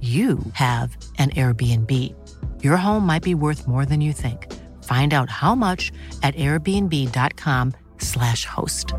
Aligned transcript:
you 0.00 0.38
have 0.52 0.96
an 1.18 1.30
Airbnb. 1.30 2.14
Your 2.62 2.76
home 2.76 3.04
might 3.04 3.24
be 3.24 3.34
worth 3.34 3.66
more 3.66 3.84
than 3.84 4.00
you 4.00 4.12
think. 4.12 4.46
Find 4.84 5.12
out 5.12 5.28
how 5.28 5.56
much 5.56 5.90
at 6.22 6.36
airbnb.com/slash 6.36 8.44
host. 8.44 8.94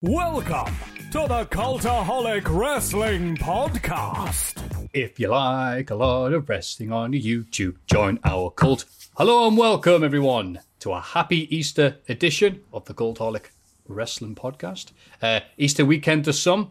Welcome 0.00 0.76
to 1.10 1.26
the 1.26 1.44
Cultaholic 1.46 2.48
Wrestling 2.48 3.36
Podcast. 3.36 4.88
If 4.92 5.18
you 5.18 5.26
like 5.26 5.90
a 5.90 5.96
lot 5.96 6.32
of 6.32 6.48
wrestling 6.48 6.92
on 6.92 7.14
YouTube, 7.14 7.78
join 7.86 8.20
our 8.24 8.50
cult. 8.50 8.84
Hello 9.16 9.48
and 9.48 9.58
welcome, 9.58 10.04
everyone, 10.04 10.60
to 10.78 10.92
a 10.92 11.00
happy 11.00 11.52
Easter 11.54 11.96
edition 12.08 12.60
of 12.72 12.84
the 12.84 12.94
Cultaholic 12.94 13.46
Wrestling 13.88 14.36
Podcast. 14.36 14.92
Uh, 15.20 15.40
Easter 15.56 15.84
weekend 15.84 16.24
to 16.26 16.32
some, 16.32 16.70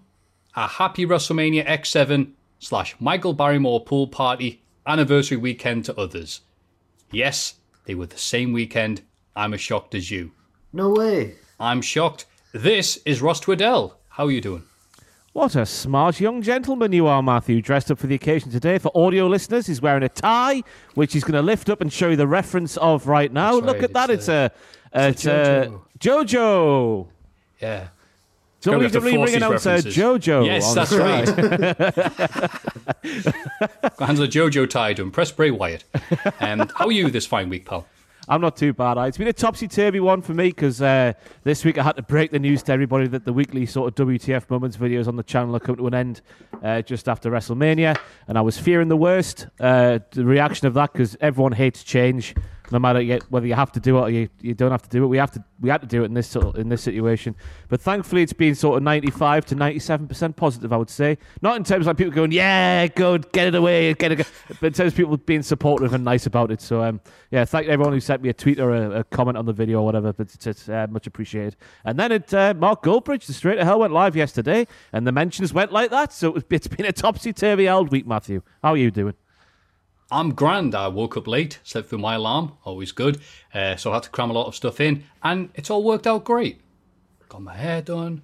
a 0.57 0.67
happy 0.67 1.05
WrestleMania 1.05 1.65
X7 1.67 2.31
slash 2.57 2.95
Michael 2.99 3.33
Barrymore 3.33 3.85
pool 3.85 4.07
party 4.07 4.63
anniversary 4.87 5.37
weekend 5.37 5.85
to 5.85 5.97
others. 5.97 6.41
Yes, 7.11 7.53
they 7.85 7.93
were 7.93 8.07
the 8.07 8.17
same 8.17 8.53
weekend. 8.53 9.01
I'm 9.35 9.53
as 9.53 9.61
shocked 9.61 9.93
as 9.93 10.09
you. 10.09 10.31
No 10.73 10.89
way. 10.89 11.35
I'm 11.59 11.81
shocked. 11.83 12.25
This 12.53 12.97
is 13.05 13.21
Ross 13.21 13.39
Tweddell. 13.39 13.93
How 14.09 14.25
are 14.25 14.31
you 14.31 14.41
doing? 14.41 14.63
What 15.33 15.55
a 15.55 15.67
smart 15.67 16.19
young 16.19 16.41
gentleman 16.41 16.91
you 16.91 17.05
are, 17.05 17.21
Matthew. 17.21 17.61
Dressed 17.61 17.91
up 17.91 17.99
for 17.99 18.07
the 18.07 18.15
occasion 18.15 18.49
today. 18.49 18.79
For 18.79 18.91
audio 18.95 19.27
listeners, 19.27 19.67
he's 19.67 19.79
wearing 19.79 20.01
a 20.01 20.09
tie, 20.09 20.63
which 20.95 21.13
he's 21.13 21.23
going 21.23 21.33
to 21.33 21.43
lift 21.43 21.69
up 21.69 21.81
and 21.81 21.93
show 21.93 22.09
you 22.09 22.15
the 22.15 22.25
reference 22.25 22.77
of 22.77 23.05
right 23.05 23.31
now. 23.31 23.59
That's 23.59 23.65
Look 23.67 23.75
right, 23.75 23.83
at 23.83 23.93
that. 23.93 24.09
it's 24.09 24.27
It's, 24.27 24.29
a, 24.29 24.51
it's 24.95 25.25
a 25.27 25.79
Jojo. 25.99 27.09
Yeah. 27.61 27.89
So 28.59 28.77
we 28.77 28.83
have 28.83 28.91
to 28.93 29.01
can 29.01 29.15
force 29.15 29.31
ring 29.31 29.43
announcer 29.43 29.69
references. 29.69 29.95
Jojo. 29.95 30.45
Yes, 30.45 30.65
on 30.65 30.75
that's 30.75 30.89
the 30.89 30.99
right. 30.99 31.25
Got 33.97 34.07
hands 34.07 34.19
of 34.19 34.29
Jojo 34.29 34.67
tied 34.69 34.95
to 34.97 35.03
him. 35.03 35.11
Press 35.11 35.31
Bray 35.31 35.51
Wyatt. 35.51 35.83
Um, 36.39 36.67
how 36.75 36.87
are 36.87 36.91
you 36.91 37.09
this 37.11 37.25
fine 37.25 37.49
week, 37.49 37.65
pal? 37.65 37.85
I'm 38.29 38.41
not 38.41 38.57
too 38.57 38.73
bad. 38.73 38.97
It's 39.07 39.17
been 39.17 39.29
a 39.29 39.33
topsy 39.33 39.69
turvy 39.69 40.01
one 40.01 40.21
for 40.21 40.33
me 40.33 40.49
because 40.49 40.81
uh, 40.81 41.13
this 41.43 41.63
week 41.63 41.77
I 41.77 41.83
had 41.83 41.95
to 41.95 42.01
break 42.01 42.31
the 42.31 42.39
news 42.39 42.61
to 42.63 42.73
everybody 42.73 43.07
that 43.07 43.23
the 43.23 43.31
weekly 43.31 43.65
sort 43.65 43.87
of 43.87 44.07
WTF 44.07 44.49
moments 44.49 44.75
videos 44.75 45.07
on 45.07 45.15
the 45.15 45.23
channel 45.23 45.55
are 45.55 45.61
coming 45.61 45.77
to 45.77 45.87
an 45.87 45.93
end 45.93 46.21
uh, 46.61 46.81
just 46.81 47.07
after 47.07 47.31
WrestleMania, 47.31 47.97
and 48.27 48.37
I 48.37 48.41
was 48.41 48.57
fearing 48.57 48.89
the 48.89 48.97
worst. 48.97 49.47
Uh, 49.61 49.99
the 50.11 50.25
reaction 50.25 50.67
of 50.67 50.73
that 50.73 50.91
because 50.91 51.15
everyone 51.21 51.53
hates 51.53 51.83
change, 51.85 52.35
no 52.71 52.79
matter 52.79 53.01
yet 53.01 53.23
whether 53.31 53.47
you 53.47 53.53
have 53.53 53.71
to 53.73 53.79
do 53.79 53.97
it 53.97 54.01
or 54.01 54.09
you, 54.09 54.29
you 54.41 54.53
don't 54.53 54.71
have 54.71 54.81
to 54.83 54.89
do 54.89 55.03
it. 55.03 55.07
We 55.07 55.17
have 55.17 55.31
to 55.31 55.43
we 55.59 55.69
had 55.69 55.81
to 55.81 55.87
do 55.87 56.03
it 56.03 56.05
in 56.05 56.13
this 56.13 56.27
sort 56.27 56.45
of- 56.45 56.55
in 56.57 56.69
this 56.69 56.83
situation, 56.83 57.35
but 57.67 57.81
thankfully 57.81 58.21
it's 58.21 58.33
been 58.33 58.53
sort 58.55 58.77
of 58.77 58.83
95 58.83 59.45
to 59.47 59.55
97 59.55 60.07
percent 60.07 60.35
positive. 60.35 60.71
I 60.71 60.77
would 60.77 60.89
say, 60.89 61.17
not 61.41 61.55
in 61.57 61.63
terms 61.63 61.83
of 61.83 61.87
like 61.87 61.97
people 61.97 62.13
going, 62.13 62.31
yeah, 62.31 62.87
good, 62.87 63.31
get 63.31 63.47
it 63.47 63.55
away, 63.55 63.93
get 63.93 64.11
it, 64.11 64.27
but 64.59 64.67
in 64.67 64.73
terms 64.73 64.93
of 64.93 64.97
people 64.97 65.17
being 65.17 65.41
supportive 65.43 65.93
and 65.93 66.03
nice 66.03 66.25
about 66.25 66.51
it. 66.51 66.61
So 66.61 66.83
um, 66.83 67.01
yeah, 67.31 67.45
thank 67.45 67.67
everyone 67.67 67.93
who 67.93 67.99
sent 67.99 68.21
me 68.21 68.29
a 68.29 68.33
tweet 68.33 68.59
or 68.59 68.71
a, 68.71 68.99
a 68.99 69.03
comment 69.05 69.37
on 69.37 69.45
the 69.45 69.53
video 69.53 69.79
or 69.79 69.85
whatever. 69.85 70.13
But 70.13 70.33
it's, 70.33 70.45
it's 70.47 70.69
uh, 70.69 70.87
much 70.89 71.07
appreciated. 71.07 71.55
And 71.85 71.97
then 71.99 72.11
it 72.11 72.33
uh, 72.33 72.53
Mark 72.55 72.83
Goldbridge, 72.83 73.25
the 73.25 73.33
Straight 73.33 73.55
to 73.55 73.65
Hell 73.65 73.79
went 73.79 73.93
live 73.93 74.15
yesterday, 74.15 74.67
and 74.93 75.07
the 75.07 75.11
mentions 75.11 75.53
went 75.53 75.71
like 75.71 75.89
that. 75.91 76.13
So 76.13 76.35
it's 76.49 76.67
been 76.67 76.85
a 76.85 76.91
topsy 76.91 77.33
turvy 77.33 77.67
old 77.69 77.91
week, 77.91 78.05
Matthew. 78.05 78.41
How 78.61 78.71
are 78.71 78.77
you 78.77 78.91
doing? 78.91 79.13
I'm 80.09 80.33
grand. 80.33 80.73
I 80.73 80.87
woke 80.87 81.17
up 81.17 81.27
late, 81.27 81.59
slept 81.63 81.89
through 81.89 81.99
my 81.99 82.15
alarm, 82.15 82.53
always 82.63 82.91
good. 82.91 83.19
Uh, 83.53 83.75
so 83.75 83.91
I 83.91 83.95
had 83.95 84.03
to 84.03 84.09
cram 84.09 84.29
a 84.29 84.33
lot 84.33 84.47
of 84.47 84.55
stuff 84.55 84.79
in, 84.79 85.03
and 85.21 85.49
it's 85.55 85.69
all 85.69 85.83
worked 85.83 86.07
out 86.07 86.23
great. 86.23 86.61
Got 87.29 87.41
my 87.41 87.55
hair 87.55 87.81
done, 87.81 88.21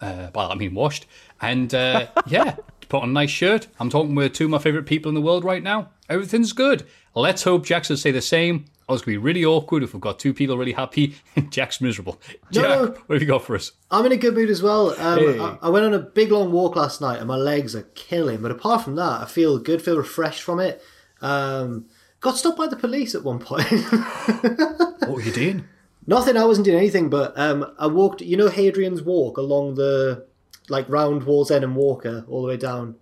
uh, 0.00 0.30
well, 0.34 0.52
I 0.52 0.54
mean, 0.54 0.74
washed, 0.74 1.06
and 1.40 1.74
uh, 1.74 2.06
yeah, 2.26 2.56
put 2.88 3.02
on 3.02 3.08
a 3.10 3.12
nice 3.12 3.30
shirt. 3.30 3.66
I'm 3.80 3.90
talking 3.90 4.14
with 4.14 4.32
two 4.32 4.44
of 4.44 4.50
my 4.50 4.58
favourite 4.58 4.86
people 4.86 5.08
in 5.08 5.14
the 5.16 5.20
world 5.20 5.44
right 5.44 5.62
now. 5.62 5.90
Everything's 6.08 6.52
good. 6.52 6.86
Let's 7.16 7.42
hope 7.42 7.64
Jack's 7.66 7.88
will 7.88 7.96
say 7.96 8.10
the 8.12 8.20
same. 8.20 8.66
Oh, 8.88 8.94
it's 8.94 9.02
going 9.02 9.14
to 9.14 9.20
be 9.20 9.24
really 9.24 9.44
awkward 9.46 9.82
if 9.82 9.94
we've 9.94 10.00
got 10.00 10.18
two 10.18 10.34
people 10.34 10.58
really 10.58 10.72
happy. 10.72 11.14
and 11.36 11.50
Jack's 11.52 11.80
miserable. 11.80 12.20
No, 12.52 12.60
Jack, 12.60 12.68
no. 12.68 12.86
what 13.06 13.14
have 13.14 13.22
you 13.22 13.26
got 13.26 13.42
for 13.42 13.56
us? 13.56 13.72
I'm 13.90 14.04
in 14.04 14.12
a 14.12 14.16
good 14.16 14.34
mood 14.34 14.50
as 14.50 14.62
well. 14.62 14.90
Um, 15.00 15.18
Hey. 15.18 15.38
I, 15.40 15.58
I 15.62 15.68
went 15.70 15.86
on 15.86 15.94
a 15.94 16.00
big 16.00 16.30
long 16.30 16.52
walk 16.52 16.76
last 16.76 17.00
night 17.00 17.18
and 17.18 17.26
my 17.26 17.36
legs 17.36 17.74
are 17.74 17.88
killing. 17.94 18.42
But 18.42 18.50
apart 18.50 18.82
from 18.84 18.96
that, 18.96 19.22
I 19.22 19.24
feel 19.24 19.58
good, 19.58 19.80
feel 19.80 19.96
refreshed 19.96 20.42
from 20.42 20.60
it. 20.60 20.82
Um, 21.24 21.86
got 22.20 22.36
stopped 22.36 22.58
by 22.58 22.68
the 22.68 22.76
police 22.76 23.14
at 23.14 23.24
one 23.24 23.38
point. 23.40 23.66
What 25.04 25.16
were 25.16 25.22
you 25.22 25.32
doing? 25.32 25.64
Nothing, 26.06 26.36
I 26.36 26.44
wasn't 26.44 26.64
doing 26.66 26.78
anything, 26.78 27.10
but 27.10 27.38
um, 27.38 27.74
I 27.78 27.86
walked, 27.86 28.20
you 28.20 28.36
know, 28.36 28.48
Hadrian's 28.48 29.02
Walk 29.02 29.36
along 29.36 29.74
the, 29.74 30.26
like, 30.68 30.88
round 30.88 31.22
Wallsend 31.22 31.62
and 31.62 31.76
Walker 31.76 32.24
all 32.28 32.42
the 32.42 32.48
way 32.48 32.56
down. 32.56 32.96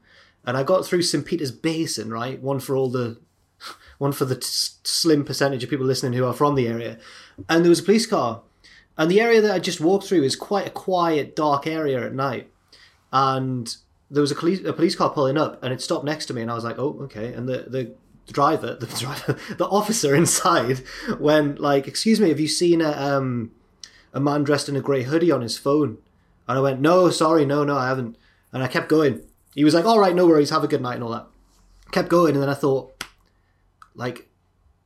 And 0.44 0.56
I 0.56 0.62
got 0.62 0.84
through 0.84 1.02
St. 1.02 1.24
Peter's 1.24 1.52
Basin, 1.52 2.10
right? 2.10 2.40
One 2.40 2.58
for 2.58 2.76
all 2.76 2.90
the, 2.90 3.18
one 3.98 4.12
for 4.12 4.24
the 4.24 4.34
t- 4.34 4.48
slim 4.82 5.24
percentage 5.24 5.62
of 5.62 5.70
people 5.70 5.86
listening 5.86 6.12
who 6.12 6.24
are 6.24 6.32
from 6.32 6.56
the 6.56 6.66
area. 6.66 6.98
And 7.48 7.64
there 7.64 7.70
was 7.70 7.80
a 7.80 7.84
police 7.84 8.06
car. 8.06 8.42
And 8.98 9.10
the 9.10 9.20
area 9.20 9.40
that 9.40 9.54
I 9.54 9.58
just 9.58 9.80
walked 9.80 10.06
through 10.06 10.24
is 10.24 10.36
quite 10.36 10.66
a 10.66 10.70
quiet, 10.70 11.36
dark 11.36 11.66
area 11.66 12.04
at 12.04 12.14
night. 12.14 12.50
And 13.12 13.74
there 14.10 14.20
was 14.20 14.30
a 14.30 14.36
police, 14.36 14.64
a 14.64 14.72
police 14.72 14.94
car 14.94 15.10
pulling 15.10 15.38
up 15.38 15.62
and 15.62 15.72
it 15.72 15.80
stopped 15.80 16.04
next 16.04 16.26
to 16.26 16.34
me. 16.34 16.42
And 16.42 16.50
I 16.50 16.54
was 16.54 16.64
like, 16.64 16.78
oh, 16.78 16.98
okay. 17.02 17.32
And 17.32 17.48
the, 17.48 17.64
the, 17.68 17.94
the 18.01 18.01
driver, 18.32 18.74
the 18.80 18.86
driver, 18.86 19.38
the 19.56 19.66
officer 19.66 20.14
inside 20.14 20.78
when 21.18 21.56
like, 21.56 21.86
"Excuse 21.86 22.20
me, 22.20 22.28
have 22.28 22.40
you 22.40 22.48
seen 22.48 22.80
a 22.80 22.90
um 22.90 23.52
a 24.12 24.20
man 24.20 24.44
dressed 24.44 24.68
in 24.68 24.76
a 24.76 24.80
grey 24.80 25.02
hoodie 25.04 25.30
on 25.30 25.42
his 25.42 25.58
phone?" 25.58 25.98
And 26.48 26.58
I 26.58 26.60
went, 26.60 26.80
"No, 26.80 27.10
sorry, 27.10 27.44
no, 27.44 27.64
no, 27.64 27.76
I 27.76 27.88
haven't." 27.88 28.16
And 28.52 28.62
I 28.62 28.68
kept 28.68 28.88
going. 28.88 29.22
He 29.54 29.64
was 29.64 29.74
like, 29.74 29.84
"All 29.84 29.98
right, 29.98 30.14
no 30.14 30.26
worries, 30.26 30.50
have 30.50 30.64
a 30.64 30.68
good 30.68 30.82
night 30.82 30.94
and 30.94 31.04
all 31.04 31.10
that." 31.10 31.26
Kept 31.92 32.08
going, 32.08 32.34
and 32.34 32.42
then 32.42 32.48
I 32.48 32.54
thought, 32.54 33.04
like, 33.94 34.28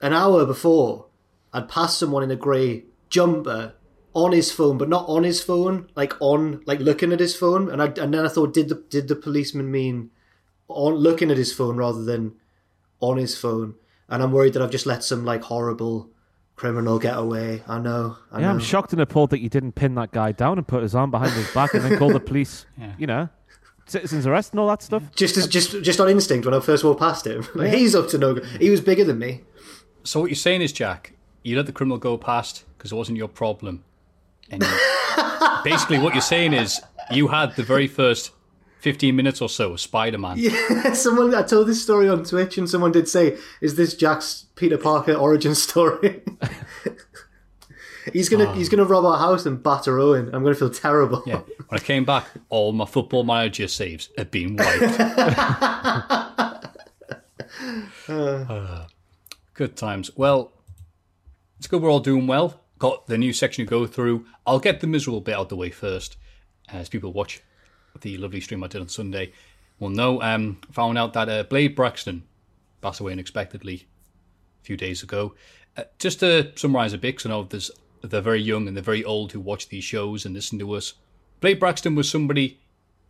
an 0.00 0.12
hour 0.12 0.44
before, 0.44 1.06
I'd 1.52 1.68
passed 1.68 1.98
someone 1.98 2.24
in 2.24 2.30
a 2.32 2.36
grey 2.36 2.84
jumper 3.08 3.74
on 4.12 4.32
his 4.32 4.50
phone, 4.50 4.78
but 4.78 4.88
not 4.88 5.08
on 5.08 5.24
his 5.24 5.42
phone, 5.42 5.88
like 5.94 6.14
on, 6.20 6.62
like 6.66 6.80
looking 6.80 7.12
at 7.12 7.20
his 7.20 7.36
phone. 7.36 7.70
And 7.70 7.82
I 7.82 7.86
and 7.86 8.12
then 8.12 8.24
I 8.24 8.28
thought, 8.28 8.54
did 8.54 8.68
the 8.68 8.82
did 8.88 9.08
the 9.08 9.14
policeman 9.14 9.70
mean 9.70 10.10
on 10.68 10.94
looking 10.94 11.30
at 11.30 11.36
his 11.36 11.52
phone 11.52 11.76
rather 11.76 12.02
than 12.02 12.34
on 13.00 13.16
his 13.18 13.36
phone, 13.36 13.74
and 14.08 14.22
I'm 14.22 14.32
worried 14.32 14.52
that 14.54 14.62
I've 14.62 14.70
just 14.70 14.86
let 14.86 15.04
some 15.04 15.24
like 15.24 15.42
horrible 15.42 16.10
criminal 16.56 16.98
get 16.98 17.16
away. 17.18 17.62
I 17.68 17.78
know. 17.78 18.16
I 18.32 18.40
Yeah, 18.40 18.46
know. 18.46 18.52
I'm 18.52 18.58
shocked 18.60 18.92
and 18.92 19.02
appalled 19.02 19.30
that 19.30 19.40
you 19.40 19.48
didn't 19.50 19.72
pin 19.72 19.94
that 19.96 20.10
guy 20.12 20.32
down 20.32 20.56
and 20.58 20.66
put 20.66 20.82
his 20.82 20.94
arm 20.94 21.10
behind 21.10 21.32
his 21.32 21.50
back 21.52 21.74
and 21.74 21.84
then 21.84 21.98
call 21.98 22.10
the 22.10 22.20
police. 22.20 22.64
You 22.98 23.06
know, 23.06 23.28
citizens 23.86 24.26
arrest 24.26 24.52
and 24.52 24.60
all 24.60 24.68
that 24.68 24.82
stuff. 24.82 25.02
Just 25.14 25.36
as 25.36 25.46
just 25.46 25.82
just 25.82 26.00
on 26.00 26.08
instinct 26.08 26.46
when 26.46 26.54
I 26.54 26.60
first 26.60 26.82
walked 26.84 27.00
past 27.00 27.26
him. 27.26 27.46
Like, 27.54 27.72
He's 27.74 27.94
up 27.94 28.08
to 28.08 28.18
no 28.18 28.34
good. 28.34 28.44
He 28.60 28.70
was 28.70 28.80
bigger 28.80 29.04
than 29.04 29.18
me. 29.18 29.42
So 30.04 30.20
what 30.20 30.30
you're 30.30 30.36
saying 30.36 30.62
is, 30.62 30.72
Jack, 30.72 31.12
you 31.42 31.56
let 31.56 31.66
the 31.66 31.72
criminal 31.72 31.98
go 31.98 32.16
past 32.16 32.64
because 32.78 32.92
it 32.92 32.94
wasn't 32.94 33.18
your 33.18 33.28
problem. 33.28 33.84
And 34.50 34.62
you- 34.62 34.78
basically, 35.64 35.98
what 35.98 36.14
you're 36.14 36.22
saying 36.22 36.52
is 36.54 36.80
you 37.10 37.28
had 37.28 37.54
the 37.56 37.62
very 37.62 37.86
first 37.88 38.30
15 38.86 39.16
minutes 39.16 39.42
or 39.42 39.48
so 39.48 39.72
of 39.72 39.80
Spider-Man. 39.80 40.36
Yeah, 40.38 40.92
someone 40.92 41.34
I 41.34 41.42
told 41.42 41.66
this 41.66 41.82
story 41.82 42.08
on 42.08 42.22
Twitch, 42.22 42.56
and 42.56 42.70
someone 42.70 42.92
did 42.92 43.08
say, 43.08 43.36
"Is 43.60 43.74
this 43.74 43.96
Jack's 43.96 44.46
Peter 44.54 44.78
Parker 44.78 45.12
origin 45.14 45.54
story?" 45.66 46.22
He's 48.12 48.28
gonna 48.28 48.54
he's 48.54 48.68
gonna 48.68 48.84
rob 48.84 49.04
our 49.04 49.18
house 49.18 49.44
and 49.44 49.60
batter 49.60 49.98
Owen. 49.98 50.30
I'm 50.32 50.44
gonna 50.44 50.54
feel 50.54 50.70
terrible. 50.70 51.24
Yeah. 51.26 51.40
When 51.66 51.80
I 51.80 51.82
came 51.82 52.04
back, 52.04 52.26
all 52.48 52.70
my 52.70 52.84
football 52.84 53.24
manager 53.24 53.66
saves 53.66 54.08
had 54.16 54.30
been 54.30 54.54
wiped. 54.54 55.00
Uh, 58.08 58.86
good 59.54 59.76
times. 59.76 60.12
Well, 60.16 60.52
it's 61.58 61.66
good 61.66 61.82
we're 61.82 61.90
all 61.90 61.98
doing 61.98 62.28
well. 62.28 62.60
Got 62.78 63.08
the 63.08 63.18
new 63.18 63.32
section 63.32 63.66
to 63.66 63.68
go 63.68 63.88
through. 63.88 64.26
I'll 64.46 64.60
get 64.60 64.78
the 64.78 64.86
miserable 64.86 65.22
bit 65.22 65.34
out 65.34 65.40
of 65.40 65.48
the 65.48 65.56
way 65.56 65.70
first, 65.70 66.16
as 66.68 66.88
people 66.88 67.12
watch 67.12 67.42
the 68.00 68.16
lovely 68.18 68.40
stream 68.40 68.64
I 68.64 68.68
did 68.68 68.80
on 68.80 68.88
Sunday. 68.88 69.32
Well, 69.78 69.90
no, 69.90 70.22
um, 70.22 70.60
found 70.72 70.96
out 70.98 71.12
that 71.12 71.28
uh, 71.28 71.42
Blade 71.44 71.74
Braxton 71.74 72.22
passed 72.80 73.00
away 73.00 73.12
unexpectedly 73.12 73.86
a 74.62 74.64
few 74.64 74.76
days 74.76 75.02
ago. 75.02 75.34
Uh, 75.76 75.84
just 75.98 76.20
to 76.20 76.52
summarise 76.56 76.92
a 76.92 76.98
bit, 76.98 77.16
because 77.16 77.26
I 77.26 77.30
know 77.30 77.42
there's 77.44 77.70
the 78.02 78.22
very 78.22 78.40
young 78.40 78.68
and 78.68 78.76
the 78.76 78.82
very 78.82 79.04
old 79.04 79.32
who 79.32 79.40
watch 79.40 79.68
these 79.68 79.84
shows 79.84 80.24
and 80.24 80.34
listen 80.34 80.58
to 80.58 80.72
us. 80.72 80.94
Blade 81.40 81.60
Braxton 81.60 81.94
was 81.94 82.10
somebody 82.10 82.60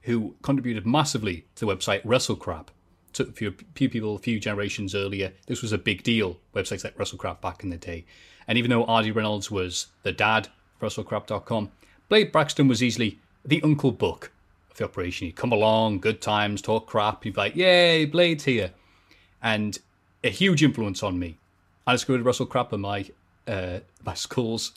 who 0.03 0.35
contributed 0.43 0.87
massively 0.87 1.47
to 1.55 1.67
the 1.67 1.75
website 1.75 2.03
WrestleCrap. 2.03 2.69
To 3.15 3.23
a 3.23 3.32
few, 3.32 3.55
few 3.75 3.89
people, 3.89 4.15
a 4.15 4.19
few 4.19 4.39
generations 4.39 4.94
earlier, 4.94 5.32
this 5.47 5.62
was 5.62 5.73
a 5.73 5.79
big 5.79 6.03
deal. 6.03 6.39
Websites 6.55 6.85
like 6.85 6.97
WrestleCrap 6.99 7.41
back 7.41 7.62
in 7.65 7.71
the 7.71 7.77
day. 7.77 8.05
And 8.47 8.59
even 8.59 8.71
though 8.71 8.85
RD 8.85 9.17
Reynolds 9.17 9.50
was 9.50 9.87
the 10.03 10.12
dad 10.12 10.49
of 10.81 10.89
WrestleCrap.com, 10.89 11.71
Blade 12.09 12.31
Braxton 12.31 12.69
was 12.69 12.82
easily 12.82 13.19
the 13.44 13.62
Uncle 13.62 13.91
Buck 13.91 14.31
the 14.76 14.84
operation. 14.84 15.26
He'd 15.26 15.37
come 15.37 15.52
along, 15.52 16.00
good 16.00 16.20
times, 16.20 16.62
talk 16.62 16.87
crap. 16.87 17.25
He'd 17.25 17.34
be 17.34 17.40
like, 17.40 17.56
"Yay, 17.56 18.05
Blade's 18.05 18.44
here," 18.44 18.73
and 19.43 19.78
a 20.23 20.31
huge 20.31 20.62
influence 20.62 21.02
on 21.02 21.19
me. 21.19 21.38
I 21.87 21.93
discovered 21.93 22.25
WrestleCrap 22.25 22.73
on 22.73 22.81
my 22.81 23.06
uh, 23.46 23.81
my 24.05 24.14
school's 24.14 24.73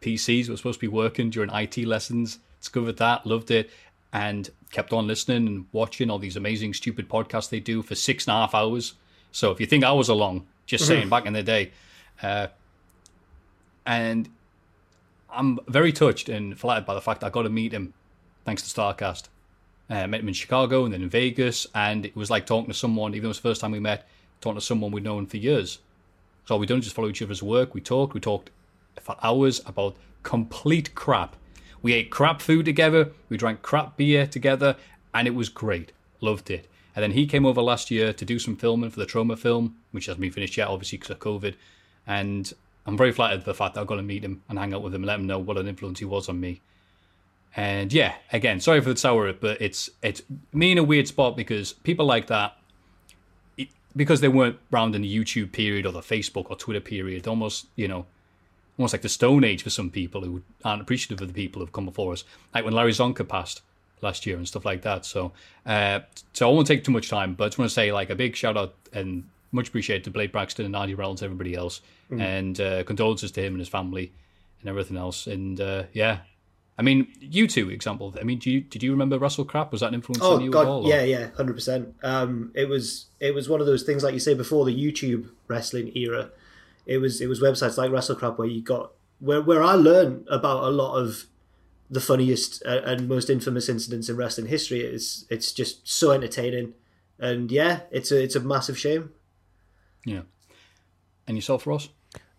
PCs 0.00 0.48
were 0.48 0.56
supposed 0.56 0.80
to 0.80 0.86
be 0.86 0.88
working 0.88 1.30
during 1.30 1.50
IT 1.50 1.78
lessons. 1.78 2.38
Discovered 2.60 2.96
that, 2.96 3.26
loved 3.26 3.50
it, 3.50 3.70
and 4.12 4.50
kept 4.70 4.92
on 4.92 5.06
listening 5.06 5.46
and 5.46 5.66
watching 5.72 6.10
all 6.10 6.18
these 6.18 6.36
amazing, 6.36 6.74
stupid 6.74 7.08
podcasts 7.08 7.50
they 7.50 7.60
do 7.60 7.82
for 7.82 7.94
six 7.94 8.26
and 8.26 8.32
a 8.32 8.40
half 8.40 8.54
hours. 8.54 8.94
So 9.32 9.50
if 9.50 9.60
you 9.60 9.66
think 9.66 9.84
I 9.84 9.92
was 9.92 10.08
along, 10.08 10.46
just 10.66 10.86
saying, 10.86 11.08
back 11.08 11.26
in 11.26 11.32
the 11.32 11.42
day, 11.42 11.72
uh, 12.22 12.46
and 13.84 14.30
I'm 15.30 15.58
very 15.66 15.92
touched 15.92 16.28
and 16.28 16.58
flattered 16.58 16.86
by 16.86 16.94
the 16.94 17.00
fact 17.00 17.24
I 17.24 17.28
got 17.28 17.42
to 17.42 17.50
meet 17.50 17.72
him 17.72 17.92
thanks 18.44 18.62
to 18.62 18.80
Starrcast. 18.80 19.28
Uh, 19.90 20.06
met 20.06 20.20
him 20.20 20.28
in 20.28 20.34
Chicago 20.34 20.84
and 20.84 20.94
then 20.94 21.02
in 21.02 21.10
Vegas, 21.10 21.66
and 21.74 22.06
it 22.06 22.16
was 22.16 22.30
like 22.30 22.46
talking 22.46 22.70
to 22.70 22.78
someone, 22.78 23.12
even 23.12 23.24
though 23.24 23.28
it 23.28 23.30
was 23.30 23.38
the 23.38 23.48
first 23.48 23.60
time 23.60 23.72
we 23.72 23.80
met, 23.80 24.08
talking 24.40 24.58
to 24.58 24.64
someone 24.64 24.90
we'd 24.90 25.04
known 25.04 25.26
for 25.26 25.36
years. 25.36 25.78
So 26.46 26.54
all 26.54 26.58
we 26.58 26.66
done 26.66 26.78
is 26.78 26.84
just 26.84 26.96
follow 26.96 27.08
each 27.08 27.22
other's 27.22 27.42
work. 27.42 27.74
We 27.74 27.80
talked. 27.80 28.14
We 28.14 28.20
talked 28.20 28.50
for 29.00 29.16
hours 29.22 29.60
about 29.66 29.96
complete 30.22 30.94
crap. 30.94 31.36
We 31.82 31.92
ate 31.92 32.10
crap 32.10 32.40
food 32.40 32.64
together. 32.64 33.12
We 33.28 33.36
drank 33.36 33.62
crap 33.62 33.96
beer 33.96 34.26
together, 34.26 34.76
and 35.12 35.26
it 35.28 35.34
was 35.34 35.48
great. 35.48 35.92
Loved 36.20 36.50
it. 36.50 36.66
And 36.96 37.02
then 37.02 37.12
he 37.12 37.26
came 37.26 37.44
over 37.44 37.60
last 37.60 37.90
year 37.90 38.12
to 38.12 38.24
do 38.24 38.38
some 38.38 38.56
filming 38.56 38.90
for 38.90 39.00
the 39.00 39.06
Trauma 39.06 39.36
film, 39.36 39.76
which 39.90 40.06
hasn't 40.06 40.20
been 40.20 40.30
finished 40.30 40.56
yet, 40.56 40.68
obviously 40.68 40.98
because 40.98 41.10
of 41.10 41.18
COVID. 41.18 41.56
And 42.06 42.52
I'm 42.86 42.96
very 42.96 43.12
flattered 43.12 43.40
for 43.40 43.50
the 43.50 43.54
fact 43.54 43.74
that 43.74 43.80
I've 43.80 43.86
got 43.86 43.96
to 43.96 44.02
meet 44.02 44.24
him 44.24 44.42
and 44.48 44.58
hang 44.58 44.72
out 44.72 44.82
with 44.82 44.94
him 44.94 45.02
and 45.02 45.06
let 45.06 45.18
him 45.18 45.26
know 45.26 45.38
what 45.38 45.58
an 45.58 45.68
influence 45.68 45.98
he 45.98 46.04
was 46.04 46.28
on 46.28 46.40
me. 46.40 46.60
And 47.56 47.92
yeah, 47.92 48.14
again, 48.32 48.60
sorry 48.60 48.80
for 48.80 48.88
the 48.88 48.96
sour, 48.96 49.32
but 49.32 49.60
it's 49.60 49.88
it's 50.02 50.22
me 50.52 50.72
in 50.72 50.78
a 50.78 50.82
weird 50.82 51.06
spot 51.06 51.36
because 51.36 51.72
people 51.72 52.04
like 52.04 52.26
that, 52.26 52.56
it, 53.56 53.68
because 53.94 54.20
they 54.20 54.28
weren't 54.28 54.58
around 54.72 54.96
in 54.96 55.02
the 55.02 55.16
YouTube 55.16 55.52
period 55.52 55.86
or 55.86 55.92
the 55.92 56.00
Facebook 56.00 56.50
or 56.50 56.56
Twitter 56.56 56.80
period, 56.80 57.28
almost 57.28 57.66
you 57.76 57.86
know, 57.86 58.06
almost 58.76 58.92
like 58.92 59.02
the 59.02 59.08
Stone 59.08 59.44
Age 59.44 59.62
for 59.62 59.70
some 59.70 59.88
people 59.88 60.22
who 60.22 60.42
aren't 60.64 60.82
appreciative 60.82 61.22
of 61.22 61.28
the 61.28 61.34
people 61.34 61.60
who've 61.60 61.72
come 61.72 61.86
before 61.86 62.12
us, 62.12 62.24
like 62.54 62.64
when 62.64 62.74
Larry 62.74 62.92
Csonka 62.92 63.28
passed 63.28 63.62
last 64.00 64.26
year 64.26 64.36
and 64.36 64.48
stuff 64.48 64.64
like 64.64 64.82
that. 64.82 65.06
So, 65.06 65.32
uh, 65.64 66.00
so 66.32 66.48
I 66.48 66.52
won't 66.52 66.66
take 66.66 66.84
too 66.84 66.92
much 66.92 67.08
time, 67.08 67.34
but 67.34 67.44
I 67.44 67.46
just 67.48 67.58
want 67.58 67.70
to 67.70 67.74
say 67.74 67.92
like 67.92 68.10
a 68.10 68.16
big 68.16 68.34
shout 68.34 68.56
out 68.56 68.74
and 68.92 69.24
much 69.52 69.68
appreciated 69.68 70.02
to 70.04 70.10
Blade 70.10 70.32
Braxton 70.32 70.66
and 70.66 70.74
Andy 70.74 70.94
Reynolds, 70.94 71.22
everybody 71.22 71.54
else, 71.54 71.80
and 72.10 72.60
uh, 72.60 72.82
condolences 72.84 73.30
to 73.32 73.40
him 73.40 73.54
and 73.54 73.60
his 73.60 73.68
family 73.68 74.12
and 74.60 74.68
everything 74.68 74.96
else. 74.96 75.26
And 75.26 75.60
uh, 75.60 75.84
yeah, 75.92 76.18
I 76.76 76.82
mean, 76.82 77.06
you 77.20 77.46
two 77.46 77.70
example. 77.70 78.12
I 78.20 78.24
mean, 78.24 78.38
do 78.40 78.50
you, 78.50 78.60
did 78.60 78.82
you 78.82 78.90
remember 78.90 79.16
WrestleCrap? 79.18 79.70
Was 79.70 79.80
that 79.82 79.88
an 79.88 79.94
influence 79.94 80.22
Oh 80.24 80.34
on 80.36 80.40
you 80.42 80.50
at 80.50 80.56
all? 80.56 80.82
god, 80.82 80.86
or- 80.86 80.88
yeah, 80.88 81.02
yeah, 81.04 81.28
hundred 81.36 81.54
percent. 81.54 81.94
Um, 82.02 82.50
it 82.54 82.68
was 82.68 83.06
it 83.20 83.34
was 83.34 83.48
one 83.48 83.60
of 83.60 83.66
those 83.66 83.84
things 83.84 84.02
like 84.02 84.12
you 84.14 84.20
say 84.20 84.34
before 84.34 84.64
the 84.64 84.74
YouTube 84.76 85.28
wrestling 85.46 85.96
era. 85.96 86.30
It 86.86 86.98
was 86.98 87.20
it 87.20 87.28
was 87.28 87.40
websites 87.40 87.76
like 87.78 87.90
WrestleCrap 87.90 88.38
where 88.38 88.48
you 88.48 88.60
got 88.62 88.90
where 89.20 89.40
where 89.40 89.62
I 89.62 89.74
learned 89.74 90.26
about 90.28 90.64
a 90.64 90.70
lot 90.70 90.96
of 90.96 91.26
the 91.90 92.00
funniest 92.00 92.60
and 92.62 93.08
most 93.08 93.30
infamous 93.30 93.68
incidents 93.68 94.08
in 94.08 94.16
wrestling 94.16 94.48
history. 94.48 94.80
It's 94.80 95.26
it's 95.30 95.52
just 95.52 95.86
so 95.86 96.10
entertaining, 96.10 96.74
and 97.20 97.52
yeah, 97.52 97.80
it's 97.92 98.10
a 98.10 98.20
it's 98.20 98.34
a 98.34 98.40
massive 98.40 98.76
shame. 98.78 99.10
yeah. 100.04 100.22
And 101.26 101.36
yourself, 101.38 101.66
Ross? 101.66 101.88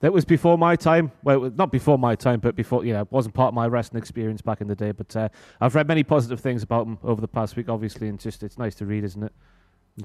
That 0.01 0.11
was 0.13 0.25
before 0.25 0.57
my 0.57 0.75
time. 0.75 1.11
Well, 1.23 1.51
not 1.55 1.71
before 1.71 1.97
my 1.97 2.15
time, 2.15 2.39
but 2.39 2.55
before, 2.55 2.85
you 2.85 2.93
know, 2.93 3.01
it 3.01 3.11
wasn't 3.11 3.33
part 3.33 3.49
of 3.49 3.53
my 3.53 3.67
wrestling 3.67 3.99
experience 4.01 4.41
back 4.41 4.61
in 4.61 4.67
the 4.67 4.75
day. 4.75 4.91
But 4.91 5.15
uh, 5.15 5.29
I've 5.61 5.73
read 5.73 5.87
many 5.87 6.03
positive 6.03 6.39
things 6.41 6.63
about 6.63 6.85
him 6.85 6.97
over 7.03 7.21
the 7.21 7.27
past 7.27 7.55
week, 7.55 7.69
obviously, 7.69 8.09
and 8.09 8.19
just 8.19 8.43
it's 8.43 8.57
nice 8.57 8.75
to 8.75 8.85
read, 8.85 9.03
isn't 9.03 9.23
it? 9.23 9.31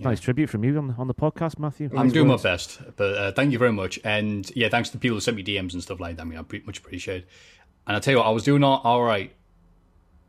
Nice 0.00 0.20
tribute 0.20 0.48
from 0.48 0.62
you 0.62 0.78
on 0.78 0.87
the, 0.87 0.94
on 0.94 1.08
the 1.08 1.14
podcast, 1.14 1.58
Matthew. 1.58 1.88
I'm 1.92 2.04
Nice 2.06 2.12
doing 2.12 2.28
words. 2.28 2.44
my 2.44 2.50
best, 2.50 2.81
but 2.96 3.14
uh, 3.16 3.32
thank 3.32 3.50
you 3.50 3.58
very 3.58 3.72
much. 3.72 3.98
And 4.04 4.48
yeah, 4.54 4.69
thanks 4.69 4.90
to 4.90 4.92
the 4.96 5.00
people 5.00 5.16
who 5.16 5.20
sent 5.20 5.37
me 5.37 5.42
DMs 5.42 5.72
and 5.72 5.82
stuff 5.82 5.98
like 5.98 6.14
that. 6.16 6.22
I 6.22 6.25
mean, 6.25 6.38
I 6.38 6.42
pre- 6.42 6.62
much 6.64 6.78
appreciate. 6.78 7.26
And 7.88 7.96
I 7.96 7.98
tell 8.00 8.12
you 8.12 8.19
what, 8.19 8.26
I 8.26 8.31
was 8.31 8.44
doing 8.44 8.62
all, 8.62 8.81
all 8.84 9.02
right, 9.02 9.32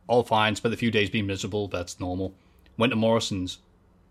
all 0.07 0.23
fine. 0.23 0.55
Spent 0.55 0.73
a 0.73 0.77
few 0.77 0.89
days 0.89 1.11
being 1.11 1.27
miserable. 1.27 1.67
That's 1.67 1.99
normal. 1.99 2.33
Went 2.77 2.89
to 2.91 2.95
Morrison's 2.95 3.59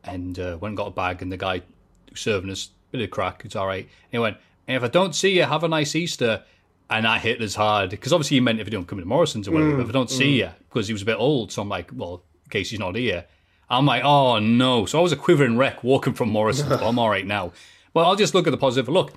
and 0.04 0.38
uh, 0.38 0.56
went 0.60 0.70
and 0.70 0.76
got 0.76 0.86
a 0.86 0.92
bag, 0.92 1.20
and 1.20 1.32
the 1.32 1.36
guy 1.36 1.62
who's 2.08 2.20
serving 2.20 2.48
us 2.50 2.68
a 2.90 2.98
bit 2.98 3.02
of 3.02 3.10
crack. 3.10 3.42
It's 3.44 3.56
all 3.56 3.66
right. 3.66 3.82
And 3.84 3.88
he 4.12 4.18
went, 4.20 4.36
and 4.70 4.76
if 4.76 4.84
I 4.84 4.88
don't 4.88 5.16
see 5.16 5.36
you, 5.36 5.42
have 5.42 5.64
a 5.64 5.68
nice 5.68 5.96
Easter. 5.96 6.44
And 6.88 7.04
I 7.04 7.18
hit 7.18 7.40
as 7.40 7.56
hard 7.56 7.90
because 7.90 8.12
obviously 8.12 8.36
he 8.36 8.40
meant 8.40 8.60
if 8.60 8.68
you 8.68 8.70
don't 8.70 8.86
come 8.86 9.00
to 9.00 9.04
Morrison's 9.04 9.48
or 9.48 9.52
whatever. 9.52 9.76
but 9.76 9.82
if 9.82 9.88
I 9.88 9.92
don't 9.92 10.10
see 10.10 10.38
you, 10.40 10.50
because 10.68 10.86
he 10.86 10.92
was 10.92 11.02
a 11.02 11.04
bit 11.04 11.16
old, 11.18 11.50
so 11.50 11.60
I'm 11.62 11.68
like, 11.68 11.90
well, 11.92 12.22
in 12.44 12.50
case 12.50 12.70
he's 12.70 12.78
not 12.78 12.94
here. 12.94 13.26
I'm 13.68 13.84
like, 13.84 14.04
oh 14.04 14.38
no. 14.38 14.86
So 14.86 15.00
I 15.00 15.02
was 15.02 15.10
a 15.10 15.16
quivering 15.16 15.56
wreck 15.56 15.82
walking 15.82 16.14
from 16.14 16.30
Morrison's. 16.30 16.68
but 16.68 16.82
I'm 16.82 16.98
all 17.00 17.10
right 17.10 17.26
now. 17.26 17.52
But 17.92 18.06
I'll 18.06 18.14
just 18.16 18.32
look 18.32 18.46
at 18.46 18.50
the 18.50 18.56
positive. 18.56 18.88
Look, 18.88 19.12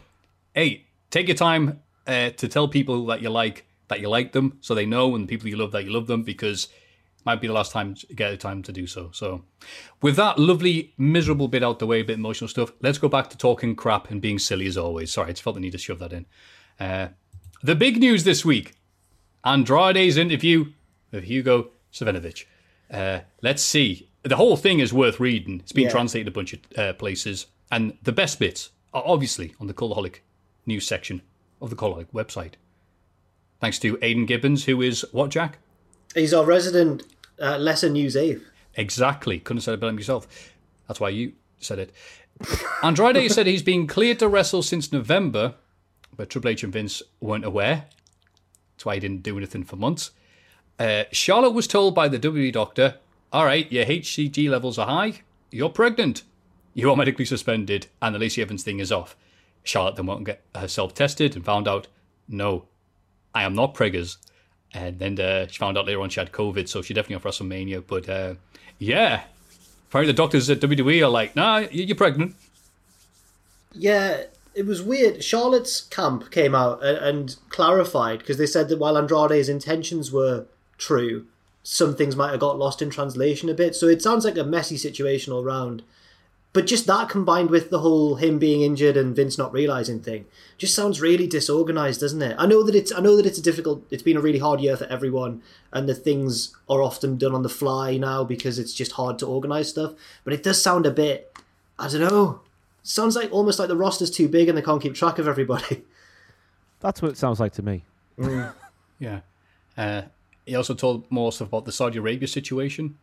hey, 0.55 0.85
take 1.11 1.27
your 1.27 1.37
time 1.37 1.81
uh, 2.07 2.31
to 2.31 2.47
tell 2.47 2.67
people 2.67 3.05
that 3.07 3.21
you 3.21 3.29
like 3.29 3.65
that 3.89 3.99
you 3.99 4.09
like 4.09 4.31
them, 4.31 4.57
so 4.61 4.73
they 4.73 4.87
know, 4.87 5.13
and 5.15 5.27
the 5.27 5.35
people 5.35 5.47
you 5.49 5.57
love 5.57 5.71
that 5.71 5.83
you 5.83 5.91
love 5.91 6.07
them, 6.07 6.23
because 6.23 6.67
might 7.25 7.41
be 7.41 7.47
the 7.47 7.53
last 7.53 7.71
time 7.71 7.95
to 7.95 8.07
get 8.13 8.31
a 8.33 8.37
time 8.37 8.61
to 8.63 8.71
do 8.71 8.85
so. 8.87 9.09
So, 9.13 9.43
with 10.01 10.15
that 10.17 10.37
lovely 10.39 10.93
miserable 10.97 11.47
bit 11.47 11.63
out 11.63 11.79
the 11.79 11.87
way, 11.87 12.01
a 12.01 12.03
bit 12.03 12.17
emotional 12.17 12.47
stuff, 12.47 12.71
let's 12.81 12.97
go 12.97 13.07
back 13.09 13.29
to 13.31 13.37
talking 13.37 13.75
crap 13.75 14.09
and 14.11 14.21
being 14.21 14.39
silly 14.39 14.67
as 14.67 14.77
always. 14.77 15.11
Sorry, 15.11 15.29
I 15.29 15.31
just 15.31 15.43
felt 15.43 15.55
the 15.55 15.59
need 15.61 15.71
to 15.71 15.77
shove 15.77 15.99
that 15.99 16.13
in. 16.13 16.25
Uh, 16.79 17.09
the 17.61 17.75
big 17.75 17.97
news 17.99 18.23
this 18.23 18.43
week: 18.43 18.73
Andrade's 19.45 20.17
interview 20.17 20.71
with 21.11 21.25
Hugo 21.25 21.69
Savinovich. 21.91 22.45
Uh, 22.91 23.19
let's 23.41 23.61
see. 23.63 24.09
The 24.23 24.35
whole 24.37 24.55
thing 24.57 24.79
is 24.79 24.93
worth 24.93 25.19
reading. 25.19 25.59
It's 25.59 25.71
been 25.71 25.85
Yeah. 25.85 25.89
translated 25.91 26.27
a 26.27 26.31
bunch 26.31 26.53
of 26.53 26.59
uh, 26.77 26.93
places, 26.93 27.47
and 27.71 27.97
the 28.03 28.11
best 28.11 28.39
bits 28.39 28.69
are 28.93 29.03
obviously 29.05 29.53
on 29.59 29.67
the 29.67 29.73
Cultaholic 29.73 30.17
news 30.65 30.87
section 30.87 31.21
of 31.61 31.69
the 31.69 31.75
Cultaholic 31.75 32.07
website. 32.13 32.53
Thanks 33.59 33.79
to 33.79 33.97
Aidan 34.01 34.25
Gibbons, 34.25 34.65
who 34.65 34.81
is 34.81 35.05
what, 35.11 35.29
Jack? 35.29 35.59
He's 36.13 36.33
our 36.33 36.45
resident 36.45 37.03
uh, 37.41 37.57
lesser 37.57 37.89
news 37.89 38.15
Eve. 38.15 38.49
Exactly. 38.75 39.39
Couldn't 39.39 39.57
have 39.57 39.63
said 39.63 39.73
it 39.75 39.79
better 39.79 39.93
myself. 39.93 40.27
That's 40.87 40.99
why 40.99 41.09
you 41.09 41.33
said 41.59 41.79
it. 41.79 41.91
Andrade 42.81 43.31
said 43.31 43.47
he's 43.47 43.63
been 43.63 43.87
cleared 43.87 44.19
to 44.19 44.27
wrestle 44.27 44.63
since 44.63 44.91
November, 44.91 45.55
but 46.15 46.29
Triple 46.29 46.49
H 46.51 46.63
and 46.63 46.73
Vince 46.73 47.01
weren't 47.19 47.45
aware. 47.45 47.85
That's 48.75 48.85
why 48.85 48.95
he 48.95 48.99
didn't 48.99 49.23
do 49.23 49.37
anything 49.37 49.63
for 49.63 49.75
months. 49.75 50.11
Uh, 50.79 51.03
Charlotte 51.11 51.53
was 51.53 51.67
told 51.67 51.93
by 51.93 52.07
the 52.07 52.19
WWE 52.19 52.51
doctor, 52.51 52.95
all 53.31 53.45
right, 53.45 53.71
your 53.71 53.85
HCG 53.85 54.49
levels 54.49 54.77
are 54.77 54.87
high, 54.87 55.21
you're 55.51 55.69
pregnant. 55.69 56.23
You 56.73 56.89
are 56.89 56.95
medically 56.97 57.25
suspended, 57.25 57.87
and 58.01 58.15
the 58.15 58.19
Lacey 58.19 58.41
Evans 58.41 58.63
thing 58.63 58.79
is 58.79 58.91
off. 58.91 59.15
Charlotte 59.63 59.95
then 59.95 60.07
went 60.07 60.19
and 60.19 60.25
get 60.25 60.41
herself 60.55 60.95
tested 60.95 61.35
and 61.35 61.45
found 61.45 61.67
out, 61.67 61.87
no, 62.27 62.65
I 63.33 63.43
am 63.43 63.53
not 63.53 63.75
preggers. 63.75 64.17
And 64.73 64.97
then 64.99 65.19
uh, 65.19 65.47
she 65.47 65.57
found 65.57 65.77
out 65.77 65.85
later 65.85 66.01
on 66.01 66.09
she 66.09 66.19
had 66.19 66.31
COVID, 66.31 66.67
so 66.67 66.81
she 66.81 66.93
definitely 66.93 67.17
off 67.17 67.23
WrestleMania. 67.23 67.83
But 67.85 68.09
uh, 68.09 68.35
yeah, 68.79 69.23
apparently 69.89 70.11
the 70.11 70.17
doctors 70.17 70.49
at 70.49 70.59
WWE 70.59 71.05
are 71.05 71.09
like, 71.09 71.35
nah, 71.35 71.57
you're 71.71 71.95
pregnant. 71.95 72.35
Yeah, 73.73 74.23
it 74.55 74.65
was 74.65 74.81
weird. 74.81 75.23
Charlotte's 75.23 75.81
camp 75.81 76.31
came 76.31 76.55
out 76.55 76.83
and, 76.83 76.97
and 76.97 77.35
clarified 77.49 78.19
because 78.19 78.37
they 78.37 78.45
said 78.45 78.69
that 78.69 78.79
while 78.79 78.97
Andrade's 78.97 79.49
intentions 79.49 80.11
were 80.11 80.45
true, 80.77 81.25
some 81.63 81.95
things 81.95 82.15
might 82.15 82.31
have 82.31 82.39
got 82.39 82.59
lost 82.59 82.81
in 82.81 82.89
translation 82.89 83.49
a 83.49 83.53
bit. 83.53 83.75
So 83.75 83.87
it 83.87 84.01
sounds 84.01 84.25
like 84.25 84.37
a 84.37 84.43
messy 84.43 84.77
situation 84.77 85.33
all 85.33 85.43
round. 85.43 85.83
But 86.53 86.67
just 86.67 86.85
that 86.85 87.09
combined 87.09 87.49
with 87.49 87.71
the 87.71 87.79
whole 87.79 88.15
him 88.15 88.37
being 88.37 88.61
injured 88.61 88.95
and 88.95 89.15
Vince 89.15 89.39
not 89.39 89.51
realizing 89.51 89.99
thing, 89.99 90.25
just 90.59 90.75
sounds 90.75 91.01
really 91.01 91.25
disorganized, 91.25 91.99
doesn't 91.99 92.21
it? 92.21 92.35
I 92.37 92.45
know 92.45 92.61
that 92.61 92.75
it's 92.75 92.93
I 92.93 92.99
know 92.99 93.17
that 93.17 93.25
it's 93.25 93.39
a 93.39 93.41
difficult. 93.41 93.83
It's 93.89 94.03
been 94.03 94.17
a 94.17 94.21
really 94.21 94.37
hard 94.37 94.61
year 94.61 94.77
for 94.77 94.85
everyone, 94.85 95.41
and 95.71 95.89
the 95.89 95.95
things 95.95 96.55
are 96.69 96.83
often 96.83 97.17
done 97.17 97.33
on 97.33 97.41
the 97.41 97.49
fly 97.49 97.97
now 97.97 98.23
because 98.23 98.59
it's 98.59 98.73
just 98.73 98.93
hard 98.93 99.17
to 99.19 99.25
organize 99.25 99.69
stuff. 99.69 99.93
But 100.23 100.33
it 100.33 100.43
does 100.43 100.61
sound 100.61 100.85
a 100.85 100.91
bit. 100.91 101.35
I 101.79 101.89
don't 101.89 102.01
know. 102.01 102.41
Sounds 102.83 103.15
like 103.15 103.31
almost 103.31 103.57
like 103.57 103.67
the 103.67 103.75
roster's 103.75 104.11
too 104.11 104.27
big 104.27 104.47
and 104.47 104.55
they 104.57 104.61
can't 104.61 104.81
keep 104.81 104.93
track 104.93 105.17
of 105.17 105.27
everybody. 105.27 105.83
That's 106.81 107.01
what 107.01 107.11
it 107.11 107.17
sounds 107.17 107.39
like 107.39 107.53
to 107.53 107.63
me. 107.63 107.83
Yeah. 108.99 109.21
Uh, 109.77 110.03
he 110.45 110.53
also 110.55 110.73
told 110.73 111.09
more 111.09 111.31
stuff 111.31 111.47
about 111.47 111.65
the 111.65 111.71
Saudi 111.71 111.97
Arabia 111.97 112.27
situation. 112.27 112.97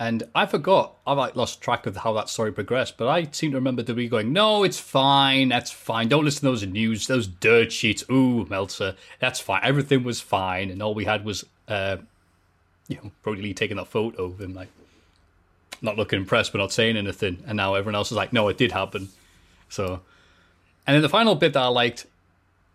And 0.00 0.22
I 0.34 0.46
forgot, 0.46 0.96
I 1.06 1.12
like 1.12 1.36
lost 1.36 1.60
track 1.60 1.84
of 1.84 1.98
how 1.98 2.14
that 2.14 2.30
story 2.30 2.52
progressed, 2.52 2.96
but 2.96 3.06
I 3.06 3.28
seem 3.32 3.50
to 3.50 3.58
remember 3.58 3.82
WWE 3.82 4.08
going, 4.08 4.32
no, 4.32 4.64
it's 4.64 4.78
fine, 4.78 5.50
that's 5.50 5.70
fine. 5.70 6.08
Don't 6.08 6.24
listen 6.24 6.40
to 6.40 6.46
those 6.46 6.64
news, 6.64 7.06
those 7.06 7.26
dirt 7.26 7.70
sheets. 7.70 8.02
Ooh, 8.10 8.46
Meltzer, 8.46 8.96
that's 9.18 9.40
fine. 9.40 9.60
Everything 9.62 10.02
was 10.02 10.18
fine. 10.18 10.70
And 10.70 10.82
all 10.82 10.94
we 10.94 11.04
had 11.04 11.22
was, 11.22 11.44
uh, 11.68 11.98
you 12.88 12.96
know, 12.96 13.10
Brodie 13.22 13.42
Lee 13.42 13.52
taking 13.52 13.76
that 13.76 13.88
photo 13.88 14.24
of 14.24 14.40
him, 14.40 14.54
like, 14.54 14.68
not 15.82 15.98
looking 15.98 16.18
impressed, 16.18 16.52
but 16.52 16.58
not 16.58 16.72
saying 16.72 16.96
anything. 16.96 17.42
And 17.46 17.58
now 17.58 17.74
everyone 17.74 17.94
else 17.94 18.10
is 18.10 18.16
like, 18.16 18.32
no, 18.32 18.48
it 18.48 18.56
did 18.56 18.72
happen. 18.72 19.10
So, 19.68 20.00
and 20.86 20.94
then 20.94 21.02
the 21.02 21.10
final 21.10 21.34
bit 21.34 21.52
that 21.52 21.62
I 21.62 21.68
liked, 21.68 22.06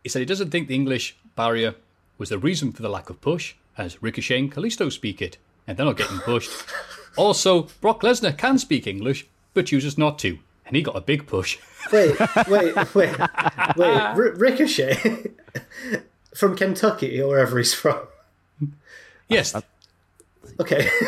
he 0.04 0.10
said 0.10 0.20
he 0.20 0.26
doesn't 0.26 0.52
think 0.52 0.68
the 0.68 0.76
English 0.76 1.16
barrier 1.36 1.74
was 2.20 2.30
the 2.30 2.38
reason 2.38 2.72
for 2.72 2.84
the 2.84 2.90
lack 2.90 3.10
of 3.10 3.20
push, 3.20 3.56
as 3.80 4.00
Ricochet 4.04 4.38
and 4.38 4.54
Kalisto 4.54 4.92
speak 4.92 5.24
it, 5.24 5.40
and 5.66 5.76
they're 5.76 5.88
not 5.88 5.98
getting 5.98 6.20
pushed. 6.20 6.52
also, 7.16 7.64
Brock 7.82 8.02
Lesnar 8.02 8.38
can 8.38 8.58
speak 8.58 8.88
English, 8.88 9.26
but 9.54 9.68
chooses 9.68 9.98
not 9.98 10.20
to, 10.20 10.38
and 10.66 10.76
he 10.76 10.82
got 10.82 10.96
a 10.96 11.02
big 11.02 11.26
push. 11.28 11.58
Wait, 11.92 12.18
wait, 12.48 12.76
wait, 12.96 12.96
wait. 12.96 13.20
R- 13.80 14.32
Ricochet 14.36 15.28
from 16.36 16.56
Kentucky 16.56 17.22
or 17.22 17.28
wherever 17.28 17.60
he's 17.60 17.76
from. 17.76 18.00
Yes. 19.30 19.54
Uh, 19.54 19.62
okay, 20.60 20.90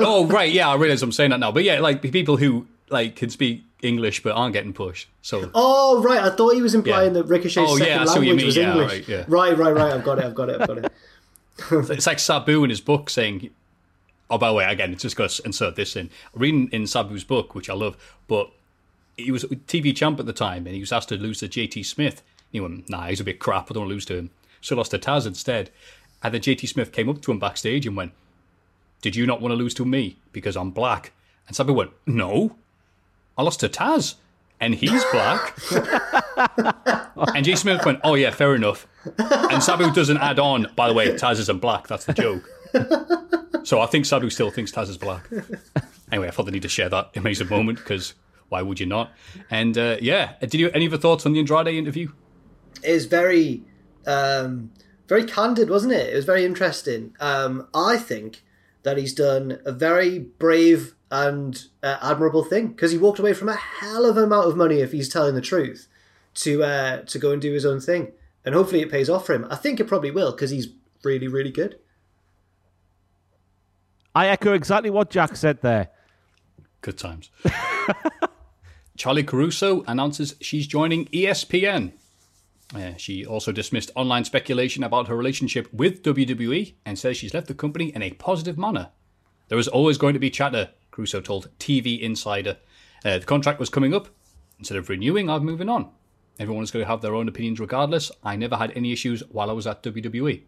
oh, 0.00 0.26
right. 0.30 0.52
Yeah, 0.52 0.68
I 0.68 0.74
realize 0.76 1.02
I'm 1.02 1.12
saying 1.12 1.30
that 1.30 1.40
now. 1.40 1.50
But 1.50 1.64
yeah, 1.64 1.80
like 1.80 2.02
people 2.02 2.36
who 2.36 2.66
like 2.90 3.16
can 3.16 3.30
speak 3.30 3.64
English 3.82 4.22
but 4.22 4.32
aren't 4.34 4.52
getting 4.52 4.74
pushed. 4.74 5.08
So 5.22 5.50
Oh 5.54 6.02
right, 6.02 6.20
I 6.20 6.28
thought 6.36 6.50
he 6.54 6.60
was 6.60 6.74
implying 6.74 7.14
Yeah. 7.14 7.22
that 7.22 7.28
Ricochet's 7.28 7.56
Oh, 7.70 7.76
yeah, 7.78 7.84
second 7.84 8.00
I 8.00 8.04
see 8.04 8.18
what 8.18 8.26
you 8.26 8.32
language 8.34 8.36
mean. 8.36 8.46
was 8.46 8.56
Yeah, 8.56 8.70
English. 8.72 8.92
right, 8.92 9.08
yeah. 9.08 9.24
right, 9.28 9.56
right, 9.58 9.74
right. 9.74 9.92
I've 9.94 10.04
got 10.04 10.18
it. 10.18 10.24
I've 10.26 10.34
got 10.34 10.48
it. 10.50 10.60
I've 10.60 10.68
got 10.68 10.78
it. 10.78 10.92
it's 11.96 12.06
like 12.06 12.18
Sabu 12.18 12.64
in 12.64 12.70
his 12.70 12.82
book 12.82 13.08
saying, 13.08 13.48
"Oh, 14.30 14.38
by 14.38 14.48
the 14.48 14.54
way, 14.54 14.64
again, 14.64 14.92
it's 14.92 15.02
just 15.02 15.16
going 15.16 15.30
to 15.30 15.42
insert 15.44 15.76
this 15.76 15.96
in." 15.96 16.10
Reading 16.34 16.68
in 16.72 16.86
Sabu's 16.86 17.24
book, 17.24 17.54
which 17.54 17.70
I 17.70 17.74
love, 17.74 17.96
but 18.28 18.50
he 19.16 19.30
was 19.30 19.44
TV 19.44 19.94
champ 19.96 20.20
at 20.20 20.26
the 20.26 20.32
time, 20.32 20.66
and 20.66 20.74
he 20.74 20.80
was 20.80 20.92
asked 20.92 21.08
to 21.10 21.16
lose 21.16 21.40
to 21.40 21.48
JT 21.48 21.84
Smith. 21.84 22.22
He 22.52 22.60
went, 22.60 22.88
"Nah, 22.88 23.06
he's 23.06 23.20
a 23.20 23.24
bit 23.24 23.38
crap. 23.38 23.70
I 23.70 23.74
don't 23.74 23.82
want 23.82 23.90
to 23.90 23.94
lose 23.94 24.06
to 24.06 24.16
him." 24.16 24.30
So 24.60 24.76
lost 24.76 24.90
to 24.92 24.98
Taz 24.98 25.26
instead. 25.26 25.70
And 26.22 26.34
then 26.34 26.40
JT 26.40 26.68
Smith 26.68 26.92
came 26.92 27.08
up 27.08 27.20
to 27.22 27.30
him 27.30 27.38
backstage 27.38 27.86
and 27.86 27.96
went, 27.96 28.12
"Did 29.02 29.16
you 29.16 29.26
not 29.26 29.40
want 29.40 29.52
to 29.52 29.56
lose 29.56 29.74
to 29.74 29.84
me 29.84 30.16
because 30.32 30.56
I'm 30.56 30.70
black?" 30.70 31.12
And 31.46 31.56
Sabu 31.56 31.72
went, 31.72 31.92
"No, 32.06 32.56
I 33.38 33.42
lost 33.42 33.60
to 33.60 33.68
Taz." 33.68 34.16
And 34.60 34.74
he's 34.74 35.04
black. 35.12 35.58
and 37.34 37.44
J. 37.44 37.54
Smith 37.56 37.84
went, 37.84 38.00
Oh, 38.04 38.14
yeah, 38.14 38.30
fair 38.30 38.54
enough. 38.54 38.86
And 39.18 39.62
Sabu 39.62 39.92
doesn't 39.92 40.16
add 40.18 40.38
on, 40.38 40.72
by 40.76 40.88
the 40.88 40.94
way, 40.94 41.08
Taz 41.14 41.38
isn't 41.40 41.60
black. 41.60 41.86
That's 41.88 42.06
the 42.06 42.14
joke. 42.14 43.45
So 43.66 43.80
I 43.80 43.86
think 43.86 44.06
Sabu 44.06 44.30
still 44.30 44.52
thinks 44.52 44.70
Taz 44.70 44.88
is 44.88 44.96
black. 44.96 45.28
Anyway, 46.12 46.28
I 46.28 46.30
thought 46.30 46.46
they 46.46 46.52
need 46.52 46.62
to 46.62 46.68
share 46.68 46.88
that 46.88 47.10
amazing 47.16 47.48
moment 47.48 47.78
because 47.78 48.14
why 48.48 48.62
would 48.62 48.78
you 48.78 48.86
not? 48.86 49.10
And 49.50 49.76
uh, 49.76 49.96
yeah, 50.00 50.34
did 50.38 50.54
you 50.54 50.70
any 50.70 50.86
other 50.86 50.98
thoughts 50.98 51.26
on 51.26 51.32
the 51.32 51.40
Andrade 51.40 51.66
interview? 51.66 52.12
It 52.84 52.92
was 52.92 53.06
very, 53.06 53.64
um, 54.06 54.70
very 55.08 55.24
candid, 55.24 55.68
wasn't 55.68 55.94
it? 55.94 56.12
It 56.12 56.14
was 56.14 56.24
very 56.24 56.44
interesting. 56.44 57.16
Um, 57.18 57.66
I 57.74 57.96
think 57.96 58.44
that 58.84 58.98
he's 58.98 59.12
done 59.12 59.58
a 59.64 59.72
very 59.72 60.20
brave 60.20 60.94
and 61.10 61.60
uh, 61.82 61.96
admirable 62.00 62.44
thing 62.44 62.68
because 62.68 62.92
he 62.92 62.98
walked 62.98 63.18
away 63.18 63.32
from 63.32 63.48
a 63.48 63.56
hell 63.56 64.08
of 64.08 64.16
an 64.16 64.22
amount 64.22 64.46
of 64.46 64.56
money 64.56 64.78
if 64.78 64.92
he's 64.92 65.08
telling 65.08 65.34
the 65.34 65.40
truth 65.40 65.88
to 66.34 66.62
uh, 66.62 67.02
to 67.02 67.18
go 67.18 67.32
and 67.32 67.42
do 67.42 67.52
his 67.52 67.66
own 67.66 67.80
thing, 67.80 68.12
and 68.44 68.54
hopefully 68.54 68.82
it 68.82 68.92
pays 68.92 69.10
off 69.10 69.26
for 69.26 69.34
him. 69.34 69.44
I 69.50 69.56
think 69.56 69.80
it 69.80 69.88
probably 69.88 70.12
will 70.12 70.30
because 70.30 70.50
he's 70.50 70.68
really, 71.02 71.26
really 71.26 71.50
good. 71.50 71.80
I 74.16 74.28
echo 74.28 74.54
exactly 74.54 74.88
what 74.88 75.10
Jack 75.10 75.36
said 75.36 75.60
there. 75.60 75.90
Good 76.80 76.96
times. 76.96 77.30
Charly 78.96 79.22
Caruso 79.22 79.84
announces 79.86 80.36
she's 80.40 80.66
joining 80.66 81.04
ESPN. 81.08 81.92
Uh, 82.74 82.94
she 82.96 83.26
also 83.26 83.52
dismissed 83.52 83.90
online 83.94 84.24
speculation 84.24 84.82
about 84.82 85.08
her 85.08 85.16
relationship 85.16 85.70
with 85.70 86.02
WWE 86.02 86.72
and 86.86 86.98
says 86.98 87.18
she's 87.18 87.34
left 87.34 87.46
the 87.46 87.52
company 87.52 87.94
in 87.94 88.00
a 88.00 88.12
positive 88.12 88.56
manner. 88.56 88.88
There 89.48 89.56
was 89.58 89.68
always 89.68 89.98
going 89.98 90.14
to 90.14 90.18
be 90.18 90.30
chatter, 90.30 90.70
Caruso 90.92 91.20
told 91.20 91.50
TV 91.58 92.00
Insider. 92.00 92.56
Uh, 93.04 93.18
the 93.18 93.26
contract 93.26 93.60
was 93.60 93.68
coming 93.68 93.92
up. 93.92 94.08
Instead 94.58 94.78
of 94.78 94.88
renewing, 94.88 95.28
I'm 95.28 95.44
moving 95.44 95.68
on. 95.68 95.90
Everyone 96.40 96.64
is 96.64 96.70
going 96.70 96.86
to 96.86 96.90
have 96.90 97.02
their 97.02 97.14
own 97.14 97.28
opinions 97.28 97.60
regardless. 97.60 98.10
I 98.24 98.36
never 98.36 98.56
had 98.56 98.72
any 98.74 98.92
issues 98.94 99.22
while 99.28 99.50
I 99.50 99.52
was 99.52 99.66
at. 99.66 99.82
WWE. 99.82 100.40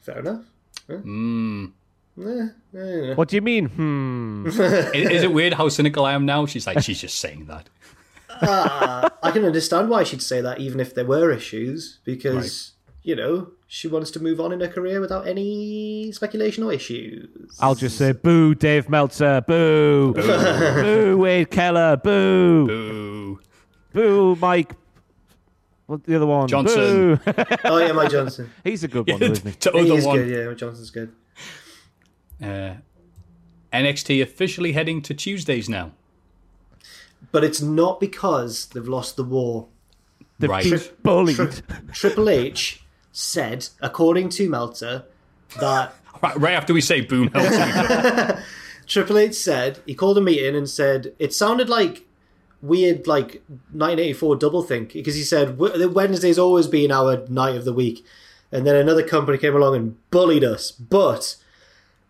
Fair 0.00 0.18
enough. 0.18 0.44
Eh, 2.18 2.48
eh, 2.78 3.14
what 3.14 3.28
do 3.28 3.36
you 3.36 3.42
mean? 3.42 3.66
Hmm. 3.66 4.46
is, 4.46 4.58
is 4.58 5.22
it 5.22 5.32
weird 5.32 5.54
how 5.54 5.68
cynical 5.68 6.04
I 6.06 6.12
am 6.14 6.24
now? 6.24 6.46
She's 6.46 6.66
like, 6.66 6.82
she's 6.82 7.00
just 7.00 7.18
saying 7.18 7.46
that. 7.46 7.68
Ah, 8.30 9.10
I 9.22 9.30
can 9.30 9.44
understand 9.44 9.88
why 9.88 10.02
she'd 10.04 10.22
say 10.22 10.40
that, 10.40 10.58
even 10.60 10.80
if 10.80 10.94
there 10.94 11.04
were 11.04 11.30
issues, 11.30 11.98
because 12.04 12.72
you 13.02 13.14
know 13.16 13.48
she 13.66 13.88
wants 13.88 14.10
to 14.12 14.20
move 14.20 14.40
on 14.40 14.52
in 14.52 14.60
her 14.60 14.68
career 14.68 15.00
without 15.00 15.26
any 15.26 16.10
speculation 16.12 16.62
or 16.64 16.72
issues. 16.72 17.56
I'll 17.60 17.74
just 17.74 17.96
say 17.98 18.12
boo, 18.12 18.54
Dave 18.54 18.88
Meltzer, 18.88 19.42
boo, 19.46 20.12
boo, 20.14 20.22
boo 20.82 21.18
Wade 21.18 21.50
Keller, 21.50 21.96
boo, 21.96 22.66
Boo. 22.66 23.40
boo, 23.92 24.36
Mike. 24.36 24.74
What 25.86 26.02
the 26.04 26.16
other 26.16 26.26
one? 26.26 26.48
Johnson. 26.48 27.16
Boo. 27.24 27.32
Oh 27.64 27.78
yeah, 27.78 27.92
Mike 27.92 28.10
Johnson. 28.16 28.50
He's 28.64 28.84
a 28.84 28.88
good 28.88 29.06
one, 29.08 29.20
though, 29.20 29.26
isn't 29.26 29.46
he? 29.46 29.52
to 29.56 29.70
he 29.72 29.78
other 29.80 29.94
is 29.98 30.04
one. 30.04 30.16
good. 30.18 30.28
Yeah, 30.48 30.54
Johnson's 30.54 30.90
good. 30.90 31.12
Uh, 32.42 32.74
NXT 33.72 34.22
officially 34.22 34.72
heading 34.72 35.02
to 35.02 35.14
Tuesdays 35.14 35.68
now. 35.68 35.92
But 37.32 37.44
it's 37.44 37.60
not 37.60 38.00
because 38.00 38.66
they've 38.66 38.86
lost 38.88 39.16
the 39.16 39.24
war. 39.24 39.66
They've 40.38 40.50
Right. 40.50 40.64
been 40.70 40.80
bullied. 41.02 41.36
Tri- 41.36 41.50
Triple 41.92 42.28
H 42.28 42.82
said, 43.12 43.68
according 43.80 44.28
to 44.30 44.48
Meltzer, 44.48 45.04
that 45.60 45.94
Right, 46.22 46.36
right 46.40 46.54
after 46.54 46.72
we 46.72 46.80
say 46.80 47.02
boom, 47.02 47.30
Meltzer, 47.34 48.42
Triple 48.86 49.18
H 49.18 49.34
said 49.34 49.80
he 49.86 49.94
called 49.94 50.16
a 50.16 50.20
meeting 50.22 50.54
and 50.56 50.68
said 50.68 51.12
it 51.18 51.34
sounded 51.34 51.68
like 51.68 52.06
weird, 52.62 53.06
like 53.06 53.42
1984 53.72 54.38
doublethink 54.38 54.92
because 54.94 55.14
he 55.14 55.22
said 55.22 55.58
"W- 55.58 55.88
Wednesday's 55.90 56.38
always 56.38 56.66
been 56.68 56.90
our 56.92 57.26
night 57.28 57.56
of 57.56 57.64
the 57.66 57.72
week, 57.72 58.04
and 58.50 58.66
then 58.66 58.76
another 58.76 59.02
company 59.06 59.36
came 59.38 59.54
along 59.54 59.74
and 59.76 60.10
bullied 60.10 60.44
us. 60.44 60.70
But 60.70 61.36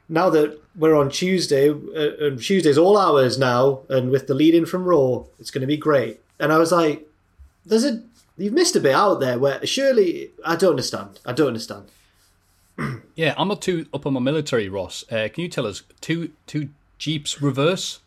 now 0.09 0.31
that 0.31 0.59
we're 0.77 0.95
on 0.97 1.11
Tuesday, 1.11 1.71
uh, 1.71 2.25
and 2.27 2.41
Tuesday's 2.41 2.79
all 2.79 2.97
hours 2.99 3.39
now, 3.39 3.81
and 3.89 4.11
with 4.11 4.27
the 4.27 4.35
lead 4.35 4.55
in 4.55 4.67
from 4.67 4.85
Raw, 4.85 5.25
it's 5.39 5.51
going 5.51 5.63
to 5.63 5.67
be 5.67 5.77
great. 5.77 6.21
And 6.39 6.53
I 6.53 6.59
was 6.59 6.73
like, 6.73 7.07
"There's 7.65 7.85
a 7.85 8.03
you've 8.37 8.53
missed 8.53 8.77
a 8.77 8.81
bit 8.81 8.95
out 8.95 9.21
there 9.21 9.39
where 9.39 9.65
surely 9.67 10.31
I 10.45 10.57
don't 10.57 10.71
understand. 10.71 11.21
I 11.25 11.33
don't 11.33 11.49
understand." 11.49 11.85
yeah, 13.15 13.35
I'm 13.39 13.49
not 13.49 13.63
too 13.63 13.87
up 13.95 14.07
on 14.07 14.13
my 14.13 14.21
military, 14.21 14.69
Ross. 14.69 15.05
Uh, 15.11 15.29
can 15.33 15.43
you 15.43 15.49
tell 15.49 15.67
us 15.67 15.83
two 16.01 16.33
two 16.47 16.69
jeeps 16.99 17.41
reverse? 17.43 18.01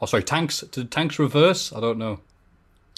Oh, 0.00 0.06
sorry, 0.06 0.22
tanks. 0.24 0.60
Did 0.60 0.90
tanks 0.90 1.18
reverse? 1.18 1.72
I 1.72 1.80
don't 1.80 1.98
know. 1.98 2.20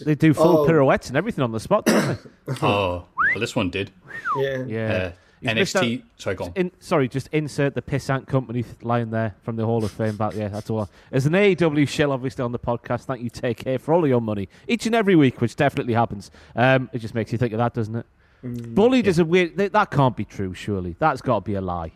They 0.05 0.15
do 0.15 0.33
full 0.33 0.59
Oh. 0.59 0.67
pirouettes 0.67 1.09
and 1.09 1.17
everything 1.17 1.43
on 1.43 1.51
the 1.53 1.59
spot, 1.61 1.87
don't 1.87 2.19
they? 2.47 2.55
Oh, 2.63 3.05
well, 3.33 3.41
this 3.41 3.57
one 3.57 3.69
did. 3.71 3.91
Yeah, 4.37 4.65
Yeah. 4.65 4.93
Uh, 4.93 5.13
He's 5.41 5.55
missed 5.55 5.77
NXT. 5.77 5.99
out- 5.99 6.05
Sorry, 6.17 6.37
go 6.37 6.45
on. 6.47 6.53
In, 6.57 6.71
sorry, 6.81 7.09
just 7.09 7.29
insert 7.33 7.75
the 7.75 7.83
pissant 7.83 8.27
company 8.27 8.65
line 8.83 9.11
there 9.11 9.35
from 9.43 9.57
the 9.57 9.65
Hall 9.65 9.85
of 9.85 9.91
Fame 9.91 10.17
back. 10.17 10.35
Yeah, 10.35 10.49
that's 10.49 10.69
all. 10.71 10.89
As 11.13 11.27
an 11.27 11.33
AEW 11.35 11.87
shill, 11.89 12.11
obviously 12.13 12.43
on 12.45 12.53
the 12.53 12.59
podcast, 12.59 13.05
thank 13.05 13.23
you, 13.23 13.31
take 13.31 13.59
care 13.59 13.79
for 13.79 13.95
all 13.95 14.03
of 14.03 14.09
your 14.09 14.21
money 14.21 14.49
each 14.67 14.87
and 14.87 14.95
every 14.95 15.15
week, 15.17 15.41
which 15.41 15.55
definitely 15.57 15.95
happens. 15.95 16.31
Um, 16.57 16.91
it 16.93 16.99
just 16.99 17.15
makes 17.15 17.31
you 17.33 17.39
think 17.39 17.53
of 17.53 17.59
that, 17.59 17.75
doesn't 17.75 17.95
it? 17.97 18.07
Bullied 18.43 19.07
is 19.07 19.19
a 19.19 19.25
weird. 19.25 19.57
That, 19.57 19.73
that 19.73 19.91
can't 19.91 20.17
be 20.17 20.25
true. 20.25 20.55
Surely 20.55 20.95
that's 20.99 21.21
got 21.21 21.41
to 21.41 21.45
be 21.45 21.55
a 21.55 21.61
lie. 21.61 21.93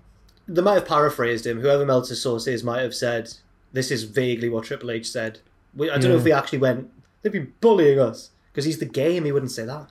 they 0.49 0.61
might 0.61 0.75
have 0.75 0.87
paraphrased 0.87 1.47
him. 1.47 1.61
Whoever 1.61 1.87
Meltzer's 1.87 2.21
source 2.21 2.47
is 2.49 2.65
might 2.65 2.81
have 2.83 2.95
said 2.95 3.33
this 3.73 3.91
is 3.93 4.03
vaguely 4.05 4.49
what 4.49 4.65
Triple 4.65 4.91
H 4.91 5.09
said. 5.09 5.39
We, 5.75 5.89
I 5.91 5.99
don't 5.99 6.11
know 6.11 6.17
if 6.17 6.25
he 6.25 6.33
actually 6.33 6.59
went. 6.59 6.91
They'd 7.23 7.31
be 7.33 7.39
bullying 7.41 7.99
us 8.01 8.31
because 8.53 8.65
he's 8.65 8.79
the 8.79 8.87
game. 8.87 9.25
He 9.25 9.31
wouldn't 9.33 9.53
say 9.53 9.65
that. 9.65 9.89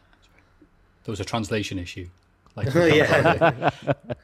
There 1.06 1.12
was 1.12 1.20
a 1.22 1.26
translation 1.26 1.80
issue. 1.80 2.10
Like, 2.56 2.74
yeah, 2.74 3.70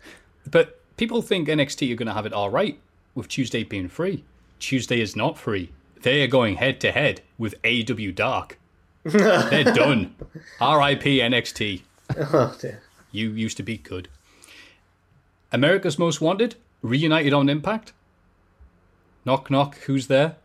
But 0.50 0.80
people 0.98 1.22
think 1.22 1.48
NXT 1.48 1.92
are 1.92 1.96
going 1.96 2.08
to 2.08 2.14
have 2.14 2.26
it 2.26 2.34
all 2.34 2.50
right 2.50 2.80
with 3.16 3.28
Tuesday 3.28 3.64
being 3.64 3.90
free. 3.90 4.24
Tuesday 4.60 5.02
is 5.02 5.16
not 5.16 5.38
free. 5.38 5.72
they 6.02 6.24
are 6.24 6.28
going 6.28 6.56
head 6.56 6.80
to 6.82 6.92
head 6.92 7.22
with 7.38 7.62
AEW 7.64 8.14
Dark. 8.16 8.60
They're 9.04 9.64
done. 9.64 10.16
RIP 10.60 11.04
NXT. 11.04 11.82
Oh, 12.18 12.56
dear. 12.60 12.82
You 13.12 13.30
used 13.32 13.58
to 13.58 13.64
be 13.64 13.78
good. 13.78 14.10
America's 15.52 15.98
Most 15.98 16.20
Wanted 16.22 16.56
reunited 16.82 17.34
on 17.34 17.50
Impact. 17.50 17.94
Knock 19.26 19.50
knock. 19.50 19.78
Who's 19.80 20.08
there? 20.08 20.36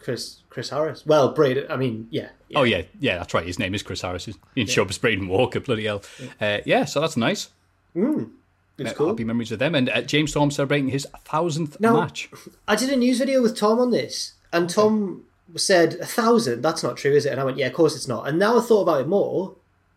Chris 0.00 0.42
Chris 0.48 0.70
Harris. 0.70 1.04
Well, 1.06 1.32
Braden. 1.32 1.66
I 1.70 1.76
mean, 1.76 2.06
yeah. 2.10 2.28
yeah. 2.48 2.58
Oh 2.58 2.62
yeah, 2.62 2.82
yeah, 3.00 3.18
that's 3.18 3.34
right. 3.34 3.44
His 3.46 3.58
name 3.58 3.74
is 3.74 3.82
Chris 3.82 4.00
Harris. 4.02 4.24
He 4.26 4.34
didn't 4.54 4.70
show 4.70 4.84
Braden 4.84 5.28
Walker. 5.28 5.60
Bloody 5.60 5.84
hell. 5.86 6.02
Uh, 6.40 6.58
yeah, 6.64 6.84
so 6.84 7.00
that's 7.00 7.16
nice. 7.16 7.48
it's 7.94 8.90
Uh, 8.90 8.94
cool. 8.94 9.08
Happy 9.08 9.24
memories 9.24 9.50
with 9.50 9.60
them. 9.60 9.74
And 9.74 9.88
uh, 9.88 10.02
James 10.02 10.30
Storm 10.30 10.50
celebrating 10.50 10.88
his 10.88 11.06
thousandth 11.24 11.80
Now- 11.80 12.00
match. 12.00 12.30
I 12.68 12.76
did 12.76 12.90
a 12.90 12.96
news 12.96 13.18
video 13.18 13.42
with 13.42 13.56
Tom 13.56 13.78
on 13.78 13.90
this, 13.90 14.34
and 14.52 14.68
Tom 14.70 15.24
said 15.56 15.94
a 15.94 16.06
thousand. 16.06 16.62
That's 16.62 16.82
not 16.82 16.96
true, 16.96 17.12
is 17.12 17.26
it? 17.26 17.30
And 17.32 17.40
I 17.40 17.44
went, 17.44 17.58
yeah, 17.58 17.66
of 17.66 17.72
course 17.74 17.96
it's 17.96 18.08
not. 18.08 18.28
And 18.28 18.38
now 18.38 18.58
I 18.58 18.60
thought 18.62 18.82
about 18.82 19.00
it 19.02 19.08
more. 19.08 19.56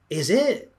Is 0.09 0.29
it? 0.29 0.73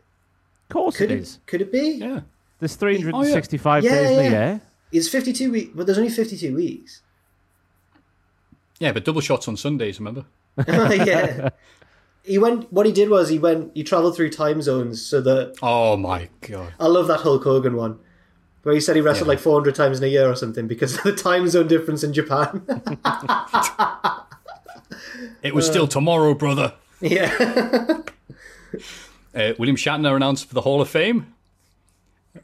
Of 0.68 0.75
course 0.75 0.96
Could 0.96 1.10
it 1.10 1.18
it? 1.18 1.20
is. 1.20 1.38
Could 1.46 1.60
it 1.62 1.70
be? 1.72 1.92
Yeah. 1.92 2.20
There's 2.58 2.75
365 2.75 3.84
Yeah, 3.84 3.90
days 3.90 4.10
in 4.10 4.16
yeah. 4.16 4.20
a 4.20 4.30
year. 4.30 4.60
It's 4.92 5.08
fifty-two 5.08 5.50
weeks, 5.52 5.72
but 5.75 5.84
there's 5.86 5.98
only 5.98 6.10
fifty-two 6.10 6.54
weeks. 6.54 7.02
Yeah, 8.78 8.92
but 8.92 9.04
double 9.04 9.21
shots 9.21 9.49
on 9.49 9.56
Sundays, 9.56 9.99
remember? 9.99 10.25
yeah. 10.68 11.50
He 12.25 12.38
went. 12.38 12.73
What 12.73 12.87
he 12.87 12.92
did 12.92 13.09
was 13.09 13.28
he 13.28 13.38
went. 13.38 13.71
He 13.75 13.85
travelled 13.85 14.16
through 14.16 14.30
time 14.30 14.61
zones 14.61 15.00
so 15.00 15.21
that 15.21 15.56
Oh 15.62 15.97
my 15.97 16.28
god. 16.40 16.75
I 16.80 16.87
love 16.88 17.06
that 17.09 17.21
Hulk 17.21 17.45
Hogan 17.45 17.76
one, 17.76 17.99
where 18.64 18.75
he 18.75 18.80
said 18.80 18.97
he 18.97 19.02
wrestled 19.02 19.28
Yeah. 19.28 19.33
like 19.35 19.38
400 19.38 19.75
times 19.75 19.99
in 19.99 20.04
a 20.04 20.09
year 20.09 20.28
or 20.28 20.35
something 20.35 20.66
because 20.66 20.97
of 20.97 21.04
the 21.04 21.14
time 21.14 21.49
zone 21.49 21.68
difference 21.68 22.02
in 22.02 22.12
Japan. 22.12 22.66
It 25.42 25.54
was 25.54 25.66
still 25.66 25.87
tomorrow, 25.87 26.35
brother. 26.35 26.75
yeah. 27.00 27.33
Uh, 29.35 29.52
William 29.59 29.76
Shatner 29.76 30.16
announced 30.16 30.47
for 30.49 30.54
the 30.54 30.62
Hall 30.62 30.80
of 30.80 30.88
Fame. 30.88 31.35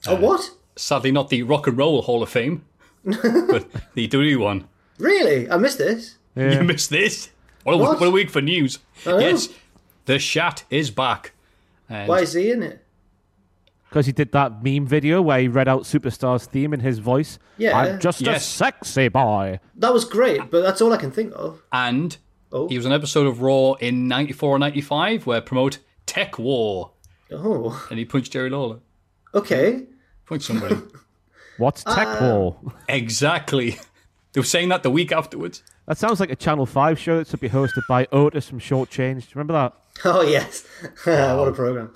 oh, 0.06 0.14
what? 0.16 0.50
Sadly, 0.76 1.10
not 1.10 1.28
the 1.28 1.42
Rock 1.42 1.66
and 1.66 1.76
Roll 1.76 2.02
Hall 2.02 2.22
of 2.22 2.28
Fame, 2.28 2.64
but 3.04 3.66
the 3.94 4.06
WWE 4.08 4.38
one. 4.38 4.68
Really? 4.98 5.50
I 5.50 5.56
missed 5.56 5.78
this. 5.78 6.16
You 6.36 6.62
missed 6.62 6.90
this. 6.90 7.30
What 7.64 7.74
a, 7.74 7.76
What? 7.76 8.00
what 8.00 8.08
a 8.08 8.10
week 8.10 8.30
for 8.30 8.40
news. 8.40 8.78
know. 9.06 9.18
Yes, 9.18 9.48
the 10.06 10.18
Shat 10.18 10.64
is 10.70 10.90
back. 10.90 11.32
And 11.88 12.08
Why 12.08 12.20
is 12.20 12.32
he 12.32 12.50
in 12.50 12.62
it? 12.62 12.84
Because 13.88 14.06
he 14.06 14.12
did 14.12 14.32
that 14.32 14.64
meme 14.64 14.86
video 14.86 15.20
where 15.20 15.38
he 15.38 15.48
read 15.48 15.68
out 15.68 15.82
Superstar's 15.82 16.46
theme 16.46 16.72
in 16.72 16.80
his 16.80 16.98
voice. 16.98 17.38
Yeah. 17.58 17.76
I'm 17.78 18.00
just 18.00 18.22
a 18.22 18.40
sexy 18.40 19.08
boy. 19.08 19.60
That 19.76 19.92
was 19.92 20.06
great, 20.06 20.50
but 20.50 20.62
that's 20.62 20.80
all 20.80 20.92
I 20.92 20.96
can 20.96 21.10
think 21.10 21.32
of. 21.36 21.62
and 21.72 22.16
Oh. 22.54 22.68
he 22.68 22.76
was 22.76 22.84
on 22.84 22.92
an 22.92 22.96
episode 22.98 23.26
of 23.26 23.40
Raw 23.40 23.72
in 23.74 24.08
94 24.08 24.56
or 24.56 24.58
95 24.58 25.26
where 25.26 25.40
promote 25.40 25.78
TekWar. 26.06 26.90
Oh, 27.30 27.86
And 27.90 27.98
he 27.98 28.04
punched 28.04 28.32
Jerry 28.32 28.50
Lawler. 28.50 28.78
okay. 29.34 29.84
Punched 30.26 30.46
somebody. 30.46 30.76
What's 31.58 31.82
Tech 31.84 32.06
uh, 32.06 32.18
War? 32.22 32.56
exactly. 32.88 33.78
They 34.32 34.40
were 34.40 34.44
saying 34.46 34.68
that 34.70 34.82
the 34.82 34.90
week 34.90 35.12
afterwards. 35.12 35.62
That 35.86 35.98
sounds 35.98 36.18
like 36.20 36.30
a 36.30 36.36
Channel 36.36 36.64
5 36.66 36.98
show 36.98 37.18
that 37.18 37.26
should 37.28 37.40
be 37.40 37.50
hosted 37.50 37.82
by 37.88 38.06
Otis 38.12 38.48
from 38.48 38.58
Short 38.58 38.88
Change. 38.88 39.24
Do 39.24 39.28
you 39.28 39.32
remember 39.34 39.52
that? 39.54 39.74
Oh 40.06 40.22
yes, 40.22 40.64
what 41.04 41.48
a 41.48 41.52
program. 41.52 41.94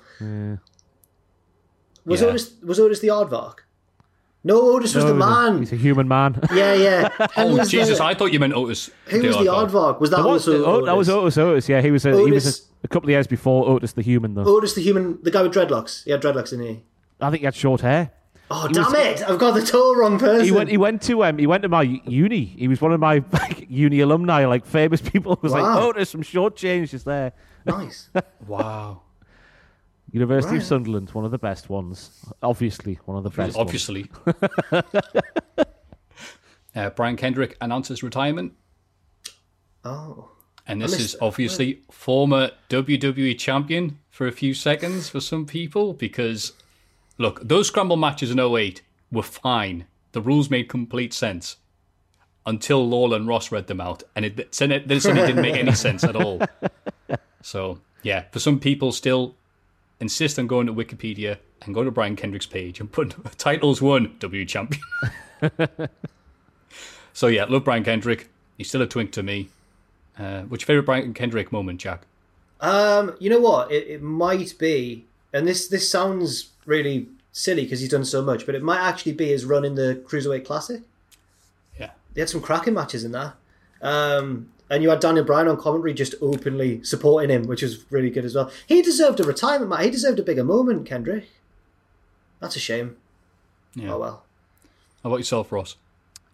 Was 2.05 2.21
Yeah. 2.21 2.27
Otis 2.27 2.53
was 2.63 2.79
Otis 2.79 2.99
the 2.99 3.07
aardvark? 3.09 3.59
No, 4.43 4.61
Otis 4.75 4.93
was 4.95 5.03
the 5.03 5.11
he's 5.13 5.19
man. 5.19 5.57
He's 5.59 5.73
a 5.73 5.75
human 5.75 6.07
man. 6.07 6.39
Yeah, 6.53 6.73
yeah. 6.73 7.27
Oh, 7.37 7.57
was 7.57 7.69
Jesus, 7.69 7.97
the, 7.97 8.03
I 8.05 8.13
thought 8.13 8.31
you 8.31 8.39
meant 8.39 8.53
Otis. 8.53 8.89
who 9.07 9.21
was 9.23 9.35
the 9.37 9.45
Aardvark. 9.45 9.69
aardvark? 9.71 9.99
Was 9.99 10.09
that 10.11 10.19
What- 10.19 10.27
also 10.27 10.63
oh, 10.63 10.85
that 10.85 10.95
was 10.95 11.09
Otis 11.09 11.37
Otis. 11.37 11.67
Yeah, 11.67 11.81
he 11.81 11.91
was 11.91 12.05
a, 12.05 12.15
he 12.23 12.31
was 12.31 12.61
a, 12.61 12.85
a 12.85 12.87
couple 12.87 13.07
of 13.07 13.11
years 13.11 13.27
before 13.27 13.67
Otis 13.67 13.93
the 13.93 14.01
human, 14.03 14.35
though. 14.35 14.43
Otis 14.45 14.73
the 14.75 14.81
human, 14.81 15.17
the 15.23 15.31
guy 15.31 15.41
with 15.41 15.53
dreadlocks. 15.53 16.03
He 16.05 16.11
had 16.11 16.21
dreadlocks 16.21 16.53
in 16.53 16.61
he. 16.61 16.83
I 17.19 17.29
think 17.31 17.39
he 17.41 17.45
had 17.45 17.55
short 17.55 17.81
hair. 17.81 18.11
Oh 18.49 18.67
damn 18.69 18.95
it! 18.95 19.21
I've 19.27 19.39
got 19.39 19.55
the 19.55 19.61
total 19.65 19.95
wrong 19.95 20.17
person. 20.17 20.45
He 20.45 20.51
went. 20.51 20.69
He 20.69 20.77
went 20.77 21.01
to 21.03 21.23
um. 21.25 21.37
He 21.37 21.45
went 21.47 21.63
to 21.63 21.69
my 21.69 21.81
uni. 21.81 22.45
He 22.45 22.67
was 22.69 22.79
one 22.79 22.93
of 22.93 22.99
my 22.99 23.21
like, 23.33 23.65
uni 23.69 23.99
alumni, 23.99 24.45
like 24.45 24.65
famous 24.65 25.01
people. 25.01 25.33
It 25.37 25.43
was 25.43 25.51
like 25.51 25.63
Wow. 25.63 25.87
Otis 25.89 26.11
from 26.11 26.21
Short 26.21 26.55
Change 26.55 26.93
is 26.93 27.03
there. 27.03 27.33
nice. 27.65 28.09
Wow. 28.47 29.01
University 30.13 30.53
Right. 30.53 30.61
of 30.61 30.67
Sunderland, 30.67 31.09
one 31.11 31.25
of 31.25 31.31
the 31.31 31.37
best 31.37 31.69
ones. 31.69 32.23
Obviously, 32.41 32.97
one 33.03 33.17
of 33.17 33.23
the 33.25 33.29
best. 33.29 33.57
ones. 33.57 33.57
Obviously. 33.57 34.09
uh, 36.75 36.89
Brian 36.91 37.17
Kendrick 37.17 37.57
announces 37.59 38.01
retirement. 38.03 38.53
Oh, 39.83 40.29
And 40.65 40.81
this 40.81 40.99
is 40.99 41.15
obviously 41.21 41.81
former 41.91 42.51
WWE 42.69 43.37
champion 43.37 43.99
for 44.09 44.27
a 44.27 44.31
few 44.31 44.53
seconds 44.53 45.09
for 45.09 45.19
some 45.19 45.45
people 45.45 45.93
because, 45.93 46.53
look, 47.17 47.47
those 47.47 47.67
scramble 47.67 47.97
matches 47.97 48.31
in 48.31 48.39
08 48.39 48.81
were 49.11 49.23
fine. 49.23 49.85
The 50.11 50.21
rules 50.21 50.49
made 50.49 50.69
complete 50.69 51.13
sense 51.13 51.57
until 52.45 52.87
Lawler 52.87 53.17
and 53.17 53.27
Ross 53.27 53.51
read 53.51 53.67
them 53.67 53.81
out, 53.81 54.03
and 54.15 54.23
it 54.23 54.51
then 54.53 54.71
it, 54.71 54.87
then 54.87 54.99
suddenly 55.01 55.27
didn't 55.27 55.41
make 55.41 55.55
any 55.55 55.71
sense 55.73 56.03
at 56.03 56.15
all. 56.15 56.41
So, 57.41 57.79
yeah, 58.03 58.23
for 58.31 58.39
some 58.39 58.59
people 58.59 58.91
still 58.91 59.35
insist 59.99 60.39
on 60.39 60.47
going 60.47 60.67
to 60.67 60.73
Wikipedia 60.73 61.37
and 61.63 61.73
go 61.73 61.83
to 61.83 61.91
Brian 61.91 62.15
Kendrick's 62.15 62.45
page 62.45 62.79
and 62.79 62.91
put 62.91 63.15
titles 63.37 63.81
one 63.81 64.15
W 64.19 64.45
champion. 64.45 64.81
so, 67.13 67.27
yeah, 67.27 67.45
love 67.45 67.63
Brian 67.63 67.83
Kendrick. 67.83 68.29
He's 68.57 68.69
still 68.69 68.81
a 68.81 68.87
twink 68.87 69.11
to 69.13 69.23
me. 69.23 69.49
Uh, 70.17 70.41
what's 70.43 70.63
your 70.63 70.67
favorite 70.67 70.85
Brian 70.85 71.13
Kendrick 71.13 71.51
moment, 71.51 71.79
Jack? 71.79 72.03
um, 72.59 73.15
you 73.19 73.29
know 73.29 73.39
what? 73.39 73.71
It, 73.71 73.87
it 73.87 74.01
might 74.01 74.57
be, 74.57 75.05
and 75.33 75.47
this 75.47 75.67
this 75.67 75.89
sounds 75.89 76.49
really 76.65 77.07
silly 77.31 77.63
because 77.63 77.79
he's 77.79 77.89
done 77.89 78.05
so 78.05 78.21
much, 78.21 78.45
but 78.45 78.55
it 78.55 78.63
might 78.63 78.79
actually 78.79 79.13
be 79.13 79.27
his 79.27 79.45
run 79.45 79.63
in 79.63 79.75
the 79.75 80.01
Cruiserweight 80.07 80.45
Classic. 80.45 80.81
Yeah. 81.79 81.91
he 82.13 82.19
had 82.19 82.29
some 82.29 82.41
cracking 82.41 82.73
matches 82.73 83.03
in 83.03 83.11
that. 83.11 83.35
Um, 83.81 84.49
and 84.69 84.83
you 84.83 84.89
had 84.89 84.99
Daniel 84.99 85.23
Bryan 85.23 85.47
on 85.47 85.57
commentary 85.57 85.93
just 85.93 86.15
openly 86.21 86.83
supporting 86.83 87.29
him, 87.29 87.47
which 87.47 87.61
was 87.61 87.89
really 87.91 88.09
good 88.09 88.25
as 88.25 88.35
well. 88.35 88.51
He 88.65 88.81
deserved 88.81 89.19
a 89.19 89.23
retirement 89.23 89.69
match. 89.69 89.83
He 89.85 89.91
deserved 89.91 90.19
a 90.19 90.23
bigger 90.23 90.43
moment, 90.43 90.85
Kendrick. 90.85 91.29
That's 92.39 92.55
a 92.55 92.59
shame. 92.59 92.97
Yeah. 93.75 93.93
Oh 93.93 93.99
well. 93.99 94.23
How 95.03 95.09
about 95.09 95.17
yourself, 95.17 95.51
Ross? 95.51 95.75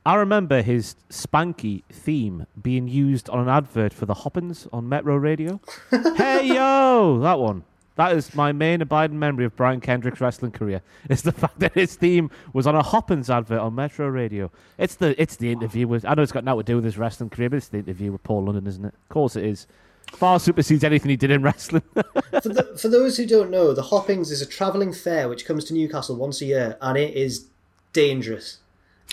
I 0.06 0.15
remember 0.15 0.62
his 0.62 0.95
Spanky 1.10 1.84
theme 1.89 2.45
being 2.62 2.88
used 2.88 3.29
on 3.29 3.39
an 3.39 3.47
advert 3.47 3.93
for 3.93 4.06
the 4.06 4.13
Hoppings 4.13 4.67
on 4.73 4.89
Metro 4.89 5.15
Radio. 5.15 5.62
hey 5.91 6.47
yo, 6.47 7.19
that 7.21 7.39
one. 7.39 7.63
That 7.95 8.15
is 8.15 8.34
my 8.34 8.51
main 8.51 8.82
abiding 8.82 9.19
memory 9.19 9.45
of 9.45 9.56
Brian 9.56 9.79
Kendrick's 9.79 10.19
wrestling 10.19 10.51
career. 10.51 10.82
It's 11.10 11.21
the 11.21 11.32
fact 11.43 11.60
that 11.60 11.73
his 11.73 11.95
theme 11.95 12.32
was 12.51 12.65
on 12.65 12.75
a 12.75 12.82
Hoppings 12.82 13.29
advert 13.29 13.60
on 13.60 13.75
Metro 13.75 14.08
Radio. 14.08 14.51
It's 14.77 14.95
the 14.95 15.19
it's 15.21 15.36
the 15.36 15.51
interview 15.51 15.88
with. 15.88 16.06
I 16.06 16.13
know 16.15 16.23
it's 16.23 16.32
got 16.32 16.43
nothing 16.43 16.62
to 16.62 16.63
do 16.63 16.75
with 16.77 16.86
his 16.86 16.97
wrestling 16.97 17.29
career, 17.29 17.49
but 17.49 17.58
it's 17.58 17.67
the 17.67 17.77
interview 17.79 18.12
with 18.12 18.23
Paul 18.23 18.45
London, 18.45 18.65
isn't 18.67 18.86
it? 18.86 18.93
Of 18.93 19.10
course 19.10 19.36
it 19.36 19.45
is. 19.45 19.67
Far 20.12 20.39
supersedes 20.39 20.84
anything 20.84 21.10
he 21.10 21.15
did 21.15 21.32
in 21.32 21.41
wrestling. 21.43 21.84
for, 21.93 22.49
the, 22.49 22.77
for 22.77 22.88
those 22.88 23.17
who 23.17 23.25
don't 23.25 23.49
know, 23.49 23.73
the 23.73 23.84
Hoppings 23.84 24.32
is 24.32 24.41
a 24.41 24.45
travelling 24.45 24.93
fair 24.93 25.29
which 25.29 25.45
comes 25.45 25.63
to 25.65 25.73
Newcastle 25.73 26.15
once 26.15 26.41
a 26.41 26.45
year, 26.45 26.77
and 26.82 26.97
it 26.97 27.15
is 27.15 27.47
dangerous. 27.93 28.58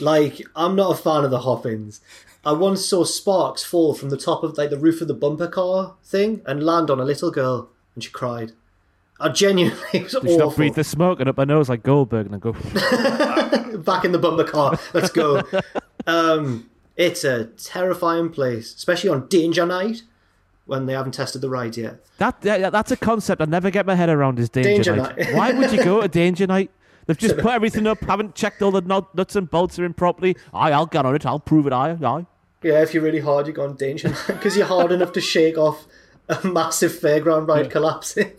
Like, 0.00 0.42
I'm 0.56 0.76
not 0.76 0.98
a 0.98 1.02
fan 1.02 1.24
of 1.24 1.30
the 1.30 1.40
Hoppings. 1.40 2.00
I 2.44 2.52
once 2.52 2.84
saw 2.84 3.04
sparks 3.04 3.62
fall 3.62 3.94
from 3.94 4.08
the 4.08 4.16
top 4.16 4.42
of 4.42 4.56
like 4.56 4.70
the 4.70 4.78
roof 4.78 5.02
of 5.02 5.08
the 5.08 5.14
bumper 5.14 5.46
car 5.46 5.94
thing 6.02 6.40
and 6.46 6.62
land 6.62 6.90
on 6.90 6.98
a 6.98 7.04
little 7.04 7.30
girl, 7.30 7.68
and 7.94 8.02
she 8.02 8.10
cried. 8.10 8.52
I 9.20 9.28
genuinely, 9.28 9.78
it 9.92 10.02
was 10.04 10.12
should 10.12 10.24
not 10.24 10.32
awful. 10.40 10.56
breathe 10.56 10.74
the 10.74 10.84
smoke 10.84 11.20
and 11.20 11.28
up 11.28 11.36
my 11.36 11.44
nose 11.44 11.68
like 11.68 11.82
Goldberg 11.82 12.26
and 12.26 12.34
I 12.34 12.38
go. 12.38 12.52
Back 13.82 14.04
in 14.04 14.12
the 14.12 14.18
bumper 14.18 14.44
car, 14.44 14.78
let's 14.94 15.10
go. 15.10 15.42
um, 16.06 16.68
it's 16.96 17.22
a 17.24 17.44
terrifying 17.44 18.30
place, 18.30 18.74
especially 18.74 19.10
on 19.10 19.26
Danger 19.28 19.66
Night 19.66 20.02
when 20.66 20.86
they 20.86 20.92
haven't 20.94 21.12
tested 21.12 21.42
the 21.42 21.50
ride 21.50 21.76
yet. 21.76 22.04
That, 22.18 22.36
yeah, 22.42 22.70
that's 22.70 22.90
a 22.92 22.96
concept 22.96 23.42
I 23.42 23.44
never 23.44 23.70
get 23.70 23.86
my 23.86 23.94
head 23.94 24.08
around. 24.08 24.38
Is 24.38 24.48
danger, 24.48 24.70
Danger 24.70 24.96
night? 24.96 25.18
night. 25.18 25.34
Why 25.34 25.52
would 25.52 25.72
you 25.72 25.82
go 25.84 26.00
to 26.00 26.08
danger 26.08 26.46
night? 26.46 26.70
They've 27.06 27.18
just 27.18 27.38
put 27.38 27.50
everything 27.52 27.86
up, 27.86 27.98
haven't 28.00 28.34
checked 28.36 28.62
all 28.62 28.70
the 28.70 28.82
nuts 29.14 29.34
and 29.34 29.50
bolts 29.50 29.78
are 29.78 29.84
in 29.84 29.94
properly. 29.94 30.36
Aye, 30.54 30.70
I'll 30.72 30.86
get 30.86 31.04
on 31.04 31.14
it. 31.16 31.26
I'll 31.26 31.40
prove 31.40 31.66
it. 31.66 31.72
Aye, 31.72 31.96
aye. 32.02 32.26
Yeah, 32.62 32.82
if 32.82 32.94
you're 32.94 33.02
really 33.02 33.20
hard, 33.20 33.46
you 33.46 33.52
go 33.52 33.64
on 33.64 33.74
danger 33.74 34.10
night. 34.10 34.24
because 34.28 34.56
you're 34.56 34.66
hard 34.66 34.92
enough 34.92 35.12
to 35.12 35.20
shake 35.20 35.58
off 35.58 35.86
a 36.28 36.46
massive 36.46 36.92
fairground 36.92 37.48
ride 37.48 37.70
collapsing. 37.70 38.30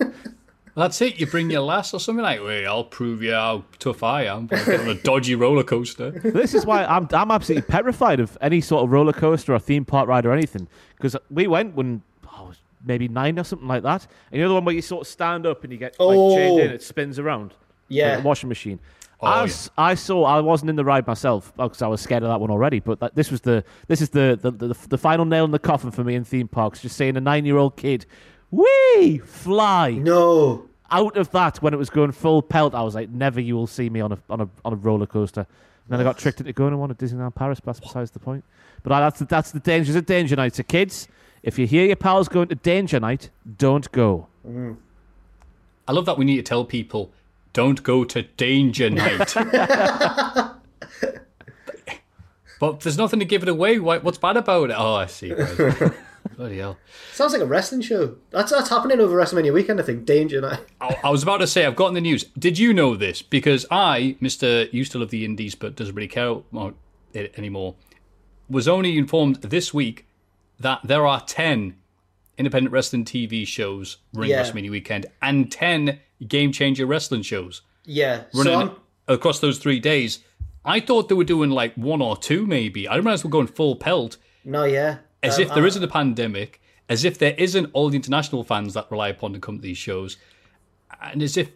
That's 0.75 1.01
it. 1.01 1.19
You 1.19 1.27
bring 1.27 1.49
your 1.49 1.61
lass 1.61 1.93
or 1.93 1.99
something 1.99 2.23
like, 2.23 2.41
"Wait, 2.43 2.65
I'll 2.65 2.83
prove 2.85 3.21
you 3.21 3.33
how 3.33 3.63
tough 3.79 4.03
I 4.03 4.23
am." 4.25 4.49
on 4.51 4.87
a 4.89 4.93
dodgy 4.95 5.35
roller 5.35 5.63
coaster. 5.63 6.11
This 6.23 6.53
is 6.53 6.65
why 6.65 6.85
I'm 6.85 7.07
I'm 7.11 7.29
absolutely 7.31 7.67
petrified 7.69 8.19
of 8.19 8.37
any 8.41 8.61
sort 8.61 8.83
of 8.83 8.91
roller 8.91 9.13
coaster 9.13 9.53
or 9.53 9.59
theme 9.59 9.83
park 9.85 10.07
ride 10.07 10.25
or 10.25 10.31
anything. 10.31 10.67
Because 10.95 11.15
we 11.29 11.47
went 11.47 11.75
when 11.75 12.01
I 12.31 12.41
was 12.43 12.57
maybe 12.85 13.07
nine 13.07 13.37
or 13.37 13.43
something 13.43 13.67
like 13.67 13.83
that. 13.83 14.07
And 14.31 14.37
you 14.37 14.43
know 14.43 14.47
the 14.49 14.53
one 14.55 14.65
where 14.65 14.75
you 14.75 14.81
sort 14.81 15.01
of 15.01 15.07
stand 15.07 15.45
up 15.45 15.63
and 15.63 15.71
you 15.73 15.77
get 15.79 15.99
like, 15.99 16.17
oh. 16.17 16.35
chained 16.35 16.59
Oh. 16.61 16.63
in, 16.63 16.71
it 16.71 16.81
spins 16.83 17.19
around. 17.19 17.53
Yeah. 17.89 18.11
Like 18.15 18.19
a 18.19 18.27
washing 18.27 18.47
machine. 18.49 18.79
Oh, 19.23 19.27
I, 19.27 19.37
yeah. 19.39 19.43
s- 19.43 19.69
I 19.77 19.93
saw. 19.95 20.23
I 20.23 20.39
wasn't 20.39 20.69
in 20.71 20.77
the 20.77 20.85
ride 20.85 21.05
myself 21.05 21.51
oh, 21.59 21.67
because 21.67 21.81
I 21.83 21.87
was 21.87 21.99
scared 22.01 22.23
of 22.23 22.29
that 22.29 22.39
one 22.39 22.49
already. 22.49 22.79
But 22.79 22.99
that, 23.01 23.13
this 23.13 23.29
was 23.29 23.41
the 23.41 23.63
this 23.87 24.01
is 24.01 24.09
the 24.09 24.39
the, 24.41 24.49
the 24.51 24.75
the 24.87 24.97
final 24.97 25.25
nail 25.25 25.43
in 25.45 25.51
the 25.51 25.59
coffin 25.59 25.91
for 25.91 26.03
me 26.03 26.15
in 26.15 26.23
theme 26.23 26.47
parks. 26.47 26.81
Just 26.81 26.95
seeing 26.95 27.17
a 27.17 27.21
nine 27.21 27.45
year 27.45 27.57
old 27.57 27.75
kid, 27.77 28.05
wee 28.51 29.17
fly 29.25 29.91
No. 29.91 30.65
out 30.91 31.17
of 31.17 31.31
that 31.31 31.61
when 31.61 31.73
it 31.73 31.77
was 31.77 31.89
going 31.89 32.11
full 32.11 32.41
pelt. 32.41 32.75
I 32.75 32.83
was 32.83 32.93
like, 32.95 33.09
never 33.09 33.39
you 33.39 33.55
will 33.55 33.67
see 33.67 33.89
me 33.89 34.01
on 34.01 34.11
a 34.11 34.17
on 34.29 34.41
a 34.41 34.49
on 34.63 34.73
a 34.73 34.75
roller 34.75 35.07
coaster. 35.07 35.41
And 35.41 35.47
then 35.87 35.99
I 35.99 36.03
got 36.03 36.17
tricked 36.17 36.39
into 36.41 36.53
going 36.53 36.73
on 36.73 36.79
one 36.79 36.91
at 36.91 36.97
Disneyland 36.97 37.33
Paris. 37.35 37.59
But 37.59 37.73
that's 37.73 37.79
besides 37.79 38.11
the 38.11 38.19
point. 38.19 38.43
But 38.83 38.91
I, 38.93 38.99
that's 38.99 39.19
the, 39.19 39.25
that's 39.25 39.51
the 39.51 39.59
dangers 39.59 39.95
of 39.95 40.05
danger 40.05 40.35
night. 40.35 40.55
So 40.55 40.63
kids, 40.63 41.07
if 41.43 41.57
you 41.57 41.65
hear 41.67 41.85
your 41.85 41.95
pals 41.95 42.27
going 42.27 42.49
to 42.49 42.55
danger 42.55 42.99
night, 42.99 43.29
don't 43.57 43.91
go. 43.91 44.27
Mm. 44.47 44.77
I 45.87 45.91
love 45.93 46.05
that 46.05 46.17
we 46.17 46.25
need 46.25 46.37
to 46.37 46.43
tell 46.43 46.65
people 46.65 47.11
don't 47.53 47.83
go 47.83 48.03
to 48.05 48.21
danger 48.23 48.89
night. 48.89 49.33
but 52.59 52.79
there's 52.81 52.97
nothing 52.97 53.19
to 53.19 53.25
give 53.25 53.43
it 53.43 53.49
away. 53.49 53.79
What's 53.79 54.17
bad 54.17 54.37
about 54.37 54.69
it? 54.69 54.75
Oh, 54.77 54.95
I 54.95 55.05
see. 55.07 55.33
Right. 55.33 55.91
Bloody 56.37 56.57
hell. 56.59 56.77
Sounds 57.13 57.33
like 57.33 57.41
a 57.41 57.45
wrestling 57.45 57.81
show. 57.81 58.15
That's 58.31 58.51
that's 58.51 58.69
happening 58.69 58.99
over 58.99 59.15
WrestleMania 59.15 59.53
weekend, 59.53 59.79
I 59.79 59.83
think. 59.83 60.05
Danger 60.05 60.41
Night. 60.41 60.59
I, 60.79 60.95
I 61.03 61.09
was 61.09 61.23
about 61.23 61.37
to 61.37 61.47
say, 61.47 61.65
I've 61.65 61.75
gotten 61.75 61.93
the 61.93 62.01
news. 62.01 62.23
Did 62.37 62.57
you 62.59 62.73
know 62.73 62.95
this? 62.95 63.21
Because 63.21 63.65
I, 63.71 64.15
Mr. 64.21 64.71
used 64.73 64.91
to 64.93 64.99
love 64.99 65.09
the 65.09 65.25
Indies 65.25 65.55
but 65.55 65.75
doesn't 65.75 65.95
really 65.95 66.07
care 66.07 66.29
about 66.29 66.75
it 67.13 67.33
anymore, 67.37 67.75
was 68.49 68.67
only 68.67 68.97
informed 68.97 69.37
this 69.37 69.73
week 69.73 70.05
that 70.59 70.79
there 70.83 71.05
are 71.05 71.21
10 71.21 71.75
independent 72.37 72.71
wrestling 72.73 73.05
TV 73.05 73.45
shows 73.45 73.97
running 74.13 74.31
Yeah. 74.31 74.43
WrestleMania 74.43 74.71
weekend 74.71 75.05
and 75.21 75.51
10 75.51 75.99
game 76.27 76.51
changer 76.51 76.85
wrestling 76.85 77.21
shows 77.23 77.61
Yeah. 77.85 78.23
running 78.33 78.69
so 78.69 78.75
across 79.07 79.39
those 79.39 79.57
three 79.57 79.79
days. 79.79 80.19
I 80.63 80.79
thought 80.79 81.09
they 81.09 81.15
were 81.15 81.23
doing 81.23 81.49
like 81.49 81.73
one 81.75 82.01
or 82.01 82.15
two, 82.15 82.45
maybe. 82.45 82.87
I 82.87 82.93
didn't 82.93 83.05
realize 83.05 83.23
we're 83.25 83.31
going 83.31 83.47
full 83.47 83.75
pelt, 83.75 84.17
no, 84.43 84.63
yeah. 84.63 84.97
As 85.23 85.37
Um, 85.37 85.43
if 85.43 85.53
there 85.53 85.63
I- 85.63 85.67
isn't 85.67 85.83
a 85.83 85.87
pandemic, 85.87 86.61
as 86.89 87.03
if 87.05 87.17
there 87.17 87.35
isn't 87.37 87.69
all 87.73 87.89
the 87.89 87.95
international 87.95 88.43
fans 88.43 88.73
that 88.73 88.87
rely 88.91 89.09
upon 89.09 89.33
to 89.33 89.39
come 89.39 89.57
to 89.57 89.61
these 89.61 89.77
shows, 89.77 90.17
and 91.01 91.21
as 91.21 91.37
if 91.37 91.49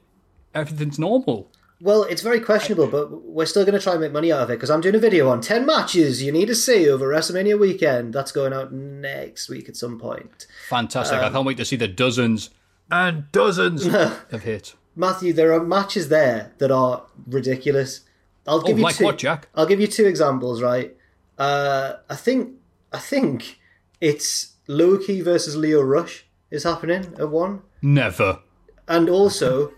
everything's 0.54 0.98
normal. 1.00 1.52
Well, 1.82 2.04
it's 2.04 2.22
very 2.22 2.40
questionable, 2.40 2.88
but 2.88 3.26
we're 3.26 3.46
still 3.46 3.66
going 3.66 3.78
to 3.78 3.84
try 3.84 3.92
and 3.94 4.02
make 4.02 4.14
money 4.14 4.32
out 4.32 4.42
of 4.44 4.50
it 4.50 4.54
because 4.54 4.70
I'm 4.70 4.80
doing 4.80 4.96
a 4.96 5.00
video 5.00 5.28
on 5.30 5.42
10 5.42 5.66
matches 5.66 6.24
you 6.24 6.32
need 6.32 6.46
to 6.46 6.56
see 6.56 6.90
over 6.90 7.10
WrestleMania 7.10 7.60
weekend. 7.60 8.14
That's 8.14 8.32
going 8.32 8.54
out 8.54 8.72
next 8.72 9.50
week 9.50 9.68
at 9.68 9.76
some 9.76 10.00
point. 10.00 10.48
Fantastic. 10.70 11.18
Um, 11.20 11.26
I 11.26 11.30
can't 11.30 11.46
wait 11.46 11.58
to 11.58 11.66
see 11.66 11.76
the 11.76 11.90
dozens 11.90 12.50
and 12.90 13.30
dozens 13.34 13.86
of 14.32 14.44
hits. 14.44 14.76
Matthew, 14.96 15.34
there 15.34 15.52
are 15.54 15.62
matches 15.62 16.08
there 16.08 16.54
that 16.60 16.72
are 16.72 17.04
ridiculous. 17.28 18.02
I'll 18.48 18.62
give 18.62 18.78
you 18.78 18.84
Oh, 18.84 18.88
like 18.88 18.96
two. 18.96 19.04
what, 19.04 19.18
Jack? 19.18 19.50
I'll 19.54 19.66
give 19.66 19.82
you 19.82 19.88
two 19.88 20.06
examples, 20.06 20.62
right? 20.62 20.96
Uh, 21.38 21.96
I 22.10 22.16
think 22.16 22.54
I 22.96 23.00
think 23.00 23.60
it's 24.00 24.54
Low 24.68 24.98
Ki 24.98 25.22
versus 25.22 25.56
Lio 25.56 25.82
Rush 25.82 26.26
is 26.50 26.64
happening 26.64 27.14
at 27.20 27.30
one, 27.30 27.62
Never. 27.82 28.40
and 28.88 29.10
also 29.10 29.74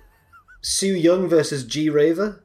Su 0.62 0.88
Yung 0.94 1.28
versus 1.28 1.64
G 1.66 1.90
Raver. 1.90 2.44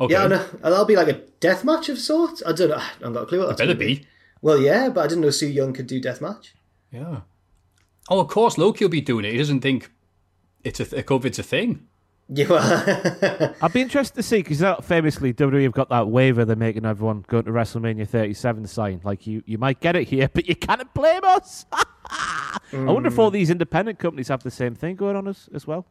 Okay. 0.00 0.12
Yeah, 0.14 0.24
and, 0.26 0.32
uh, 0.34 0.44
that'll 0.62 0.84
be 0.84 0.94
like 0.94 1.08
a 1.08 1.20
death 1.40 1.64
match 1.64 1.88
of 1.88 1.98
sorts. 1.98 2.40
I 2.46 2.52
don't 2.52 2.68
know. 2.68 2.76
I 2.76 2.80
haven't 3.00 3.14
got 3.14 3.22
a 3.24 3.26
clue 3.26 3.38
what 3.40 3.48
that's 3.48 3.58
Better 3.60 3.74
gonna 3.74 3.84
be. 3.84 4.06
Well, 4.40 4.60
yeah, 4.60 4.88
but 4.90 5.00
I 5.04 5.06
didn't 5.08 5.22
know 5.22 5.30
Su 5.30 5.48
Yung 5.48 5.72
could 5.72 5.88
do 5.88 6.00
death 6.00 6.20
match. 6.20 6.54
Yeah. 6.92 7.22
Oh, 8.08 8.20
of 8.20 8.28
course, 8.28 8.56
Low 8.56 8.72
Ki 8.72 8.84
will 8.84 8.90
be 8.90 9.00
doing 9.00 9.24
it. 9.24 9.32
He 9.32 9.38
doesn't 9.38 9.60
think 9.60 9.90
it's 10.62 10.78
a 10.78 10.84
th- 10.84 11.04
COVID's 11.04 11.40
a 11.40 11.42
thing. 11.42 11.88
Yeah, 12.30 12.46
well, 12.50 13.54
I'd 13.62 13.72
be 13.72 13.80
interested 13.80 14.16
to 14.16 14.22
see 14.22 14.42
because 14.42 14.60
famously 14.84 15.32
WWE 15.32 15.62
have 15.62 15.72
got 15.72 15.88
that 15.88 16.08
waiver 16.08 16.44
they're 16.44 16.56
making 16.56 16.84
everyone 16.84 17.24
go 17.26 17.40
to 17.40 17.50
WrestleMania 17.50 18.06
37 18.06 18.66
sign. 18.66 19.00
Like 19.02 19.26
you, 19.26 19.42
you 19.46 19.56
might 19.56 19.80
get 19.80 19.96
it 19.96 20.08
here, 20.08 20.28
but 20.32 20.46
you 20.46 20.54
can't 20.54 20.92
blame 20.92 21.24
us. 21.24 21.64
I 21.72 22.58
wonder 22.72 23.08
if 23.08 23.18
all 23.18 23.30
these 23.30 23.48
independent 23.48 23.98
companies 23.98 24.28
have 24.28 24.42
the 24.42 24.50
same 24.50 24.74
thing 24.74 24.96
going 24.96 25.16
on 25.16 25.26
as, 25.26 25.48
as 25.54 25.66
well. 25.66 25.86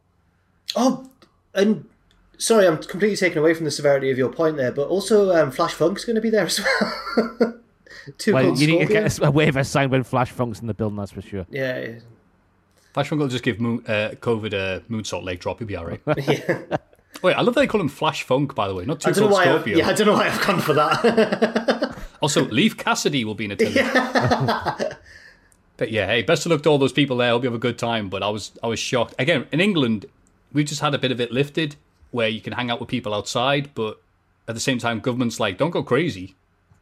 oh, 0.75 1.09
and 1.55 1.87
sorry, 2.37 2.67
I'm 2.67 2.77
completely 2.77 3.17
taken 3.17 3.39
away 3.39 3.55
from 3.55 3.65
the 3.65 3.71
severity 3.71 4.11
of 4.11 4.17
your 4.17 4.29
point 4.29 4.57
there, 4.57 4.71
but 4.71 4.87
also 4.87 5.35
um, 5.35 5.49
Flash 5.49 5.73
Funk's 5.73 6.05
going 6.05 6.15
to 6.15 6.21
be 6.21 6.29
there 6.29 6.45
as 6.45 6.59
well. 6.59 7.53
Two 8.19 8.33
Well, 8.33 8.55
you 8.55 8.67
need 8.67 8.79
to 8.79 8.85
get 8.85 9.19
a, 9.19 9.27
a 9.27 9.31
waiver 9.31 9.63
signed 9.63 9.91
when 9.91 10.03
Flash 10.03 10.31
Funk's 10.31 10.59
in 10.59 10.67
the 10.67 10.73
building, 10.73 10.97
that's 10.97 11.11
for 11.11 11.21
sure. 11.21 11.45
Yeah, 11.49 11.93
yeah. 12.97 13.03
Flash 13.03 13.09
Funk 13.09 13.19
will 13.21 13.27
just 13.27 13.43
give 13.43 13.59
moon, 13.59 13.83
uh, 13.87 14.11
COVID 14.19 14.53
a 14.53 14.81
moonsault 14.89 15.23
leg 15.23 15.39
drop. 15.39 15.59
He'll 15.59 15.67
be 15.67 15.75
all 15.75 15.85
right. 15.85 16.01
yeah. 16.17 16.63
Wait, 17.23 17.33
I 17.33 17.41
love 17.41 17.55
that 17.55 17.61
they 17.61 17.67
call 17.67 17.81
him 17.81 17.89
Flash 17.89 18.23
Funk, 18.23 18.53
by 18.53 18.67
the 18.67 18.75
way, 18.75 18.85
not 18.85 19.05
I 19.05 19.11
Two 19.11 19.21
don't 19.21 19.29
know 19.29 19.35
Cold 19.35 19.45
why. 19.45 19.51
I've, 19.53 19.61
Scorpio. 19.61 19.77
yeah, 19.77 19.87
I 19.87 19.93
don't 19.93 20.07
know 20.07 20.13
why 20.13 20.27
I've 20.27 20.45
gone 20.45 20.59
for 20.59 20.73
that. 20.73 21.95
Also, 22.19 22.45
Leif 22.45 22.75
Cassidy 22.75 23.23
will 23.23 23.35
be 23.35 23.45
in 23.45 23.51
attendance. 23.51 24.95
but 25.77 25.91
yeah, 25.91 26.07
hey, 26.07 26.23
best 26.23 26.47
of 26.47 26.51
luck 26.51 26.63
to 26.63 26.69
all 26.69 26.79
those 26.79 26.91
people 26.91 27.17
there. 27.17 27.29
Hope 27.29 27.43
you 27.43 27.47
have 27.47 27.55
a 27.55 27.59
good 27.59 27.77
time. 27.77 28.09
But 28.09 28.23
I 28.23 28.29
was 28.29 28.53
I 28.63 28.67
was 28.67 28.79
shocked. 28.79 29.13
Again, 29.19 29.45
in 29.51 29.59
England, 29.59 30.07
we've 30.51 30.65
just 30.65 30.81
had 30.81 30.95
a 30.95 30.97
bit 30.97 31.11
of 31.11 31.21
it 31.21 31.31
lifted 31.31 31.75
where 32.09 32.27
you 32.27 32.41
can 32.41 32.53
hang 32.53 32.71
out 32.71 32.79
with 32.79 32.89
people 32.89 33.13
outside, 33.13 33.69
but 33.75 34.01
at 34.47 34.55
the 34.55 34.59
same 34.59 34.79
time, 34.79 34.99
government's 34.99 35.39
like, 35.39 35.59
don't 35.59 35.69
go 35.69 35.83
crazy. 35.83 36.33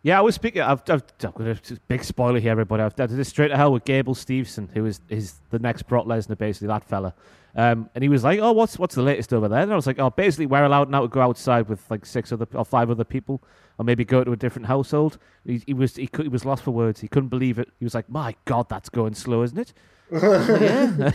Yeah, 0.05 0.19
I 0.19 0.21
was 0.21 0.35
speaking. 0.35 0.61
I've, 0.61 0.83
I've, 0.87 1.01
I've 1.23 1.33
got 1.33 1.47
a 1.47 1.59
big 1.87 2.03
spoiler 2.03 2.39
here, 2.39 2.51
everybody. 2.51 2.83
I've 2.83 2.93
I 2.99 3.07
did 3.07 3.17
this 3.17 3.29
straight 3.29 3.47
to 3.47 3.57
hell 3.57 3.73
with 3.73 3.85
Gable 3.85 4.13
Steveson, 4.13 4.69
who 4.71 4.85
is 4.85 5.01
is 5.09 5.41
the 5.49 5.57
next 5.57 5.87
Brock 5.87 6.05
Lesnar, 6.05 6.37
basically 6.37 6.67
that 6.67 6.83
fella. 6.83 7.15
Um, 7.55 7.89
and 7.95 8.03
he 8.03 8.07
was 8.07 8.23
like, 8.23 8.39
"Oh, 8.39 8.51
what's 8.51 8.77
what's 8.77 8.93
the 8.93 9.01
latest 9.01 9.33
over 9.33 9.47
there?" 9.47 9.61
And 9.61 9.73
I 9.73 9.75
was 9.75 9.87
like, 9.87 9.97
"Oh, 9.97 10.11
basically, 10.11 10.45
we're 10.45 10.63
allowed 10.63 10.91
now 10.91 11.01
to 11.01 11.07
go 11.07 11.21
outside 11.21 11.67
with 11.67 11.89
like 11.89 12.05
six 12.05 12.31
other 12.31 12.45
or 12.53 12.63
five 12.63 12.91
other 12.91 13.03
people, 13.03 13.41
or 13.79 13.85
maybe 13.85 14.05
go 14.05 14.23
to 14.23 14.31
a 14.31 14.35
different 14.35 14.67
household." 14.67 15.17
He, 15.43 15.63
he 15.65 15.73
was 15.73 15.95
he, 15.95 16.05
could, 16.05 16.25
he 16.25 16.29
was 16.29 16.45
lost 16.45 16.61
for 16.61 16.69
words. 16.69 17.01
He 17.01 17.07
couldn't 17.07 17.29
believe 17.29 17.57
it. 17.57 17.69
He 17.79 17.83
was 17.83 17.95
like, 17.95 18.07
"My 18.07 18.35
God, 18.45 18.69
that's 18.69 18.89
going 18.89 19.15
slow, 19.15 19.41
isn't 19.41 19.57
it?" 19.57 19.73
yeah, 20.11 21.09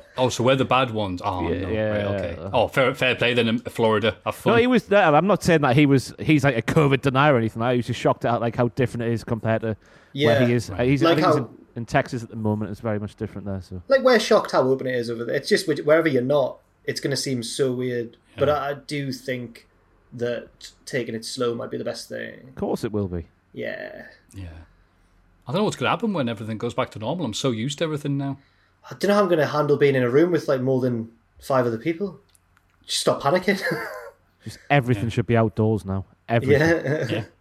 Oh, 0.18 0.28
so 0.28 0.42
we're 0.44 0.56
the 0.56 0.64
bad 0.64 0.90
ones. 0.92 1.20
Oh, 1.24 1.42
no. 1.42 1.52
yeah. 1.68 1.88
Right, 1.88 2.04
okay. 2.20 2.50
Oh, 2.52 2.68
fair, 2.68 2.94
fair 2.94 3.14
play 3.16 3.34
then 3.34 3.48
in 3.48 3.58
Florida. 3.60 4.16
Have 4.24 4.34
fun. 4.34 4.54
No, 4.54 4.58
he 4.58 4.66
was. 4.66 4.88
No, 4.90 4.98
I'm 4.98 5.26
not 5.26 5.42
saying 5.42 5.60
that 5.60 5.76
he 5.76 5.84
was. 5.86 6.14
He's 6.18 6.42
like 6.44 6.56
a 6.56 6.62
COVID 6.62 7.02
denier 7.02 7.34
or 7.34 7.38
anything. 7.38 7.60
Like 7.60 7.72
that. 7.72 7.76
Was 7.78 7.86
just 7.86 8.00
shocked 8.00 8.24
at 8.24 8.40
like 8.40 8.56
how 8.56 8.68
different 8.68 9.02
it 9.04 9.12
is 9.12 9.24
compared 9.24 9.60
to 9.62 9.76
Yeah. 10.12 10.28
where 10.38 10.46
he 10.48 10.54
is. 10.54 10.70
He's, 10.78 11.02
Like 11.02 11.16
think 11.16 11.26
he's 11.26 11.36
how- 11.36 11.42
in, 11.44 11.48
in 11.76 11.84
Texas 11.86 12.22
at 12.22 12.30
the 12.30 12.36
moment. 12.36 12.70
It's 12.70 12.80
very 12.80 12.98
much 12.98 13.14
different 13.16 13.46
there. 13.46 13.60
So 13.60 13.82
like 13.88 14.02
we're 14.02 14.18
shocked 14.18 14.52
how 14.52 14.62
open 14.62 14.86
it 14.86 14.94
is 14.94 15.10
over 15.10 15.24
there. 15.24 15.34
It's 15.36 15.48
just 15.48 15.66
wherever 15.68 16.08
you're 16.08 16.22
not, 16.22 16.58
it's 16.84 17.00
going 17.00 17.10
to 17.10 17.16
seem 17.16 17.42
so 17.42 17.72
weird. 17.72 18.16
But 18.38 18.48
I, 18.48 18.70
I 18.70 18.74
do 18.74 19.12
think 19.12 19.66
that 20.12 20.70
taking 20.86 21.14
it 21.14 21.24
slow 21.24 21.54
might 21.54 21.70
be 21.70 21.76
the 21.76 21.84
best 21.84 22.08
thing. 22.08 22.48
of 22.48 22.54
course 22.54 22.84
it 22.84 22.92
will 22.92 23.08
be. 23.08 23.26
Yeah. 23.52 24.06
yeah. 24.34 24.46
I 25.46 25.52
don't 25.52 25.60
know 25.60 25.64
what's 25.64 25.76
going 25.76 25.86
to 25.86 25.90
happen 25.90 26.12
when 26.12 26.28
everything 26.28 26.58
goes 26.58 26.74
back 26.74 26.90
to 26.92 26.98
normal. 26.98 27.24
I'm 27.26 27.34
so 27.34 27.50
used 27.50 27.78
to 27.78 27.84
everything 27.84 28.16
now. 28.18 28.38
I 28.88 28.94
don't 28.94 29.08
know 29.08 29.14
how 29.14 29.22
I'm 29.22 29.28
going 29.28 29.40
to 29.40 29.46
handle 29.46 29.76
being 29.76 29.96
in 29.96 30.02
a 30.02 30.10
room 30.10 30.30
with 30.30 30.48
like 30.48 30.60
more 30.60 30.80
than 30.80 31.10
five 31.40 31.66
other 31.66 31.78
people. 31.78 32.20
Just 32.86 33.00
stop 33.00 33.20
panicking. 33.20 33.60
Just 34.44 34.58
everything 34.70 35.08
should 35.08 35.26
be 35.26 35.36
outdoors 35.36 35.84
now. 35.84 36.04
Everything. 36.28 36.60
yeah. 37.10 37.24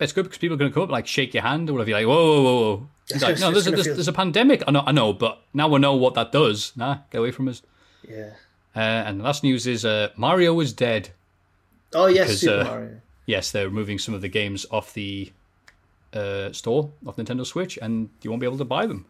It's 0.00 0.14
good 0.14 0.22
because 0.22 0.38
people 0.38 0.54
are 0.54 0.58
going 0.58 0.70
to 0.70 0.74
come 0.74 0.84
up 0.84 0.88
like 0.90 1.06
shake 1.06 1.34
your 1.34 1.42
hand 1.42 1.68
or 1.68 1.74
whatever. 1.74 1.90
You're 1.90 1.98
like, 1.98 2.06
whoa, 2.06 2.42
whoa, 2.42 2.42
whoa, 2.42 2.60
whoa. 2.62 2.88
He's 3.12 3.22
like, 3.22 3.32
It's 3.32 3.40
no, 3.42 3.50
there's 3.50 3.66
a, 3.66 3.70
there's, 3.70 3.84
gonna 3.84 3.94
there's 3.96 4.08
a 4.08 4.14
pandemic. 4.14 4.62
I 4.66 4.70
know, 4.70 4.82
I 4.86 4.92
know, 4.92 5.12
but 5.12 5.42
now 5.52 5.68
we 5.68 5.78
know 5.78 5.94
what 5.94 6.14
that 6.14 6.32
does. 6.32 6.72
Nah, 6.74 7.00
get 7.10 7.18
away 7.18 7.32
from 7.32 7.48
us. 7.48 7.60
yeah. 8.08 8.30
Uh, 8.74 8.78
and 8.78 9.20
the 9.20 9.24
last 9.24 9.42
news 9.42 9.66
is 9.66 9.84
uh, 9.84 10.08
Mario 10.16 10.58
is 10.60 10.72
dead. 10.72 11.10
Oh 11.92 12.06
yes, 12.06 12.28
Because, 12.28 12.40
Super 12.40 12.60
uh, 12.60 12.64
Mario. 12.64 13.00
Yes, 13.26 13.50
they're 13.50 13.68
removing 13.68 13.98
some 13.98 14.14
of 14.14 14.22
the 14.22 14.28
games 14.28 14.64
off 14.70 14.94
the 14.94 15.30
uh, 16.14 16.50
store 16.52 16.92
of 17.04 17.16
Nintendo 17.16 17.44
Switch, 17.44 17.78
and 17.82 18.08
you 18.22 18.30
won't 18.30 18.40
be 18.40 18.46
able 18.46 18.56
to 18.56 18.64
buy 18.64 18.86
them 18.86 19.04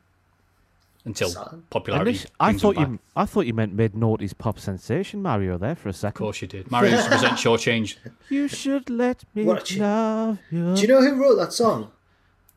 until 1.04 1.28
Sad. 1.30 1.48
And 1.52 1.70
popularity. 1.70 2.12
this- 2.12 2.26
I 2.38 2.46
brings 2.50 2.62
them 2.62 2.68
thought 2.74 2.76
back. 2.80 2.88
you. 2.90 2.98
I 3.16 3.24
thought 3.26 3.46
you 3.46 3.54
meant 3.54 3.72
mid 3.74 3.92
noughties 3.94 4.36
pop 4.36 4.58
sensation 4.58 5.22
Mario 5.22 5.56
there 5.58 5.74
for 5.74 5.88
a 5.88 5.92
second. 5.92 5.96
Of 5.96 6.00
second. 6.00 6.24
course, 6.26 6.42
you 6.42 6.48
did. 6.48 6.70
Mario 6.70 6.90
used 6.92 7.04
to 7.04 7.10
present 7.10 7.32
shortchange. 7.34 7.96
You 8.28 8.48
should 8.48 8.90
let 8.90 9.24
me 9.34 9.44
What 9.44 9.62
a 9.62 9.64
ch- 9.64 9.78
love 9.78 10.38
you. 10.50 10.74
Do 10.74 10.82
you 10.82 10.88
know 10.88 11.00
who 11.02 11.20
wrote 11.20 11.36
that 11.36 11.52
song? 11.52 11.90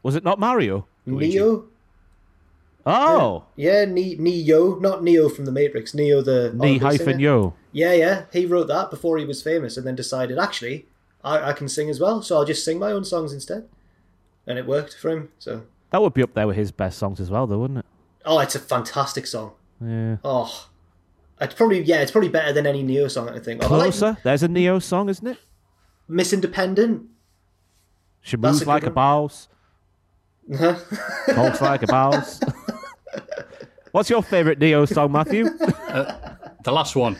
Was 0.03 0.15
it 0.15 0.23
not 0.23 0.39
Mario? 0.39 0.85
Luigi. 1.05 1.37
Ne-Yo. 1.39 1.65
Oh, 2.85 3.45
Yeah, 3.55 3.85
ne- 3.85 4.15
Ne-Yo, 4.15 4.75
not 4.75 5.03
Neo 5.03 5.29
from 5.29 5.45
the 5.45 5.51
Matrix. 5.53 5.93
Ne-Yo 5.93 6.21
the 6.21 6.51
knee 6.53 6.77
hyphen 6.79 7.19
yo. 7.19 7.53
Yeah, 7.71 7.93
yeah. 7.93 8.25
He 8.33 8.45
wrote 8.45 8.67
that 8.67 8.89
before 8.91 9.17
he 9.17 9.25
was 9.25 9.41
famous, 9.41 9.77
and 9.77 9.87
then 9.87 9.95
decided 9.95 10.37
actually 10.37 10.85
I, 11.23 11.51
I 11.51 11.53
can 11.53 11.69
sing 11.69 11.89
as 11.89 12.01
well, 12.01 12.21
so 12.21 12.35
I'll 12.35 12.43
just 12.45 12.65
sing 12.65 12.79
my 12.79 12.91
own 12.91 13.05
songs 13.05 13.31
instead. 13.31 13.69
And 14.45 14.59
it 14.59 14.65
worked 14.67 14.95
for 14.95 15.09
him. 15.11 15.29
So, 15.39 15.63
That 15.91 16.01
would 16.01 16.13
be 16.13 16.21
up 16.23 16.33
there 16.33 16.45
with 16.45 16.57
his 16.57 16.73
best 16.73 16.97
songs 16.99 17.21
as 17.21 17.31
well, 17.31 17.47
though, 17.47 17.59
wouldn't 17.59 17.79
it? 17.79 17.85
Oh, 18.25 18.39
it's 18.39 18.55
a 18.55 18.59
fantastic 18.59 19.27
song. 19.27 19.53
Yeah. 19.81 20.17
Oh, 20.23 20.67
it's 21.41 21.53
probably 21.55 21.81
yeah, 21.81 22.01
it's 22.01 22.11
probably 22.11 22.29
better 22.29 22.53
than 22.53 22.65
any 22.65 22.83
Ne-Yo 22.83 23.07
song 23.07 23.29
I 23.29 23.39
think. 23.39 23.61
Oh, 23.63 23.67
I 23.67 23.69
like 23.69 23.79
Closer. 23.93 24.17
There's 24.23 24.43
a 24.43 24.47
Ne-Yo 24.47 24.79
song, 24.79 25.09
isn't 25.09 25.27
it? 25.27 25.37
Miss 26.07 26.31
Independent. 26.33 27.03
She 28.21 28.37
moves 28.37 28.61
a 28.61 28.65
good 28.65 28.67
like 28.69 28.83
a 28.83 28.87
one. 28.87 28.93
boss. 28.93 29.47
Talks 31.29 31.61
like 31.61 31.83
a 31.83 31.87
boss. 31.87 32.39
What's 33.91 34.09
your 34.09 34.23
favourite 34.23 34.59
Ne-Yo 34.59 34.85
song, 34.85 35.11
Matthew? 35.11 35.45
Uh, 35.93 36.33
the 36.63 36.71
last 36.71 36.95
one. 36.95 37.15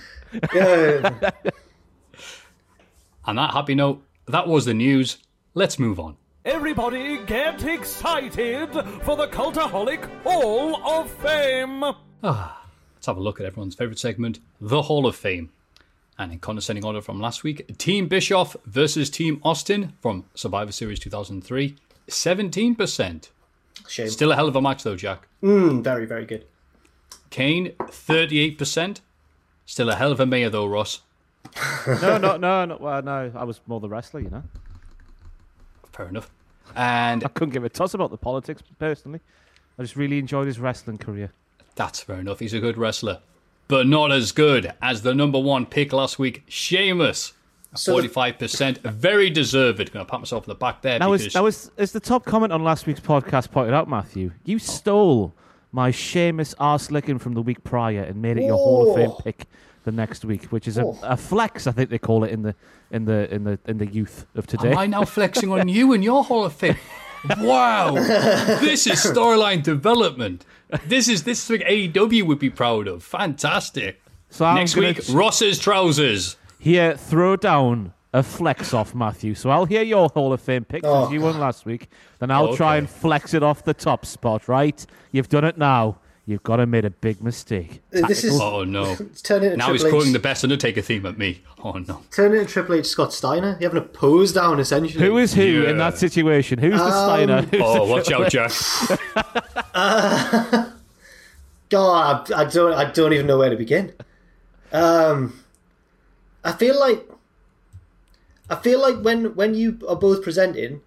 Yeah. 0.52 1.30
On 3.26 3.36
that 3.36 3.52
happy 3.52 3.76
note, 3.76 4.04
that 4.28 4.48
was 4.48 4.66
the 4.66 4.74
news. 4.74 5.20
Let's 5.54 5.78
move 5.78 6.00
on. 6.00 6.18
Everybody 6.46 7.24
get 7.26 7.64
excited 7.64 8.70
for 9.04 9.16
the 9.16 9.28
Cultaholic 9.28 10.04
Hall 10.24 10.76
of 10.86 11.10
Fame! 11.10 11.84
Ah, 12.22 12.66
Let's 12.96 13.06
have 13.08 13.16
a 13.16 13.22
look 13.22 13.40
at 13.40 13.46
everyone's 13.46 13.76
favourite 13.76 13.98
segment, 14.00 14.40
the 14.60 14.82
Hall 14.84 15.06
of 15.06 15.16
Fame. 15.16 15.52
And 16.18 16.34
in 16.34 16.40
condescending 16.40 16.84
order 16.84 17.02
from 17.02 17.22
last 17.22 17.44
week, 17.44 17.78
Team 17.78 18.08
Bischoff 18.08 18.58
versus 18.66 19.10
Team 19.10 19.40
Austin 19.44 19.94
from 20.02 20.26
Survivor 20.36 20.74
Series 20.74 21.00
2003. 21.00 21.78
17%. 22.10 23.30
Shame. 23.88 24.10
Still 24.10 24.32
a 24.34 24.36
hell 24.36 24.48
of 24.50 24.56
a 24.58 24.62
match, 24.62 24.84
though, 24.84 24.98
Jack. 24.98 25.28
Mm, 25.42 25.82
very, 25.82 26.06
very 26.06 26.26
good. 26.26 26.46
Kane, 27.30 27.70
38%. 27.80 29.00
Still 29.66 29.90
a 29.90 29.96
hell 29.96 30.12
of 30.12 30.20
a 30.20 30.26
mayor, 30.26 30.50
though, 30.50 30.68
Ross. 30.68 31.02
no, 31.88 32.18
no, 32.18 32.36
no, 32.36 32.66
no. 32.66 32.78
Well, 32.80 33.02
no, 33.02 33.32
I 33.34 33.44
was 33.46 33.62
more 33.66 33.80
the 33.80 33.90
wrestler, 33.90 34.20
you 34.20 34.30
know. 34.30 34.44
Fair 35.94 36.08
enough. 36.08 36.32
And 36.76 37.24
I 37.24 37.28
couldn't 37.28 37.54
give 37.54 37.64
a 37.64 37.70
toss 37.70 37.94
about 37.94 38.10
the 38.12 38.18
politics 38.18 38.62
personally. 38.80 39.20
I 39.78 39.84
just 39.84 39.96
really 39.96 40.20
enjoyed 40.20 40.48
his 40.48 40.60
wrestling 40.60 40.98
career. 40.98 41.32
that's 41.76 42.02
fair 42.02 42.20
enough. 42.20 42.40
He's 42.40 42.54
a 42.54 42.60
good 42.60 42.78
wrestler. 42.78 43.20
But 43.68 43.88
not 43.88 44.12
as 44.12 44.32
good 44.32 44.74
as 44.82 45.02
the 45.04 45.16
number 45.16 45.40
one 45.40 45.66
pick 45.66 45.94
last 45.94 46.20
week, 46.20 46.44
Sheamus. 46.48 47.34
45%. 47.76 48.80
Very 48.82 49.30
deserved. 49.32 49.92
Gonna 49.92 50.06
pat 50.06 50.20
myself 50.20 50.44
on 50.48 50.50
the 50.50 50.56
back 50.56 50.82
there 50.84 51.00
That 51.00 51.10
was 51.10 51.22
because 51.22 51.34
that 51.34 51.44
was 51.44 51.72
as 51.78 51.92
the 51.92 52.00
top 52.00 52.24
comment 52.26 52.54
on 52.54 52.64
last 52.64 52.86
week's 52.86 53.00
podcast 53.00 53.50
pointed 53.52 53.74
out, 53.74 53.90
Matthew. 53.90 54.32
You 54.46 54.60
stole 54.60 55.34
my 55.72 55.90
Sheamus 55.90 56.54
arse 56.60 56.92
licking 56.92 57.18
from 57.18 57.34
the 57.34 57.42
week 57.42 57.64
prior 57.64 58.02
and 58.04 58.22
made 58.22 58.38
it 58.38 58.44
your 58.44 58.58
Hall 58.58 58.90
of 58.92 58.96
Fame 58.96 59.12
pick 59.24 59.48
the 59.84 59.92
next 59.92 60.24
week, 60.26 60.46
which 60.46 60.68
is 60.68 60.78
a, 60.78 60.84
Oh. 60.86 60.98
a 61.04 61.18
flex, 61.18 61.68
I 61.68 61.72
think 61.72 61.90
they 61.90 61.98
call 62.00 62.24
it 62.24 62.32
in 62.32 62.42
the 62.44 62.56
in 62.92 63.06
the 63.06 63.34
in 63.34 63.44
the 63.44 63.60
in 63.66 63.78
the 63.78 63.88
youth 63.88 64.26
of 64.36 64.48
today. 64.48 64.72
Am 64.72 64.78
I 64.78 64.86
now 64.88 65.04
flexing 65.06 65.52
on 65.52 65.68
you 65.68 65.94
and 65.94 66.04
your 66.04 66.24
Hall 66.24 66.46
of 66.46 66.54
Fame? 66.54 66.78
Wow, 67.40 67.94
this 67.96 68.86
is 68.86 69.00
storyline 69.06 69.64
development. 69.64 70.46
This 70.88 71.08
is 71.08 71.24
this 71.24 71.44
is 71.44 71.50
what 71.60 71.68
AEW 71.68 72.24
would 72.28 72.40
be 72.40 72.50
proud 72.50 72.88
of. 72.88 73.04
Fantastic. 73.04 74.02
So 74.30 74.46
I'm 74.46 74.56
Next 74.56 74.74
gonna 74.76 74.88
week, 74.88 75.02
Ross's 75.12 75.60
trousers. 75.60 76.36
here 76.60 76.98
throw 76.98 77.36
down 77.36 77.94
a 78.14 78.24
flex 78.24 78.74
off 78.74 78.94
Matthew. 78.94 79.36
So 79.36 79.50
I'll 79.50 79.66
hear 79.66 79.84
your 79.84 80.10
Hall 80.10 80.34
of 80.34 80.42
Fame 80.42 80.66
pick 80.66 80.82
Oh, 80.84 81.12
you 81.12 81.22
won 81.22 81.40
last 81.40 81.66
week. 81.66 81.90
Then 82.20 82.30
I'll 82.30 82.48
Okay. 82.50 82.58
try 82.58 82.76
and 82.78 82.90
flex 82.90 83.34
it 83.34 83.42
off 83.44 83.64
the 83.64 83.74
top 83.74 84.06
spot. 84.06 84.48
Right? 84.48 84.86
You've 85.12 85.30
done 85.30 85.46
it 85.46 85.58
now. 85.58 85.98
You've 86.26 86.44
got 86.44 86.56
to 86.58 86.66
make 86.66 86.86
a 86.86 86.90
big 86.90 87.22
mistake. 87.22 87.82
This 87.92 88.24
is 88.24 88.40
Oh 88.40 88.64
no! 88.64 88.92
it's 89.00 89.22
turning 89.22 89.48
into 89.52 89.58
Now 89.58 89.74
he's 89.74 89.82
Triple 89.82 89.98
quoting 90.00 90.12
H. 90.12 90.14
the 90.14 90.20
best 90.20 90.44
Undertaker 90.46 90.82
theme 90.82 91.06
at 91.06 91.18
me. 91.18 91.42
Oh 91.62 91.74
no! 91.74 92.02
Turning 92.12 92.40
into 92.40 92.52
Triple 92.54 92.76
H 92.76 92.86
Scott 92.86 93.12
Steiner. 93.12 93.58
You're 93.60 93.70
having 93.72 93.84
a 93.84 93.86
pose 93.88 94.32
down 94.32 94.60
essentially. 94.62 95.04
Who 95.06 95.18
is 95.18 95.34
who 95.34 95.44
Yeah. 95.44 95.70
in 95.72 95.78
that 95.80 95.98
situation? 95.98 96.60
Who's 96.60 96.80
the 96.80 96.92
Steiner? 96.92 97.42
Who's 97.42 97.62
Oh, 97.62 97.86
the 97.86 97.92
watch 97.92 98.10
out, 98.12 98.32
Jack! 98.32 98.52
God, 101.70 102.32
I, 102.32 102.42
I 102.42 102.46
don't. 102.46 102.74
I 102.74 102.92
don't 102.92 103.14
even 103.14 103.26
know 103.28 103.38
where 103.38 103.50
to 103.50 103.56
begin. 103.58 103.94
Um, 104.72 105.44
I 106.44 106.52
feel 106.54 106.80
like. 106.80 107.10
I 108.50 108.56
feel 108.56 108.80
like 108.80 109.00
when 109.02 109.36
when 109.36 109.56
you 109.56 109.80
are 109.90 109.96
both 109.96 110.22
presenting, 110.22 110.82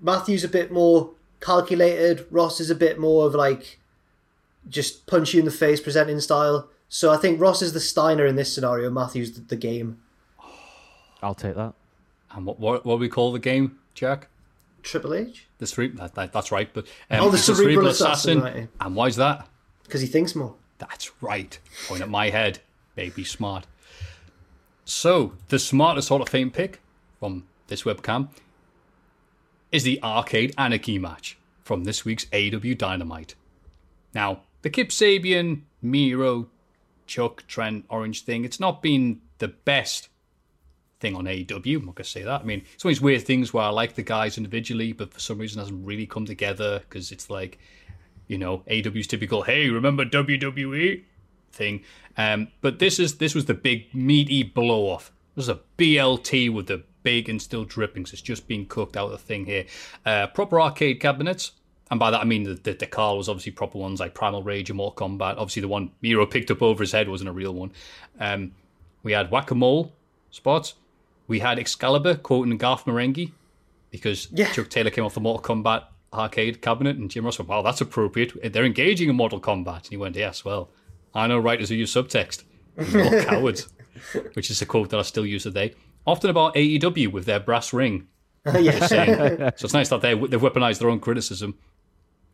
Matthew's 0.00 0.44
a 0.44 0.48
bit 0.48 0.70
more 0.70 1.10
calculated. 1.40 2.26
Ross 2.30 2.60
is 2.60 2.70
a 2.70 2.74
bit 2.74 2.98
more 2.98 3.26
of 3.26 3.34
like, 3.34 3.79
just 4.70 5.06
punch 5.06 5.34
you 5.34 5.40
in 5.40 5.44
the 5.44 5.50
face 5.50 5.80
presenting 5.80 6.20
style. 6.20 6.70
So 6.88 7.12
I 7.12 7.16
think 7.18 7.40
Ross 7.40 7.60
is 7.62 7.72
the 7.72 7.80
Steiner 7.80 8.24
in 8.26 8.36
this 8.36 8.52
scenario. 8.54 8.90
Matthew's 8.90 9.32
the, 9.32 9.40
the 9.42 9.56
game. 9.56 10.00
I'll 11.22 11.34
take 11.34 11.54
that. 11.56 11.74
And 12.32 12.46
what, 12.46 12.58
what 12.58 12.86
what 12.86 12.98
we 12.98 13.08
call 13.08 13.32
the 13.32 13.38
game, 13.38 13.78
Jack? 13.94 14.28
Triple 14.82 15.12
H 15.12 15.46
The 15.58 15.66
three. 15.66 15.88
That, 15.88 16.14
that, 16.14 16.32
that's 16.32 16.50
right. 16.50 16.72
But 16.72 16.86
um, 17.10 17.20
Oh, 17.20 17.30
the 17.30 17.36
it's 17.36 17.48
a 17.48 17.54
cerebral 17.54 17.88
assassin, 17.88 18.40
right. 18.40 18.68
And 18.80 18.96
why's 18.96 19.16
that? 19.16 19.46
because 19.82 20.00
he 20.00 20.06
thinks 20.06 20.34
more. 20.36 20.54
That's 20.78 21.10
right. 21.20 21.58
Point 21.88 22.00
at 22.00 22.08
my 22.08 22.30
head. 22.30 22.60
Baby 22.94 23.24
smart. 23.24 23.66
So, 24.84 25.32
the 25.48 25.58
smartest 25.58 26.08
Hall 26.08 26.22
of 26.22 26.28
Fame 26.28 26.50
pick 26.52 26.80
from 27.18 27.44
this 27.66 27.82
webcam 27.82 28.28
is 29.72 29.82
the 29.82 30.00
Arcade 30.02 30.54
Anarchy 30.56 30.98
match 30.98 31.36
from 31.62 31.84
this 31.84 32.04
week's 32.04 32.24
AEW 32.26 32.78
Dynamite. 32.78 33.34
Now, 34.14 34.42
the 34.62 34.70
Kip 34.70 34.88
Sabian, 34.88 35.62
Miro, 35.82 36.48
Chuck, 37.06 37.44
Trent, 37.46 37.84
Orange 37.88 38.22
thing, 38.22 38.44
it's 38.44 38.60
not 38.60 38.82
been 38.82 39.20
the 39.38 39.48
best 39.48 40.08
thing 41.00 41.16
on 41.16 41.24
AEW. 41.24 41.76
I'm 41.76 41.86
not 41.86 41.94
going 41.94 42.04
to 42.04 42.04
say 42.04 42.22
that. 42.22 42.42
I 42.42 42.44
mean, 42.44 42.62
it's 42.74 42.84
one 42.84 42.90
of 42.90 42.96
these 42.96 43.02
weird 43.02 43.22
things 43.22 43.52
where 43.52 43.64
I 43.64 43.70
like 43.70 43.94
the 43.94 44.02
guys 44.02 44.36
individually, 44.36 44.92
but 44.92 45.12
for 45.12 45.20
some 45.20 45.38
reason 45.38 45.58
hasn't 45.58 45.84
really 45.84 46.06
come 46.06 46.26
together 46.26 46.80
because 46.80 47.10
it's 47.10 47.30
like, 47.30 47.58
you 48.28 48.38
know, 48.38 48.58
AEW's 48.70 49.06
typical, 49.06 49.42
hey, 49.42 49.68
remember 49.70 50.04
WWE 50.04 51.02
thing. 51.52 51.82
Um, 52.16 52.48
but 52.60 52.78
this 52.78 52.98
is 52.98 53.18
this 53.18 53.34
was 53.34 53.46
the 53.46 53.54
big 53.54 53.92
meaty 53.94 54.42
blow 54.42 54.88
off. 54.88 55.10
This 55.34 55.46
is 55.46 55.48
a 55.48 55.60
BLT 55.78 56.52
with 56.52 56.66
the 56.66 56.84
bacon 57.02 57.38
still 57.38 57.64
drippings. 57.64 58.12
It's 58.12 58.22
just 58.22 58.46
being 58.46 58.66
cooked 58.66 58.96
out 58.96 59.06
of 59.06 59.12
the 59.12 59.18
thing 59.18 59.46
here. 59.46 59.64
Uh, 60.04 60.26
proper 60.28 60.60
arcade 60.60 61.00
cabinets. 61.00 61.52
And 61.90 61.98
by 61.98 62.10
that 62.10 62.20
I 62.20 62.24
mean 62.24 62.44
the, 62.44 62.54
the, 62.54 62.72
the 62.74 62.86
car 62.86 63.16
was 63.16 63.28
obviously 63.28 63.52
proper 63.52 63.78
ones 63.78 64.00
like 64.00 64.14
Primal 64.14 64.42
Rage 64.42 64.70
and 64.70 64.76
Mortal 64.76 65.08
Kombat. 65.08 65.32
Obviously 65.32 65.62
the 65.62 65.68
one 65.68 65.90
Miro 66.02 66.24
picked 66.26 66.50
up 66.50 66.62
over 66.62 66.82
his 66.82 66.92
head 66.92 67.08
wasn't 67.08 67.28
a 67.28 67.32
real 67.32 67.52
one. 67.54 67.72
Um, 68.18 68.52
we 69.02 69.12
had 69.12 69.30
whack-a-mole 69.30 69.92
spots. 70.30 70.74
We 71.26 71.38
had 71.40 71.58
Excalibur 71.58 72.14
quoting 72.16 72.56
Garth 72.58 72.84
Marenghi 72.84 73.32
because 73.90 74.28
Yeah. 74.30 74.50
Chuck 74.52 74.68
Taylor 74.68 74.90
came 74.90 75.04
off 75.04 75.14
the 75.14 75.20
Mortal 75.20 75.42
Kombat 75.56 75.84
arcade 76.12 76.60
cabinet 76.60 76.96
and 76.96 77.10
Jim 77.10 77.24
Ross 77.24 77.38
went, 77.38 77.48
wow, 77.48 77.62
that's 77.62 77.80
appropriate. 77.80 78.52
They're 78.52 78.64
engaging 78.64 79.08
in 79.08 79.16
Mortal 79.16 79.40
Kombat. 79.40 79.76
And 79.84 79.86
he 79.90 79.96
went, 79.96 80.16
yes, 80.16 80.44
well, 80.44 80.70
I 81.14 81.26
know 81.26 81.38
writers 81.38 81.68
who 81.68 81.74
use 81.76 81.92
subtext. 81.92 82.44
You're 82.92 83.24
cowards. 83.24 83.68
Which 84.34 84.50
is 84.50 84.62
a 84.62 84.66
quote 84.66 84.90
that 84.90 84.98
I 84.98 85.02
still 85.02 85.26
use 85.26 85.42
today. 85.42 85.74
Often 86.06 86.30
about 86.30 86.54
AEW 86.54 87.12
with 87.12 87.26
their 87.26 87.40
brass 87.40 87.72
ring. 87.72 88.06
yeah. 88.58 88.86
so 88.86 89.64
it's 89.64 89.74
nice 89.74 89.88
that 89.90 90.00
they, 90.00 90.14
they've 90.14 90.40
weaponized 90.40 90.78
their 90.78 90.88
own 90.88 91.00
criticism. 91.00 91.58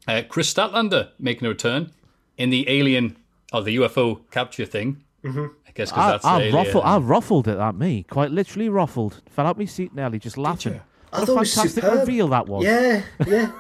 Uh, 0.07 0.23
Kris 0.29 0.53
Statlander 0.53 1.11
making 1.19 1.47
a 1.47 1.49
return 1.49 1.93
in 2.37 2.51
the 2.51 2.69
alien 2.69 3.17
or 3.53 3.63
the 3.63 3.77
UFO 3.77 4.21
capture 4.31 4.65
thing. 4.67 5.03
Mm-hmm. 5.25 5.47
I 5.67 5.71
guess 5.73 5.91
because 5.91 6.05
I, 6.05 6.11
that's 6.13 6.25
I, 6.25 6.41
alien. 6.41 6.55
ruffled, 6.55 6.85
I 6.85 6.99
ruffled 6.99 7.49
it 7.49 7.59
at 7.59 7.75
me, 7.75 8.05
quite 8.05 8.31
literally 8.31 8.69
ruffled. 8.69 9.23
Fell 9.29 9.47
out 9.47 9.59
my 9.59 9.65
seat 9.65 9.95
nearly, 9.95 10.19
just 10.19 10.39
laughing. 10.39 10.81
I 11.13 11.21
What 11.21 11.27
thought 11.27 11.33
a 11.33 11.37
it 11.37 11.41
was 11.41 11.55
fantastic 11.55 11.85
superb. 11.85 12.01
reveal 12.01 12.29
that 12.29 12.47
was. 12.49 12.65
Yeah, 12.65 13.03
yeah. 13.27 13.53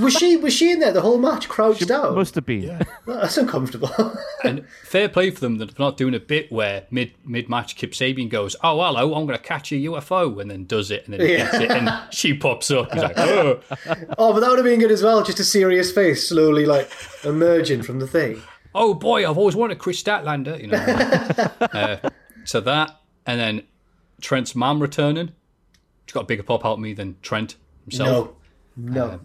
Was 0.00 0.12
she 0.14 0.36
was 0.36 0.52
she 0.52 0.70
in 0.72 0.80
there 0.80 0.92
the 0.92 1.00
whole 1.00 1.18
match, 1.18 1.48
crouched 1.48 1.86
down? 1.88 2.14
Must 2.14 2.34
have 2.36 2.46
been. 2.46 2.80
That's 3.06 3.36
uncomfortable. 3.38 3.90
And 4.44 4.66
fair 4.82 5.08
play 5.08 5.30
for 5.30 5.38
them 5.38 5.58
that 5.58 5.66
they're 5.76 5.86
not 5.86 5.96
doing 5.96 6.14
a 6.16 6.20
bit 6.20 6.50
where 6.50 6.86
mid 6.90 7.12
mid 7.24 7.48
match 7.48 7.76
Kip 7.76 7.92
Sabian 7.92 8.28
goes, 8.28 8.56
"Oh 8.64 8.80
hello, 8.84 9.14
I'm 9.14 9.24
going 9.26 9.38
to 9.38 9.42
catch 9.44 9.70
a 9.72 9.76
UFO," 9.76 10.40
and 10.40 10.50
then 10.50 10.64
does 10.64 10.90
it, 10.90 11.04
and 11.08 11.14
then 11.14 11.20
Yeah. 11.28 11.36
gets 11.50 11.54
it, 11.58 11.70
and 11.70 11.90
she 12.12 12.34
pops 12.34 12.70
up. 12.72 12.92
He's 12.92 13.02
like, 13.02 13.16
"Oh, 13.18 13.60
oh, 14.18 14.32
but 14.32 14.40
that 14.40 14.48
would 14.50 14.58
have 14.58 14.64
been 14.64 14.80
good 14.80 14.90
as 14.90 15.02
well. 15.02 15.22
Just 15.22 15.38
a 15.38 15.44
serious 15.44 15.92
face 15.92 16.28
slowly 16.28 16.66
like 16.66 16.90
emerging 17.24 17.82
from 17.84 18.00
the 18.00 18.06
thing. 18.08 18.42
oh 18.74 18.94
boy, 18.94 19.28
I've 19.28 19.38
always 19.38 19.54
wanted 19.54 19.78
Kris 19.78 20.02
Statlander," 20.02 20.60
you 20.60 20.66
know. 20.66 20.78
uh, 21.72 22.10
so 22.44 22.60
that, 22.62 22.96
and 23.26 23.38
then 23.40 23.62
Trent's 24.20 24.54
mum 24.56 24.80
returning. 24.82 25.30
She's 26.12 26.16
got 26.16 26.24
a 26.24 26.26
bigger 26.26 26.42
pop 26.42 26.66
out 26.66 26.74
of 26.74 26.78
me 26.78 26.92
than 26.92 27.16
Trent 27.22 27.56
himself. 27.86 28.32
No, 28.76 29.02
uh, 29.02 29.06
no. 29.12 29.20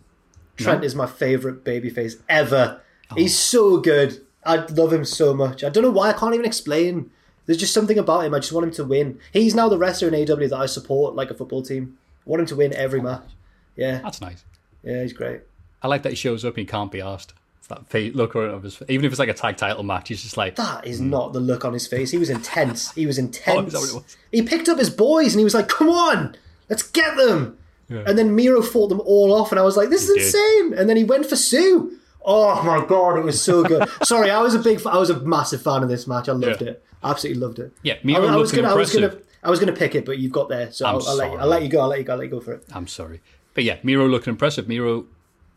Trent 0.55 0.85
is 0.85 0.95
my 0.95 1.05
favorite 1.05 1.65
babyface 1.65 2.21
ever. 2.29 2.79
He's 3.13 3.35
oh. 3.35 3.75
so 3.75 3.77
good. 3.81 4.25
I 4.45 4.55
love 4.67 4.93
him 4.93 5.03
so 5.03 5.33
much. 5.33 5.65
I 5.65 5.69
don't 5.69 5.83
know 5.83 5.91
why. 5.91 6.11
I 6.11 6.13
can't 6.13 6.33
even 6.33 6.45
explain. 6.45 7.11
There's 7.45 7.57
just 7.57 7.73
something 7.73 7.97
about 7.97 8.23
him. 8.23 8.33
I 8.33 8.39
just 8.39 8.53
want 8.53 8.67
him 8.67 8.71
to 8.71 8.85
win. 8.85 9.19
He's 9.33 9.53
now 9.53 9.67
the 9.67 9.77
wrestler 9.77 10.07
in 10.07 10.13
AEW 10.13 10.49
that 10.49 10.57
I 10.57 10.65
support 10.65 11.13
like 11.13 11.29
a 11.29 11.33
football 11.33 11.61
team. 11.61 11.97
I 12.25 12.29
want 12.29 12.39
him 12.39 12.45
to 12.45 12.55
win 12.55 12.71
every 12.71 13.01
oh. 13.01 13.03
match. 13.03 13.31
Yeah, 13.75 13.97
That's 13.97 14.21
nice. 14.21 14.45
yeah, 14.81 15.01
he's 15.01 15.11
great. 15.11 15.41
I 15.83 15.89
like 15.89 16.03
that 16.03 16.13
he 16.13 16.15
shows 16.15 16.45
up 16.45 16.53
and 16.53 16.59
he 16.59 16.65
can't 16.65 16.89
be 16.89 17.01
asked. 17.01 17.33
It's 17.57 17.67
that 17.67 17.85
face, 17.87 18.15
look 18.15 18.33
of 18.33 18.63
his 18.63 18.77
face. 18.77 18.89
even 18.89 19.03
if 19.03 19.11
it's 19.11 19.19
like 19.19 19.27
a 19.27 19.33
tag 19.33 19.57
title 19.57 19.83
match, 19.83 20.07
he's 20.07 20.23
just 20.23 20.37
like, 20.37 20.55
That 20.55 20.87
is 20.87 20.99
hmm. 20.99 21.09
not 21.09 21.33
the 21.33 21.41
look 21.41 21.65
on 21.65 21.73
his 21.73 21.85
face. 21.85 22.11
He 22.11 22.17
was 22.17 22.29
intense. 22.29 22.93
He 22.93 23.05
was 23.05 23.19
oh, 23.19 23.23
intense. 23.23 23.75
Oh, 23.75 23.81
what 23.81 23.89
it 23.89 23.93
was? 23.93 24.17
He 24.31 24.41
picked 24.41 24.69
up 24.69 24.79
his 24.79 24.89
boys 24.89 25.33
and 25.33 25.39
he 25.39 25.43
was 25.43 25.53
like, 25.53 25.67
"Come 25.67 25.89
on, 25.89 26.37
let's 26.69 26.83
get 26.83 27.17
them." 27.17 27.57
And 27.89 28.17
then 28.17 28.35
Miro 28.35 28.61
fought 28.61 28.89
them 28.89 28.99
all 29.05 29.33
off, 29.33 29.51
and 29.51 29.59
I 29.59 29.63
was 29.63 29.77
like, 29.77 29.89
"This 29.89 30.09
is 30.09 30.13
did. 30.15 30.23
insane." 30.25 30.73
And 30.79 30.89
then 30.89 30.97
he 30.97 31.03
went 31.05 31.25
for 31.25 31.35
Sue. 31.37 31.97
Oh 32.25 32.61
my 32.63 32.85
god, 32.85 33.17
it 33.17 33.23
was 33.23 33.41
so 33.41 33.63
good. 33.63 33.87
Sorry, 34.03 34.29
I 34.29 34.41
was 34.41 34.53
a 34.53 34.59
big, 34.59 34.85
I 34.85 34.97
was 34.97 35.09
a 35.09 35.19
massive 35.21 35.61
fan 35.61 35.81
of 35.83 35.87
this 35.87 36.05
match. 36.07 36.27
I 36.27 36.33
loved 36.33 36.61
Yeah. 36.61 36.69
it. 36.71 36.83
Absolutely 37.01 37.41
loved 37.41 37.59
it. 37.59 37.71
Yeah, 37.83 37.93
I, 37.93 37.99
Miro 38.03 38.27
I 38.27 38.35
was 38.35 38.51
looking 38.51 38.63
gonna, 38.63 38.75
I 38.75 38.77
was 38.77 38.93
gonna, 38.93 39.05
impressive. 39.05 39.27
I 39.43 39.49
was 39.49 39.59
gonna 39.61 39.71
pick 39.71 39.95
it, 39.95 40.05
but 40.05 40.17
you've 40.17 40.33
got 40.33 40.49
there, 40.49 40.69
so 40.71 40.85
I'll, 40.85 41.07
I'll 41.07 41.15
let 41.15 41.31
you. 41.31 41.37
I'll 41.37 41.47
let 41.47 41.63
you 41.63 41.69
go. 41.69 41.79
I'll 41.79 41.87
let 41.87 41.99
you 41.99 42.03
go. 42.05 42.11
I'll 42.13 42.19
let 42.19 42.25
you 42.25 42.31
go 42.31 42.39
for 42.41 42.53
it. 42.53 42.63
I'm 42.73 42.87
sorry. 42.87 43.21
But 43.53 43.63
yeah, 43.63 43.77
Miro 43.83 44.05
looking 44.07 44.31
impressive. 44.31 44.67
Miro, 44.67 45.05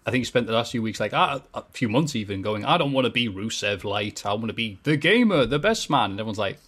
I 0.06 0.12
think 0.12 0.20
he 0.20 0.24
spent 0.24 0.46
the 0.46 0.52
last 0.52 0.70
few 0.70 0.82
weeks, 0.82 1.00
like 1.00 1.12
ah, 1.12 1.42
a 1.54 1.64
few 1.72 1.88
months 1.88 2.14
even, 2.14 2.40
going, 2.42 2.64
I 2.64 2.78
don't 2.78 2.92
want 2.92 3.06
to 3.06 3.10
be 3.10 3.28
Rusev 3.28 3.82
light. 3.82 4.24
I 4.24 4.32
want 4.34 4.46
to 4.48 4.52
be 4.52 4.78
the 4.84 4.96
gamer, 4.96 5.46
the 5.46 5.58
best 5.58 5.90
man. 5.90 6.12
And 6.12 6.20
everyone's 6.20 6.38
like, 6.38 6.58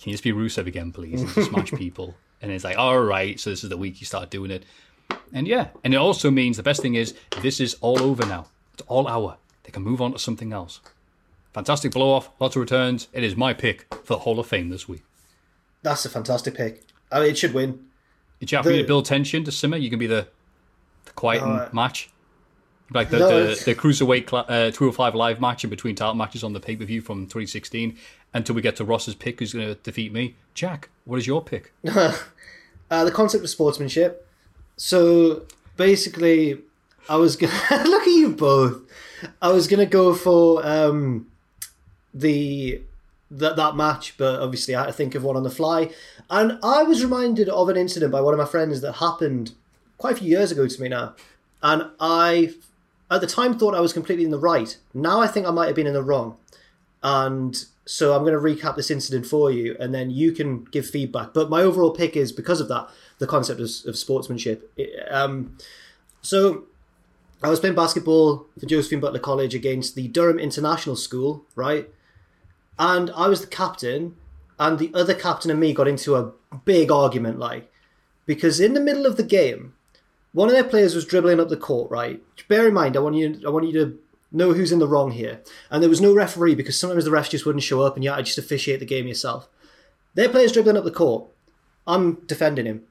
can 0.00 0.10
you 0.10 0.12
just 0.12 0.24
be 0.24 0.32
Rusev 0.32 0.66
again, 0.66 0.90
please? 0.90 1.20
And 1.20 1.30
just 1.30 1.50
smash 1.50 1.70
people. 1.76 2.16
And 2.42 2.50
it's 2.52 2.64
like, 2.64 2.76
all 2.76 3.00
right, 3.00 3.38
so 3.40 3.50
this 3.50 3.62
is 3.64 3.70
the 3.70 3.76
week 3.76 4.00
you 4.00 4.06
start 4.06 4.28
doing 4.30 4.50
it. 4.50 4.64
And 5.32 5.46
yeah, 5.46 5.68
and 5.84 5.94
it 5.94 5.96
also 5.96 6.30
means 6.30 6.56
the 6.56 6.62
best 6.62 6.82
thing 6.82 6.94
is 6.96 7.14
this 7.40 7.60
is 7.60 7.74
all 7.80 8.02
over 8.02 8.26
now. 8.26 8.46
It's 8.74 8.82
all 8.88 9.06
our. 9.08 9.36
They 9.62 9.70
can 9.70 9.82
move 9.82 10.02
on 10.02 10.12
to 10.12 10.18
something 10.18 10.52
else. 10.52 10.80
Fantastic 11.54 11.92
blow 11.92 12.10
off, 12.12 12.30
lots 12.40 12.56
of 12.56 12.60
returns. 12.60 13.08
It 13.12 13.22
is 13.22 13.36
my 13.36 13.52
pick 13.54 13.86
for 14.04 14.14
the 14.14 14.18
Hall 14.20 14.38
of 14.40 14.46
Fame 14.46 14.70
this 14.70 14.88
week. 14.88 15.02
That's 15.82 16.04
a 16.04 16.08
fantastic 16.10 16.54
pick. 16.54 16.82
I 17.10 17.20
mean, 17.20 17.30
it 17.30 17.38
should 17.38 17.54
win. 17.54 17.86
Have 18.50 18.66
me 18.66 18.72
The- 18.72 18.78
to 18.82 18.86
build 18.86 19.04
tension 19.04 19.44
to 19.44 19.52
simmer? 19.52 19.76
You 19.76 19.88
can 19.90 19.98
be 19.98 20.06
the 20.08 20.26
the 21.04 21.12
quiet 21.12 21.42
I- 21.42 21.68
match. 21.72 22.10
Like 22.92 23.08
the, 23.08 23.18
No, 23.20 23.46
the, 23.54 23.64
the 23.64 23.74
Cruiserweight 23.74 24.26
cla- 24.26 24.40
uh, 24.48 24.70
205 24.70 25.14
live 25.14 25.40
match 25.40 25.64
in 25.64 25.70
between 25.70 25.94
title 25.94 26.14
matches 26.14 26.44
on 26.44 26.52
the 26.52 26.60
pay 26.60 26.76
per 26.76 26.84
view 26.84 27.00
from 27.00 27.22
2016 27.26 27.96
until 28.34 28.54
we 28.54 28.60
get 28.60 28.76
to 28.76 28.84
Ross's 28.84 29.14
pick 29.14 29.38
who's 29.38 29.54
going 29.54 29.66
to 29.66 29.74
defeat 29.76 30.12
me. 30.12 30.34
Jack, 30.54 30.90
what 31.04 31.18
is 31.18 31.26
your 31.26 31.42
pick? 31.42 31.72
Uh, 32.90 33.06
the 33.06 33.10
concept 33.10 33.42
of 33.42 33.48
sportsmanship. 33.48 34.28
So 34.76 35.46
basically, 35.78 36.58
I 37.08 37.16
was 37.16 37.36
gonna 37.36 37.54
look 37.88 38.02
at 38.02 38.08
you 38.08 38.34
both. 38.34 38.82
I 39.40 39.50
was 39.50 39.66
gonna 39.66 39.86
go 39.86 40.12
for 40.12 40.60
um, 40.62 41.26
the 42.12 42.82
that 43.30 43.56
that 43.56 43.76
match, 43.76 44.18
but 44.18 44.40
obviously 44.40 44.74
I 44.74 44.80
had 44.80 44.86
to 44.88 44.92
think 44.92 45.14
of 45.14 45.24
one 45.24 45.36
on 45.36 45.42
the 45.42 45.50
fly. 45.50 45.90
And 46.28 46.58
I 46.62 46.82
was 46.82 47.02
reminded 47.02 47.48
of 47.48 47.70
an 47.70 47.78
incident 47.78 48.12
by 48.12 48.20
one 48.20 48.34
of 48.34 48.38
my 48.38 48.44
friends 48.44 48.82
that 48.82 48.92
happened 48.92 49.52
quite 49.96 50.14
a 50.14 50.16
few 50.18 50.28
years 50.28 50.52
ago 50.52 50.66
to 50.66 50.82
me 50.82 50.88
now. 50.88 51.14
And 51.62 51.90
I, 51.98 52.54
at 53.10 53.22
the 53.22 53.26
time, 53.26 53.58
thought 53.58 53.74
I 53.74 53.80
was 53.80 53.92
completely 53.92 54.24
in 54.24 54.30
the 54.30 54.38
right. 54.38 54.76
Now 54.92 55.20
I 55.20 55.28
think 55.28 55.46
I 55.46 55.50
might 55.50 55.66
have 55.66 55.76
been 55.76 55.86
in 55.86 55.94
the 55.94 56.02
wrong. 56.02 56.36
And 57.02 57.64
so 57.84 58.14
I'm 58.14 58.22
going 58.22 58.32
to 58.32 58.38
recap 58.38 58.76
this 58.76 58.90
incident 58.90 59.26
for 59.26 59.50
you, 59.50 59.76
and 59.80 59.92
then 59.92 60.10
you 60.10 60.32
can 60.32 60.64
give 60.64 60.86
feedback. 60.86 61.34
But 61.34 61.50
my 61.50 61.62
overall 61.62 61.90
pick 61.90 62.16
is 62.16 62.30
because 62.30 62.60
of 62.60 62.68
that, 62.68 62.88
the 63.18 63.26
concept 63.26 63.60
of, 63.60 63.70
of 63.86 63.98
sportsmanship. 63.98 64.72
Um, 65.10 65.56
so 66.22 66.64
I 67.42 67.48
was 67.48 67.58
playing 67.58 67.74
basketball 67.74 68.46
for 68.58 68.66
Josephine 68.66 69.00
Butler 69.00 69.18
College 69.18 69.54
against 69.54 69.96
the 69.96 70.06
Durham 70.08 70.38
International 70.38 70.94
School, 70.94 71.44
right? 71.56 71.88
And 72.78 73.10
I 73.10 73.28
was 73.28 73.40
the 73.40 73.48
captain, 73.48 74.14
and 74.58 74.78
the 74.78 74.92
other 74.94 75.14
captain 75.14 75.50
and 75.50 75.58
me 75.58 75.74
got 75.74 75.88
into 75.88 76.14
a 76.14 76.32
big 76.64 76.92
argument, 76.92 77.38
like, 77.40 77.70
because 78.26 78.60
in 78.60 78.74
the 78.74 78.80
middle 78.80 79.06
of 79.06 79.16
the 79.16 79.24
game, 79.24 79.74
one 80.32 80.48
of 80.48 80.54
their 80.54 80.64
players 80.64 80.94
was 80.94 81.04
dribbling 81.04 81.40
up 81.40 81.48
the 81.48 81.56
court, 81.56 81.90
right? 81.90 82.22
Bear 82.48 82.68
in 82.68 82.74
mind, 82.74 82.96
I 82.96 83.00
want 83.00 83.16
you, 83.16 83.40
I 83.44 83.50
want 83.50 83.66
you 83.66 83.72
to 83.72 83.98
know 84.32 84.52
who's 84.52 84.72
in 84.72 84.78
the 84.78 84.88
wrong 84.88 85.12
here. 85.12 85.40
And 85.70 85.82
there 85.82 85.90
was 85.90 86.00
no 86.00 86.14
referee 86.14 86.54
because 86.54 86.78
sometimes 86.78 87.04
the 87.04 87.10
refs 87.10 87.30
just 87.30 87.46
wouldn't 87.46 87.62
show 87.62 87.82
up, 87.82 87.94
and 87.94 88.04
you 88.04 88.10
had 88.10 88.16
to 88.16 88.22
just 88.22 88.38
officiate 88.38 88.80
the 88.80 88.86
game 88.86 89.06
yourself. 89.06 89.48
Their 90.14 90.28
player's 90.28 90.52
dribbling 90.52 90.76
up 90.76 90.84
the 90.84 90.90
court. 90.90 91.28
I'm 91.86 92.14
defending 92.26 92.66
him. 92.66 92.84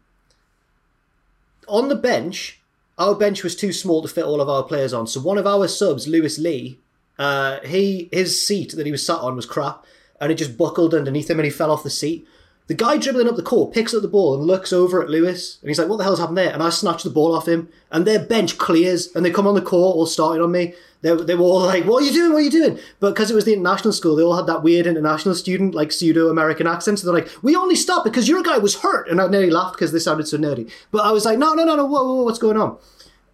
On 1.68 1.88
the 1.88 1.96
bench, 1.96 2.62
our 2.98 3.16
bench 3.16 3.44
was 3.44 3.56
too 3.56 3.72
small 3.72 4.02
to 4.02 4.08
fit 4.08 4.26
all 4.26 4.42
of 4.42 4.50
our 4.50 4.64
players 4.64 4.94
on. 4.94 5.08
So 5.08 5.20
one 5.20 5.38
of 5.38 5.48
our 5.48 5.68
subs, 5.68 6.08
Lewis 6.08 6.38
Lee, 6.38 6.80
uh, 7.18 7.60
he 7.62 8.10
his 8.12 8.46
seat 8.46 8.74
that 8.76 8.86
he 8.86 8.92
was 8.92 9.06
sat 9.06 9.20
on 9.20 9.36
was 9.36 9.46
crap, 9.46 9.86
and 10.20 10.32
it 10.32 10.36
just 10.36 10.58
buckled 10.58 10.94
underneath 10.94 11.30
him, 11.30 11.40
and 11.40 11.46
he 11.46 11.52
fell 11.52 11.72
off 11.72 11.84
the 11.84 11.90
seat. 11.90 12.28
The 12.67 12.74
guy 12.74 12.97
dribbling 12.97 13.28
up 13.28 13.36
the 13.36 13.43
court 13.43 13.74
picks 13.74 13.93
up 13.93 14.02
the 14.02 14.08
ball 14.08 14.34
and 14.34 14.43
looks 14.43 14.71
over 14.71 15.02
at 15.02 15.10
Lewis, 15.10 15.58
and 15.62 15.69
he's 15.69 15.80
like, 15.80 15.89
"What 15.89 15.97
the 15.97 16.04
hell's 16.04 16.19
happened 16.19 16.38
there?" 16.38 16.54
And 16.54 16.63
I 16.63 16.69
snatch 16.69 17.04
the 17.04 17.10
ball 17.10 17.36
off 17.36 17.47
him, 17.47 17.69
and 17.91 18.06
their 18.06 18.19
bench 18.19 18.58
clears, 18.58 19.10
and 19.13 19.26
they 19.26 19.32
come 19.32 19.47
on 19.47 19.56
the 19.56 19.62
court 19.62 19.95
all 19.95 20.06
starting 20.06 20.41
on 20.41 20.52
me. 20.52 20.74
They, 21.02 21.15
they 21.15 21.36
were 21.36 21.43
all 21.43 21.62
like, 21.62 21.86
"What 21.86 22.04
are 22.04 22.06
you 22.06 22.13
doing? 22.13 22.32
What 22.32 22.39
are 22.39 22.41
you 22.41 22.52
doing?" 22.52 22.80
But 23.00 23.12
because 23.12 23.30
it 23.30 23.36
was 23.36 23.45
the 23.45 23.54
international 23.54 23.93
school, 23.93 24.15
they 24.15 24.24
all 24.24 24.38
had 24.38 24.47
that 24.47 24.63
weird 24.63 24.88
international 24.88 25.36
student, 25.36 25.76
like 25.76 25.91
pseudo 25.91 26.30
American 26.30 26.67
accent. 26.67 27.00
So 27.00 27.08
they're 27.08 27.21
like, 27.21 27.32
"We 27.41 27.56
only 27.56 27.76
stopped 27.76 28.06
because 28.06 28.30
your 28.30 28.43
guy 28.43 28.58
was 28.58 28.78
hurt," 28.78 29.10
and 29.10 29.19
I 29.19 29.28
nearly 29.28 29.50
laughed 29.50 29.76
because 29.76 29.91
they 29.91 30.00
sounded 30.00 30.28
so 30.28 30.38
nerdy. 30.38 30.71
But 30.91 31.04
I 31.04 31.12
was 31.12 31.26
like, 31.26 31.39
"No, 31.39 31.54
no, 31.54 31.65
no, 31.65 31.76
no! 31.76 31.86
Whoa, 31.86 32.04
whoa, 32.04 32.24
what's 32.24 32.39
going 32.39 32.58
on?" 32.58 32.78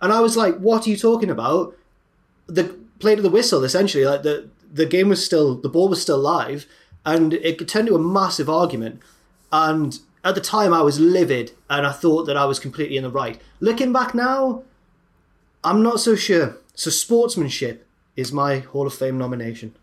And 0.02 0.12
I 0.14 0.22
was 0.22 0.38
like, 0.38 0.58
"What 0.58 0.88
are 0.88 0.90
you 0.90 0.98
talking 0.98 1.30
about?" 1.30 1.76
the 2.48 2.76
play 3.00 3.16
to 3.16 3.22
the 3.22 3.30
whistle 3.30 3.64
essentially 3.64 4.06
like 4.06 4.24
the 4.24 4.50
the 4.72 4.86
game 4.86 5.10
was 5.10 5.24
still 5.24 5.56
the 5.56 5.70
ball 5.70 5.88
was 5.88 6.02
still 6.02 6.18
live 6.18 6.66
and 7.06 7.34
it 7.34 7.66
turned 7.68 7.88
into 7.88 7.96
a 7.96 8.02
massive 8.02 8.50
argument 8.50 9.02
and 9.52 10.00
at 10.24 10.36
the 10.36 10.42
time 10.42 10.74
I 10.74 10.82
was 10.82 11.00
livid 11.00 11.52
and 11.70 11.86
I 11.86 11.92
thought 11.92 12.24
that 12.26 12.38
I 12.38 12.46
was 12.46 12.60
completely 12.60 12.98
in 12.98 13.04
the 13.04 13.10
right 13.10 13.40
looking 13.60 13.94
back 13.94 14.14
now 14.14 14.64
I'm 15.64 15.82
not 15.82 16.00
so 16.00 16.16
sure 16.16 16.58
so 16.76 16.90
sportsmanship 16.90 17.86
is 18.16 18.32
my 18.32 18.60
Hall 18.60 18.88
of 18.88 18.94
Fame 18.94 19.18
nomination 19.18 19.76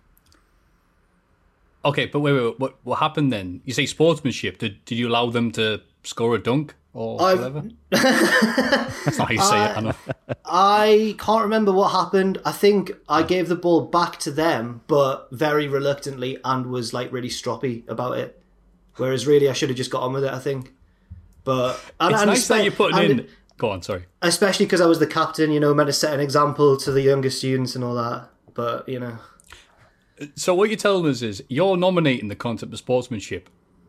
Okay, 1.85 2.07
but 2.07 2.21
wait, 2.21 2.33
wait, 2.33 2.43
wait 2.43 2.59
what, 2.59 2.77
what 2.83 2.99
happened 2.99 3.33
then? 3.33 3.61
You 3.65 3.75
say 3.75 3.85
sportsmanship. 3.87 4.59
Did, 4.59 4.83
did 4.87 4.97
you 4.97 5.09
allow 5.09 5.29
them 5.29 5.51
to 5.53 5.83
score 6.03 6.35
a 6.35 6.39
dunk 6.39 6.75
or 6.95 7.21
I've- 7.21 7.39
whatever? 7.41 7.69
That's 7.91 9.19
not 9.19 9.29
how 9.29 9.35
you 9.35 9.41
say 9.41 9.65
it, 9.65 9.77
I 9.77 9.81
know. 9.81 9.93
I 10.47 11.15
can't 11.19 11.43
remember 11.43 11.73
what 11.73 11.91
happened. 11.91 12.41
I 12.45 12.53
think 12.53 12.93
I 13.09 13.23
gave 13.23 13.49
the 13.49 13.57
ball 13.57 13.83
back 13.83 14.19
to 14.21 14.31
them, 14.31 14.81
but 14.87 15.29
very 15.31 15.69
reluctantly 15.69 16.39
and 16.43 16.67
was 16.67 16.95
like 16.95 17.13
really 17.13 17.29
stroppy 17.29 17.87
about 17.89 18.17
it. 18.19 18.41
Whereas 18.97 19.27
really, 19.27 19.49
I 19.49 19.53
should 19.53 19.69
have 19.71 19.77
just 19.77 19.91
got 19.91 20.03
on 20.03 20.13
with 20.13 20.25
it. 20.25 20.33
I 20.33 20.39
think. 20.39 20.73
But 21.45 21.79
and, 22.01 22.13
It's 22.13 22.23
and 22.23 22.31
nice 22.31 22.49
that 22.49 22.63
you're 22.63 22.73
putting 22.73 22.99
and 22.99 23.21
in. 23.21 23.29
Go 23.57 23.71
on, 23.71 23.83
sorry. 23.83 24.07
especially 24.23 24.67
because 24.67 24.81
I 24.81 24.87
was 24.87 24.99
the 24.99 25.07
captain. 25.07 25.53
You 25.53 25.61
know, 25.61 25.75
meant 25.75 25.89
to 25.89 25.93
set 25.93 26.13
an 26.15 26.21
example 26.21 26.77
to 26.79 26.91
the 26.91 27.03
younger 27.03 27.31
students 27.31 27.75
and 27.75 27.85
all 27.85 27.95
that. 27.95 28.29
But 28.55 28.89
you 28.89 28.99
know, 29.01 29.19
So 30.37 30.55
what 30.55 30.71
you're 30.71 30.77
telling 30.77 31.07
us 31.07 31.23
is 31.23 31.43
you're 31.49 31.77
nominating 31.77 32.29
the 32.29 32.37
concept 32.37 32.73
of 32.73 32.79
sportsmanship, 32.79 33.49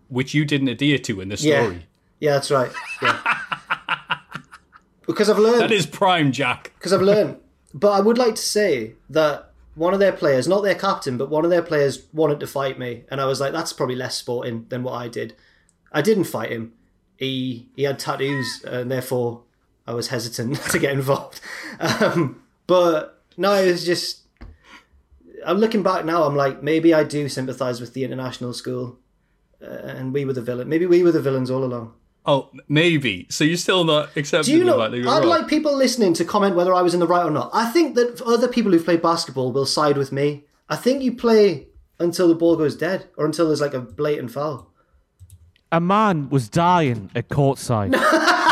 which 0.10 0.34
you 0.34 0.44
didn't 0.46 0.68
adhere 0.68 0.98
to 1.00 1.22
in 1.22 1.30
the 1.30 1.36
yeah, 1.36 1.62
story. 1.64 1.86
yeah, 2.20 2.34
that's 2.34 2.52
right. 2.52 2.72
Yeah. 3.02 3.22
because 5.08 5.30
I've 5.30 5.38
learned. 5.40 5.62
That 5.62 5.72
is 5.72 5.86
prime, 5.86 6.32
Jack. 6.32 6.72
because 6.78 6.94
I've 6.94 7.02
learned. 7.02 7.38
But 7.74 7.92
I 7.92 8.00
would 8.02 8.18
like 8.18 8.36
to 8.36 8.42
say 8.42 8.94
that 9.10 9.52
one 9.76 9.94
of 9.94 10.00
their 10.00 10.14
players, 10.14 10.48
not 10.48 10.64
their 10.64 10.76
captain, 10.76 11.18
but 11.18 11.30
one 11.30 11.44
of 11.44 11.52
their 11.52 11.62
players 11.62 12.08
wanted 12.14 12.40
to 12.40 12.48
fight 12.48 12.80
me, 12.80 13.04
and 13.12 13.22
I 13.22 13.26
was 13.26 13.40
like, 13.40 13.52
that's 13.54 13.74
probably 13.74 13.96
less 13.96 14.16
sporting 14.16 14.66
than 14.70 14.84
what 14.84 14.94
I 14.94 15.08
did. 15.08 15.36
I 15.92 16.02
didn't 16.02 16.24
fight 16.26 16.52
him. 16.52 16.74
He 17.18 17.70
he 17.76 17.84
had 17.84 18.00
tattoos, 18.00 18.64
and 18.66 18.90
therefore 18.90 19.44
I 19.86 19.94
was 19.94 20.08
hesitant 20.08 20.58
to 20.72 20.80
get 20.80 20.94
involved. 20.94 21.42
Um, 21.80 22.42
but 22.68 23.22
no, 23.38 23.54
it 23.54 23.72
was 23.72 23.86
just. 23.86 24.22
I'm 25.46 25.58
looking 25.58 25.84
back 25.84 26.06
now. 26.06 26.24
I'm 26.24 26.36
like, 26.36 26.64
maybe 26.64 26.94
I 26.94 27.04
do 27.04 27.30
sympathise 27.30 27.80
with 27.80 27.94
the 27.94 28.04
international 28.04 28.54
school, 28.54 28.98
uh, 29.62 29.66
and 29.68 30.14
we 30.14 30.26
were 30.26 30.34
the 30.34 30.42
villain. 30.42 30.70
Maybe 30.70 30.86
we 30.86 31.04
were 31.04 31.12
the 31.12 31.22
villains 31.22 31.52
all 31.52 31.64
along. 31.64 31.94
Oh, 32.28 32.50
maybe. 32.68 33.28
So 33.30 33.44
you're 33.44 33.58
still 33.58 33.84
not 33.84 34.16
accepting 34.18 34.54
Do 34.54 34.58
you 34.58 34.66
the 34.66 34.72
know? 34.72 34.80
fact 34.80 34.92
that 34.92 34.98
you're 34.98 35.10
I'd 35.10 35.20
wrong. 35.20 35.28
like 35.28 35.48
people 35.48 35.76
listening 35.76 36.14
to 36.16 36.26
comment 36.26 36.56
whether 36.56 36.74
I 36.74 36.82
was 36.82 36.94
in 36.94 37.00
the 37.00 37.08
right 37.08 37.24
or 37.24 37.30
not. 37.30 37.52
I 37.54 37.70
think 37.70 37.96
that 37.96 38.22
other 38.24 38.48
people 38.48 38.72
who've 38.72 38.84
played 38.84 39.02
basketball 39.02 39.52
will 39.52 39.66
side 39.66 39.98
with 39.98 40.12
me. 40.12 40.46
I 40.68 40.76
think 40.76 41.04
you 41.04 41.16
play 41.16 41.68
until 42.00 42.28
the 42.28 42.36
ball 42.36 42.56
goes 42.56 42.76
dead 42.76 43.08
or 43.18 43.26
until 43.26 43.48
there's 43.48 43.62
like 43.62 43.76
a 43.76 43.80
blatant 43.80 44.32
foul. 44.32 44.72
A 45.72 45.80
man 45.80 46.30
was 46.30 46.50
dying 46.50 47.12
at 47.16 47.30
courtside. 47.30 47.94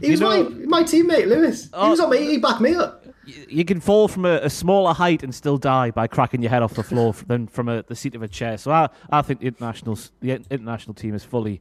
He 0.00 0.10
was 0.10 0.20
know- 0.20 0.44
my 0.44 0.80
my 0.80 0.82
teammate, 0.82 1.26
Lewis. 1.26 1.64
he 1.64 1.70
oh. 1.74 1.90
was 1.90 2.00
on 2.00 2.10
me. 2.10 2.26
He 2.26 2.38
backed 2.38 2.60
me 2.60 2.74
up. 2.74 2.99
You 3.48 3.64
can 3.64 3.80
fall 3.80 4.08
from 4.08 4.24
a, 4.24 4.36
a 4.42 4.50
smaller 4.50 4.92
height 4.94 5.22
and 5.22 5.34
still 5.34 5.58
die 5.58 5.90
by 5.90 6.06
cracking 6.06 6.42
your 6.42 6.50
head 6.50 6.62
off 6.62 6.74
the 6.74 6.82
floor 6.82 7.12
than 7.26 7.46
from 7.46 7.68
a, 7.68 7.82
the 7.82 7.94
seat 7.94 8.14
of 8.14 8.22
a 8.22 8.28
chair. 8.28 8.58
So 8.58 8.70
I, 8.70 8.88
I 9.10 9.22
think 9.22 9.40
the 9.40 9.46
international 9.46 9.98
the 10.20 10.32
international 10.50 10.94
team 10.94 11.14
is 11.14 11.24
fully, 11.24 11.60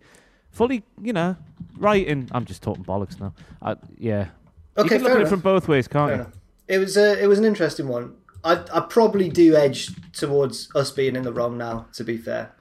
fully, 0.52 0.84
you 1.02 1.14
know, 1.14 1.36
right 1.78 2.06
in. 2.06 2.28
I'm 2.32 2.46
just 2.46 2.62
talking 2.64 2.84
bollocks 2.84 3.20
now. 3.20 3.34
I, 3.62 3.76
yeah. 3.98 4.28
Okay, 4.78 4.96
you 4.96 5.02
can 5.02 5.04
look 5.04 5.14
at 5.18 5.22
it 5.22 5.28
from 5.28 5.42
both 5.42 5.68
ways, 5.68 5.88
can't 5.88 6.10
Fair 6.10 6.16
you? 6.16 6.22
enough. 6.24 6.34
It 6.68 6.78
was 6.78 6.98
a, 6.98 7.22
it 7.22 7.28
was 7.28 7.40
an 7.40 7.46
interesting 7.46 7.88
one. 7.88 8.16
I 8.44 8.54
I 8.74 8.80
probably 8.82 9.30
do 9.30 9.56
edge 9.56 9.90
towards 10.14 10.70
us 10.76 10.92
being 10.92 11.16
in 11.16 11.24
the 11.24 11.34
wrong 11.34 11.58
now. 11.58 11.88
To 11.94 12.04
be 12.04 12.18
fair, 12.18 12.52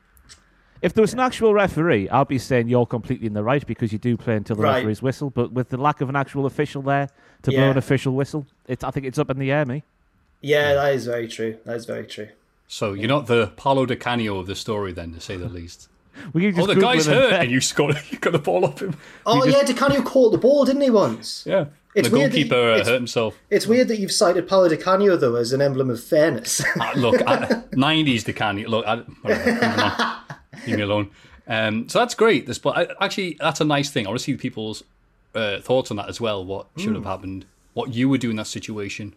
If 0.83 0.95
there 0.95 1.03
was 1.03 1.13
an 1.13 1.21
actual 1.21 1.55
referee, 1.55 2.09
I'd 2.09 2.27
be 2.29 2.39
saying 2.39 2.69
you're 2.69 2.87
completely 2.87 3.27
in 3.27 3.35
the 3.35 3.43
right 3.45 3.65
because 3.67 3.93
you 3.93 3.99
do 3.99 4.17
play 4.17 4.37
until 4.37 4.57
the 4.57 4.63
Right. 4.63 4.77
referee's 4.79 5.03
whistle. 5.03 5.31
But 5.31 5.53
with 5.53 5.69
the 5.69 5.77
lack 5.77 6.01
of 6.01 6.09
an 6.09 6.17
actual 6.17 6.47
official 6.47 6.83
there 6.83 7.09
to 7.43 7.51
blow 7.51 7.71
an 7.71 7.79
official 7.79 8.15
whistle, 8.15 8.47
it's, 8.67 8.83
I 8.85 8.91
think 8.91 9.07
it's 9.07 9.19
up 9.19 9.31
in 9.31 9.39
the 9.39 9.51
air, 9.53 9.65
me. 9.65 9.83
yeah, 10.41 10.75
that 10.75 10.95
is 10.95 11.07
very 11.07 11.29
true. 11.29 11.57
That 11.65 11.77
is 11.77 11.85
very 11.87 12.07
true. 12.07 12.29
So 12.67 12.93
you're 12.93 13.09
not 13.09 13.27
the 13.27 13.53
Paolo 13.57 13.87
Di 13.87 13.97
Canio 13.97 14.39
of 14.39 14.47
the 14.47 14.55
story, 14.55 14.93
then, 14.93 15.13
to 15.15 15.21
say 15.21 15.37
the 15.37 15.49
least. 15.49 15.89
Will 16.33 16.43
you 16.43 16.49
Oh, 16.59 16.67
the 16.67 16.75
Google 16.75 16.91
guy's 16.93 17.07
it 17.09 17.15
hurt, 17.15 17.33
and- 17.33 17.43
and 17.45 17.51
you 17.51 17.61
scored. 17.61 17.97
You 18.11 18.19
got 18.19 18.33
the 18.33 18.39
ball 18.39 18.65
off 18.65 18.81
him. 18.83 18.97
Oh 19.25 19.45
yeah, 19.47 19.63
Di 19.63 19.73
Canio 19.73 20.03
caught 20.03 20.33
the 20.33 20.39
ball, 20.39 20.65
didn't 20.65 20.83
he 20.83 20.91
once? 20.91 21.45
Yeah. 21.47 21.67
It's 21.95 22.09
the 22.11 22.17
goalkeeper 22.17 22.55
you- 22.55 22.61
uh, 22.61 22.75
it's- 22.75 22.87
hurt 22.89 22.95
himself. 22.97 23.39
It's 23.51 23.67
weird 23.67 23.89
that 23.89 23.99
you've 23.99 24.13
cited 24.13 24.47
Paolo 24.49 24.69
Di 24.69 24.77
Canio 24.77 25.17
though 25.17 25.37
as 25.37 25.53
an 25.53 25.63
emblem 25.63 25.89
of 25.91 26.03
fairness. 26.03 26.63
Uh, 26.81 26.93
look, 26.97 27.17
90s 27.17 28.25
Di 28.25 28.33
Canio. 28.33 28.69
Look, 28.69 28.87
I, 28.87 28.97
whatever, 29.23 30.17
leave 30.67 30.77
me 30.77 30.83
alone. 30.83 31.11
Um, 31.47 31.89
so 31.89 31.99
that's 32.01 32.15
great. 32.15 32.47
This, 32.47 32.59
but 32.59 32.77
I, 32.77 33.05
actually, 33.05 33.37
that's 33.41 33.61
a 33.61 33.65
nice 33.65 33.91
thing. 33.91 34.07
I 34.07 34.11
want 34.11 34.19
to 34.19 34.25
see 34.25 34.37
people's 34.37 34.83
uh, 35.39 35.61
thoughts 35.61 35.91
on 35.91 35.97
that 35.99 36.09
as 36.09 36.21
well. 36.21 36.45
What 36.45 36.67
should 36.77 36.89
Hmm. 36.91 36.95
have 36.97 37.05
happened? 37.05 37.47
What 37.75 37.95
you 37.95 38.09
would 38.09 38.21
do 38.21 38.31
in 38.31 38.37
that 38.37 38.47
situation? 38.49 39.15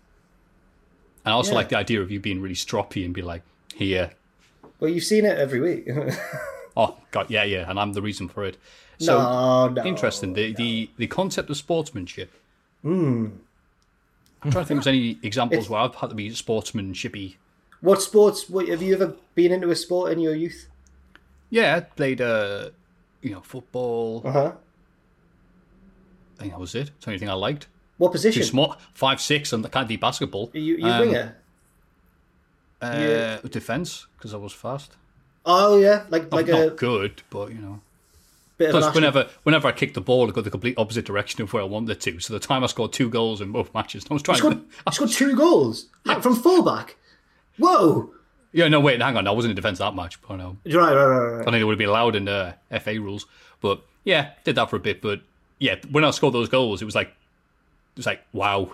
And 1.25 1.31
I 1.33 1.35
also 1.35 1.51
Yeah. 1.51 1.57
like 1.57 1.69
the 1.69 1.77
idea 1.77 2.01
of 2.01 2.11
you 2.11 2.19
being 2.19 2.41
really 2.41 2.55
stroppy 2.55 3.03
and 3.05 3.13
be 3.13 3.21
like, 3.21 3.43
"Here, 3.75 4.11
Well, 4.79 4.89
you've 4.89 5.03
seen 5.03 5.25
it 5.25 5.37
every 5.37 5.59
week. 5.59 5.87
Oh 6.77 6.95
God, 7.11 7.29
yeah, 7.29 7.43
yeah, 7.43 7.69
and 7.69 7.77
I'm 7.77 7.91
the 7.91 8.01
reason 8.01 8.29
for 8.29 8.45
it. 8.45 8.55
So 8.97 9.17
no, 9.19 9.67
no. 9.67 9.83
interesting. 9.85 10.33
The 10.33 10.53
the 10.53 10.89
the 10.97 11.07
concept 11.07 11.49
of 11.49 11.57
sportsmanship. 11.57 12.31
Hmm. 12.81 13.27
I'm 14.41 14.51
trying 14.51 14.63
to 14.63 14.67
think 14.69 14.79
of 14.81 14.87
any 14.87 15.19
examples 15.29 15.69
where 15.69 15.81
I've 15.81 15.95
had 15.95 16.09
to 16.11 16.15
be 16.15 16.29
sportsmanshipy. 16.29 17.35
What 17.81 18.01
sports? 18.01 18.49
What, 18.49 18.69
have 18.69 18.81
you 18.81 18.93
ever 18.95 19.15
been 19.35 19.51
into 19.51 19.69
a 19.69 19.75
sport 19.75 20.13
in 20.13 20.19
your 20.19 20.33
youth? 20.33 20.67
Yeah, 21.49 21.75
I 21.75 21.79
played 21.81 22.21
uh, 22.21 22.69
you 23.21 23.31
know, 23.33 23.41
football. 23.41 24.21
Uh 24.23 24.31
huh. 24.31 24.51
I 26.41 26.43
think 26.45 26.53
that 26.53 26.59
was 26.59 26.73
it. 26.75 26.89
It's 26.95 27.05
the 27.05 27.11
only 27.11 27.19
thing 27.19 27.29
I 27.29 27.33
liked. 27.33 27.67
What 27.97 28.09
Too 28.09 28.13
position? 28.13 28.43
small, 28.43 28.75
five 28.93 29.21
six, 29.21 29.53
and 29.53 29.63
I 29.63 29.69
can't 29.69 29.87
do 29.87 29.95
basketball. 29.97 30.49
You, 30.53 30.75
you 30.77 30.85
Um, 30.87 30.99
winger? 30.99 31.35
Uh, 32.81 32.95
Yeah. 32.97 33.39
defense 33.49 34.07
because 34.17 34.33
I 34.33 34.37
was 34.37 34.53
fast. 34.53 34.93
Oh 35.45 35.77
yeah, 35.77 36.05
like 36.09 36.31
like 36.33 36.47
not 36.47 36.67
a 36.67 36.69
good, 36.71 37.21
but 37.29 37.49
you 37.49 37.59
know. 37.59 37.79
bit 38.57 38.69
of 38.69 38.75
an 38.75 38.81
Plus, 38.81 38.95
whenever 38.95 39.29
whenever 39.43 39.67
I 39.67 39.71
kicked 39.71 39.93
the 39.93 40.01
ball, 40.01 40.27
it 40.29 40.33
got 40.33 40.43
the 40.45 40.49
complete 40.51 40.75
opposite 40.77 41.05
direction 41.05 41.41
of 41.43 41.53
where 41.53 41.61
I 41.61 41.65
wanted 41.65 41.91
it 41.91 42.01
to. 42.01 42.19
So 42.19 42.33
the 42.33 42.39
time 42.39 42.63
I 42.63 42.67
scored 42.67 42.91
two 42.93 43.09
goals 43.09 43.39
in 43.41 43.51
both 43.51 43.71
matches, 43.73 44.03
I 44.09 44.13
was 44.15 44.23
trying 44.23 44.35
You 44.35 44.39
scored, 44.39 44.53
to. 44.69 44.75
you 44.87 44.91
scored 44.93 45.09
two 45.31 45.35
goals 45.35 45.85
from 46.21 46.35
fullback. 46.35 46.95
Whoa! 47.57 48.11
Yeah, 48.51 48.67
no, 48.67 48.79
wait, 48.79 48.99
hang 49.01 49.15
on. 49.15 49.27
I 49.27 49.31
wasn't 49.31 49.51
in 49.51 49.55
defence 49.55 49.77
that 49.79 49.93
much, 49.93 50.19
but 50.21 50.37
no. 50.37 50.57
Right, 50.65 50.93
right, 50.93 51.05
right, 51.05 51.41
I 51.41 51.43
think 51.45 51.55
it 51.57 51.63
would 51.65 51.73
have 51.73 51.77
been 51.79 51.89
allowed 51.89 52.15
in 52.15 52.25
the 52.25 52.55
FA 52.79 52.99
rules. 52.99 53.25
But 53.61 53.81
yeah, 54.03 54.31
did 54.43 54.55
that 54.55 54.69
for 54.71 54.75
a 54.75 54.79
bit. 54.79 55.01
But 55.01 55.21
yeah, 55.61 55.75
when 55.91 56.03
I 56.03 56.09
scored 56.09 56.33
those 56.33 56.49
goals, 56.49 56.81
it 56.81 56.85
was 56.85 56.95
like, 56.95 57.07
it 57.07 57.97
was 57.97 58.07
like, 58.07 58.21
wow. 58.33 58.73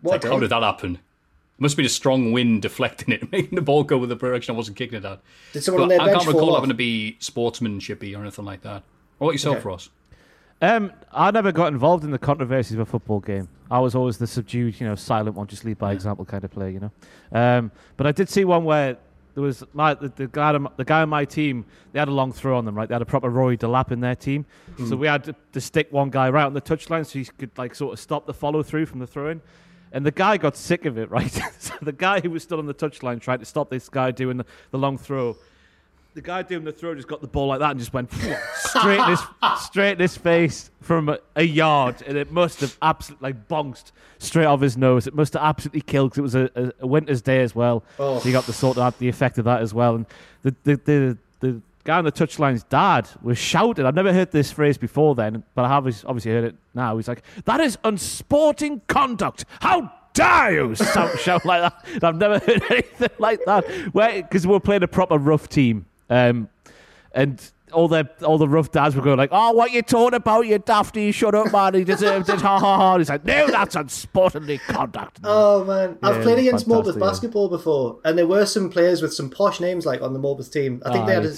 What 0.00 0.24
Like, 0.24 0.24
how 0.24 0.38
did 0.40 0.50
that 0.50 0.62
happen? 0.62 0.98
must 1.58 1.72
have 1.74 1.76
been 1.76 1.86
a 1.86 1.90
strong 1.90 2.32
wind 2.32 2.62
deflecting 2.62 3.14
it, 3.14 3.30
making 3.32 3.54
the 3.54 3.62
ball 3.62 3.84
go 3.84 3.96
with 3.98 4.08
the 4.08 4.16
direction 4.16 4.54
I 4.54 4.56
wasn't 4.56 4.76
kicking 4.78 4.98
it 4.98 5.04
at. 5.04 5.20
Did 5.52 5.62
someone 5.62 5.82
on 5.84 5.88
their 5.90 6.00
I 6.00 6.06
bench 6.06 6.18
can't 6.18 6.26
recall 6.26 6.46
fall 6.48 6.54
having 6.56 6.70
to 6.70 6.74
be 6.74 7.16
sportsmanshipy 7.20 8.16
or 8.16 8.22
anything 8.22 8.44
like 8.46 8.62
that. 8.62 8.82
What 9.18 9.28
about 9.28 9.32
yourself, 9.34 9.58
Okay. 9.58 9.68
Ross? 9.68 9.90
Um, 10.60 10.92
I 11.12 11.30
never 11.30 11.52
got 11.52 11.72
involved 11.72 12.02
in 12.02 12.10
the 12.12 12.18
controversies 12.18 12.72
of 12.74 12.80
a 12.80 12.86
football 12.86 13.20
game. 13.20 13.48
I 13.70 13.78
was 13.80 13.94
always 13.94 14.18
the 14.18 14.26
subdued, 14.26 14.80
you 14.80 14.86
know, 14.88 14.94
silent 14.94 15.36
one, 15.36 15.46
just 15.46 15.64
lead 15.64 15.78
by 15.78 15.92
example 15.92 16.24
kind 16.24 16.42
of 16.42 16.50
player, 16.50 16.70
you 16.70 16.80
know. 16.80 16.90
Um, 17.32 17.70
but 17.96 18.06
I 18.06 18.12
did 18.12 18.28
see 18.28 18.44
one 18.44 18.64
where 18.64 18.96
there 19.34 19.42
was 19.42 19.64
my 19.72 19.94
the, 19.94 20.08
the 20.08 20.26
guy 20.26 20.54
on- 20.54 20.68
the 20.76 20.84
guy 20.84 21.02
on 21.02 21.08
my 21.08 21.24
team. 21.24 21.64
They 21.92 21.98
had 21.98 22.08
a 22.08 22.12
long 22.12 22.32
throw 22.32 22.56
on 22.58 22.64
them, 22.64 22.74
right? 22.74 22.88
They 22.88 22.94
had 22.94 23.02
a 23.02 23.06
proper 23.06 23.30
Rory 23.30 23.56
Delap 23.56 23.90
in 23.92 24.00
their 24.00 24.14
team, 24.14 24.46
so 24.78 24.84
hmm. 24.84 24.98
we 24.98 25.06
had 25.06 25.24
to, 25.24 25.34
to 25.52 25.60
stick 25.60 25.92
one 25.92 26.10
guy 26.10 26.30
right 26.30 26.44
on 26.44 26.54
the 26.54 26.60
touchline 26.60 27.06
so 27.06 27.18
he 27.18 27.24
could 27.24 27.56
like 27.56 27.74
sort 27.74 27.92
of 27.92 28.00
stop 28.00 28.26
the 28.26 28.34
follow 28.34 28.62
through 28.62 28.86
from 28.86 28.98
the 29.00 29.06
throw 29.06 29.30
in. 29.30 29.40
And 29.94 30.06
the 30.06 30.10
guy 30.10 30.38
got 30.38 30.56
sick 30.56 30.86
of 30.86 30.96
it, 30.96 31.10
right? 31.16 31.30
so 31.58 31.74
the 31.82 31.92
guy 31.92 32.20
who 32.20 32.30
was 32.30 32.42
still 32.42 32.58
on 32.58 32.66
the 32.66 32.74
touchline 32.74 33.20
trying 33.20 33.40
to 33.40 33.44
stop 33.44 33.70
this 33.70 33.88
guy 33.88 34.10
doing 34.10 34.38
the, 34.38 34.46
the 34.70 34.78
long 34.78 34.98
throw 34.98 35.36
the 36.14 36.22
guy 36.22 36.42
doing 36.42 36.64
the 36.64 36.72
throw 36.72 36.94
just 36.94 37.08
got 37.08 37.20
the 37.20 37.26
ball 37.26 37.48
like 37.48 37.60
that 37.60 37.70
and 37.70 37.80
just 37.80 37.92
went 37.92 38.12
straight 38.54 38.98
in 38.98 39.10
his 39.10 39.20
straight 39.60 39.92
in 39.92 40.00
his 40.00 40.16
face 40.16 40.70
from 40.80 41.08
a, 41.08 41.18
a 41.36 41.42
yard, 41.44 42.02
and 42.06 42.16
it 42.16 42.30
must 42.30 42.60
have 42.60 42.76
absolutely 42.82 43.28
like 43.28 43.48
bounced 43.48 43.92
straight 44.18 44.44
off 44.44 44.60
his 44.60 44.76
nose. 44.76 45.06
It 45.06 45.14
must 45.14 45.32
have 45.34 45.42
absolutely 45.42 45.82
killed 45.82 46.10
because 46.10 46.18
it 46.18 46.22
was 46.22 46.34
a, 46.34 46.72
a, 46.80 46.86
winter's 46.86 47.22
day 47.22 47.42
as 47.42 47.54
well. 47.54 47.84
Oh. 47.98 48.18
So 48.18 48.28
you 48.28 48.32
got 48.32 48.46
the 48.46 48.52
sort 48.52 48.78
of 48.78 48.98
the 48.98 49.08
effect 49.08 49.38
of 49.38 49.44
that 49.46 49.62
as 49.62 49.72
well. 49.72 49.94
And 49.96 50.06
the 50.42 50.56
the 50.64 50.76
the, 50.76 51.18
the 51.40 51.62
guy 51.84 51.98
on 51.98 52.04
the 52.04 52.12
touchline's 52.12 52.64
dad 52.64 53.08
was 53.22 53.38
shouting. 53.38 53.86
I've 53.86 53.94
never 53.94 54.12
heard 54.12 54.30
this 54.30 54.52
phrase 54.52 54.78
before 54.78 55.14
then, 55.14 55.42
but 55.54 55.64
I 55.64 55.68
have 55.68 55.86
obviously 56.04 56.32
heard 56.32 56.44
it 56.44 56.56
now. 56.74 56.96
He's 56.96 57.08
like, 57.08 57.22
"That 57.44 57.60
is 57.60 57.78
unsporting 57.84 58.82
conduct. 58.86 59.44
How 59.60 59.92
dare 60.14 60.52
you 60.52 60.74
shout, 60.74 61.18
shout 61.18 61.44
like 61.44 61.62
that?" 61.62 61.94
And 61.94 62.04
I've 62.04 62.16
never 62.16 62.38
heard 62.46 62.62
anything 62.70 63.10
like 63.18 63.40
that. 63.46 63.64
Because 63.92 64.46
we're 64.46 64.60
playing 64.60 64.82
a 64.82 64.88
proper 64.88 65.18
rough 65.18 65.48
team, 65.48 65.86
um, 66.12 66.48
and 67.12 67.50
all 67.72 67.88
the 67.88 68.08
all 68.22 68.38
the 68.38 68.48
rough 68.48 68.70
dads 68.70 68.94
were 68.94 69.02
going 69.02 69.16
like, 69.16 69.30
"Oh, 69.32 69.52
what 69.52 69.72
you 69.72 69.82
talking 69.82 70.16
about, 70.16 70.46
you 70.46 70.58
dafty? 70.58 71.12
Shut 71.12 71.34
up, 71.34 71.52
man. 71.52 71.74
He 71.74 71.84
deserved 71.84 72.28
it. 72.28 72.40
Ha 72.42 72.58
ha 72.58 72.76
ha." 72.76 72.92
And 72.94 73.00
he's 73.00 73.08
like, 73.08 73.24
"No, 73.24 73.46
that's 73.46 73.74
unsportingly 73.74 74.58
conduct." 74.58 75.20
Oh 75.24 75.64
man, 75.64 75.98
I've 76.02 76.22
played 76.22 76.38
against 76.38 76.66
fantastic, 76.66 76.94
Morpeth 76.94 77.00
yeah. 77.00 77.08
basketball 77.08 77.48
before, 77.48 77.98
and 78.04 78.18
there 78.18 78.26
were 78.26 78.46
some 78.46 78.68
players 78.68 79.00
with 79.00 79.14
some 79.14 79.30
posh 79.30 79.60
names 79.60 79.86
like 79.86 80.02
on 80.02 80.12
the 80.12 80.20
Morpeth 80.20 80.52
team. 80.52 80.82
I 80.84 80.92
think 80.92 81.04
Ah, 81.04 81.06
they 81.06 81.14
had 81.14 81.24
a, 81.24 81.34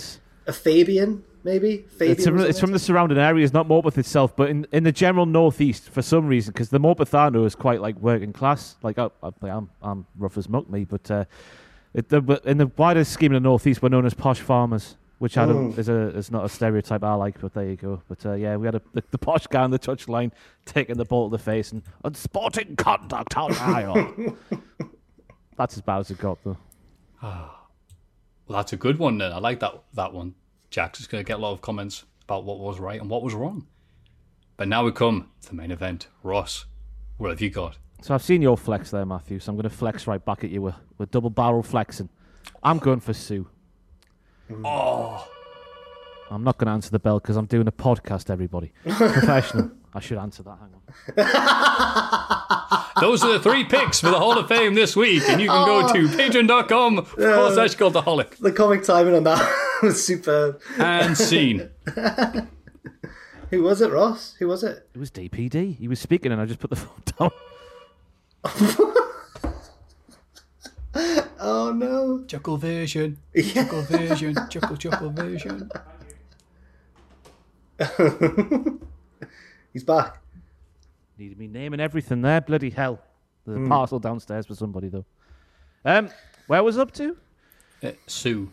a 0.47 0.53
Fabian, 0.53 1.23
maybe 1.45 1.85
Fabian. 1.97 2.13
It's 2.13 2.25
from, 2.25 2.41
it's 2.41 2.61
from 2.61 2.73
the 2.73 2.79
surrounding 2.79 3.19
areas, 3.19 3.53
not 3.53 3.69
Morpeth 3.69 3.99
itself, 3.99 4.35
but 4.35 4.51
in, 4.51 4.67
in 4.73 4.83
the 4.83 4.93
general 4.93 5.27
northeast 5.27 5.91
for 5.91 6.03
some 6.03 6.27
reason, 6.27 6.53
because 6.53 6.71
the 6.71 6.81
Morpeth 6.81 7.15
I 7.15 7.29
know 7.29 7.45
is 7.45 7.55
quite 7.55 7.81
like 7.81 7.97
working 7.99 8.33
class. 8.33 8.77
Like 8.83 8.99
I, 8.99 9.09
I, 9.23 9.31
I'm, 9.43 9.71
I'm 9.83 10.07
rough 10.19 10.37
as 10.37 10.49
muck, 10.49 10.69
me, 10.69 10.85
but 10.85 11.11
uh, 11.11 11.25
it, 11.95 12.09
the, 12.09 12.41
in 12.45 12.59
the 12.59 12.67
wider 12.77 13.05
scheme 13.05 13.33
in 13.33 13.43
the 13.43 13.49
northeast, 13.49 13.81
we're 13.83 13.89
known 13.89 14.05
as 14.05 14.15
posh 14.15 14.41
farmers, 14.41 14.97
which 15.19 15.39
I 15.39 15.47
don't 15.47 15.79
is 15.79 15.89
a 15.89 16.09
is 16.09 16.31
not 16.31 16.45
a 16.45 16.49
stereotype 16.49 17.05
I 17.05 17.15
like, 17.15 17.41
but 17.41 17.55
there 17.55 17.69
you 17.69 17.77
go. 17.77 18.03
But 18.09 18.27
uh, 18.27 18.33
yeah, 18.33 18.57
we 18.57 18.67
had 18.67 18.75
a, 18.75 18.83
the, 18.93 19.05
the 19.13 19.19
posh 19.19 19.47
guy 19.47 19.63
on 19.63 19.71
the 19.71 19.79
touchline 19.79 20.33
taking 20.65 20.97
the 20.97 21.05
ball 21.05 21.31
to 21.31 21.37
the 21.37 21.43
face 21.43 21.71
and 21.73 21.83
unsporting 22.05 22.77
conduct. 22.77 23.35
Dare 23.35 23.81
you?" 23.83 24.37
That's 25.57 25.77
as 25.77 25.83
bad 25.83 26.01
as 26.01 26.11
it 26.11 26.19
got, 26.19 26.39
though. 26.45 26.59
Well, 28.47 28.59
that's 28.59 28.75
a 28.75 28.77
good 28.77 28.99
one. 28.99 29.17
Then 29.17 29.33
I 29.33 29.39
like 29.39 29.61
that 29.61 29.85
that 29.95 30.13
one. 30.13 30.35
Jack's 30.69 30.99
just 30.99 31.11
going 31.11 31.25
to 31.25 31.27
get 31.27 31.39
a 31.39 31.41
lot 31.41 31.53
of 31.53 31.63
comments 31.63 32.05
about 32.25 32.45
what 32.45 32.59
was 32.59 32.79
right 32.79 33.01
and 33.01 33.09
what 33.09 33.23
was 33.23 33.33
wrong. 33.33 33.67
But 34.59 34.69
now 34.69 34.85
we 34.85 34.93
come 34.93 35.31
to 35.41 35.49
the 35.49 35.55
main 35.55 35.71
event. 35.71 36.09
Ross, 36.23 36.67
what 37.17 37.31
have 37.31 37.41
you 37.41 37.49
got? 37.49 37.79
So 38.05 38.13
I've 38.13 38.23
seen 38.23 38.43
your 38.43 38.59
flex 38.59 38.91
there, 38.91 39.07
Matthew. 39.07 39.39
So 39.39 39.51
I'm 39.51 39.57
going 39.57 39.63
to 39.63 39.75
flex 39.75 40.07
right 40.07 40.23
back 40.23 40.45
at 40.45 40.51
you 40.51 40.61
with, 40.61 40.75
with 40.99 41.11
double 41.11 41.31
barrel 41.31 41.63
flexing. 41.63 42.11
I'm 42.63 42.79
going 42.79 43.01
for 43.01 43.15
Sue. 43.15 43.49
Mm. 44.51 44.61
Oh, 44.63 45.27
I'm 46.31 46.45
not 46.45 46.59
going 46.59 46.67
to 46.67 46.73
answer 46.73 46.91
the 46.91 46.99
bell 46.99 47.19
because 47.19 47.39
I'm 47.39 47.47
doing 47.47 47.67
a 47.67 47.73
podcast. 47.73 48.29
Everybody, 48.29 48.73
professional. 48.85 49.71
I 49.95 50.01
should 50.01 50.19
answer 50.19 50.43
that. 50.43 50.59
Hang 51.17 51.25
on. 52.77 53.01
those 53.01 53.25
are 53.25 53.33
the 53.33 53.41
three 53.41 53.65
picks 53.65 54.01
for 54.01 54.11
the 54.11 54.19
Hall 54.19 54.37
of 54.39 54.49
Fame 54.49 54.75
this 54.75 54.95
week, 54.95 55.23
and 55.27 55.41
you 55.41 55.49
can 55.49 55.65
go 55.67 55.89
oh. 55.89 55.93
to 55.95 56.07
patreon.com 56.07 57.07
forward 57.07 57.55
slash 57.55 57.75
cultaholic 57.75 58.37
The 58.37 58.53
comic 58.53 58.83
timing 58.83 59.15
on 59.15 59.25
that 59.25 59.79
was 59.83 60.05
superb. 60.05 60.61
and 60.77 61.17
scene. 61.17 61.71
Who 63.49 63.63
was 63.63 63.81
it, 63.81 63.91
Ross? 63.91 64.35
Who 64.41 64.49
was 64.49 64.63
it? 64.63 64.91
It 64.95 64.99
was 64.99 65.11
DPD. 65.11 65.79
He 65.79 65.89
was 65.89 66.01
speaking, 66.01 66.33
and 66.33 66.41
I 66.43 66.45
just 66.45 66.61
put 66.61 66.69
the 66.69 66.77
phone 66.77 67.03
down. 67.19 67.31
Oh 71.47 71.73
no! 71.73 72.25
Chuckle 72.27 72.57
version, 72.57 73.19
Yeah. 73.35 73.65
chuckle 73.65 73.83
version, 73.83 74.35
chuckle 74.49 74.77
chuckle 74.77 75.11
version. 75.11 75.69
He's 79.73 79.83
back. 79.85 80.19
Needed 81.19 81.39
me 81.39 81.49
naming 81.49 81.81
everything 81.81 82.23
there. 82.23 82.41
Bloody 82.41 82.71
hell. 82.71 83.01
There's 83.47 83.65
a 83.65 83.69
parcel 83.69 83.99
downstairs 83.99 84.47
for 84.47 84.55
somebody 84.55 84.89
though. 84.89 85.05
Um, 85.85 86.09
where 86.47 86.63
was 86.63 86.79
up 86.79 86.93
to? 86.93 87.17
Uh, 87.83 87.91
Sue. 88.07 88.49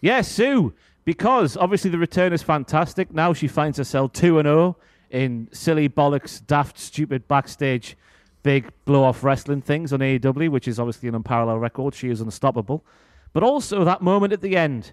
Yeah, 0.00 0.20
Sue. 0.20 0.72
Because 1.04 1.56
obviously 1.56 1.90
the 1.90 1.98
return 1.98 2.32
is 2.32 2.42
fantastic. 2.42 3.12
Now 3.12 3.32
she 3.32 3.48
finds 3.48 3.78
herself 3.78 4.12
2 4.12 4.38
and 4.38 4.46
0 4.46 4.76
in 5.10 5.48
silly, 5.52 5.88
bollocks, 5.88 6.46
daft, 6.46 6.78
stupid 6.78 7.26
backstage, 7.28 7.96
big 8.44 8.70
blow 8.84 9.02
off 9.02 9.24
wrestling 9.24 9.62
things 9.62 9.92
on 9.92 9.98
AEW, 9.98 10.50
which 10.50 10.68
is 10.68 10.78
obviously 10.78 11.08
an 11.08 11.16
unparalleled 11.16 11.60
record. 11.60 11.96
She 11.96 12.10
is 12.10 12.20
unstoppable. 12.20 12.84
But 13.32 13.42
also 13.42 13.82
that 13.82 14.00
moment 14.00 14.32
at 14.32 14.40
the 14.40 14.56
end 14.56 14.92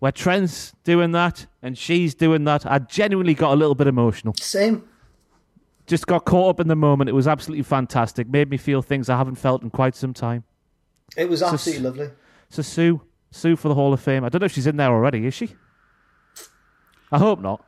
where 0.00 0.12
Trent's 0.12 0.74
doing 0.84 1.12
that 1.12 1.46
and 1.62 1.78
she's 1.78 2.14
doing 2.14 2.44
that, 2.44 2.66
I 2.66 2.80
genuinely 2.80 3.34
got 3.34 3.54
a 3.54 3.56
little 3.56 3.76
bit 3.76 3.86
emotional. 3.86 4.34
Same. 4.38 4.86
Just 5.86 6.06
got 6.06 6.24
caught 6.24 6.50
up 6.50 6.60
in 6.60 6.68
the 6.68 6.76
moment. 6.76 7.08
It 7.08 7.14
was 7.14 7.26
absolutely 7.26 7.62
fantastic. 7.62 8.28
Made 8.28 8.50
me 8.50 8.56
feel 8.56 8.82
things 8.82 9.08
I 9.08 9.16
haven't 9.16 9.36
felt 9.36 9.62
in 9.62 9.70
quite 9.70 9.94
some 9.94 10.12
time. 10.12 10.44
It 11.16 11.28
was 11.28 11.42
absolutely 11.42 11.84
lovely. 11.84 12.10
So 12.50 12.62
Sue, 12.62 13.00
Sue 13.30 13.56
for 13.56 13.68
the 13.68 13.74
Hall 13.74 13.92
of 13.92 14.00
Fame. 14.00 14.24
I 14.24 14.28
don't 14.28 14.40
know 14.40 14.46
if 14.46 14.52
she's 14.52 14.66
in 14.66 14.76
there 14.76 14.90
already. 14.90 15.26
Is 15.26 15.34
she? 15.34 15.54
I 17.10 17.18
hope 17.18 17.40
not. 17.40 17.64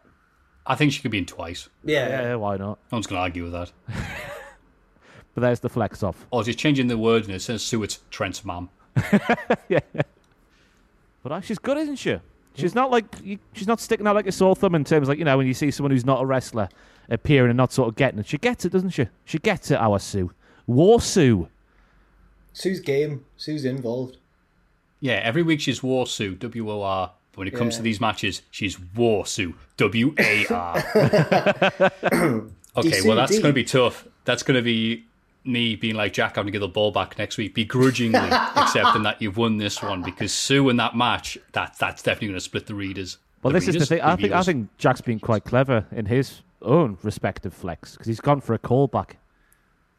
I 0.66 0.74
think 0.74 0.92
she 0.92 1.02
could 1.02 1.10
be 1.10 1.18
in 1.18 1.26
twice. 1.26 1.68
Yeah. 1.84 2.08
Yeah, 2.08 2.34
why 2.36 2.56
not? 2.56 2.78
No 2.90 2.96
one's 2.96 3.06
going 3.06 3.18
to 3.18 3.22
argue 3.22 3.44
with 3.44 3.52
that. 3.52 3.72
But 5.35 5.41
there's 5.41 5.61
the 5.61 5.68
flex 5.68 6.03
off. 6.03 6.26
Or 6.30 6.45
just 6.45 6.59
changing 6.59 6.87
the 6.87 6.97
word 6.99 7.24
and 7.24 7.35
it 7.35 7.43
says 7.43 7.62
Sue, 7.62 7.82
it's 7.82 7.99
Trent's 8.11 8.45
mum. 8.45 8.70
But 11.22 11.32
uh, 11.32 11.41
she's 11.41 11.59
good, 11.59 11.78
isn't 11.78 11.97
she? 11.97 12.16
She's 12.55 12.74
not 12.74 12.91
like 12.91 13.07
you, 13.24 13.39
she's 13.55 13.66
not 13.66 13.80
sticking 13.80 14.07
out 14.07 14.14
like 14.14 14.26
a 14.26 14.32
sore 14.32 14.55
thumb 14.55 14.74
in 14.74 14.85
terms 14.85 15.05
of 15.05 15.09
like 15.09 15.18
you 15.18 15.24
know 15.24 15.37
when 15.39 15.47
you 15.47 15.55
see 15.55 15.70
someone 15.70 15.91
who's 15.91 16.05
not 16.05 16.20
a 16.22 16.26
wrestler 16.26 16.68
appearing 17.09 17.51
and 17.51 17.57
not 17.57 17.72
sort 17.72 17.89
of 17.89 17.97
getting 17.97 18.20
it. 18.20 18.26
She 18.26 18.37
gets 18.39 18.64
it, 18.66 18.72
doesn't 18.72 18.91
she? 18.91 19.09
She 19.24 19.39
gets 19.39 19.70
it. 19.70 19.78
Our 19.78 19.99
Sue, 19.99 20.30
War 20.66 21.01
Sue. 21.01 21.49
Sue's 22.53 22.78
game. 22.80 23.24
Sue's 23.37 23.64
involved. 23.64 24.18
Yeah, 25.01 25.14
every 25.24 25.43
week 25.43 25.61
she's 25.61 25.82
War 25.82 26.07
Sue, 26.07 26.35
W 26.37 26.70
O 26.70 26.82
R. 26.82 27.12
But 27.32 27.39
when 27.39 27.49
it 27.49 27.55
comes 27.55 27.74
Yeah. 27.74 27.78
to 27.78 27.82
these 27.82 28.01
matches, 28.01 28.43
she's 28.51 28.78
War 28.95 29.26
Sue, 29.26 29.55
W 29.78 30.14
A 30.18 30.47
R. 30.49 30.76
okay, 32.76 33.01
well, 33.05 33.16
that's 33.16 33.32
going 33.32 33.43
to 33.45 33.53
be 33.53 33.64
tough. 33.64 34.07
That's 34.26 34.43
going 34.45 34.57
to 34.57 34.62
be 34.62 35.05
me 35.45 35.76
being 35.76 35.95
like 35.95 36.12
Jack 36.12 36.36
having 36.36 36.47
to 36.47 36.53
give 36.53 36.61
the 36.61 36.68
ball 36.68 36.90
back 36.90 37.18
next 37.18 37.36
week, 37.36 37.55
begrudgingly 37.55 38.18
accepting 38.57 39.03
that 39.03 39.20
you've 39.20 39.36
won 39.36 39.59
this 39.59 39.82
one 39.82 40.03
because 40.03 40.32
Sue 40.32 40.68
in 40.68 40.76
that 40.76 40.97
match, 40.97 41.38
that 41.53 41.76
that's 41.78 42.03
definitely 42.03 42.28
going 42.28 42.36
to 42.38 42.45
split 42.45 42.66
the 42.66 42.74
readers. 42.74 43.18
Well, 43.42 43.53
The 43.53 43.59
this 43.61 43.68
is 43.68 43.76
the 43.76 43.86
thing. 43.86 44.01
I 44.01 44.16
think 44.16 44.32
I 44.32 44.42
think 44.42 44.76
Jack's 44.78 45.01
been 45.03 45.20
quite 45.20 45.45
clever 45.45 45.86
in 45.92 46.07
his 46.07 46.42
own 46.62 46.99
respective 47.03 47.53
flex 47.53 47.92
because 47.92 48.07
he's 48.07 48.20
gone 48.20 48.40
for 48.40 48.55
a 48.55 48.59
callback, 48.59 49.12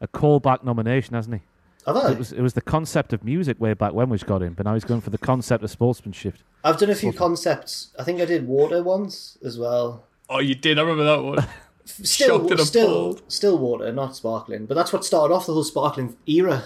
a 0.00 0.08
callback 0.08 0.64
nomination, 0.64 1.14
hasn't 1.14 1.36
he? 1.36 1.42
I? 1.86 2.10
It 2.12 2.18
was 2.18 2.32
it 2.32 2.40
was 2.42 2.54
the 2.54 2.60
concept 2.60 3.12
of 3.12 3.22
music 3.22 3.60
way 3.60 3.72
back 3.74 3.92
when 3.92 4.08
which 4.08 4.26
got 4.26 4.42
him, 4.42 4.54
but 4.54 4.66
now 4.66 4.74
he's 4.74 4.84
going 4.84 5.00
for 5.00 5.10
the 5.10 5.18
concept 5.18 5.62
of 5.62 5.70
sportsmanship. 5.70 6.34
I've 6.64 6.78
done 6.78 6.90
a 6.90 6.94
few 6.96 7.12
concepts. 7.12 7.92
I 7.96 8.02
think 8.02 8.20
I 8.20 8.24
did 8.24 8.48
water 8.48 8.82
once 8.82 9.38
as 9.44 9.56
well. 9.56 10.04
Oh, 10.28 10.40
you 10.40 10.56
did. 10.56 10.78
I 10.78 10.82
remember 10.82 11.04
that 11.04 11.22
one. 11.22 11.46
Still, 11.86 12.48
Shocked 12.48 12.60
still, 12.66 13.20
still 13.28 13.58
water, 13.58 13.92
not 13.92 14.16
sparkling. 14.16 14.66
But 14.66 14.74
that's 14.74 14.92
what 14.92 15.04
started 15.04 15.32
off 15.32 15.46
the 15.46 15.52
whole 15.54 15.62
sparkling 15.64 16.16
era. 16.26 16.64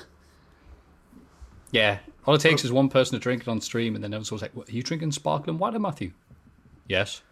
yeah. 1.70 1.98
All 2.26 2.34
it 2.34 2.40
takes 2.40 2.64
is 2.64 2.72
one 2.72 2.88
person 2.88 3.18
to 3.18 3.22
drink 3.22 3.42
it 3.42 3.48
on 3.48 3.60
stream, 3.60 3.94
and 3.94 4.04
then 4.04 4.12
everyone's 4.12 4.42
like, 4.42 4.54
what, 4.54 4.68
"Are 4.68 4.72
you 4.72 4.82
drinking 4.82 5.12
sparkling 5.12 5.58
water, 5.58 5.78
Matthew?" 5.78 6.12
Yes. 6.88 7.22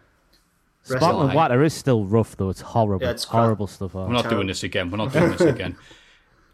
Sparkling 0.83 1.33
water 1.33 1.63
is 1.63 1.73
still 1.73 2.05
rough 2.05 2.35
though. 2.37 2.49
It's 2.49 2.61
horrible. 2.61 3.05
Yeah, 3.05 3.11
it's 3.11 3.25
crap. 3.25 3.43
horrible 3.43 3.67
stuff. 3.67 3.95
oh. 3.95 4.05
We're 4.07 4.13
not 4.13 4.29
doing 4.29 4.47
this 4.47 4.63
again. 4.63 4.89
We're 4.89 4.97
not 4.97 5.13
doing 5.13 5.31
this 5.31 5.41
again. 5.55 5.77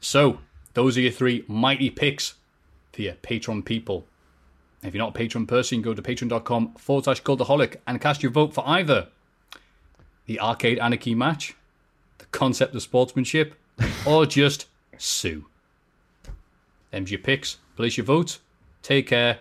So, 0.01 0.39
those 0.73 0.97
are 0.97 1.01
your 1.01 1.11
three 1.11 1.45
mighty 1.47 1.89
picks 1.89 2.35
for 2.91 3.01
your 3.03 3.13
Patreon 3.13 3.63
people. 3.63 4.05
If 4.83 4.93
you're 4.93 5.03
not 5.03 5.15
a 5.15 5.19
Patreon 5.19 5.47
person, 5.47 5.81
go 5.81 5.93
to 5.93 6.01
patreon.com 6.01 6.75
forward 6.75 7.05
slash 7.05 7.23
cultaholic 7.23 7.77
and 7.87 7.99
cast 8.01 8.21
your 8.21 8.31
vote 8.31 8.53
for 8.53 8.63
either 8.67 9.07
the 10.25 10.39
Arcade 10.39 10.79
Anarchy 10.79 11.13
match, 11.15 11.55
the 12.17 12.25
concept 12.25 12.73
of 12.75 12.81
sportsmanship, 12.81 13.55
or 14.05 14.25
just 14.27 14.67
Sue. 14.97 15.45
Them's 16.91 17.11
your 17.11 17.19
picks. 17.19 17.57
Place 17.75 17.97
your 17.97 18.05
votes. 18.05 18.39
Take 18.81 19.07
care. 19.07 19.39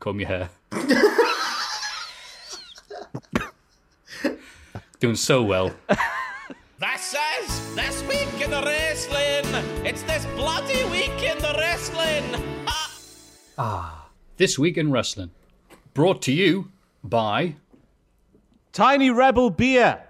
Comb 0.00 0.18
your 0.20 0.28
hair. 0.28 0.50
Doing 5.00 5.16
so 5.16 5.42
well. 5.42 5.74
This 6.78 7.14
is 7.40 7.74
this 7.74 8.02
week 8.04 8.40
in 8.44 8.50
the 8.50 8.62
wrestling. 8.62 9.44
It's 9.84 10.02
this 10.04 10.24
bloody 10.36 10.84
week 10.90 11.22
in 11.22 11.38
the 11.38 11.54
wrestling. 11.58 12.24
Ah, 13.58 14.08
This 14.36 14.58
Week 14.58 14.76
in 14.78 14.90
Wrestling. 14.90 15.30
Brought 15.92 16.22
to 16.22 16.32
you 16.32 16.70
by. 17.04 17.56
Tiny 18.72 19.10
Rebel 19.10 19.50
Beer, 19.50 20.02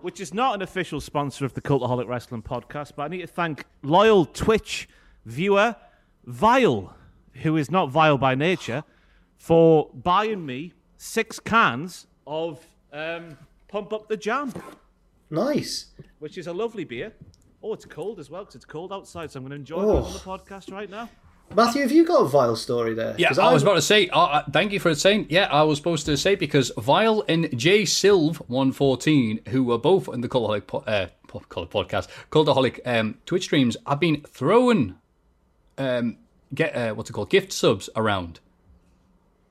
which 0.00 0.20
is 0.20 0.32
not 0.32 0.54
an 0.54 0.62
official 0.62 1.00
sponsor 1.00 1.44
of 1.44 1.54
the 1.54 1.60
Cultaholic 1.60 2.08
Wrestling 2.08 2.42
podcast, 2.42 2.92
but 2.96 3.02
I 3.04 3.08
need 3.08 3.20
to 3.20 3.26
thank 3.26 3.64
loyal 3.82 4.24
Twitch 4.24 4.88
viewer 5.26 5.76
Vile, 6.24 6.94
who 7.42 7.56
is 7.56 7.70
not 7.70 7.90
vile 7.90 8.18
by 8.18 8.34
nature, 8.34 8.84
for 9.36 9.90
buying 9.94 10.44
me 10.46 10.72
six 10.96 11.38
cans 11.38 12.06
of 12.26 12.64
um, 12.92 13.36
Pump 13.68 13.92
Up 13.92 14.08
the 14.08 14.16
Jam, 14.16 14.52
Nice. 15.30 15.86
which 16.18 16.38
is 16.38 16.46
a 16.46 16.52
lovely 16.52 16.84
beer. 16.84 17.12
Oh, 17.62 17.72
it's 17.74 17.84
cold 17.84 18.20
as 18.20 18.30
well 18.30 18.42
because 18.42 18.54
it's 18.56 18.64
cold 18.64 18.92
outside, 18.92 19.30
so 19.30 19.38
I'm 19.38 19.44
going 19.44 19.50
to 19.50 19.56
enjoy 19.56 19.82
Oh. 19.82 19.98
it 19.98 20.04
on 20.04 20.12
the 20.12 20.18
podcast 20.20 20.72
right 20.72 20.88
now. 20.88 21.08
Matthew, 21.54 21.82
have 21.82 21.92
you 21.92 22.04
got 22.04 22.20
a 22.22 22.28
vile 22.28 22.56
story 22.56 22.94
there? 22.94 23.14
Yeah, 23.18 23.28
I 23.28 23.52
was 23.52 23.62
I'm- 23.62 23.62
about 23.62 23.74
to 23.74 23.82
say, 23.82 24.08
uh, 24.12 24.42
thank 24.52 24.72
you 24.72 24.80
for 24.80 24.94
saying, 24.94 25.26
yeah, 25.30 25.48
I 25.50 25.62
was 25.62 25.78
supposed 25.78 26.06
to 26.06 26.16
say 26.16 26.34
because 26.34 26.70
Vile 26.78 27.24
and 27.28 27.48
J 27.58 27.82
Silv 27.82 28.36
114, 28.48 29.40
who 29.48 29.64
were 29.64 29.78
both 29.78 30.08
in 30.08 30.20
the 30.20 30.28
Cultaholic, 30.28 30.66
po- 30.66 30.84
uh, 30.86 31.06
podcast, 31.26 32.08
Cultaholic 32.30 32.80
um, 32.86 33.16
Twitch 33.26 33.44
streams, 33.44 33.76
have 33.86 33.98
been 34.00 34.22
throwing, 34.28 34.96
um, 35.78 36.18
get 36.54 36.74
uh, 36.76 36.94
what's 36.94 37.10
it 37.10 37.14
called, 37.14 37.30
gift 37.30 37.52
subs 37.52 37.88
around. 37.96 38.40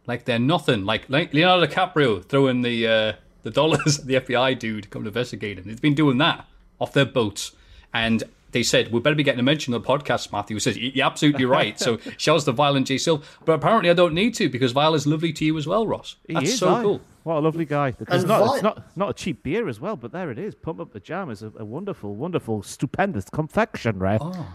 Like 0.05 0.25
they're 0.25 0.39
nothing. 0.39 0.85
Like, 0.85 1.09
like 1.09 1.33
Leonardo 1.33 1.65
DiCaprio 1.65 2.23
throwing 2.23 2.61
the 2.61 2.87
uh, 2.87 3.13
the 3.43 3.51
dollars 3.51 3.99
at 3.99 4.05
the 4.07 4.13
FBI 4.15 4.57
dude 4.57 4.83
to 4.83 4.89
come 4.89 5.03
to 5.03 5.09
investigate 5.09 5.57
him. 5.57 5.65
They've 5.65 5.81
been 5.81 5.95
doing 5.95 6.17
that 6.19 6.45
off 6.79 6.93
their 6.93 7.05
boats. 7.05 7.51
And 7.93 8.23
they 8.51 8.63
said, 8.63 8.91
we 8.91 8.99
better 8.99 9.15
be 9.15 9.23
getting 9.23 9.39
a 9.39 9.43
mention 9.43 9.73
on 9.73 9.81
the 9.81 9.87
podcast, 9.87 10.31
Matthew 10.31 10.57
says, 10.59 10.77
you're 10.77 11.05
absolutely 11.05 11.45
right. 11.45 11.77
So 11.79 11.97
shouts 12.17 12.45
to 12.45 12.51
Vile 12.53 12.75
and 12.75 12.85
J 12.85 12.95
Silv. 12.95 13.23
But 13.45 13.53
apparently 13.53 13.89
I 13.89 13.93
don't 13.93 14.13
need 14.13 14.33
to 14.35 14.49
because 14.49 14.71
Vile 14.71 14.93
is 14.95 15.05
lovely 15.05 15.33
to 15.33 15.45
you 15.45 15.57
as 15.57 15.67
well, 15.67 15.85
Ross. 15.85 16.15
He 16.27 16.33
That's 16.33 16.49
is, 16.51 16.59
so 16.59 16.73
aye. 16.73 16.81
cool. 16.81 17.01
What 17.23 17.35
a 17.37 17.39
lovely 17.39 17.65
guy. 17.65 17.89
It's 17.89 17.99
And 18.09 18.27
not, 18.27 18.45
Vi- 18.45 18.53
it's 18.53 18.63
not 18.63 18.97
not 18.97 19.09
a 19.09 19.13
cheap 19.13 19.43
beer 19.43 19.67
as 19.67 19.81
well, 19.81 19.97
but 19.97 20.13
there 20.13 20.31
it 20.31 20.39
is. 20.39 20.55
Pump 20.55 20.79
Up 20.79 20.93
the 20.93 20.99
Jam 21.01 21.29
is 21.29 21.43
a, 21.43 21.51
a 21.57 21.65
wonderful, 21.65 22.15
wonderful, 22.15 22.63
stupendous 22.63 23.29
confection, 23.29 23.99
right? 23.99 24.21
Oh. 24.23 24.47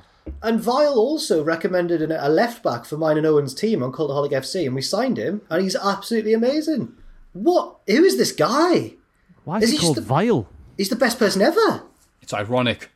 And 0.42 0.58
Vile 0.60 0.94
also 0.94 1.42
recommended 1.44 2.00
an, 2.00 2.12
a 2.12 2.28
left 2.30 2.62
back 2.62 2.84
for 2.86 2.96
mine 2.96 3.18
and 3.18 3.26
Owen's 3.26 3.52
team 3.54 3.82
on 3.82 3.92
Cultaholic 3.92 4.30
FC, 4.30 4.64
and 4.64 4.74
we 4.74 4.80
signed 4.80 5.18
him, 5.18 5.42
and 5.50 5.62
he's 5.62 5.76
absolutely 5.76 6.32
amazing. 6.32 6.94
What? 7.34 7.76
Who 7.88 8.04
is 8.04 8.16
this 8.16 8.32
guy? 8.32 8.94
Why 9.44 9.58
is, 9.58 9.64
Is 9.64 9.70
he 9.72 9.76
he 9.76 9.82
called 9.82 9.96
just 9.96 10.06
a- 10.06 10.08
Vile? 10.08 10.48
He's 10.78 10.88
the 10.88 10.96
best 10.96 11.18
person 11.18 11.42
ever. 11.42 11.82
It's 12.22 12.32
ironic 12.32 12.88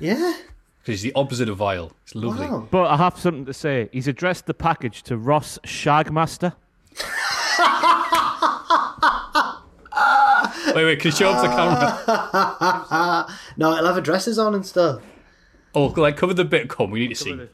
Yeah. 0.00 0.36
because 0.80 1.00
he's 1.00 1.02
the 1.02 1.12
opposite 1.14 1.48
of 1.48 1.58
Vile. 1.58 1.92
It's 2.04 2.14
lovely. 2.14 2.46
Wow. 2.46 2.66
But 2.70 2.86
I 2.86 2.96
have 2.96 3.18
something 3.18 3.44
to 3.46 3.54
say. 3.54 3.88
He's 3.92 4.08
addressed 4.08 4.46
the 4.46 4.54
package 4.54 5.02
to 5.04 5.16
Ross 5.16 5.58
Shagmaster. 5.64 6.54
Wait, 10.74 10.84
wait, 10.84 11.00
can 11.00 11.10
you 11.10 11.16
show 11.16 11.30
up 11.30 11.42
the 11.42 11.48
camera? 11.48 13.26
No, 13.58 13.72
I'll 13.72 13.84
have 13.84 13.98
addresses 13.98 14.38
on 14.38 14.54
and 14.54 14.64
stuff. 14.64 15.02
Oh, 15.74 15.86
like 15.88 16.16
cover 16.16 16.32
the 16.32 16.44
bit. 16.44 16.70
Come, 16.70 16.90
we 16.90 17.00
need 17.00 17.08
to 17.08 17.14
see. 17.14 17.30
Have 17.30 17.50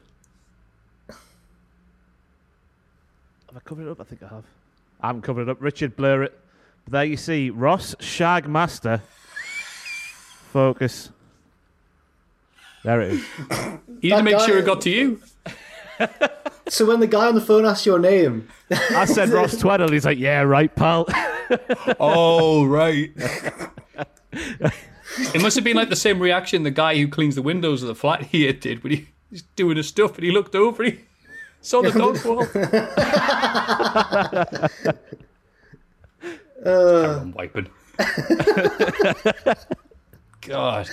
I 3.55 3.59
covered 3.65 3.87
it 3.87 3.91
up? 3.91 3.99
I 3.99 4.03
think 4.05 4.23
I 4.23 4.27
have. 4.27 4.45
I 5.01 5.07
haven't 5.07 5.23
covered 5.23 5.41
it 5.43 5.49
up. 5.49 5.57
Richard, 5.59 5.97
blur 5.97 6.23
it. 6.23 6.39
But 6.85 6.93
there 6.93 7.03
you 7.03 7.17
see 7.17 7.49
Ross 7.49 7.95
Shagmaster. 7.95 9.01
Focus. 10.53 11.09
There 12.89 13.01
it 13.01 13.11
is. 13.13 13.25
You 14.01 14.11
need 14.11 14.15
to 14.15 14.15
That 14.15 14.23
make 14.23 14.39
sure 14.39 14.57
it 14.57 14.65
got 14.65 14.81
to 14.81 14.89
you. 14.89 15.21
So 16.69 16.85
when 16.85 16.99
the 16.99 17.07
guy 17.07 17.25
on 17.25 17.33
the 17.33 17.41
phone 17.41 17.65
asks 17.65 17.83
your 17.87 17.97
name, 17.97 18.47
I 18.71 19.05
said 19.05 19.29
Ross 19.29 19.55
Tweddle. 19.61 19.91
He's 19.91 20.05
like, 20.05 20.19
yeah, 20.19 20.41
right, 20.41 20.73
pal. 20.75 21.07
Oh, 21.99 22.63
right. 22.65 23.11
it 24.31 25.41
must 25.41 25.55
have 25.55 25.63
been 25.63 25.75
like 25.75 25.89
the 25.89 25.95
same 25.95 26.19
reaction 26.19 26.61
the 26.61 26.69
guy 26.69 26.95
who 26.95 27.07
cleans 27.07 27.33
the 27.33 27.41
windows 27.41 27.81
of 27.81 27.87
the 27.87 27.95
flat 27.95 28.21
here 28.21 28.53
did 28.53 28.83
when 28.83 28.93
he 28.93 29.07
was 29.31 29.41
doing 29.55 29.77
his 29.77 29.87
stuff 29.87 30.13
and 30.15 30.23
he 30.23 30.29
looked 30.31 30.53
over 30.53 30.83
and 30.83 30.93
he 30.93 30.99
saw 31.61 31.81
the 31.81 31.91
dog 31.91 32.23
wall. 32.23 32.45
I'm 36.63 37.31
wiping. 37.31 37.67
God. 40.41 40.87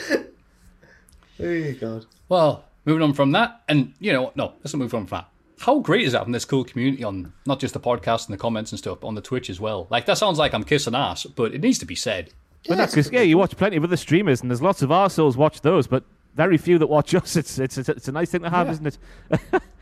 Oh 1.41 1.73
god, 1.81 2.07
Well, 2.29 2.65
moving 2.85 3.03
on 3.03 3.13
from 3.13 3.33
that, 3.33 3.63
and 3.69 3.93
you 4.01 4.13
know, 4.13 4.33
no, 4.35 4.53
let's 4.63 4.73
not 4.75 4.79
move 4.81 4.95
on 4.95 5.07
from 5.07 5.17
that. 5.19 5.29
How 5.59 5.79
great 5.79 6.05
is 6.05 6.13
that 6.13 6.23
from 6.25 6.33
this 6.33 6.45
cool 6.45 6.65
community 6.65 7.03
on 7.03 7.33
not 7.47 7.61
just 7.61 7.73
the 7.73 7.81
podcast 7.81 8.27
and 8.27 8.35
the 8.35 8.39
comments 8.39 8.73
and 8.73 8.79
stuff, 8.79 8.99
but 9.01 9.09
on 9.09 9.15
the 9.15 9.21
Twitch 9.23 9.49
as 9.49 9.59
well? 9.61 9.87
Like 9.91 10.07
that 10.07 10.19
sounds 10.19 10.39
like 10.39 10.53
I'm 10.55 10.65
kissing 10.65 10.95
ass, 10.95 11.25
but 11.25 11.55
it 11.55 11.63
needs 11.63 11.79
to 11.79 11.87
be 11.87 11.95
said. 11.95 12.31
But 12.69 12.77
that's 12.79 12.93
because 12.95 13.11
yeah, 13.13 13.23
you 13.23 13.39
watch 13.39 13.57
plenty 13.57 13.77
of 13.77 13.85
other 13.85 13.97
streamers, 13.97 14.43
and 14.43 14.51
there's 14.51 14.61
lots 14.63 14.83
of 14.83 14.91
arseholes 14.91 15.37
watch 15.37 15.61
those, 15.63 15.87
but 15.87 16.05
very 16.35 16.59
few 16.59 16.79
that 16.79 16.89
watch 16.89 17.15
us. 17.15 17.37
It's 17.37 17.59
it's 17.59 17.79
it's, 17.79 17.89
it's 17.89 18.09
a 18.09 18.13
nice 18.13 18.31
thing 18.31 18.43
to 18.43 18.51
have, 18.51 18.67
Yeah. 18.67 18.73
isn't 18.73 18.87
it? 18.87 19.63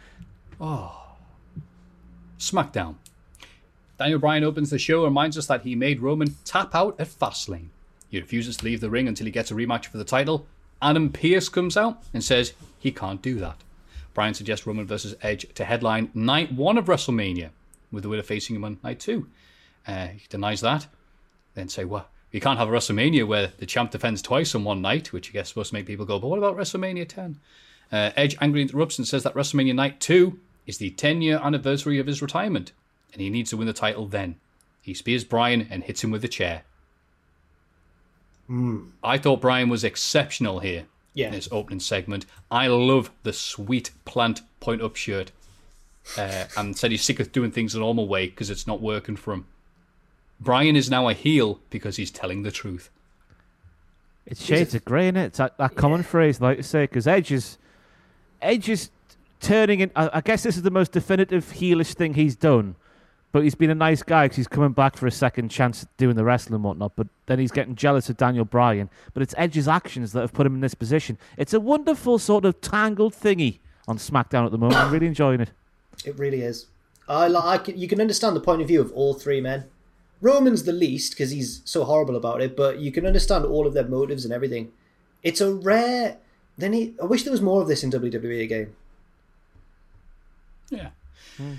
Oh. 0.60 1.00
SmackDown. 2.38 2.96
Daniel 3.98 4.18
Bryan 4.18 4.44
opens 4.44 4.70
the 4.70 4.78
show 4.78 4.98
and 4.98 5.06
reminds 5.06 5.38
us 5.38 5.46
that 5.46 5.62
he 5.62 5.74
made 5.74 6.00
Roman 6.00 6.34
tap 6.44 6.74
out 6.74 6.94
at 7.00 7.08
Fastlane. 7.08 7.68
He 8.08 8.20
refuses 8.20 8.56
to 8.58 8.64
leave 8.64 8.80
the 8.80 8.90
ring 8.90 9.08
until 9.08 9.26
he 9.26 9.32
gets 9.32 9.50
a 9.50 9.54
rematch 9.54 9.86
for 9.86 9.98
the 9.98 10.04
title. 10.04 10.46
Adam 10.84 11.10
Pearce 11.10 11.48
comes 11.48 11.76
out 11.76 12.02
and 12.12 12.22
says 12.22 12.52
he 12.78 12.92
can't 12.92 13.22
do 13.22 13.36
that. 13.40 13.56
Bryan 14.12 14.34
suggests 14.34 14.66
Roman 14.66 14.86
versus 14.86 15.16
Edge 15.22 15.46
to 15.54 15.64
headline 15.64 16.10
night 16.14 16.52
one 16.52 16.76
of 16.76 16.84
WrestleMania, 16.84 17.50
with 17.90 18.02
the 18.02 18.08
winner 18.10 18.22
facing 18.22 18.54
him 18.54 18.64
on 18.64 18.78
night 18.84 19.00
two. 19.00 19.26
Uh, 19.86 20.08
he 20.08 20.26
denies 20.28 20.60
that. 20.60 20.86
Then 21.54 21.68
say, 21.68 21.84
well, 21.84 22.08
you 22.30 22.40
can't 22.40 22.58
have 22.58 22.68
a 22.68 22.72
WrestleMania 22.72 23.26
where 23.26 23.52
the 23.58 23.66
champ 23.66 23.92
defends 23.92 24.20
twice 24.20 24.54
on 24.54 24.64
one 24.64 24.82
night, 24.82 25.12
which 25.12 25.30
I 25.30 25.32
guess 25.32 25.46
is 25.46 25.48
supposed 25.50 25.70
to 25.70 25.74
make 25.74 25.86
people 25.86 26.04
go, 26.04 26.18
but 26.18 26.28
what 26.28 26.38
about 26.38 26.56
WrestleMania 26.56 27.08
10? 27.08 27.40
Uh, 27.90 28.10
Edge 28.16 28.36
angrily 28.40 28.62
interrupts 28.62 28.98
and 28.98 29.08
says 29.08 29.22
that 29.22 29.34
WrestleMania 29.34 29.74
Night 29.74 30.00
2 30.00 30.38
is 30.66 30.78
the 30.78 30.90
10 30.90 31.22
year 31.22 31.40
anniversary 31.42 31.98
of 31.98 32.06
his 32.06 32.20
retirement, 32.20 32.72
and 33.12 33.22
he 33.22 33.30
needs 33.30 33.50
to 33.50 33.56
win 33.56 33.66
the 33.66 33.72
title 33.72 34.06
then. 34.06 34.36
He 34.82 34.92
spears 34.94 35.24
Bryan 35.24 35.66
and 35.70 35.84
hits 35.84 36.04
him 36.04 36.10
with 36.10 36.24
a 36.24 36.28
chair. 36.28 36.62
I 39.02 39.18
thought 39.18 39.40
Bryan 39.40 39.68
was 39.68 39.84
exceptional 39.84 40.60
here 40.60 40.84
Yeah. 41.14 41.28
in 41.28 41.32
his 41.32 41.48
opening 41.50 41.80
segment. 41.80 42.26
I 42.50 42.66
love 42.66 43.10
the 43.22 43.32
sweet 43.32 43.90
plant 44.04 44.42
point 44.60 44.82
up 44.82 44.96
shirt. 44.96 45.32
Uh, 46.18 46.44
and 46.58 46.76
said 46.76 46.90
he's 46.90 47.02
sick 47.02 47.18
of 47.18 47.32
doing 47.32 47.50
things 47.50 47.72
the 47.72 47.78
normal 47.78 48.06
way 48.06 48.26
because 48.26 48.50
it's 48.50 48.66
not 48.66 48.82
working 48.82 49.16
for 49.16 49.32
him. 49.32 49.46
Bryan 50.38 50.76
is 50.76 50.90
now 50.90 51.08
a 51.08 51.14
heel 51.14 51.60
because 51.70 51.96
he's 51.96 52.10
telling 52.10 52.42
the 52.42 52.50
truth. 52.50 52.90
It's 54.26 54.44
shades 54.44 54.74
of 54.74 54.84
grey 54.84 55.08
in 55.08 55.16
it. 55.16 55.26
It's 55.26 55.38
that, 55.38 55.56
that 55.56 55.76
common 55.76 56.02
phrase, 56.02 56.40
like 56.42 56.58
to 56.58 56.62
say, 56.62 56.82
because 56.84 57.06
Edge 57.06 57.32
is 57.32 57.56
Edge 58.42 58.68
is 58.68 58.90
turning 59.40 59.80
in. 59.80 59.90
I, 59.96 60.10
I 60.14 60.20
guess 60.20 60.42
this 60.42 60.56
is 60.56 60.62
the 60.62 60.70
most 60.70 60.92
definitive 60.92 61.46
heelish 61.54 61.94
thing 61.94 62.14
he's 62.14 62.36
done. 62.36 62.74
But 63.34 63.42
he's 63.42 63.56
been 63.56 63.70
a 63.70 63.74
nice 63.74 64.04
guy 64.04 64.26
because 64.26 64.36
he's 64.36 64.46
coming 64.46 64.70
back 64.70 64.96
for 64.96 65.08
a 65.08 65.10
second 65.10 65.48
chance 65.48 65.82
at 65.82 65.96
doing 65.96 66.14
the 66.14 66.22
wrestling 66.22 66.54
and 66.54 66.62
whatnot. 66.62 66.92
But 66.94 67.08
then 67.26 67.40
he's 67.40 67.50
getting 67.50 67.74
jealous 67.74 68.08
of 68.08 68.16
Daniel 68.16 68.44
Bryan. 68.44 68.88
But 69.12 69.24
it's 69.24 69.34
Edge's 69.36 69.66
actions 69.66 70.12
that 70.12 70.20
have 70.20 70.32
put 70.32 70.46
him 70.46 70.54
in 70.54 70.60
this 70.60 70.74
position. 70.74 71.18
It's 71.36 71.52
a 71.52 71.58
wonderful 71.58 72.20
sort 72.20 72.44
of 72.44 72.60
tangled 72.60 73.12
thingy 73.12 73.58
on 73.88 73.98
SmackDown 73.98 74.46
at 74.46 74.52
the 74.52 74.58
moment. 74.58 74.80
I'm 74.80 74.92
really 74.92 75.08
enjoying 75.08 75.40
it. 75.40 75.50
It 76.04 76.16
really 76.16 76.42
is. 76.42 76.66
I 77.08 77.26
like. 77.26 77.66
You 77.66 77.88
can 77.88 78.00
understand 78.00 78.36
the 78.36 78.40
point 78.40 78.62
of 78.62 78.68
view 78.68 78.80
of 78.80 78.92
all 78.92 79.14
three 79.14 79.40
men. 79.40 79.64
Roman's 80.20 80.62
the 80.62 80.72
least 80.72 81.14
because 81.14 81.32
he's 81.32 81.60
so 81.64 81.82
horrible 81.82 82.14
about 82.14 82.40
it, 82.40 82.56
but 82.56 82.78
you 82.78 82.92
can 82.92 83.04
understand 83.04 83.44
all 83.44 83.66
of 83.66 83.74
their 83.74 83.88
motives 83.88 84.24
and 84.24 84.32
everything. 84.32 84.70
It's 85.24 85.40
a 85.40 85.52
rare. 85.52 86.18
Then 86.56 86.72
he. 86.72 86.94
I 87.02 87.06
wish 87.06 87.24
there 87.24 87.32
was 87.32 87.42
more 87.42 87.62
of 87.62 87.66
this 87.66 87.82
in 87.82 87.90
WWE 87.90 88.44
again. 88.44 88.76
Yeah. 90.70 90.90
Hmm. 91.36 91.54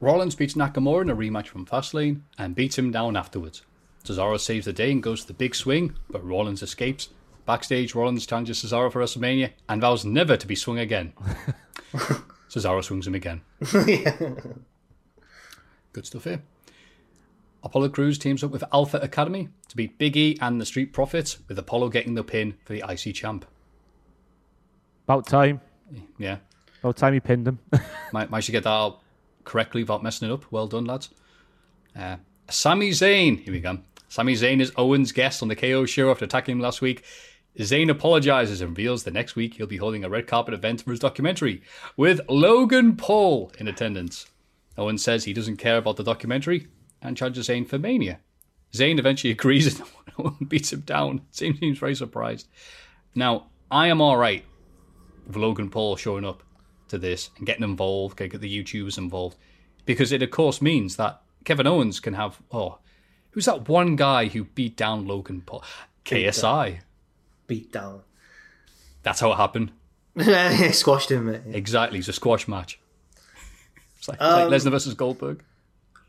Rollins 0.00 0.34
beats 0.34 0.54
Nakamura 0.54 1.02
in 1.02 1.10
a 1.10 1.16
rematch 1.16 1.48
from 1.48 1.66
Fastlane 1.66 2.22
and 2.38 2.54
beats 2.54 2.78
him 2.78 2.90
down 2.90 3.16
afterwards. 3.16 3.62
Cesaro 4.02 4.40
saves 4.40 4.64
the 4.64 4.72
day 4.72 4.90
and 4.90 5.02
goes 5.02 5.20
to 5.20 5.26
the 5.26 5.34
big 5.34 5.54
swing, 5.54 5.94
but 6.08 6.24
Rollins 6.26 6.62
escapes. 6.62 7.10
Backstage, 7.44 7.94
Rollins 7.94 8.24
challenges 8.24 8.62
Cesaro 8.62 8.90
for 8.90 9.02
WrestleMania 9.02 9.50
and 9.68 9.82
vows 9.82 10.06
never 10.06 10.38
to 10.38 10.46
be 10.46 10.54
swung 10.54 10.78
again. 10.78 11.12
Cesaro 12.48 12.82
swings 12.82 13.06
him 13.06 13.14
again. 13.14 13.42
Good 15.92 16.06
stuff 16.06 16.24
here. 16.24 16.42
Apollo 17.62 17.90
Crews 17.90 18.16
teams 18.16 18.42
up 18.42 18.50
with 18.50 18.64
Alpha 18.72 18.96
Academy 18.98 19.50
to 19.68 19.76
beat 19.76 19.98
Big 19.98 20.16
E 20.16 20.38
and 20.40 20.58
the 20.58 20.64
Street 20.64 20.94
Profits, 20.94 21.36
with 21.46 21.58
Apollo 21.58 21.90
getting 21.90 22.14
the 22.14 22.24
pin 22.24 22.54
for 22.64 22.72
the 22.72 22.82
IC 22.88 23.14
champ. 23.14 23.44
About 25.04 25.26
time. 25.26 25.60
Yeah, 26.16 26.38
About 26.82 26.96
time 26.96 27.12
he 27.12 27.20
pinned 27.20 27.46
him. 27.46 27.58
might, 28.12 28.30
might 28.30 28.44
should 28.44 28.52
get 28.52 28.62
that 28.62 28.70
out 28.70 29.02
correctly 29.50 29.82
without 29.82 30.02
messing 30.02 30.28
it 30.28 30.32
up. 30.32 30.44
Well 30.52 30.68
done, 30.68 30.84
lads. 30.84 31.10
Uh, 31.98 32.18
Sami 32.48 32.90
Zayn, 32.90 33.40
here 33.40 33.52
we 33.52 33.58
go. 33.58 33.78
Sami 34.08 34.34
Zayn 34.34 34.60
is 34.60 34.72
Owen's 34.76 35.10
guest 35.10 35.42
on 35.42 35.48
the 35.48 35.56
KO 35.56 35.86
show 35.86 36.10
after 36.10 36.24
attacking 36.24 36.52
him 36.52 36.60
last 36.60 36.80
week. 36.80 37.02
Zayn 37.58 37.90
apologizes 37.90 38.60
and 38.60 38.70
reveals 38.70 39.02
that 39.02 39.14
next 39.14 39.34
week 39.34 39.54
he'll 39.54 39.66
be 39.66 39.76
holding 39.76 40.04
a 40.04 40.08
red 40.08 40.28
carpet 40.28 40.54
event 40.54 40.82
for 40.82 40.92
his 40.92 41.00
documentary 41.00 41.62
with 41.96 42.20
Logan 42.28 42.94
Paul 42.94 43.50
in 43.58 43.66
attendance. 43.66 44.26
Owen 44.78 44.98
says 44.98 45.24
he 45.24 45.32
doesn't 45.32 45.56
care 45.56 45.78
about 45.78 45.96
the 45.96 46.04
documentary 46.04 46.68
and 47.02 47.16
charges 47.16 47.48
Zayn 47.48 47.68
for 47.68 47.78
mania. 47.78 48.20
Zayn 48.72 49.00
eventually 49.00 49.32
agrees 49.38 49.80
and 49.80 49.88
Owen 50.16 50.46
beats 50.46 50.72
him 50.72 50.80
down. 50.82 51.22
Zayn 51.32 51.58
seems 51.58 51.78
very 51.78 51.96
surprised. 51.96 52.46
Now, 53.16 53.48
I 53.68 53.88
am 53.88 54.00
alright 54.00 54.44
with 55.26 55.36
Logan 55.36 55.70
Paul 55.70 55.96
showing 55.96 56.24
up 56.24 56.44
to 56.90 56.98
this 56.98 57.30
and 57.36 57.46
getting 57.46 57.64
involved, 57.64 58.16
get 58.16 58.40
the 58.40 58.62
YouTubers 58.64 58.98
involved, 58.98 59.36
because 59.86 60.12
it 60.12 60.22
of 60.22 60.30
course 60.30 60.60
means 60.62 60.96
that 60.96 61.20
Kevin 61.44 61.66
Owens 61.66 62.00
can 62.00 62.14
have 62.14 62.40
oh, 62.52 62.78
who's 63.30 63.46
that 63.46 63.68
one 63.68 63.96
guy 63.96 64.26
who 64.26 64.44
beat 64.44 64.76
down 64.76 65.06
Logan 65.06 65.42
Paul? 65.44 65.64
KSI. 66.04 66.80
Beat 67.46 67.72
down. 67.72 68.02
That's 69.02 69.20
how 69.20 69.32
it 69.32 69.36
happened. 69.36 69.72
Squashed 70.72 71.10
him. 71.10 71.26
Mate. 71.26 71.40
Exactly, 71.52 71.98
it's 72.00 72.08
a 72.08 72.12
squash 72.12 72.48
match. 72.48 72.78
It's 73.98 74.08
like, 74.08 74.16
it's 74.16 74.22
like 74.22 74.46
um, 74.46 74.50
Lesnar 74.50 74.70
versus 74.70 74.94
Goldberg. 74.94 75.42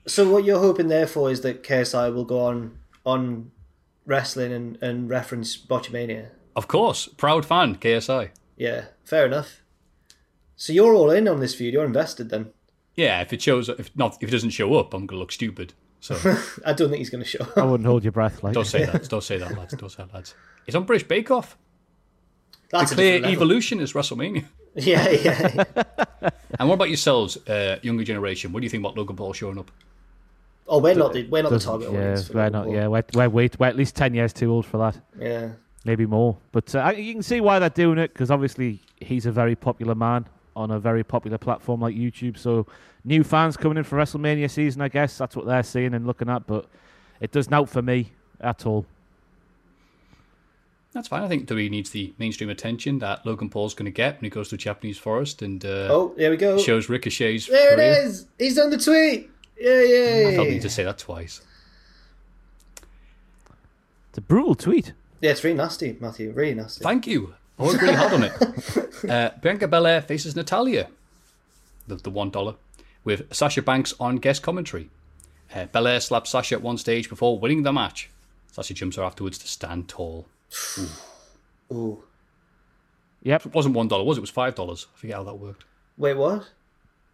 So 0.08 0.30
what 0.30 0.44
you're 0.44 0.60
hoping 0.60 0.88
therefore 0.88 1.30
is 1.30 1.42
that 1.42 1.64
KSI 1.64 2.14
will 2.14 2.26
go 2.26 2.42
on 2.42 2.78
on 3.06 3.52
wrestling 4.06 4.52
and, 4.52 4.78
and 4.82 5.10
reference 5.10 5.58
Botchamania. 5.58 6.30
Of 6.56 6.68
course, 6.68 7.08
proud 7.08 7.46
fan 7.46 7.76
KSI. 7.76 8.30
Yeah, 8.58 8.86
fair 9.04 9.26
enough. 9.26 9.61
So 10.62 10.74
you're 10.74 10.94
all 10.94 11.10
in 11.10 11.28
on 11.28 11.40
this 11.40 11.56
feud. 11.56 11.74
You're 11.74 11.86
invested 11.86 12.30
then. 12.30 12.52
Yeah, 12.94 13.20
if 13.22 13.34
it 13.34 13.42
shows, 13.42 13.68
if 13.68 13.90
not, 13.98 14.18
if 14.22 14.30
it 14.30 14.32
doesn't 14.32 14.52
show 14.52 14.76
up, 14.76 14.94
I'm 14.94 15.08
gonna 15.08 15.18
look 15.18 15.32
stupid. 15.32 15.74
So 16.02 16.16
I 16.66 16.74
don't 16.74 16.90
think 16.90 17.00
he's 17.00 17.10
going 17.10 17.24
to 17.24 17.28
show. 17.28 17.44
Up. 17.44 17.58
I 17.58 17.64
wouldn't 17.66 17.88
hold 17.88 18.04
your 18.04 18.12
breath. 18.12 18.44
Like 18.44 18.54
don't 18.54 18.66
say 18.66 18.86
that. 18.92 19.10
Don't 19.10 19.24
say 19.24 19.40
that, 19.40 19.58
lads. 19.58 19.74
Don't 19.74 19.90
say 19.90 20.04
that, 20.04 20.14
lads. 20.14 20.36
It's 20.68 20.76
on 20.76 20.84
British 20.84 21.08
Bake 21.08 21.32
Off. 21.32 21.58
That's 22.70 22.92
a 22.92 22.96
Clear 22.96 23.14
different 23.18 23.36
evolution 23.36 23.80
is 23.80 23.94
WrestleMania. 23.94 24.46
Yeah, 24.76 25.10
yeah. 25.10 25.64
And 26.58 26.70
what 26.70 26.76
about 26.76 26.88
yourselves, 26.90 27.36
uh, 27.50 27.80
younger 27.82 28.04
generation? 28.06 28.54
What 28.54 28.60
do 28.62 28.66
you 28.66 28.70
think 28.70 28.82
about 28.82 28.96
Logan 28.96 29.18
Paul 29.18 29.34
showing 29.34 29.58
up? 29.58 29.70
Oh, 30.68 30.78
we're 30.78 30.94
not 30.96 31.12
the 31.12 31.28
we're 31.28 31.42
not 31.44 31.50
the 31.50 31.56
Doesn't- 31.56 31.72
target 31.72 31.92
yeah, 31.92 32.00
audience. 32.00 32.28
for 32.28 32.34
we're 32.36 32.50
not. 32.50 32.66
Paul. 32.66 32.74
Yeah, 32.76 32.88
we're, 32.88 33.04
we're, 33.16 33.30
wait, 33.30 33.60
we're 33.60 33.68
at 33.68 33.76
least 33.76 33.96
ten 33.96 34.14
years 34.14 34.32
too 34.32 34.50
old 34.52 34.66
for 34.68 34.78
that. 34.78 34.98
yeah. 35.20 35.50
maybe 35.86 36.06
more. 36.06 36.38
But 36.52 36.74
uh, 36.76 36.94
you 36.96 37.12
can 37.14 37.24
see 37.24 37.42
why 37.42 37.58
they're 37.60 37.70
doing 37.70 37.98
it 37.98 38.14
because 38.14 38.30
obviously 38.32 38.80
he's 39.02 39.26
a 39.26 39.32
very 39.32 39.56
popular 39.56 39.96
man 39.96 40.26
on 40.56 40.72
a 40.72 40.80
very 40.80 41.04
popular 41.04 41.38
platform 41.38 41.82
like 41.82 41.96
YouTube. 41.96 42.38
So 42.38 42.68
new 43.06 43.24
fans 43.24 43.56
coming 43.58 43.78
in 43.78 43.84
for 43.84 43.98
WrestleMania 43.98 44.50
season, 44.50 44.82
I 44.82 44.90
guess 44.90 45.18
that's 45.18 45.36
what 45.36 45.46
they're 45.46 45.64
seeing 45.64 45.94
and 45.94 46.06
looking 46.06 46.30
at. 46.30 46.46
But 46.48 46.68
it 47.20 47.32
does 47.32 47.50
not 47.50 47.58
help 47.58 47.70
for 47.70 47.82
me 47.82 48.12
at 48.40 48.66
all. 48.66 48.86
That's 50.94 51.08
fine. 51.08 51.24
I 51.24 51.30
think 51.30 51.48
WWE 51.48 51.70
needs 51.70 51.90
the 51.92 52.14
mainstream 52.20 52.50
attention 52.50 53.00
that 53.00 53.26
Logan 53.26 53.50
Paul's 53.50 53.74
going 53.74 53.86
to 53.86 53.92
get 53.92 54.16
when 54.16 54.26
he 54.26 54.30
goes 54.30 54.50
to 54.50 54.58
Japanese 54.58 54.98
Forest 54.98 55.42
and 55.42 55.64
uh, 55.64 55.88
Oh, 55.90 56.14
there 56.18 56.30
we 56.30 56.36
go. 56.36 56.58
shows 56.58 56.90
Ricochet's 56.90 57.48
There 57.48 57.76
career. 57.78 57.92
it 57.94 58.06
is. 58.06 58.28
He's 58.38 58.56
done 58.56 58.72
the 58.72 58.78
tweet. 58.78 59.30
Yeah, 59.58 59.82
yeah. 59.84 60.28
I 60.30 60.36
felt 60.36 60.48
the 60.48 60.54
need 60.56 60.62
to 60.64 60.70
say 60.70 60.84
that 60.84 60.98
twice. 60.98 61.40
It's 64.10 64.18
a 64.18 64.22
brutal 64.22 64.56
tweet. 64.56 64.92
Yeah, 65.22 65.32
it's 65.32 65.44
really 65.44 65.56
nasty, 65.56 65.96
Matthew. 66.02 66.32
Really 66.32 66.56
nasty. 66.56 66.84
Thank 66.84 67.08
you. 67.08 67.36
I 67.62 67.66
worked 67.66 67.82
really 67.82 67.94
hard 67.96 68.14
on 68.14 68.24
it. 68.24 68.34
Uh, 69.10 69.32
Bianca 69.42 69.68
Belair 69.68 70.00
faces 70.00 70.36
Natalya, 70.36 70.88
the, 71.88 71.96
the 71.96 72.12
one 72.12 72.30
dollar, 72.30 72.54
with 73.04 73.34
Sasha 73.34 73.64
Banks 73.64 73.96
on 74.00 74.18
guest 74.18 74.44
commentary. 74.44 74.92
Uh, 75.56 75.66
Belair 75.66 76.00
slaps 76.00 76.30
Sasha 76.30 76.54
at 76.54 76.62
one 76.62 76.78
stage 76.78 77.10
before 77.10 77.40
winning 77.40 77.64
the 77.64 77.74
match. 77.74 78.12
Sasha 78.52 78.76
jumps 78.76 78.98
her 78.98 79.04
afterwards 79.04 79.40
to 79.40 79.48
stand 79.48 79.88
tall. 79.90 80.28
Ooh. 81.72 82.04
Yep, 83.24 83.48
It 83.48 83.54
wasn't 83.56 83.74
one 83.74 83.88
dollar, 83.88 84.04
was 84.04 84.18
it? 84.18 84.20
It 84.20 84.22
was 84.22 84.30
five 84.30 84.54
dollars. 84.54 84.86
I 84.96 85.00
forget 85.00 85.16
how 85.16 85.24
that 85.24 85.36
worked. 85.36 85.64
Wait, 85.98 86.14
what? 86.16 86.50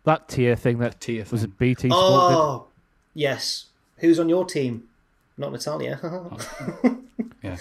that 0.04 0.28
tier 0.28 0.56
thing 0.58 0.80
that 0.80 1.00
Tier 1.00 1.26
was 1.32 1.42
thing. 1.42 1.52
it 1.52 1.58
BT 1.58 1.88
Sport 1.90 2.32
did. 2.32 2.38
Oh, 2.38 2.68
yes. 3.14 3.68
Who's 4.00 4.20
on 4.20 4.28
your 4.28 4.44
team? 4.46 4.90
Not 5.38 5.54
Natalya. 5.54 6.00
Yeah. 7.44 7.58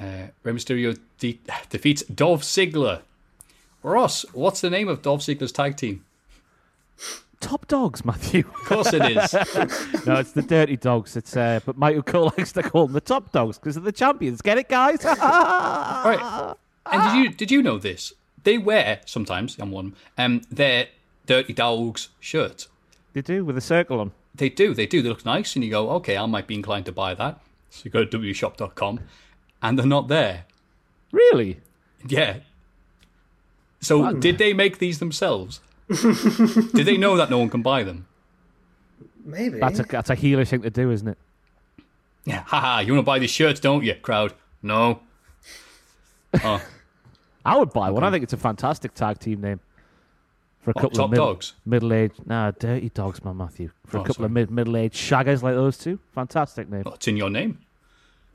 Uh, 0.00 0.28
Rey 0.42 0.52
Mysterio 0.52 0.98
de- 1.18 1.40
defeats 1.70 2.02
Dolph 2.04 2.42
Ziggler. 2.42 3.00
Ross, 3.82 4.24
what's 4.32 4.60
the 4.60 4.70
name 4.70 4.88
of 4.88 5.02
Dolph 5.02 5.20
Ziggler's 5.20 5.52
tag 5.52 5.76
team? 5.76 6.04
Top 7.40 7.68
dogs, 7.68 8.04
Matthew. 8.04 8.40
Of 8.40 8.54
course 8.66 8.92
it 8.92 9.02
is. 9.02 9.32
no, 10.06 10.16
it's 10.16 10.32
the 10.32 10.42
Dirty 10.42 10.76
Dogs. 10.76 11.16
It's 11.16 11.36
uh, 11.36 11.60
but 11.64 11.76
Michael 11.76 12.02
Cole 12.02 12.32
likes 12.38 12.52
to 12.52 12.62
call 12.62 12.86
them 12.86 12.94
the 12.94 13.00
Top 13.00 13.30
Dogs 13.30 13.58
because 13.58 13.74
they're 13.74 13.84
the 13.84 13.92
champions. 13.92 14.40
Get 14.40 14.58
it, 14.58 14.68
guys? 14.68 15.04
All 15.04 15.14
right. 15.14 16.54
And 16.86 17.02
did 17.02 17.14
you 17.14 17.28
did 17.36 17.50
you 17.50 17.62
know 17.62 17.78
this? 17.78 18.14
They 18.42 18.58
wear 18.58 19.00
sometimes. 19.04 19.56
I'm 19.58 19.70
one. 19.70 19.94
Um, 20.16 20.42
their 20.50 20.88
Dirty 21.26 21.52
Dogs 21.52 22.08
shirt. 22.20 22.68
they 23.12 23.20
do 23.20 23.44
with 23.44 23.56
a 23.58 23.60
circle 23.60 24.00
on. 24.00 24.12
They 24.34 24.48
do. 24.48 24.72
They 24.74 24.86
do. 24.86 25.02
They 25.02 25.08
look 25.08 25.24
nice, 25.24 25.54
and 25.54 25.64
you 25.64 25.70
go, 25.70 25.90
okay, 25.92 26.16
I 26.16 26.26
might 26.26 26.46
be 26.46 26.54
inclined 26.54 26.86
to 26.86 26.92
buy 26.92 27.14
that. 27.14 27.40
So 27.70 27.82
you 27.84 27.90
go 27.90 28.04
to 28.04 28.18
wshop.com, 28.18 29.00
and 29.66 29.78
they're 29.78 29.86
not 29.86 30.08
there. 30.08 30.44
Really? 31.12 31.58
Yeah. 32.06 32.38
So 33.80 34.12
did 34.12 34.38
they 34.38 34.52
make 34.52 34.78
these 34.78 34.98
themselves? 34.98 35.60
did 35.88 36.86
they 36.86 36.96
know 36.96 37.16
that 37.16 37.30
no 37.30 37.38
one 37.38 37.50
can 37.50 37.62
buy 37.62 37.82
them? 37.82 38.06
Maybe. 39.24 39.58
That's 39.58 39.80
a 39.80 39.82
that's 39.82 40.10
a 40.10 40.16
heelish 40.16 40.48
thing 40.48 40.62
to 40.62 40.70
do, 40.70 40.90
isn't 40.90 41.08
it? 41.08 41.18
Yeah. 42.24 42.42
Haha. 42.46 42.80
You 42.80 42.92
want 42.94 43.04
to 43.04 43.06
buy 43.06 43.18
these 43.18 43.30
shirts, 43.30 43.60
don't 43.60 43.84
you, 43.84 43.94
crowd? 43.94 44.32
No. 44.62 45.00
Oh, 46.44 46.60
I 47.46 47.56
would 47.56 47.72
buy 47.72 47.90
one. 47.90 48.02
I 48.04 48.10
think 48.10 48.24
it's 48.24 48.32
a 48.34 48.36
fantastic 48.36 48.92
tag 48.92 49.18
team 49.20 49.40
name 49.40 49.60
for 50.60 50.70
a 50.70 50.74
What, 50.74 50.82
couple 50.82 50.96
Top 50.96 51.04
of 51.06 51.10
mid, 51.12 51.16
Dogs? 51.18 51.54
middle-aged. 51.64 52.26
Nah, 52.26 52.50
Dirty 52.50 52.90
Dogs, 52.90 53.24
man, 53.24 53.36
Matthew. 53.38 53.70
For 53.86 53.98
a 53.98 54.00
Oh, 54.00 54.02
couple 54.02 54.14
sorry. 54.16 54.26
of 54.26 54.32
mid 54.32 54.50
middle-aged 54.50 54.94
shaggers 54.96 55.42
like 55.42 55.54
those 55.54 55.78
two, 55.78 55.98
fantastic 56.14 56.68
name. 56.68 56.82
well, 56.84 56.94
it's 56.94 57.06
in 57.08 57.16
your 57.16 57.30
name. 57.30 57.58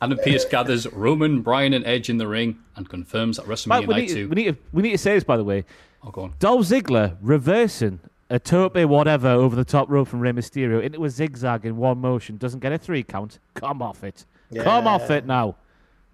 Adam 0.00 0.18
Pearce 0.18 0.44
gathers 0.44 0.86
Roman, 0.92 1.40
Bryan, 1.40 1.72
and 1.72 1.86
Edge 1.86 2.10
in 2.10 2.18
the 2.18 2.26
ring 2.28 2.58
and 2.76 2.88
confirms 2.88 3.38
that 3.38 3.46
WrestleMania 3.46 3.70
Right, 3.70 3.88
we, 3.88 3.94
Night 3.94 4.08
need, 4.08 4.14
2. 4.14 4.28
we 4.28 4.34
need 4.34 4.44
to 4.44 4.56
we 4.72 4.82
need 4.82 4.92
to 4.92 4.98
say 4.98 5.14
this 5.14 5.24
by 5.24 5.36
the 5.36 5.44
way. 5.44 5.64
Oh, 6.02 6.10
go 6.10 6.22
on. 6.22 6.34
Dolph 6.38 6.66
Ziggler 6.66 7.16
reversing 7.22 8.00
a 8.28 8.38
tope 8.38 8.76
whatever 8.76 9.28
over 9.28 9.56
the 9.56 9.64
top 9.64 9.88
rope 9.88 10.08
from 10.08 10.20
Rey 10.20 10.32
Mysterio 10.32 10.82
into 10.82 11.04
a 11.04 11.10
zigzag 11.10 11.64
in 11.64 11.76
one 11.76 11.98
motion 11.98 12.36
doesn't 12.36 12.60
get 12.60 12.72
a 12.72 12.78
three 12.78 13.02
count. 13.02 13.38
Come 13.54 13.80
off 13.80 14.04
it. 14.04 14.24
Come 14.54 14.86
off 14.86 15.10
it 15.10 15.26
now. 15.26 15.56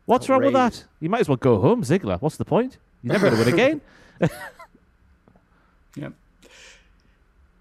What's 0.06 0.28
wrong 0.28 0.42
with 0.42 0.52
that? 0.54 0.84
You 1.00 1.08
might 1.08 1.20
as 1.20 1.28
well 1.28 1.36
go 1.36 1.60
home, 1.60 1.82
Ziggler. 1.82 2.20
What's 2.20 2.36
the 2.36 2.44
point? 2.44 2.78
You're 3.02 3.12
never 3.14 3.30
going 3.30 3.38
to 3.40 3.44
win 3.44 3.54
again. 4.20 4.30
Yep. 5.96 6.12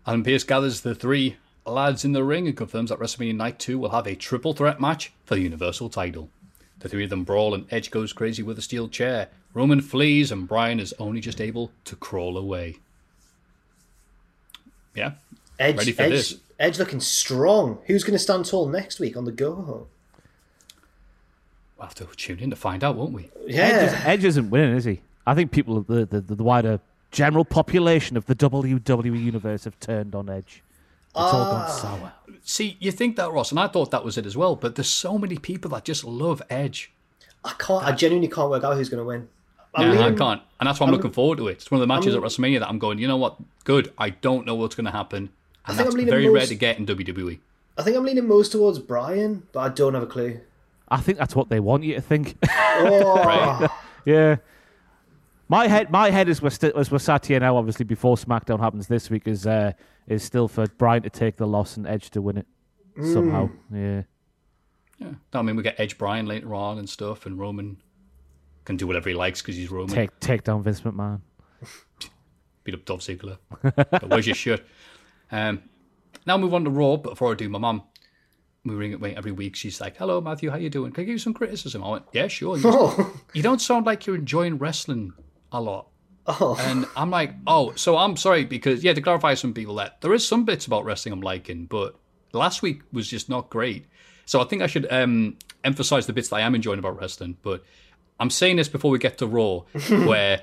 Adam 0.08 0.24
Pearce 0.24 0.44
gathers 0.44 0.82
the 0.82 0.96
three 0.96 1.38
lads 1.66 2.04
in 2.06 2.12
the 2.14 2.24
ring 2.24 2.48
and 2.48 2.58
confirms 2.58 2.90
that 2.90 3.00
WrestleMania 3.00 3.36
Night 3.36 3.60
2 3.60 3.78
will 3.78 3.90
have 3.90 4.08
a 4.08 4.16
triple 4.16 4.54
threat 4.54 4.80
match 4.82 5.12
for 5.26 5.36
the 5.36 5.42
Universal 5.42 5.90
title. 5.90 6.30
The 6.80 6.90
three 6.90 7.04
of 7.04 7.10
them 7.12 7.24
brawl, 7.24 7.54
and 7.54 7.72
Edge 7.72 7.92
goes 7.92 8.12
crazy 8.14 8.42
with 8.42 8.58
a 8.58 8.62
steel 8.62 8.88
chair. 8.88 9.30
Roman 9.54 9.82
flees, 9.82 10.32
and 10.32 10.48
Bryan 10.48 10.80
is 10.80 10.94
only 10.98 11.22
just 11.22 11.40
able 11.40 11.72
to 11.86 11.96
crawl 11.96 12.38
away. 12.38 12.78
Yeah, 14.96 15.12
Edge, 15.60 15.78
Ready 15.78 15.92
for 15.92 16.02
Edge, 16.02 16.12
this. 16.12 16.38
Edge 16.60 16.80
looking 16.80 17.00
strong. 17.00 17.80
Who's 17.86 18.04
going 18.04 18.14
to 18.14 18.20
stand 18.20 18.46
tall 18.46 18.68
next 18.68 19.00
week 19.00 19.16
on 19.16 19.26
the 19.26 19.32
go 19.32 19.56
home? 19.56 19.88
we'll 21.78 21.88
have 21.88 21.96
to 21.96 22.06
tune 22.16 22.38
in 22.40 22.52
to 22.52 22.56
find 22.56 22.84
out, 22.84 22.96
won't 22.96 23.12
we? 23.12 23.24
Edge, 23.48 23.56
Yeah. 23.56 24.02
Edge 24.06 24.24
isn't 24.24 24.50
winning, 24.52 24.76
is 24.76 24.86
he? 24.86 25.02
I 25.26 25.34
think 25.34 25.52
people, 25.52 25.82
the, 25.82 26.06
the, 26.06 26.22
the 26.22 26.44
wider 26.44 26.80
general 27.12 27.44
population 27.46 28.18
of 28.18 28.26
the 28.28 28.36
WWE 28.36 29.24
universe 29.24 29.64
have 29.64 29.80
turned 29.80 30.14
on 30.14 30.30
Edge. 30.30 30.62
It's 31.12 31.20
all 31.20 31.42
Ah. 31.42 31.68
gone 31.68 31.78
sour. 31.78 32.14
See, 32.44 32.78
you 32.80 32.92
think 32.92 33.16
that, 33.18 33.32
Ross, 33.32 33.52
and 33.52 33.60
I 33.60 33.68
thought 33.68 33.92
that 33.92 34.04
was 34.04 34.18
it 34.18 34.26
as 34.26 34.36
well, 34.36 34.56
but 34.56 34.76
there's 34.76 34.90
so 34.90 35.18
many 35.18 35.38
people 35.38 35.70
that 35.72 35.86
just 35.86 36.04
love 36.04 36.42
Edge. 36.50 36.92
I 37.44 37.54
can't. 37.58 37.84
I 37.84 37.92
genuinely 37.92 38.28
can't 38.30 38.50
work 38.50 38.64
out 38.64 38.76
who's 38.76 38.90
going 38.90 39.00
to 39.02 39.06
win. 39.06 39.28
I'm 39.76 39.94
Yeah, 39.94 40.06
I 40.08 40.12
can't. 40.14 40.42
And 40.60 40.68
that's 40.68 40.80
why 40.80 40.88
I'm, 40.88 40.92
looking 40.94 41.12
forward 41.12 41.38
to 41.38 41.48
it. 41.48 41.54
It's 41.54 41.72
one 41.72 41.82
of 41.82 41.88
the 41.88 41.94
matches 41.94 42.14
I'm- 42.16 42.24
at 42.24 42.30
WrestleMania 42.30 42.60
that 42.60 42.70
I'm 42.70 42.80
going, 42.80 42.98
you 43.00 43.08
know 43.08 43.18
what? 43.18 43.38
Good. 43.64 43.94
I 43.98 44.10
don't 44.12 44.46
know 44.46 44.56
what's 44.56 44.76
going 44.76 44.86
to 44.86 44.92
happen. 44.92 45.30
And 45.66 45.78
think 45.78 45.86
that's 45.86 45.90
I'm 45.94 45.98
leaning 46.00 46.12
very 46.12 46.26
most- 46.28 46.34
rare 46.36 46.46
to 46.48 46.56
get 46.56 46.78
in. 46.78 46.86
WWE. 46.86 47.40
I 47.78 47.84
think 47.84 47.96
I'm 47.96 48.04
leaning 48.04 48.28
most 48.28 48.52
towards 48.52 48.80
Bryan, 48.80 49.44
but 49.54 49.60
I 49.62 49.70
don't 49.70 49.94
have 49.94 50.04
a 50.04 50.08
clue. 50.08 50.40
I 50.90 50.98
think 51.00 51.18
that's 51.18 51.36
what 51.36 51.50
they 51.50 51.60
want 51.60 51.84
you 51.84 51.96
to 51.96 52.02
think. 52.02 52.36
Oh, 52.50 53.24
Right. 53.26 53.70
yeah. 54.06 54.38
My 55.48 55.68
head, 55.68 55.90
my 55.90 56.10
head 56.12 56.28
is 56.30 56.42
we're 56.42 56.50
still 56.50 56.72
as 56.78 56.92
we're 56.92 57.00
sat 57.00 57.26
here 57.26 57.40
now. 57.40 57.56
Obviously, 57.58 57.86
before 57.86 58.16
SmackDown 58.18 58.60
happens 58.60 58.88
this 58.88 59.10
week, 59.10 59.28
is 59.28 59.46
uh, 59.48 59.72
is 60.08 60.24
still 60.24 60.48
for 60.48 60.68
Bryan 60.68 61.04
to 61.04 61.10
take 61.10 61.38
the 61.38 61.48
loss 61.48 61.78
and 61.78 61.88
Edge 61.88 62.10
to 62.12 62.22
win 62.22 62.38
it 62.38 62.48
somehow. 63.02 63.50
Yeah. 63.74 64.04
Yeah. 65.00 65.14
I 65.34 65.42
mean, 65.42 65.56
we 65.56 65.64
get 65.64 65.80
Edge 65.80 65.98
Bryan 65.98 66.26
later 66.26 66.54
on 66.54 66.78
and 66.78 66.90
stuff, 66.90 67.26
and 67.26 67.40
Roman 67.40 67.78
can 68.66 68.78
do 68.78 68.86
whatever 68.88 69.10
he 69.10 69.16
likes 69.16 69.42
because 69.42 69.56
he's 69.56 69.72
Roman. 69.72 69.94
Take 69.94 70.20
take 70.20 70.44
down 70.44 70.64
Vince 70.64 70.82
McMahon. 70.82 71.22
Beat 72.64 72.76
up 72.76 72.86
Dolph 72.86 73.02
Ziggler. 73.02 73.38
But 73.62 74.10
Where's 74.10 74.28
your 74.28 74.36
shirt? 74.36 74.64
Um, 75.32 75.64
now 76.28 76.38
move 76.38 76.54
on 76.54 76.64
to 76.66 76.70
Raw. 76.70 76.98
But 76.98 77.12
before 77.12 77.32
I 77.32 77.36
do, 77.36 77.50
my 77.50 77.58
mum, 77.58 77.84
we 78.64 78.76
ring 78.76 78.94
it 78.94 79.18
every 79.18 79.32
week. 79.32 79.56
She's 79.56 79.82
like, 79.82 79.98
"Hello, 79.98 80.22
Matthew. 80.22 80.52
How 80.52 80.58
you 80.58 80.70
doing? 80.70 80.92
Can 80.92 81.02
I 81.02 81.06
give 81.06 81.14
you 81.14 81.20
some 81.20 81.34
criticism?" 81.34 81.84
I 81.84 81.90
went, 81.90 82.06
"Yeah, 82.14 82.28
sure." 82.28 82.58
You, 82.58 82.64
oh, 82.68 83.20
you 83.34 83.42
don't 83.42 83.62
sound 83.62 83.86
like 83.86 84.06
you're 84.06 84.16
enjoying 84.16 84.58
wrestling 84.58 85.14
a 85.52 85.60
lot. 85.60 85.88
Oh. 86.28 86.58
And 86.60 86.86
I'm 86.96 87.10
like, 87.10 87.34
oh, 87.48 87.74
so 87.76 87.98
I'm 87.98 88.18
sorry 88.18 88.46
because 88.46 88.84
yeah, 88.84 88.94
to 88.94 89.02
clarify 89.02 89.34
some 89.34 89.54
people 89.54 89.76
that 89.76 90.02
there 90.02 90.14
is 90.14 90.28
some 90.28 90.46
bits 90.46 90.66
about 90.66 90.86
wrestling 90.86 91.14
I'm 91.14 91.22
liking, 91.22 91.66
but 91.66 91.96
last 92.34 92.62
week 92.62 92.82
was 92.92 93.08
just 93.08 93.30
not 93.30 93.50
great. 93.50 93.86
So 94.26 94.42
I 94.42 94.46
think 94.46 94.62
I 94.62 94.68
should 94.68 94.92
um, 94.92 95.38
emphasize 95.64 96.08
the 96.08 96.14
bits 96.14 96.30
that 96.30 96.38
I 96.38 96.42
am 96.42 96.56
enjoying 96.56 96.80
about 96.80 97.00
wrestling. 97.00 97.38
But 97.42 97.64
I'm 98.20 98.30
saying 98.30 98.58
this 98.58 98.70
before 98.70 98.92
we 98.92 99.00
get 99.00 99.18
to 99.20 99.28
Raw, 99.28 99.60
where 99.90 100.42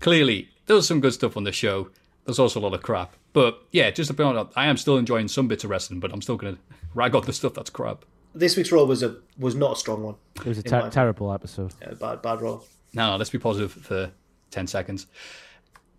clearly 0.00 0.48
there's 0.66 0.86
some 0.86 1.00
good 1.00 1.14
stuff 1.14 1.36
on 1.36 1.44
the 1.44 1.52
show. 1.52 1.90
There's 2.24 2.38
also 2.38 2.60
a 2.60 2.62
lot 2.62 2.74
of 2.74 2.82
crap. 2.82 3.14
But 3.32 3.60
yeah, 3.72 3.90
just 3.90 4.08
to 4.08 4.14
be 4.14 4.22
honest, 4.22 4.52
I 4.56 4.66
am 4.66 4.76
still 4.76 4.96
enjoying 4.96 5.28
some 5.28 5.48
bits 5.48 5.64
of 5.64 5.70
wrestling, 5.70 6.00
but 6.00 6.12
I'm 6.12 6.22
still 6.22 6.36
going 6.36 6.54
to 6.54 6.60
rag 6.94 7.14
on 7.14 7.24
the 7.24 7.32
stuff 7.32 7.54
that's 7.54 7.70
crap. 7.70 8.04
This 8.34 8.56
week's 8.56 8.72
Raw 8.72 8.84
was 8.84 9.02
a 9.02 9.16
was 9.38 9.54
not 9.54 9.72
a 9.72 9.76
strong 9.76 10.02
one. 10.02 10.14
It 10.36 10.46
was 10.46 10.58
a 10.58 10.62
ter- 10.62 10.90
terrible 10.90 11.32
episode. 11.32 11.72
Yeah, 11.80 11.94
bad 11.94 12.22
bad 12.22 12.40
Raw. 12.40 12.60
No, 12.94 13.10
no, 13.10 13.16
let's 13.16 13.30
be 13.30 13.38
positive 13.38 13.72
for 13.72 14.10
10 14.54 14.66
seconds. 14.68 15.06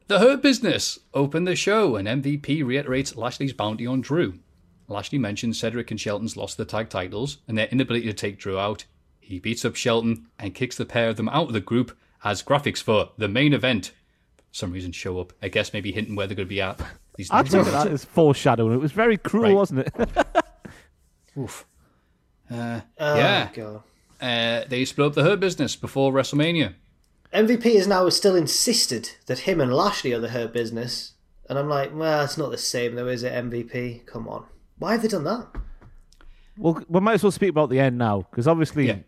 The 0.08 0.20
Hurt 0.20 0.42
Business 0.42 1.00
opened 1.14 1.48
the 1.48 1.56
show, 1.56 1.96
and 1.96 2.08
MVP 2.08 2.66
reiterates 2.66 3.16
Lashley's 3.16 3.54
bounty 3.54 3.86
on 3.88 4.02
Drew. 4.02 4.40
Lashley 4.88 5.18
mentions 5.20 5.60
Cedric 5.60 5.90
and 5.92 6.00
Shelton's 6.00 6.38
lost 6.38 6.58
the 6.58 6.66
tag 6.66 6.90
titles 6.90 7.40
and 7.48 7.58
their 7.58 7.68
inability 7.68 8.06
to 8.06 8.14
take 8.14 8.38
Drew 8.38 8.58
out. 8.58 8.86
He 9.20 9.40
beats 9.40 9.66
up 9.66 9.76
Shelton 9.76 10.28
and 10.38 10.54
kicks 10.54 10.78
the 10.78 10.86
pair 10.86 11.10
of 11.10 11.18
them 11.18 11.30
out 11.30 11.48
of 11.48 11.54
the 11.54 11.60
group 11.60 11.98
as 12.24 12.44
graphics 12.44 12.82
for 12.84 13.10
the 13.18 13.28
main 13.28 13.52
event. 13.54 13.88
For 14.52 14.60
some 14.60 14.72
reason, 14.72 14.92
show 14.92 15.20
up. 15.20 15.34
I 15.42 15.48
guess 15.48 15.74
maybe 15.74 15.92
hinting 15.92 16.16
where 16.16 16.28
they're 16.28 16.36
going 16.36 16.48
to 16.48 16.54
be 16.54 16.62
at. 16.62 16.80
These 17.18 17.30
I 17.32 17.38
next 17.42 17.52
took 17.52 17.66
that 17.66 17.88
as 17.88 18.06
foreshadowing. 18.06 18.74
It 18.76 18.80
was 18.82 18.92
very 18.92 19.18
cruel, 19.18 19.46
Right. 19.46 19.56
wasn't 19.56 19.80
it? 19.88 19.94
Oof. 21.38 21.66
Uh, 22.52 22.82
Oh, 23.00 23.16
yeah, 23.16 23.50
God. 23.54 23.82
uh, 24.22 24.66
they 24.70 24.86
split 24.86 25.08
up 25.08 25.14
the 25.16 25.24
Hurt 25.24 25.40
Business 25.40 25.76
before 25.76 26.12
WrestleMania. 26.14 26.76
MVP 27.36 27.76
has 27.76 27.88
now 27.88 28.08
still 28.10 28.36
insisted 28.36 29.10
that 29.26 29.40
him 29.40 29.60
and 29.60 29.74
Lashley 29.74 30.14
are 30.14 30.20
the 30.20 30.30
Hurt 30.30 30.54
Business, 30.54 31.14
and 31.50 31.60
I'm 31.60 31.68
like, 31.70 31.94
well, 31.94 32.24
it's 32.24 32.38
not 32.38 32.52
the 32.52 32.58
same 32.58 32.96
though, 32.96 33.08
is 33.08 33.24
it? 33.24 33.34
MVP, 33.34 34.06
come 34.06 34.28
on, 34.28 34.46
why 34.80 34.94
have 34.94 35.02
they 35.02 35.08
done 35.10 35.26
that? 35.26 35.48
well, 36.58 36.82
we 36.88 37.00
might 37.02 37.16
as 37.16 37.24
well 37.24 37.32
speak 37.32 37.50
about 37.50 37.70
the 37.70 37.80
end 37.80 37.98
now 37.98 38.26
because 38.32 38.48
obviously, 38.48 38.88
Yeah. 38.88 39.00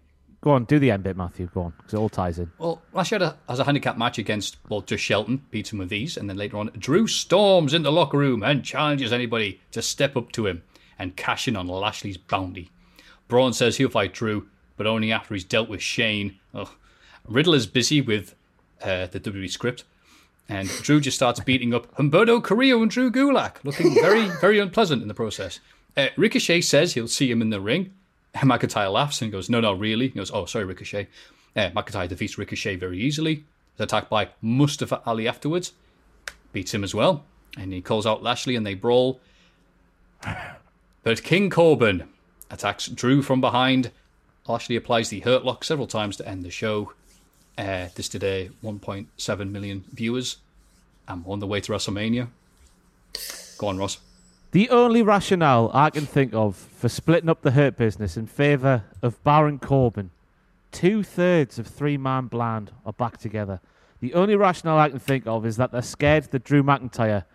go 0.42 0.52
on, 0.52 0.66
do 0.66 0.78
the 0.80 0.92
end 0.92 1.04
bit, 1.04 1.16
Matthew. 1.16 1.50
Go 1.54 1.62
on, 1.64 1.74
because 1.78 1.94
it 1.94 1.98
all 1.98 2.10
ties 2.10 2.38
in. 2.40 2.52
Well, 2.58 2.82
Lashley 2.92 3.16
had 3.16 3.22
a, 3.22 3.38
has 3.48 3.60
a 3.60 3.64
handicap 3.64 3.98
match 3.98 4.18
against, 4.18 4.58
well, 4.68 4.82
just 4.82 5.04
Shelton, 5.04 5.42
beats 5.50 5.72
him 5.72 5.80
with 5.80 5.88
these, 5.90 6.18
and 6.18 6.30
then 6.30 6.36
later 6.36 6.58
on, 6.58 6.70
Drew 6.78 7.08
storms 7.08 7.74
in 7.74 7.84
the 7.84 7.92
locker 7.92 8.18
room 8.18 8.44
and 8.44 8.64
challenges 8.66 9.14
anybody 9.14 9.62
to 9.72 9.82
step 9.82 10.18
up 10.18 10.32
to 10.34 10.48
him 10.48 10.64
and 11.00 11.16
cash 11.16 11.48
in 11.48 11.56
on 11.56 11.68
Lashley's 11.68 12.18
bounty. 12.18 12.70
Braun 13.30 13.54
says 13.54 13.78
he'll 13.78 13.90
fight 13.90 14.14
Drew, 14.14 14.48
but 14.76 14.86
only 14.88 15.12
after 15.14 15.34
he's 15.34 15.44
dealt 15.46 15.70
with 15.70 15.82
Shane. 15.82 16.38
Ugh. 16.54 16.70
Riddle 17.28 17.54
is 17.54 17.68
busy 17.68 18.02
with 18.02 18.36
uh, 18.82 19.08
the 19.08 19.20
WWE 19.20 19.50
script, 19.50 19.84
and 20.50 20.70
Drew 20.70 21.02
just 21.02 21.18
starts 21.18 21.40
beating 21.40 21.74
up 21.74 21.94
Humberto 21.96 22.44
Carrillo 22.44 22.82
and 22.82 22.92
Drew 22.92 23.12
Gulak, 23.12 23.64
looking 23.64 23.94
very, 23.94 24.28
very 24.42 24.60
unpleasant 24.60 25.02
in 25.02 25.08
the 25.08 25.14
process. 25.14 25.60
Uh, 25.96 26.08
Ricochet 26.16 26.62
says 26.62 26.94
he'll 26.94 27.08
see 27.08 27.30
him 27.30 27.42
in 27.42 27.50
the 27.50 27.60
ring. 27.60 27.94
McIntyre 28.36 28.92
laughs 28.92 29.22
and 29.22 29.32
goes, 29.32 29.50
No, 29.50 29.60
no, 29.60 29.74
really? 29.74 30.10
He 30.10 30.14
goes, 30.14 30.32
Oh, 30.32 30.46
sorry, 30.46 30.66
Ricochet. 30.66 31.08
Uh, 31.56 31.70
McIntyre 31.72 32.08
defeats 32.08 32.38
Ricochet 32.38 32.76
very 32.76 33.00
easily. 33.00 33.46
Is 33.76 33.82
attacked 33.82 34.10
by 34.10 34.30
Mustafa 34.42 35.02
Ali 35.06 35.28
afterwards. 35.28 35.74
Beats 36.54 36.74
him 36.74 36.84
as 36.84 36.94
well. 36.94 37.26
And 37.58 37.74
he 37.74 37.82
calls 37.82 38.06
out 38.06 38.22
Lashley 38.22 38.56
and 38.56 38.66
they 38.66 38.76
brawl. 38.76 39.20
But 41.04 41.24
King 41.24 41.50
Corbin 41.50 42.08
attacks 42.52 42.88
Drew 42.88 43.22
from 43.22 43.42
behind. 43.42 43.92
Lashley 44.48 44.76
applies 44.76 45.10
the 45.10 45.22
Hurt 45.22 45.44
Lock 45.44 45.64
several 45.64 45.88
times 45.88 46.18
to 46.18 46.28
end 46.28 46.44
the 46.44 46.52
show. 46.52 46.94
Uh, 47.58 47.88
this 47.95 48.08
today, 48.08 48.51
1.7 48.64 49.49
million 49.49 49.84
viewers. 49.91 50.38
I'm 51.08 51.24
on 51.26 51.39
the 51.39 51.47
way 51.47 51.60
to 51.62 51.72
WrestleMania. 51.72 52.28
Go 53.58 53.68
on, 53.68 53.78
Ross. 53.78 53.97
The 54.51 54.70
only 54.70 55.01
rationale 55.01 55.72
I 55.74 55.89
can 55.89 56.05
think 56.05 56.34
of 56.34 56.55
for 56.55 56.88
splitting 56.88 57.30
up 57.30 57.41
the 57.41 57.51
Hurt 57.51 57.76
business 57.76 58.16
in 58.16 58.28
favour 58.28 58.84
of 59.01 59.22
Baron 59.24 59.58
Corbin, 59.60 60.12
two 60.72 61.01
thirds 61.01 61.58
of 61.58 61.68
three 61.68 61.97
man 61.97 62.28
bland 62.28 62.72
are 62.86 62.93
back 62.93 63.18
together. 63.18 63.60
The 63.99 64.14
only 64.14 64.36
rationale 64.36 64.78
I 64.78 64.89
can 64.89 64.99
think 64.99 65.26
of 65.26 65.45
is 65.45 65.58
that 65.58 65.72
they're 65.72 65.82
scared 65.82 66.26
that 66.26 66.43
Drew 66.43 66.62
McIntyre 66.62 67.26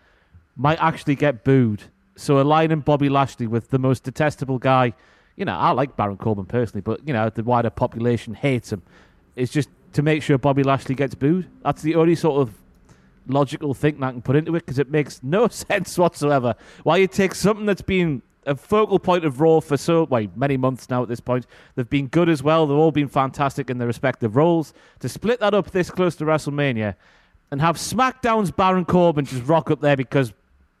might 0.55 0.81
actually 0.81 1.15
get 1.15 1.43
booed. 1.43 1.83
So 2.15 2.39
aligning 2.39 2.79
Bobby 2.79 3.09
Lashley 3.09 3.47
with 3.47 3.69
the 3.69 3.79
most 3.79 4.03
detestable 4.03 4.59
guy, 4.59 4.93
you 5.35 5.43
know, 5.45 5.55
I 5.55 5.71
like 5.71 5.97
Baron 5.97 6.17
Corbin 6.17 6.45
personally, 6.45 6.81
but 6.81 7.05
you 7.05 7.13
know, 7.13 7.29
the 7.29 7.43
wider 7.43 7.69
population 7.69 8.33
hates 8.33 8.71
him. 8.71 8.83
It's 9.35 9.51
just 9.51 9.69
to 9.93 10.01
make 10.01 10.23
sure 10.23 10.37
Bobby 10.37 10.63
Lashley 10.63 10.95
gets 10.95 11.15
booed. 11.15 11.47
That's 11.63 11.81
the 11.81 11.95
only 11.95 12.15
sort 12.15 12.41
of 12.41 12.55
logical 13.27 13.73
thinking 13.73 14.03
I 14.03 14.11
can 14.11 14.21
put 14.21 14.35
into 14.35 14.55
it 14.55 14.65
because 14.65 14.79
it 14.79 14.89
makes 14.89 15.23
no 15.23 15.47
sense 15.49 15.97
whatsoever. 15.97 16.55
Why 16.83 16.97
you 16.97 17.07
take 17.07 17.35
something 17.35 17.65
that's 17.65 17.81
been 17.81 18.21
a 18.45 18.55
focal 18.55 18.99
point 18.99 19.23
of 19.23 19.39
Raw 19.39 19.59
for 19.59 19.77
so 19.77 20.03
well, 20.03 20.27
many 20.35 20.57
months 20.57 20.89
now 20.89 21.03
at 21.03 21.09
this 21.09 21.19
point. 21.19 21.45
They've 21.75 21.89
been 21.89 22.07
good 22.07 22.29
as 22.29 22.43
well. 22.43 22.67
They've 22.67 22.77
all 22.77 22.91
been 22.91 23.07
fantastic 23.07 23.69
in 23.69 23.77
their 23.77 23.87
respective 23.87 24.35
roles. 24.35 24.73
To 24.99 25.09
split 25.09 25.39
that 25.39 25.53
up 25.53 25.71
this 25.71 25.89
close 25.89 26.15
to 26.17 26.25
WrestleMania 26.25 26.95
and 27.51 27.61
have 27.61 27.77
SmackDown's 27.77 28.51
Baron 28.51 28.85
Corbin 28.85 29.25
just 29.25 29.45
rock 29.45 29.71
up 29.71 29.81
there 29.81 29.95
because 29.95 30.33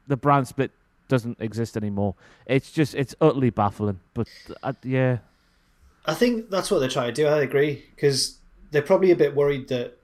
the 0.07 0.17
brand 0.17 0.47
split 0.47 0.71
doesn't 1.07 1.39
exist 1.39 1.77
anymore. 1.77 2.15
It's 2.45 2.71
just 2.71 2.95
it's 2.95 3.15
utterly 3.21 3.49
baffling. 3.49 3.99
But 4.13 4.27
uh, 4.61 4.73
yeah, 4.83 5.19
I 6.05 6.13
think 6.13 6.49
that's 6.49 6.69
what 6.69 6.79
they're 6.79 6.89
trying 6.89 7.13
to 7.13 7.13
do. 7.13 7.27
I 7.27 7.41
agree 7.41 7.85
because 7.95 8.37
they're 8.73 8.81
probably 8.81 9.11
a 9.11 9.15
bit 9.15 9.35
worried 9.35 9.69
that 9.69 9.97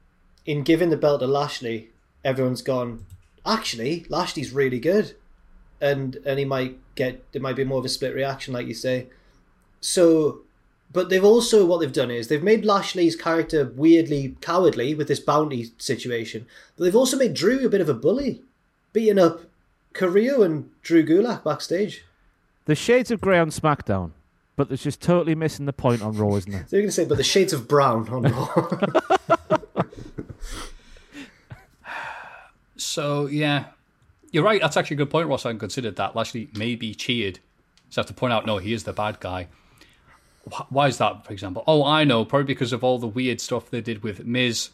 in 0.46 0.64
giving 0.64 0.90
the 0.90 0.98
belt 0.98 1.20
to 1.20 1.28
Lashley, 1.28 1.90
everyone's 2.24 2.62
gone. 2.62 3.06
Actually, 3.46 4.06
Lashley's 4.10 4.52
really 4.52 4.80
good, 4.80 5.16
and 5.82 6.18
and 6.26 6.40
he 6.40 6.46
might 6.46 6.78
get 6.96 7.30
there 7.32 7.42
might 7.42 7.56
be 7.56 7.64
more 7.64 7.80
of 7.80 7.86
a 7.86 7.90
split 7.90 8.16
reaction, 8.16 8.54
like 8.54 8.68
you 8.68 8.74
say. 8.74 9.08
So, 9.82 10.42
but 10.92 11.10
they've 11.10 11.24
also 11.24 11.66
what 11.66 11.80
they've 11.80 11.92
done 11.92 12.12
is 12.12 12.28
they've 12.28 12.44
made 12.44 12.66
Lashley's 12.66 13.16
character 13.16 13.72
weirdly 13.76 14.36
cowardly 14.42 14.94
with 14.94 15.08
this 15.08 15.20
bounty 15.20 15.72
situation, 15.78 16.46
but 16.78 16.84
they've 16.84 16.96
also 16.96 17.18
made 17.18 17.34
Drew 17.34 17.66
a 17.66 17.70
bit 17.70 17.82
of 17.82 17.90
a 17.90 17.94
bully, 17.94 18.42
beating 18.94 19.20
up 19.20 19.42
Carrillo 19.94 20.44
and 20.44 20.70
Drew 20.84 21.04
Gulak 21.06 21.44
backstage. 21.44 22.06
the 22.66 22.76
shades 22.76 23.10
of 23.10 23.22
grey 23.22 23.40
on 23.40 23.50
SmackDown, 23.50 24.12
but 24.60 24.68
there's 24.68 24.84
just 24.84 25.02
totally 25.02 25.36
missing 25.36 25.66
the 25.66 25.72
point 25.72 26.02
on 26.02 26.18
Raw, 26.18 26.36
isn't 26.36 26.52
there? 26.52 26.66
you're 26.70 26.82
going 26.82 26.90
to 26.90 26.92
say, 26.92 27.06
but 27.06 27.16
the 27.16 27.24
shades 27.24 27.54
of 27.54 27.66
brown 27.66 28.10
on 28.10 28.24
Raw. 28.24 28.68
So 32.76 33.28
yeah, 33.28 33.66
you're 34.32 34.44
right. 34.44 34.60
That's 34.62 34.76
actually 34.76 34.96
a 34.96 34.98
good 34.98 35.10
point, 35.10 35.28
Ross. 35.30 35.46
I 35.46 35.50
hadn't 35.50 35.60
considered 35.60 35.96
that. 35.96 36.14
Lashley 36.16 36.50
may 36.58 36.76
be 36.76 36.94
cheered. 36.94 37.40
So 37.90 38.02
I 38.02 38.04
have 38.04 38.08
to 38.08 38.14
point 38.14 38.34
out, 38.34 38.46
no, 38.46 38.58
he 38.58 38.74
is 38.74 38.84
the 38.84 38.92
bad 38.94 39.20
guy. 39.22 39.48
Why 40.70 40.88
is 40.88 40.98
that, 40.98 41.26
for 41.26 41.32
example? 41.34 41.64
Oh, 41.68 41.86
I 41.86 42.04
know. 42.04 42.26
Probably 42.26 42.46
because 42.46 42.74
of 42.74 42.84
all 42.84 42.98
the 43.00 43.08
weird 43.08 43.40
stuff 43.42 43.70
they 43.70 43.82
did 43.82 44.04
with 44.04 44.26
Miz 44.26 44.70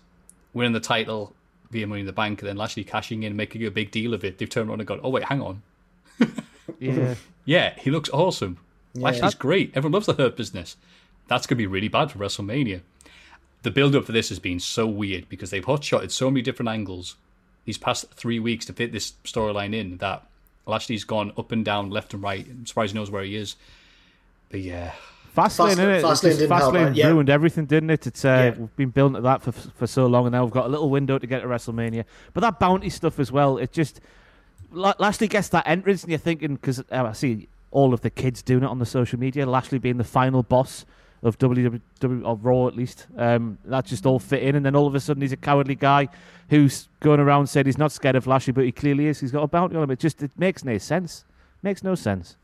winning 0.53 0.73
the 0.73 0.79
title 0.79 1.33
via 1.71 1.85
Money 1.87 2.01
in 2.01 2.07
the 2.07 2.13
Bank, 2.13 2.41
and 2.41 2.49
then 2.49 2.57
Lashley 2.57 2.83
cashing 2.83 3.21
in, 3.23 3.35
making 3.35 3.63
a 3.65 3.71
big 3.71 3.91
deal 3.91 4.13
of 4.15 4.23
it. 4.23 4.37
They've 4.39 4.49
turned 4.49 4.69
around 4.69 4.79
and 4.81 4.87
gone, 4.87 4.99
"Oh 5.03 5.09
wait, 5.09 5.25
hang 5.25 5.41
on, 5.41 5.61
Yeah. 6.79 7.15
yeah, 7.45 7.73
he 7.79 7.91
looks 7.91 8.09
awesome. 8.09 8.57
Lashley's 8.95 9.35
great. 9.35 9.71
Everyone 9.75 9.93
loves 9.93 10.05
the 10.05 10.13
Hurt 10.13 10.37
Business. 10.37 10.77
That's 11.27 11.47
going 11.47 11.55
to 11.57 11.61
be 11.61 11.67
really 11.67 11.87
bad 11.87 12.11
for 12.11 12.19
WrestleMania. 12.19 12.81
The 13.63 13.71
build 13.71 13.95
up 13.95 14.05
for 14.05 14.11
this 14.11 14.29
has 14.29 14.39
been 14.39 14.59
so 14.59 14.85
weird 14.85 15.27
because 15.27 15.49
they've 15.49 15.65
hotshotted 15.65 16.11
so 16.11 16.29
many 16.29 16.41
different 16.41 16.69
angles 16.69 17.15
these 17.65 17.77
past 17.79 18.05
three 18.13 18.39
weeks 18.39 18.65
to 18.65 18.73
fit 18.73 18.91
this 18.91 19.13
storyline 19.23 19.73
in 19.73 19.97
that 19.97 20.27
Lashley's 20.67 21.03
gone 21.03 21.31
up 21.37 21.51
and 21.51 21.65
down, 21.65 21.89
left 21.89 22.13
and 22.13 22.21
right. 22.21 22.45
I'm 22.47 22.65
surprised 22.65 22.93
he 22.93 22.99
knows 22.99 23.09
where 23.09 23.23
he 23.23 23.35
is. 23.35 23.55
But 24.49 24.61
yeah, 24.61 24.91
Fastlane, 25.35 25.75
Fast- 25.75 25.79
innit? 25.79 25.95
It's 25.95 26.05
Fastlane 26.05 26.37
didn't 26.37 26.57
help 26.57 26.73
Fastlane 26.75 26.95
yeah. 26.95 27.07
ruined 27.07 27.29
everything, 27.29 27.65
didn't 27.65 27.89
it? 27.89 28.07
It's 28.07 28.23
uh, 28.23 28.53
Yeah. 28.55 28.61
we've 28.61 28.75
been 28.75 28.89
building 28.89 29.15
to 29.15 29.21
that 29.21 29.41
for 29.41 29.51
for 29.51 29.87
so 29.87 30.05
long, 30.05 30.27
and 30.27 30.33
now 30.33 30.43
we've 30.43 30.53
got 30.53 30.65
a 30.65 30.69
little 30.69 30.89
window 30.89 31.17
to 31.17 31.27
get 31.27 31.41
to 31.41 31.47
WrestleMania. 31.47 32.05
But 32.33 32.41
that 32.41 32.59
bounty 32.59 32.89
stuff 32.89 33.19
as 33.19 33.31
well, 33.31 33.57
it 33.57 33.71
just 33.71 33.99
Lashley 34.71 35.27
gets 35.27 35.49
that 35.49 35.67
entrance, 35.67 36.03
and 36.03 36.11
you're 36.11 36.19
thinking 36.19 36.55
because 36.55 36.79
uh, 36.79 36.83
I 36.91 37.13
see 37.13 37.47
all 37.75 37.93
of 37.93 38.01
the 38.01 38.09
kids 38.09 38.41
doing 38.41 38.63
it 38.63 38.67
on 38.67 38.79
the 38.79 38.85
social 38.85 39.19
media. 39.19 39.45
Lashley 39.45 39.79
being 39.79 39.97
the 39.97 40.03
final 40.03 40.41
boss 40.43 40.85
of 41.21 41.37
WWE 41.37 41.81
or 42.23 42.35
Raw 42.37 42.67
at 42.67 42.75
least. 42.75 43.07
Um, 43.17 43.57
that 43.65 43.85
just 43.85 44.05
all 44.05 44.17
fit 44.19 44.43
in, 44.43 44.55
and 44.55 44.65
then 44.65 44.75
all 44.75 44.87
of 44.87 44.95
a 44.95 44.99
sudden 44.99 45.21
he's 45.21 45.33
a 45.33 45.37
cowardly 45.37 45.75
guy 45.75 46.07
who's 46.49 46.87
going 47.01 47.19
around 47.19 47.47
saying 47.47 47.65
he's 47.65 47.77
not 47.77 47.91
scared 47.91 48.15
of 48.15 48.27
Lashley, 48.27 48.53
but 48.53 48.63
he 48.63 48.71
clearly 48.71 49.07
is. 49.07 49.19
He's 49.19 49.31
got 49.31 49.43
a 49.43 49.47
bounty 49.47 49.75
on 49.75 49.83
him. 49.83 49.91
It 49.91 49.99
just 49.99 50.23
it 50.23 50.31
makes 50.37 50.63
no 50.63 50.77
sense. 50.77 51.25
Makes 51.61 51.83
no 51.83 51.95
sense. 51.95 52.37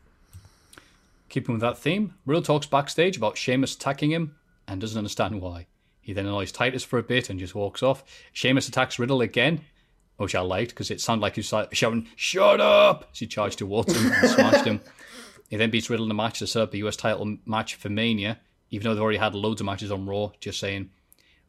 keeping 1.28 1.54
with 1.54 1.62
that 1.62 1.78
theme, 1.78 2.14
Riddle 2.26 2.42
talks 2.42 2.66
backstage 2.66 3.16
about 3.16 3.38
Sheamus 3.38 3.74
attacking 3.74 4.10
him 4.10 4.36
and 4.68 4.80
doesn't 4.80 4.98
understand 4.98 5.40
why. 5.40 5.66
He 6.02 6.12
then 6.12 6.26
annoys 6.26 6.52
Titus 6.52 6.84
for 6.84 6.98
a 6.98 7.02
bit 7.02 7.30
and 7.30 7.38
just 7.38 7.54
walks 7.54 7.82
off. 7.82 8.04
Sheamus 8.32 8.68
attacks 8.68 8.98
Riddle 8.98 9.22
again, 9.22 9.62
which 10.18 10.34
I 10.34 10.40
liked 10.40 10.70
because 10.72 10.90
it 10.90 11.00
sounded 11.00 11.22
like 11.22 11.36
he 11.36 11.40
was 11.40 11.68
shouting, 11.72 12.08
Shut 12.16 12.60
up! 12.60 13.08
as 13.12 13.18
he 13.20 13.26
charged 13.26 13.60
towards 13.60 13.96
him 13.96 14.12
and 14.12 14.30
smashed 14.30 14.66
him. 14.66 14.80
He 15.52 15.58
then 15.58 15.68
beats 15.68 15.90
Riddle 15.90 16.06
in 16.06 16.10
a 16.10 16.14
match 16.14 16.38
to 16.38 16.46
set 16.46 16.62
up 16.62 16.72
a 16.72 16.78
US 16.78 16.96
title 16.96 17.36
match 17.44 17.74
for 17.74 17.90
Mania, 17.90 18.40
even 18.70 18.84
though 18.84 18.94
they've 18.94 19.02
already 19.02 19.18
had 19.18 19.34
loads 19.34 19.60
of 19.60 19.66
matches 19.66 19.92
on 19.92 20.06
Raw, 20.06 20.30
just 20.40 20.58
saying. 20.58 20.88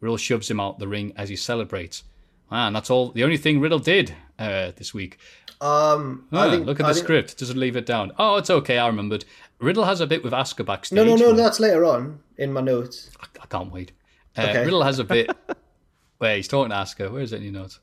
Riddle 0.02 0.18
shoves 0.18 0.52
him 0.52 0.60
out 0.60 0.78
the 0.78 0.90
ring 0.90 1.14
as 1.16 1.30
he 1.30 1.38
celebrates. 1.38 2.04
Man, 2.52 2.74
that's 2.74 2.90
all. 2.90 3.12
The 3.12 3.24
only 3.24 3.38
thing 3.38 3.62
Riddle 3.62 3.80
did 3.80 4.14
uh, 4.38 4.74
this 4.76 4.94
week. 4.94 5.20
Um, 5.62 6.28
Ah, 6.34 6.48
I 6.48 6.50
think, 6.52 6.66
look 6.66 6.82
at 6.82 6.86
I 6.86 6.90
the 6.90 6.96
think- 6.96 7.06
script. 7.06 7.38
Doesn't 7.40 7.58
leave 7.58 7.78
it 7.78 7.86
down. 7.86 8.12
Oh, 8.20 8.36
it's 8.36 8.50
okay. 8.50 8.78
I 8.78 8.88
remembered. 8.88 9.24
Riddle 9.60 9.86
has 9.86 10.02
a 10.02 10.06
bit 10.06 10.22
with 10.22 10.34
Asuka 10.34 10.66
backstage. 10.66 10.98
No, 10.98 11.06
no, 11.06 11.16
no. 11.16 11.28
where- 11.28 11.36
That's 11.38 11.62
later 11.62 11.86
on 11.86 12.20
in 12.38 12.52
my 12.52 12.60
notes. 12.60 13.10
I 13.42 13.46
can't 13.46 13.72
wait. 13.72 13.94
Uh, 14.38 14.42
Okay. 14.50 14.66
Riddle 14.66 14.84
has 14.84 15.00
a 15.00 15.06
bit 15.06 15.32
where 16.18 16.36
he's 16.36 16.50
talking 16.50 16.72
to 16.72 16.76
Asuka. 16.76 17.10
Where 17.10 17.22
is 17.22 17.32
it 17.32 17.38
in 17.38 17.44
your 17.44 17.54
notes? 17.54 17.80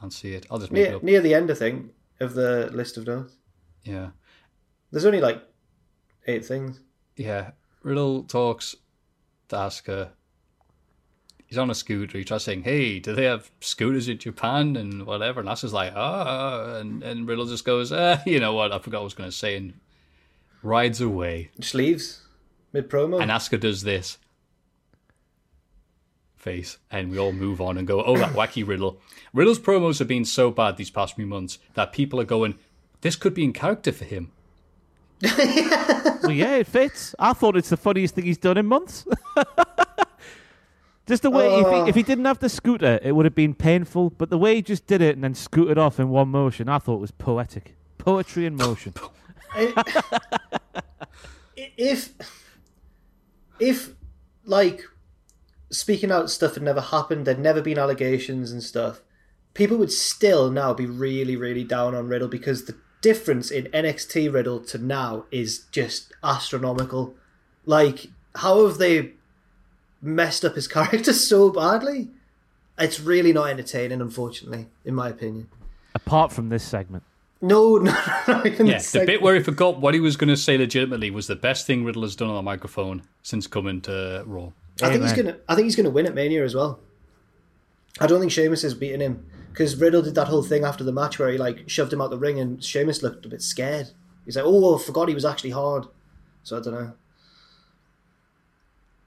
Can't 0.00 0.12
see 0.12 0.34
it. 0.34 0.46
I'll 0.52 0.60
just 0.60 0.70
make 0.70 0.86
it 0.86 0.94
up. 0.94 1.02
near 1.02 1.20
the 1.20 1.34
end, 1.34 1.50
I 1.50 1.54
think, 1.54 1.90
of 2.20 2.34
the 2.34 2.70
list 2.72 2.96
of 2.96 3.08
notes. 3.08 3.34
Yeah. 3.88 4.08
There's 4.90 5.06
only 5.06 5.20
like 5.20 5.42
eight 6.26 6.44
things. 6.44 6.80
Yeah. 7.16 7.52
Riddle 7.82 8.24
talks 8.24 8.76
to 9.48 9.56
Asuka. 9.56 10.10
He's 11.46 11.58
on 11.58 11.70
a 11.70 11.74
scooter. 11.74 12.18
He 12.18 12.24
tries 12.24 12.44
saying, 12.44 12.64
Hey, 12.64 12.98
do 12.98 13.14
they 13.14 13.24
have 13.24 13.50
scooters 13.60 14.08
in 14.08 14.18
Japan? 14.18 14.76
And 14.76 15.06
whatever. 15.06 15.40
And 15.40 15.48
Asuka's 15.48 15.72
like, 15.72 15.94
Ah. 15.96 16.76
And, 16.76 17.02
and 17.02 17.26
Riddle 17.26 17.46
just 17.46 17.64
goes, 17.64 17.90
uh, 17.90 18.20
You 18.26 18.40
know 18.40 18.52
what? 18.52 18.72
I 18.72 18.78
forgot 18.78 18.98
what 18.98 19.02
I 19.02 19.04
was 19.04 19.14
going 19.14 19.30
to 19.30 19.36
say. 19.36 19.56
And 19.56 19.74
rides 20.62 21.00
away. 21.00 21.50
Just 21.58 21.74
leaves 21.74 22.22
mid 22.72 22.90
promo. 22.90 23.20
And 23.22 23.30
Asuka 23.30 23.58
does 23.60 23.82
this 23.82 24.18
face, 26.36 26.78
and 26.90 27.10
we 27.10 27.18
all 27.18 27.32
move 27.32 27.60
on 27.60 27.76
and 27.76 27.86
go, 27.86 28.02
"Oh, 28.02 28.16
that 28.16 28.32
wacky 28.32 28.66
Riddle." 28.66 29.00
Riddle's 29.34 29.58
promos 29.58 29.98
have 29.98 30.08
been 30.08 30.24
so 30.24 30.50
bad 30.50 30.76
these 30.76 30.90
past 30.90 31.16
few 31.16 31.26
months 31.26 31.58
that 31.74 31.92
people 31.92 32.20
are 32.20 32.24
going, 32.24 32.54
"This 33.00 33.16
could 33.16 33.34
be 33.34 33.44
in 33.44 33.52
character 33.52 33.92
for 33.92 34.04
him." 34.04 34.32
well, 35.22 36.30
yeah, 36.30 36.56
it 36.56 36.66
fits. 36.66 37.14
I 37.18 37.32
thought 37.32 37.56
it's 37.56 37.70
the 37.70 37.76
funniest 37.76 38.14
thing 38.14 38.24
he's 38.24 38.38
done 38.38 38.56
in 38.56 38.66
months. 38.66 39.04
just 41.06 41.22
the 41.22 41.30
way, 41.30 41.58
if, 41.58 41.66
he, 41.66 41.88
if 41.88 41.94
he 41.96 42.02
didn't 42.04 42.24
have 42.24 42.38
the 42.38 42.48
scooter, 42.48 43.00
it 43.02 43.12
would 43.12 43.24
have 43.24 43.34
been 43.34 43.54
painful. 43.54 44.10
But 44.10 44.30
the 44.30 44.38
way 44.38 44.54
he 44.56 44.62
just 44.62 44.86
did 44.86 45.02
it 45.02 45.16
and 45.16 45.24
then 45.24 45.34
scooted 45.34 45.76
off 45.76 45.98
in 45.98 46.10
one 46.10 46.28
motion, 46.28 46.68
I 46.68 46.78
thought 46.78 47.00
was 47.00 47.10
poetic. 47.10 47.76
Poetry 47.98 48.46
in 48.46 48.54
motion. 48.54 48.94
if 51.56 52.12
if 53.58 53.90
like 54.44 54.82
speaking 55.70 56.12
out 56.12 56.30
stuff 56.30 56.54
had 56.54 56.62
never 56.62 56.80
happened, 56.80 57.26
there'd 57.26 57.38
never 57.38 57.60
been 57.60 57.78
allegations 57.78 58.52
and 58.52 58.62
stuff, 58.62 59.02
people 59.54 59.76
would 59.76 59.92
still 59.92 60.50
now 60.50 60.72
be 60.72 60.86
really, 60.86 61.36
really 61.36 61.64
down 61.64 61.94
on 61.94 62.08
Riddle 62.08 62.28
because 62.28 62.64
the 62.64 62.76
difference 63.00 63.50
in 63.50 63.64
NXT 63.66 64.32
Riddle 64.32 64.60
to 64.60 64.78
now 64.78 65.24
is 65.30 65.66
just 65.70 66.12
astronomical. 66.22 67.14
Like, 67.66 68.06
how 68.36 68.66
have 68.66 68.78
they 68.78 69.12
messed 70.00 70.44
up 70.44 70.54
his 70.54 70.68
character 70.78 71.12
so 71.12 71.50
badly? 71.50 72.08
It's 72.78 73.00
really 73.00 73.32
not 73.32 73.50
entertaining, 73.50 74.00
unfortunately, 74.00 74.66
in 74.84 74.94
my 74.94 75.08
opinion. 75.08 75.48
Apart 75.94 76.32
from 76.32 76.48
this 76.48 76.62
segment. 76.62 77.02
No, 77.40 77.76
no, 77.76 77.92
not 78.26 78.46
even 78.46 78.66
Yeah, 78.66 78.78
the 78.78 79.00
the 79.00 79.06
bit 79.06 79.22
where 79.22 79.34
he 79.34 79.42
forgot 79.42 79.80
what 79.80 79.94
he 79.94 80.00
was 80.00 80.16
going 80.16 80.28
to 80.28 80.36
say 80.36 80.58
legitimately 80.58 81.10
was 81.10 81.26
the 81.26 81.36
best 81.36 81.66
thing 81.66 81.84
Riddle 81.84 82.02
has 82.02 82.16
done 82.16 82.28
on 82.28 82.36
the 82.36 82.42
microphone 82.42 83.02
since 83.22 83.46
coming 83.46 83.80
to 83.82 84.24
Raw. 84.26 84.50
I 84.82 84.90
think 84.90 85.02
he's 85.02 85.12
gonna. 85.12 85.36
I 85.48 85.56
think 85.56 85.64
he's 85.64 85.74
gonna 85.74 85.90
win 85.90 86.06
at 86.06 86.14
Mania 86.14 86.44
as 86.44 86.54
well. 86.54 86.78
I 88.00 88.06
don't 88.06 88.20
think 88.20 88.30
Sheamus 88.30 88.62
is 88.62 88.74
beating 88.74 89.00
him 89.00 89.26
because 89.58 89.74
Riddle 89.74 90.02
did 90.02 90.14
that 90.14 90.28
whole 90.28 90.44
thing 90.44 90.62
after 90.62 90.84
the 90.84 90.92
match 90.92 91.18
where 91.18 91.30
he 91.30 91.36
like 91.36 91.68
shoved 91.68 91.92
him 91.92 92.00
out 92.00 92.10
the 92.10 92.18
ring 92.18 92.38
and 92.38 92.62
Sheamus 92.62 93.02
looked 93.02 93.26
a 93.26 93.28
bit 93.28 93.42
scared. 93.42 93.90
He's 94.24 94.36
like, 94.36 94.44
"Oh, 94.46 94.78
I 94.78 94.80
forgot 94.80 95.08
he 95.08 95.14
was 95.14 95.24
actually 95.24 95.50
hard." 95.50 95.86
So 96.44 96.58
I 96.58 96.60
don't 96.60 96.74
know. 96.74 96.92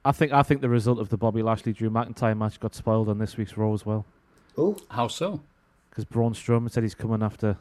I 0.03 0.11
think 0.11 0.33
I 0.33 0.43
think 0.43 0.59
the 0.59 0.67
result 0.67 0.99
of 0.99 1.07
the 1.07 1.15
Bobby 1.15 1.41
Lashley 1.41 1.71
Drew 1.71 1.89
McIntyre 1.89 2.37
match 2.37 2.59
got 2.59 2.75
spoiled 2.75 3.07
on 3.07 3.17
this 3.17 3.37
week's 3.37 3.55
Raw 3.55 3.73
as 3.73 3.85
well. 3.85 4.05
Oh, 4.57 4.77
How 4.89 5.07
so? 5.07 5.41
Because 5.89 6.03
Braun 6.03 6.33
Strowman 6.33 6.69
said 6.69 6.83
he's 6.83 6.95
coming 6.95 7.23
after. 7.23 7.55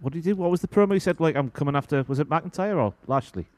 What 0.00 0.14
did 0.14 0.24
he 0.24 0.30
do? 0.30 0.36
What 0.36 0.50
was 0.50 0.62
the 0.62 0.68
promo 0.68 0.94
he 0.94 0.98
said? 0.98 1.20
Like, 1.20 1.36
I'm 1.36 1.50
coming 1.50 1.76
after. 1.76 2.02
Was 2.08 2.18
it 2.18 2.30
McIntyre 2.30 2.76
or 2.76 2.94
Lashley? 3.06 3.48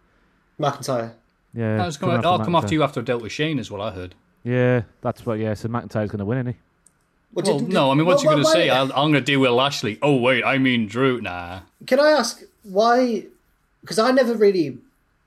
McIntyre. 0.59 1.13
Yeah. 1.55 1.83
I 1.83 1.87
was 1.87 1.97
coming, 1.97 2.25
I'll 2.25 2.45
come 2.45 2.57
after 2.57 2.75
you 2.75 2.83
after 2.83 2.99
I've 2.99 3.07
dealt 3.07 3.23
with 3.23 3.33
Shane, 3.33 3.59
is 3.61 3.71
what 3.71 3.81
I 3.81 3.93
heard. 3.93 4.15
Yeah, 4.43 4.83
that's 5.03 5.25
what. 5.25 5.39
Yeah, 5.39 5.55
so 5.55 5.69
McIntyre's 5.69 6.11
going 6.11 6.19
to 6.19 6.25
win, 6.25 6.39
isn't 6.39 6.55
he? 6.55 6.59
Well, 7.33 7.45
Well, 7.45 7.59
didn't- 7.59 7.73
no, 7.73 7.91
I 7.91 7.95
mean, 7.95 8.07
what's 8.07 8.25
well, 8.25 8.39
you 8.39 8.43
going 8.43 8.55
to 8.55 8.59
say? 8.59 8.71
I'll, 8.71 8.87
I'm 8.93 9.11
going 9.11 9.15
to 9.15 9.21
deal 9.21 9.41
with 9.41 9.51
Lashley. 9.51 9.99
Oh, 10.03 10.17
wait, 10.17 10.45
I 10.45 10.59
mean 10.59 10.87
Drew. 10.87 11.21
Nah. 11.21 11.61
Can 11.87 12.01
I 12.01 12.11
ask 12.11 12.43
why? 12.63 13.27
Because 13.81 13.99
I 13.99 14.11
never 14.11 14.35
really 14.35 14.79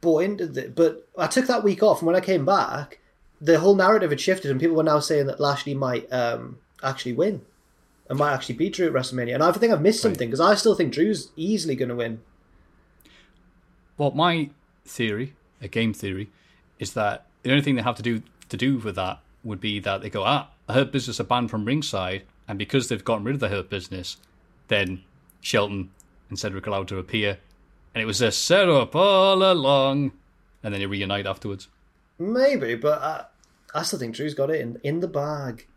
bought 0.01 0.23
into 0.23 0.45
it, 0.59 0.75
but 0.75 1.07
I 1.17 1.27
took 1.27 1.45
that 1.47 1.63
week 1.63 1.83
off, 1.83 1.99
and 1.99 2.07
when 2.07 2.15
I 2.15 2.21
came 2.21 2.45
back, 2.45 2.99
the 3.39 3.59
whole 3.59 3.75
narrative 3.75 4.09
had 4.09 4.19
shifted, 4.19 4.51
and 4.51 4.59
people 4.59 4.75
were 4.75 4.83
now 4.83 4.99
saying 4.99 5.27
that 5.27 5.39
Lashley 5.39 5.73
might 5.73 6.11
um, 6.11 6.57
actually 6.83 7.13
win, 7.13 7.41
and 8.09 8.19
might 8.19 8.33
actually 8.33 8.55
beat 8.55 8.73
Drew 8.73 8.87
at 8.87 8.93
WrestleMania. 8.93 9.33
And 9.35 9.43
I 9.43 9.51
think 9.51 9.71
I've 9.71 9.81
missed 9.81 10.01
something 10.01 10.27
because 10.27 10.41
I 10.41 10.55
still 10.55 10.75
think 10.75 10.93
Drew's 10.93 11.29
easily 11.35 11.75
going 11.75 11.89
to 11.89 11.95
win. 11.95 12.21
Well, 13.97 14.11
my 14.11 14.49
theory, 14.85 15.33
a 15.61 15.67
game 15.67 15.93
theory, 15.93 16.29
is 16.79 16.93
that 16.93 17.25
the 17.43 17.51
only 17.51 17.61
thing 17.63 17.75
they 17.75 17.81
have 17.81 17.95
to 17.97 18.03
do 18.03 18.21
to 18.49 18.57
do 18.57 18.77
with 18.77 18.95
that 18.95 19.19
would 19.43 19.61
be 19.61 19.79
that 19.79 20.01
they 20.01 20.09
go, 20.09 20.23
ah, 20.23 20.49
a 20.67 20.73
hurt 20.73 20.91
business 20.91 21.19
are 21.19 21.23
banned 21.25 21.49
from 21.49 21.65
ringside, 21.65 22.23
and 22.47 22.57
because 22.59 22.87
they've 22.89 23.03
gotten 23.03 23.23
rid 23.25 23.35
of 23.35 23.39
the 23.41 23.49
hurt 23.49 23.69
business, 23.69 24.17
then 24.67 25.03
Shelton 25.41 25.89
and 26.29 26.37
Cedric 26.39 26.67
allowed 26.67 26.87
to 26.89 26.97
appear, 26.97 27.37
and 27.93 28.01
it 28.01 28.05
was 28.05 28.21
a 28.21 28.31
setup 28.31 28.95
all 28.95 29.43
along, 29.51 30.11
and 30.63 30.73
then 30.73 30.79
they 30.81 30.85
reunite 30.85 31.25
afterwards. 31.25 31.67
Maybe, 32.19 32.75
but 32.75 33.01
I, 33.01 33.25
I 33.73 33.83
still 33.83 33.99
think 33.99 34.15
Drew's 34.15 34.33
got 34.33 34.49
it 34.49 34.61
in 34.61 34.79
in 34.83 34.99
the 34.99 35.07
bag. 35.07 35.67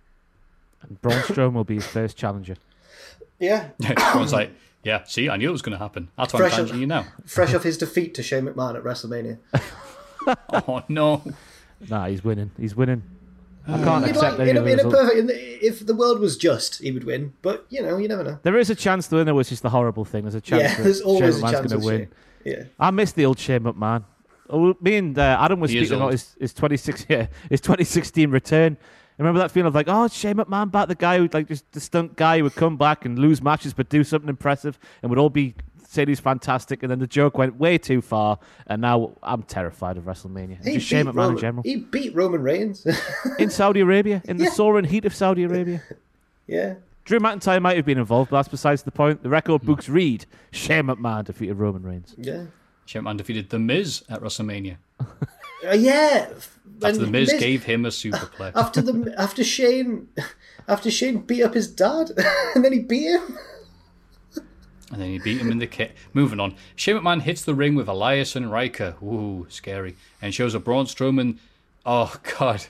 And 0.83 1.01
Braun 1.01 1.21
Strowman 1.23 1.55
will 1.55 1.65
be 1.65 1.77
his 1.77 1.87
first 1.87 2.17
challenger. 2.17 2.57
Yeah, 3.41 3.71
Everyone's 3.85 4.33
like, 4.33 4.51
yeah, 4.85 5.03
see, 5.05 5.29
I 5.31 5.37
knew 5.39 5.49
it 5.49 5.53
was 5.53 5.63
going 5.63 5.73
to 5.77 5.83
happen. 5.83 6.11
That's 6.17 6.33
why 6.35 6.41
Fresh 6.41 6.53
I'm 6.53 6.61
up- 6.61 6.67
challenging 6.69 6.81
you 6.83 6.87
now. 6.87 7.07
fresh 7.25 7.55
off 7.55 7.63
his 7.65 7.79
defeat 7.79 8.15
to 8.15 8.23
Shane 8.23 8.45
McMahon 8.45 8.77
at 8.77 8.85
WrestleMania. 8.85 9.39
Oh, 10.27 10.83
no. 10.89 11.23
Nah, 11.91 12.07
he's 12.07 12.25
winning. 12.25 12.51
He's 12.59 12.75
winning. 12.75 13.03
I 13.67 13.83
can't 13.83 14.07
You'd 14.07 14.17
accept 14.17 14.39
like, 14.39 14.49
any 14.49 14.51
in, 14.51 14.57
a, 14.59 14.65
in 14.65 14.81
a 14.81 14.91
perfect, 14.91 15.19
in 15.19 15.27
the, 15.27 15.67
if 15.67 15.87
the 15.87 15.95
world 15.95 16.21
was 16.21 16.37
just, 16.37 16.83
he 16.83 16.93
would 16.93 17.05
win. 17.05 17.33
But 17.41 17.65
you 17.71 17.81
know, 17.83 17.97
you 17.97 18.09
never 18.09 18.23
know. 18.23 18.39
There 18.43 18.59
is 18.59 18.69
a 18.69 18.75
chance, 18.75 19.09
to 19.09 19.17
win, 19.17 19.21
though, 19.23 19.25
there, 19.27 19.35
which 19.37 19.53
is 19.53 19.63
the 19.63 19.71
horrible 19.71 20.05
thing. 20.05 20.25
There's 20.25 20.35
a 20.35 20.41
chance 20.41 20.63
Yeah, 20.63 20.75
that 20.77 20.83
there's 20.83 21.01
always 21.01 21.37
Shane 21.37 21.45
a 21.45 21.47
McMahon's 21.47 21.53
chance 21.53 21.67
going 21.69 21.77
of 21.77 21.81
to 21.81 21.87
win. 21.87 21.99
Shane. 22.01 22.09
Yeah. 22.45 22.65
I 22.79 22.91
miss 22.91 23.13
the 23.13 23.25
old 23.25 23.39
Shane 23.39 23.61
McMahon. 23.61 24.05
Oh, 24.51 24.77
me 24.81 24.97
and 24.97 25.19
uh, 25.19 25.39
Adam 25.41 25.61
was 25.61 25.71
He 25.71 25.79
is 25.79 25.89
speaking 25.89 25.97
about 25.97 26.05
old. 26.07 26.13
his, 26.13 26.37
his 26.39 26.53
26 26.53 27.07
yeah, 27.09 27.27
his 27.49 27.61
2016 27.63 28.31
return. 28.31 28.77
Remember 29.17 29.39
that 29.39 29.51
feeling 29.53 29.69
of 29.69 29.75
like, 29.75 29.87
oh, 29.89 30.09
Shane 30.09 30.35
McMahon 30.37 30.71
back, 30.71 30.89
the 30.89 30.95
guy 30.95 31.19
who 31.19 31.29
like 31.33 31.49
just 31.49 31.71
the 31.73 31.81
stunt 31.81 32.17
guy 32.17 32.39
who 32.39 32.45
would 32.45 32.55
come 32.57 32.77
back 32.77 33.05
and 33.05 33.19
lose 33.19 33.41
matches 33.41 33.73
but 33.73 33.89
do 33.89 34.03
something 34.05 34.29
impressive 34.29 34.79
and 35.03 35.09
would 35.09 35.19
all 35.19 35.31
be 35.31 35.55
saying 35.95 36.09
he's 36.09 36.21
fantastic, 36.21 36.83
and 36.83 36.91
then 36.91 36.99
the 36.99 37.07
joke 37.07 37.39
went 37.39 37.57
way 37.59 37.79
too 37.79 38.03
far, 38.03 38.39
and 38.67 38.83
now 38.83 39.13
I'm 39.23 39.43
terrified 39.45 39.97
of 39.97 40.05
WrestleMania. 40.05 40.63
He 40.65 40.75
Just 40.75 40.87
shame 40.87 41.07
beat 41.07 41.11
at 41.11 41.15
man 41.15 41.25
in 41.25 41.29
Roman- 41.31 41.41
general. 41.41 41.63
He 41.63 41.77
beat 41.77 42.15
Roman 42.15 42.43
Reigns. 42.43 42.87
In 43.39 43.51
Saudi 43.51 43.81
Arabia, 43.81 44.23
in 44.27 44.37
the 44.37 44.45
Yeah. 44.45 44.51
soaring 44.51 44.85
heat 44.85 45.05
of 45.05 45.15
Saudi 45.15 45.45
Arabia. 45.45 45.83
yeah. 46.47 46.75
Drew 47.05 47.19
McIntyre 47.21 47.61
might 47.61 47.77
have 47.77 47.85
been 47.85 47.99
involved, 47.99 48.31
but 48.31 48.39
that's 48.39 48.49
besides 48.49 48.83
the 48.83 48.91
point. 48.91 49.23
The 49.23 49.29
record 49.29 49.61
books 49.63 49.89
read 49.91 50.25
Shane 50.53 50.85
McMahon 50.85 51.25
defeated 51.25 51.55
Roman 51.57 51.83
Reigns. 51.83 52.15
Yeah. 52.17 52.45
Shane 52.87 53.03
McMahon 53.03 53.19
defeated 53.19 53.51
The 53.51 53.59
Miz 53.59 54.03
at 54.09 54.21
WrestleMania. 54.23 54.77
Uh, 55.01 55.75
yeah. 55.75 56.29
After 56.83 56.99
The 56.99 57.03
And 57.05 57.13
Miz, 57.13 57.33
gave 57.39 57.65
him 57.65 57.85
a 57.85 57.89
superplex. 57.89 58.53
after 58.55 58.81
the 58.83 59.15
after 59.19 59.45
Shane 59.45 60.09
after 60.67 60.91
Shane 60.91 61.19
beat 61.19 61.43
up 61.43 61.53
his 61.55 61.69
dad 61.69 62.11
and 62.55 62.65
then 62.65 62.73
he 62.73 62.79
beat 62.81 63.11
him. 63.13 63.39
And 64.93 65.01
then 65.01 65.09
he 65.09 65.19
beat 65.19 65.41
him 65.41 65.51
in 65.51 65.59
the 65.59 65.67
kit. 65.67 65.97
Moving 66.13 66.41
on. 66.41 66.55
Shane 66.77 66.97
McMahon 66.97 67.23
hits 67.23 67.43
the 67.43 67.55
ring 67.55 67.75
with 67.75 67.89
Elias 67.89 68.37
and 68.37 68.51
Ryker. 68.51 68.97
Ooh, 69.03 69.47
scary. 69.49 69.97
And 70.21 70.35
shows 70.35 70.55
a 70.55 70.61
Braun 70.61 70.87
Strowman. 70.87 71.39
Oh, 71.87 72.15
God. 72.39 72.67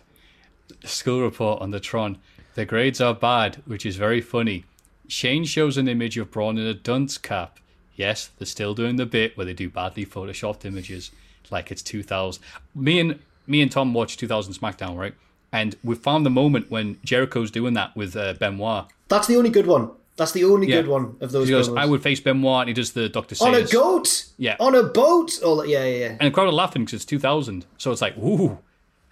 School 0.84 1.22
report 1.22 1.60
on 1.60 1.70
the 1.70 1.80
Tron. 1.80 2.18
The 2.54 2.64
grades 2.64 3.00
are 3.00 3.14
bad, 3.14 3.56
which 3.66 3.84
is 3.84 3.96
very 3.96 4.20
funny. 4.20 4.64
Shane 5.08 5.44
shows 5.44 5.76
an 5.76 5.88
image 5.88 6.16
of 6.16 6.30
Braun 6.30 6.56
in 6.56 6.66
a 6.66 6.74
dunce 6.74 7.18
cap. 7.18 7.58
Yes, 7.96 8.30
they're 8.38 8.46
still 8.46 8.74
doing 8.74 8.96
the 8.96 9.06
bit 9.06 9.36
where 9.36 9.46
they 9.46 9.52
do 9.52 9.68
badly 9.68 10.06
photoshopped 10.06 10.64
images, 10.64 11.10
like 11.50 11.70
it's 11.70 11.82
2000. 11.82 12.42
Me 12.74 13.00
and 13.00 13.18
me 13.46 13.60
and 13.60 13.70
Tom 13.70 13.92
watched 13.92 14.18
2000 14.20 14.54
SmackDown, 14.54 14.96
right? 14.96 15.14
And 15.52 15.76
we 15.84 15.94
found 15.94 16.24
the 16.26 16.30
moment 16.30 16.70
when 16.70 16.98
Jericho's 17.04 17.50
doing 17.50 17.74
that 17.74 17.94
with 17.94 18.16
uh, 18.16 18.34
Benoit. 18.34 18.86
That's 19.08 19.26
the 19.28 19.36
only 19.36 19.50
good 19.50 19.66
one. 19.66 19.90
That's 20.16 20.30
the 20.32 20.44
only 20.44 20.68
Yeah. 20.68 20.76
good 20.82 20.88
one 20.88 21.16
of 21.20 21.32
those. 21.32 21.48
He 21.48 21.52
goes. 21.52 21.68
"I 21.74 21.84
would 21.86 22.02
face 22.02 22.20
Benoit," 22.20 22.60
and 22.62 22.68
he 22.68 22.74
does 22.74 22.92
the 22.92 23.08
Doctor 23.08 23.34
on 23.40 23.54
a 23.54 23.62
goat. 23.64 24.26
Yeah. 24.38 24.56
On 24.60 24.74
a 24.74 24.82
boat. 24.84 25.32
That- 25.40 25.64
yeah, 25.68 25.84
yeah, 25.84 25.96
yeah. 25.98 26.16
and 26.20 26.20
the 26.20 26.30
crowd 26.30 26.46
are 26.48 26.52
laughing 26.52 26.84
because 26.84 26.98
it's 26.98 27.04
2000. 27.04 27.66
So 27.78 27.90
it's 27.90 28.00
like, 28.00 28.16
ooh, 28.18 28.58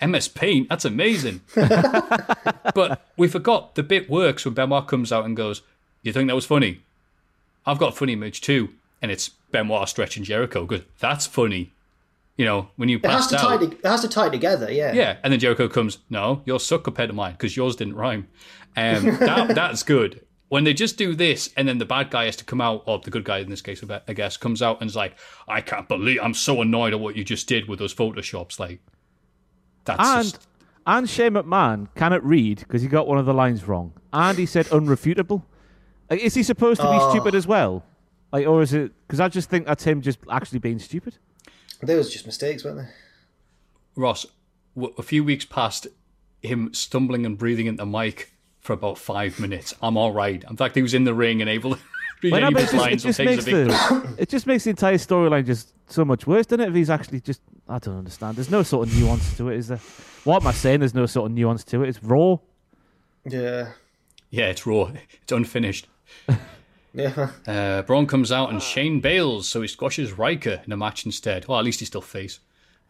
MS 0.00 0.28
Paint, 0.28 0.68
that's 0.68 0.84
amazing. 0.84 1.40
but 2.74 3.06
we 3.16 3.28
forgot 3.28 3.74
the 3.74 3.82
bit 3.82 4.08
works 4.08 4.44
when 4.44 4.54
Benoit 4.54 4.86
comes 4.86 5.12
out 5.12 5.24
and 5.24 5.36
goes, 5.36 5.62
"You 6.02 6.12
think 6.12 6.28
that 6.28 6.34
was 6.34 6.46
funny? 6.46 6.80
I've 7.66 7.78
got 7.78 7.92
a 7.92 7.96
funny 7.96 8.12
image 8.14 8.40
too." 8.40 8.70
And 9.00 9.10
it's 9.10 9.30
Benoit 9.50 9.88
stretching 9.88 10.22
Jericho. 10.22 10.64
Good, 10.64 10.84
that's 11.00 11.26
funny. 11.26 11.72
You 12.36 12.44
know, 12.46 12.68
when 12.76 12.88
you 12.88 12.98
It 12.98 13.06
has 13.06 13.26
to 13.28 13.36
tie. 13.36 13.56
To, 13.58 13.64
it 13.70 13.84
has 13.84 14.00
to 14.02 14.08
tie 14.08 14.28
together. 14.28 14.70
Yeah. 14.72 14.92
Yeah, 14.92 15.16
and 15.22 15.32
then 15.32 15.40
Jericho 15.40 15.68
comes, 15.68 15.98
no, 16.08 16.42
yours 16.46 16.64
suck 16.64 16.84
compared 16.84 17.10
to 17.10 17.12
mine 17.14 17.32
because 17.32 17.56
yours 17.56 17.76
didn't 17.76 17.94
rhyme. 17.96 18.28
Um, 18.76 19.04
that, 19.18 19.54
that's 19.54 19.82
good. 19.82 20.22
When 20.52 20.64
they 20.64 20.74
just 20.74 20.98
do 20.98 21.14
this, 21.14 21.48
and 21.56 21.66
then 21.66 21.78
the 21.78 21.86
bad 21.86 22.10
guy 22.10 22.26
has 22.26 22.36
to 22.36 22.44
come 22.44 22.60
out, 22.60 22.82
or 22.84 22.98
the 22.98 23.10
good 23.10 23.24
guy 23.24 23.38
in 23.38 23.48
this 23.48 23.62
case, 23.62 23.82
I 24.06 24.12
guess, 24.12 24.36
comes 24.36 24.60
out 24.60 24.82
and 24.82 24.90
is 24.90 24.94
like, 24.94 25.18
"I 25.48 25.62
can't 25.62 25.88
believe 25.88 26.18
I'm 26.22 26.34
so 26.34 26.60
annoyed 26.60 26.92
at 26.92 27.00
what 27.00 27.16
you 27.16 27.24
just 27.24 27.48
did 27.48 27.68
with 27.68 27.78
those 27.78 27.94
photoshops." 27.94 28.60
Like, 28.60 28.80
that's 29.86 30.06
And 30.06 30.24
just 30.24 30.46
and 30.86 31.08
Shane 31.08 31.32
McMahon 31.32 31.88
cannot 31.94 32.22
read 32.22 32.58
because 32.58 32.82
he 32.82 32.88
got 32.88 33.06
one 33.08 33.16
of 33.16 33.24
the 33.24 33.32
lines 33.32 33.66
wrong, 33.66 33.94
and 34.12 34.36
he 34.36 34.44
said 34.44 34.66
unrefutable. 34.66 35.42
Like, 36.10 36.20
is 36.20 36.34
he 36.34 36.42
supposed 36.42 36.82
to 36.82 36.86
be 36.86 36.98
Oh. 37.00 37.08
stupid 37.08 37.34
as 37.34 37.46
well? 37.46 37.82
Like, 38.30 38.46
or 38.46 38.60
is 38.60 38.74
it? 38.74 38.92
Because 39.06 39.20
I 39.20 39.28
just 39.28 39.48
think 39.48 39.64
that's 39.64 39.84
him 39.84 40.02
just 40.02 40.18
actually 40.30 40.58
being 40.58 40.78
stupid. 40.78 41.16
There 41.80 41.96
was 41.96 42.12
just 42.12 42.26
mistakes, 42.26 42.62
weren't 42.62 42.76
there? 42.76 42.94
Ross. 43.96 44.26
a 44.76 45.02
few 45.02 45.24
weeks 45.24 45.46
past 45.46 45.86
him 46.42 46.74
stumbling 46.74 47.24
and 47.24 47.38
breathing 47.38 47.64
into 47.68 47.84
the 47.84 47.86
mic 47.86 48.34
for 48.62 48.72
about 48.72 48.96
five 48.98 49.38
minutes. 49.38 49.74
I'm 49.82 49.96
all 49.96 50.12
right. 50.12 50.42
In 50.48 50.56
fact, 50.56 50.74
he 50.76 50.82
was 50.82 50.94
in 50.94 51.04
the 51.04 51.12
ring 51.14 51.40
and 51.40 51.50
able 51.50 51.74
to 51.74 51.80
read 52.22 52.32
Well, 52.32 52.44
any 52.44 52.46
of 52.48 52.54
but 52.54 52.62
it 52.62 52.70
his 52.70 52.72
just, 52.72 52.74
it 52.74 52.78
lines. 52.80 53.02
just 53.02 53.16
so 53.16 53.24
takes 53.24 53.46
makes 53.46 53.46
a 53.46 53.50
big 53.50 53.66
the 54.16 54.22
it 54.22 54.28
just 54.28 54.46
makes 54.46 54.64
the 54.64 54.70
entire 54.70 54.96
storyline 54.98 55.44
just 55.44 55.72
so 55.90 56.04
much 56.04 56.26
worse, 56.26 56.46
doesn't 56.46 56.64
it? 56.64 56.68
If 56.68 56.74
he's 56.74 56.90
actually 56.90 57.20
just 57.20 57.40
I 57.68 57.78
don't 57.78 57.98
understand. 57.98 58.36
There's 58.36 58.50
no 58.50 58.62
sort 58.62 58.88
of 58.88 58.96
nuance 58.98 59.36
to 59.36 59.48
it, 59.50 59.56
is 59.58 59.68
there? 59.68 59.80
What 60.24 60.42
am 60.42 60.46
I 60.48 60.52
saying? 60.52 60.80
There's 60.80 60.94
no 60.94 61.06
sort 61.06 61.30
of 61.30 61.36
nuance 61.36 61.64
to 61.64 61.82
it. 61.82 61.88
It's 61.88 62.02
raw. 62.02 62.36
Yeah. 63.24 63.72
Yeah, 64.30 64.46
it's 64.46 64.66
raw. 64.66 64.90
It's 65.22 65.32
unfinished. 65.32 65.86
Yeah. 66.94 67.30
Uh, 67.46 67.80
Braun 67.80 68.06
comes 68.06 68.30
out 68.30 68.50
and 68.50 68.62
Shane 68.62 69.00
bails, 69.00 69.48
so 69.48 69.62
he 69.62 69.66
squashes 69.68 70.12
Ryker 70.12 70.60
in 70.66 70.72
a 70.72 70.76
match 70.76 71.06
instead. 71.06 71.48
Well, 71.48 71.58
at 71.58 71.64
least 71.64 71.78
he's 71.78 71.88
still 71.88 72.02
face. 72.02 72.38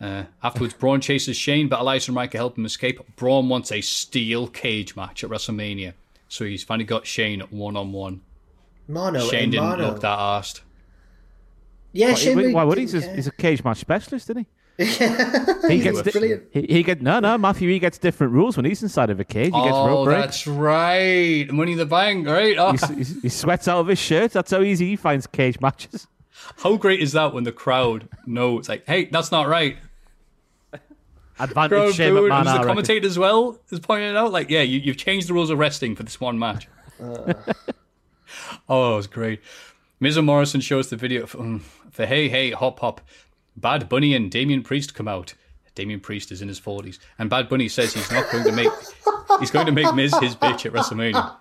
Uh, 0.03 0.25
afterwards, 0.43 0.75
Braun 0.75 1.01
chases 1.01 1.37
Shane, 1.37 1.69
but 1.69 1.79
Elias 1.81 2.09
and 2.09 2.17
Ryker 2.17 2.37
help 2.37 2.59
him 2.59 2.65
escape. 2.67 3.01
Braun 3.15 3.49
wants 3.49 3.71
a 3.71 3.81
steel 3.81 4.49
cage 4.49 4.97
match 4.97 5.23
at 5.23 5.31
WrestleMania, 5.31 5.95
so 6.29 6.45
he's 6.45 6.65
finally 6.65 6.85
got 6.85 7.07
Shane 7.07 7.41
one 7.51 7.77
on 7.77 7.93
one. 7.93 8.21
Mono. 8.89 9.21
Shane 9.21 9.49
eh, 9.49 9.53
didn't 9.53 9.65
mono. 9.69 9.87
look 9.87 10.01
that 10.01 10.19
arsed. 10.19 10.61
Yeah, 11.93 12.09
Why, 12.09 12.15
Shane. 12.15 12.37
really 12.37 12.53
why 12.55 12.65
would 12.65 12.79
he? 12.79 12.87
didn't 12.87 13.03
He's 13.03 13.11
a, 13.11 13.15
he's 13.15 13.27
a 13.29 13.33
cage 13.33 13.63
match 13.63 13.79
specialist, 13.79 14.29
isn't 14.31 14.45
he? 14.45 14.47
he 14.79 15.79
gets 15.81 16.03
di- 16.03 16.39
he, 16.51 16.63
he 16.63 16.83
get 16.83 17.03
no 17.03 17.21
no 17.21 17.37
Matthew. 17.39 17.69
He 17.71 17.79
gets 17.79 17.99
different 17.99 18.33
rules 18.33 18.57
when 18.57 18.65
he's 18.65 18.83
inside 18.83 19.11
of 19.11 19.21
a 19.21 19.25
cage. 19.25 19.47
He 19.55 19.63
gets 19.63 19.71
oh, 19.73 19.87
rope 19.87 20.05
breaks. 20.07 20.21
that's 20.21 20.47
right. 20.47 21.47
Money 21.53 21.73
in 21.73 21.79
the 21.79 21.87
Bank, 21.87 22.27
right? 22.27 22.57
Oh, 22.59 22.73
He, 22.73 22.79
s- 22.79 23.15
he 23.23 23.29
sweats 23.29 23.69
out 23.69 23.79
of 23.81 23.87
his 23.87 23.99
shirt. 23.99 24.33
That's 24.33 24.51
how 24.51 24.63
easy 24.63 24.87
he 24.87 24.97
finds 24.97 25.27
cage 25.27 25.61
matches. 25.61 26.09
how 26.57 26.77
great 26.77 27.01
is 27.01 27.13
that 27.13 27.35
when 27.35 27.45
the 27.45 27.53
crowd 27.53 28.09
know 28.27 28.59
it's 28.59 28.69
like, 28.69 28.85
hey, 28.87 29.05
that's 29.05 29.31
not 29.31 29.47
right. 29.47 29.77
Advantage 31.43 31.71
Crowd 31.71 31.95
Shane 31.95 32.15
booed, 32.15 32.31
McMahon. 32.31 32.47
and 32.47 32.63
the 32.63 32.67
commentator 32.67 33.07
as 33.07 33.19
well 33.19 33.59
is 33.71 33.81
pointing 33.81 34.11
it 34.11 34.17
out. 34.17 34.31
Like, 34.31 34.49
yeah, 34.49 34.63
you, 34.63 34.79
you've 34.79 34.97
changed 34.97 35.29
the 35.29 35.35
rules 35.35 35.51
of 35.51 35.59
wrestling 35.59 35.97
for 35.97 36.05
this 36.05 36.21
one 36.21 36.39
match. 36.39 36.69
oh, 38.69 38.93
it 38.93 38.97
was 38.97 39.07
great. 39.09 39.41
Miz 39.99 40.17
and 40.17 40.27
Morrison 40.27 40.61
shows 40.61 40.89
the 40.89 40.97
video 40.97 41.27
for, 41.27 41.41
um, 41.41 41.65
for 41.91 42.07
Hey 42.07 42.29
Hey 42.29 42.53
Hop 42.53 42.81
Hop. 42.81 43.01
Bad 43.57 43.89
Bunny 43.89 44.15
and 44.15 44.31
Damian 44.31 44.63
Priest 44.63 44.95
come 44.95 45.09
out. 45.09 45.35
Damian 45.75 46.01
Priest 46.01 46.31
is 46.31 46.43
in 46.43 46.49
his 46.49 46.59
forties, 46.59 46.99
and 47.19 47.31
Bad 47.31 47.49
Bunny 47.49 47.69
says 47.69 47.95
he's 47.95 48.11
not 48.11 48.31
going 48.31 48.45
to 48.45 48.53
make 48.53 48.71
he's 49.41 49.51
going 49.51 49.67
to 49.67 49.73
make 49.73 49.95
Miz 49.95 50.15
his 50.19 50.37
bitch 50.37 50.67
at 50.67 50.73
WrestleMania. 50.73 51.35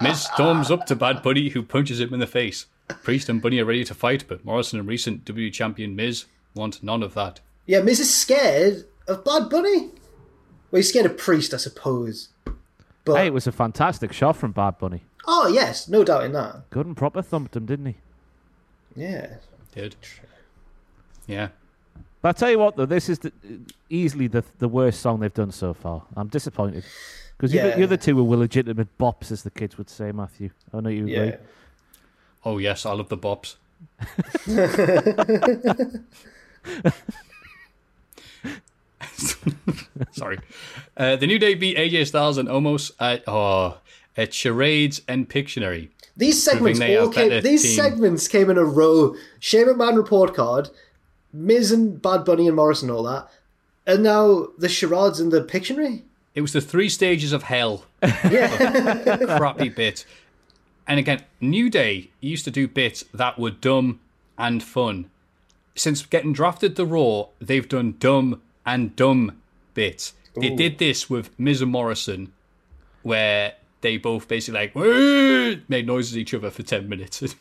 Miz 0.00 0.22
storms 0.22 0.70
up 0.70 0.86
to 0.86 0.96
Bad 0.96 1.22
Bunny, 1.22 1.50
who 1.50 1.62
punches 1.62 2.00
him 2.00 2.14
in 2.14 2.20
the 2.20 2.26
face. 2.26 2.66
Priest 3.02 3.28
and 3.28 3.42
Bunny 3.42 3.60
are 3.60 3.66
ready 3.66 3.84
to 3.84 3.94
fight, 3.94 4.24
but 4.26 4.44
Morrison 4.44 4.78
and 4.78 4.88
recent 4.88 5.24
W 5.26 5.50
champion 5.50 5.94
Miz 5.94 6.24
want 6.54 6.82
none 6.82 7.02
of 7.02 7.14
that. 7.14 7.40
Yeah, 7.66 7.82
Miz 7.82 8.00
is 8.00 8.14
scared 8.14 8.86
of 9.08 9.24
Bad 9.24 9.48
Bunny. 9.50 9.90
Well, 10.70 10.78
he's 10.78 10.88
scared 10.90 11.06
of 11.06 11.16
Priest, 11.16 11.54
I 11.54 11.56
suppose. 11.56 12.28
But 13.04 13.16
Hey, 13.16 13.26
it 13.26 13.32
was 13.32 13.46
a 13.46 13.52
fantastic 13.52 14.12
shot 14.12 14.36
from 14.36 14.52
Bad 14.52 14.78
Bunny. 14.78 15.02
oh 15.26 15.48
yes, 15.48 15.88
no 15.88 16.04
doubt 16.04 16.24
in 16.24 16.32
that. 16.32 16.68
Good 16.70 16.86
and 16.86 16.96
proper 16.96 17.22
thumped 17.22 17.56
him, 17.56 17.66
didn't 17.66 17.86
he? 17.86 17.96
Yeah. 18.94 19.36
Did 19.74 19.96
yeah. 21.26 21.48
But 22.20 22.30
I 22.30 22.32
tell 22.32 22.50
you 22.50 22.58
what, 22.58 22.76
though, 22.76 22.86
this 22.86 23.08
is 23.08 23.20
the, 23.20 23.32
easily 23.88 24.26
the 24.26 24.44
the 24.58 24.68
worst 24.68 25.00
song 25.00 25.20
they've 25.20 25.32
done 25.32 25.52
so 25.52 25.72
far. 25.74 26.02
I'm 26.16 26.28
disappointed 26.28 26.84
because 27.36 27.54
Yeah. 27.54 27.76
the 27.76 27.82
other 27.84 27.96
two 27.96 28.22
were 28.22 28.36
legitimate 28.36 28.88
bops, 28.98 29.30
as 29.30 29.42
the 29.42 29.50
kids 29.50 29.78
would 29.78 29.88
say. 29.88 30.10
Matthew, 30.12 30.50
I 30.74 30.80
know 30.80 30.90
you 30.90 31.02
agree. 31.04 31.14
Yeah. 31.14 31.36
Oh 32.44 32.58
yes, 32.58 32.84
I 32.86 32.92
love 32.92 33.08
the 33.08 33.18
bops. 33.18 33.56
Sorry. 40.12 40.38
Uh, 40.96 41.16
the 41.16 41.26
New 41.26 41.38
Day 41.38 41.54
beat 41.54 41.76
AJ 41.76 42.08
Styles 42.08 42.38
and 42.38 42.48
Omos 42.48 42.92
at 43.00 43.24
oh 43.26 43.78
at 44.16 44.34
Charades 44.34 45.02
and 45.08 45.28
Pictionary. 45.28 45.88
These 46.16 46.42
segments 46.42 46.80
all 46.80 47.10
came. 47.10 47.42
These 47.42 47.62
team. 47.62 47.76
segments 47.76 48.28
came 48.28 48.50
in 48.50 48.58
a 48.58 48.64
row. 48.64 49.14
Shane 49.38 49.66
McMahon 49.66 49.96
report 49.96 50.34
card, 50.34 50.70
Miz 51.32 51.70
and 51.70 52.00
Bad 52.02 52.24
Bunny 52.24 52.46
and 52.46 52.56
Morrison, 52.56 52.90
and 52.90 52.98
all 52.98 53.04
that, 53.04 53.28
and 53.86 54.02
now 54.02 54.48
the 54.58 54.68
charades 54.68 55.20
and 55.20 55.32
the 55.32 55.42
Pictionary. 55.42 56.02
It 56.34 56.40
was 56.40 56.52
the 56.52 56.60
three 56.60 56.88
stages 56.88 57.32
of 57.32 57.44
hell. 57.44 57.84
Yeah. 58.02 59.16
Crappy 59.38 59.68
bit. 59.70 60.04
And 60.86 60.98
again, 60.98 61.24
New 61.40 61.68
Day 61.68 62.10
used 62.20 62.44
to 62.44 62.50
do 62.50 62.66
bits 62.66 63.04
that 63.12 63.38
were 63.38 63.50
dumb 63.50 64.00
and 64.38 64.62
fun. 64.62 65.10
Since 65.74 66.06
getting 66.06 66.32
drafted 66.32 66.76
to 66.76 66.84
Raw, 66.84 67.26
they've 67.40 67.68
done 67.68 67.96
dumb 67.98 68.40
and 68.68 68.94
dumb 68.94 69.40
bits. 69.74 70.12
They 70.36 70.50
did 70.50 70.78
this 70.78 71.10
with 71.10 71.36
Miz 71.36 71.62
and 71.62 71.72
Morrison, 71.72 72.32
where 73.02 73.54
they 73.80 73.96
both 73.96 74.28
basically 74.28 74.60
like 74.60 74.74
"Woo!" 74.74 75.60
made 75.68 75.86
noises 75.86 76.14
at 76.14 76.20
each 76.20 76.34
other 76.34 76.50
for 76.50 76.62
ten 76.62 76.88
minutes. 76.88 77.22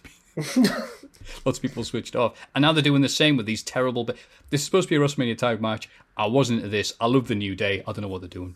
Lots 1.46 1.58
of 1.58 1.62
people 1.62 1.84
switched 1.84 2.16
off, 2.16 2.34
and 2.56 2.64
now 2.64 2.72
they're 2.72 2.82
doing 2.82 3.04
the 3.04 3.10
same 3.10 3.38
with 3.38 3.46
these 3.46 3.62
terrible. 3.62 4.06
Bi- 4.06 4.16
this 4.50 4.62
is 4.62 4.66
supposed 4.66 4.88
to 4.88 4.90
be 4.90 4.96
a 4.96 5.06
WrestleMania 5.06 5.38
tag 5.38 5.62
match. 5.62 5.90
I 6.16 6.26
wasn't 6.26 6.60
into 6.60 6.70
this. 6.70 6.94
I 7.00 7.06
love 7.06 7.28
the 7.28 7.36
New 7.36 7.56
Day. 7.56 7.84
I 7.86 7.92
don't 7.92 8.02
know 8.02 8.08
what 8.08 8.22
they're 8.22 8.30
doing. 8.30 8.56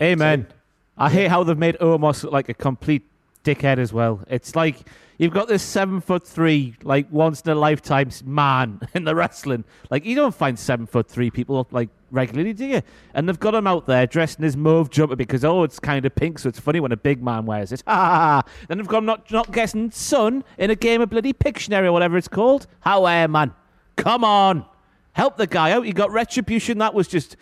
Amen. 0.00 0.48
I 0.98 1.10
hate 1.10 1.28
how 1.28 1.44
they've 1.44 1.56
made 1.56 1.76
Omos 1.78 2.24
look 2.24 2.32
like 2.32 2.48
a 2.48 2.54
complete 2.54 3.04
dickhead 3.44 3.78
as 3.78 3.92
well. 3.92 4.22
It's 4.28 4.54
like 4.56 4.88
you've 5.18 5.32
got 5.32 5.48
this 5.48 5.62
seven 5.62 6.00
foot 6.00 6.26
three, 6.26 6.74
like 6.82 7.06
once 7.10 7.42
in 7.42 7.50
a 7.50 7.54
lifetime 7.54 8.10
man 8.24 8.80
in 8.94 9.04
the 9.04 9.14
wrestling. 9.14 9.64
Like 9.90 10.04
you 10.04 10.14
don't 10.14 10.34
find 10.34 10.58
seven 10.58 10.86
foot 10.86 11.08
three 11.08 11.30
people 11.30 11.66
like 11.70 11.88
regularly, 12.10 12.52
do 12.52 12.66
you? 12.66 12.82
And 13.14 13.28
they've 13.28 13.38
got 13.38 13.54
him 13.54 13.66
out 13.66 13.86
there 13.86 14.06
dressed 14.06 14.38
in 14.38 14.44
his 14.44 14.56
mauve 14.56 14.90
jumper 14.90 15.16
because 15.16 15.44
oh, 15.44 15.62
it's 15.62 15.78
kind 15.78 16.04
of 16.04 16.14
pink, 16.14 16.38
so 16.38 16.48
it's 16.48 16.60
funny 16.60 16.80
when 16.80 16.92
a 16.92 16.96
big 16.96 17.22
man 17.22 17.46
wears 17.46 17.72
it. 17.72 17.82
Ha! 17.92 18.42
Then 18.68 18.78
they've 18.78 18.88
got 18.88 18.98
him 18.98 19.06
not 19.06 19.30
not 19.30 19.52
guessing 19.52 19.90
son 19.90 20.44
in 20.58 20.70
a 20.70 20.76
game 20.76 21.00
of 21.00 21.10
bloody 21.10 21.32
Pictionary 21.32 21.86
or 21.86 21.92
whatever 21.92 22.16
it's 22.16 22.28
called. 22.28 22.66
How 22.80 23.04
are 23.04 23.28
man? 23.28 23.54
Come 23.96 24.24
on, 24.24 24.64
help 25.12 25.36
the 25.36 25.46
guy 25.46 25.72
out. 25.72 25.86
You 25.86 25.92
got 25.92 26.10
retribution. 26.10 26.78
That 26.78 26.94
was 26.94 27.08
just 27.08 27.36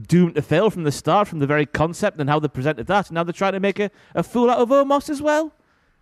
doomed 0.00 0.34
to 0.34 0.42
fail 0.42 0.70
from 0.70 0.84
the 0.84 0.92
start, 0.92 1.28
from 1.28 1.38
the 1.38 1.46
very 1.46 1.66
concept 1.66 2.20
and 2.20 2.28
how 2.28 2.38
they 2.38 2.48
presented 2.48 2.86
that. 2.86 3.08
And 3.08 3.14
now 3.14 3.24
they're 3.24 3.32
trying 3.32 3.52
to 3.54 3.60
make 3.60 3.78
a, 3.78 3.90
a 4.14 4.22
fool 4.22 4.50
out 4.50 4.58
of 4.58 4.68
Omos 4.68 5.08
as 5.08 5.22
well. 5.22 5.52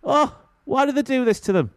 Oh, 0.03 0.35
why 0.65 0.85
do 0.85 0.91
they 0.91 1.01
do 1.01 1.23
this 1.25 1.39
to 1.41 1.53
them? 1.53 1.71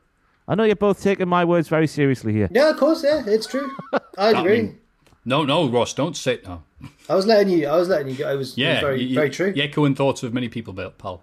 I 0.47 0.55
know 0.55 0.65
you're 0.65 0.77
both 0.77 1.03
taking 1.03 1.29
my 1.29 1.45
words 1.45 1.69
very 1.69 1.87
seriously 1.87 2.33
here. 2.33 2.49
Yeah, 2.51 2.71
of 2.71 2.77
course, 2.79 3.05
yeah, 3.05 3.23
it's 3.27 3.47
true. 3.47 3.71
I 3.93 4.01
I 4.19 4.31
agree. 4.41 4.63
mean, 4.63 4.79
no, 5.25 5.45
no, 5.45 5.69
Ross, 5.69 5.93
don't 5.93 6.17
say 6.17 6.41
no. 6.45 6.63
I 7.09 7.15
was 7.15 7.27
letting 7.27 7.51
you. 7.53 7.67
I 7.69 7.77
was 7.77 7.89
letting 7.89 8.09
you. 8.09 8.17
go. 8.17 8.29
I 8.29 8.35
was, 8.35 8.49
it 8.51 8.53
was 8.53 8.59
Yeah, 8.59 8.81
very, 8.81 9.03
you- 9.03 9.15
very 9.15 9.31
true. 9.31 9.53
you 9.55 9.63
echoing 9.63 9.95
thoughts 9.95 10.23
of 10.23 10.33
many 10.33 10.49
people, 10.49 10.73
pal. 10.97 11.23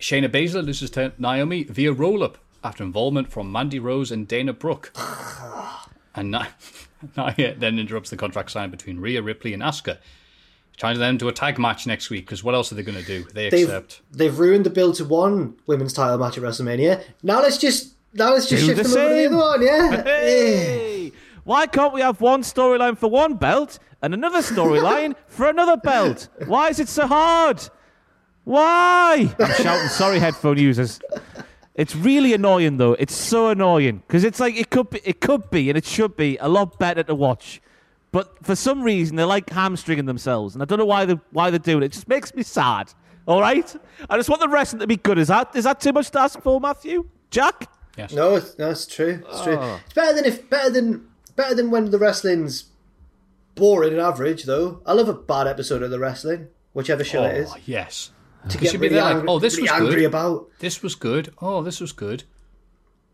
Shayna 0.00 0.28
Baszler 0.28 0.64
loses 0.64 0.90
to 0.90 1.12
Naomi 1.18 1.64
via 1.64 1.92
roll-up 1.92 2.38
after 2.62 2.84
involvement 2.84 3.30
from 3.32 3.50
Mandy 3.50 3.78
Rose 3.78 4.10
and 4.12 4.28
Dana 4.28 4.52
Brooke. 4.52 4.92
and 6.14 6.30
Nia, 6.30 6.48
Nia 7.16 7.54
then 7.54 7.78
interrupts 7.78 8.10
the 8.10 8.16
contract 8.16 8.50
signed 8.50 8.70
between 8.70 8.98
Rhea 9.00 9.22
Ripley 9.22 9.52
and 9.54 9.62
Asuka. 9.62 9.98
Trying 10.76 10.94
to 10.94 10.98
them 10.98 11.18
to 11.18 11.28
a 11.28 11.32
tag 11.32 11.58
match 11.58 11.86
next 11.86 12.10
week 12.10 12.26
because 12.26 12.42
what 12.42 12.54
else 12.54 12.72
are 12.72 12.74
they 12.74 12.82
going 12.82 12.98
to 12.98 13.04
do? 13.04 13.22
They 13.32 13.48
They've 13.48 13.68
accept. 13.68 14.00
they've 14.10 14.36
ruined 14.36 14.66
the 14.66 14.70
build 14.70 14.96
to 14.96 15.04
one 15.04 15.54
women's 15.66 15.92
title 15.92 16.18
match 16.18 16.36
at 16.36 16.42
WrestleMania. 16.42 17.02
Now 17.22 17.40
let's 17.40 17.58
just 17.58 17.94
now 18.12 18.32
let's 18.32 18.48
just 18.48 18.62
Do 18.62 18.74
shift 18.74 18.82
the 18.82 18.88
them 18.88 18.98
over 18.98 19.08
to 19.08 19.14
the 19.14 19.26
other 19.26 19.36
one. 19.36 19.62
Yeah. 19.62 20.02
Hey! 20.02 21.12
Why 21.44 21.66
can't 21.66 21.92
we 21.92 22.00
have 22.00 22.20
one 22.20 22.42
storyline 22.42 22.98
for 22.98 23.08
one 23.08 23.34
belt 23.34 23.78
and 24.02 24.14
another 24.14 24.40
storyline 24.40 25.14
for 25.28 25.48
another 25.48 25.76
belt? 25.76 26.28
Why 26.46 26.70
is 26.70 26.80
it 26.80 26.88
so 26.88 27.06
hard? 27.06 27.62
Why? 28.44 29.32
I'm 29.38 29.52
shouting, 29.62 29.88
sorry, 29.88 30.18
headphone 30.18 30.58
users. 30.58 31.00
It's 31.74 31.96
really 31.96 32.32
annoying 32.34 32.76
though. 32.76 32.92
It's 32.92 33.14
so 33.14 33.48
annoying 33.48 34.02
because 34.06 34.22
it's 34.22 34.38
like 34.38 34.56
it 34.56 34.70
could 34.70 34.90
be, 34.90 35.00
it 35.04 35.20
could 35.20 35.50
be, 35.50 35.68
and 35.68 35.76
it 35.76 35.84
should 35.84 36.16
be 36.16 36.36
a 36.38 36.48
lot 36.48 36.78
better 36.78 37.02
to 37.02 37.14
watch. 37.14 37.60
But 38.12 38.44
for 38.44 38.54
some 38.54 38.82
reason, 38.82 39.16
they're 39.16 39.26
like 39.26 39.50
hamstringing 39.50 40.06
themselves, 40.06 40.54
and 40.54 40.62
I 40.62 40.66
don't 40.66 40.78
know 40.78 40.84
why 40.84 41.04
they 41.04 41.18
why 41.32 41.50
they're 41.50 41.58
doing 41.58 41.82
it. 41.82 41.86
It 41.86 41.92
just 41.92 42.06
makes 42.06 42.32
me 42.32 42.44
sad. 42.44 42.92
All 43.26 43.40
right, 43.40 43.74
I 44.08 44.16
just 44.16 44.28
want 44.28 44.40
the 44.40 44.48
wrestling 44.48 44.80
to 44.80 44.86
be 44.86 44.96
good. 44.96 45.18
Is 45.18 45.28
that 45.28 45.56
is 45.56 45.64
that 45.64 45.80
too 45.80 45.92
much 45.92 46.10
to 46.10 46.20
ask 46.20 46.40
for, 46.40 46.60
Matthew? 46.60 47.08
Jack? 47.30 47.68
Yes. 47.96 48.12
No, 48.12 48.36
it's, 48.36 48.56
no, 48.58 48.70
it's 48.70 48.86
true. 48.86 49.22
It's 49.28 49.42
true. 49.42 49.58
Oh. 49.58 49.80
It's 49.84 49.94
better 49.94 50.14
than 50.14 50.24
if 50.24 50.48
better 50.48 50.70
than 50.70 51.08
better 51.34 51.56
than 51.56 51.72
when 51.72 51.90
the 51.90 51.98
wrestling's 51.98 52.66
boring 53.56 53.92
and 53.92 54.00
average. 54.00 54.44
Though 54.44 54.80
I 54.86 54.92
love 54.92 55.08
a 55.08 55.14
bad 55.14 55.48
episode 55.48 55.82
of 55.82 55.90
the 55.90 55.98
wrestling, 55.98 56.48
whichever 56.72 57.02
show 57.02 57.24
it 57.24 57.34
oh, 57.34 57.40
is. 57.40 57.50
Oh, 57.52 57.58
yes. 57.66 58.12
To 58.50 58.58
get 58.58 58.72
you'd 58.72 58.80
be 58.80 58.88
really 58.88 58.94
there 58.96 59.04
like, 59.04 59.14
angry, 59.16 59.28
oh, 59.28 59.38
this 59.38 59.54
really 59.56 59.62
was 59.70 59.80
angry 59.80 59.94
good. 59.96 60.04
about. 60.06 60.50
This 60.58 60.82
was 60.82 60.94
good. 60.94 61.32
Oh, 61.40 61.62
this 61.62 61.80
was 61.80 61.92
good. 61.92 62.24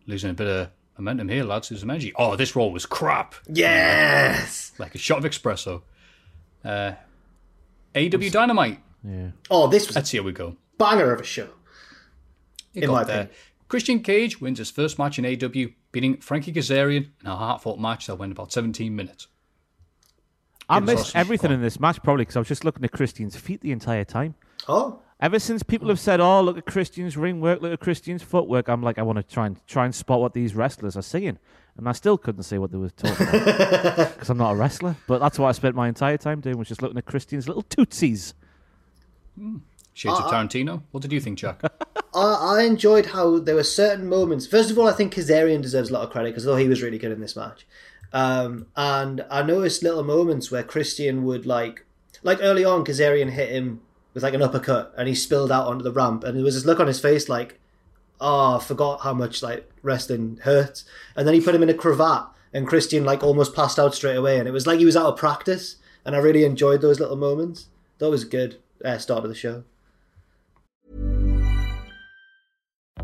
Losing 0.06 0.30
a 0.30 0.34
bit 0.34 0.46
of 0.48 0.70
momentum 0.98 1.28
here, 1.28 1.44
lads. 1.44 1.70
Losing 1.70 1.88
energy. 1.90 2.12
Oh, 2.16 2.34
this 2.36 2.56
roll 2.56 2.72
was 2.72 2.84
crap. 2.86 3.34
Yes. 3.48 4.72
Like 4.78 4.94
a 4.94 4.98
shot 4.98 5.24
of 5.24 5.30
espresso. 5.30 5.82
Uh, 6.64 6.92
AEW 7.94 8.30
Dynamite. 8.32 8.80
Yeah. 9.04 9.28
Oh, 9.50 9.68
this 9.68 9.86
was 9.86 9.96
a 9.96 9.98
Let's 10.00 10.10
see 10.10 10.18
how 10.18 10.24
we 10.24 10.32
go. 10.32 10.56
banger 10.78 11.12
of 11.12 11.20
a 11.20 11.24
show. 11.24 11.48
It 12.74 12.82
In 12.84 12.88
got 12.88 12.92
my 12.92 13.04
there. 13.04 13.16
opinion. 13.22 13.36
Christian 13.68 14.00
Cage 14.02 14.40
wins 14.40 14.58
his 14.58 14.70
first 14.70 14.98
match 14.98 15.18
in 15.18 15.24
AEW, 15.24 15.74
beating 15.92 16.16
Frankie 16.18 16.52
Kazarian 16.52 17.08
in 17.20 17.26
a 17.26 17.36
heartfelt 17.36 17.78
match 17.78 18.08
that 18.08 18.16
went 18.16 18.32
about 18.32 18.52
17 18.52 18.94
minutes. 18.94 19.28
I 20.68 20.80
missed 20.80 21.10
some 21.12 21.20
everything 21.20 21.48
fun. 21.48 21.54
in 21.56 21.62
this 21.62 21.78
match 21.80 22.02
probably 22.02 22.22
because 22.22 22.36
I 22.36 22.40
was 22.40 22.48
just 22.48 22.64
looking 22.64 22.84
at 22.84 22.92
Christian's 22.92 23.36
feet 23.36 23.60
the 23.60 23.72
entire 23.72 24.04
time. 24.04 24.34
Oh, 24.68 25.00
Ever 25.20 25.38
since 25.38 25.62
people 25.62 25.88
have 25.88 26.00
said, 26.00 26.18
"Oh, 26.20 26.40
look 26.40 26.56
at 26.56 26.64
Christian's 26.64 27.16
ring 27.16 27.40
work, 27.40 27.60
look 27.60 27.72
at 27.72 27.80
Christian's 27.80 28.22
footwork," 28.22 28.68
I'm 28.68 28.82
like, 28.82 28.98
I 28.98 29.02
want 29.02 29.16
to 29.18 29.22
try 29.22 29.46
and 29.46 29.60
try 29.66 29.84
and 29.84 29.94
spot 29.94 30.20
what 30.20 30.32
these 30.32 30.54
wrestlers 30.54 30.96
are 30.96 31.02
saying, 31.02 31.38
and 31.76 31.88
I 31.88 31.92
still 31.92 32.16
couldn't 32.16 32.44
see 32.44 32.56
what 32.56 32.72
they 32.72 32.78
were 32.78 32.88
talking 32.90 33.28
about 33.28 33.96
because 34.14 34.30
I'm 34.30 34.38
not 34.38 34.52
a 34.52 34.56
wrestler. 34.56 34.96
But 35.06 35.18
that's 35.18 35.38
what 35.38 35.48
I 35.48 35.52
spent 35.52 35.74
my 35.74 35.88
entire 35.88 36.16
time 36.16 36.40
doing 36.40 36.56
was 36.56 36.68
just 36.68 36.80
looking 36.80 36.96
at 36.96 37.04
Christian's 37.04 37.46
little 37.46 37.62
tootsies. 37.62 38.32
Shades 39.92 40.18
Uh, 40.18 40.24
of 40.24 40.30
Tarantino. 40.30 40.82
What 40.90 41.02
did 41.02 41.12
you 41.12 41.20
think, 41.20 41.38
Jack? 41.38 41.60
I, 42.14 42.58
I 42.58 42.62
enjoyed 42.62 43.06
how 43.06 43.38
there 43.38 43.54
were 43.54 43.62
certain 43.64 44.08
moments. 44.08 44.46
First 44.46 44.70
of 44.70 44.78
all, 44.78 44.88
I 44.88 44.92
think 44.92 45.14
Kazarian 45.14 45.60
deserves 45.60 45.90
a 45.90 45.92
lot 45.92 46.02
of 46.02 46.10
credit 46.10 46.30
because 46.30 46.46
I 46.46 46.50
thought 46.50 46.56
he 46.56 46.68
was 46.68 46.82
really 46.82 46.98
good 46.98 47.12
in 47.12 47.20
this 47.20 47.36
match. 47.36 47.66
Um, 48.12 48.66
and 48.74 49.24
I 49.30 49.42
noticed 49.42 49.82
little 49.82 50.02
moments 50.02 50.50
where 50.50 50.62
Christian 50.62 51.24
would 51.24 51.44
like, 51.46 51.84
like 52.22 52.38
early 52.40 52.64
on, 52.64 52.84
Kazarian 52.84 53.30
hit 53.30 53.50
him 53.50 53.82
with 54.20 54.24
like 54.24 54.34
an 54.34 54.42
uppercut 54.42 54.92
and 54.98 55.08
he 55.08 55.14
spilled 55.14 55.50
out 55.50 55.66
onto 55.66 55.82
the 55.82 55.92
ramp, 55.92 56.24
and 56.24 56.36
there 56.36 56.44
was 56.44 56.54
this 56.54 56.66
look 56.66 56.78
on 56.78 56.86
his 56.86 57.00
face 57.00 57.28
like, 57.28 57.58
"Oh, 58.20 58.56
I 58.56 58.58
forgot 58.62 59.00
how 59.00 59.14
much 59.14 59.42
like 59.42 59.70
wrestling 59.82 60.40
hurts." 60.42 60.84
And 61.16 61.26
then 61.26 61.34
he 61.34 61.40
put 61.40 61.54
him 61.54 61.62
in 61.62 61.70
a 61.70 61.74
cravat, 61.74 62.26
and 62.52 62.68
Christian 62.68 63.04
like 63.04 63.22
almost 63.22 63.54
passed 63.54 63.78
out 63.78 63.94
straight 63.94 64.16
away, 64.16 64.38
and 64.38 64.46
it 64.46 64.52
was 64.52 64.66
like 64.66 64.78
he 64.78 64.84
was 64.84 64.96
out 64.96 65.06
of 65.06 65.18
practice. 65.18 65.76
And 66.04 66.14
I 66.14 66.18
really 66.18 66.44
enjoyed 66.44 66.80
those 66.80 67.00
little 67.00 67.16
moments. 67.16 67.68
That 67.98 68.10
was 68.10 68.24
good 68.24 68.56
uh, 68.84 68.98
start 68.98 69.24
of 69.24 69.30
the 69.30 69.34
show. 69.34 69.64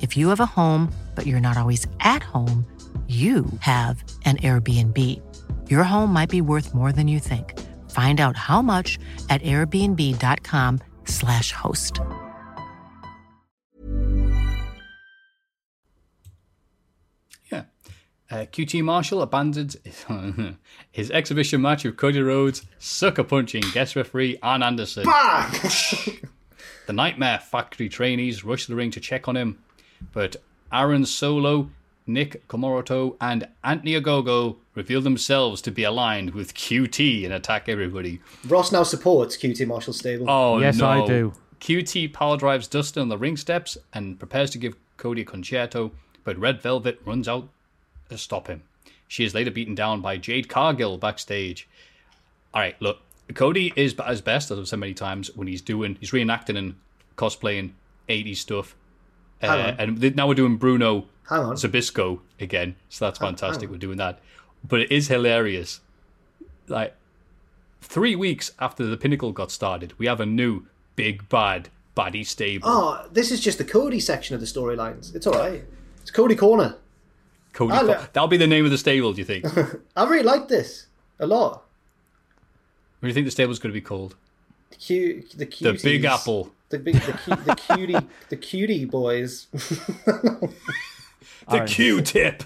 If 0.00 0.16
you 0.16 0.28
have 0.28 0.40
a 0.40 0.46
home, 0.46 0.92
but 1.14 1.26
you're 1.26 1.40
not 1.40 1.56
always 1.56 1.86
at 2.00 2.22
home, 2.22 2.66
you 3.08 3.46
have 3.60 4.02
an 4.24 4.36
Airbnb. 4.38 5.22
Your 5.70 5.84
home 5.84 6.12
might 6.12 6.28
be 6.28 6.40
worth 6.40 6.74
more 6.74 6.90
than 6.90 7.06
you 7.06 7.20
think. 7.20 7.56
Find 7.90 8.20
out 8.20 8.36
how 8.36 8.60
much 8.62 8.98
at 9.30 9.40
airbnb.com/slash 9.42 11.52
host. 11.52 12.00
Yeah. 17.50 17.62
Uh, 18.28 18.46
QT 18.50 18.82
Marshall 18.82 19.22
abandons 19.22 19.76
his 20.90 21.12
exhibition 21.12 21.62
match 21.62 21.84
with 21.84 21.96
Cody 21.96 22.20
Rhodes, 22.20 22.62
sucker 22.80 23.22
punching 23.22 23.62
guest 23.72 23.94
referee 23.94 24.36
Arn 24.42 24.64
Anderson. 24.64 25.06
The 26.86 26.92
Nightmare 26.92 27.40
Factory 27.40 27.88
trainees 27.88 28.44
rush 28.44 28.66
to 28.66 28.70
the 28.70 28.76
ring 28.76 28.92
to 28.92 29.00
check 29.00 29.26
on 29.26 29.36
him, 29.36 29.58
but 30.12 30.36
Aaron 30.72 31.06
Solo, 31.06 31.70
Nick 32.06 32.46
Comoroto, 32.48 33.16
and 33.20 33.48
Anthony 33.64 33.92
Ogogo 34.00 34.56
reveal 34.74 35.00
themselves 35.00 35.60
to 35.62 35.70
be 35.70 35.84
aligned 35.84 36.30
with 36.34 36.54
QT 36.54 37.24
and 37.24 37.32
attack 37.32 37.68
everybody. 37.68 38.20
Ross 38.46 38.72
now 38.72 38.82
supports 38.82 39.36
QT 39.36 39.66
Marshall 39.66 39.92
Stable. 39.92 40.30
Oh 40.30 40.58
Yes, 40.60 40.78
no. 40.78 40.86
I 40.86 41.06
do. 41.06 41.32
QT 41.60 42.12
power 42.12 42.36
drives 42.36 42.68
Dustin 42.68 43.02
on 43.02 43.08
the 43.08 43.18
ring 43.18 43.36
steps 43.36 43.78
and 43.92 44.18
prepares 44.18 44.50
to 44.50 44.58
give 44.58 44.76
Cody 44.98 45.22
a 45.22 45.24
concerto, 45.24 45.90
but 46.24 46.38
Red 46.38 46.60
Velvet 46.60 47.00
runs 47.04 47.26
out 47.28 47.48
to 48.10 48.18
stop 48.18 48.48
him. 48.48 48.62
She 49.08 49.24
is 49.24 49.34
later 49.34 49.50
beaten 49.50 49.74
down 49.74 50.00
by 50.00 50.16
Jade 50.16 50.48
Cargill 50.48 50.98
backstage. 50.98 51.68
All 52.52 52.60
right, 52.60 52.80
look, 52.80 52.98
Cody 53.34 53.72
is 53.76 53.98
at 53.98 54.08
his 54.08 54.20
best, 54.20 54.50
as 54.50 54.58
I've 54.58 54.68
said 54.68 54.78
many 54.78 54.94
times, 54.94 55.30
when 55.34 55.48
he's 55.48 55.62
doing, 55.62 55.96
he's 56.00 56.10
reenacting 56.10 56.56
and 56.56 56.74
cosplaying 57.16 57.72
80s 58.08 58.36
stuff. 58.36 58.76
Uh, 59.42 59.74
and 59.78 60.00
th- 60.00 60.14
now 60.14 60.26
we're 60.26 60.34
doing 60.34 60.56
Bruno 60.56 61.06
Hang 61.28 61.40
on. 61.40 61.56
Zbyszko 61.56 62.20
again, 62.40 62.76
so 62.88 63.04
that's 63.04 63.18
fantastic. 63.18 63.70
We're 63.70 63.76
doing 63.78 63.98
that, 63.98 64.20
but 64.66 64.80
it 64.80 64.92
is 64.92 65.08
hilarious. 65.08 65.80
Like 66.68 66.94
three 67.80 68.16
weeks 68.16 68.52
after 68.58 68.84
the 68.84 68.96
Pinnacle 68.96 69.32
got 69.32 69.50
started, 69.50 69.92
we 69.98 70.06
have 70.06 70.20
a 70.20 70.26
new 70.26 70.66
big 70.96 71.28
bad 71.28 71.68
baddie 71.96 72.26
stable. 72.26 72.68
Oh, 72.68 73.06
this 73.12 73.30
is 73.30 73.40
just 73.40 73.58
the 73.58 73.64
Cody 73.64 74.00
section 74.00 74.34
of 74.34 74.40
the 74.40 74.46
storylines. 74.46 75.14
It's 75.14 75.26
all 75.26 75.34
right. 75.34 75.64
It's 76.02 76.10
Cody 76.10 76.34
Corner. 76.34 76.76
Cody, 77.52 77.72
I 77.72 77.80
Co- 77.80 78.06
that'll 78.12 78.28
be 78.28 78.36
the 78.36 78.46
name 78.46 78.64
of 78.64 78.70
the 78.70 78.78
stable. 78.78 79.12
Do 79.12 79.18
you 79.20 79.24
think? 79.24 79.46
I 79.96 80.04
really 80.04 80.22
like 80.22 80.48
this 80.48 80.86
a 81.18 81.26
lot. 81.26 81.64
do 83.00 83.08
you 83.08 83.14
think 83.14 83.26
the 83.26 83.30
stable's 83.30 83.58
going 83.58 83.72
to 83.72 83.74
be 83.74 83.80
called? 83.80 84.14
The 84.70 84.76
cute, 84.76 85.30
the 85.38 85.44
The 85.46 85.80
Big 85.82 86.04
Apple. 86.04 86.50
the 86.68 86.78
big, 86.78 86.94
the, 86.96 87.12
cu- 87.12 87.36
the 87.44 87.54
cutie, 87.54 87.96
the 88.28 88.36
cutie 88.36 88.84
boys. 88.84 89.46
The 91.48 91.60
Q-tip. 91.64 92.42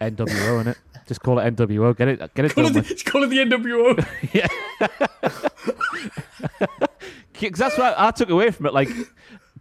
NWO 0.00 0.60
in 0.60 0.68
it. 0.68 0.78
Just 1.08 1.20
call 1.22 1.40
it 1.40 1.56
NWO. 1.56 1.96
Get 1.96 2.06
it. 2.06 2.34
Get 2.34 2.44
it 2.44 2.54
Call 2.54 2.64
done 2.64 2.72
it, 2.72 2.76
with. 2.76 2.86
the, 2.86 2.92
it's 2.94 3.02
called 3.10 3.28
the 3.28 3.38
NWO. 3.38 4.06
Yeah, 4.32 4.46
because 7.40 7.58
that's 7.58 7.76
what 7.76 7.94
I 7.98 8.10
took 8.12 8.30
away 8.30 8.50
from 8.52 8.66
it. 8.66 8.74
Like, 8.74 8.88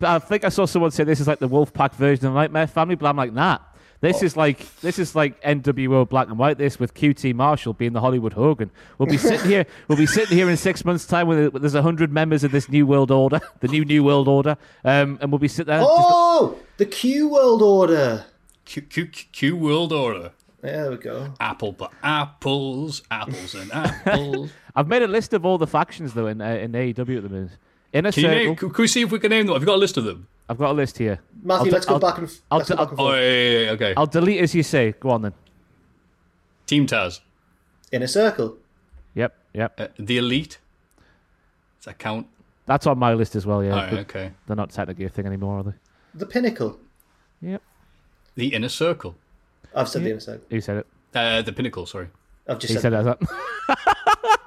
I 0.01 0.19
think 0.19 0.43
I 0.43 0.49
saw 0.49 0.65
someone 0.65 0.91
say 0.91 1.03
this 1.03 1.19
is 1.19 1.27
like 1.27 1.39
the 1.39 1.49
Wolfpack 1.49 1.93
version 1.95 2.27
of 2.27 2.33
Nightmare 2.33 2.67
Family, 2.67 2.95
but 2.95 3.07
I'm 3.07 3.17
like, 3.17 3.33
nah. 3.33 3.57
This 4.03 4.21
is 4.21 4.35
like 4.35 4.59
this 4.81 4.99
is 4.99 5.15
like 5.15 5.41
NWO 5.43 6.07
black 6.07 6.27
and 6.27 6.37
white. 6.37 6.57
This 6.57 6.77
with 6.77 6.93
QT 6.93 7.33
Marshall 7.33 7.71
being 7.73 7.93
the 7.93 8.01
Hollywood 8.01 8.33
Hogan. 8.33 8.69
We'll 8.97 9.07
be 9.07 9.17
sitting 9.17 9.49
here. 9.49 9.65
We'll 9.87 9.97
be 9.97 10.05
sitting 10.05 10.37
here 10.37 10.49
in 10.49 10.57
six 10.57 10.83
months' 10.83 11.05
time 11.05 11.27
when 11.27 11.49
there's 11.53 11.73
a 11.73 11.81
hundred 11.81 12.11
members 12.11 12.43
of 12.43 12.51
this 12.51 12.67
new 12.67 12.85
world 12.85 13.11
order, 13.11 13.39
the 13.61 13.69
new 13.69 13.85
new 13.85 14.03
world 14.03 14.27
order, 14.27 14.57
um, 14.83 15.17
and 15.21 15.31
we'll 15.31 15.39
be 15.39 15.47
sitting 15.47 15.71
there. 15.73 15.79
just- 15.79 15.89
Oh, 15.91 16.57
the 16.77 16.85
Q 16.85 17.29
World 17.29 17.61
Order. 17.61 18.25
Q, 18.65 18.81
Q, 18.81 19.05
Q, 19.07 19.25
Q 19.31 19.55
World 19.55 19.93
Order. 19.93 20.31
There 20.61 20.91
we 20.91 20.97
go. 20.97 21.33
Apple, 21.39 21.71
but 21.71 21.91
apples, 22.03 23.03
apples 23.11 23.55
and 23.55 23.71
apples. 23.73 24.49
I've 24.75 24.87
made 24.87 25.01
a 25.01 25.07
list 25.07 25.33
of 25.33 25.45
all 25.45 25.57
the 25.57 25.67
factions 25.67 26.13
though 26.13 26.27
in 26.27 26.41
uh, 26.41 26.47
in 26.49 26.71
AEW 26.73 27.17
at 27.17 27.23
the 27.23 27.29
minute. 27.29 27.51
Inner 27.93 28.11
Can, 28.11 28.23
you 28.23 28.29
Circle. 28.29 28.43
name, 28.45 28.55
can 28.55 28.69
can 28.71 28.81
we 28.81 28.87
see 28.87 29.01
if 29.01 29.11
we 29.11 29.19
can 29.19 29.29
name 29.29 29.45
them? 29.45 29.53
Have 29.53 29.61
you 29.61 29.65
got 29.67 29.75
a 29.75 29.77
list 29.77 29.97
of 29.97 30.03
them? 30.03 30.27
I've 30.49 30.57
got 30.57 30.71
a 30.71 30.73
list 30.73 30.97
here. 30.97 31.19
Matthew, 31.43 31.67
I'll 31.67 31.73
let's 31.73 31.85
go 31.85 31.93
I'll- 31.93 31.99
back 31.99 32.17
and 32.17 32.39
I'll 32.51 32.57
let's 32.57 32.69
go 32.69 32.75
I'll- 32.75 32.85
back 32.85 32.91
and 32.91 32.99
Oh, 32.99 33.13
yeah, 33.13 33.21
yeah, 33.21 33.59
yeah, 33.65 33.71
okay. 33.71 33.93
I'll 33.95 34.05
delete 34.07 34.41
as 34.41 34.53
you 34.55 34.63
say. 34.63 34.93
Go 34.99 35.09
on 35.11 35.21
then. 35.21 35.33
Team 36.65 36.87
Taz. 36.87 37.19
In 37.91 38.01
a 38.01 38.07
Circle. 38.07 38.57
Yep, 39.15 39.35
yep. 39.53 39.79
Uh, 39.79 39.87
the 39.99 40.17
Elite. 40.17 40.57
Does 41.79 41.85
that 41.85 41.99
count? 41.99 42.27
That's 42.65 42.87
on 42.87 42.97
my 42.97 43.13
list 43.13 43.35
as 43.35 43.45
well. 43.45 43.63
Yeah, 43.63 43.71
Alright, 43.75 43.93
okay. 43.93 44.31
they're 44.47 44.55
not 44.55 44.71
technically 44.71 45.05
a 45.05 45.09
thing 45.09 45.25
anymore, 45.27 45.59
are 45.59 45.63
they? 45.63 45.73
The 46.15 46.25
Pinnacle. 46.25 46.79
Yep. 47.41 47.61
The 48.35 48.47
Inner 48.55 48.69
Circle. 48.69 49.15
I've 49.75 49.89
said 49.89 50.03
the 50.03 50.09
Inner 50.11 50.19
Circle. 50.21 50.45
Who 50.49 50.61
said 50.61 50.77
it? 50.77 50.87
Uh, 51.13 51.41
the 51.43 51.51
Pinnacle, 51.53 51.85
sorry. 51.85 52.07
I've 52.47 52.57
just 52.59 52.73
He 52.73 52.79
said, 52.79 52.91
said 52.91 52.93
it. 52.93 52.97
as 52.97 53.05
that. 53.05 54.39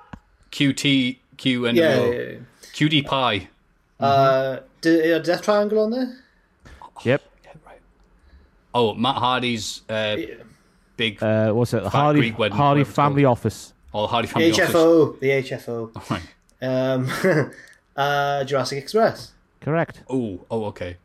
QT, 0.51 1.18
Q, 1.36 1.66
and 1.66 1.77
Yeah, 1.77 2.05
yeah, 2.05 2.12
yeah. 2.20 2.39
QD 2.77 3.07
Pie. 3.07 3.48
Uh, 3.98 4.59
d- 4.82 5.12
uh, 5.15 5.19
Death 5.20 5.40
Triangle 5.43 5.78
on 5.81 5.90
there? 5.90 6.19
yep. 7.05 7.23
Oh, 8.74 8.93
Matt 8.93 9.16
Hardy's 9.16 9.81
uh, 9.89 10.16
big, 10.98 11.23
Uh, 11.23 11.53
what's 11.53 11.73
it? 11.73 11.82
The 11.82 11.89
Hardy 11.89 12.20
Greek 12.20 12.39
wedding, 12.39 12.59
Hardy 12.59 12.85
Family 12.85 13.23
called. 13.23 13.39
Office. 13.39 13.73
oh, 13.94 14.03
the 14.03 14.07
Hardy 14.09 14.28
The 14.28 14.32
family 14.35 14.53
office. 14.53 14.74
HFO. 14.74 15.20
The 15.20 15.28
HFO. 15.31 15.90
Right. 16.11 16.23
Um, 16.61 17.53
uh, 17.97 18.44
Jurassic 18.44 18.78
Express. 18.78 19.32
Correct. 19.61 20.03
Oh, 20.11 20.40
oh, 20.51 20.65
okay. 20.66 20.98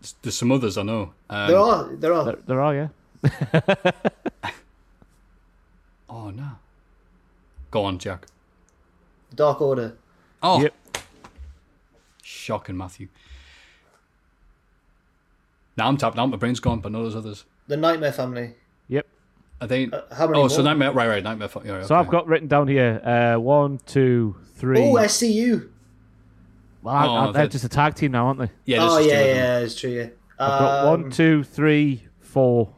There's- 0.00 0.14
There's 0.22 0.36
some 0.36 0.50
others 0.52 0.78
I 0.78 0.82
know. 0.82 1.12
Um, 1.28 1.48
There 1.50 1.58
are. 1.58 1.84
There 1.96 2.12
are. 2.14 2.24
There, 2.24 2.38
there 2.46 2.60
are, 2.62 2.74
yeah. 2.74 2.88
Oh 6.08 6.30
no. 6.30 6.48
Go 7.74 7.84
on, 7.86 7.98
Jack. 7.98 8.26
The 9.30 9.34
Dark 9.36 9.60
Order. 9.60 9.96
Oh, 10.44 10.62
Yep. 10.62 10.72
shocking, 12.22 12.76
Matthew. 12.76 13.08
Now 15.76 15.88
I'm 15.88 15.96
tapped 15.96 16.16
out. 16.16 16.26
My 16.26 16.36
brain's 16.36 16.60
gone, 16.60 16.78
but 16.78 16.92
no, 16.92 17.02
there's 17.02 17.16
others. 17.16 17.44
The 17.66 17.76
Nightmare 17.76 18.12
Family. 18.12 18.54
Yep. 18.86 19.08
Are 19.60 19.66
they? 19.66 19.86
how 20.12 20.28
many 20.28 20.38
oh, 20.40 20.46
so 20.46 20.62
nightmare. 20.62 20.92
Right, 20.92 21.08
right. 21.08 21.24
Nightmare. 21.24 21.48
fu- 21.48 21.62
Yeah, 21.64 21.72
right, 21.72 21.84
So 21.86 21.96
okay. 21.96 22.04
I've 22.06 22.12
got 22.12 22.28
written 22.28 22.46
down 22.46 22.68
here 22.68 23.00
uh, 23.04 23.40
one, 23.40 23.80
two, 23.86 24.36
three. 24.54 24.78
Oh, 24.80 24.94
SCU. 24.94 25.68
Well, 26.84 26.94
I- 26.94 27.06
Oh, 27.08 27.12
I- 27.16 27.24
they're 27.32 27.42
that- 27.42 27.50
just 27.50 27.64
a 27.64 27.68
tag 27.68 27.96
team 27.96 28.12
now, 28.12 28.28
aren't 28.28 28.38
they? 28.38 28.50
Yeah. 28.66 28.84
Oh, 28.84 28.98
just 28.98 29.08
yeah, 29.10 29.24
yeah, 29.24 29.58
it's 29.58 29.74
true, 29.74 29.90
yeah. 29.90 30.08
I've 30.38 30.60
got 30.60 30.84
Um, 30.84 31.00
one, 31.02 31.10
two, 31.10 31.42
three, 31.42 32.04
four 32.20 32.72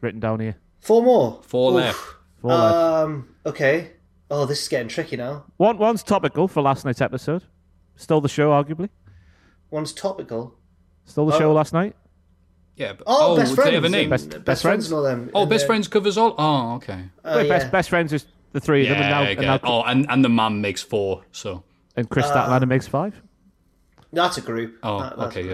written 0.00 0.20
down 0.20 0.38
here. 0.38 0.54
Four 0.78 1.02
more. 1.02 1.40
Four 1.42 1.70
Oof. 1.72 1.76
left. 1.78 1.98
Four 2.42 2.50
left. 2.54 2.74
Um, 2.76 3.28
okay. 3.44 3.90
Oh, 4.30 4.44
this 4.46 4.62
is 4.62 4.68
getting 4.68 4.88
tricky 4.88 5.16
now. 5.16 5.44
One, 5.56 5.78
one's 5.78 6.02
topical 6.02 6.48
for 6.48 6.60
last 6.62 6.84
night's 6.84 7.00
episode. 7.00 7.44
Stole 7.96 8.20
the 8.20 8.28
show, 8.28 8.50
arguably. 8.50 8.88
One's 9.70 9.92
topical. 9.92 10.54
Stole 11.04 11.26
the 11.26 11.36
Oh. 11.36 11.38
show 11.38 11.52
last 11.52 11.72
night. 11.72 11.94
Yeah. 12.76 12.92
But, 12.94 13.04
Oh, 13.06 13.32
oh, 13.32 13.36
best 13.36 13.50
do 13.50 13.54
friends. 13.54 13.70
they 13.70 13.74
have 13.76 13.84
a 13.84 13.88
name? 13.88 14.10
Best- 14.10 14.30
Best, 14.30 14.44
Best 14.44 14.62
friends 14.62 14.88
Friends? 14.88 14.90
and 14.90 14.94
all 14.96 15.02
them. 15.02 15.30
oh, 15.34 15.40
And 15.42 15.50
best 15.50 15.62
then- 15.62 15.66
friends 15.68 15.88
covers 15.88 16.18
all. 16.18 16.34
Oh, 16.38 16.74
okay. 16.76 17.04
Uh, 17.24 17.34
Wait, 17.36 17.48
best 17.48 17.66
yeah. 17.66 17.70
best 17.70 17.88
friends 17.88 18.12
is 18.12 18.26
the 18.52 18.60
three 18.60 18.82
of 18.82 18.88
them, 18.90 19.02
and 19.02 19.10
now, 19.10 19.20
I 19.20 19.24
and, 19.28 19.40
get 19.40 19.46
now. 19.46 19.60
Oh, 19.64 19.82
and 19.82 20.06
and 20.10 20.24
the 20.24 20.28
man 20.28 20.60
makes 20.60 20.82
four. 20.82 21.22
So. 21.32 21.62
and 21.96 22.10
Kris 22.10 22.26
Uh, 22.26 22.34
Statlander 22.34 22.68
makes 22.68 22.86
five. 22.86 23.22
That's 24.12 24.36
a 24.36 24.42
group. 24.42 24.76
Oh, 24.82 25.00
That- 25.00 25.16
that's 25.18 25.36
okay. 25.36 25.48
a 25.48 25.52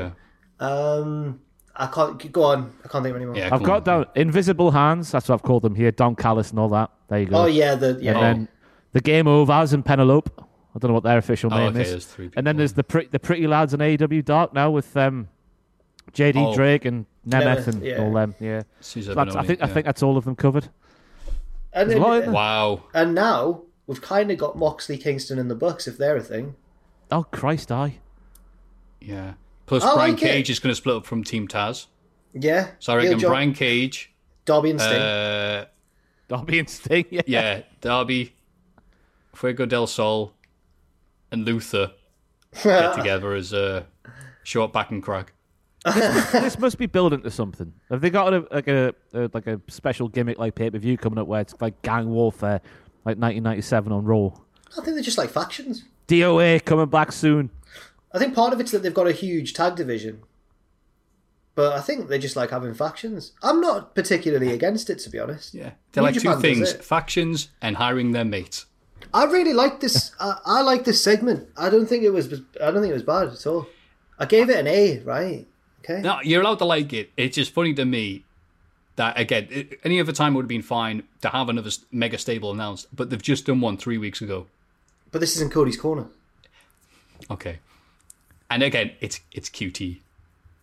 Yeah. 0.61 0.66
Um, 0.66 1.40
I 1.77 1.86
can't 1.86 2.32
go 2.32 2.43
on. 2.44 2.73
I 2.85 2.89
can't 2.89 3.05
think 3.05 3.15
of 3.15 3.16
any 3.16 3.27
more. 3.27 3.36
Yeah. 3.36 3.44
I've 3.47 3.51
come 3.61 3.62
got 3.62 3.77
on. 3.89 4.03
down 4.03 4.07
Invisible 4.16 4.70
Hands. 4.73 5.09
That's 5.11 5.28
what 5.28 5.35
I've 5.36 5.43
called 5.43 5.62
them 5.62 5.74
here. 5.74 5.90
Don 5.93 6.16
Callis 6.16 6.51
and 6.51 6.59
all 6.59 6.69
that. 6.70 6.90
There 7.09 7.20
you 7.20 7.27
go. 7.27 7.36
Oh 7.43 7.47
yeah, 7.47 7.74
the 7.77 7.99
yeah. 8.01 8.12
And 8.12 8.20
then 8.23 8.49
the 8.93 9.01
Game 9.01 9.27
Overs 9.27 9.73
and 9.73 9.85
Penelope. 9.85 10.31
I 10.39 10.78
don't 10.78 10.89
know 10.89 10.94
what 10.94 11.02
their 11.02 11.19
official 11.19 11.52
Oh, 11.52 11.59
name 11.59 11.77
okay, 11.77 11.82
is. 11.82 12.06
three 12.06 12.31
and 12.35 12.47
then 12.47 12.56
there's 12.56 12.73
the 12.73 12.85
pre- 12.85 13.06
the 13.06 13.19
pretty 13.19 13.47
lads 13.47 13.74
on 13.74 13.81
AEW 13.81 14.24
Dark 14.24 14.55
now 14.55 14.70
with 14.70 14.97
um, 14.97 15.28
JD 16.12 16.36
Oh. 16.36 16.55
Drake 16.55 16.85
and 16.86 17.05
Nemeth 17.28 17.64
Nemeth, 17.64 17.66
and 17.69 17.82
yeah. 17.85 17.98
all 18.02 18.12
them. 18.12 18.35
Yeah, 18.40 18.62
Cezar 18.81 19.14
that's, 19.14 19.36
I 19.36 19.43
Bononi, 19.43 19.47
think 19.47 19.62
I 19.62 19.66
think 19.66 19.86
that's 19.86 20.02
all 20.02 20.16
of 20.16 20.24
them 20.24 20.35
covered. 20.35 20.69
and, 21.73 21.90
There's 21.90 22.01
a 22.01 22.02
lot 22.02 22.20
then. 22.20 22.32
Wow. 22.32 22.85
and 22.94 23.14
now 23.14 23.62
we've 23.86 24.01
kind 24.01 24.31
of 24.31 24.39
got 24.39 24.56
Moxley, 24.56 24.97
Kingston, 24.97 25.39
and 25.39 25.51
the 25.51 25.55
Bucks 25.55 25.86
if 25.86 25.98
they're 25.98 26.16
a 26.16 26.23
thing. 26.23 26.55
Oh 27.10 27.24
Christ, 27.24 27.70
I. 27.70 27.98
Yeah. 29.01 29.35
Plus, 29.66 29.85
I 29.85 29.94
Brian 29.94 30.10
like. 30.12 30.20
Cage 30.20 30.51
is 30.51 30.59
going 30.59 30.70
to 30.73 30.77
split 30.77 30.97
up 30.97 31.06
from 31.06 31.23
Team 31.24 31.47
Taz. 31.48 31.86
Yeah. 32.35 32.69
So 32.78 32.93
I 32.94 32.97
reckon 32.97 33.19
Brian 33.20 33.52
Cage, 33.52 34.12
Darby 34.44 34.70
and 34.70 34.81
Sting. 34.81 35.01
uh, 35.01 35.64
Darby 36.28 36.59
and 36.59 36.69
Sting. 36.70 37.05
Yeah. 37.10 37.23
yeah, 37.27 37.60
Darby, 37.81 38.35
Fuego 39.35 39.67
del 39.67 39.87
Sol, 39.87 40.33
and 41.31 41.45
Luther 41.45 41.93
get 42.63 42.95
together 42.95 43.35
as 43.35 43.53
uh, 43.53 43.85
a 44.05 44.11
short 44.43 44.73
back 44.73 44.91
and 44.91 45.03
crack. 45.03 45.33
this 45.95 46.59
must 46.59 46.79
be 46.79 46.87
building 46.87 47.23
to 47.23 47.31
something. 47.31 47.73
Have 47.91 48.01
they 48.01 48.11
got 48.11 48.33
a, 48.33 48.47
like 48.53 48.69
a, 48.69 48.95
a 49.15 49.31
like 49.33 49.49
a 49.49 49.61
special 49.69 50.09
gimmick 50.09 50.39
like 50.39 50.55
pay 50.55 50.71
per 50.71 50.79
view 50.79 50.97
coming 50.97 51.19
up 51.19 51.27
where 51.27 51.41
it's 51.41 51.55
like 51.61 51.81
gang 51.83 52.09
warfare, 52.09 52.61
like 53.05 53.17
1997 53.19 53.91
on 53.91 54.05
Raw? 54.05 54.31
I 54.73 54.77
think 54.77 54.95
they're 54.95 55.03
just 55.03 55.19
like 55.19 55.31
factions. 55.31 55.85
DOA 56.07 56.65
coming 56.65 56.87
back 56.87 57.11
soon. 57.11 57.51
I 58.13 58.19
think 58.19 58.35
part 58.35 58.53
of 58.53 58.61
it's 58.61 58.71
that 58.71 58.83
they've 58.83 58.95
got 58.95 59.09
a 59.09 59.13
huge 59.13 59.55
tag 59.55 59.75
division. 59.75 60.23
But 61.55 61.73
I 61.73 61.81
think 61.81 62.09
they 62.09 62.19
just 62.19 62.37
like 62.37 62.51
having 62.51 62.75
factions. 62.75 63.33
I'm 63.43 63.61
not 63.61 63.95
particularly 63.95 64.53
against 64.53 64.89
it, 64.89 64.99
to 65.01 65.11
be 65.11 65.19
honest. 65.19 65.53
Yeah, 65.53 65.73
they're 65.93 66.03
New 66.03 66.07
like 66.07 66.15
two 66.15 66.21
Japan 66.21 66.35
does 66.37 66.43
things: 66.43 66.87
factions 66.87 67.49
and 67.61 67.77
hiring 67.77 68.13
their 68.13 68.25
mates. 68.25 68.67
I 69.14 69.24
really 69.24 69.52
like 69.52 69.80
this. 69.80 70.12
I, 70.18 70.39
I 70.44 70.62
like 70.62 70.84
this 70.84 71.02
segment. 71.02 71.48
I 71.56 71.68
don't 71.70 71.86
think 71.86 72.02
it 72.02 72.10
was. 72.10 72.32
I 72.62 72.70
don't 72.70 72.80
think 72.82 72.90
it 72.90 72.94
was 72.94 73.02
bad 73.02 73.28
at 73.28 73.47
all. 73.47 73.66
I 74.18 74.24
gave 74.26 74.48
it 74.51 74.59
an 74.59 74.66
A. 74.66 75.01
Right? 75.01 75.47
Okay. 75.84 76.01
No, 76.01 76.20
you're 76.22 76.43
allowed 76.43 76.59
to 76.59 76.64
like 76.64 76.93
it. 76.93 77.10
It's 77.16 77.34
just 77.36 77.52
funny 77.52 77.74
to 77.74 77.84
me 77.84 78.24
that 78.97 79.18
again, 79.18 79.48
it- 79.51 79.80
any 79.84 79.98
other 80.01 80.12
time 80.12 80.34
would 80.34 80.43
have 80.43 80.48
been 80.48 80.62
fine 80.62 81.02
to 81.22 81.28
have 81.28 81.48
another 81.48 81.70
mega 81.90 82.18
stable 82.18 82.52
announced, 82.52 82.86
but 82.94 83.10
they've 83.10 83.20
just 83.22 83.47
done 83.47 83.60
one 83.60 83.76
three 83.76 83.98
weeks 83.98 84.20
ago. 84.22 84.47
But 85.10 85.20
this 85.20 85.34
isn't 85.36 85.52
Cody's 85.52 85.76
corner. 85.76 86.06
Okay. 87.30 87.59
And 88.51 88.62
again, 88.62 88.93
it's 89.01 89.20
it's 89.32 89.48
QT. 89.48 89.98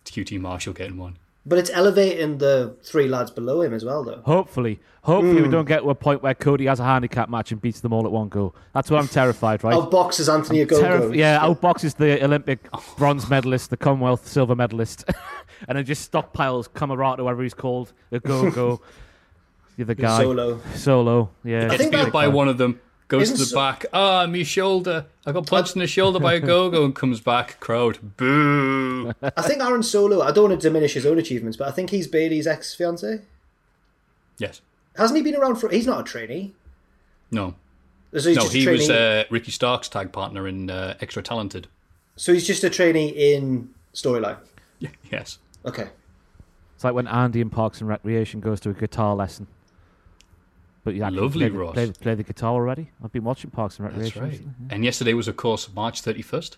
It's 0.02 0.10
QT 0.10 0.40
Marshall 0.40 0.72
getting 0.72 0.96
one. 0.96 1.16
But 1.46 1.58
it's 1.58 1.70
elevating 1.70 2.36
the 2.36 2.76
three 2.82 3.08
lads 3.08 3.30
below 3.30 3.62
him 3.62 3.72
as 3.72 3.82
well, 3.82 4.04
though. 4.04 4.20
Hopefully, 4.26 4.78
hopefully 5.02 5.36
we 5.36 5.44
hmm. 5.44 5.50
don't 5.50 5.64
get 5.64 5.80
to 5.80 5.88
a 5.88 5.94
point 5.94 6.22
where 6.22 6.34
Cody 6.34 6.66
has 6.66 6.80
a 6.80 6.84
handicap 6.84 7.30
match 7.30 7.50
and 7.50 7.60
beats 7.60 7.80
them 7.80 7.94
all 7.94 8.04
at 8.04 8.12
one 8.12 8.28
go. 8.28 8.52
That's 8.74 8.90
what 8.90 9.00
I'm 9.00 9.08
terrified, 9.08 9.64
right? 9.64 9.74
Outboxes 9.74 10.32
Anthony 10.32 10.66
Ogogo. 10.66 10.82
Terrif- 10.82 11.16
yeah, 11.16 11.40
outboxes 11.40 11.96
the 11.96 12.22
Olympic 12.22 12.68
bronze 12.98 13.30
medalist, 13.30 13.70
the 13.70 13.78
Commonwealth 13.78 14.28
silver 14.28 14.54
medalist, 14.54 15.04
and 15.68 15.78
then 15.78 15.86
just 15.86 16.12
stockpiles 16.12 16.68
Camarata, 16.68 17.24
whatever 17.24 17.42
he's 17.42 17.54
called, 17.54 17.94
the 18.10 18.20
go 18.20 18.50
go. 18.50 18.82
You're 19.78 19.86
the 19.86 19.94
guy 19.94 20.20
Solo. 20.20 20.60
Solo, 20.74 21.30
yeah. 21.42 21.68
Gets 21.68 21.76
think 21.78 21.92
beat 21.92 22.04
that- 22.04 22.12
by 22.12 22.28
one 22.28 22.48
of 22.48 22.58
them, 22.58 22.80
goes 23.10 23.22
Isn't 23.24 23.36
to 23.36 23.42
the 23.42 23.46
so- 23.46 23.56
back. 23.56 23.84
Ah, 23.92 24.24
me 24.26 24.42
shoulder. 24.44 25.04
I 25.26 25.32
got 25.32 25.46
punched 25.46 25.74
in 25.76 25.80
the 25.80 25.86
shoulder 25.86 26.18
by 26.18 26.32
a 26.34 26.40
go-go 26.40 26.84
and 26.86 26.94
comes 26.96 27.20
back. 27.20 27.60
Crowd, 27.60 28.16
boo. 28.16 29.12
I 29.22 29.42
think 29.42 29.60
Aaron 29.62 29.82
Solo, 29.82 30.22
I 30.22 30.32
don't 30.32 30.48
want 30.48 30.60
to 30.60 30.66
diminish 30.68 30.94
his 30.94 31.04
own 31.04 31.18
achievements, 31.18 31.58
but 31.58 31.68
I 31.68 31.72
think 31.72 31.90
he's 31.90 32.06
Bailey's 32.06 32.46
ex 32.46 32.74
fiance. 32.74 33.20
yes. 34.38 34.62
Hasn't 34.96 35.16
he 35.16 35.22
been 35.22 35.36
around 35.40 35.56
for. 35.56 35.68
He's 35.68 35.86
not 35.86 36.00
a 36.00 36.04
trainee. 36.04 36.52
No. 37.30 37.54
So 38.16 38.28
he's 38.30 38.36
No, 38.36 38.42
just 38.42 38.54
a 38.54 38.58
he 38.58 38.66
was 38.68 38.86
trainee- 38.86 39.20
uh, 39.20 39.24
Ricky 39.30 39.50
Stark's 39.52 39.88
tag 39.88 40.12
partner 40.12 40.48
in 40.48 40.68
uh, 40.70 40.96
Extra 41.00 41.22
Talented. 41.22 41.68
So 42.16 42.32
he's 42.32 42.46
just 42.46 42.64
a 42.64 42.70
trainee 42.70 43.08
in 43.34 43.70
storyline. 43.94 44.38
Yes. 45.12 45.38
Okay. 45.66 45.88
It's 46.74 46.84
like 46.84 46.94
when 46.94 47.06
Andy 47.06 47.40
in 47.42 47.50
Parks 47.50 47.80
and 47.80 47.88
Recreation 47.88 48.40
goes 48.40 48.60
to 48.60 48.70
a 48.70 48.72
guitar 48.72 49.14
lesson. 49.14 49.46
But 50.84 50.94
you 50.94 51.02
actually 51.02 51.20
Lovely, 51.20 51.48
play, 51.50 51.58
Ross. 51.58 51.74
Play, 51.74 51.90
play 51.92 52.14
the 52.14 52.22
guitar 52.22 52.52
already. 52.54 52.90
I've 53.04 53.12
been 53.12 53.24
watching 53.24 53.50
Parks 53.50 53.78
and 53.78 53.86
That's 53.86 53.96
Recreation. 53.96 54.22
right. 54.22 54.30
recently. 54.30 54.54
And 54.70 54.84
yesterday 54.84 55.12
was, 55.14 55.28
of 55.28 55.36
course, 55.36 55.68
March 55.74 56.02
31st. 56.02 56.56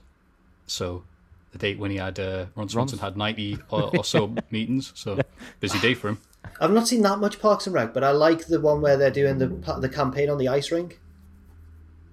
So 0.67 1.03
the 1.51 1.59
date 1.59 1.79
when 1.79 1.91
he 1.91 1.97
had, 1.97 2.21
uh, 2.21 2.47
Ron 2.55 2.69
Swanson 2.69 3.01
had 3.01 3.17
90 3.17 3.59
or, 3.71 3.97
or 3.97 4.05
so 4.05 4.35
meetings. 4.51 4.93
So 4.95 5.19
busy 5.61 5.79
day 5.81 5.95
for 5.95 6.09
him. 6.11 6.19
I've 6.61 6.71
not 6.73 6.87
seen 6.89 7.03
that 7.03 7.19
much 7.19 7.41
Parks 7.41 7.67
and 7.67 7.75
Rec, 7.75 7.93
but 7.95 8.05
I 8.05 8.11
like 8.13 8.47
the 8.47 8.61
one 8.61 8.81
where 8.81 8.97
they're 8.97 9.11
doing 9.11 9.39
the 9.39 9.47
the 9.81 9.89
campaign 9.89 10.29
on 10.29 10.39
the 10.39 10.49
ice 10.49 10.73
rink, 10.73 11.01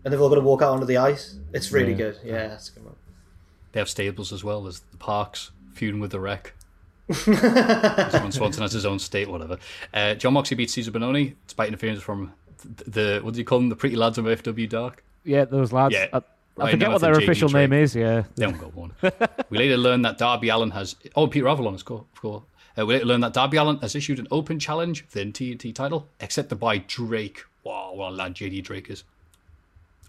and 0.03 0.13
they've 0.13 0.21
all 0.21 0.29
got 0.29 0.35
to 0.35 0.41
walk 0.41 0.61
out 0.61 0.71
onto 0.73 0.85
the 0.85 0.97
ice. 0.97 1.37
It's 1.53 1.71
really 1.71 1.91
Yeah. 1.91 1.97
good. 1.97 2.19
Yeah, 2.23 2.47
that's 2.47 2.69
a 2.69 2.73
good 2.73 2.85
one. 2.85 2.95
They 3.71 3.79
have 3.79 3.89
stables 3.89 4.31
as 4.31 4.43
well. 4.43 4.63
There's 4.63 4.81
the 4.91 4.97
parks 4.97 5.51
feuding 5.73 5.99
with 5.99 6.11
the 6.11 6.19
wreck. 6.19 6.53
Ron 7.27 8.31
Swanson 8.31 8.61
has 8.61 8.71
his 8.73 8.85
own 8.85 8.99
state, 8.99 9.29
whatever. 9.29 9.57
Uh, 9.93 10.13
Jon 10.15 10.33
Moxley 10.33 10.55
beats 10.57 10.75
Cezar 10.75 10.91
Bononi 10.91 11.35
despite 11.47 11.67
interference 11.67 12.01
from 12.01 12.33
the, 12.77 12.89
the 12.89 13.19
what 13.23 13.33
do 13.33 13.39
you 13.39 13.45
call 13.45 13.59
them? 13.59 13.69
The 13.69 13.75
pretty 13.75 13.95
lads 13.95 14.17
of 14.17 14.25
FW 14.25 14.69
Dark. 14.69 15.03
Yeah, 15.23 15.45
those 15.45 15.71
lads. 15.71 15.93
Yeah. 15.93 16.07
I, 16.13 16.17
I 16.17 16.21
Ryan 16.57 16.71
forget 16.71 16.89
Nemeth 16.89 16.91
what 16.93 17.01
their 17.01 17.13
JD 17.15 17.23
official 17.23 17.49
Trey. 17.49 17.61
name 17.61 17.73
is, 17.73 17.95
yeah. 17.95 18.23
They 18.35 18.45
haven't 18.45 18.61
got 18.61 18.75
one. 18.75 18.91
we 19.49 19.57
later 19.57 19.77
learn 19.77 20.01
that 20.03 20.17
Darby 20.17 20.49
Allin 20.49 20.71
has. 20.71 20.95
Oh, 21.15 21.27
Peter 21.27 21.47
Avalon, 21.47 21.73
of 21.75 21.85
course. 21.85 22.03
Of 22.13 22.21
course. 22.21 22.43
Uh, 22.77 22.85
we 22.85 22.93
later 22.95 23.05
learn 23.05 23.21
that 23.21 23.33
Darby 23.33 23.57
Allin 23.57 23.77
has 23.77 23.95
issued 23.95 24.19
an 24.19 24.27
open 24.29 24.59
challenge 24.59 25.05
for 25.07 25.19
the 25.19 25.25
TNT 25.25 25.73
title, 25.73 26.07
accepted 26.21 26.59
by 26.59 26.77
Drake. 26.79 27.43
Wow, 27.63 27.93
what 27.95 28.09
a 28.11 28.15
lad 28.15 28.35
JD 28.35 28.63
Drake 28.63 28.89
is. 28.89 29.03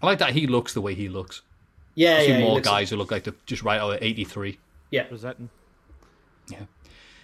I 0.01 0.05
like 0.07 0.19
that 0.19 0.33
he 0.33 0.45
looks 0.47 0.73
the 0.73 0.81
way 0.81 0.93
he 0.93 1.07
looks. 1.09 1.41
Yeah, 1.95 2.17
I 2.17 2.25
see 2.25 2.29
yeah. 2.31 2.39
more 2.39 2.55
looks- 2.55 2.67
guys 2.67 2.89
who 2.89 2.95
look 2.97 3.11
like 3.11 3.23
they're 3.23 3.33
just 3.45 3.63
right 3.63 3.79
out 3.79 3.93
of 3.93 3.99
83. 4.01 4.57
Yeah, 4.91 5.03
Presenting. 5.03 5.49
Yeah. 6.49 6.59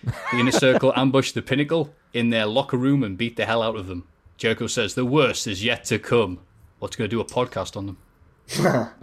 The 0.03 0.39
inner 0.39 0.51
circle 0.51 0.93
ambush 0.95 1.31
the 1.31 1.41
pinnacle 1.41 1.93
in 2.13 2.29
their 2.29 2.45
locker 2.45 2.77
room 2.77 3.03
and 3.03 3.17
beat 3.17 3.35
the 3.35 3.45
hell 3.45 3.61
out 3.61 3.75
of 3.75 3.87
them. 3.87 4.07
Jericho 4.37 4.67
says 4.67 4.93
the 4.93 5.05
worst 5.05 5.47
is 5.47 5.63
yet 5.63 5.85
to 5.85 5.99
come. 5.99 6.39
What's 6.79 6.95
going 6.95 7.09
to 7.09 7.15
do 7.15 7.21
a 7.21 7.25
podcast 7.25 7.75
on 7.75 7.85
them? 7.87 7.97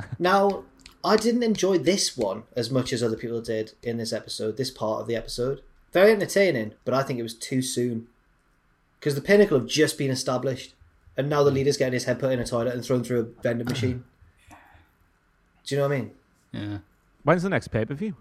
Now, 0.19 0.65
I 1.05 1.17
didn't 1.17 1.43
enjoy 1.43 1.79
this 1.79 2.17
one 2.17 2.45
as 2.57 2.71
much 2.71 2.93
as 2.93 3.03
other 3.03 3.17
people 3.17 3.43
did 3.43 3.73
in 3.83 3.99
this 3.99 4.13
episode, 4.13 4.57
this 4.57 4.71
part 4.71 5.03
of 5.03 5.07
the 5.07 5.17
episode. 5.17 5.61
Very 5.93 6.13
entertaining, 6.13 6.75
but 6.85 6.95
I 6.95 7.03
think 7.03 7.19
it 7.19 7.23
was 7.23 7.35
too 7.35 7.61
soon. 7.61 8.07
Because 8.99 9.15
the 9.15 9.21
pinnacle 9.21 9.59
have 9.59 9.69
just 9.69 9.99
been 9.99 10.11
established, 10.11 10.75
and 11.17 11.29
now 11.29 11.43
the 11.43 11.51
mm. 11.51 11.55
leader's 11.55 11.77
getting 11.77 11.93
his 11.93 12.05
head 12.05 12.19
put 12.19 12.33
in 12.33 12.39
a 12.39 12.47
toilet 12.47 12.75
and 12.75 12.85
thrown 12.85 13.05
through 13.05 13.21
a 13.21 13.43
vending 13.43 13.69
machine. 13.69 14.05
Do 15.67 15.75
you 15.75 15.81
know 15.81 15.89
what 15.89 15.95
I 15.95 16.01
mean? 16.01 16.11
Yeah. 16.53 16.79
When's 17.23 17.43
the 17.43 17.51
next 17.51 17.69
pay 17.69 17.85
per 17.85 17.95
view? 17.95 18.15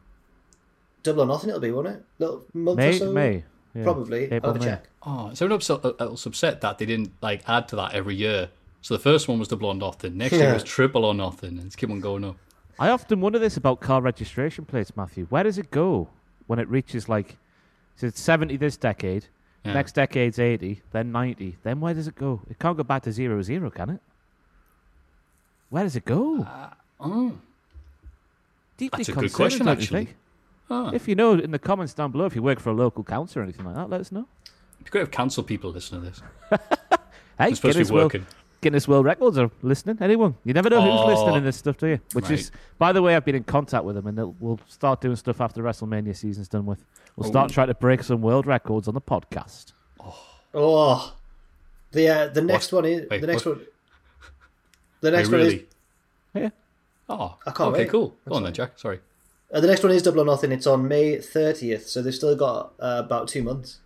Double 1.03 1.21
or 1.23 1.25
nothing, 1.27 1.49
it'll 1.49 1.61
be, 1.61 1.71
won't 1.71 1.87
it? 1.87 2.03
Little 2.19 2.45
month 2.53 2.79
or 2.79 2.93
so? 2.93 3.11
May. 3.11 3.43
Yeah. 3.75 3.83
Probably. 3.83 4.23
April, 4.25 4.39
I'll 4.43 4.53
have 4.53 4.61
a 4.61 4.65
May. 4.65 4.71
check. 4.71 4.89
Oh, 5.05 5.33
so 5.33 5.45
I'm 5.45 5.51
upset, 5.51 5.83
uh, 5.83 5.93
I 5.99 6.05
was 6.05 6.25
upset 6.25 6.61
that 6.61 6.77
they 6.77 6.85
didn't 6.85 7.11
like 7.21 7.41
add 7.47 7.67
to 7.69 7.75
that 7.77 7.93
every 7.93 8.15
year. 8.15 8.49
So 8.81 8.93
the 8.93 8.99
first 8.99 9.27
one 9.27 9.39
was 9.39 9.47
double 9.47 9.69
or 9.69 9.75
nothing. 9.75 10.17
Next 10.17 10.33
year 10.33 10.53
was 10.53 10.63
triple 10.63 11.05
or 11.05 11.13
nothing, 11.13 11.57
and 11.57 11.65
it's 11.65 11.75
keep 11.75 11.89
on 11.89 11.99
going 11.99 12.23
up. 12.23 12.35
I 12.79 12.89
often 12.89 13.21
wonder 13.21 13.39
this 13.39 13.55
about 13.57 13.79
car 13.81 14.01
registration 14.01 14.65
plates, 14.65 14.95
Matthew. 14.97 15.25
Where 15.29 15.43
does 15.43 15.57
it 15.57 15.71
go 15.71 16.09
when 16.47 16.59
it 16.59 16.67
reaches 16.69 17.07
like, 17.07 17.37
so 17.95 18.07
it's 18.07 18.19
70 18.19 18.57
this 18.57 18.75
decade, 18.77 19.27
Yeah. 19.63 19.73
next 19.73 19.93
decade's 19.93 20.39
80, 20.39 20.81
then 20.91 21.11
90, 21.11 21.57
then 21.63 21.79
where 21.79 21.93
does 21.93 22.07
it 22.07 22.15
go? 22.15 22.41
It 22.49 22.59
can't 22.59 22.75
go 22.75 22.83
back 22.83 23.03
to 23.03 23.11
zero 23.11 23.41
zero, 23.41 23.69
can 23.69 23.89
it? 23.91 24.01
Where 25.69 25.83
does 25.83 25.95
it 25.95 26.05
go? 26.05 26.41
Uh, 26.43 26.69
oh, 26.99 27.33
Deeply 28.77 29.03
that's 29.03 29.09
a 29.09 29.13
good 29.13 29.33
question, 29.33 29.67
actually. 29.67 30.09
Think? 30.81 30.93
Ah. 30.93 30.95
If 30.95 31.07
you 31.07 31.15
know 31.15 31.33
in 31.33 31.51
the 31.51 31.59
comments 31.59 31.93
down 31.93 32.11
below, 32.11 32.25
if 32.25 32.35
you 32.35 32.41
work 32.43 32.59
for 32.59 32.69
a 32.69 32.73
local 32.73 33.03
council 33.03 33.41
or 33.41 33.43
anything 33.43 33.65
like 33.65 33.75
that, 33.75 33.89
let 33.89 34.01
us 34.01 34.11
know. 34.11 34.27
it'd 34.75 34.85
be 34.85 34.89
great 34.91 35.01
if 35.03 35.11
council 35.11 35.43
people 35.43 35.71
listen 35.71 35.99
to 36.01 36.05
this. 36.09 36.21
Hey, 37.39 37.49
It's 37.49 37.57
supposed 37.59 37.73
to 37.73 37.79
Guinness 37.79 37.89
be 37.89 37.93
World, 37.95 38.05
working. 38.13 38.25
Guinness 38.61 38.87
World 38.87 39.05
Records 39.05 39.37
are 39.39 39.49
listening. 39.63 39.97
Anyone? 39.99 40.35
You 40.45 40.53
never 40.53 40.69
know 40.69 40.81
who's 40.83 41.01
Oh. 41.01 41.07
listening 41.07 41.35
in 41.37 41.43
this 41.43 41.57
stuff, 41.57 41.77
do 41.77 41.87
you? 41.87 41.99
Which 42.13 42.25
Right. 42.25 42.33
is, 42.39 42.51
by 42.77 42.93
the 42.93 43.01
way, 43.01 43.15
I've 43.15 43.25
been 43.25 43.33
in 43.35 43.43
contact 43.43 43.83
with 43.85 43.95
them, 43.95 44.05
and 44.05 44.39
we'll 44.39 44.59
start 44.67 45.01
doing 45.01 45.15
stuff 45.15 45.41
after 45.41 45.63
WrestleMania 45.63 46.15
season's 46.15 46.47
done 46.47 46.67
with. 46.67 46.85
We'll 47.15 47.27
start 47.27 47.49
Oh. 47.49 47.53
trying 47.55 47.67
to 47.69 47.73
break 47.73 48.03
some 48.03 48.21
world 48.21 48.45
records 48.45 48.87
on 48.87 48.93
the 48.93 49.01
podcast. 49.01 49.73
Oh, 50.53 51.13
the 51.91 52.07
uh, 52.07 52.27
the 52.27 52.41
next 52.43 52.71
one 52.71 52.85
is 52.85 53.09
Wait, 53.09 53.19
the 53.21 53.27
next 53.27 53.45
what? 53.47 53.57
one. 53.57 53.65
The 55.01 55.11
next 55.11 55.29
one 55.29 55.41
really? 55.41 55.55
is 55.55 55.63
Yeah. 56.35 56.49
Oh, 57.09 57.35
I 57.47 57.51
can't 57.51 57.69
okay, 57.73 57.79
wait. 57.79 57.89
cool. 57.89 58.07
Go 58.09 58.15
That's 58.25 58.35
on 58.37 58.43
then, 58.43 58.53
Jack. 58.53 58.71
Sorry. 58.79 58.99
Uh, 59.53 59.59
the 59.61 59.67
next 59.67 59.83
one 59.83 59.91
is 59.91 60.01
double 60.03 60.21
or 60.21 60.25
nothing. 60.25 60.51
It's 60.51 60.67
on 60.67 60.87
May 60.87 61.17
thirtieth, 61.19 61.87
so 61.87 62.01
they've 62.01 62.13
still 62.13 62.35
got 62.35 62.73
uh, 62.79 63.01
about 63.05 63.27
two 63.29 63.43
months. 63.43 63.79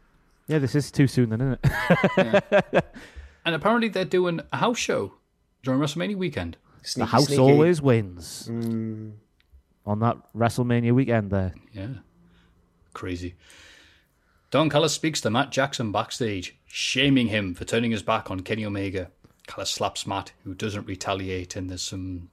Yeah, 0.47 0.59
this 0.59 0.75
is 0.75 0.89
too 0.91 1.07
soon, 1.07 1.29
then, 1.29 1.41
isn't 1.41 1.59
it? 2.17 2.85
And 3.45 3.55
apparently 3.55 3.87
they're 3.87 4.03
doing 4.03 4.41
a 4.51 4.57
house 4.57 4.77
show 4.77 5.13
during 5.63 5.79
WrestleMania 5.79 6.17
weekend. 6.17 6.57
the 6.97 7.05
house 7.05 7.27
sneaky. 7.27 7.41
always 7.41 7.81
wins 7.81 8.49
Mm. 8.51 9.13
on 9.85 9.99
that 9.99 10.17
WrestleMania 10.35 10.91
weekend. 10.93 11.31
There, 11.31 11.53
Yeah. 11.73 11.87
Crazy. 12.93 13.35
Don 14.51 14.69
Callis 14.69 14.91
speaks 14.93 15.21
to 15.21 15.29
Matt 15.29 15.51
Jackson 15.51 15.93
backstage, 15.93 16.57
shaming 16.65 17.27
him 17.27 17.53
for 17.53 17.63
turning 17.63 17.91
his 17.91 18.03
back 18.03 18.29
on 18.29 18.41
Kenny 18.41 18.65
Omega. 18.65 19.11
Callis 19.47 19.69
slaps 19.69 20.05
Matt, 20.05 20.33
who 20.43 20.53
doesn't 20.53 20.85
retaliate, 20.85 21.55
and 21.55 21.69
there's 21.69 21.81
some 21.81 22.29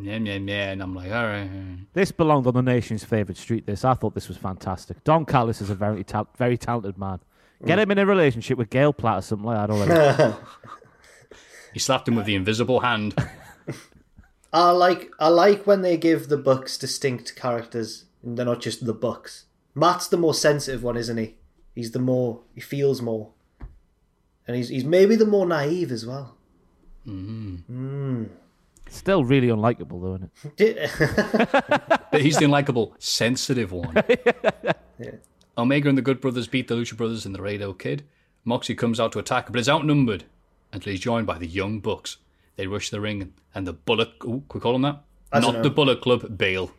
yeah, 0.00 0.16
yeah, 0.16 0.34
yeah, 0.34 0.70
and 0.70 0.82
I'm 0.82 0.94
like, 0.94 1.10
all 1.10 1.24
right. 1.24 1.48
this 1.92 2.12
belonged 2.12 2.46
on 2.46 2.54
the 2.54 2.62
nation's 2.62 3.04
favorite 3.04 3.36
street. 3.36 3.66
This, 3.66 3.84
I 3.84 3.94
thought 3.94 4.14
this 4.14 4.28
was 4.28 4.36
fantastic. 4.36 5.02
Don 5.04 5.24
Callis 5.24 5.60
is 5.60 5.70
a 5.70 5.74
very, 5.74 6.04
ta- 6.04 6.26
very 6.36 6.56
talented 6.56 6.98
man. 6.98 7.20
Get 7.64 7.78
mm. 7.78 7.82
him 7.82 7.90
in 7.92 7.98
a 7.98 8.06
relationship 8.06 8.56
with 8.56 8.70
Gail 8.70 8.92
Platt 8.92 9.18
or 9.18 9.22
something 9.22 9.46
like 9.46 9.66
that 9.66 9.70
already. 9.72 10.36
He 11.72 11.78
slapped 11.78 12.08
him 12.08 12.16
with 12.16 12.26
the 12.26 12.34
invisible 12.34 12.80
hand. 12.80 13.14
I 14.52 14.70
like 14.70 15.10
I 15.20 15.28
like 15.28 15.66
when 15.66 15.82
they 15.82 15.96
give 15.96 16.28
the 16.28 16.36
Bucks 16.36 16.78
distinct 16.78 17.36
characters 17.36 18.06
and 18.22 18.36
they're 18.36 18.46
not 18.46 18.60
just 18.60 18.84
the 18.84 18.94
Bucks. 18.94 19.44
Matt's 19.74 20.08
the 20.08 20.16
more 20.16 20.34
sensitive 20.34 20.82
one, 20.82 20.96
isn't 20.96 21.16
he? 21.16 21.36
He's 21.74 21.92
the 21.92 21.98
more 21.98 22.40
he 22.54 22.60
feels 22.60 23.00
more, 23.00 23.30
and 24.46 24.56
he's 24.56 24.70
he's 24.70 24.84
maybe 24.84 25.14
the 25.14 25.26
more 25.26 25.46
naive 25.46 25.92
as 25.92 26.04
well. 26.06 26.36
Mm-hmm. 27.06 28.22
Mm. 28.22 28.28
Still 28.90 29.24
really 29.24 29.48
unlikable, 29.48 30.00
though, 30.00 30.14
isn't 30.16 30.30
it? 30.58 32.00
But 32.10 32.20
he's 32.22 32.36
the 32.38 32.44
unlikable, 32.46 32.92
sensitive 32.98 33.72
one. 33.72 33.96
Omega 35.58 35.88
and 35.88 35.98
the 35.98 36.02
Good 36.02 36.20
Brothers 36.20 36.46
beat 36.46 36.68
the 36.68 36.74
Lucha 36.74 36.96
Brothers 36.96 37.26
and 37.26 37.34
the 37.34 37.40
Laredo 37.40 37.72
Kid. 37.72 38.04
Moxie 38.44 38.74
comes 38.74 39.00
out 39.00 39.12
to 39.12 39.18
attack, 39.18 39.50
but 39.50 39.60
is 39.60 39.68
outnumbered 39.68 40.24
until 40.72 40.90
he's 40.92 41.00
joined 41.00 41.26
by 41.26 41.38
the 41.38 41.46
Young 41.46 41.80
Bucks. 41.80 42.18
They 42.56 42.66
rush 42.66 42.90
the 42.90 43.00
ring, 43.00 43.32
and 43.54 43.66
the 43.66 43.72
Bullet. 43.72 44.10
Ooh, 44.24 44.42
can 44.48 44.54
we 44.54 44.60
call 44.60 44.72
them 44.72 44.82
that? 44.82 45.02
I 45.32 45.40
don't 45.40 45.62
the 45.62 45.70
Bullet 45.70 46.00
Club, 46.00 46.36
bail. 46.38 46.72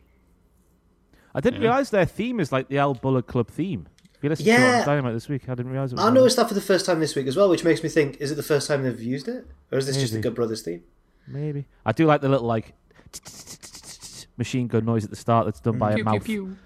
I 1.33 1.41
didn't 1.41 1.61
realize 1.61 1.89
their 1.91 2.05
theme 2.05 2.39
is 2.39 2.51
like 2.51 2.67
the 2.69 2.79
Al 2.79 2.95
Bullet 2.95 3.27
Club 3.27 3.49
theme. 3.49 3.87
If 4.15 4.23
you 4.23 4.29
listen 4.29 4.45
Yeah. 4.47 4.79
what 4.79 4.89
I'm 4.89 5.13
this 5.13 5.29
week, 5.29 5.47
I 5.47 5.55
didn't 5.55 5.71
realize 5.71 5.93
it 5.93 5.95
was. 5.95 6.03
I 6.05 6.11
noticed 6.11 6.35
that 6.37 6.47
for 6.49 6.53
the 6.53 6.59
first 6.61 6.85
time 6.85 6.99
this 6.99 7.15
week 7.15 7.27
as 7.27 7.37
well, 7.37 7.49
which 7.49 7.63
makes 7.63 7.83
me 7.83 7.87
think: 7.89 8.17
is 8.19 8.31
it 8.31 8.35
the 8.35 8.43
first 8.43 8.67
time 8.67 8.83
they've 8.83 8.99
used 9.01 9.27
it, 9.29 9.45
or 9.71 9.77
is 9.77 9.85
this 9.87 9.95
just 9.97 10.11
the 10.13 10.19
Good 10.19 10.35
Brothers 10.35 10.61
theme? 10.63 10.83
That. 11.31 11.39
Maybe 11.39 11.65
I 11.85 11.91
do 11.91 12.05
like 12.05 12.21
the 12.21 12.29
little 12.29 12.47
like 12.47 12.73
machine 14.37 14.67
gun 14.67 14.85
noise 14.85 15.03
at 15.03 15.09
the 15.09 15.15
start 15.15 15.45
that's 15.45 15.59
done 15.59 15.77
by 15.77 15.93
a 15.93 15.95
Pew, 15.95 16.19
pew, 16.21 16.57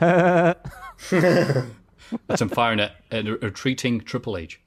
mouth. 0.00 0.56
That's 2.26 2.42
him 2.42 2.48
firing 2.48 2.80
at 2.80 2.94
a 3.10 3.22
retreating 3.22 4.00
Triple 4.00 4.36
H. 4.36 4.60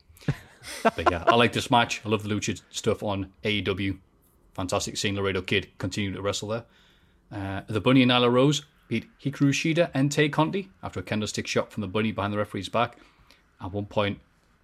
But 0.83 1.11
yeah, 1.11 1.23
I 1.27 1.35
like 1.35 1.53
this 1.53 1.69
match. 1.69 2.01
I 2.05 2.09
love 2.09 2.23
the 2.23 2.29
Lucha 2.29 2.61
stuff 2.71 3.03
on 3.03 3.31
AEW. 3.43 3.99
Fantastic 4.53 4.97
seeing 4.97 5.15
Laredo 5.15 5.41
Kid 5.41 5.67
continue 5.77 6.13
to 6.13 6.21
wrestle 6.21 6.49
there. 6.49 6.65
Uh, 7.31 7.61
the 7.67 7.81
Bunny 7.81 8.01
and 8.01 8.11
Nyla 8.11 8.31
Rose 8.31 8.65
beat 8.87 9.07
Hikaru 9.19 9.49
Shida 9.49 9.89
and 9.93 10.11
Tay 10.11 10.29
Conti 10.29 10.69
after 10.81 10.99
a 10.99 11.03
kendo 11.03 11.27
stick 11.27 11.47
shot 11.47 11.71
from 11.71 11.81
the 11.81 11.87
Bunny 11.87 12.11
behind 12.11 12.33
the 12.33 12.37
referee's 12.37 12.69
back. 12.69 12.97
At 13.61 13.71
one 13.71 13.85
point, 13.85 14.19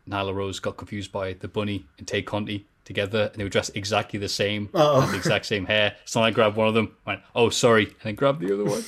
Nyla 0.10 0.34
Rose 0.34 0.60
got 0.60 0.78
confused 0.78 1.12
by 1.12 1.34
the 1.34 1.48
Bunny 1.48 1.86
and 1.98 2.08
Tay 2.08 2.22
Conti 2.22 2.68
together, 2.86 3.30
and 3.32 3.36
they 3.40 3.44
were 3.44 3.50
dressed 3.50 3.72
exactly 3.76 4.20
the 4.20 4.30
same, 4.30 4.70
Uh-oh. 4.74 5.02
had 5.02 5.12
the 5.14 5.18
exact 5.18 5.46
same 5.46 5.66
hair. 5.66 5.96
So 6.06 6.22
I 6.22 6.32
grabbed 6.32 6.56
one 6.58 6.68
of 6.68 6.74
them, 6.74 6.96
went, 7.06 7.22
"Oh, 7.36 7.50
sorry," 7.50 7.86
and 7.86 7.96
then 8.04 8.16
grabbed 8.16 8.40
the 8.42 8.54
other 8.54 8.66
one. 8.66 8.84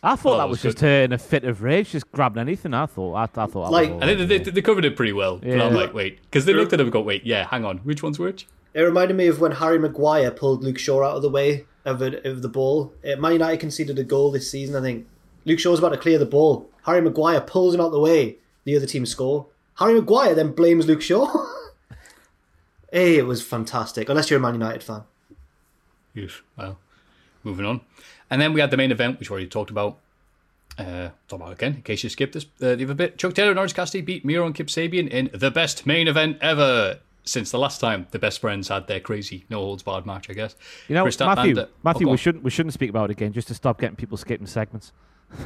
I 0.00 0.14
thought 0.14 0.34
Oh, 0.34 0.36
that 0.36 0.38
that 0.44 0.48
was 0.48 0.62
was 0.62 0.74
just 0.74 0.80
her 0.80 1.02
in 1.02 1.12
a 1.12 1.18
fit 1.18 1.42
of 1.44 1.60
rage, 1.62 1.90
just 1.90 2.10
grabbing 2.12 2.40
anything. 2.40 2.72
I 2.72 2.86
thought. 2.86 3.14
I, 3.14 3.22
I 3.24 3.26
thought. 3.26 3.52
That 3.52 3.70
Like- 3.72 3.90
I 4.00 4.06
think 4.14 4.28
they, 4.28 4.38
they, 4.38 4.50
they 4.50 4.62
covered 4.62 4.84
it 4.84 4.94
pretty 4.94 5.12
well. 5.12 5.38
But 5.38 5.60
I'm 5.60 5.74
like, 5.74 5.92
wait, 5.92 6.20
because 6.22 6.44
they 6.44 6.52
looked 6.54 6.72
at 6.72 6.78
him 6.80 6.86
and 6.86 6.92
go, 6.92 7.00
wait, 7.00 7.24
yeah, 7.24 7.46
hang 7.48 7.64
on, 7.64 7.78
which 7.78 8.02
one's 8.02 8.18
which? 8.18 8.46
It 8.74 8.82
reminded 8.82 9.16
me 9.16 9.26
of 9.26 9.40
when 9.40 9.52
Harry 9.52 9.78
Maguire 9.78 10.30
pulled 10.30 10.62
Luke 10.62 10.78
Shaw 10.78 11.02
out 11.02 11.16
of 11.16 11.22
the 11.22 11.30
way 11.30 11.66
of, 11.84 12.00
it, 12.02 12.24
of 12.24 12.42
the 12.42 12.48
ball. 12.48 12.92
Uh, 13.04 13.16
Man 13.16 13.32
United 13.32 13.58
conceded 13.58 13.98
a 13.98 14.04
goal 14.04 14.30
this 14.30 14.48
season, 14.48 14.76
I 14.76 14.82
think. 14.82 15.06
Luke 15.46 15.58
Shaw's 15.58 15.78
about 15.80 15.88
to 15.88 15.96
clear 15.96 16.18
the 16.18 16.26
ball. 16.26 16.68
Harry 16.84 17.00
Maguire 17.00 17.40
pulls 17.40 17.74
him 17.74 17.80
out 17.80 17.86
of 17.86 17.92
the 17.92 17.98
way. 17.98 18.36
The 18.64 18.76
other 18.76 18.86
team 18.86 19.04
score. 19.06 19.46
Harry 19.78 19.94
Maguire 19.94 20.34
then 20.34 20.52
blames 20.52 20.86
Luke 20.86 21.00
Shaw. 21.02 21.26
hey, 22.92 23.16
it 23.18 23.26
was 23.26 23.42
fantastic. 23.42 24.08
Unless 24.08 24.30
you're 24.30 24.38
a 24.38 24.42
Man 24.42 24.54
United 24.54 24.82
fan. 24.82 25.02
Yes. 26.14 26.40
Well, 26.56 26.78
moving 27.44 27.64
on. 27.66 27.80
And 28.30 28.40
then 28.40 28.52
we 28.52 28.60
had 28.60 28.70
the 28.70 28.76
main 28.76 28.90
event, 28.92 29.18
which 29.18 29.30
we 29.30 29.34
already 29.34 29.48
talked 29.48 29.70
about. 29.70 29.98
Uh, 30.78 31.08
talk 31.26 31.40
about 31.40 31.52
again, 31.52 31.74
in 31.74 31.82
case 31.82 32.04
you 32.04 32.08
skipped 32.10 32.34
this 32.34 32.44
uh, 32.62 32.76
the 32.76 32.84
other 32.84 32.94
bit. 32.94 33.18
Chuck 33.18 33.34
Taylor 33.34 33.50
and 33.50 33.58
Orange 33.58 33.74
Cassidy 33.74 34.00
beat 34.00 34.24
Miro 34.24 34.46
and 34.46 34.54
Kip 34.54 34.68
Sabian 34.68 35.08
in 35.08 35.28
the 35.34 35.50
best 35.50 35.86
main 35.86 36.06
event 36.06 36.38
ever 36.40 37.00
since 37.24 37.50
the 37.50 37.58
last 37.58 37.80
time 37.80 38.06
the 38.12 38.18
best 38.18 38.40
friends 38.40 38.68
had 38.68 38.86
their 38.86 39.00
crazy 39.00 39.44
no 39.50 39.58
holds 39.58 39.82
barred 39.82 40.06
match. 40.06 40.30
I 40.30 40.34
guess. 40.34 40.54
You 40.86 40.94
know, 40.94 41.02
Kris 41.02 41.16
Statlander- 41.16 41.36
Matthew. 41.36 41.58
Oh, 41.60 41.66
Matthew, 41.82 42.04
go 42.04 42.10
we 42.10 42.14
on. 42.14 42.18
shouldn't 42.18 42.44
we 42.44 42.50
shouldn't 42.50 42.74
speak 42.74 42.90
about 42.90 43.10
it 43.10 43.12
again, 43.14 43.32
just 43.32 43.48
to 43.48 43.54
stop 43.54 43.80
getting 43.80 43.96
people 43.96 44.16
skipping 44.16 44.46
segments. 44.46 44.92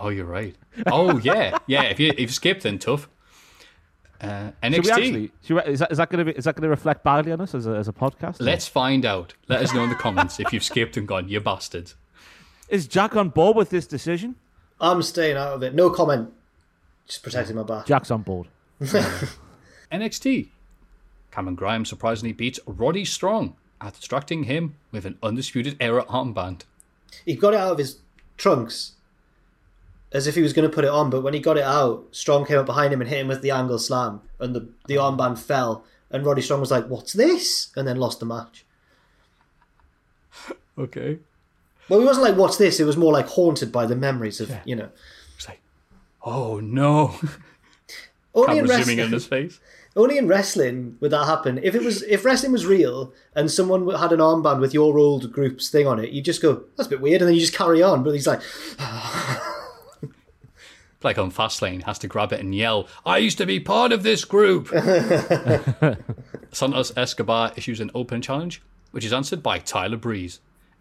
Oh, 0.00 0.10
you're 0.10 0.26
right. 0.26 0.54
Oh 0.86 1.18
yeah, 1.18 1.58
yeah. 1.66 1.82
If 1.82 1.98
you 1.98 2.10
if 2.10 2.20
you 2.20 2.28
skipped, 2.28 2.62
then 2.62 2.78
tough. 2.78 3.08
Uh, 4.20 4.50
Should 4.64 4.72
we 4.72 4.78
NXT. 4.78 4.90
actually? 4.90 5.30
Should 5.44 5.54
we, 5.56 5.72
is 5.72 5.78
that 5.78 5.92
is 5.92 5.98
that 5.98 6.10
going 6.10 6.26
to 6.26 6.32
be? 6.32 6.36
is 6.36 6.44
that 6.44 6.56
going 6.56 6.62
to 6.64 6.68
reflect 6.68 7.04
badly 7.04 7.30
on 7.32 7.40
us 7.40 7.54
as 7.54 7.66
a, 7.66 7.72
as 7.72 7.86
a 7.88 7.92
podcast? 7.92 8.36
Let's 8.40 8.66
find 8.66 9.04
out. 9.04 9.34
Let 9.48 9.62
us 9.62 9.72
know 9.72 9.84
in 9.84 9.90
the 9.90 9.96
comments 9.96 10.40
if 10.40 10.52
you've 10.52 10.64
skipped 10.64 10.96
and 10.96 11.06
gone, 11.06 11.28
you 11.28 11.40
bastards. 11.40 11.94
Is 12.68 12.86
Jack 12.86 13.16
on 13.16 13.28
board 13.30 13.56
with 13.56 13.70
this 13.70 13.86
decision? 13.86 14.34
I'm 14.80 15.02
staying 15.02 15.36
out 15.36 15.52
of 15.54 15.62
it. 15.62 15.74
No 15.74 15.90
comment. 15.90 16.32
Just 17.06 17.22
protecting 17.22 17.56
my 17.56 17.62
back. 17.62 17.86
Jack's 17.86 18.10
on 18.10 18.22
board. 18.22 18.48
NXT. 19.92 20.48
Cameron 21.30 21.54
Grimes 21.54 21.88
surprisingly 21.88 22.32
beats 22.32 22.60
Roddy 22.66 23.04
Strong 23.04 23.54
after 23.80 23.98
distracting 24.00 24.44
him 24.44 24.74
with 24.92 25.04
an 25.06 25.16
undisputed 25.22 25.76
era 25.80 26.04
armband. 26.04 26.62
He 27.24 27.34
got 27.34 27.54
it 27.54 27.60
out 27.60 27.72
of 27.72 27.78
his 27.78 27.98
trunks 28.36 28.92
as 30.12 30.26
if 30.26 30.34
he 30.34 30.42
was 30.42 30.52
going 30.52 30.68
to 30.68 30.74
put 30.74 30.84
it 30.84 30.90
on, 30.90 31.10
but 31.10 31.22
when 31.22 31.34
he 31.34 31.40
got 31.40 31.56
it 31.58 31.64
out, 31.64 32.06
Strong 32.12 32.46
came 32.46 32.58
up 32.58 32.66
behind 32.66 32.92
him 32.92 33.00
and 33.00 33.10
hit 33.10 33.20
him 33.20 33.28
with 33.28 33.42
the 33.42 33.50
angle 33.50 33.78
slam, 33.78 34.22
and 34.38 34.54
the, 34.54 34.68
the 34.86 34.94
armband 34.94 35.38
fell. 35.38 35.84
And 36.10 36.24
Roddy 36.24 36.40
Strong 36.40 36.60
was 36.60 36.70
like, 36.70 36.86
What's 36.86 37.12
this? 37.12 37.70
And 37.76 37.86
then 37.86 37.96
lost 37.98 38.20
the 38.20 38.26
match. 38.26 38.64
Okay. 40.78 41.18
Well, 41.88 41.98
he 41.98 42.06
wasn't 42.06 42.24
like, 42.28 42.36
What's 42.36 42.56
this? 42.56 42.78
It 42.78 42.84
was 42.84 42.96
more 42.96 43.12
like 43.12 43.26
haunted 43.26 43.72
by 43.72 43.84
the 43.84 43.96
memories 43.96 44.40
of, 44.40 44.50
you 44.64 44.76
know. 44.76 44.90
It's 45.36 45.48
like, 45.48 45.60
oh 46.22 46.60
no. 46.60 47.16
Only 48.34 48.58
in, 48.58 48.66
wrestling, 48.66 49.00
in 49.00 49.10
his 49.10 49.26
face. 49.26 49.58
only 49.96 50.18
in 50.18 50.28
wrestling 50.28 50.96
would 51.00 51.10
that 51.10 51.24
happen. 51.24 51.58
If 51.62 51.74
it 51.74 51.82
was, 51.82 52.02
if 52.04 52.24
wrestling 52.24 52.52
was 52.52 52.64
real 52.64 53.12
and 53.34 53.50
someone 53.50 53.92
had 53.96 54.12
an 54.12 54.20
armband 54.20 54.60
with 54.60 54.72
your 54.72 54.96
old 54.96 55.32
group's 55.32 55.68
thing 55.68 55.88
on 55.88 55.98
it, 55.98 56.10
you 56.10 56.22
just 56.22 56.40
go, 56.40 56.62
"That's 56.76 56.86
a 56.86 56.90
bit 56.90 57.00
weird," 57.00 57.20
and 57.20 57.28
then 57.28 57.34
you 57.34 57.40
just 57.40 57.54
carry 57.54 57.82
on. 57.82 58.04
But 58.04 58.14
he's 58.14 58.26
like, 58.28 58.40
Like 61.02 61.18
on 61.18 61.30
Fastlane, 61.30 61.84
has 61.84 61.98
to 62.00 62.08
grab 62.08 62.32
it 62.32 62.40
and 62.40 62.54
yell, 62.54 62.88
I 63.06 63.18
used 63.18 63.38
to 63.38 63.46
be 63.46 63.60
part 63.60 63.92
of 63.92 64.02
this 64.02 64.24
group. 64.24 64.68
Santos 66.52 66.92
Escobar 66.96 67.52
issues 67.56 67.78
an 67.80 67.90
open 67.94 68.20
challenge, 68.20 68.62
which 68.90 69.04
is 69.04 69.12
answered 69.12 69.42
by 69.42 69.58
Tyler 69.58 69.96
Breeze. 69.96 70.40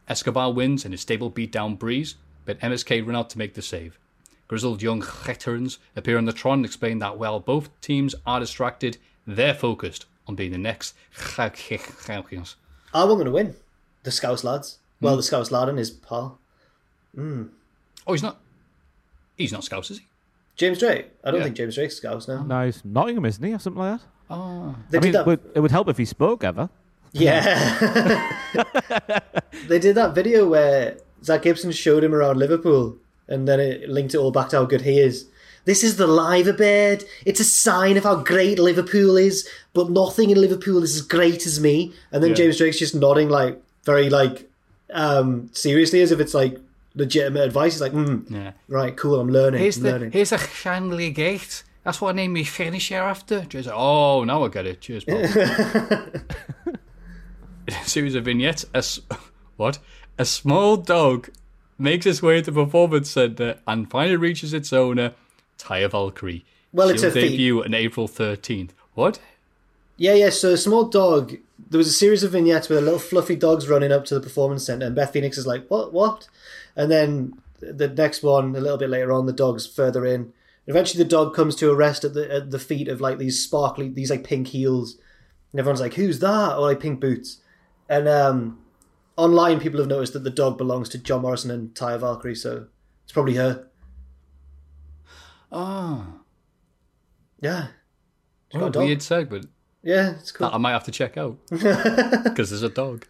Escobar 0.10 0.52
wins 0.52 0.86
and 0.86 0.94
his 0.94 1.02
stable 1.02 1.30
beat 1.30 1.52
down 1.52 1.76
Breeze, 1.76 2.16
but 2.46 2.60
MSK 2.62 3.06
run 3.06 3.16
out 3.16 3.30
to 3.32 3.38
make 3.38 3.54
the 3.54 3.62
save. 3.62 4.00
Grizzled 4.48 4.82
young 4.82 5.02
veterans 5.02 5.78
appear 5.96 6.18
on 6.18 6.26
the 6.26 6.34
Tron 6.34 6.60
and 6.60 6.66
explain 6.66 7.00
that 7.00 7.18
while 7.20 7.40
both 7.40 7.70
teams 7.82 8.16
are 8.26 8.40
distracted, 8.40 8.98
they're 9.28 9.54
focused 9.54 10.06
on 10.26 10.36
being 10.36 10.52
the 10.52 10.58
next 10.58 10.96
champions. 12.06 12.56
"I 12.94 13.04
want 13.04 13.20
them 13.20 13.26
to 13.26 13.32
win." 13.32 13.56
The 14.04 14.12
Scouse 14.12 14.44
lads. 14.46 14.80
Well, 15.02 15.18
the 15.18 15.24
Scouse 15.24 15.52
lad 15.52 15.68
and 15.70 15.78
his 15.78 15.92
pal, 15.92 16.40
hmm. 17.14 17.48
Oh, 18.08 18.14
he's 18.14 18.24
not. 18.24 18.40
He's 19.38 19.52
not 19.52 19.64
Scouse, 19.64 19.92
is 19.92 20.00
he? 20.00 20.06
James 20.56 20.80
Drake. 20.80 21.08
I 21.24 21.30
don't 21.32 21.40
Yeah. 21.40 21.44
think 21.46 21.56
James 21.58 21.76
Drake's 21.76 21.96
Scouse 21.96 22.28
now. 22.28 22.44
No, 22.44 22.66
he's 22.66 22.84
Nottingham, 22.84 23.26
isn't 23.26 23.44
he, 23.44 23.54
or 23.54 23.60
something 23.60 23.82
like 23.82 24.00
that? 24.00 24.06
They 24.90 24.98
I 24.98 25.02
did 25.02 25.04
mean, 25.04 25.12
that. 25.14 25.22
it 25.22 25.28
would, 25.28 25.40
it 25.56 25.60
would 25.60 25.72
help 25.72 25.88
if 25.88 25.98
he 25.98 26.06
spoke 26.06 26.44
ever. 26.44 26.70
Yeah. 27.14 27.60
they 29.68 29.80
did 29.80 29.96
that 29.96 30.14
video 30.14 30.48
where 30.48 30.98
Zach 31.24 31.44
Gibson 31.44 31.72
showed 31.72 32.04
him 32.04 32.14
around 32.14 32.38
Liverpool 32.38 32.98
and 33.28 33.48
then 33.48 33.60
it 33.60 33.90
linked 33.90 34.14
it 34.14 34.18
all 34.18 34.32
back 34.32 34.50
to 34.50 34.58
how 34.58 34.66
good 34.66 34.82
he 34.82 35.00
is. 35.00 35.26
This 35.66 35.84
is 35.84 35.98
the 35.98 36.08
liver 36.08 36.54
bed. 36.54 37.04
It's 37.26 37.40
a 37.40 37.44
sign 37.46 37.98
of 37.98 38.04
how 38.04 38.16
great 38.16 38.58
Liverpool 38.60 39.18
is, 39.18 39.48
but 39.74 39.90
nothing 39.90 40.30
in 40.30 40.40
Liverpool 40.40 40.82
is 40.84 40.96
as 40.96 41.02
great 41.02 41.46
as 41.46 41.60
me. 41.60 41.94
And 42.12 42.24
then 42.24 42.32
Yeah. 42.32 42.38
James 42.38 42.58
Drake's 42.58 42.80
just 42.80 42.96
nodding 42.96 43.30
like 43.30 43.62
very 43.84 44.10
like 44.10 44.50
um 44.94 45.50
seriously 45.54 46.02
as 46.02 46.12
if 46.12 46.20
it's 46.22 46.34
like 46.34 46.58
legitimate 46.98 47.44
advice. 47.46 47.74
He's 47.74 47.82
like, 47.82 47.94
mm, 47.94 48.30
Yeah. 48.30 48.52
right, 48.68 48.96
cool, 48.98 49.20
I'm 49.20 49.30
learning. 49.30 49.62
Here's 49.62 49.78
I'm 49.78 49.84
the 49.84 49.92
learning. 49.92 50.12
here's 50.12 50.32
a 50.32 50.38
Shankly 50.38 51.14
Gate. 51.14 51.64
That's 51.84 52.02
what 52.02 52.10
I 52.10 52.14
named 52.14 52.34
my 52.34 52.44
finisher 52.44 52.96
after. 52.98 53.46
Like, 53.54 53.68
oh, 53.74 54.24
now 54.26 54.44
I 54.44 54.50
get 54.50 54.66
it. 54.66 54.82
Cheers, 54.82 55.06
a 55.08 56.22
series 57.86 58.16
of 58.16 58.26
vignettes, 58.26 58.66
a 58.74 58.84
what? 59.58 59.80
A 60.18 60.26
small 60.26 60.78
dog 60.78 61.30
makes 61.78 62.06
its 62.06 62.22
way 62.22 62.42
to 62.42 62.52
the 62.52 62.64
performance 62.66 63.12
center 63.12 63.60
and 63.68 63.90
finally 63.90 64.16
reaches 64.18 64.54
its 64.54 64.74
owner, 64.74 65.14
Taya 65.60 65.90
Valkyrie. 65.90 66.44
Well, 66.74 66.90
it's 66.90 67.02
She'll 67.02 67.10
a 67.12 67.14
thief. 67.14 67.32
debut 67.32 67.64
on 67.64 67.74
April 67.74 68.08
13th. 68.08 68.72
What? 68.96 69.20
Yeah, 69.96 70.14
yeah. 70.16 70.30
So 70.30 70.54
a 70.54 70.58
small 70.58 70.86
dog. 70.86 71.36
There 71.70 71.78
was 71.78 71.88
a 71.88 71.94
series 71.94 72.24
of 72.24 72.32
vignettes 72.32 72.70
with 72.70 72.78
a 72.78 72.82
little 72.82 73.00
fluffy 73.00 73.36
dogs 73.36 73.68
running 73.68 73.92
up 73.92 74.06
to 74.06 74.14
the 74.16 74.22
performance 74.22 74.66
center, 74.66 74.86
and 74.86 74.96
Beth 74.96 75.12
Phoenix 75.14 75.38
is 75.38 75.48
like, 75.48 75.68
"What? 75.70 75.92
What?" 75.94 76.28
And 76.78 76.90
then 76.90 77.34
the 77.60 77.90
next 77.90 78.24
one, 78.24 78.56
a 78.56 78.60
little 78.62 78.78
bit 78.78 78.90
later 78.90 79.12
on, 79.12 79.26
the 79.26 79.34
dog's 79.34 79.68
further 79.68 80.06
in. 80.06 80.32
Eventually, 80.68 81.04
the 81.04 81.10
dog 81.10 81.34
comes 81.34 81.56
to 81.58 81.72
a 81.72 81.76
rest 81.76 82.04
at 82.06 82.14
the 82.14 82.32
at 82.34 82.52
the 82.52 82.60
feet 82.60 82.88
of 82.88 83.02
like 83.02 83.18
these 83.18 83.42
sparkly, 83.44 83.90
these 83.90 84.10
like 84.12 84.24
pink 84.24 84.48
heels, 84.48 84.98
and 85.52 85.60
everyone's 85.60 85.82
like, 85.82 85.96
"Who's 85.96 86.20
that?" 86.20 86.56
Or 86.56 86.62
like 86.62 86.80
pink 86.80 87.00
boots. 87.02 87.42
And 87.90 88.08
um, 88.08 88.60
online, 89.16 89.60
people 89.60 89.80
have 89.80 89.88
noticed 89.90 90.14
that 90.14 90.24
the 90.24 90.30
dog 90.30 90.58
belongs 90.58 90.90
to 90.90 90.98
John 90.98 91.22
Morrison 91.24 91.52
and 91.52 91.74
Taya 91.74 92.00
Valkyrie, 92.00 92.36
so 92.36 92.68
it's 93.06 93.14
probably 93.14 93.36
her. 93.36 93.66
Ah, 95.52 96.06
Yeah, 97.42 97.68
She's 98.52 98.60
got 98.60 98.62
what 98.62 98.66
a 98.66 98.68
a 98.68 98.72
dog. 98.72 98.84
weird 98.84 99.02
segment. 99.02 99.50
yeah, 99.84 100.16
it's 100.20 100.32
cool. 100.32 100.48
That 100.48 100.54
I 100.56 100.58
might 100.58 100.72
have 100.74 100.84
to 100.86 100.92
check 100.92 101.18
out 101.18 101.38
because 101.50 102.50
there's 102.50 102.64
a 102.64 102.70
dog. 102.70 103.06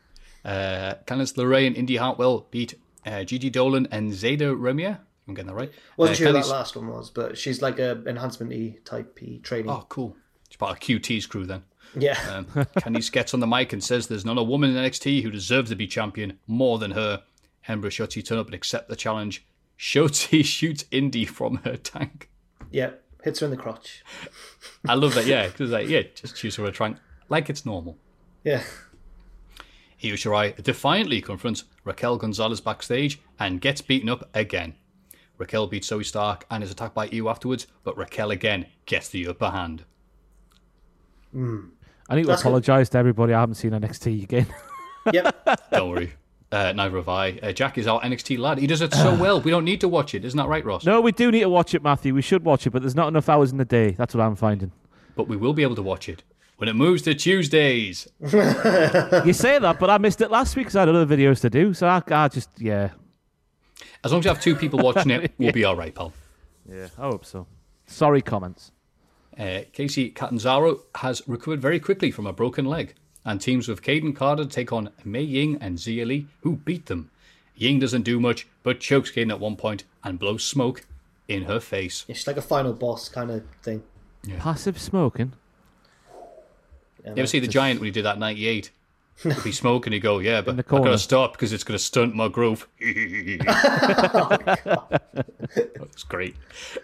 Uh, 0.45 0.93
Candice 1.05 1.33
LeRae 1.35 1.67
and 1.67 1.75
Indy 1.75 1.95
Hartwell 1.97 2.47
beat 2.51 2.75
uh, 3.07 3.23
Gigi 3.23 3.49
Dolan 3.49 3.87
and 3.91 4.11
Zayda 4.11 4.55
Ramier. 4.57 4.99
I'm 5.27 5.33
getting 5.33 5.47
that 5.47 5.55
right. 5.55 5.71
Wasn't 5.97 6.15
Uh, 6.15 6.17
sure 6.17 6.27
Candice- 6.33 6.43
that 6.47 6.49
last 6.51 6.75
one 6.75 6.87
was, 6.87 7.09
but 7.09 7.37
she's 7.37 7.61
like 7.61 7.79
a 7.79 8.01
enhancement 8.05 8.53
E 8.53 8.77
type 8.85 9.17
E 9.21 9.39
training. 9.39 9.69
Oh, 9.69 9.85
cool. 9.89 10.15
She's 10.49 10.57
part 10.57 10.71
of 10.73 10.79
QT's 10.79 11.25
crew 11.25 11.45
then. 11.45 11.63
Yeah. 11.97 12.17
Um, 12.31 12.45
Candice 12.77 13.11
gets 13.11 13.33
on 13.33 13.39
the 13.39 13.47
mic 13.47 13.73
and 13.73 13.83
says 13.83 14.07
there's 14.07 14.25
not 14.25 14.37
a 14.37 14.43
woman 14.43 14.75
in 14.75 14.77
NXT 14.83 15.23
who 15.23 15.31
deserves 15.31 15.69
to 15.69 15.75
be 15.75 15.87
champion 15.87 16.39
more 16.47 16.77
than 16.79 16.91
her. 16.91 17.23
Ember 17.67 17.89
Shotzi 17.89 18.23
turn 18.25 18.37
up 18.37 18.45
and 18.45 18.55
accept 18.55 18.87
the 18.87 18.95
challenge. 18.95 19.45
Shotzi 19.77 20.43
shoots 20.45 20.85
Indy 20.91 21.25
from 21.25 21.57
her 21.65 21.75
tank. 21.75 22.29
Yeah, 22.71 22.91
hits 23.23 23.41
her 23.41 23.45
in 23.45 23.51
the 23.51 23.57
crotch. 23.57 24.03
I 24.87 24.93
love 24.95 25.13
that, 25.15 25.25
yeah, 25.25 25.47
because 25.47 25.71
like, 25.71 25.89
yeah, 25.89 26.03
just 26.15 26.37
shoots 26.37 26.55
her 26.55 26.65
a 26.65 26.71
tank 26.71 26.97
like 27.29 27.49
it's 27.49 27.65
normal. 27.65 27.97
Yeah. 28.45 28.63
Io 30.03 30.11
Shirai 30.13 30.61
defiantly 30.63 31.21
confronts 31.21 31.63
Raquel 31.83 32.17
Gonzalez 32.17 32.61
backstage 32.61 33.19
and 33.39 33.59
gets 33.61 33.81
beaten 33.81 34.09
up 34.09 34.29
again. 34.33 34.75
Raquel 35.37 35.67
beats 35.67 35.89
Zoey 35.89 36.05
Stark 36.05 36.45
and 36.51 36.63
is 36.63 36.71
attacked 36.71 36.95
by 36.95 37.09
Io 37.13 37.29
afterwards, 37.29 37.67
but 37.83 37.97
Raquel 37.97 38.31
again 38.31 38.65
gets 38.85 39.09
the 39.09 39.27
upper 39.27 39.49
hand. 39.49 39.83
I 41.35 42.15
need 42.15 42.21
to 42.23 42.27
That's 42.27 42.41
good. 42.43 42.49
apologise 42.49 42.89
to 42.89 42.97
everybody. 42.97 43.33
I 43.33 43.39
haven't 43.39 43.55
seen 43.55 43.71
NXT 43.71 44.23
again. 44.23 44.47
Yep. 45.13 45.69
Don't 45.71 45.89
worry. 45.89 46.11
Uh, 46.51 46.73
neither 46.73 46.97
have 46.97 47.07
I. 47.07 47.39
Uh, 47.41 47.53
Jack 47.53 47.77
is 47.77 47.87
our 47.87 48.01
NXT 48.01 48.37
lad. 48.39 48.57
He 48.57 48.67
does 48.67 48.81
it 48.81 48.93
so 48.93 49.15
well. 49.15 49.39
We 49.39 49.51
don't 49.51 49.63
need 49.63 49.79
to 49.79 49.87
watch 49.87 50.13
it. 50.13 50.25
Isn't 50.25 50.35
that 50.37 50.49
right, 50.49 50.65
Ross? 50.65 50.83
no, 50.85 50.99
we 50.99 51.13
do 51.13 51.31
need 51.31 51.39
to 51.41 51.49
watch 51.49 51.73
it, 51.73 51.81
Matthew. 51.81 52.13
We 52.13 52.21
should 52.21 52.43
watch 52.43 52.67
it, 52.67 52.71
but 52.71 52.81
there's 52.81 52.93
not 52.93 53.07
enough 53.07 53.29
hours 53.29 53.53
in 53.53 53.57
the 53.57 53.63
day. 53.63 53.91
That's 53.91 54.13
what 54.13 54.21
I'm 54.21 54.35
finding. 54.35 54.73
But 55.15 55.29
we 55.29 55.37
will 55.37 55.53
be 55.53 55.63
able 55.63 55.75
to 55.75 55.81
watch 55.81 56.09
it 56.09 56.23
when 56.57 56.69
it 56.69 56.73
moves 56.73 57.03
to 57.03 57.13
Tuesdays. 57.13 58.07
you 58.19 59.33
say 59.33 59.59
that, 59.59 59.77
but 59.79 59.89
I 59.89 59.97
missed 59.97 60.21
it 60.21 60.29
last 60.29 60.55
week 60.55 60.65
because 60.65 60.75
I 60.75 60.81
had 60.81 60.89
other 60.89 61.05
videos 61.05 61.41
to 61.41 61.49
do. 61.49 61.73
So 61.73 61.87
I, 61.87 62.01
I 62.11 62.27
just, 62.27 62.49
yeah. 62.59 62.89
As 64.03 64.11
long 64.11 64.19
as 64.19 64.25
you 64.25 64.29
have 64.29 64.41
two 64.41 64.55
people 64.55 64.79
watching 64.79 65.11
it, 65.11 65.31
we'll 65.37 65.51
be 65.51 65.63
all 65.63 65.75
right, 65.75 65.93
pal. 65.93 66.13
Yeah, 66.69 66.87
I 66.97 67.01
hope 67.03 67.25
so. 67.25 67.47
Sorry, 67.85 68.21
comments. 68.21 68.71
Uh, 69.37 69.63
Kacy 69.71 70.13
Catanzaro 70.13 70.81
has 70.95 71.21
recovered 71.27 71.61
very 71.61 71.79
quickly 71.79 72.11
from 72.11 72.25
a 72.25 72.33
broken 72.33 72.65
leg 72.65 72.95
and 73.23 73.39
teams 73.39 73.67
with 73.67 73.83
Kayden 73.83 74.15
Carter 74.15 74.45
take 74.45 74.73
on 74.73 74.89
Mei 75.03 75.21
Ying 75.21 75.57
and 75.61 75.77
Xia 75.77 76.07
Li, 76.07 76.27
who 76.41 76.55
beat 76.55 76.87
them. 76.87 77.11
Ying 77.55 77.79
doesn't 77.79 78.03
do 78.03 78.19
much, 78.19 78.47
but 78.63 78.79
chokes 78.79 79.11
Kayden 79.11 79.29
at 79.29 79.39
one 79.39 79.55
point 79.57 79.83
and 80.03 80.17
blows 80.17 80.43
smoke 80.43 80.85
in 81.27 81.43
her 81.43 81.59
face. 81.59 82.05
It's 82.07 82.25
like 82.25 82.37
a 82.37 82.41
final 82.41 82.73
boss 82.73 83.09
kind 83.09 83.29
of 83.29 83.43
thing. 83.61 83.83
Passive 84.37 84.79
smoking. 84.79 85.33
Yeah, 87.07 87.13
You 87.15 87.19
ever 87.21 87.27
see 87.27 87.39
the 87.39 87.47
giant 87.47 87.79
when 87.79 87.85
he 87.85 87.91
did 87.91 88.05
that 88.05 88.19
98? 88.19 88.71
If 89.23 89.43
he 89.43 89.51
smoke 89.51 89.87
and 89.87 89.93
he 89.95 89.99
go, 89.99 90.19
yeah, 90.19 90.41
but 90.41 90.57
the 90.57 90.63
I 90.67 90.77
gonna 90.77 90.97
stop 90.97 91.31
because 91.33 91.51
it's 91.51 91.63
gonna 91.63 91.79
stunt 91.79 92.13
my 92.13 92.27
growth. 92.27 92.67
That's 95.55 96.03
great. 96.07 96.35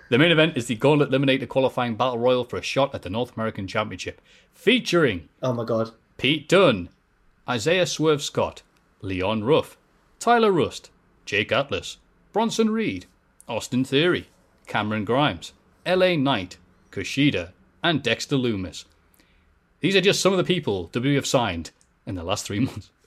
The 0.09 0.17
main 0.17 0.31
event 0.31 0.57
is 0.57 0.65
the 0.65 0.73
Gauntlet 0.75 1.11
Eliminator 1.11 1.47
qualifying 1.47 1.95
battle 1.95 2.17
royal 2.17 2.43
for 2.43 2.57
a 2.57 2.61
shot 2.63 2.95
at 2.95 3.03
the 3.03 3.09
North 3.11 3.35
American 3.35 3.67
Championship, 3.67 4.19
featuring 4.51 5.29
Oh 5.43 5.53
my 5.53 5.63
god. 5.63 5.91
Pete 6.17 6.49
Dunne, 6.49 6.89
Isaiah 7.47 7.85
Swerve 7.85 8.23
Scott, 8.23 8.63
Leon 9.01 9.43
Ruff, 9.43 9.77
Tyler 10.19 10.51
Rust, 10.51 10.89
Jake 11.25 11.51
Atlas, 11.51 11.97
Bronson 12.31 12.71
Reed, 12.71 13.05
Austin 13.47 13.83
Theory, 13.83 14.27
Cameron 14.65 15.05
Grimes, 15.05 15.53
LA 15.85 16.15
Knight, 16.15 16.57
Kushida, 16.91 17.51
and 17.83 18.01
Dexter 18.01 18.37
Lumis. 18.37 18.85
These 19.83 19.97
are 19.97 20.01
just 20.01 20.21
some 20.21 20.31
of 20.31 20.37
the 20.37 20.45
people 20.45 20.89
WWE 20.93 21.15
have 21.15 21.27
signed 21.27 21.71
in 22.07 22.15
the 22.15 22.23
last 22.23 22.45
three 22.45 22.59
months. 22.61 22.89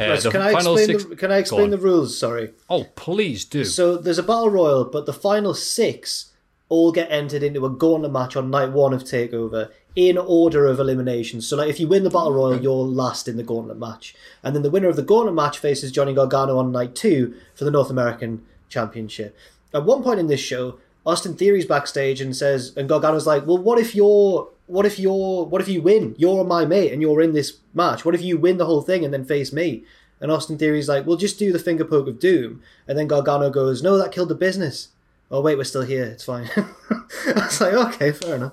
Uh, 0.00 0.18
can 0.30 0.40
I 0.40 0.52
explain 0.52 0.86
six- 0.86 1.04
the 1.04 1.14
Can 1.14 1.30
I 1.30 1.36
explain 1.36 1.68
the 1.68 1.76
rules? 1.76 2.18
Sorry. 2.18 2.52
Oh, 2.70 2.84
please 2.96 3.44
do. 3.44 3.66
So 3.66 3.98
there's 3.98 4.18
a 4.18 4.22
battle 4.22 4.48
royal, 4.48 4.86
but 4.86 5.04
the 5.04 5.12
final 5.12 5.52
six 5.52 6.32
all 6.70 6.90
get 6.90 7.10
entered 7.12 7.42
into 7.42 7.66
a 7.66 7.70
gauntlet 7.70 8.10
match 8.10 8.34
on 8.34 8.48
night 8.50 8.72
one 8.72 8.94
of 8.94 9.04
Takeover 9.04 9.70
in 9.94 10.16
order 10.16 10.66
of 10.66 10.80
elimination. 10.80 11.42
So 11.42 11.58
like 11.58 11.68
if 11.68 11.78
you 11.78 11.86
win 11.86 12.02
the 12.02 12.08
battle 12.08 12.32
royal, 12.32 12.58
you're 12.62 12.72
last 12.72 13.28
in 13.28 13.36
the 13.36 13.42
gauntlet 13.42 13.78
match, 13.78 14.14
and 14.42 14.56
then 14.56 14.62
the 14.62 14.70
winner 14.70 14.88
of 14.88 14.96
the 14.96 15.02
gauntlet 15.02 15.34
match 15.34 15.58
faces 15.58 15.92
Johnny 15.92 16.14
Gargano 16.14 16.56
on 16.56 16.72
night 16.72 16.94
two 16.94 17.34
for 17.54 17.64
the 17.66 17.70
North 17.70 17.90
American 17.90 18.42
Championship. 18.70 19.36
At 19.74 19.84
one 19.84 20.02
point 20.02 20.18
in 20.18 20.28
this 20.28 20.40
show, 20.40 20.78
Austin 21.04 21.36
Theory's 21.36 21.66
backstage 21.66 22.22
and 22.22 22.34
says, 22.34 22.72
and 22.74 22.88
Gargano's 22.88 23.26
like, 23.26 23.46
"Well, 23.46 23.58
what 23.58 23.78
if 23.78 23.94
you're, 23.94 24.48
what 24.66 24.86
if 24.86 24.98
you're, 24.98 25.44
what 25.44 25.60
if 25.60 25.68
you 25.68 25.82
win? 25.82 26.14
You're 26.18 26.44
my 26.44 26.64
mate, 26.64 26.92
and 26.92 27.02
you're 27.02 27.20
in 27.20 27.32
this 27.32 27.58
match. 27.72 28.04
What 28.04 28.14
if 28.14 28.22
you 28.22 28.38
win 28.38 28.58
the 28.58 28.66
whole 28.66 28.82
thing 28.82 29.04
and 29.04 29.12
then 29.12 29.24
face 29.24 29.52
me?" 29.52 29.84
And 30.20 30.30
Austin 30.30 30.58
Theory's 30.58 30.88
like, 30.88 31.06
"We'll 31.06 31.16
just 31.16 31.38
do 31.38 31.52
the 31.52 31.58
finger 31.58 31.84
poke 31.84 32.08
of 32.08 32.18
doom." 32.18 32.62
And 32.88 32.98
then 32.98 33.08
Gargano 33.08 33.50
goes, 33.50 33.82
"No, 33.82 33.98
that 33.98 34.12
killed 34.12 34.28
the 34.30 34.34
business." 34.34 34.88
Oh 35.30 35.40
wait, 35.40 35.56
we're 35.56 35.64
still 35.64 35.82
here. 35.82 36.04
It's 36.04 36.24
fine. 36.24 36.48
I 36.56 37.32
was 37.34 37.60
like, 37.60 37.74
"Okay, 37.74 38.12
fair 38.12 38.36
enough." 38.36 38.52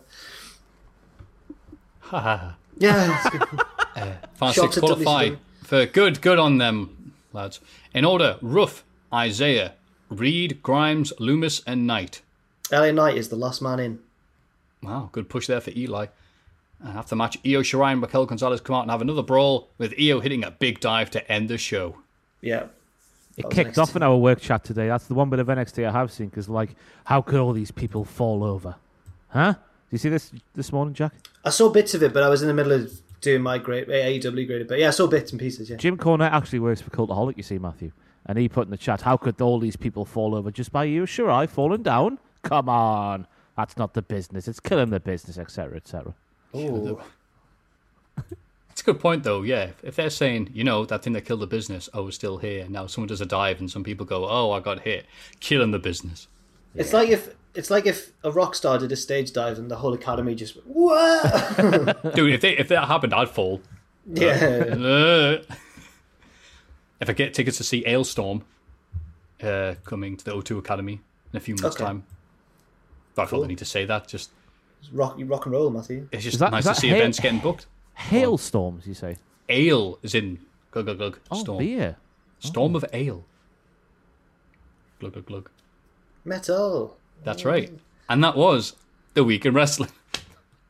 Yeah, 2.78 3.20
it's 3.26 3.30
good. 3.38 3.62
Uh, 3.96 4.14
final 4.34 4.54
Shots 4.54 4.76
six 4.76 4.80
qualify 4.80 5.30
for 5.64 5.86
good, 5.86 6.22
good 6.22 6.40
on 6.40 6.58
them, 6.58 7.14
lads. 7.32 7.60
In 7.94 8.04
order, 8.06 8.38
Ruff, 8.42 8.84
Isaiah, 9.14 9.74
Reed, 10.10 10.62
Grimes, 10.62 11.14
Lumis, 11.20 11.62
and 11.66 11.88
Knight. 11.88 12.22
LA 12.72 12.92
Knight 12.92 13.18
is 13.18 13.30
the 13.30 13.36
last 13.36 13.62
man 13.62 13.80
in. 13.80 14.00
Wow, 14.84 15.10
good 15.12 15.30
push 15.30 15.48
there 15.48 15.62
for 15.62 15.72
Eli. 15.72 16.08
And 16.84 16.98
after 16.98 17.12
the 17.12 17.16
match, 17.18 17.38
Io 17.46 17.62
Shirai 17.62 17.94
and 17.94 18.02
Raquel 18.02 18.26
Gonzalez 18.26 18.62
come 18.62 18.76
out 18.76 18.82
and 18.82 18.92
have 18.92 19.02
another 19.02 19.22
brawl, 19.22 19.70
with 19.78 19.94
Io 20.00 20.20
hitting 20.20 20.44
a 20.44 20.52
big 20.52 20.80
dive 20.80 21.12
to 21.12 21.32
end 21.32 21.50
the 21.50 21.58
show. 21.58 21.98
Yeah. 22.42 22.66
It 23.38 23.50
kicked 23.50 23.68
next. 23.68 23.78
off 23.78 23.96
in 23.96 24.04
our 24.04 24.18
work 24.18 24.42
chat 24.42 24.64
today. 24.64 24.88
That's 24.88 25.06
the 25.06 25.14
one 25.14 25.30
bit 25.30 25.40
of 25.40 25.48
NXT 25.48 25.88
I 25.88 25.92
have 25.92 26.12
seen 26.12 26.28
because, 26.28 26.50
like, 26.50 26.76
how 27.06 27.22
could 27.22 27.40
all 27.40 27.54
these 27.54 27.72
people 27.72 28.04
fall 28.04 28.44
over? 28.44 28.76
Huh? 29.30 29.54
Do 29.54 29.60
you 29.92 29.98
see 30.00 30.10
this 30.10 30.32
this 30.54 30.74
morning, 30.74 30.94
Jack? 30.94 31.14
I 31.46 31.50
saw 31.50 31.70
bits 31.70 31.94
of 31.94 32.04
it, 32.04 32.14
but 32.14 32.24
I 32.24 32.30
was 32.30 32.42
in 32.42 32.48
the 32.48 32.54
middle 32.54 32.72
of 32.72 32.92
doing 33.22 33.42
my 33.42 33.58
great 33.58 33.88
AEW 33.88 34.48
graded. 34.48 34.68
But 34.68 34.80
yeah, 34.80 34.88
I 34.88 34.92
saw 34.92 35.08
bits 35.08 35.32
and 35.32 35.40
pieces. 35.40 35.70
Yeah. 35.70 35.78
Jim 35.78 35.98
Cornette 35.98 36.32
actually 36.32 36.60
works 36.60 36.82
for 36.82 36.90
Cultaholic, 36.90 37.38
you 37.38 37.44
see, 37.44 37.60
Matthew. 37.60 37.92
And 38.26 38.38
he 38.38 38.50
put 38.50 38.66
in 38.66 38.72
the 38.72 38.78
chat, 38.78 39.02
how 39.02 39.18
could 39.18 39.40
all 39.42 39.60
these 39.60 39.76
people 39.76 40.06
fall 40.06 40.36
over 40.36 40.52
just 40.52 40.72
by 40.72 40.84
you? 40.84 41.06
Sure, 41.06 41.32
I 41.32 41.48
fallen 41.48 41.84
down. 41.84 42.20
Come 42.44 42.70
on. 42.70 43.28
That's 43.58 43.78
not 43.78 43.94
the 43.94 44.02
business. 44.02 44.48
It's 44.48 44.60
killing 44.60 44.90
the 44.90 45.00
business, 45.00 45.38
etc., 45.38 45.78
etc. 45.78 46.14
Ooh. 46.56 47.00
It's 48.72 48.80
a 48.80 48.86
good 48.86 49.02
point, 49.02 49.24
though, 49.24 49.42
yeah. 49.42 49.64
If- 49.66 49.84
If 49.84 49.96
they're 49.98 50.10
saying, 50.10 50.52
you 50.54 50.64
know, 50.64 50.86
that 50.86 51.04
thing 51.04 51.12
that 51.14 51.26
killed 51.26 51.42
the 51.42 51.48
business, 51.48 51.90
oh, 51.94 52.08
it's 52.08 52.16
still 52.16 52.38
here. 52.38 52.66
Now 52.70 52.88
someone 52.88 53.10
does 53.10 53.20
a 53.20 53.26
dive 53.26 53.60
and 53.60 53.70
some 53.70 53.84
people 53.84 54.06
go, 54.06 54.26
oh, 54.30 54.52
I 54.52 54.62
got 54.62 54.80
hit. 54.80 55.06
Killing 55.42 55.72
the 55.72 55.78
business. 55.80 56.30
It's 56.74 56.94
like 56.94 57.10
if 57.10 57.36
it's 57.54 57.70
like 57.70 57.86
if 57.86 58.14
a 58.24 58.32
rock 58.32 58.56
star 58.56 58.78
did 58.78 58.90
a 58.94 58.96
stage 58.96 59.34
dive 59.34 59.58
and 59.60 59.70
the 59.70 59.76
whole 59.76 59.94
academy 59.94 60.36
just 60.36 60.56
went, 60.56 60.68
what? 60.70 62.16
Dude, 62.16 62.34
if, 62.34 62.40
they, 62.40 62.58
if 62.58 62.70
that 62.70 62.88
happened, 62.88 63.14
I'd 63.14 63.30
fall. 63.30 63.62
yeah. 64.08 65.38
If 67.02 67.10
I 67.10 67.14
get 67.14 67.34
tickets 67.34 67.58
to 67.58 67.64
see 67.64 67.84
Alestorm 67.84 68.44
uh, 69.44 69.74
coming 69.84 70.16
to 70.18 70.24
the 70.24 70.32
O2 70.32 70.60
Academy 70.60 71.02
in 71.34 71.38
a 71.38 71.40
few 71.40 71.56
months' 71.56 71.76
Okay. 71.76 71.84
time. 71.86 72.04
I 73.14 73.16
felt 73.16 73.30
Cool. 73.30 73.42
the 73.42 73.48
need 73.48 73.58
to 73.60 73.66
say 73.66 73.86
that. 73.86 74.08
Just 74.08 74.32
rock, 74.92 75.16
rock 75.20 75.46
and 75.46 75.54
roll, 75.54 75.70
Matthew. 75.70 76.08
It's 76.12 76.24
just 76.24 76.40
that- 76.40 76.52
nice 76.52 76.66
to 76.66 76.76
see 76.76 76.88
hail- 76.90 76.98
events 76.98 77.20
getting 77.20 77.40
booked. 77.40 77.68
Hailstorms, 77.96 78.88
you 78.88 78.94
say? 78.94 79.18
Ale 79.50 80.00
is 80.02 80.16
in 80.16 80.40
glug 80.72 80.86
glug 80.86 80.98
glug. 80.98 81.20
Oh, 81.30 81.40
Storm. 81.42 81.58
beer. 81.60 81.98
Storm 82.40 82.74
oh. 82.76 82.78
of 82.78 82.86
ale. 82.94 83.24
Glug 85.00 85.14
glug 85.14 85.26
glug. 85.26 85.50
Metal. 86.24 86.98
That's 87.24 87.46
right. 87.46 87.72
And 88.10 88.24
that 88.24 88.36
was 88.36 88.76
the 89.14 89.24
week 89.24 89.46
in 89.46 89.54
wrestling. 89.54 89.92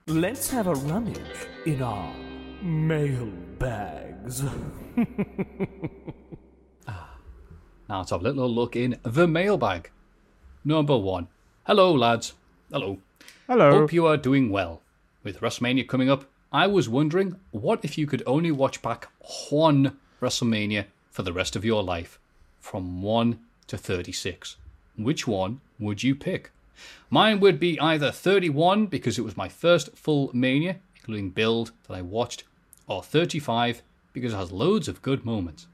Let's 0.08 0.50
have 0.50 0.68
a 0.68 0.74
rummage 0.74 1.20
in 1.66 1.82
our 1.82 2.14
mail 2.64 3.26
bags. 3.60 4.44
Ah. 6.88 7.16
Now 7.88 8.00
let's 8.00 8.10
have 8.12 8.22
a 8.22 8.24
little 8.24 8.50
look 8.50 8.76
in 8.76 8.98
the 9.04 9.28
mailbag. 9.28 9.92
Number 10.66 10.98
one. 10.98 11.28
Hello, 11.72 11.94
lads. 11.94 12.34
Hello. 12.70 12.98
Hello. 13.48 13.72
Hope 13.72 13.94
you 13.94 14.06
are 14.06 14.18
doing 14.18 14.50
well. 14.50 14.82
With 15.24 15.40
WrestleMania 15.40 15.88
coming 15.88 16.10
up, 16.10 16.26
I 16.52 16.68
was 16.68 16.90
wondering 16.90 17.40
what 17.52 17.86
if 17.86 17.98
you 17.98 18.06
could 18.06 18.22
only 18.26 18.52
watch 18.52 18.82
back 18.82 19.08
one 19.50 19.98
WrestleMania 20.22 20.88
for 21.12 21.24
the 21.24 21.32
rest 21.32 21.56
of 21.56 21.64
your 21.64 21.82
life, 21.82 22.20
from 22.60 23.02
1 23.02 23.40
to 23.68 23.78
36. 23.78 24.58
Which 24.98 25.26
one 25.26 25.62
would 25.80 26.04
you 26.04 26.14
pick? 26.14 26.52
Mine 27.10 27.40
would 27.40 27.58
be 27.58 27.80
either 27.80 28.12
31 28.12 28.88
because 28.88 29.18
it 29.18 29.24
was 29.24 29.38
my 29.38 29.48
first 29.48 29.96
full 29.96 30.30
Mania, 30.34 30.76
including 30.98 31.30
Build 31.30 31.72
that 31.88 31.94
I 31.94 32.02
watched, 32.02 32.44
or 32.86 33.02
35 33.02 33.82
because 34.12 34.34
it 34.34 34.38
has 34.38 34.52
loads 34.52 34.90
of 34.90 35.02
good 35.02 35.24
moments. 35.24 35.68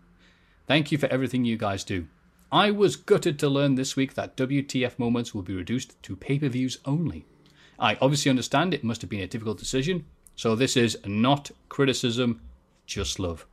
Thank 0.67 0.91
you 0.91 0.99
for 0.99 1.07
everything 1.07 1.43
you 1.43 1.57
guys 1.57 1.83
do. 1.83 2.05
I 2.51 2.71
was 2.71 2.95
gutted 2.95 3.37
to 3.39 3.49
learn 3.49 3.75
this 3.75 3.97
week 3.97 4.13
that 4.13 4.37
WTF 4.37 4.97
moments 4.97 5.33
will 5.33 5.41
be 5.41 5.53
reduced 5.53 6.01
to 6.03 6.15
pay 6.15 6.39
per 6.39 6.47
views 6.47 6.77
only. 6.85 7.25
I 7.77 7.97
obviously 7.99 8.29
understand 8.29 8.73
it 8.73 8.85
must 8.85 9.01
have 9.01 9.09
been 9.09 9.19
a 9.19 9.27
difficult 9.27 9.57
decision, 9.57 10.05
so 10.35 10.55
this 10.55 10.77
is 10.77 10.97
not 11.05 11.51
criticism, 11.67 12.39
just 12.85 13.19
love. 13.19 13.45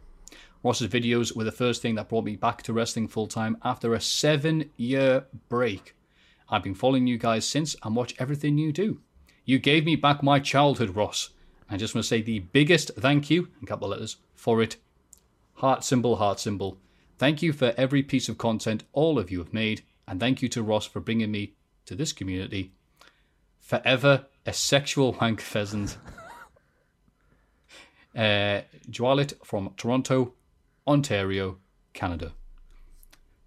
Ross's 0.63 0.89
videos 0.89 1.35
were 1.35 1.43
the 1.43 1.51
first 1.51 1.83
thing 1.83 1.97
that 1.97 2.09
brought 2.09 2.25
me 2.25 2.37
back 2.37 2.63
to 2.63 2.73
wrestling 2.73 3.09
full 3.09 3.27
time 3.27 3.57
after 3.65 3.95
a 3.95 4.01
seven 4.01 4.71
year 4.77 5.27
break. 5.49 5.97
I've 6.49 6.63
been 6.63 6.77
following 6.77 7.09
you 7.09 7.19
guys 7.19 7.45
since 7.45 7.75
and 7.83 7.97
watch 7.97 8.15
everything 8.21 8.59
you 8.59 8.73
do. 8.73 9.01
You 9.45 9.59
gave 9.59 9.85
me 9.85 9.97
back 9.97 10.23
my 10.23 10.39
childhood, 10.39 10.95
Ross. 10.95 11.31
I 11.69 11.77
just 11.77 11.97
want 11.97 12.05
to 12.05 12.09
say 12.09 12.23
the 12.23 12.39
biggest 12.39 12.93
thank 12.97 13.29
you, 13.29 13.49
in 13.61 13.67
capital 13.67 13.89
letters, 13.89 14.19
for 14.37 14.63
it. 14.63 14.77
Heart 15.55 15.83
symbol, 15.83 16.17
heart 16.17 16.39
symbol. 16.39 16.79
Thank 17.19 17.43
you 17.43 17.53
for 17.53 17.75
every 17.77 18.03
piece 18.03 18.29
of 18.29 18.39
content 18.39 18.85
all 18.93 19.19
of 19.19 19.31
you 19.31 19.39
have 19.39 19.53
made, 19.53 19.83
and 20.07 20.19
thank 20.19 20.43
you 20.43 20.49
to 20.51 20.63
Ross 20.63 20.87
for 20.87 21.01
bringing 21.01 21.31
me 21.31 21.55
to 21.87 21.95
this 21.95 22.13
community. 22.13 22.73
Forever 23.61 24.27
a 24.45 24.53
sexual 24.53 25.13
wank 25.21 25.41
pheasant. 25.41 25.97
uh, 28.17 28.63
Joalit 28.91 29.35
from 29.45 29.73
Toronto, 29.77 30.35
Ontario, 30.87 31.59
Canada. 31.93 32.33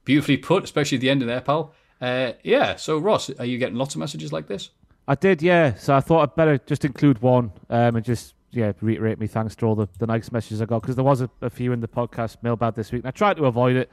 Beautifully 0.05 0.37
put, 0.37 0.63
especially 0.63 0.97
the 0.97 1.09
end 1.09 1.21
of 1.21 1.27
there, 1.27 1.41
pal. 1.41 1.73
Uh, 1.99 2.33
yeah, 2.43 2.75
so 2.75 2.97
Ross, 2.97 3.29
are 3.39 3.45
you 3.45 3.57
getting 3.57 3.75
lots 3.75 3.95
of 3.95 3.99
messages 3.99 4.31
like 4.31 4.47
this? 4.47 4.69
I 5.07 5.15
did, 5.15 5.41
yeah. 5.41 5.75
So 5.75 5.95
I 5.95 6.01
thought 6.01 6.21
I'd 6.21 6.35
better 6.35 6.57
just 6.57 6.85
include 6.85 7.21
one 7.21 7.51
um, 7.69 7.95
and 7.95 8.05
just 8.05 8.33
yeah 8.51 8.71
reiterate 8.81 9.19
me 9.19 9.27
thanks 9.27 9.55
to 9.55 9.65
all 9.65 9.75
the, 9.75 9.87
the 9.99 10.07
nice 10.07 10.31
messages 10.31 10.61
I 10.61 10.65
got 10.65 10.81
because 10.81 10.95
there 10.95 11.03
was 11.03 11.21
a, 11.21 11.29
a 11.41 11.49
few 11.49 11.73
in 11.73 11.81
the 11.81 11.87
podcast 11.87 12.37
mailbag 12.41 12.75
this 12.75 12.91
week. 12.91 13.01
And 13.01 13.07
I 13.07 13.11
tried 13.11 13.37
to 13.37 13.45
avoid 13.45 13.75
it, 13.75 13.91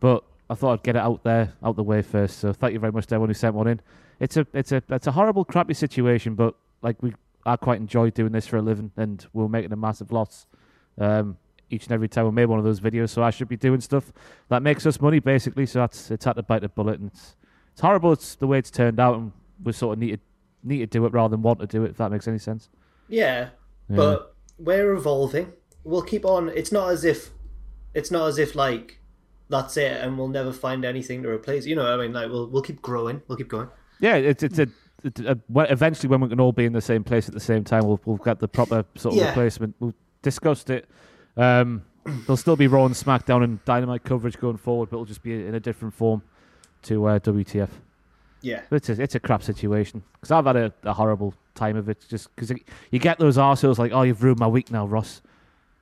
but 0.00 0.24
I 0.50 0.54
thought 0.54 0.72
I'd 0.74 0.82
get 0.82 0.96
it 0.96 1.00
out 1.00 1.22
there, 1.24 1.52
out 1.62 1.76
the 1.76 1.82
way 1.82 2.02
first. 2.02 2.38
So 2.38 2.52
thank 2.52 2.74
you 2.74 2.78
very 2.78 2.92
much 2.92 3.06
to 3.06 3.14
everyone 3.14 3.30
who 3.30 3.34
sent 3.34 3.54
one 3.54 3.68
in. 3.68 3.80
It's 4.20 4.36
a 4.36 4.46
it's 4.52 4.70
a 4.70 4.82
it's 4.90 5.06
a 5.06 5.12
horrible, 5.12 5.44
crappy 5.44 5.74
situation, 5.74 6.34
but 6.34 6.54
like 6.82 7.02
we 7.02 7.14
I 7.44 7.56
quite 7.56 7.80
enjoy 7.80 8.10
doing 8.10 8.32
this 8.32 8.46
for 8.46 8.56
a 8.56 8.62
living, 8.62 8.92
and 8.96 9.26
we're 9.32 9.48
making 9.48 9.72
a 9.72 9.76
massive 9.76 10.12
loss 10.12 10.46
um, 10.98 11.38
each 11.70 11.84
and 11.84 11.92
every 11.92 12.08
time 12.08 12.26
we 12.26 12.30
made 12.30 12.46
one 12.46 12.58
of 12.58 12.64
those 12.64 12.80
videos. 12.80 13.10
So 13.10 13.22
I 13.22 13.30
should 13.30 13.48
be 13.48 13.56
doing 13.56 13.80
stuff 13.80 14.12
that 14.48 14.62
makes 14.62 14.86
us 14.86 15.00
money, 15.00 15.18
basically. 15.18 15.66
So 15.66 15.80
that's 15.80 16.10
it's 16.10 16.24
had 16.24 16.34
to 16.34 16.42
bite 16.42 16.62
the 16.62 16.68
bullet, 16.68 17.00
and 17.00 17.10
it's 17.10 17.36
it's 17.72 17.80
horrible. 17.80 18.12
It's 18.12 18.34
the 18.34 18.46
way 18.46 18.58
it's 18.58 18.70
turned 18.70 19.00
out, 19.00 19.16
and 19.16 19.32
we 19.64 19.72
sort 19.72 19.94
of 19.94 19.98
need 20.00 20.10
to 20.10 20.18
need 20.62 20.78
to 20.78 20.86
do 20.86 21.04
it 21.06 21.12
rather 21.12 21.32
than 21.32 21.42
want 21.42 21.60
to 21.60 21.66
do 21.66 21.84
it. 21.84 21.90
If 21.90 21.96
that 21.96 22.10
makes 22.10 22.28
any 22.28 22.38
sense. 22.38 22.68
Yeah, 23.08 23.48
but 23.96 24.34
we're 24.58 24.92
evolving. 24.92 25.52
We'll 25.84 26.02
keep 26.02 26.24
on. 26.24 26.48
It's 26.50 26.72
not 26.72 26.90
as 26.90 27.04
if 27.04 27.30
it's 27.94 28.10
not 28.10 28.28
as 28.28 28.38
if 28.38 28.54
like 28.54 29.00
that's 29.48 29.76
it, 29.76 29.92
and 30.00 30.16
we'll 30.16 30.28
never 30.28 30.52
find 30.52 30.84
anything 30.84 31.22
to 31.24 31.28
replace. 31.28 31.66
You 31.66 31.76
know, 31.76 31.82
what 31.82 32.00
I 32.00 32.02
mean, 32.02 32.12
like 32.12 32.30
we'll 32.30 32.48
we'll 32.48 32.62
keep 32.62 32.80
growing. 32.82 33.22
We'll 33.28 33.38
keep 33.38 33.48
going. 33.48 33.68
Yeah, 34.00 34.16
it's 34.16 34.42
it's 34.42 34.58
a, 34.58 34.66
it's 35.04 35.20
a, 35.20 35.38
eventually 35.54 36.08
when 36.08 36.20
we 36.20 36.28
can 36.28 36.40
all 36.40 36.52
be 36.52 36.64
in 36.64 36.72
the 36.72 36.80
same 36.80 37.04
place 37.04 37.28
at 37.28 37.34
the 37.34 37.40
same 37.40 37.64
time, 37.64 37.86
we'll 37.86 38.00
we'll 38.04 38.16
get 38.16 38.38
the 38.40 38.48
proper 38.48 38.84
sort 38.96 39.14
of 39.14 39.20
Yeah. 39.20 39.28
replacement. 39.28 39.74
We've 39.80 39.94
discussed 40.22 40.70
it. 40.70 40.88
Um, 41.36 41.82
there'll 42.04 42.36
still 42.36 42.56
be 42.56 42.66
Raw 42.66 42.84
and 42.86 42.94
SmackDown 42.94 43.44
and 43.44 43.64
Dynamite 43.64 44.04
coverage 44.04 44.38
going 44.38 44.56
forward, 44.56 44.90
but 44.90 44.96
it'll 44.96 45.04
just 45.06 45.22
be 45.22 45.34
in 45.46 45.54
a 45.54 45.60
different 45.60 45.94
form 45.94 46.22
to 46.82 47.06
uh, 47.06 47.18
WTF. 47.20 47.68
Yeah, 48.42 48.62
it's 48.70 48.88
a, 48.88 49.00
it's 49.00 49.14
a 49.14 49.20
crap 49.20 49.42
situation 49.42 50.02
because 50.14 50.30
I've 50.30 50.44
had 50.46 50.56
a, 50.56 50.72
a 50.84 50.92
horrible 50.92 51.32
time 51.54 51.76
of 51.76 51.88
it. 51.88 52.04
Just 52.08 52.34
because 52.34 52.52
you 52.90 52.98
get 52.98 53.18
those 53.18 53.36
arseholes 53.36 53.78
like, 53.78 53.92
oh, 53.92 54.02
you've 54.02 54.22
ruined 54.22 54.40
my 54.40 54.48
week 54.48 54.70
now, 54.70 54.86
Ross, 54.86 55.22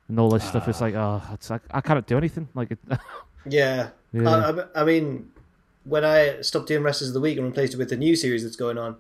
and 0.09 0.19
all 0.21 0.31
this 0.31 0.45
stuff. 0.45 0.69
It's 0.69 0.81
like, 0.81 0.95
oh, 0.95 1.23
it's 1.33 1.51
like 1.51 1.63
I 1.71 1.81
can't 1.81 2.07
do 2.07 2.17
anything. 2.19 2.49
Like, 2.55 2.71
it, 2.73 2.79
yeah. 3.47 3.91
Yeah. 4.13 4.29
I, 4.29 4.51
I, 4.51 4.83
I 4.83 4.85
mean, 4.85 5.31
when 5.85 6.05
I 6.05 6.41
stopped 6.43 6.67
doing 6.69 6.83
Wrestlers 6.83 7.09
of 7.11 7.15
the 7.15 7.21
Week 7.21 7.39
and 7.39 7.47
replaced 7.47 7.75
it 7.75 7.79
with 7.79 7.89
the 7.91 7.97
new 7.97 8.15
series 8.17 8.43
that's 8.43 8.57
going 8.57 8.77
on, 8.77 8.97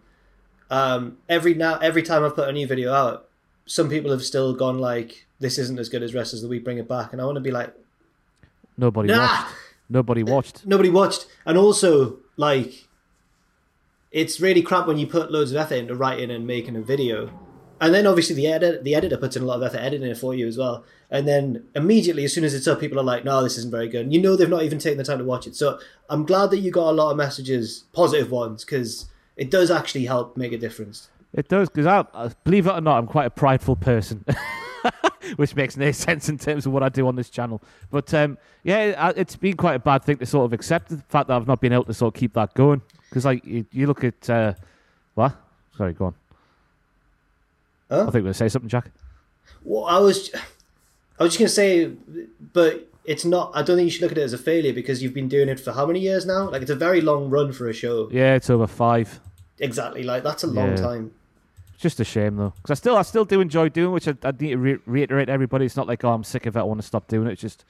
um, 0.71 1.19
every 1.29 1.53
now 1.55 1.79
every 1.79 2.03
time 2.03 2.25
I've 2.25 2.35
put 2.37 2.49
a 2.49 2.53
new 2.53 2.67
video 2.67 2.93
out, 2.93 3.29
some 3.67 3.89
people 3.89 4.11
have 4.13 4.23
still 4.23 4.55
gone 4.55 4.79
like, 4.79 5.27
"This 5.41 5.59
isn't 5.59 5.79
as 5.79 5.89
good 5.89 6.03
as 6.03 6.15
Wrestlers 6.15 6.43
of 6.43 6.49
the 6.49 6.51
Week. 6.51 6.65
Bring 6.65 6.79
it 6.79 6.89
back." 6.89 7.13
And 7.13 7.21
I 7.21 7.25
want 7.25 7.37
to 7.37 7.41
be 7.43 7.51
like, 7.51 7.75
nobody 8.79 9.09
Nah! 9.09 9.27
watched. 9.27 9.55
Nobody 9.89 10.23
watched. 10.23 10.67
nobody 10.67 10.89
watched. 10.91 11.27
And 11.45 11.59
also, 11.59 12.19
like, 12.37 12.87
it's 14.11 14.41
really 14.41 14.63
crap 14.63 14.87
when 14.87 14.99
you 14.99 15.07
put 15.07 15.31
loads 15.31 15.53
of 15.53 15.57
effort 15.57 15.77
into 15.77 15.95
writing 15.95 16.31
and 16.31 16.47
making 16.47 16.77
a 16.77 16.81
video, 16.81 17.31
and 17.81 17.95
then 17.95 18.07
obviously 18.07 18.35
the 18.35 18.47
edit 18.47 18.85
the 18.85 18.95
editor 18.95 19.17
puts 19.17 19.37
in 19.37 19.43
a 19.43 19.47
lot 19.47 19.57
of 19.57 19.63
effort 19.63 19.79
editing 19.79 20.09
it 20.09 20.19
for 20.19 20.35
you 20.35 20.47
as 20.47 20.59
well. 20.59 20.85
And 21.11 21.27
then 21.27 21.65
immediately, 21.75 22.25
as 22.25 22.33
soon 22.33 22.45
as 22.45 22.55
it's 22.55 22.69
up, 22.69 22.81
people 22.81 22.99
are 22.99 23.05
like, 23.05 23.25
"No, 23.25 23.43
this 23.43 23.57
isn't 23.59 23.71
very 23.71 23.89
good." 23.89 24.03
And 24.03 24.13
you 24.13 24.21
know 24.21 24.37
they've 24.37 24.49
not 24.49 24.63
even 24.63 24.79
taken 24.79 24.99
the 24.99 25.05
time 25.05 25.19
to 25.19 25.25
watch 25.25 25.47
it. 25.47 25.57
So 25.57 25.79
I'm 26.09 26.25
glad 26.25 26.51
that 26.51 26.59
you 26.59 26.71
got 26.71 26.91
a 26.91 26.93
lot 26.93 27.11
of 27.11 27.17
messages, 27.17 27.85
positive 27.93 28.31
ones, 28.31 28.65
because 28.65 29.07
it 29.37 29.51
does 29.51 29.71
actually 29.71 30.05
help 30.07 30.37
make 30.37 30.53
a 30.53 30.59
difference. 30.59 31.09
It 31.33 31.49
does 31.49 31.69
because 31.69 31.87
I, 31.87 32.31
believe 32.45 32.67
it 32.67 32.73
or 32.73 32.81
not, 32.81 32.99
I'm 32.99 33.07
quite 33.07 33.27
a 33.27 33.31
prideful 33.31 33.77
person, 33.77 34.25
which 35.37 35.55
makes 35.55 35.77
no 35.77 35.93
sense 35.93 36.29
in 36.29 36.39
terms 36.39 36.67
of 36.67 36.73
what 36.73 36.83
I 36.83 36.89
do 36.89 37.07
on 37.07 37.15
this 37.15 37.31
channel. 37.31 37.63
But 37.91 38.13
um, 38.13 38.37
yeah, 38.65 39.13
it's 39.17 39.37
been 39.37 39.57
quite 39.57 39.75
a 39.75 39.79
bad 39.79 40.03
thing 40.03 40.19
to 40.19 40.27
sort 40.27 40.47
of 40.47 40.53
accept 40.53 40.89
the 40.89 40.99
fact 41.09 41.29
that 41.29 41.37
I've 41.37 41.47
not 41.47 41.61
been 41.61 41.73
able 41.73 41.85
to 41.85 41.95
sort 41.95 42.15
of 42.15 42.19
keep 42.19 42.35
that 42.35 42.55
going. 42.55 42.83
Because 43.11 43.25
like 43.27 43.45
you, 43.45 43.67
you 43.73 43.87
look 43.87 44.05
at 44.05 44.31
uh, 44.31 44.55
what? 45.15 45.37
Sorry, 45.77 45.93
go 45.93 46.07
on. 46.07 46.15
Huh? 47.91 48.03
I 48.03 48.05
think 48.05 48.15
we're 48.15 48.21
gonna 48.23 48.35
say 48.35 48.49
something, 48.49 48.69
Jack. 48.69 48.91
Well, 49.65 49.85
I 49.85 49.99
was, 49.99 50.31
I 51.19 51.25
was 51.25 51.33
just 51.37 51.39
gonna 51.39 51.49
say, 51.49 51.91
but 52.53 52.89
it's 53.05 53.25
not. 53.25 53.51
I 53.55 53.63
don't 53.63 53.77
think 53.77 53.87
you 53.87 53.91
should 53.91 54.03
look 54.03 54.13
at 54.13 54.19
it 54.19 54.23
as 54.23 54.33
a 54.33 54.39
failure 54.39 54.73
because 54.73 55.03
you've 55.03 55.15
been 55.15 55.29
doing 55.29 55.49
it 55.49 55.59
for 55.59 55.73
how 55.73 55.87
many 55.87 55.99
years 56.01 56.25
now? 56.25 56.49
Like 56.49 56.63
it's 56.63 56.71
a 56.71 56.77
very 56.77 57.01
long 57.01 57.29
run 57.31 57.53
for 57.53 57.69
a 57.69 57.73
show. 57.73 58.09
Yeah, 58.13 58.35
it's 58.37 58.49
over 58.49 58.67
five. 58.69 59.21
Exactly. 59.59 60.05
Like 60.05 60.23
that's 60.23 60.45
a 60.45 60.47
long 60.47 60.71
Yeah. 60.71 60.77
time. 60.77 61.11
It's 61.75 61.83
just 61.83 61.99
a 61.99 62.05
shame 62.05 62.37
though, 62.37 62.53
because 62.57 62.71
I 62.71 62.75
still 62.75 62.97
I 62.97 63.03
still 63.03 63.25
do 63.25 63.41
enjoy 63.41 63.71
doing, 63.71 63.93
which 63.93 64.07
I, 64.07 64.15
I 64.23 64.31
need 64.31 64.51
to 64.51 64.57
re- 64.59 64.79
reiterate 64.87 65.27
to 65.27 65.33
everybody. 65.33 65.65
It's 65.67 65.77
not 65.77 65.89
like 65.89 66.05
oh 66.05 66.13
I'm 66.13 66.23
sick 66.25 66.47
of 66.47 66.57
it, 66.57 66.61
I 66.61 66.63
want 66.63 66.81
to 66.81 66.87
stop 66.87 67.09
doing 67.09 67.27
it. 67.27 67.33
It's 67.33 67.43
just 67.43 67.65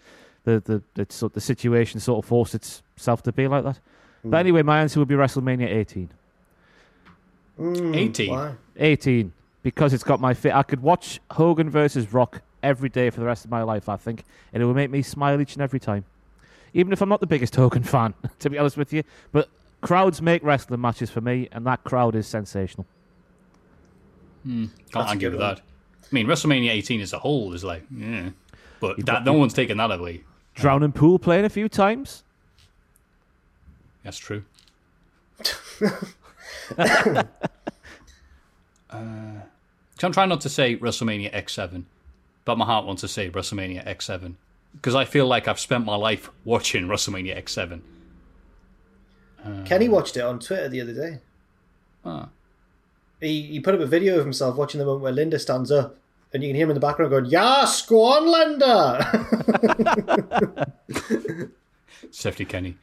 the 0.45 0.61
the 0.61 0.83
the, 1.03 1.29
the 1.33 1.41
situation 1.41 1.99
sort 2.01 2.23
of 2.25 2.29
forced 2.29 2.55
itself 2.55 3.23
to 3.23 3.33
be 3.33 3.49
like 3.49 3.65
that. 3.65 3.79
But 4.25 4.39
anyway, 4.39 4.63
my 4.63 4.81
answer 4.81 5.01
would 5.01 5.09
be 5.09 5.15
WrestleMania 5.15 5.69
18. 5.69 6.11
Mm, 7.59 7.97
18. 7.97 8.31
Why? 8.31 8.55
18 8.77 9.33
because 9.63 9.93
it's 9.93 10.05
got 10.05 10.21
my 10.21 10.35
fit. 10.35 10.55
I 10.55 10.63
could 10.63 10.81
watch 10.81 11.21
Hogan 11.31 11.71
versus 11.71 12.13
Rock 12.13 12.43
every 12.63 12.89
day 12.89 13.11
for 13.11 13.21
the 13.21 13.27
rest 13.27 13.45
of 13.45 13.51
my 13.51 13.63
life. 13.63 13.89
I 13.89 13.97
think, 13.97 14.25
and 14.53 14.63
it 14.63 14.67
would 14.67 14.77
make 14.77 14.91
me 14.91 15.03
smile 15.03 15.41
each 15.41 15.55
and 15.55 15.63
every 15.63 15.81
time, 15.81 16.05
even 16.75 16.93
if 16.93 17.03
I'm 17.03 17.09
not 17.09 17.21
the 17.21 17.27
biggest 17.27 17.55
Hogan 17.57 17.83
fan, 17.85 18.15
to 18.39 18.51
be 18.51 18.59
honest 18.59 18.77
with 18.77 18.93
you. 18.93 19.03
But 19.33 19.49
crowds 19.81 20.23
make 20.23 20.43
wrestling 20.43 20.81
matches 20.81 21.11
for 21.11 21.21
me, 21.21 21.49
and 21.53 21.67
that 21.67 21.85
crowd 21.85 22.15
is 22.15 22.27
sensational. 22.27 22.87
Can't 24.45 24.71
That's 24.93 25.09
argue 25.11 25.29
good 25.29 25.33
with 25.39 25.43
one. 25.43 25.55
that. 25.57 25.63
I 26.11 26.15
mean, 26.15 26.27
WrestleMania 26.27 26.71
18 26.71 27.01
as 27.03 27.13
a 27.13 27.19
whole 27.19 27.53
is 27.53 27.63
like, 27.63 27.85
yeah. 27.95 28.31
But 28.81 29.05
that, 29.05 29.25
no 29.25 29.35
one's 29.35 29.53
taken 29.53 29.77
that 29.77 29.91
away. 29.91 30.25
Drowning 30.55 30.93
Pool 30.93 31.19
playing 31.19 31.45
a 31.45 31.51
few 31.51 31.69
times. 31.69 32.25
That's 34.03 34.19
true. 34.19 34.45
uh, 36.89 37.25
I'm 40.03 40.13
trying 40.13 40.29
not 40.29 40.41
to 40.43 40.49
say 40.49 40.77
WrestleMania 40.77 41.33
X7, 41.35 41.85
but 42.45 42.57
my 42.59 42.65
heart 42.65 42.87
wants 42.87 43.03
to 43.03 43.09
say 43.09 43.31
WrestleMania 43.31 43.87
X7 43.87 44.35
because 44.75 44.95
I 44.95 45.05
feel 45.05 45.27
like 45.27 45.49
I've 45.49 45.61
spent 45.61 45.85
my 45.85 45.97
life 45.97 46.31
watching 46.45 46.87
WrestleMania 46.87 47.37
X7. 47.43 47.81
Kenny 49.65 49.89
watched 49.89 50.17
it 50.17 50.21
on 50.21 50.39
Twitter 50.39 50.69
the 50.69 50.81
other 50.81 50.93
day. 50.93 51.19
Ah. 52.05 52.29
He 53.21 53.43
he 53.43 53.61
put 53.61 53.75
up 53.75 53.81
a 53.81 53.87
video 53.87 54.19
of 54.19 54.25
himself 54.25 54.57
watching 54.57 54.79
the 54.79 54.85
moment 54.85 55.03
where 55.03 55.13
Linda 55.13 55.39
stands 55.39 55.71
up, 55.71 55.97
and 56.33 56.43
you 56.43 56.49
can 56.49 56.57
hear 56.57 56.65
him 56.65 56.71
in 56.71 56.75
the 56.75 56.81
background 56.81 57.11
going, 57.11 57.27
"Yes, 57.27 57.83
go 57.87 58.03
on, 58.03 58.27
Linda." 58.27 59.07
Safety 62.11 62.45
Kenny. 62.45 62.77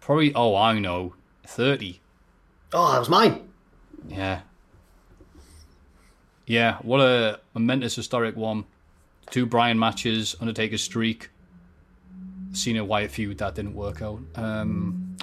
Probably, 0.00 0.34
oh, 0.34 0.56
I 0.56 0.78
know, 0.78 1.14
30. 1.46 2.00
oh, 2.72 2.92
that 2.92 2.98
was 2.98 3.08
mine. 3.08 3.48
Yeah. 4.08 4.40
Yeah, 6.46 6.78
what 6.82 7.00
a 7.00 7.40
momentous 7.54 7.94
historic 7.94 8.36
one. 8.36 8.64
Two 9.30 9.46
Bryan 9.46 9.78
matches, 9.78 10.34
Undertaker 10.40 10.78
streak, 10.78 11.30
Cena 12.52 12.84
Wyatt 12.84 13.12
feud 13.12 13.38
that 13.38 13.54
didn't 13.54 13.74
work 13.74 14.02
out. 14.02 14.20
Um, 14.34 15.16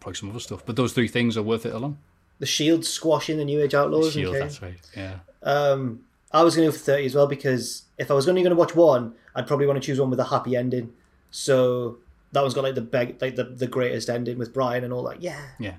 probably 0.00 0.16
some 0.16 0.30
other 0.30 0.40
stuff, 0.40 0.64
but 0.66 0.74
those 0.74 0.92
three 0.92 1.06
things 1.06 1.36
are 1.36 1.42
worth 1.42 1.66
it 1.66 1.74
alone. 1.74 1.98
The 2.38 2.46
Shield 2.46 2.84
squashing 2.84 3.38
the 3.38 3.44
New 3.44 3.62
Age 3.62 3.74
Outlaws. 3.74 4.12
Shield, 4.12 4.34
and 4.34 4.44
that's 4.44 4.60
right. 4.60 4.74
Yeah. 4.96 5.18
Um, 5.42 6.00
I 6.32 6.42
was 6.42 6.56
going 6.56 6.66
to 6.66 6.72
go 6.72 6.76
for 6.78 6.84
30 6.84 7.06
as 7.06 7.14
well 7.14 7.26
because 7.28 7.84
if 7.98 8.10
I 8.10 8.14
was 8.14 8.28
only 8.28 8.42
going 8.42 8.50
to 8.50 8.56
watch 8.58 8.74
one, 8.74 9.14
I'd 9.34 9.46
probably 9.46 9.66
want 9.66 9.80
to 9.80 9.86
choose 9.86 10.00
one 10.00 10.10
with 10.10 10.18
a 10.18 10.24
happy 10.24 10.56
ending. 10.56 10.92
So 11.30 11.98
that 12.32 12.40
one's 12.42 12.54
got 12.54 12.64
like 12.64 12.74
the 12.74 12.80
beg- 12.80 13.20
like 13.20 13.36
the, 13.36 13.44
the 13.44 13.66
greatest 13.66 14.08
ending 14.08 14.38
with 14.38 14.52
Bryan 14.52 14.84
and 14.84 14.92
all 14.92 15.02
that. 15.04 15.22
Yeah. 15.22 15.40
Yeah. 15.58 15.74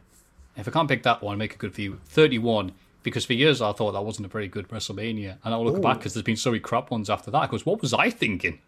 If 0.56 0.68
I 0.68 0.72
can't 0.72 0.88
pick 0.90 1.04
that 1.04 1.22
one, 1.22 1.38
make 1.38 1.54
a 1.54 1.58
good 1.58 1.74
view. 1.74 2.00
31, 2.06 2.72
because 3.04 3.26
for 3.26 3.34
years 3.34 3.62
I 3.62 3.72
thought 3.74 3.92
that 3.92 4.02
wasn't 4.04 4.26
a 4.26 4.30
very 4.30 4.48
good 4.48 4.68
WrestleMania. 4.70 5.38
And 5.44 5.54
I'll 5.54 5.64
look 5.64 5.82
back 5.82 5.98
because 6.00 6.14
there's 6.16 6.24
been 6.24 6.36
so 6.36 6.50
many 6.52 6.60
crap 6.60 6.90
ones 6.90 7.10
after 7.10 7.30
that. 7.32 7.42
Because 7.52 7.66
what 7.66 7.82
was 7.82 7.94
I 7.94 8.10
thinking? 8.10 8.60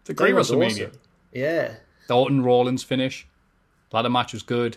It's 0.00 0.10
a 0.10 0.14
great 0.14 0.34
That 0.34 0.42
WrestleMania. 0.42 0.88
awesome. 0.88 1.00
Yeah. 1.32 1.74
The 2.08 2.14
Orton 2.16 2.42
Rollins 2.42 2.82
finish. 2.82 3.26
Ladder 3.92 4.10
match 4.10 4.32
was 4.34 4.42
good. 4.42 4.76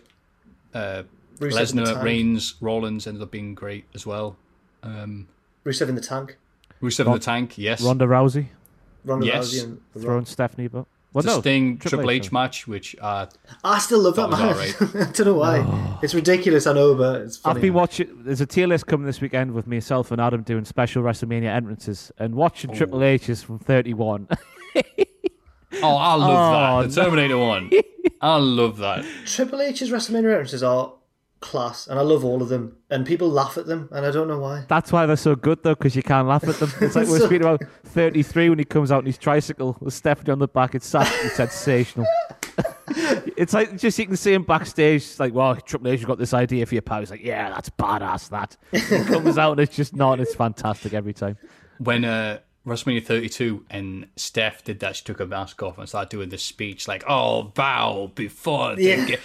Uh, 0.73 1.03
Rusev 1.39 1.72
in 1.72 1.77
the 1.77 1.84
Lesnar. 1.93 2.03
Reigns, 2.03 2.56
Rollins 2.61 3.06
ended 3.07 3.22
up 3.23 3.31
being 3.31 3.53
great 3.56 3.85
as 3.93 4.06
well. 4.06 4.38
Um, 4.84 5.27
Rusev 5.65 5.89
in 5.89 5.95
the 5.95 6.01
tank. 6.01 6.38
Rusev 6.81 7.06
in 7.06 7.11
the 7.11 7.19
tank, 7.19 7.57
yes. 7.57 7.81
Ronda 7.81 8.06
Rousey 8.06 8.47
Ronda 9.03 9.26
Yes. 9.26 9.49
Rousey 9.53 9.64
and 9.65 9.81
the 9.93 9.99
throwing 9.99 10.26
Stephanie, 10.26 10.68
but 10.69 10.85
well, 11.14 11.23
the 11.23 11.30
no, 11.30 11.40
Sting 11.41 11.77
Triple 11.80 12.11
H, 12.11 12.26
sorry. 12.26 12.34
match, 12.34 12.68
which 12.68 12.95
uh, 13.02 13.26
I 13.64 13.80
still 13.80 13.99
love 13.99 14.15
that, 14.18 14.30
match. 14.30 14.80
was 14.80 14.94
man. 14.94 15.07
I 15.07 15.11
don't 15.11 15.26
know 15.27 15.34
why. 15.36 15.98
It's 16.03 16.14
ridiculous, 16.14 16.68
I 16.68 16.73
know, 16.73 16.94
but 16.95 17.22
it's 17.22 17.38
funny. 17.38 17.56
I've 17.56 17.61
been 17.61 17.73
watching. 17.73 18.23
There's 18.23 18.41
a 18.41 18.45
tier 18.45 18.68
list 18.68 18.88
coming 18.88 19.06
this 19.07 19.19
weekend 19.22 19.53
with 19.53 19.65
myself 19.68 20.11
and 20.11 20.22
Adam 20.22 20.44
doing 20.44 20.65
special 20.65 21.02
WrestleMania 21.03 21.45
entrances 21.53 22.11
and 22.19 22.36
watching 22.36 22.73
Triple 22.73 23.03
H's 23.03 23.41
from 23.44 23.60
31. 23.60 24.27
oh, 25.81 25.95
I 25.98 26.14
love 26.15 26.22
Oh, 26.22 26.81
that. 26.84 26.90
The 26.94 27.02
Terminator 27.02 27.38
one. 27.38 27.72
I 28.22 28.36
love 28.38 28.77
that. 28.77 29.06
Triple 29.26 29.61
H's 29.61 29.90
WrestleMania 29.91 30.30
entrances 30.31 30.64
are 30.64 30.94
class, 31.40 31.88
and 31.88 31.98
I 31.98 32.02
love 32.02 32.26
all 32.26 32.41
of 32.41 32.49
them. 32.49 32.76
And 32.90 33.06
people 33.06 33.30
laugh 33.30 33.57
at 33.57 33.66
them, 33.66 33.88
and 33.91 34.06
I 34.06 34.11
don't 34.11 34.28
know 34.28 34.40
why. 34.40 34.66
That's 34.68 34.91
why 34.91 35.06
they're 35.06 35.16
so 35.16 35.36
good 35.36 35.64
though, 35.64 35.76
because 35.76 35.95
you 35.95 36.03
can't 36.03 36.28
laugh 36.28 36.44
at 36.48 36.56
them. 36.60 36.72
It's 36.82 36.95
like 36.95 37.06
we 37.07 37.14
we're 37.14 37.20
So- 37.20 37.26
speaking 37.28 37.41
about 37.48 37.61
33 37.86 38.49
when 38.49 38.60
he 38.60 38.66
comes 38.66 38.91
out 38.91 38.99
on 38.99 39.06
his 39.06 39.18
tricycle 39.18 39.78
with 39.80 39.94
Stephanie 39.94 40.32
on 40.32 40.40
the 40.40 40.48
back. 40.48 40.76
It's 40.76 40.94
absolutely 40.94 41.30
sensational. 41.30 42.07
it's 43.38 43.53
like 43.53 43.78
just 43.78 43.98
you 43.99 44.06
can 44.07 44.18
see 44.18 44.34
him 44.34 44.44
backstage, 44.44 45.18
like, 45.20 45.34
"Well, 45.34 45.56
Triple 45.56 45.90
H 45.90 45.99
has 45.99 46.06
got 46.06 46.18
this 46.18 46.34
idea 46.34 46.66
for 46.66 46.76
your 46.76 46.82
power." 46.82 46.99
He's 46.99 47.11
like, 47.11 47.24
"Yeah, 47.24 47.49
that's 47.49 47.70
badass." 47.70 48.30
That 48.30 48.57
he 48.72 48.80
comes 49.06 49.38
out 49.38 49.52
and 49.53 49.61
it's 49.61 49.76
just 49.76 49.95
not. 49.95 50.20
It's 50.20 50.36
fantastic 50.36 50.94
every 50.94 51.14
time. 51.14 51.38
When 51.78 52.03
uh, 52.03 52.40
WrestleMania 52.68 53.06
32 53.06 53.66
and 53.70 54.07
Steph 54.18 54.64
did 54.66 54.80
that, 54.82 54.98
she 54.98 55.03
took 55.06 55.20
her 55.20 55.26
mask 55.26 55.64
off 55.64 55.78
and 55.78 55.88
started 55.88 56.10
doing 56.10 56.30
this 56.30 56.44
speech 56.44 56.88
like, 56.88 57.03
oh, 57.07 57.44
bow 57.44 58.11
before 58.16 58.76
Yeah. 58.78 59.06
get. 59.06 59.20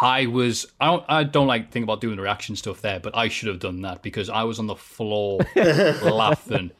I 0.00 0.26
was 0.26 0.66
I 0.80 0.86
don't 0.86 1.04
I 1.08 1.24
don't 1.24 1.46
like 1.46 1.70
think 1.70 1.82
about 1.82 2.00
doing 2.00 2.16
the 2.16 2.22
reaction 2.22 2.54
stuff 2.56 2.80
there, 2.80 3.00
but 3.00 3.16
I 3.16 3.28
should 3.28 3.48
have 3.48 3.58
done 3.58 3.82
that 3.82 4.02
because 4.02 4.30
I 4.30 4.44
was 4.44 4.58
on 4.58 4.66
the 4.66 4.76
floor 4.76 5.40
laughing, 5.56 6.70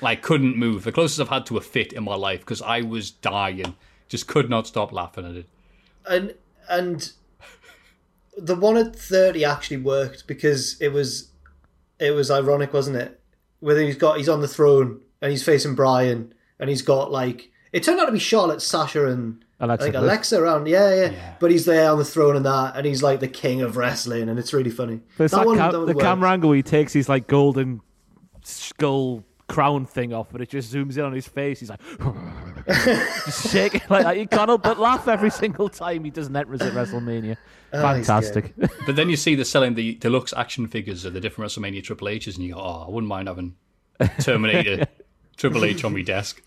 like 0.00 0.22
couldn't 0.22 0.56
move. 0.56 0.84
The 0.84 0.92
closest 0.92 1.20
I've 1.20 1.28
had 1.28 1.46
to 1.46 1.56
a 1.56 1.60
fit 1.60 1.92
in 1.92 2.04
my 2.04 2.14
life 2.14 2.40
because 2.40 2.62
I 2.62 2.82
was 2.82 3.10
dying, 3.10 3.74
just 4.08 4.28
could 4.28 4.48
not 4.48 4.66
stop 4.66 4.92
laughing 4.92 5.26
at 5.26 5.34
it. 5.34 5.46
and 6.08 6.34
and 6.68 7.12
the 8.38 8.54
one 8.54 8.76
at 8.76 8.94
thirty 8.94 9.44
actually 9.44 9.78
worked 9.78 10.26
because 10.28 10.80
it 10.80 10.92
was 10.92 11.30
it 11.98 12.12
was 12.12 12.30
ironic, 12.30 12.72
wasn't 12.72 12.96
it? 12.96 13.20
Whether 13.58 13.82
he's 13.82 13.96
got 13.96 14.16
he's 14.16 14.28
on 14.28 14.40
the 14.42 14.48
throne 14.48 15.00
and 15.20 15.30
he's 15.32 15.44
facing 15.44 15.74
Bryan 15.74 16.32
and 16.60 16.70
he's 16.70 16.82
got 16.82 17.10
like 17.10 17.50
it 17.72 17.82
turned 17.82 18.00
out 18.00 18.06
to 18.06 18.12
be 18.12 18.18
Charlotte, 18.20 18.62
Sasha, 18.62 19.06
and 19.08 19.44
Alexa 19.60 19.86
like 19.86 19.92
Bliss. 19.92 20.02
Alexa 20.04 20.40
around. 20.42 20.66
Yeah, 20.66 20.94
yeah, 20.94 21.34
But 21.38 21.50
he's 21.50 21.64
there 21.66 21.90
on 21.90 21.98
the 21.98 22.04
throne 22.04 22.34
and 22.36 22.44
that, 22.46 22.76
and 22.76 22.86
he's 22.86 23.02
like 23.02 23.20
the 23.20 23.28
king 23.28 23.60
of 23.60 23.76
wrestling, 23.76 24.28
and 24.28 24.38
it's 24.38 24.52
really 24.52 24.70
funny. 24.70 25.00
There's 25.18 25.32
that 25.32 25.46
one- 25.46 25.56
cam- 25.58 25.72
that 25.72 25.78
the 25.80 25.86
worked. 25.94 26.00
camera 26.00 26.30
angle 26.30 26.52
he 26.52 26.62
takes 26.62 26.92
his 26.92 27.08
like 27.08 27.26
golden 27.26 27.80
skull 28.42 29.22
crown 29.48 29.84
thing 29.84 30.12
off, 30.14 30.28
but 30.30 30.40
it 30.40 30.48
just 30.48 30.72
zooms 30.72 30.96
in 30.96 31.04
on 31.04 31.12
his 31.12 31.26
face. 31.28 31.60
He's 31.60 31.70
like, 31.70 31.80
just 32.68 33.50
shaking 33.52 33.80
like 33.88 34.04
that. 34.04 34.18
You 34.18 34.26
can't 34.26 34.48
help 34.48 34.62
but 34.62 34.78
laugh 34.78 35.08
every 35.08 35.30
single 35.30 35.68
time 35.68 36.04
he 36.04 36.10
does 36.10 36.28
an 36.28 36.36
entrance 36.36 36.62
at 36.62 36.72
WrestleMania. 36.72 37.36
Oh, 37.72 37.80
Fantastic. 37.82 38.54
But 38.86 38.96
then 38.96 39.08
you 39.10 39.16
see 39.16 39.34
the 39.34 39.44
selling 39.44 39.74
the 39.74 39.94
deluxe 39.96 40.32
action 40.36 40.66
figures 40.66 41.04
of 41.04 41.12
the 41.12 41.20
different 41.20 41.50
WrestleMania 41.50 41.82
Triple 41.82 42.08
H's, 42.08 42.36
and 42.36 42.44
you 42.46 42.54
go, 42.54 42.60
"Oh, 42.60 42.84
I 42.86 42.90
wouldn't 42.90 43.08
mind 43.08 43.28
having 43.28 43.54
Terminator 44.20 44.86
Triple 45.36 45.64
H 45.64 45.84
on 45.84 45.92
my 45.92 46.02
desk." 46.02 46.42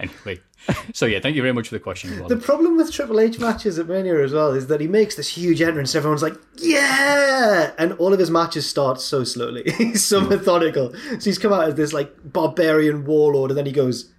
Anyway, 0.00 0.40
so 0.94 1.04
yeah, 1.04 1.20
thank 1.20 1.36
you 1.36 1.42
very 1.42 1.52
much 1.52 1.68
for 1.68 1.74
the 1.74 1.80
question. 1.80 2.26
The 2.26 2.36
problem 2.36 2.78
with 2.78 2.90
Triple 2.90 3.20
H 3.20 3.38
matches 3.38 3.78
at 3.78 3.86
Mania 3.86 4.24
as 4.24 4.32
well 4.32 4.52
is 4.52 4.66
that 4.68 4.80
he 4.80 4.88
makes 4.88 5.14
this 5.14 5.28
huge 5.28 5.60
entrance. 5.60 5.94
Everyone's 5.94 6.22
like, 6.22 6.36
"Yeah!" 6.56 7.72
and 7.76 7.92
all 7.94 8.14
of 8.14 8.18
his 8.18 8.30
matches 8.30 8.66
start 8.66 9.00
so 9.00 9.24
slowly. 9.24 9.70
he's 9.78 10.04
so 10.04 10.20
hmm. 10.20 10.30
methodical. 10.30 10.94
So 10.94 11.18
he's 11.18 11.38
come 11.38 11.52
out 11.52 11.68
as 11.68 11.74
this 11.74 11.92
like 11.92 12.14
barbarian 12.24 13.04
warlord, 13.04 13.50
and 13.50 13.58
then 13.58 13.66
he 13.66 13.72
goes, 13.72 14.10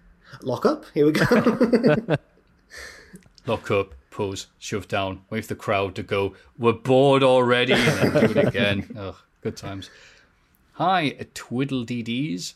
"Lock 0.42 0.68
up, 0.68 0.86
here 0.94 1.08
we 1.08 1.14
go." 1.14 1.26
Lock 3.48 3.72
up, 3.72 3.96
pose, 4.12 4.48
shove 4.60 4.88
down, 4.88 5.22
wave 5.32 5.48
the 5.48 5.56
crowd 5.56 5.96
to 5.96 6.04
go. 6.04 6.36
We're 6.60 6.74
bored 6.74 7.24
already, 7.24 7.74
and 7.74 8.14
then 8.14 8.28
do 8.28 8.40
it 8.40 8.48
again. 8.48 8.96
Ugh, 8.96 9.16
good 9.42 9.58
times. 9.58 9.90
Hi, 10.74 11.18
Twiddle 11.34 11.86
DDs. 11.86 12.54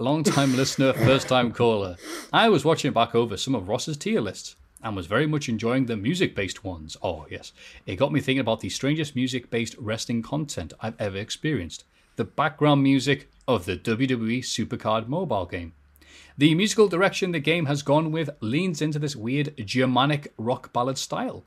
Long 0.00 0.22
time 0.22 0.54
listener, 0.54 0.92
first 0.92 1.26
time 1.26 1.50
caller. 1.50 1.96
I 2.32 2.48
was 2.48 2.64
watching 2.64 2.92
back 2.92 3.16
over 3.16 3.36
some 3.36 3.56
of 3.56 3.68
Ross's 3.68 3.96
tier 3.96 4.20
lists 4.20 4.54
and 4.80 4.94
was 4.94 5.08
very 5.08 5.26
much 5.26 5.48
enjoying 5.48 5.86
the 5.86 5.96
music 5.96 6.36
based 6.36 6.62
ones. 6.62 6.96
Oh, 7.02 7.26
yes. 7.28 7.52
It 7.84 7.96
got 7.96 8.12
me 8.12 8.20
thinking 8.20 8.38
about 8.38 8.60
the 8.60 8.68
strangest 8.68 9.16
music 9.16 9.50
based 9.50 9.74
wrestling 9.76 10.22
content 10.22 10.72
I've 10.80 10.94
ever 11.00 11.16
experienced 11.16 11.82
the 12.14 12.22
background 12.22 12.80
music 12.80 13.28
of 13.48 13.64
the 13.64 13.76
WWE 13.76 14.38
Supercard 14.38 15.08
mobile 15.08 15.46
game. 15.46 15.72
The 16.36 16.54
musical 16.54 16.86
direction 16.86 17.32
the 17.32 17.40
game 17.40 17.66
has 17.66 17.82
gone 17.82 18.12
with 18.12 18.30
leans 18.40 18.80
into 18.80 19.00
this 19.00 19.16
weird 19.16 19.52
Germanic 19.66 20.32
rock 20.38 20.72
ballad 20.72 20.98
style, 20.98 21.44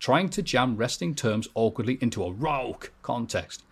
trying 0.00 0.28
to 0.30 0.42
jam 0.42 0.76
wrestling 0.76 1.14
terms 1.14 1.46
awkwardly 1.54 1.98
into 2.00 2.24
a 2.24 2.32
rock 2.32 2.90
context. 3.02 3.62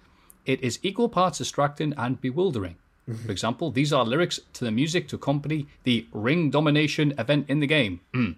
It 0.46 0.62
is 0.62 0.78
equal 0.84 1.08
parts 1.08 1.38
distracting 1.38 1.94
and 1.96 2.20
bewildering. 2.20 2.76
For 3.06 3.32
example, 3.32 3.70
these 3.70 3.92
are 3.92 4.04
lyrics 4.04 4.40
to 4.54 4.64
the 4.64 4.70
music 4.70 5.08
to 5.08 5.16
accompany 5.16 5.66
the 5.82 6.06
ring 6.12 6.50
domination 6.50 7.12
event 7.18 7.46
in 7.48 7.60
the 7.60 7.66
game. 7.66 8.00
Mm. 8.14 8.36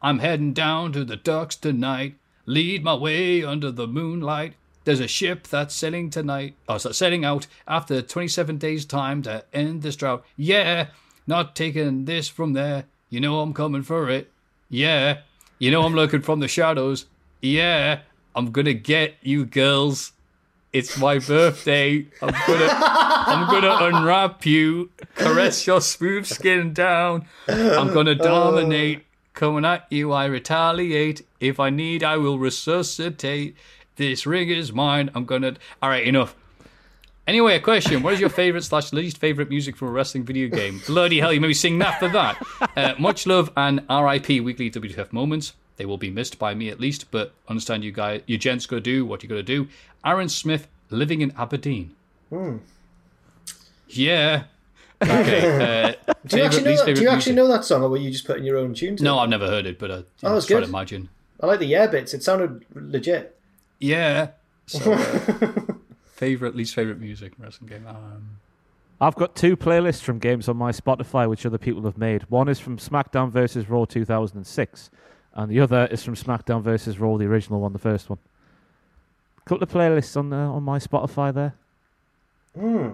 I'm 0.00 0.20
heading 0.20 0.54
down 0.54 0.92
to 0.92 1.04
the 1.04 1.16
docks 1.16 1.56
tonight. 1.56 2.14
Lead 2.46 2.82
my 2.82 2.94
way 2.94 3.44
under 3.44 3.70
the 3.70 3.86
moonlight. 3.86 4.54
There's 4.84 5.00
a 5.00 5.08
ship 5.08 5.46
that's 5.46 5.74
sailing 5.74 6.08
tonight. 6.08 6.54
Oh, 6.66 6.78
so 6.78 6.92
sailing 6.92 7.22
out 7.22 7.46
after 7.66 8.00
27 8.00 8.56
days' 8.56 8.86
time 8.86 9.20
to 9.22 9.44
end 9.52 9.82
this 9.82 9.96
drought. 9.96 10.24
Yeah, 10.36 10.86
not 11.26 11.54
taking 11.54 12.06
this 12.06 12.28
from 12.28 12.54
there. 12.54 12.84
You 13.10 13.20
know 13.20 13.40
I'm 13.40 13.52
coming 13.52 13.82
for 13.82 14.08
it. 14.08 14.30
Yeah, 14.70 15.18
you 15.58 15.70
know 15.70 15.82
I'm 15.82 15.94
looking 15.94 16.22
from 16.22 16.40
the 16.40 16.48
shadows. 16.48 17.04
Yeah, 17.42 18.00
I'm 18.34 18.50
gonna 18.50 18.72
get 18.72 19.16
you 19.20 19.44
girls. 19.44 20.12
It's 20.72 20.96
my 20.96 21.18
birthday. 21.18 22.06
I'm 22.22 22.34
gonna, 22.46 22.68
I'm 23.28 23.46
gonna 23.48 23.76
unwrap 23.96 24.46
you, 24.46 24.90
caress 25.14 25.66
your 25.66 25.80
smooth 25.80 26.26
skin 26.26 26.72
down. 26.72 27.26
I'm 27.46 27.92
gonna 27.92 28.14
dominate. 28.14 29.04
Coming 29.34 29.64
at 29.64 29.86
you, 29.90 30.10
I 30.12 30.24
retaliate. 30.24 31.24
If 31.38 31.60
I 31.60 31.70
need, 31.70 32.02
I 32.02 32.16
will 32.16 32.40
resuscitate. 32.40 33.54
This 33.94 34.26
ring 34.26 34.48
is 34.48 34.72
mine. 34.72 35.10
I'm 35.14 35.26
gonna. 35.26 35.54
All 35.80 35.90
right, 35.90 36.04
enough. 36.04 36.34
Anyway, 37.26 37.54
a 37.54 37.60
question: 37.60 38.02
What 38.02 38.14
is 38.14 38.20
your 38.20 38.30
favorite 38.30 38.64
slash 38.64 38.92
least 38.92 39.18
favorite 39.18 39.48
music 39.48 39.76
from 39.76 39.88
a 39.88 39.90
wrestling 39.92 40.24
video 40.24 40.48
game? 40.48 40.80
Bloody 40.86 41.20
hell, 41.20 41.32
you 41.32 41.40
may 41.40 41.48
be 41.48 41.54
sing 41.54 41.78
that 41.78 42.00
for 42.00 42.08
that. 42.08 42.42
Uh, 42.76 42.94
much 42.98 43.26
love 43.26 43.52
and 43.56 43.84
R.I.P. 43.88 44.40
Weekly 44.40 44.70
WTF 44.70 45.12
moments. 45.12 45.52
They 45.76 45.84
will 45.84 45.98
be 45.98 46.10
missed 46.10 46.38
by 46.40 46.54
me 46.54 46.70
at 46.70 46.80
least, 46.80 47.10
but 47.12 47.32
understand 47.46 47.84
you 47.84 47.92
guys, 47.92 48.22
you 48.26 48.38
gents, 48.38 48.66
gotta 48.66 48.80
do 48.80 49.06
what 49.06 49.22
you 49.22 49.28
gotta 49.28 49.44
do. 49.44 49.68
Aaron 50.04 50.28
Smith, 50.28 50.66
living 50.90 51.20
in 51.20 51.32
Aberdeen. 51.36 51.94
Yeah. 53.88 54.44
Okay. 55.00 55.94
Uh, 56.02 56.12
do 56.26 56.38
you 56.38 56.42
favorite, 56.42 56.44
actually 56.44 56.64
know? 56.64 56.84
That, 56.84 56.94
do 56.96 57.02
you 57.02 57.08
actually 57.08 57.34
know 57.36 57.46
that 57.46 57.64
song, 57.64 57.84
or 57.84 57.88
were 57.88 57.98
you 57.98 58.10
just 58.10 58.26
putting 58.26 58.42
your 58.42 58.56
own 58.56 58.74
tune 58.74 58.96
to 58.96 59.04
No, 59.04 59.16
it? 59.16 59.22
I've 59.22 59.28
never 59.28 59.46
heard 59.46 59.64
it, 59.64 59.78
but 59.78 59.92
uh, 59.92 60.02
Oh, 60.24 60.36
it's 60.36 60.46
try 60.46 60.58
to 60.58 60.66
imagine. 60.66 61.08
I 61.40 61.46
like 61.46 61.60
the 61.60 61.66
yeah 61.66 61.86
bits. 61.86 62.14
It 62.14 62.24
sounded 62.24 62.64
legit. 62.74 63.38
Yeah. 63.78 64.30
So, 64.66 64.92
uh, 64.92 65.74
favorite, 66.14 66.56
least 66.56 66.74
favorite 66.74 66.98
music 66.98 67.32
wrestling 67.38 67.68
game. 67.70 67.86
Um, 67.86 68.38
I've 69.00 69.14
got 69.14 69.36
two 69.36 69.56
playlists 69.56 70.02
from 70.02 70.18
games 70.18 70.48
on 70.48 70.56
my 70.56 70.72
Spotify 70.72 71.28
which 71.28 71.46
other 71.46 71.58
people 71.58 71.84
have 71.84 71.96
made. 71.96 72.22
One 72.28 72.48
is 72.48 72.58
from 72.58 72.76
SmackDown 72.76 73.30
versus 73.30 73.68
Raw 73.70 73.84
2006, 73.84 74.90
and 75.34 75.50
the 75.50 75.60
other 75.60 75.86
is 75.92 76.02
from 76.02 76.16
SmackDown 76.16 76.60
versus 76.62 76.98
Raw, 76.98 77.16
the 77.16 77.26
original 77.26 77.60
one, 77.60 77.72
the 77.72 77.78
first 77.78 78.10
one. 78.10 78.18
couple 79.46 79.62
of 79.62 79.70
playlists 79.70 80.16
on 80.16 80.32
uh, 80.32 80.50
on 80.52 80.64
my 80.64 80.78
Spotify 80.80 81.32
there. 81.32 81.54
Hmm. 82.58 82.88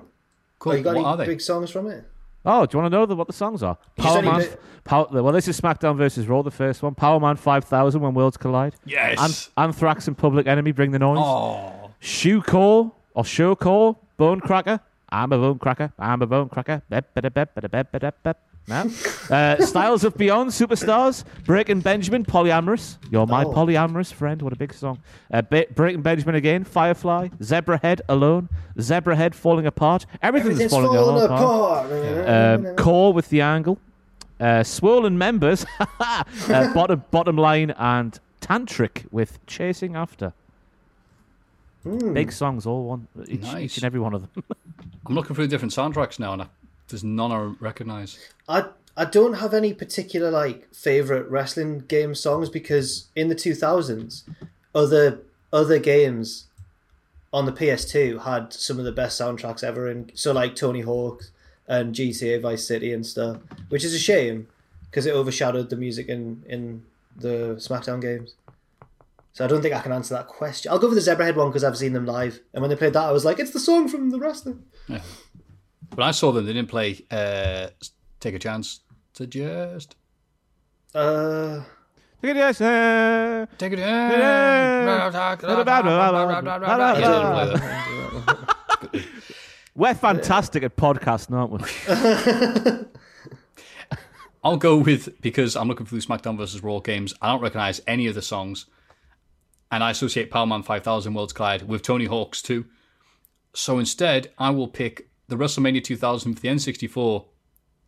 Cool. 0.65 0.73
Oh, 0.73 0.77
you 0.77 0.83
got 0.83 0.95
what 0.95 1.01
any 1.01 1.05
are 1.07 1.17
they? 1.19 1.27
big 1.27 1.41
songs 1.41 1.71
from 1.71 1.87
it? 1.89 2.05
Oh, 2.47 2.67
do 2.67 2.77
you 2.77 2.83
want 2.83 2.93
to 2.93 2.99
know 2.99 3.07
the, 3.07 3.17
what 3.17 3.27
the 3.27 3.33
songs 3.33 3.63
are? 3.63 3.79
You 3.97 4.05
Power 4.05 4.15
said 4.17 4.25
you 4.25 4.31
Man, 4.31 4.41
did- 4.41 4.59
Power, 4.85 5.07
well, 5.11 5.33
this 5.33 5.49
is 5.49 5.59
SmackDown 5.59 5.97
versus 5.97 6.27
Raw, 6.29 6.43
the 6.43 6.51
first 6.51 6.83
one. 6.83 6.95
Power 6.95 7.19
Man 7.19 7.37
5000, 7.37 8.01
When 8.01 8.13
Worlds 8.13 8.37
Collide. 8.37 8.75
Yes. 8.85 9.49
An- 9.57 9.65
Anthrax 9.65 10.09
and 10.09 10.17
Public 10.19 10.47
Enemy, 10.47 10.73
Bring 10.73 10.91
the 10.91 10.99
Noise. 10.99 11.19
oh. 11.21 11.91
Shoe 12.01 12.43
Call 12.43 12.95
or 13.15 13.25
Show 13.25 13.55
Call, 13.55 13.99
Bone 14.19 14.41
Cracker. 14.41 14.81
I'm 15.11 15.33
a 15.33 15.39
bone 15.39 15.59
cracker. 15.61 15.93
I'm 15.99 16.21
a 16.23 16.27
bone 16.27 16.49
cracker. 16.49 16.83
Bep, 16.89 17.15
bep, 17.15 17.33
bep, 17.33 17.55
bep, 17.55 17.71
bep, 17.71 17.93
bep, 17.93 18.23
bep. 18.25 18.39
No. 18.67 18.91
Uh, 19.31 19.57
Styles 19.65 20.05
of 20.05 20.17
Beyond, 20.17 20.51
Superstars, 20.51 21.25
Breaking 21.45 21.81
Benjamin, 21.81 22.25
Polyamorous. 22.25 22.97
You're 23.11 23.27
my 23.27 23.45
Oh. 23.45 23.53
polyamorous 23.53 24.11
friend. 24.11 24.41
What 24.41 24.55
a 24.55 24.57
big 24.57 24.73
song. 24.73 25.01
Uh, 25.31 25.43
Be- 25.43 25.67
Breaking 25.75 26.01
Benjamin 26.01 26.35
again, 26.35 26.65
Firefly, 26.65 27.29
Zebrahead 27.41 28.01
Alone, 28.09 28.49
Zebrahead 28.79 29.35
Falling 29.35 29.67
Apart. 29.67 30.07
Everything's, 30.23 30.61
Everything's 30.61 30.73
falling, 30.73 30.99
falling 30.99 31.25
apart. 31.25 31.87
apart. 31.93 32.29
Um, 32.71 32.77
Core 32.77 33.13
with 33.13 33.29
the 33.29 33.43
angle, 33.43 33.79
uh, 34.41 34.63
Swollen 34.63 35.19
Members, 35.19 35.67
uh, 36.01 36.25
bottom 36.73 37.05
bottom 37.11 37.37
line, 37.37 37.73
and 37.77 38.19
Tantric 38.41 39.05
with 39.13 39.45
Chasing 39.47 39.95
After. 39.95 40.33
Big 42.15 42.33
songs, 42.33 42.65
all 42.65 42.85
one, 42.85 43.09
each, 43.29 43.43
Nice. 43.43 43.63
each 43.63 43.77
and 43.77 43.85
every 43.85 44.01
one 44.01 44.15
of 44.15 44.23
them. 44.23 44.45
I'm 45.07 45.15
looking 45.15 45.37
through 45.37 45.49
the 45.49 45.51
different 45.51 45.73
soundtracks 45.73 46.19
now, 46.19 46.33
and 46.33 46.43
I, 46.43 46.47
there's 46.95 47.03
none 47.03 47.33
I 47.33 47.55
recognise. 47.59 48.19
I 48.49 48.67
I 48.97 49.05
don't 49.05 49.35
have 49.35 49.53
any 49.53 49.75
particular 49.75 50.31
like 50.31 50.73
favorite 50.73 51.29
wrestling 51.29 51.81
game 51.89 52.15
songs 52.15 52.49
because 52.49 53.09
in 53.17 53.29
the 53.29 53.35
2000s, 53.35 54.23
other 54.73 55.19
other 55.53 55.81
games 55.81 56.47
on 57.33 57.47
the 57.47 57.53
PS2 57.53 58.23
had 58.23 58.53
some 58.53 58.79
of 58.79 58.85
the 58.85 58.93
best 58.93 59.21
soundtracks 59.21 59.65
ever. 59.65 59.91
In 59.91 60.13
so 60.15 60.33
like 60.33 60.55
Tony 60.55 60.83
Hawk 60.83 61.25
and 61.67 61.93
GTA 61.97 62.41
Vice 62.41 62.65
City 62.65 62.93
and 62.93 63.05
stuff, 63.05 63.39
which 63.71 63.83
is 63.83 63.93
a 63.93 63.99
shame 63.99 64.47
because 64.89 65.05
it 65.05 65.15
overshadowed 65.15 65.71
the 65.71 65.77
music 65.77 66.07
in 66.09 66.45
in 66.49 66.85
the 67.17 67.57
SmackDown 67.59 68.01
games. 68.01 68.35
So 69.33 69.45
I 69.45 69.49
don't 69.49 69.63
think 69.63 69.75
I 69.75 69.81
can 69.81 69.91
answer 69.91 70.15
that 70.15 70.29
question. 70.29 70.71
I'll 70.71 70.79
go 70.79 70.89
for 70.89 70.95
the 70.95 71.01
Zebrahead 71.01 71.35
one 71.35 71.49
because 71.49 71.65
I've 71.65 71.77
seen 71.77 71.93
them 71.93 72.07
live, 72.07 72.39
and 72.53 72.63
when 72.63 72.71
they 72.71 72.77
played 72.77 72.93
that, 72.93 73.09
I 73.09 73.11
was 73.11 73.25
like, 73.25 73.41
"It's 73.41 73.51
the 73.51 73.59
song 73.59 73.89
from 73.89 74.11
the 74.11 74.21
wrestling." 74.21 74.63
When 75.95 76.07
I 76.07 76.11
saw 76.11 76.33
them, 76.33 76.47
they 76.47 76.53
didn't 76.53 76.71
play 76.71 77.05
uh, 77.11 77.69
"Take 78.21 78.35
a 78.35 78.39
Chance 78.39 78.81
to 79.15 79.27
Just." 79.27 79.97
Uh, 80.95 81.63
Look 82.25 82.37
at 82.37 82.49
this, 82.49 82.61
uh, 82.63 83.45
Take 83.59 83.75
it. 83.75 83.79
We're 89.75 89.95
fantastic 89.95 90.63
at 90.63 90.77
podcasting, 90.77 91.35
aren't 91.35 91.53
we? 91.53 91.69
I'll 94.43 94.57
go 94.57 94.77
with 94.77 95.21
because 95.21 95.55
I'm 95.55 95.69
looking 95.69 95.85
through 95.85 96.01
SmackDown 96.01 96.39
versus 96.39 96.63
Raw 96.63 96.79
games. 96.79 97.13
I 97.21 97.33
don't 97.33 97.43
recognize 97.43 97.83
any 97.87 98.07
of 98.07 98.15
the 98.15 98.23
songs, 98.23 98.65
and 99.71 99.85
I 99.85 99.91
associate 99.91 100.31
Power 100.31 100.47
Man 100.47 100.63
5000 100.63 101.13
Worlds 101.13 101.35
Collide 101.35 101.69
with 101.69 101.83
Tony 101.83 102.07
Hawk's 102.07 102.41
too. 102.41 102.65
So 103.55 103.79
instead, 103.79 104.33
I 104.39 104.49
will 104.49 104.69
pick 104.69 105.11
the 105.29 105.37
WrestleMania 105.37 105.83
2000 105.83 106.35
for 106.35 106.41
the 106.41 106.49
N64 106.49 107.25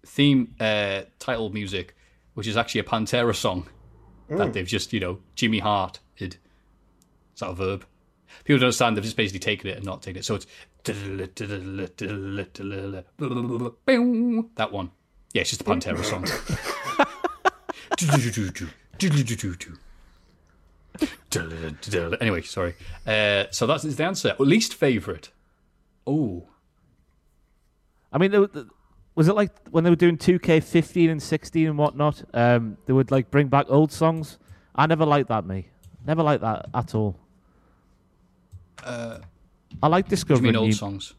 theme 0.07 0.55
uh, 0.61 1.03
title 1.19 1.51
music, 1.51 1.95
which 2.35 2.47
is 2.47 2.57
actually 2.57 2.81
a 2.81 2.85
Pantera 2.85 3.35
song 3.35 3.69
that 4.29 4.53
they've 4.53 4.67
just, 4.67 4.93
you 4.93 5.01
know, 5.01 5.19
Jimmy 5.35 5.59
Hart 5.59 6.01
did. 6.17 6.37
Is 7.35 7.41
that 7.41 7.51
a 7.51 7.55
verb? 7.55 7.85
People 8.45 8.59
don't 8.59 8.67
understand, 8.67 8.97
they've 8.97 9.05
just 9.05 9.17
basically 9.17 9.41
taken 9.41 9.71
it 9.71 9.77
and 9.77 9.85
not 9.85 10.03
taken 10.03 10.21
it. 10.21 10.25
So 10.25 10.35
it's 10.35 10.47
that 14.57 14.73
one. 14.73 14.91
Yeah, 15.33 15.43
it's 15.43 15.51
just 15.51 15.61
a 15.61 15.65
Pantera 15.65 16.05
song. 16.05 16.27
anyway, 22.21 22.43
sorry. 22.43 22.75
Uh, 23.07 23.45
so 23.51 23.67
that's 23.67 23.83
the 23.83 24.05
answer. 24.05 24.35
Least 24.39 24.75
favourite. 24.75 25.31
Oh, 26.07 26.49
I 28.13 28.19
mean, 28.19 28.31
there 28.31 28.41
was- 28.43 28.51
was 29.15 29.29
it 29.29 29.35
like 29.35 29.51
when 29.71 29.83
they 29.85 29.91
were 29.91 29.97
doing 29.97 30.17
2K15 30.19 31.11
and 31.11 31.23
16 31.23 31.69
and 31.69 31.79
whatnot? 31.79 32.23
Um, 32.35 32.77
they 32.87 32.93
would 32.93 33.11
like 33.11 33.31
bring 33.31 33.49
back 33.49 33.67
old 33.69 33.91
songs. 33.91 34.39
I 34.75 34.87
never 34.87 35.07
liked 35.07 35.29
that, 35.31 35.47
me. 35.47 35.69
Never 36.07 36.23
liked 36.23 36.43
that 36.43 36.69
at 36.75 36.95
all. 36.95 37.17
I 38.85 39.89
like 39.89 40.05
do 40.07 40.09
you 40.09 40.11
discovering 40.11 40.45
mean 40.45 40.57
old 40.57 40.67
new- 40.69 40.73
songs? 40.73 41.15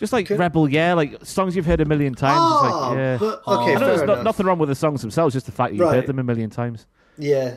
just 0.00 0.12
like 0.12 0.28
Rebel, 0.28 0.68
yeah, 0.68 0.94
like 0.94 1.24
songs 1.24 1.54
you've 1.54 1.66
heard 1.66 1.80
a 1.80 1.84
million 1.84 2.14
times. 2.14 2.36
Oh, 2.40 2.88
like, 2.90 2.96
yeah. 2.98 3.16
but 3.18 3.42
okay, 3.46 3.70
I 3.70 3.74
know 3.74 3.78
fair 3.78 3.86
there's 3.88 3.98
no, 4.02 4.12
enough. 4.14 4.24
nothing 4.24 4.46
wrong 4.46 4.58
with 4.58 4.68
the 4.68 4.74
songs 4.74 5.00
themselves, 5.02 5.34
just 5.34 5.46
the 5.46 5.52
fact 5.52 5.70
that 5.70 5.76
you've 5.76 5.86
Right. 5.86 5.94
heard 5.96 6.06
them 6.06 6.18
a 6.18 6.24
million 6.24 6.50
times. 6.50 6.86
Yeah. 7.16 7.56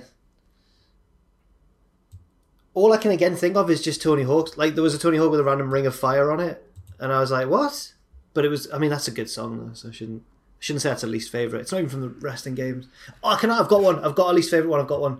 All 2.73 2.93
I 2.93 2.97
can 2.97 3.11
again 3.11 3.35
think 3.35 3.55
of 3.57 3.69
is 3.71 3.81
just 3.81 4.01
Tony 4.01 4.23
Hawk's. 4.23 4.55
Like 4.57 4.75
there 4.75 4.83
was 4.83 4.93
a 4.93 4.99
Tony 4.99 5.17
Hawk 5.17 5.31
with 5.31 5.39
a 5.39 5.43
random 5.43 5.73
Ring 5.73 5.87
of 5.87 5.95
Fire 5.95 6.31
on 6.31 6.39
it, 6.39 6.63
and 6.99 7.11
I 7.11 7.19
was 7.19 7.31
like, 7.31 7.47
"What?" 7.47 7.93
But 8.33 8.45
it 8.45 8.49
was. 8.49 8.71
I 8.71 8.77
mean, 8.77 8.89
that's 8.89 9.07
a 9.07 9.11
good 9.11 9.29
song 9.29 9.57
though, 9.57 9.73
so 9.73 9.89
I 9.89 9.91
shouldn't 9.91 10.23
I 10.59 10.61
shouldn't 10.63 10.81
say 10.81 10.89
that's 10.89 11.03
a 11.03 11.07
least 11.07 11.31
favorite. 11.31 11.61
It's 11.61 11.71
not 11.71 11.79
even 11.79 11.89
from 11.89 12.01
the 12.01 12.09
wrestling 12.09 12.55
games. 12.55 12.87
Oh, 13.23 13.29
I 13.29 13.37
can. 13.37 13.51
I've 13.51 13.67
got 13.67 13.81
one. 13.81 14.03
I've 14.03 14.15
got 14.15 14.31
a 14.31 14.33
least 14.33 14.49
favorite 14.49 14.69
one. 14.69 14.79
I've 14.79 14.87
got 14.87 15.01
one. 15.01 15.19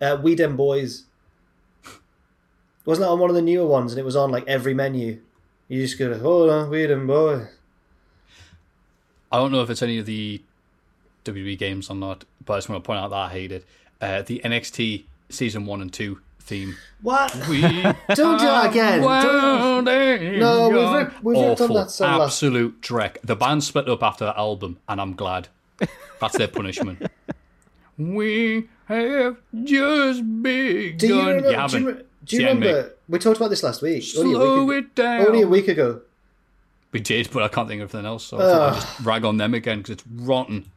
Uh, 0.00 0.18
We 0.22 0.34
Dem 0.34 0.56
Boys. 0.56 1.04
Wasn't 2.84 3.02
that 3.02 3.10
on 3.10 3.18
one 3.18 3.30
of 3.30 3.36
the 3.36 3.40
newer 3.42 3.66
ones? 3.66 3.92
And 3.92 3.98
it 3.98 4.04
was 4.04 4.16
on 4.16 4.30
like 4.30 4.46
every 4.46 4.74
menu. 4.74 5.22
You 5.68 5.80
just 5.80 5.98
go, 5.98 6.18
hold 6.18 6.50
on, 6.50 6.68
We 6.68 6.86
Dem 6.86 7.06
Boys. 7.06 7.46
I 9.32 9.38
don't 9.38 9.52
know 9.52 9.62
if 9.62 9.70
it's 9.70 9.82
any 9.82 9.98
of 9.98 10.04
the 10.04 10.42
WWE 11.24 11.56
games 11.58 11.88
or 11.88 11.96
not, 11.96 12.24
but 12.44 12.52
I 12.52 12.56
just 12.58 12.68
want 12.68 12.84
to 12.84 12.86
point 12.86 13.00
out 13.00 13.08
that 13.08 13.16
I 13.16 13.28
hate 13.30 13.52
it. 13.52 13.64
Uh, 14.02 14.20
the 14.20 14.42
NXT 14.44 15.04
season 15.30 15.64
one 15.64 15.80
and 15.80 15.90
two 15.90 16.20
theme. 16.44 16.76
What? 17.02 17.34
We 17.48 17.60
Don't 17.62 18.38
do 18.38 18.44
that 18.46 18.70
again. 18.70 19.00
Don't- 19.02 19.84
No, 20.38 20.68
we've 20.68 20.90
ripped- 21.06 21.24
we've 21.24 21.38
ripped 21.48 21.60
on 21.60 21.72
that 21.74 21.90
song 21.90 22.20
Absolute 22.22 22.80
dreck. 22.80 23.16
The 23.22 23.36
band 23.36 23.64
split 23.64 23.88
up 23.88 24.02
after 24.02 24.26
that 24.26 24.36
album, 24.36 24.78
and 24.88 25.00
I'm 25.00 25.14
glad. 25.14 25.48
That's 26.20 26.36
their 26.38 26.48
punishment. 26.48 27.02
we 27.98 28.68
have 28.86 29.36
just 29.64 30.22
begun. 30.42 30.96
Do 30.96 31.06
you 31.06 31.18
remember? 31.20 31.50
you, 31.50 31.56
haven't. 31.56 32.06
do 32.24 32.36
you 32.36 32.42
Yeah, 32.42 32.54
mate. 32.54 32.66
remember? 32.66 32.94
We 33.08 33.18
talked 33.18 33.36
about 33.38 33.50
this 33.50 33.62
last 33.62 33.82
week. 33.82 34.04
Only 34.16 34.32
a 34.32 34.34
Slow 34.36 34.64
week 34.64 34.68
ago. 34.68 34.78
it 34.78 34.94
down. 34.94 35.26
Only 35.26 35.42
a 35.42 35.46
week 35.48 35.68
ago. 35.68 36.00
We 36.92 37.00
did, 37.00 37.28
but 37.32 37.42
I 37.42 37.48
can't 37.48 37.68
think 37.68 37.82
of 37.82 37.92
anything 37.94 38.06
else, 38.06 38.24
so 38.24 38.36
I 38.38 38.40
thought 38.40 38.72
I'd 38.72 38.74
just 38.80 39.00
rag 39.00 39.24
on 39.24 39.36
them 39.36 39.52
again 39.52 39.78
because 39.78 39.94
it's 39.94 40.04
rotten. 40.14 40.70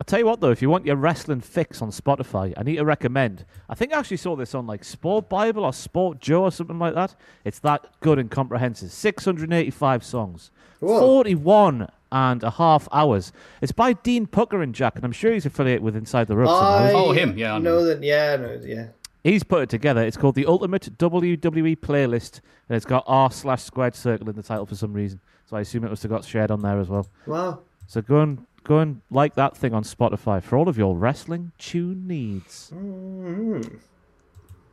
I'll 0.00 0.04
tell 0.04 0.18
you 0.18 0.26
what, 0.26 0.40
though, 0.40 0.50
if 0.50 0.60
you 0.60 0.68
want 0.68 0.86
your 0.86 0.96
wrestling 0.96 1.40
fix 1.40 1.80
on 1.80 1.90
Spotify, 1.90 2.52
I 2.56 2.64
need 2.64 2.76
to 2.76 2.84
recommend. 2.84 3.44
I 3.68 3.76
think 3.76 3.92
I 3.92 3.98
actually 4.00 4.16
saw 4.16 4.34
this 4.34 4.52
on 4.54 4.66
like 4.66 4.82
Sport 4.82 5.28
Bible 5.28 5.64
or 5.64 5.72
Sport 5.72 6.20
Joe 6.20 6.42
or 6.42 6.50
something 6.50 6.80
like 6.80 6.94
that. 6.94 7.14
It's 7.44 7.60
that 7.60 7.86
good 8.00 8.18
and 8.18 8.28
comprehensive. 8.28 8.90
685 8.90 10.04
songs, 10.04 10.50
Whoa. 10.80 10.98
41 10.98 11.88
and 12.10 12.42
a 12.42 12.50
half 12.50 12.88
hours. 12.90 13.32
It's 13.60 13.70
by 13.70 13.92
Dean 13.92 14.26
Pucker 14.26 14.62
and 14.62 14.74
Jack, 14.74 14.96
and 14.96 15.04
I'm 15.04 15.12
sure 15.12 15.32
he's 15.32 15.46
affiliated 15.46 15.82
with 15.82 15.94
Inside 15.94 16.26
the 16.26 16.36
Ropes. 16.36 16.50
I. 16.50 16.92
Oh, 16.92 17.12
him, 17.12 17.38
yeah, 17.38 17.54
I 17.54 17.58
know. 17.58 17.78
know 17.78 17.84
that. 17.86 18.02
Yeah, 18.02 18.36
no, 18.36 18.60
yeah. 18.64 18.88
He's 19.22 19.44
put 19.44 19.62
it 19.62 19.68
together. 19.68 20.02
It's 20.02 20.16
called 20.16 20.34
the 20.34 20.44
Ultimate 20.46 20.98
WWE 20.98 21.76
Playlist, 21.78 22.40
and 22.68 22.76
it's 22.76 22.84
got 22.84 23.04
R 23.06 23.30
slash 23.30 23.62
squared 23.62 23.94
circle 23.94 24.28
in 24.28 24.36
the 24.36 24.42
title 24.42 24.66
for 24.66 24.74
some 24.74 24.92
reason. 24.92 25.20
So 25.46 25.56
I 25.56 25.60
assume 25.60 25.84
it 25.84 25.90
must 25.90 26.02
have 26.02 26.10
got 26.10 26.24
shared 26.24 26.50
on 26.50 26.62
there 26.62 26.78
as 26.80 26.88
well. 26.88 27.06
Wow. 27.26 27.60
So 27.86 28.02
go 28.02 28.20
and 28.20 28.44
go 28.64 28.78
and 28.78 29.00
like 29.10 29.34
that 29.36 29.56
thing 29.56 29.72
on 29.74 29.84
Spotify 29.84 30.42
for 30.42 30.56
all 30.56 30.68
of 30.68 30.76
your 30.76 30.96
wrestling 30.96 31.52
tune 31.58 32.06
needs. 32.06 32.72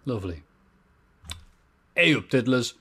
Lovely. 0.05 0.43
Hey 1.95 2.15
up, 2.15 2.29
diddlers. 2.29 2.73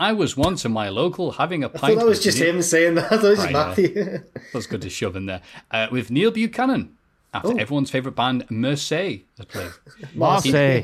I 0.00 0.12
was 0.12 0.36
once 0.36 0.64
in 0.64 0.72
my 0.72 0.88
local 0.90 1.32
having 1.32 1.64
a 1.64 1.68
I 1.68 1.70
thought 1.70 1.80
pint 1.80 1.98
that 1.98 2.06
was 2.06 2.22
just 2.22 2.38
Neil- 2.38 2.54
him 2.56 2.62
saying 2.62 2.94
that. 2.96 3.04
I 3.12 3.16
thought 3.16 3.24
it 3.24 3.28
was 3.30 3.38
Right, 3.40 3.52
Matthew. 3.52 4.18
That's 4.52 4.66
good 4.66 4.82
to 4.82 4.90
shove 4.90 5.16
in 5.16 5.26
there. 5.26 5.40
Uh, 5.70 5.88
with 5.90 6.10
Neil 6.10 6.30
Buchanan. 6.30 6.94
After 7.34 7.48
Oh. 7.48 7.56
everyone's 7.56 7.90
favourite 7.90 8.16
band, 8.16 8.46
Mercedes, 8.48 9.22
has 9.36 9.46
played. 9.46 9.70
Marseille. 10.14 10.80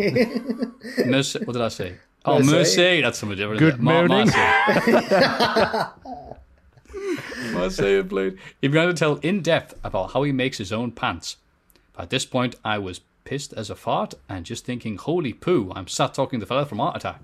Merce- 1.07 1.37
what 1.45 1.55
did 1.55 1.63
I 1.63 1.69
say? 1.69 1.97
Oh, 2.27 2.35
Mercedes. 2.39 2.53
Mercedes. 2.53 3.03
That's 3.05 3.19
something 3.19 3.39
different. 3.39 3.61
Good 3.61 3.75
isn't? 3.75 3.83
Mar- 3.83 4.09
morning. 4.09 4.29
Marseille. 7.53 8.03
Played. 8.05 8.39
He 8.61 8.69
began 8.69 8.89
to 8.89 8.95
tell 8.95 9.17
in 9.17 9.43
depth 9.43 9.75
about 9.85 10.13
how 10.13 10.23
he 10.23 10.33
makes 10.33 10.59
his 10.59 10.73
own 10.73 10.91
pants. 10.93 11.37
At 11.99 12.11
this 12.11 12.25
point, 12.27 12.57
I 12.65 12.79
was 12.79 13.01
pissed 13.25 13.53
as 13.55 13.71
a 13.71 13.75
fart 13.77 14.15
and 14.29 14.45
just 14.45 14.65
thinking, 14.65 14.97
holy 14.97 15.33
poo, 15.33 15.73
I'm 15.75 15.87
sat 15.89 16.15
talking 16.15 16.41
to 16.41 16.45
the 16.45 16.49
fella 16.49 16.67
from 16.67 16.81
Art 16.81 16.97
Attack. 16.97 17.21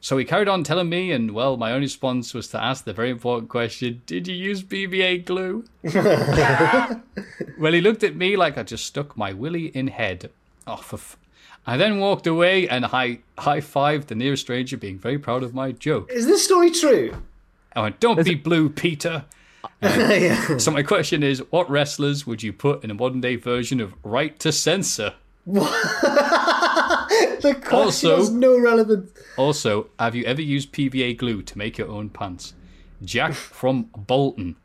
So 0.00 0.18
he 0.18 0.24
carried 0.26 0.48
on 0.48 0.64
telling 0.64 0.90
me, 0.90 1.12
and 1.12 1.30
well, 1.30 1.56
my 1.56 1.70
only 1.72 1.86
response 1.86 2.34
was 2.34 2.48
to 2.48 2.62
ask 2.62 2.84
the 2.84 2.92
very 2.92 3.08
important 3.08 3.48
question 3.48 4.02
Did 4.04 4.28
you 4.28 4.34
use 4.34 4.62
PVA 4.62 5.24
glue? 5.24 5.64
well, 7.58 7.72
he 7.72 7.80
looked 7.80 8.02
at 8.02 8.14
me 8.16 8.36
like 8.36 8.58
I 8.58 8.62
just 8.64 8.84
stuck 8.84 9.16
my 9.16 9.32
willy 9.32 9.66
in 9.68 9.86
head. 9.88 10.30
Oh, 10.66 10.76
for 10.76 10.96
f- 10.96 11.16
I 11.66 11.78
then 11.78 11.98
walked 12.00 12.26
away 12.26 12.68
and 12.68 12.84
high 12.84 13.20
high 13.38 13.60
fived 13.60 14.06
the 14.08 14.14
nearest 14.14 14.42
stranger, 14.42 14.76
being 14.76 14.98
very 14.98 15.18
proud 15.18 15.42
of 15.42 15.54
my 15.54 15.72
joke. 15.72 16.10
Is 16.12 16.26
this 16.26 16.44
story 16.44 16.70
true? 16.70 17.22
I 17.74 17.82
went, 17.82 18.00
"Don't 18.00 18.22
be 18.24 18.34
blue, 18.34 18.68
Peter." 18.68 19.24
Um, 19.82 20.10
yeah. 20.10 20.58
So 20.58 20.70
my 20.70 20.82
question 20.82 21.22
is, 21.22 21.42
what 21.50 21.68
wrestlers 21.70 22.26
would 22.26 22.42
you 22.42 22.52
put 22.52 22.84
in 22.84 22.90
a 22.90 22.94
modern 22.94 23.20
day 23.20 23.36
version 23.36 23.80
of 23.80 23.94
Right 24.02 24.38
to 24.40 24.52
Censor? 24.52 25.14
The 25.46 27.54
question 27.62 28.10
Also- 28.10 28.16
has 28.16 28.30
no 28.30 28.58
relevance. 28.58 29.10
Also, 29.36 29.88
have 29.98 30.14
you 30.14 30.24
ever 30.24 30.40
used 30.40 30.72
PVA 30.72 31.16
glue 31.16 31.42
to 31.42 31.58
make 31.58 31.76
your 31.78 31.88
own 31.88 32.08
pants? 32.08 32.54
Jack 33.02 33.34
from 33.60 33.90
Bolton. 33.96 34.56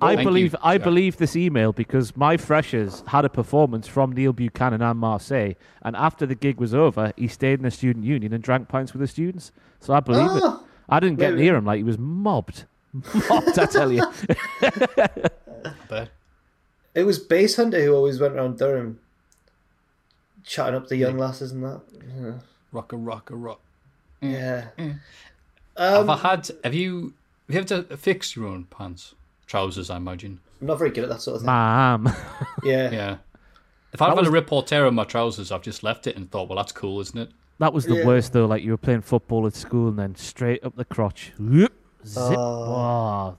I 0.00 0.16
Thank 0.16 0.20
you, 0.20 0.24
believe 0.24 0.56
I 0.62 0.78
believe 0.78 1.18
this 1.18 1.36
email 1.36 1.72
because 1.74 2.16
my 2.16 2.38
freshers 2.38 3.02
had 3.08 3.26
a 3.26 3.28
performance 3.28 3.86
from 3.86 4.12
Neil 4.12 4.32
Buchanan 4.32 4.80
and 4.80 4.98
Marseille, 4.98 5.52
and 5.82 5.94
after 5.94 6.24
the 6.24 6.34
gig 6.34 6.58
was 6.58 6.74
over, 6.74 7.12
he 7.18 7.28
stayed 7.28 7.58
in 7.58 7.64
the 7.64 7.70
student 7.70 8.06
union 8.06 8.32
and 8.32 8.42
drank 8.42 8.68
pints 8.68 8.94
with 8.94 9.00
the 9.00 9.06
students. 9.06 9.52
So 9.80 9.92
I 9.92 10.00
believe 10.00 10.30
it. 10.38 10.42
Oh. 10.42 10.63
I 10.88 11.00
didn't 11.00 11.18
get 11.18 11.32
Maybe. 11.32 11.42
near 11.44 11.56
him 11.56 11.64
like 11.64 11.78
he 11.78 11.82
was 11.82 11.98
mobbed. 11.98 12.64
Mobbed, 13.28 13.58
I 13.58 13.66
tell 13.66 13.90
you. 13.92 14.04
But 15.88 16.10
It 16.94 17.04
was 17.04 17.18
Basshunter 17.24 17.82
who 17.84 17.94
always 17.94 18.20
went 18.20 18.34
around 18.34 18.58
Durham 18.58 19.00
chatting 20.44 20.74
up 20.74 20.88
the 20.88 20.96
young 20.96 21.16
lasses 21.18 21.52
and 21.52 21.62
that. 21.64 21.80
rock 22.72 22.92
a 22.92 22.96
rock 22.96 23.30
a 23.30 23.36
rock. 23.36 23.60
Yeah. 24.20 24.66
have 24.78 24.98
Um, 25.76 26.10
I 26.10 26.16
had? 26.18 26.50
Have 26.62 26.74
you? 26.74 27.14
Have 27.48 27.54
you 27.54 27.60
ever 27.74 27.82
to 27.88 27.96
fix 27.96 28.36
your 28.36 28.46
own 28.46 28.64
pants, 28.64 29.14
trousers? 29.46 29.90
I 29.90 29.96
imagine. 29.96 30.40
I'm 30.60 30.66
not 30.68 30.78
very 30.78 30.90
good 30.90 31.04
at 31.04 31.10
that 31.10 31.20
sort 31.22 31.36
of 31.36 31.40
thing. 31.42 31.46
Ma'am. 31.46 32.08
Yeah. 32.62 32.90
Yeah. 32.90 33.16
If 33.92 34.00
I've 34.02 34.10
had 34.10 34.18
was- 34.18 34.28
a 34.28 34.30
rip 34.30 34.50
or 34.52 34.62
tear 34.62 34.86
on 34.86 34.94
my 34.94 35.04
trousers, 35.04 35.50
I've 35.52 35.62
just 35.62 35.82
left 35.82 36.06
it 36.06 36.16
and 36.16 36.30
thought, 36.30 36.48
well, 36.48 36.56
that's 36.56 36.72
cool, 36.72 37.00
isn't 37.00 37.18
it? 37.18 37.30
That 37.58 37.72
was 37.72 37.86
the 37.86 37.96
Yeah. 37.96 38.04
worst 38.06 38.32
though. 38.32 38.46
Like 38.46 38.62
you 38.62 38.72
were 38.72 38.76
playing 38.76 39.02
football 39.02 39.46
at 39.46 39.54
school 39.54 39.88
and 39.88 39.98
then 39.98 40.16
straight 40.16 40.64
up 40.64 40.76
the 40.76 40.84
crotch. 40.84 41.32
Whoop, 41.38 41.72
zip. 42.04 42.36
Oh, 42.38 43.36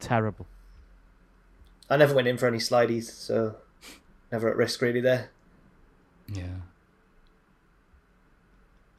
terrible. 0.00 0.46
I 1.90 1.96
never 1.96 2.14
went 2.14 2.28
in 2.28 2.36
for 2.38 2.46
any 2.46 2.58
slideys, 2.58 3.04
so 3.10 3.56
never 4.32 4.48
at 4.50 4.56
risk 4.56 4.80
really 4.82 5.00
there. 5.00 5.30
Yeah. 6.32 6.44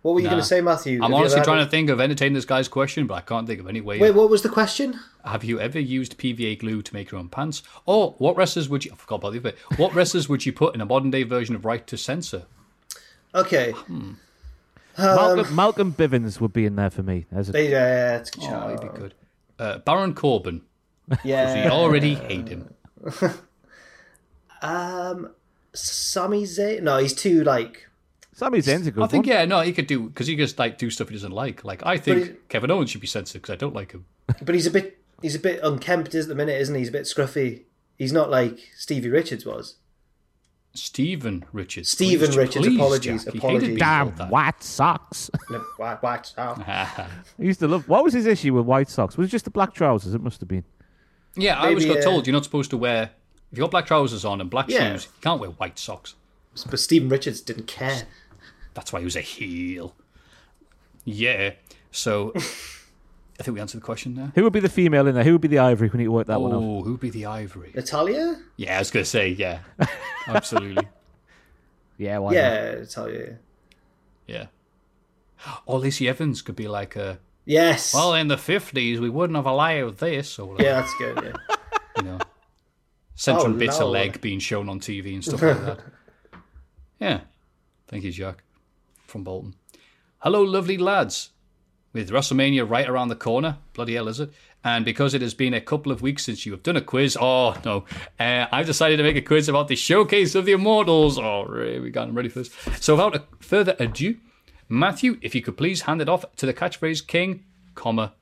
What 0.02 0.14
were 0.14 0.22
you 0.22 0.26
Nah. 0.28 0.32
going 0.32 0.42
to 0.42 0.48
say, 0.48 0.62
Matthew? 0.62 0.96
I'm 1.04 1.12
Have 1.12 1.20
honestly 1.20 1.42
trying 1.42 1.58
had 1.60 1.66
to 1.66 1.70
think 1.70 1.90
of 1.90 2.00
entertaining 2.00 2.34
this 2.34 2.46
guy's 2.46 2.70
question, 2.70 3.06
but 3.06 3.16
I 3.16 3.22
can't 3.22 3.46
think 3.46 3.60
of 3.60 3.68
any 3.68 3.82
way. 3.82 4.00
Wait, 4.00 4.12
what 4.16 4.30
was 4.30 4.42
the 4.44 4.50
question? 4.50 4.98
Have 5.26 5.44
you 5.44 5.60
ever 5.60 5.78
used 5.80 6.18
PVA 6.18 6.56
glue 6.58 6.82
to 6.82 6.94
make 6.94 7.12
your 7.12 7.20
own 7.20 7.28
pants? 7.28 7.62
Or 7.86 8.16
what 8.18 8.38
wrestlers 8.38 8.70
would 8.70 8.86
you? 8.86 8.94
I 8.94 8.96
forgot 8.96 9.16
about 9.18 9.32
the 9.34 9.40
other 9.40 9.52
bit. 9.52 9.58
What 9.78 9.94
wrestlers 9.94 10.30
would 10.30 10.46
you 10.46 10.54
put 10.54 10.74
in 10.74 10.80
a 10.80 10.86
modern 10.86 11.12
day 11.12 11.24
version 11.24 11.54
of 11.54 11.66
Right 11.66 11.86
to 11.86 11.98
Censor? 11.98 12.44
Okay. 13.36 13.72
Hmm. 13.72 14.14
Malcolm, 15.04 15.56
Malcolm 15.56 15.94
Bivens 15.94 16.40
would 16.42 16.54
be 16.54 16.66
in 16.66 16.76
there 16.76 16.90
for 16.90 17.04
me. 17.04 17.26
As 17.32 17.50
a, 17.50 17.64
Yeah, 17.70 18.18
it's 18.18 18.30
a 18.30 18.40
good 18.40 18.50
Oh, 18.52 18.68
he'd 18.70 18.82
be 18.82 18.98
good. 19.00 19.14
Uh, 19.58 19.78
Baron 19.80 20.14
Corbin. 20.14 20.62
Yeah. 21.24 21.66
We 21.66 21.70
already 21.72 22.16
hate 22.16 22.48
him. 22.48 22.74
Um, 24.62 25.32
Sami 25.74 26.44
Zayn. 26.44 26.82
No, 26.84 26.98
he's 26.98 27.14
too 27.14 27.44
like 27.44 27.88
Sami 28.34 28.60
Zayn's 28.60 28.88
a 28.88 28.92
good 28.92 29.00
one. 29.00 29.08
I 29.08 29.12
think 29.12 29.26
one. 29.26 29.36
yeah, 29.36 29.46
no, 29.46 29.62
he 29.62 29.72
could 29.74 29.88
do 29.88 30.08
because 30.10 30.28
he 30.28 30.36
just 30.36 30.60
like 30.60 30.78
do 30.78 30.90
stuff 30.90 31.10
he 31.10 31.16
doesn't 31.16 31.32
like. 31.32 31.64
Like 31.64 31.86
I 31.86 31.98
think 31.98 32.26
he- 32.26 32.34
Kevin 32.50 32.72
Owens 32.72 32.90
should 32.90 33.02
be 33.02 33.08
censored 33.08 33.42
because 33.42 33.54
I 33.54 33.58
don't 33.58 33.74
like 33.74 33.92
him. 33.94 34.06
But 34.44 34.56
he's 34.56 34.68
a 34.68 34.72
bit 34.72 35.00
he's 35.22 35.36
a 35.36 35.40
bit 35.40 35.60
unkempt 35.64 36.14
at 36.16 36.28
the 36.28 36.36
minute, 36.36 36.60
isn't 36.62 36.76
he? 36.76 36.80
He's 36.82 36.90
a 36.90 36.94
bit 36.94 37.04
scruffy. 37.04 37.64
He's 37.98 38.14
not 38.14 38.30
like 38.30 38.60
Stevie 38.78 39.10
Richards 39.10 39.46
was. 39.46 39.76
Stephen 40.74 41.46
Richards. 41.52 41.90
Stephen 41.90 42.28
Please, 42.28 42.38
Richards, 42.38 42.68
please, 42.68 42.76
apologies, 42.76 43.24
Jack. 43.26 43.34
He 43.34 43.40
apologies. 43.40 43.62
hated 43.62 43.68
being 43.76 43.78
Damn 43.80 44.06
called 44.08 44.18
that. 44.18 44.30
white 44.30 44.64
socks. 44.64 45.30
No, 45.50 45.64
what, 45.78 46.04
what? 46.04 46.34
Oh. 46.38 46.56
I 46.68 47.08
used 47.40 47.60
to 47.62 47.68
love. 47.68 47.88
What 47.90 48.04
was 48.04 48.14
his 48.14 48.26
issue 48.26 48.54
with 48.54 48.66
white 48.66 48.90
socks? 48.90 49.18
Was 49.18 49.28
it 49.28 49.32
just 49.32 49.46
the 49.46 49.52
black 49.52 49.74
trousers? 49.74 50.14
It 50.14 50.22
must 50.22 50.40
have 50.42 50.48
been. 50.48 50.64
Yeah, 51.36 51.60
I 51.60 51.70
always 51.70 51.86
got 51.86 51.98
uh, 51.98 52.02
told 52.02 52.28
you're 52.28 52.34
not 52.34 52.44
supposed 52.44 52.70
to 52.72 52.78
wear 52.78 53.12
if 53.52 53.58
you 53.58 53.64
got 53.64 53.72
black 53.72 53.88
trousers 53.88 54.26
on 54.26 54.42
and 54.42 54.50
black 54.50 54.70
Yeah. 54.70 54.92
shoes, 54.94 55.06
you 55.06 55.22
can't 55.22 55.40
wear 55.42 55.50
white 55.52 55.80
socks. 55.80 56.16
But 56.70 56.80
Stephen 56.80 57.10
Richards 57.10 57.42
didn't 57.42 57.68
care. 57.68 58.04
That's 58.74 58.92
why 58.94 59.00
he 59.00 59.06
was 59.06 59.16
a 59.16 59.22
heel. 59.22 59.96
Yeah. 61.06 61.54
So 61.92 62.34
I 63.40 63.44
think 63.44 63.56
we 63.56 63.62
answered 63.62 63.78
the 63.82 63.86
question 63.86 64.16
there. 64.16 64.32
Who 64.36 64.44
would 64.44 64.54
be 64.54 64.60
the 64.60 64.68
female 64.70 65.08
in 65.08 65.16
there? 65.16 65.24
Who 65.24 65.32
would 65.34 65.42
be 65.42 65.48
the 65.48 65.60
ivory? 65.60 65.90
We 65.94 65.98
need 66.00 66.04
to 66.06 66.12
work 66.12 66.28
that 66.28 66.42
one 66.42 66.52
out. 66.52 66.62
Oh, 66.62 66.84
who'd 66.84 67.00
be 67.00 67.10
the 67.10 67.26
ivory? 67.28 67.72
Natalya? 67.74 68.38
Yeah, 68.58 68.76
I 68.76 68.80
was 68.80 68.92
gonna 68.92 69.06
say, 69.06 69.30
yeah. 69.30 69.60
Absolutely. 70.28 70.88
Yeah, 71.98 72.18
why 72.18 72.34
not? 72.34 72.36
Yeah, 72.36 72.76
Natalya. 72.80 73.38
Yeah. 74.28 74.46
Or 75.66 75.80
Lacey 75.80 76.10
Evans 76.10 76.42
could 76.42 76.56
be 76.58 76.68
like 76.68 76.96
a 76.98 77.20
Yes. 77.46 77.94
well 77.94 78.14
in 78.14 78.28
the 78.28 78.38
fifties 78.38 79.00
we 79.00 79.10
wouldn't 79.10 79.38
have 79.38 79.46
allowed 79.46 79.98
this 79.98 80.38
or 80.38 80.50
whatever, 80.50 80.70
yeah, 80.70 80.82
that's 80.82 80.96
good. 80.98 81.24
Yeah. 81.50 81.56
you 81.98 82.04
know. 82.04 82.20
Central 83.16 83.54
Oh, 83.54 83.58
bits 83.58 83.80
no. 83.80 83.88
of 83.88 83.92
leg 83.94 84.22
being 84.22 84.40
shown 84.40 84.70
on 84.70 84.80
TV 84.80 85.14
and 85.14 85.24
stuff 85.24 85.42
like 85.42 85.62
that. 85.66 85.80
Yeah. 87.00 87.22
Thank 87.88 88.04
you, 88.04 88.12
Jack. 88.12 88.44
From 89.08 89.24
Bolton. 89.24 89.56
Hello, 90.20 90.44
lovely 90.44 90.78
lads. 90.78 91.30
With 91.92 92.12
WrestleMania 92.12 92.70
right 92.70 92.88
around 92.88 93.08
the 93.08 93.16
corner, 93.16 93.58
bloody 93.74 93.96
hell 93.96 94.08
is 94.08 94.20
it? 94.20 94.32
And 94.64 94.86
because 94.86 95.14
it 95.14 95.22
has 95.22 95.34
been 95.34 95.54
a 95.54 95.62
couple 95.62 95.92
of 95.92 96.02
weeks 96.02 96.26
since 96.26 96.46
you 96.46 96.52
have 96.52 96.62
done 96.62 96.78
a 96.78 96.82
quiz, 96.82 97.18
oh 97.20 97.56
no, 97.66 97.86
uh, 98.20 98.46
I've 98.52 98.68
decided 98.68 98.98
to 98.98 99.04
make 99.04 99.16
a 99.16 99.22
quiz 99.22 99.50
about 99.50 99.70
the 99.70 99.76
showcase 99.76 100.36
of 100.36 100.46
the 100.46 100.52
Immortals. 100.52 101.18
Oh, 101.18 101.46
really? 101.46 101.80
We 101.80 101.90
got 101.90 102.08
I'm 102.08 102.16
ready 102.16 102.30
for 102.30 102.40
this. 102.40 102.52
So, 102.80 102.94
without 102.94 103.16
a 103.16 103.24
further 103.40 103.76
ado, 103.80 104.18
Matthew, 104.68 105.18
if 105.22 105.34
you 105.34 105.42
could 105.42 105.58
please 105.58 105.82
hand 105.82 106.02
it 106.02 106.10
off 106.10 106.26
to 106.36 106.46
the 106.46 106.54
catchphrase 106.54 107.08
king, 107.08 107.46
comma, 107.74 108.14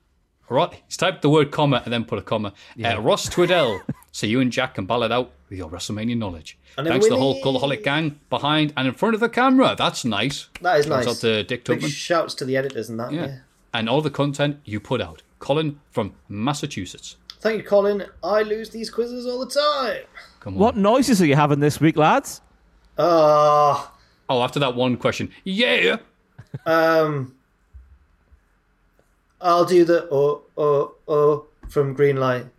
Right, 0.49 0.81
he's 0.85 0.95
typed 0.95 1.21
the 1.21 1.29
word 1.29 1.51
comma 1.51 1.81
and 1.83 1.93
then 1.93 2.05
put 2.05 2.19
a 2.19 2.21
comma. 2.21 2.53
Uh, 2.81 3.01
Ross 3.01 3.27
Tweddell, 3.27 3.81
so 4.13 4.25
you 4.25 4.39
and 4.39 4.49
Jack 4.49 4.75
can 4.75 4.85
ball 4.85 5.03
it 5.03 5.11
out 5.11 5.33
with 5.49 5.59
your 5.59 5.69
WrestleMania 5.69 6.17
knowledge. 6.17 6.57
And 6.77 6.87
Thanks 6.87 7.07
to 7.07 7.13
the 7.13 7.17
whole. 7.17 7.41
Cultaholic 7.41 7.83
gang 7.83 8.19
behind 8.29 8.71
and 8.77 8.87
in 8.87 8.93
front 8.93 9.13
of 9.13 9.19
the 9.19 9.27
camera. 9.27 9.75
That's 9.77 10.05
nice. 10.05 10.47
That 10.61 10.79
is 10.79 10.85
Shouts 10.85 11.05
nice. 11.05 11.15
out 11.15 11.21
to 11.21 11.43
Dick 11.43 11.65
Big 11.65 11.83
shouts 11.83 12.33
to 12.35 12.45
the 12.45 12.55
editors 12.55 12.89
and 12.89 12.99
that. 12.99 13.11
Yeah. 13.11 13.25
Yeah. 13.25 13.37
And 13.73 13.89
all 13.89 14.01
the 14.01 14.09
content 14.09 14.59
you 14.65 14.79
put 14.79 15.01
out. 15.01 15.21
Colin 15.39 15.79
from 15.91 16.13
Massachusetts. 16.29 17.17
Thank 17.39 17.61
you, 17.61 17.63
Colin. 17.67 18.05
I 18.23 18.41
lose 18.41 18.69
these 18.71 18.89
quizzes 18.89 19.25
all 19.27 19.39
the 19.39 19.51
time. 19.51 20.03
Come 20.39 20.53
on. 20.55 20.59
What 20.59 20.77
noises 20.77 21.21
are 21.21 21.25
you 21.25 21.35
having 21.35 21.59
this 21.59 21.79
week, 21.79 21.97
lads? 21.97 22.41
Ah, 22.97 23.93
Oh, 24.29 24.43
after 24.43 24.59
that 24.59 24.75
one 24.75 24.97
question. 24.97 25.31
Yeah. 25.43 25.97
um, 26.65 27.35
I'll 29.39 29.65
do 29.65 29.85
the 29.85 30.07
oh 30.11 30.41
oh 30.57 30.95
oh 31.07 31.45
from 31.69 31.95
Greenlight. 31.95 32.49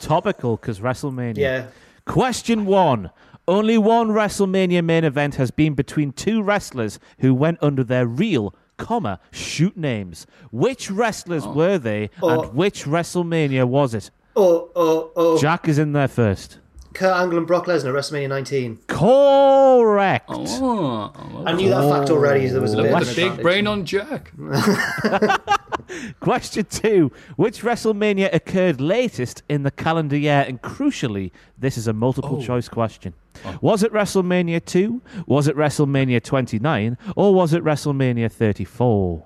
Topical, 0.00 0.56
because 0.56 0.80
WrestleMania. 0.80 1.38
Yeah. 1.38 1.66
Question 2.06 2.66
one. 2.66 3.10
Only 3.46 3.76
one 3.78 4.08
WrestleMania 4.08 4.82
main 4.82 5.04
event 5.04 5.34
has 5.34 5.50
been 5.50 5.74
between 5.74 6.12
two 6.12 6.42
wrestlers 6.42 6.98
who 7.18 7.34
went 7.34 7.58
under 7.62 7.84
their 7.84 8.06
real, 8.06 8.54
comma, 8.76 9.20
shoot 9.30 9.76
names. 9.76 10.26
Which 10.50 10.90
wrestlers 10.90 11.44
oh. 11.46 11.52
were 11.52 11.78
they, 11.78 12.10
Oh. 12.22 12.28
and 12.42 12.54
which 12.54 12.84
WrestleMania 12.84 13.64
was 13.66 13.94
it? 13.94 14.10
Oh 14.36 14.70
oh 14.74 15.12
oh. 15.16 15.38
Jack 15.38 15.68
is 15.68 15.78
in 15.78 15.92
there 15.92 16.08
first. 16.08 16.58
Kurt 16.94 17.16
Angle 17.16 17.38
and 17.38 17.46
Brock 17.46 17.66
Lesnar, 17.66 17.92
WrestleMania 17.92 18.28
19. 18.28 18.78
Correct. 18.86 20.26
Oh, 20.28 21.12
I 21.46 21.52
knew 21.52 21.68
that 21.68 21.90
fact 21.90 22.10
already. 22.10 22.46
There 22.46 22.60
was 22.60 22.72
a 22.72 22.76
look 22.76 22.86
bit 22.86 22.94
at 22.94 23.02
of 23.02 23.16
the 23.16 23.26
an 23.26 23.36
big 23.36 23.42
brain 23.42 23.66
on 23.66 23.84
Jack. 23.84 24.32
Question 26.20 26.64
two. 26.64 27.12
Which 27.36 27.62
WrestleMania 27.62 28.32
occurred 28.32 28.80
latest 28.80 29.42
in 29.48 29.64
the 29.64 29.70
calendar 29.70 30.16
year? 30.16 30.44
And 30.46 30.62
crucially, 30.62 31.32
this 31.58 31.76
is 31.76 31.88
a 31.88 31.92
multiple 31.92 32.38
oh. 32.40 32.44
choice 32.44 32.68
question. 32.68 33.14
Oh. 33.44 33.58
Was 33.60 33.82
it 33.82 33.92
WrestleMania 33.92 34.64
2? 34.64 35.02
Was 35.26 35.48
it 35.48 35.56
WrestleMania 35.56 36.22
29? 36.22 36.96
Or 37.16 37.34
was 37.34 37.52
it 37.52 37.64
WrestleMania 37.64 38.30
34? 38.30 39.24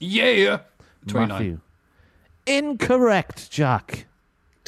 Yeah. 0.00 0.60
29. 1.06 1.28
Matthew. 1.28 1.60
Incorrect, 2.46 3.50
Jack. 3.50 4.07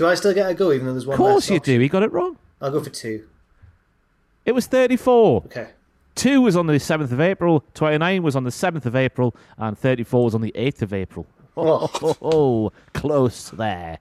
Do 0.01 0.07
I 0.07 0.15
still 0.15 0.33
get 0.33 0.49
a 0.49 0.55
go 0.55 0.73
even 0.73 0.87
though 0.87 0.93
there's 0.93 1.05
one 1.07 1.13
Of 1.13 1.19
course 1.19 1.51
you 1.51 1.57
option? 1.57 1.75
do. 1.75 1.79
He 1.81 1.87
got 1.87 2.03
it 2.03 2.11
wrong. 2.11 2.39
I'll 2.59 2.71
go 2.71 2.83
for 2.83 2.89
two. 2.89 3.27
It 4.47 4.53
was 4.53 4.67
34. 4.67 5.43
Okay. 5.45 5.69
2 6.15 6.41
was 6.41 6.57
on 6.57 6.67
the 6.67 6.73
7th 6.73 7.13
of 7.13 7.21
April, 7.21 7.63
29 7.75 8.23
was 8.23 8.35
on 8.35 8.45
the 8.45 8.51
7th 8.51 8.87
of 8.87 8.97
April, 8.97 9.37
and 9.59 9.77
34 9.77 10.25
was 10.25 10.35
on 10.35 10.41
the 10.41 10.53
8th 10.53 10.81
of 10.81 10.95
April. 10.95 11.27
Oh, 11.55 11.91
Oh, 12.01 12.17
oh, 12.23 12.73
close 12.95 13.51
there. 13.51 13.99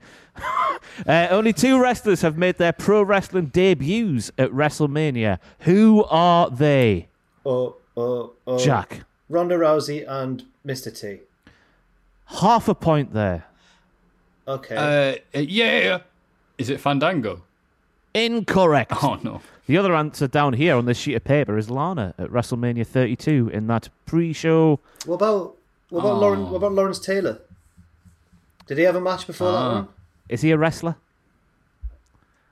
uh, 1.06 1.28
only 1.32 1.52
two 1.52 1.78
wrestlers 1.82 2.22
have 2.22 2.38
made 2.38 2.58
their 2.58 2.72
pro 2.72 3.04
wrestling 3.04 3.48
debuts 3.48 4.32
at 4.38 4.52
WrestleMania. 4.52 5.38
Who 5.60 6.06
are 6.06 6.50
they? 6.50 7.10
oh, 7.46 7.76
oh, 7.98 8.32
oh. 8.48 8.58
Jack. 8.58 9.02
Ronda 9.28 9.58
Rousey 9.58 10.06
and 10.08 10.46
Mr. 10.66 10.98
T. 10.98 11.24
Half 12.28 12.70
a 12.70 12.74
point 12.74 13.12
there. 13.14 13.48
Okay. 14.50 14.76
Uh, 14.76 15.38
uh, 15.38 15.42
yeah. 15.42 16.00
Is 16.58 16.70
it 16.70 16.80
Fandango? 16.82 17.44
Incorrect. 18.14 18.92
Oh, 19.04 19.20
no. 19.24 19.42
The 19.68 19.78
other 19.78 19.94
answer 19.96 20.28
down 20.28 20.54
here 20.54 20.76
on 20.76 20.86
this 20.86 20.98
sheet 20.98 21.14
of 21.14 21.24
paper 21.24 21.56
is 21.58 21.70
Lana 21.70 22.16
at 22.18 22.30
WrestleMania 22.30 22.86
32 22.88 23.52
in 23.54 23.68
that 23.68 23.90
pre-show. 24.08 24.80
what 25.06 25.16
about 25.16 25.56
what 25.90 26.00
about 26.02 26.18
Lauren? 26.20 26.50
What 26.50 26.58
about 26.58 26.74
Lawrence 26.74 27.00
Taylor? 27.00 27.40
Did 28.68 28.78
he 28.80 28.84
have 28.84 28.96
a 28.96 29.02
match 29.02 29.26
before 29.28 29.52
that 29.52 29.58
Ah. 29.58 29.74
one? 29.76 29.88
Is 30.28 30.42
he 30.42 30.52
a 30.52 30.58
wrestler? 30.58 30.96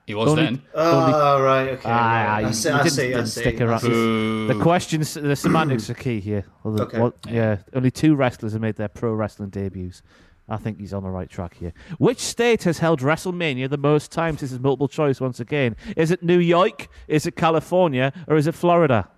He 0.06 0.14
was 0.15 0.30
Only- 0.30 0.44
then. 0.44 0.61
Oh, 0.74 1.41
right. 1.41 1.68
Okay. 1.69 1.82
Ah, 1.90 2.24
right. 2.38 2.45
I 2.45 2.52
see. 2.52 2.69
I 2.69 2.78
didn't- 2.84 2.91
see. 2.91 3.07
Didn't 3.10 3.28
see. 3.28 3.41
stick 3.41 3.61
around. 3.61 3.80
see. 3.82 4.48
The 4.48 4.60
questions, 4.61 5.14
the 5.15 5.36
semantics 5.36 5.90
are 5.90 5.94
key 5.95 6.19
here. 6.19 6.45
Well, 6.64 6.76
the- 6.76 6.84
Okay. 6.84 6.99
what- 6.99 7.15
yeah, 7.28 7.57
only 7.74 7.91
two 7.91 8.15
wrestlers 8.15 8.53
have 8.53 8.61
made 8.61 8.76
their 8.78 8.88
pro 8.88 9.11
wrestling 9.14 9.49
debuts. 9.49 10.02
I 10.49 10.57
think 10.57 10.80
he's 10.80 10.94
on 10.94 11.03
the 11.03 11.10
right 11.10 11.30
track 11.30 11.56
here. 11.56 11.74
Which 11.98 12.19
state 12.19 12.64
has 12.64 12.80
held 12.80 13.02
WrestleMania 13.02 13.69
the 13.69 13.78
most 13.78 14.11
times? 14.11 14.40
This 14.41 14.52
is 14.52 14.60
multiple 14.60 14.88
choice 14.88 15.19
once 15.19 15.40
again. 15.40 15.76
Is 15.98 16.10
it 16.11 16.24
New 16.24 16.40
York? 16.40 16.88
Is 17.07 17.26
it 17.26 17.36
California? 17.36 18.14
Or 18.28 18.38
is 18.38 18.48
it 18.48 18.56
Florida? 18.56 19.10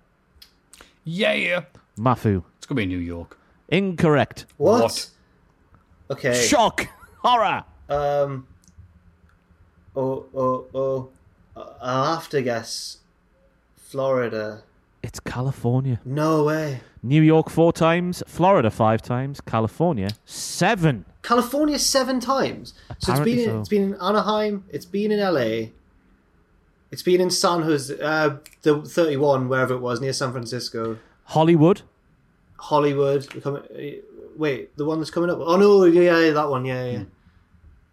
Yeah. 1.04 1.62
Mafu. 1.96 2.42
It's 2.58 2.66
going 2.66 2.76
to 2.76 2.82
be 2.82 2.86
New 2.86 2.98
York. 2.98 3.38
Incorrect. 3.68 4.46
What? 4.56 4.82
What? 4.82 5.10
Okay. 6.10 6.34
Shock. 6.46 6.88
Horror. 7.18 7.64
Um. 7.88 8.46
Oh, 9.94 10.26
oh, 10.34 10.66
oh. 10.74 11.08
I'll 11.80 12.14
have 12.16 12.28
to 12.30 12.42
guess 12.42 12.98
Florida. 13.76 14.62
It's 15.02 15.20
California. 15.20 16.00
No 16.04 16.44
way. 16.44 16.80
New 17.02 17.22
York 17.22 17.48
four 17.50 17.72
times, 17.72 18.22
Florida 18.26 18.70
five 18.70 19.02
times, 19.02 19.40
California 19.40 20.10
seven. 20.24 21.04
California 21.22 21.78
seven 21.78 22.20
times. 22.20 22.72
So 22.88 22.92
it's 22.92 23.08
Apparently 23.08 23.34
been 23.36 23.44
in, 23.44 23.50
so. 23.50 23.60
it's 23.60 23.68
been 23.68 23.82
in 23.82 23.94
Anaheim. 24.00 24.64
It's 24.70 24.86
been 24.86 25.12
in 25.12 25.20
LA. 25.20 25.68
It's 26.90 27.02
been 27.02 27.20
in 27.20 27.30
San 27.30 27.62
Jose, 27.62 27.94
uh, 28.00 28.36
the 28.62 28.82
thirty-one, 28.82 29.48
wherever 29.48 29.74
it 29.74 29.78
was 29.80 30.00
near 30.00 30.12
San 30.12 30.32
Francisco, 30.32 30.98
Hollywood. 31.24 31.82
Hollywood. 32.58 33.42
coming- 33.42 33.62
uh, 33.62 34.00
Wait, 34.36 34.74
the 34.76 34.84
one 34.84 34.98
that's 34.98 35.10
coming 35.10 35.28
up. 35.30 35.38
Oh 35.40 35.56
no, 35.56 35.84
yeah, 35.84 36.18
yeah 36.18 36.30
that 36.32 36.48
one. 36.48 36.64
Yeah, 36.64 36.84
yeah. 36.90 37.02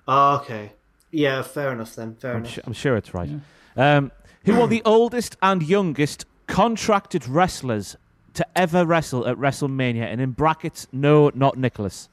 Oh, 0.07 0.35
okay. 0.37 0.71
Yeah, 1.11 1.41
fair 1.41 1.71
enough 1.73 1.95
then. 1.95 2.15
Fair 2.15 2.31
I'm, 2.31 2.37
enough. 2.37 2.53
su- 2.53 2.61
I'm 2.65 2.73
sure 2.73 2.95
it's 2.95 3.13
right. 3.13 3.29
Um, 3.75 4.11
who 4.45 4.59
are 4.61 4.67
the 4.67 4.81
oldest 4.85 5.35
and 5.41 5.61
youngest 5.61 6.25
contracted 6.47 7.27
wrestlers 7.27 7.97
to 8.35 8.45
ever 8.57 8.85
wrestle 8.85 9.27
at 9.27 9.35
WrestleMania? 9.37 10.03
And 10.03 10.21
in 10.21 10.31
brackets, 10.31 10.87
no, 10.93 11.31
not 11.35 11.57
Nicholas. 11.57 12.07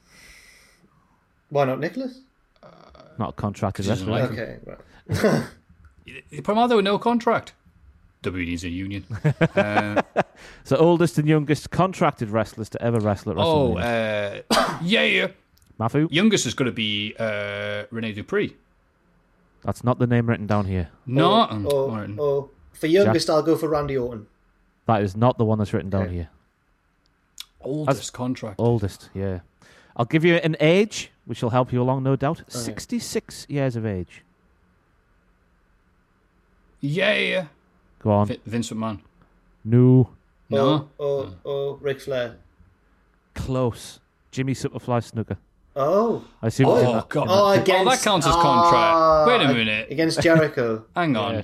Why 1.49 1.65
not 1.65 1.79
Nicholas? 1.79 2.19
Not 3.17 3.29
a 3.29 3.33
contracted 3.33 3.85
'Cause 3.85 3.99
he 3.99 4.05
wrestler. 4.05 4.19
doesn't 4.19 4.37
like 4.37 5.19
Okay, 5.19 5.29
right. 5.29 5.43
You 6.05 6.41
put 6.41 6.51
him 6.51 6.57
out 6.57 6.67
there 6.67 6.75
with 6.77 6.85
no 6.85 6.97
contract. 6.97 7.53
WWE 8.23 8.45
needs 8.45 8.63
a 8.63 8.69
union. 8.69 9.05
Uh, 9.55 10.01
So 10.63 10.75
oldest 10.77 11.17
and 11.17 11.27
youngest 11.27 11.69
contracted 11.71 12.29
wrestlers 12.29 12.69
to 12.69 12.81
ever 12.81 12.99
wrestle 12.99 13.31
at 13.31 13.37
oh, 13.37 13.75
WrestleMania. 13.75 14.43
uh, 14.51 14.79
yeah. 14.83 15.27
Mafu? 15.79 16.07
Youngest 16.11 16.45
is 16.45 16.53
going 16.53 16.65
to 16.67 16.71
be 16.71 17.15
uh, 17.19 17.83
Rene 17.91 18.11
Dupree. 18.13 18.55
That's 19.63 19.83
not 19.83 19.97
the 19.99 20.07
name 20.07 20.27
written 20.27 20.47
down 20.47 20.65
here. 20.65 20.89
No. 21.05 21.47
Oh, 21.49 21.87
Martin. 21.89 22.17
oh, 22.19 22.49
for 22.73 22.87
youngest, 22.87 23.29
I'll 23.29 23.41
go 23.43 23.55
for 23.55 23.69
Randy 23.69 23.97
Orton. 23.97 24.27
That 24.87 25.01
is 25.01 25.15
not 25.15 25.37
the 25.37 25.45
one 25.45 25.57
that's 25.59 25.73
written 25.73 25.89
down 25.89 26.03
Okay. 26.03 26.13
here. 26.13 26.29
Oldest 27.61 28.13
contract. 28.13 28.55
Oldest, 28.59 29.09
yeah. 29.13 29.39
I'll 29.97 30.05
give 30.05 30.23
you 30.25 30.35
an 30.35 30.55
age, 30.59 31.11
which 31.25 31.41
will 31.41 31.49
help 31.51 31.71
you 31.73 31.81
along, 31.81 32.03
no 32.03 32.15
doubt. 32.15 32.43
66 32.47 33.45
years 33.49 33.75
of 33.75 33.85
age. 33.85 34.23
Yeah. 36.81 37.45
Go 37.99 38.11
on. 38.11 38.27
Vi- 38.27 38.39
Vince 38.45 38.69
McMahon. 38.71 38.99
No. 39.63 40.09
No. 40.49 40.59
Oh, 40.59 40.89
oh, 40.99 41.33
oh, 41.45 41.77
Ric 41.81 41.99
Flair. 42.01 42.35
Close. 43.33 43.99
Jimmy 44.31 44.53
Superfly 44.53 45.01
Snuka. 45.11 45.37
Oh. 45.75 46.23
I 46.41 46.47
assume 46.47 46.69
it's 46.69 46.81
in 46.81 46.87
Oh, 46.87 46.93
that. 46.93 47.09
God. 47.09 47.27
Oh, 47.29 47.47
Oh, 47.47 47.59
against. 47.61 47.91
that 47.91 48.01
counts 48.03 48.27
as 48.27 48.33
Ah, 48.35 48.41
contract. 48.41 49.27
Wait 49.27 49.49
a 49.49 49.53
minute. 49.53 49.91
Against 49.91 50.21
Jericho. 50.21 50.85
Hang 50.95 51.15
on. 51.17 51.33
Yeah. 51.35 51.41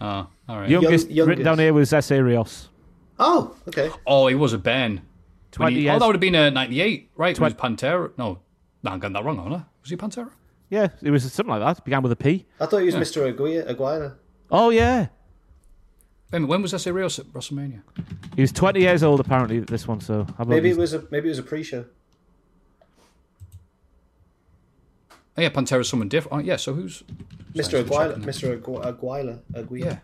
Oh, 0.00 0.26
all 0.48 0.60
right. 0.60 0.68
Youngest, 0.68 1.10
Young- 1.10 1.26
written 1.28 1.44
down 1.44 1.58
here 1.58 1.72
was 1.72 1.92
Essa 1.92 2.22
Rios. 2.22 2.68
oh, 3.18 3.56
okay. 3.66 3.90
Oh, 4.06 4.26
he 4.28 4.34
was 4.34 4.52
a 4.52 4.58
Ben. 4.58 4.96
When 4.96 5.02
20 5.72 5.74
he- 5.76 5.82
years. 5.82 5.96
Oh, 5.96 5.98
that 5.98 6.06
would 6.06 6.14
have 6.14 6.20
been 6.20 6.34
a 6.36 6.50
98, 6.50 7.10
right? 7.16 7.36
It 7.36 7.40
was 7.40 7.54
Pantera. 7.54 8.10
No, 8.18 8.38
no, 8.82 8.90
I'm 8.92 9.00
getting 9.00 9.14
that 9.14 9.24
wrong, 9.24 9.38
aren't 9.38 9.54
I? 9.54 9.64
Was 9.82 9.90
he 9.90 9.96
Pantera? 9.96 10.30
Yeah, 10.70 10.88
it 11.02 11.10
was 11.10 11.22
something 11.32 11.50
like 11.50 11.60
that. 11.60 11.78
It 11.78 11.84
Began 11.84 12.02
with 12.02 12.12
a 12.12 12.16
P. 12.16 12.46
I 12.60 12.66
thought 12.66 12.78
he 12.78 12.86
was 12.86 12.94
Mr. 12.94 13.26
Aguirre. 13.28 13.64
Aguirre. 13.68 14.14
Oh, 14.50 14.70
yeah. 14.70 15.00
Wait 15.00 15.08
a 16.36 16.40
minute, 16.40 16.48
when 16.48 16.60
was 16.62 16.74
Essa 16.74 16.92
Rios 16.92 17.18
at 17.18 17.26
WrestleMania? 17.26 17.80
He 18.36 18.42
was 18.42 18.52
20 18.52 18.80
years 18.80 19.02
old, 19.02 19.18
apparently, 19.20 19.60
this 19.60 19.88
one, 19.88 20.00
so... 20.00 20.24
how 20.24 20.30
about 20.40 20.48
Maybe 20.48 20.68
these- 20.68 20.76
it 20.76 20.80
was 20.80 20.94
a 20.94 21.04
maybe 21.10 21.28
it 21.28 21.30
was 21.30 21.38
a 21.38 21.42
pre-show. 21.42 21.86
Oh, 25.36 25.40
yeah, 25.42 25.50
Pantera's 25.50 25.88
someone 25.88 26.08
different. 26.08 26.36
Oh, 26.36 26.44
yeah, 26.44 26.56
so 26.56 26.74
who's. 26.74 27.02
Mr. 27.54 27.70
Sorry, 27.70 27.82
Aguirre. 27.84 28.14
Mr. 28.16 28.60
Agu- 28.60 28.84
Aguirre. 28.84 29.38
Aguirre. 29.54 29.78
Yeah. 29.78 29.98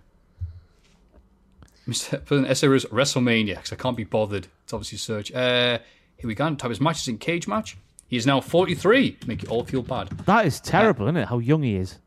Mr. 1.89 2.25
Put 2.25 2.39
an 2.39 2.47
Essa 2.47 2.71
Rios 2.71 2.85
WrestleMania, 2.87 3.57
because 3.57 3.73
I 3.73 3.77
can't 3.77 3.97
be 3.97 4.05
bothered 4.05 4.47
to 4.69 4.77
obviously 4.77 4.99
search. 4.99 5.33
Uh, 5.33 5.79
here 6.17 6.29
we 6.29 6.35
go. 6.35 6.55
Type 6.55 6.71
his 6.71 6.81
matches 6.81 7.09
in 7.09 7.19
cage 7.19 7.47
match. 7.49 7.77
He 8.09 8.17
is 8.17 8.27
now 8.27 8.41
43. 8.41 9.19
Make 9.27 9.43
you 9.43 9.49
all 9.49 9.65
feel 9.65 9.83
bad. 9.83 10.09
That 10.27 10.47
is 10.47 10.61
uh, 10.61 10.65
terrible, 10.65 11.07
isn't 11.07 11.17
it? 11.17 11.29
How 11.29 11.39
young 11.39 11.63
he 11.63 11.77
is. 11.77 11.99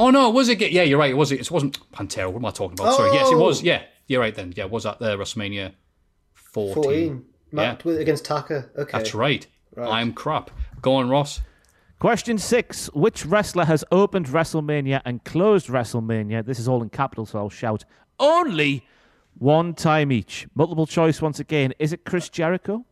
Oh 0.00 0.10
no, 0.10 0.30
was 0.30 0.48
it? 0.48 0.60
Yeah, 0.60 0.84
you're 0.84 0.98
right. 0.98 1.10
It 1.10 1.14
was. 1.16 1.32
It 1.32 1.50
wasn't 1.50 1.78
Pantera. 1.90 2.28
What 2.30 2.36
am 2.38 2.44
I 2.46 2.50
talking 2.52 2.78
about? 2.78 2.94
Sorry. 2.94 3.10
Yes, 3.12 3.28
it 3.30 3.34
Oh. 3.34 3.38
was. 3.38 3.62
Yeah, 3.64 3.82
you're 4.06 4.20
right. 4.20 4.32
Then, 4.32 4.52
yeah, 4.56 4.66
was 4.66 4.84
that 4.84 5.00
the 5.00 5.16
WrestleMania 5.16 5.72
14. 6.34 6.74
14. 6.84 7.24
Matt 7.50 7.84
with, 7.84 7.98
against 7.98 8.24
Taka. 8.24 8.68
Okay. 8.78 8.96
That's 8.96 9.12
right. 9.12 9.44
Right. 9.74 9.88
I'm 9.90 10.12
crap. 10.12 10.52
Go 10.82 10.94
on, 10.94 11.08
Ross. 11.08 11.40
Question 11.98 12.38
six. 12.38 12.86
Which 12.94 13.26
wrestler 13.26 13.64
has 13.64 13.82
opened 13.90 14.26
WrestleMania 14.26 15.02
and 15.04 15.24
closed 15.24 15.66
WrestleMania? 15.66 16.44
This 16.46 16.60
is 16.60 16.68
all 16.68 16.80
in 16.80 16.90
capital, 16.90 17.26
so 17.26 17.40
I'll 17.40 17.50
shout 17.50 17.84
only 18.20 18.86
one 19.36 19.74
time 19.74 20.12
each. 20.12 20.46
Multiple 20.54 20.86
choice 20.86 21.20
once 21.20 21.40
again. 21.40 21.74
Is 21.80 21.92
it 21.92 22.04
Chris 22.04 22.28
Jericho? 22.28 22.84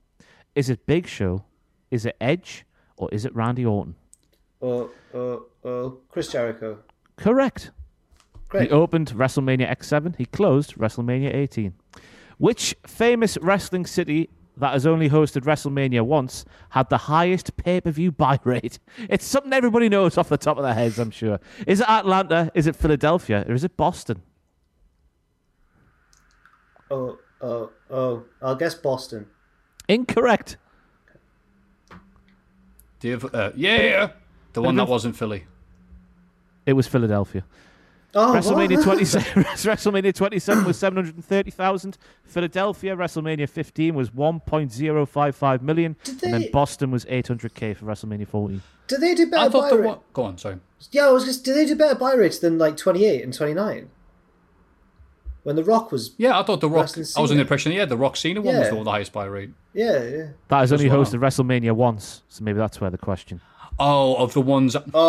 Is 0.56 0.70
it 0.70 0.86
Big 0.86 1.06
Show? 1.06 1.44
Is 1.90 2.06
it 2.06 2.16
Edge? 2.20 2.64
Or 2.96 3.10
is 3.12 3.26
it 3.26 3.36
Randy 3.36 3.64
Orton? 3.64 3.94
Oh, 4.62 4.90
oh, 5.14 5.44
oh. 5.64 5.98
Chris 6.08 6.32
Jericho. 6.32 6.78
Correct. 7.16 7.70
Great. 8.48 8.68
He 8.68 8.70
opened 8.70 9.12
WrestleMania 9.12 9.70
X7. 9.70 10.16
He 10.16 10.24
closed 10.24 10.76
WrestleMania 10.76 11.34
18. 11.34 11.74
Which 12.38 12.74
famous 12.86 13.36
wrestling 13.42 13.84
city 13.84 14.30
that 14.56 14.72
has 14.72 14.86
only 14.86 15.10
hosted 15.10 15.42
WrestleMania 15.42 16.00
once 16.00 16.46
had 16.70 16.88
the 16.88 16.96
highest 16.96 17.54
pay 17.58 17.82
per 17.82 17.90
view 17.90 18.10
buy 18.10 18.38
rate? 18.44 18.78
It's 19.10 19.26
something 19.26 19.52
everybody 19.52 19.90
knows 19.90 20.16
off 20.16 20.30
the 20.30 20.38
top 20.38 20.56
of 20.56 20.62
their 20.62 20.74
heads, 20.74 20.98
I'm 20.98 21.10
sure. 21.10 21.38
Is 21.66 21.80
it 21.80 21.88
Atlanta? 21.88 22.50
Is 22.54 22.66
it 22.66 22.76
Philadelphia? 22.76 23.44
Or 23.46 23.54
is 23.54 23.64
it 23.64 23.76
Boston? 23.76 24.22
Oh, 26.90 27.18
oh, 27.42 27.70
oh. 27.90 28.24
I'll 28.40 28.56
guess 28.56 28.74
Boston. 28.74 29.26
Incorrect. 29.88 30.56
Do 33.00 33.08
you 33.08 33.12
have, 33.14 33.34
uh, 33.34 33.52
yeah, 33.54 34.10
the 34.54 34.62
one 34.62 34.76
that 34.76 34.88
wasn't 34.88 35.16
Philly. 35.16 35.44
It 36.64 36.72
was 36.72 36.86
Philadelphia. 36.86 37.44
Oh, 38.14 38.32
WrestleMania 38.34 38.76
what? 38.78 38.84
27, 38.84 39.42
WrestleMania 39.44 40.14
27 40.14 40.64
was 40.64 40.78
730,000. 40.78 41.98
Philadelphia, 42.24 42.96
WrestleMania 42.96 43.48
15 43.48 43.94
was 43.94 44.08
1.055 44.10 45.60
million. 45.60 45.96
Did 46.02 46.22
And 46.24 46.32
then 46.34 46.50
Boston 46.50 46.90
was 46.90 47.04
800k 47.04 47.76
for 47.76 47.84
WrestleMania 47.84 48.26
14. 48.26 48.62
Did 48.88 49.00
they 49.00 49.14
do 49.14 49.24
I 49.24 49.30
better 49.30 49.50
thought 49.50 49.60
buy 49.62 49.70
the 49.70 49.76
rates? 49.82 49.86
one. 49.88 49.98
Go 50.14 50.22
on, 50.22 50.38
sorry. 50.38 50.56
Yeah, 50.92 51.08
I 51.08 51.10
was 51.10 51.24
just. 51.24 51.44
Did 51.44 51.56
they 51.56 51.66
do 51.66 51.76
better 51.76 51.94
buy 51.94 52.14
rates 52.14 52.38
than 52.38 52.56
like 52.56 52.76
28 52.78 53.22
and 53.22 53.34
29? 53.34 53.90
When 55.42 55.56
The 55.56 55.64
Rock 55.64 55.92
was. 55.92 56.12
Yeah, 56.16 56.38
I 56.38 56.42
thought 56.42 56.60
the 56.60 56.70
Rock. 56.70 56.96
Wrestling 56.96 57.06
I 57.16 57.20
was 57.20 57.30
in 57.30 57.36
the 57.36 57.42
impression. 57.42 57.72
Yeah, 57.72 57.84
the 57.84 57.96
Rock 57.96 58.16
Cena 58.16 58.40
one 58.40 58.56
was 58.56 58.66
Yeah. 58.68 58.74
the 58.74 58.82
the 58.82 58.90
highest 58.90 59.12
buy 59.12 59.26
rate. 59.26 59.50
Yeah, 59.76 60.02
yeah. 60.04 60.28
That 60.48 60.60
has 60.60 60.72
only 60.72 60.88
well. 60.88 61.04
hosted 61.04 61.20
WrestleMania 61.20 61.72
once, 61.72 62.22
so 62.30 62.42
maybe 62.42 62.56
that's 62.56 62.80
where 62.80 62.88
the 62.88 62.96
question. 62.96 63.42
Oh, 63.78 64.16
of 64.16 64.32
the 64.32 64.40
ones. 64.40 64.74
Oh, 64.94 65.04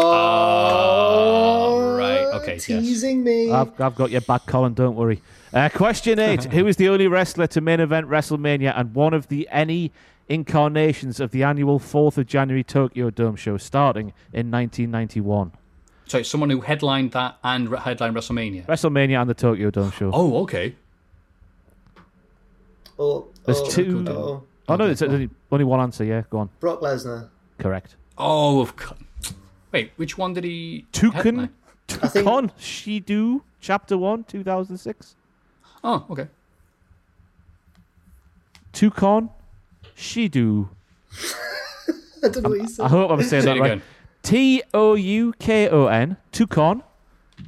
right. 1.97 2.25
Okay. 2.41 2.55
Yes. 2.55 2.65
Teasing 2.65 3.23
me. 3.23 3.49
I've, 3.49 3.79
I've 3.79 3.95
got 3.95 4.11
your 4.11 4.19
back, 4.21 4.45
Colin. 4.45 4.73
Don't 4.73 4.97
worry. 4.97 5.21
Uh, 5.53 5.69
question 5.69 6.19
eight: 6.19 6.43
Who 6.53 6.67
is 6.67 6.75
the 6.75 6.89
only 6.89 7.07
wrestler 7.07 7.47
to 7.47 7.61
main 7.61 7.79
event 7.79 8.09
WrestleMania 8.09 8.77
and 8.77 8.93
one 8.93 9.13
of 9.13 9.29
the 9.29 9.47
any 9.51 9.93
incarnations 10.27 11.21
of 11.21 11.31
the 11.31 11.43
annual 11.43 11.79
Fourth 11.79 12.17
of 12.17 12.27
January 12.27 12.65
Tokyo 12.65 13.09
Dome 13.09 13.37
show 13.37 13.55
starting 13.55 14.11
in 14.33 14.51
1991? 14.51 15.53
So 16.07 16.21
someone 16.23 16.49
who 16.49 16.59
headlined 16.59 17.11
that 17.13 17.37
and 17.41 17.69
re- 17.69 17.79
headlined 17.79 18.17
WrestleMania. 18.17 18.65
WrestleMania 18.65 19.21
and 19.21 19.29
the 19.29 19.33
Tokyo 19.33 19.71
Dome 19.71 19.91
show. 19.91 20.11
Oh, 20.13 20.41
okay. 20.43 20.75
oh, 22.99 23.27
There's 23.45 23.59
oh, 23.59 23.69
two- 23.69 24.05
Oh, 24.09 24.43
Oh, 24.69 24.75
no, 24.75 24.85
it's 24.89 25.01
only, 25.01 25.29
only 25.51 25.63
one 25.65 25.79
answer. 25.79 26.03
Yeah, 26.03 26.23
go 26.29 26.39
on. 26.39 26.49
Brock 26.59 26.81
Lesnar. 26.81 27.29
Correct. 27.57 27.95
Oh, 28.17 28.59
of 28.61 28.75
course. 28.75 28.99
Wait, 29.71 29.91
which 29.95 30.17
one 30.17 30.33
did 30.33 30.43
he? 30.43 30.85
Toukon, 30.91 31.13
headline? 31.13 31.49
I 32.01 32.07
think- 32.07 32.25
Toukon 32.27 32.51
Shidou, 32.59 33.41
Chapter 33.61 33.97
One, 33.97 34.23
2006. 34.25 35.15
Oh, 35.83 36.05
okay. 36.09 36.27
Toukon 38.73 39.29
Shidou. 39.95 40.69
I 42.23 42.27
don't 42.29 42.43
know 42.43 42.49
what 42.49 42.57
you 42.57 42.63
I 42.63 42.67
said. 42.67 42.87
hope 42.87 43.11
I'm 43.11 43.23
saying 43.23 43.43
Say 43.43 43.45
that 43.49 43.57
it 43.57 43.59
right. 43.61 43.71
again. 43.73 43.81
T 44.23 44.63
O 44.73 44.95
U 44.95 45.33
K 45.39 45.69
O 45.69 45.85
N. 45.87 46.17
Toukon. 46.31 46.81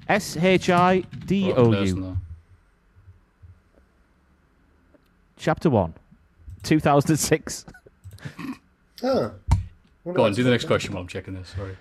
S 0.08 0.38
H 0.38 0.70
I 0.70 1.00
D 1.26 1.52
O 1.52 1.70
Brock 1.72 1.86
U. 1.88 1.96
Lesnar. 1.96 2.18
Chapter 5.38 5.70
1, 5.70 5.94
2006. 6.64 7.66
Oh. 9.04 9.32
Go 10.14 10.24
on, 10.24 10.34
do 10.34 10.44
the 10.44 10.50
next 10.50 10.66
question 10.66 10.94
while 10.94 11.02
I'm 11.02 11.08
checking 11.08 11.34
this. 11.34 11.54
Sorry. 11.56 11.78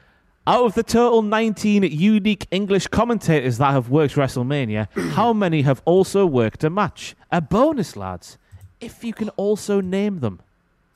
Out 0.47 0.65
of 0.65 0.75
the 0.75 0.83
total 0.83 1.23
19 1.23 1.83
unique 1.83 2.47
English 2.51 2.87
commentators 2.87 3.59
that 3.59 3.73
have 3.73 3.91
worked 3.91 4.15
WrestleMania, 4.15 4.89
how 5.15 5.33
many 5.33 5.63
have 5.63 5.83
also 5.85 6.25
worked 6.25 6.65
a 6.65 6.71
match? 6.71 7.15
A 7.31 7.41
bonus, 7.41 7.97
lads, 7.97 8.39
if 8.81 9.05
you 9.05 9.13
can 9.13 9.29
also 9.31 9.81
name 9.81 10.21
them. 10.21 10.41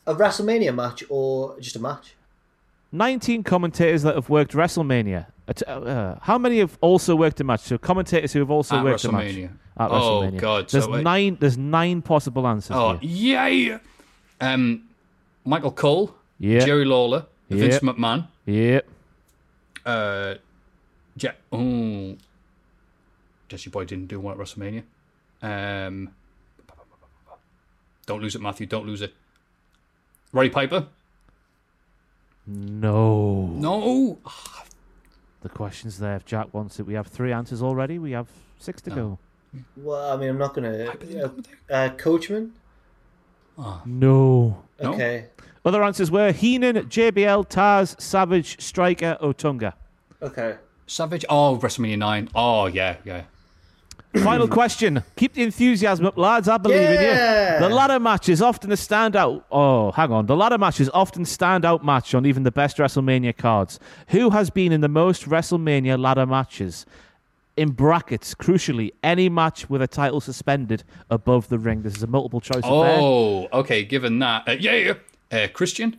A 0.06 0.14
WrestleMania 0.14 0.74
match 0.74 1.04
or 1.08 1.58
just 1.60 1.76
a 1.76 1.78
match? 1.78 2.14
19 2.92 3.42
commentators 3.42 4.02
that 4.02 4.14
have 4.14 4.28
worked 4.28 4.52
WrestleMania. 4.52 5.26
Uh, 5.48 5.70
uh, 5.70 6.18
how 6.22 6.38
many 6.38 6.58
have 6.60 6.78
also 6.80 7.16
worked 7.16 7.40
a 7.40 7.44
match? 7.44 7.60
So 7.60 7.76
commentators 7.78 8.32
who 8.32 8.38
have 8.40 8.50
also 8.50 8.76
At 8.76 8.84
worked 8.84 9.04
a 9.04 9.12
match. 9.12 9.26
WrestleMania. 9.26 9.50
At 9.78 9.90
Oh, 9.90 9.94
WrestleMania. 10.22 10.38
God, 10.38 10.68
There's 10.70 10.88
wait. 10.88 11.02
nine. 11.02 11.36
There's 11.40 11.58
nine 11.58 12.02
possible 12.02 12.46
answers 12.46 12.76
Oh, 12.76 12.96
here. 12.98 13.44
yay! 13.70 13.78
Um, 14.40 14.82
Michael 15.44 15.72
Cole, 15.72 16.14
Yeah. 16.38 16.64
Jerry 16.64 16.84
Lawler, 16.84 17.26
Vince 17.50 17.74
Yeah. 17.82 17.90
McMahon, 17.92 18.28
Yep. 18.46 18.88
uh, 19.86 20.34
Je- 21.16 21.28
oh, 21.52 22.16
Jesse 23.48 23.70
Boy 23.70 23.84
didn't 23.84 24.06
do 24.06 24.20
one 24.20 24.32
at 24.34 24.38
WrestleMania. 24.38 24.84
Um, 25.42 26.10
don't 28.06 28.22
lose 28.22 28.34
it, 28.36 28.40
Matthew. 28.40 28.66
Don't 28.66 28.86
lose 28.86 29.02
it. 29.02 29.12
Roddy 30.32 30.48
Piper? 30.50 30.86
No. 32.46 33.46
No. 33.46 34.18
The 35.42 35.48
question's 35.48 35.98
there. 35.98 36.16
If 36.16 36.24
Jack 36.24 36.52
wants 36.54 36.78
it, 36.78 36.86
we 36.86 36.94
have 36.94 37.08
three 37.08 37.32
answers 37.32 37.62
already. 37.62 37.98
We 37.98 38.12
have 38.12 38.28
six 38.58 38.80
to 38.82 38.90
go. 38.90 39.18
Well, 39.76 40.12
I 40.12 40.16
mean, 40.16 40.30
I'm 40.30 40.38
not 40.38 40.54
gonna. 40.54 40.94
Uh, 41.20 41.28
uh, 41.70 41.90
Coachman. 41.90 42.52
No. 43.58 43.82
No? 43.84 44.62
Okay. 44.80 45.26
Other 45.64 45.82
answers 45.82 46.10
were 46.10 46.32
Heenan, 46.32 46.76
JBL, 46.76 47.48
Taz, 47.48 48.00
Savage, 48.00 48.60
Striker, 48.60 49.16
Otunga. 49.20 49.74
Okay. 50.20 50.56
Savage? 50.86 51.24
Oh, 51.28 51.58
WrestleMania 51.60 51.98
9. 51.98 52.28
Oh, 52.34 52.66
yeah, 52.66 52.96
yeah. 53.04 53.22
Final 54.16 54.46
question. 54.60 55.02
Keep 55.16 55.34
the 55.34 55.42
enthusiasm 55.42 56.06
up, 56.06 56.18
lads. 56.18 56.48
I 56.48 56.58
believe 56.58 56.80
Yeah. 56.80 57.56
in 57.56 57.62
you. 57.62 57.68
The 57.68 57.74
ladder 57.74 57.98
match 57.98 58.28
is 58.28 58.42
often 58.42 58.70
a 58.72 58.74
standout. 58.76 59.44
Oh, 59.50 59.90
hang 59.92 60.12
on. 60.12 60.26
The 60.26 60.36
ladder 60.36 60.58
match 60.58 60.80
is 60.80 60.90
often 60.92 61.24
standout 61.24 61.82
match 61.82 62.14
on 62.14 62.26
even 62.26 62.42
the 62.42 62.50
best 62.50 62.76
WrestleMania 62.76 63.36
cards. 63.36 63.80
Who 64.08 64.30
has 64.30 64.50
been 64.50 64.70
in 64.72 64.80
the 64.82 64.88
most 64.88 65.28
WrestleMania 65.28 65.98
ladder 65.98 66.26
matches? 66.26 66.86
in 67.54 67.68
brackets, 67.68 68.34
crucially, 68.34 68.90
any 69.02 69.28
match 69.28 69.68
with 69.68 69.82
a 69.82 69.86
title 69.86 70.22
suspended 70.22 70.82
above 71.10 71.50
the 71.50 71.58
ring. 71.58 71.82
This 71.82 71.94
is 71.94 72.02
a 72.02 72.06
multiple 72.06 72.40
choice 72.40 72.56
affair. 72.64 72.96
Oh, 72.98 73.46
okay. 73.52 73.84
Given 73.84 74.20
that, 74.20 74.48
uh, 74.48 74.52
yeah, 74.52 74.72
yeah. 74.72 74.94
Uh, 75.30 75.48
Christian? 75.48 75.98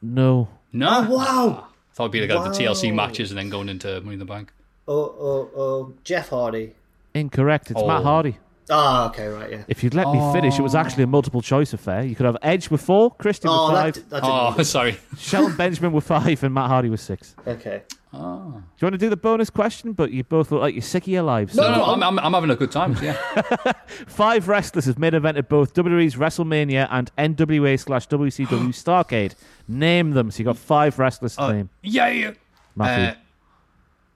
No. 0.00 0.48
No. 0.72 0.88
Oh, 1.06 1.14
wow. 1.16 1.66
Thought 1.92 2.04
it'd 2.14 2.28
be 2.28 2.34
like 2.34 2.44
the 2.44 2.64
TLC 2.64 2.94
matches 2.94 3.30
and 3.30 3.36
then 3.38 3.50
going 3.50 3.68
into 3.68 4.00
Money 4.00 4.14
in 4.14 4.18
the 4.20 4.24
Bank. 4.24 4.50
Oh, 4.88 4.94
oh, 4.94 5.50
oh, 5.54 5.92
Jeff 6.02 6.30
Hardy. 6.30 6.72
Incorrect. 7.14 7.70
It's 7.70 7.80
Matt 7.82 8.00
Oh. 8.00 8.04
Hardy. 8.04 8.38
Ah, 8.70 9.08
okay, 9.08 9.26
right, 9.26 9.50
yeah. 9.50 9.64
If 9.68 9.82
you'd 9.82 9.92
let 9.92 10.06
me 10.08 10.18
finish, 10.32 10.58
it 10.58 10.62
was 10.62 10.74
actually 10.74 11.02
a 11.02 11.06
multiple 11.08 11.42
choice 11.42 11.72
affair. 11.72 12.04
You 12.04 12.14
could 12.14 12.24
have 12.26 12.36
Edge 12.42 12.70
with 12.70 12.80
four, 12.80 13.10
Christian 13.10 13.50
Oh, 13.52 13.66
with 13.72 13.74
five, 13.80 13.94
that, 13.94 14.10
that 14.10 14.22
didn't 14.22 14.60
Oh, 14.60 14.62
sorry. 14.62 14.96
Shelton 15.18 15.56
Benjamin 15.56 15.92
with 15.92 16.04
five, 16.04 16.42
and 16.44 16.54
Matt 16.54 16.68
Hardy 16.68 16.88
with 16.88 17.00
six. 17.00 17.34
Do 17.44 17.50
Okay. 17.50 17.82
you 18.14 18.18
want 18.20 18.92
to 18.92 18.98
do 18.98 19.10
the 19.10 19.16
bonus 19.16 19.50
question? 19.50 19.92
But 19.94 20.12
you 20.12 20.22
both 20.22 20.52
look 20.52 20.60
like 20.60 20.74
you're 20.74 20.80
sick 20.82 21.02
of 21.02 21.08
your 21.08 21.22
lives. 21.24 21.54
No, 21.56 21.70
no, 21.74 21.84
I'm, 21.84 22.02
I'm, 22.02 22.18
I'm 22.20 22.32
having 22.32 22.50
a 22.50 22.56
good 22.56 22.70
time. 22.70 22.96
Yeah. 23.02 23.14
Five 24.06 24.48
wrestlers 24.48 24.84
have 24.86 24.98
made 24.98 25.12
main 25.14 25.22
evented 25.22 25.48
both 25.48 25.74
WWE's 25.74 26.14
WrestleMania 26.14 26.86
and 26.90 27.10
NWA 27.16 27.78
slash 27.80 28.06
WCW 28.08 28.46
Starcade. 28.72 29.34
Name 29.66 30.12
them. 30.12 30.30
So 30.30 30.38
you 30.38 30.44
got 30.44 30.56
five 30.56 30.98
wrestlers 30.98 31.36
to 31.36 31.52
name. 31.52 31.68
yeah, 31.82 32.08
yeah. 32.08 32.30
Matthew. 32.76 33.04
Uh, 33.06 33.14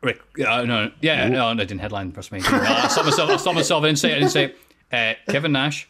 Rick, 0.06 0.20
yeah, 0.36 0.62
no, 0.62 0.90
yeah, 1.00 1.28
no, 1.28 1.48
I 1.48 1.54
didn't 1.54 1.80
headline 1.80 2.12
WrestleMania. 2.12 2.50
No, 2.50 2.58
I 2.62 2.86
stopped 2.88 3.06
myself. 3.06 3.30
I 3.30 3.36
stopped 3.36 3.56
myself. 3.56 3.82
I 3.82 3.86
didn't 3.88 3.98
say. 3.98 4.10
I 4.12 4.18
didn't 4.20 4.30
say. 4.30 4.54
Uh, 4.92 5.14
Kevin 5.32 5.50
Nash, 5.50 5.88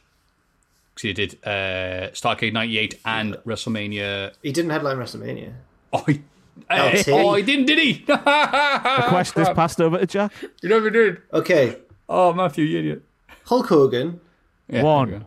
because 0.94 1.02
he 1.02 1.12
did 1.12 1.38
uh, 1.44 2.10
Starcade 2.12 2.54
'98 2.54 2.98
and 3.04 3.34
WrestleMania. 3.46 4.32
He 4.42 4.52
didn't 4.52 4.70
headline 4.70 4.96
WrestleMania. 4.96 5.52
Oh, 5.92 6.02
he, 6.06 6.22
uh, 6.70 6.92
LT. 6.94 7.08
oh, 7.08 7.34
he 7.34 7.42
didn't, 7.42 7.66
did 7.66 7.78
he? 7.78 7.92
the 8.06 9.04
question 9.08 9.42
is 9.42 9.48
passed 9.50 9.80
over 9.80 9.98
to 9.98 10.06
Jack. 10.06 10.32
you 10.62 10.68
never 10.68 10.88
did. 10.88 11.20
Okay. 11.32 11.76
Oh, 12.08 12.32
Matthew, 12.32 12.64
you 12.64 12.78
idiot. 12.78 13.02
Hulk 13.44 13.66
Hogan. 13.66 14.20
Yeah, 14.68 14.82
One. 14.82 15.26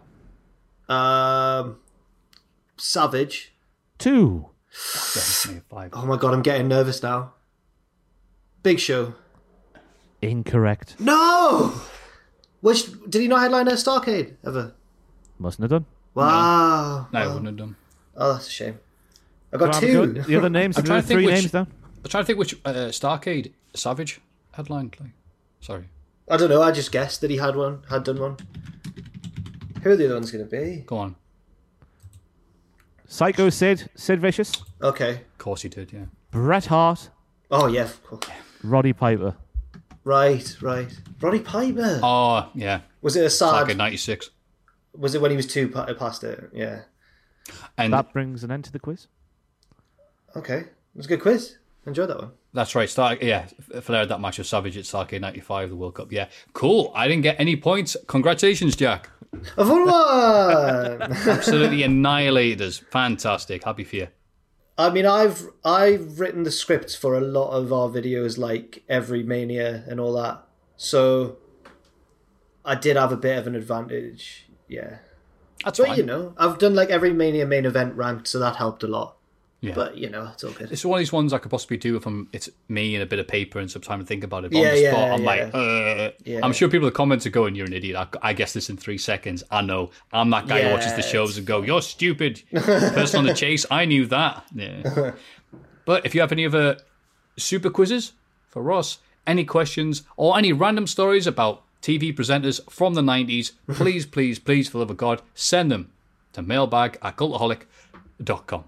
there. 0.87 0.97
Um, 0.97 1.77
Savage. 2.77 3.53
Two. 3.99 4.47
WrestleMania. 4.73 5.89
Oh 5.93 6.05
my 6.05 6.17
god, 6.17 6.33
I'm 6.33 6.41
getting 6.41 6.67
nervous 6.67 7.03
now. 7.03 7.33
Big 8.63 8.79
Show. 8.79 9.13
Incorrect. 10.21 10.95
No! 10.99 11.73
Which 12.61 12.87
did 13.09 13.21
he 13.21 13.27
not 13.27 13.41
headline 13.41 13.67
a 13.69 13.71
Starcade 13.71 14.35
ever? 14.45 14.73
Mustn't 15.37 15.61
have 15.63 15.69
done. 15.71 15.85
Wow. 16.13 17.07
No, 17.13 17.19
I 17.19 17.23
Well, 17.25 17.29
wouldn't 17.35 17.47
have 17.47 17.57
done. 17.57 17.75
oh, 18.17 18.33
that's 18.33 18.47
a 18.47 18.51
shame. 18.51 18.79
I 19.53 19.57
got 19.57 19.73
Have 19.75 19.83
a 19.83 19.87
two. 19.87 20.13
go. 20.13 20.21
The 20.21 20.35
other 20.35 20.49
names. 20.49 20.77
I'm 20.77 20.83
trying 20.83 21.01
to 21.01 21.07
think 21.07 21.17
three 21.19 21.25
which- 21.25 21.35
names 21.35 21.51
down. 21.51 21.67
I'm 22.03 22.09
trying 22.09 22.23
to 22.23 22.27
think 22.27 22.39
which 22.39 22.53
uh, 22.65 22.71
Starcade 22.91 23.51
Savage 23.75 24.19
headlined. 24.53 24.95
Like, 24.99 25.11
sorry. 25.61 25.89
I 26.29 26.37
don't 26.37 26.49
know. 26.49 26.61
I 26.61 26.71
just 26.71 26.91
guessed 26.91 27.21
that 27.21 27.29
he 27.29 27.37
had 27.37 27.55
one. 27.55 27.83
Had 27.89 28.03
done 28.03 28.19
one. 28.19 28.37
Who 29.83 29.91
are 29.91 29.95
the 29.95 30.05
other 30.05 30.13
ones 30.15 30.31
going 30.31 30.47
to 30.47 30.49
be? 30.49 30.83
Go 30.85 30.97
on. 30.97 31.15
Psycho 33.07 33.49
Sid. 33.49 33.89
Sid 33.95 34.21
Vicious. 34.21 34.51
Okay. 34.81 35.11
Of 35.15 35.37
course 35.37 35.61
he 35.63 35.69
did. 35.69 35.91
Yeah. 35.91 36.05
Bret 36.31 36.65
Hart. 36.67 37.09
Oh 37.51 37.67
yeah. 37.67 37.83
of 37.83 38.03
course. 38.03 38.23
Roddy 38.63 38.93
Piper. 38.93 39.35
Right. 40.03 40.55
Right. 40.61 40.89
Roddy 41.21 41.39
Piper. 41.39 41.99
Oh, 42.03 42.49
yeah. 42.55 42.81
was 43.01 43.15
it 43.15 43.25
a 43.25 43.29
sad? 43.29 43.67
Starcade 43.67 43.77
'96. 43.77 44.29
Was 44.97 45.15
it 45.15 45.21
when 45.21 45.31
he 45.31 45.37
was 45.37 45.47
two 45.47 45.69
pa- 45.69 45.91
past 45.93 46.23
it? 46.23 46.49
Yeah. 46.53 46.81
And 47.77 47.93
That 47.93 48.11
brings 48.13 48.43
an 48.43 48.51
end 48.51 48.65
to 48.65 48.71
the 48.71 48.79
quiz. 48.79 49.07
Okay. 50.35 50.59
It 50.59 50.67
was 50.95 51.05
a 51.05 51.09
good 51.09 51.21
quiz. 51.21 51.57
Enjoyed 51.85 52.09
that 52.09 52.19
one. 52.19 52.31
That's 52.53 52.75
right. 52.75 52.89
Start, 52.89 53.21
yeah, 53.23 53.45
Flair 53.81 53.99
had 54.01 54.09
that 54.09 54.19
match 54.19 54.37
with 54.37 54.47
Savage 54.47 54.75
at 54.77 54.83
Starcade 54.83 55.21
'95, 55.21 55.69
the 55.69 55.75
World 55.75 55.95
Cup. 55.95 56.11
Yeah, 56.11 56.27
cool. 56.53 56.91
I 56.95 57.07
didn't 57.07 57.23
get 57.23 57.39
any 57.39 57.55
points. 57.55 57.95
Congratulations, 58.07 58.75
Jack. 58.75 59.09
I've 59.57 59.69
won 59.69 59.85
one. 59.85 61.01
Absolutely 61.27 61.83
annihilated 61.83 62.61
us. 62.61 62.79
Fantastic. 62.91 63.63
Happy 63.63 63.83
for 63.83 63.95
you. 63.97 64.07
I 64.79 64.89
mean, 64.89 65.05
I've 65.05 65.49
I've 65.65 66.21
written 66.21 66.43
the 66.43 66.51
scripts 66.51 66.95
for 66.95 67.13
a 67.13 67.19
lot 67.19 67.51
of 67.51 67.73
our 67.73 67.89
videos, 67.89 68.37
like 68.37 68.81
every 68.87 69.23
mania 69.23 69.83
and 69.87 69.99
all 69.99 70.13
that. 70.13 70.41
So 70.77 71.37
I 72.63 72.75
did 72.75 72.95
have 72.95 73.11
a 73.11 73.17
bit 73.17 73.37
of 73.37 73.45
an 73.45 73.55
advantage. 73.55 74.47
Yeah, 74.69 74.99
That's 75.65 75.79
but 75.79 75.87
fine. 75.89 75.97
you 75.97 76.03
know, 76.03 76.33
I've 76.37 76.59
done 76.59 76.75
like 76.75 76.89
every 76.89 77.11
mania 77.11 77.45
main 77.45 77.65
event 77.65 77.95
ranked, 77.95 78.29
so 78.29 78.39
that 78.39 78.55
helped 78.55 78.81
a 78.83 78.87
lot. 78.87 79.17
Yeah. 79.61 79.73
But 79.73 79.97
you 79.97 80.09
know, 80.09 80.29
it's 80.31 80.43
all 80.43 80.51
good. 80.51 80.71
it's 80.71 80.85
one 80.85 80.97
of 80.97 81.01
these 81.01 81.11
ones 81.11 81.33
I 81.33 81.37
could 81.37 81.51
possibly 81.51 81.75
do 81.77 81.97
if 81.97 82.05
I'm, 82.05 82.29
it's 82.31 82.49
me 82.69 82.95
and 82.95 83.03
a 83.03 83.05
bit 83.05 83.19
of 83.19 83.27
paper 83.27 83.59
and 83.59 83.69
some 83.69 83.81
time 83.81 83.99
to 83.99 84.05
think 84.05 84.23
about 84.23 84.45
it. 84.45 84.51
But 84.51 84.59
Yeah, 84.59 84.69
on 84.69 84.75
the 84.75 84.81
yeah, 84.81 84.91
spot, 84.91 85.11
I'm 85.11 85.23
yeah. 85.23 86.01
like, 86.05 86.15
Yeah. 86.25 86.39
I'm 86.43 86.53
sure 86.53 86.69
people 86.69 86.87
in 86.87 86.93
the 86.93 86.97
comments 86.97 87.25
are 87.25 87.29
going, 87.29 87.55
"You're 87.55 87.65
an 87.67 87.73
idiot." 87.73 87.97
I, 87.97 88.29
I 88.29 88.33
guess 88.33 88.53
this 88.53 88.69
in 88.69 88.77
three 88.77 88.97
seconds. 88.97 89.43
I 89.51 89.61
know. 89.61 89.91
I'm 90.13 90.29
that 90.29 90.47
guy 90.47 90.61
who 90.61 90.69
watches 90.71 90.93
the 90.93 91.01
shows 91.01 91.37
and 91.37 91.45
go, 91.45 91.61
"You're 91.61 91.81
stupid." 91.81 92.41
Person 92.53 93.19
on 93.19 93.25
the 93.25 93.33
chase. 93.33 93.65
I 93.69 93.85
knew 93.85 94.05
that. 94.05 94.45
Yeah. 94.55 95.11
but 95.85 96.05
if 96.05 96.15
you 96.15 96.21
have 96.21 96.31
any 96.31 96.45
other 96.45 96.77
super 97.37 97.69
quizzes 97.69 98.13
for 98.47 98.61
Ross, 98.61 98.99
any 99.27 99.43
questions 99.43 100.03
or 100.15 100.37
any 100.37 100.53
random 100.53 100.87
stories 100.87 101.27
about 101.27 101.63
TV 101.81 102.13
presenters 102.15 102.59
from 102.69 102.93
the 102.93 103.01
90s, 103.01 103.51
please, 103.71 104.05
please, 104.05 104.39
please, 104.39 104.67
for 104.67 104.73
the 104.73 104.79
love 104.79 104.91
of 104.91 104.97
God, 104.97 105.21
send 105.33 105.71
them 105.71 105.91
to 106.33 106.41
mailbag 106.41 106.97
at 107.01 107.15
cultaholic.com. 107.15 108.63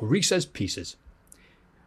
Reese's 0.00 0.46
Pieces. 0.46 0.96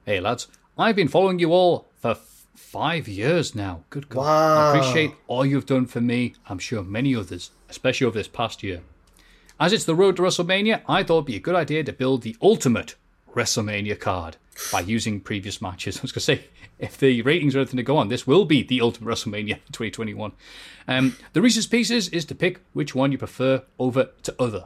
Hey 0.06 0.20
lads, 0.20 0.48
I've 0.78 0.96
been 0.96 1.08
following 1.08 1.40
you 1.40 1.52
all 1.52 1.88
for 1.98 2.12
f- 2.12 2.46
five 2.56 3.08
years 3.08 3.54
now. 3.54 3.84
Good 3.90 4.10
God. 4.10 4.26
I 4.26 4.78
appreciate 4.78 5.14
all 5.28 5.46
you've 5.46 5.66
done 5.66 5.86
for 5.86 6.02
me. 6.02 6.34
I'm 6.48 6.60
sure 6.60 6.84
many 6.84 7.16
others, 7.16 7.52
especially 7.70 8.08
over 8.08 8.18
this 8.18 8.28
past 8.28 8.64
year. 8.64 8.82
As 9.60 9.74
it's 9.74 9.84
the 9.84 9.96
road 9.96 10.16
to 10.16 10.22
WrestleMania, 10.22 10.82
I 10.88 11.04
thought 11.04 11.18
it'd 11.18 11.26
be 11.26 11.36
a 11.36 11.40
good 11.40 11.56
idea 11.56 11.84
to 11.84 11.94
build 11.94 12.22
the 12.22 12.36
ultimate 12.42 12.96
WrestleMania 13.36 14.00
card 14.00 14.38
by 14.72 14.80
using 14.80 15.20
previous 15.20 15.62
matches. 15.62 15.98
I 16.00 16.02
was 16.02 16.12
going 16.12 16.20
to 16.22 16.22
say, 16.22 16.44
if 16.80 16.98
the 16.98 17.22
ratings 17.24 17.56
are 17.56 17.60
anything 17.60 17.78
to 17.78 17.84
go 17.84 17.98
on, 17.98 18.08
this 18.08 18.26
will 18.26 18.46
be 18.46 18.64
the 18.64 18.82
ultimate 18.82 19.10
WrestleMania 19.14 19.56
2021. 19.72 20.32
Um, 20.88 21.18
the 21.34 21.42
Reese's 21.42 21.68
Pieces 21.68 22.08
is 22.10 22.24
to 22.26 22.36
pick 22.36 22.62
which 22.74 22.96
one 22.96 23.12
you 23.12 23.18
prefer 23.18 23.64
over 23.78 24.10
to 24.24 24.36
other. 24.40 24.66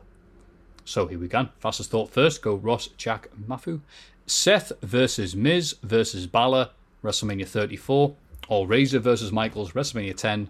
So 0.86 1.08
here 1.08 1.20
we 1.20 1.28
go. 1.28 1.50
Fastest 1.60 1.92
thought 1.92 2.10
first. 2.10 2.42
Go 2.42 2.56
Ross, 2.56 2.88
Jack, 2.98 3.30
Mafu. 3.48 3.82
Seth 4.26 4.72
versus 4.82 5.36
Miz 5.36 5.76
versus 5.84 6.28
Balor, 6.28 6.70
WrestleMania 7.04 7.48
34. 7.48 8.16
Or 8.50 8.68
Razor 8.68 9.00
versus 9.00 9.32
Michaels, 9.32 9.72
WrestleMania 9.72 10.16
10. 10.16 10.50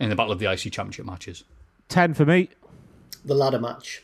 In 0.00 0.08
the 0.08 0.16
Battle 0.16 0.32
of 0.32 0.38
the 0.38 0.50
IC 0.50 0.72
Championship 0.72 1.06
matches. 1.06 1.44
Ten 1.88 2.14
for 2.14 2.24
me. 2.24 2.48
The 3.24 3.34
ladder 3.34 3.60
match. 3.60 4.02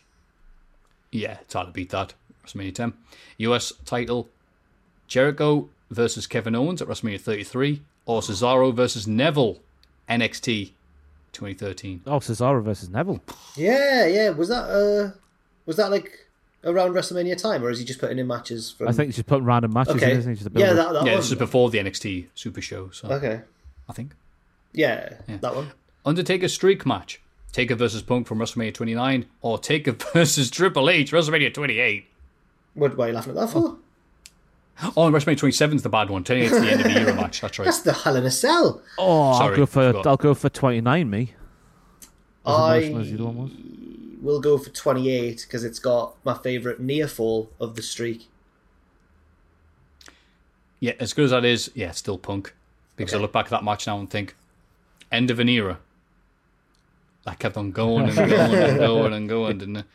Yeah, 1.10 1.38
it's 1.40 1.55
hard 1.55 1.68
to 1.68 1.72
beat 1.72 1.90
that. 1.90 2.14
WrestleMania 2.44 2.74
10. 2.74 2.92
US 3.38 3.72
title 3.84 4.28
Jericho 5.06 5.68
versus 5.90 6.26
Kevin 6.26 6.55
Owens 6.55 6.82
at 6.82 6.88
WrestleMania 6.88 7.20
33. 7.20 7.82
Or 8.06 8.20
Cesaro 8.20 8.72
versus 8.72 9.06
Neville, 9.06 9.59
NXT 10.09 10.72
2013. 11.32 12.02
Oh, 12.06 12.18
Cesaro 12.18 12.62
versus 12.62 12.88
Neville. 12.88 13.20
Yeah, 13.56 14.06
yeah. 14.06 14.30
Was 14.30 14.48
that 14.48 14.64
uh, 14.64 15.18
was 15.68 15.76
that 15.76 15.92
like 15.92 16.10
around 16.64 16.90
WrestleMania 16.94 17.40
time, 17.40 17.62
or 17.62 17.70
is 17.70 17.78
he 17.78 17.84
just 17.84 18.00
putting 18.00 18.18
in 18.18 18.26
matches 18.26 18.72
from? 18.72 18.88
I 18.88 18.92
think 18.92 19.06
he's 19.08 19.16
just 19.16 19.28
putting 19.28 19.44
random 19.44 19.72
matches 19.72 19.94
Okay. 19.96 20.10
in, 20.12 20.18
isn't 20.18 20.32
he? 20.32 20.38
Just 20.42 20.52
to 20.52 20.58
yeah, 20.60 20.72
that, 20.72 20.92
that 20.94 21.04
Yeah, 21.04 21.12
one. 21.12 21.20
this 21.20 21.30
is 21.30 21.38
before 21.38 21.70
the 21.70 21.78
NXT 21.78 22.26
Super 22.34 22.60
Show, 22.60 22.90
so 22.90 23.08
Okay. 23.12 23.42
I 23.88 23.92
think. 23.92 24.12
Yeah, 24.72 25.14
that 25.28 25.54
one. 25.54 25.70
Undertaker 26.04 26.48
streak 26.48 26.84
match. 26.84 27.20
Taker 27.52 27.74
versus 27.74 28.02
Punk 28.02 28.26
from 28.26 28.38
WrestleMania 28.38 28.74
29, 28.74 29.26
or 29.42 29.58
Taker 29.58 29.92
versus 30.12 30.50
Triple 30.50 30.90
H, 30.90 31.12
WrestleMania 31.12 31.52
28. 31.54 32.06
What 32.74 32.96
Why 32.96 33.04
are 33.04 33.08
you 33.08 33.14
laughing 33.14 33.30
at 33.30 33.36
that 33.36 33.50
for? 33.50 33.76
Oh, 34.96 35.06
and 35.06 35.14
WrestleMania 35.14 35.38
27 35.38 35.76
is 35.76 35.82
the 35.82 35.88
bad 35.88 36.08
one. 36.10 36.22
28 36.24 36.44
is 36.44 36.50
the 36.52 36.70
end 36.70 36.80
of 36.80 36.86
the 36.92 36.98
era 37.00 37.14
match. 37.14 37.40
That's 37.40 37.58
right. 37.58 37.64
That's 37.64 37.80
the 37.80 37.92
Hell 37.92 38.16
in 38.16 38.24
a 38.24 38.30
Cell. 38.30 38.80
Oh, 38.98 39.36
Sorry, 39.38 39.50
I'll 39.50 39.56
go 39.56 39.66
for. 39.66 40.08
I'll 40.08 40.16
go 40.16 40.34
for 40.34 40.48
twenty 40.48 40.80
nine. 40.80 41.10
Me. 41.10 41.32
As 42.46 42.54
I 42.54 42.80
emotional 44.22 44.36
as 44.36 44.42
the 44.42 44.48
other 44.48 44.58
one 44.58 44.58
was. 44.58 44.58
will 44.58 44.58
go 44.58 44.58
for 44.58 44.70
28 44.70 45.44
because 45.46 45.64
it's 45.64 45.78
got 45.78 46.14
my 46.24 46.34
favourite 46.34 46.80
near 46.80 47.08
fall 47.08 47.50
of 47.60 47.76
the 47.76 47.82
streak. 47.82 48.28
Yeah, 50.80 50.92
as 51.00 51.12
good 51.12 51.24
as 51.26 51.30
that 51.32 51.44
is, 51.44 51.70
yeah, 51.74 51.90
still 51.90 52.18
Punk. 52.18 52.54
Because 52.96 53.14
I 53.14 53.18
look 53.18 53.32
back 53.32 53.46
at 53.46 53.50
that 53.50 53.64
match 53.64 53.86
now 53.86 53.98
and 53.98 54.10
think, 54.10 54.34
end 55.12 55.30
of 55.30 55.38
an 55.38 55.48
era. 55.48 55.78
That 57.24 57.38
kept 57.38 57.56
on 57.56 57.72
going 57.72 58.06
and 58.08 58.16
going 58.16 58.54
and 58.54 58.78
going 58.78 59.12
and 59.12 59.28
going, 59.28 59.58
didn't 59.58 59.76
it? 59.76 59.86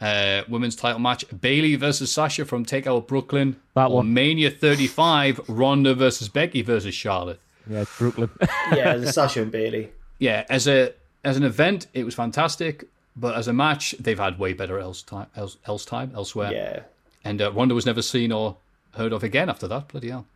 Uh, 0.00 0.42
women's 0.48 0.76
title 0.76 1.00
match: 1.00 1.24
Bayley 1.40 1.74
versus 1.74 2.12
Sasha 2.12 2.44
from 2.44 2.64
TakeOver 2.64 3.06
Brooklyn. 3.06 3.56
That 3.74 3.90
one. 3.90 4.12
Mania 4.14 4.50
35: 4.50 5.40
Ronda 5.48 5.94
versus 5.94 6.28
Becky 6.28 6.62
versus 6.62 6.94
Charlotte. 6.94 7.40
Yeah, 7.68 7.84
Brooklyn. 7.98 8.30
Yeah, 8.72 8.96
the 8.96 9.12
Sasha 9.12 9.42
and 9.42 9.50
Bayley. 9.50 9.90
yeah, 10.18 10.44
as 10.48 10.68
a 10.68 10.94
as 11.24 11.36
an 11.36 11.42
event, 11.42 11.88
it 11.94 12.04
was 12.04 12.14
fantastic. 12.14 12.88
But 13.20 13.34
as 13.36 13.48
a 13.48 13.52
match, 13.52 13.94
they've 13.98 14.18
had 14.18 14.38
way 14.38 14.52
better 14.52 14.78
else 14.78 15.02
time, 15.02 15.26
else, 15.36 15.56
else 15.66 15.84
time 15.84 16.12
elsewhere. 16.14 16.52
Yeah. 16.52 16.82
And 17.24 17.42
uh, 17.42 17.50
Ronda 17.52 17.74
was 17.74 17.84
never 17.86 18.02
seen 18.02 18.30
or 18.30 18.56
heard 18.94 19.12
of 19.12 19.22
again 19.24 19.48
after 19.48 19.66
that. 19.68 19.88
Bloody 19.88 20.10
hell. 20.10 20.26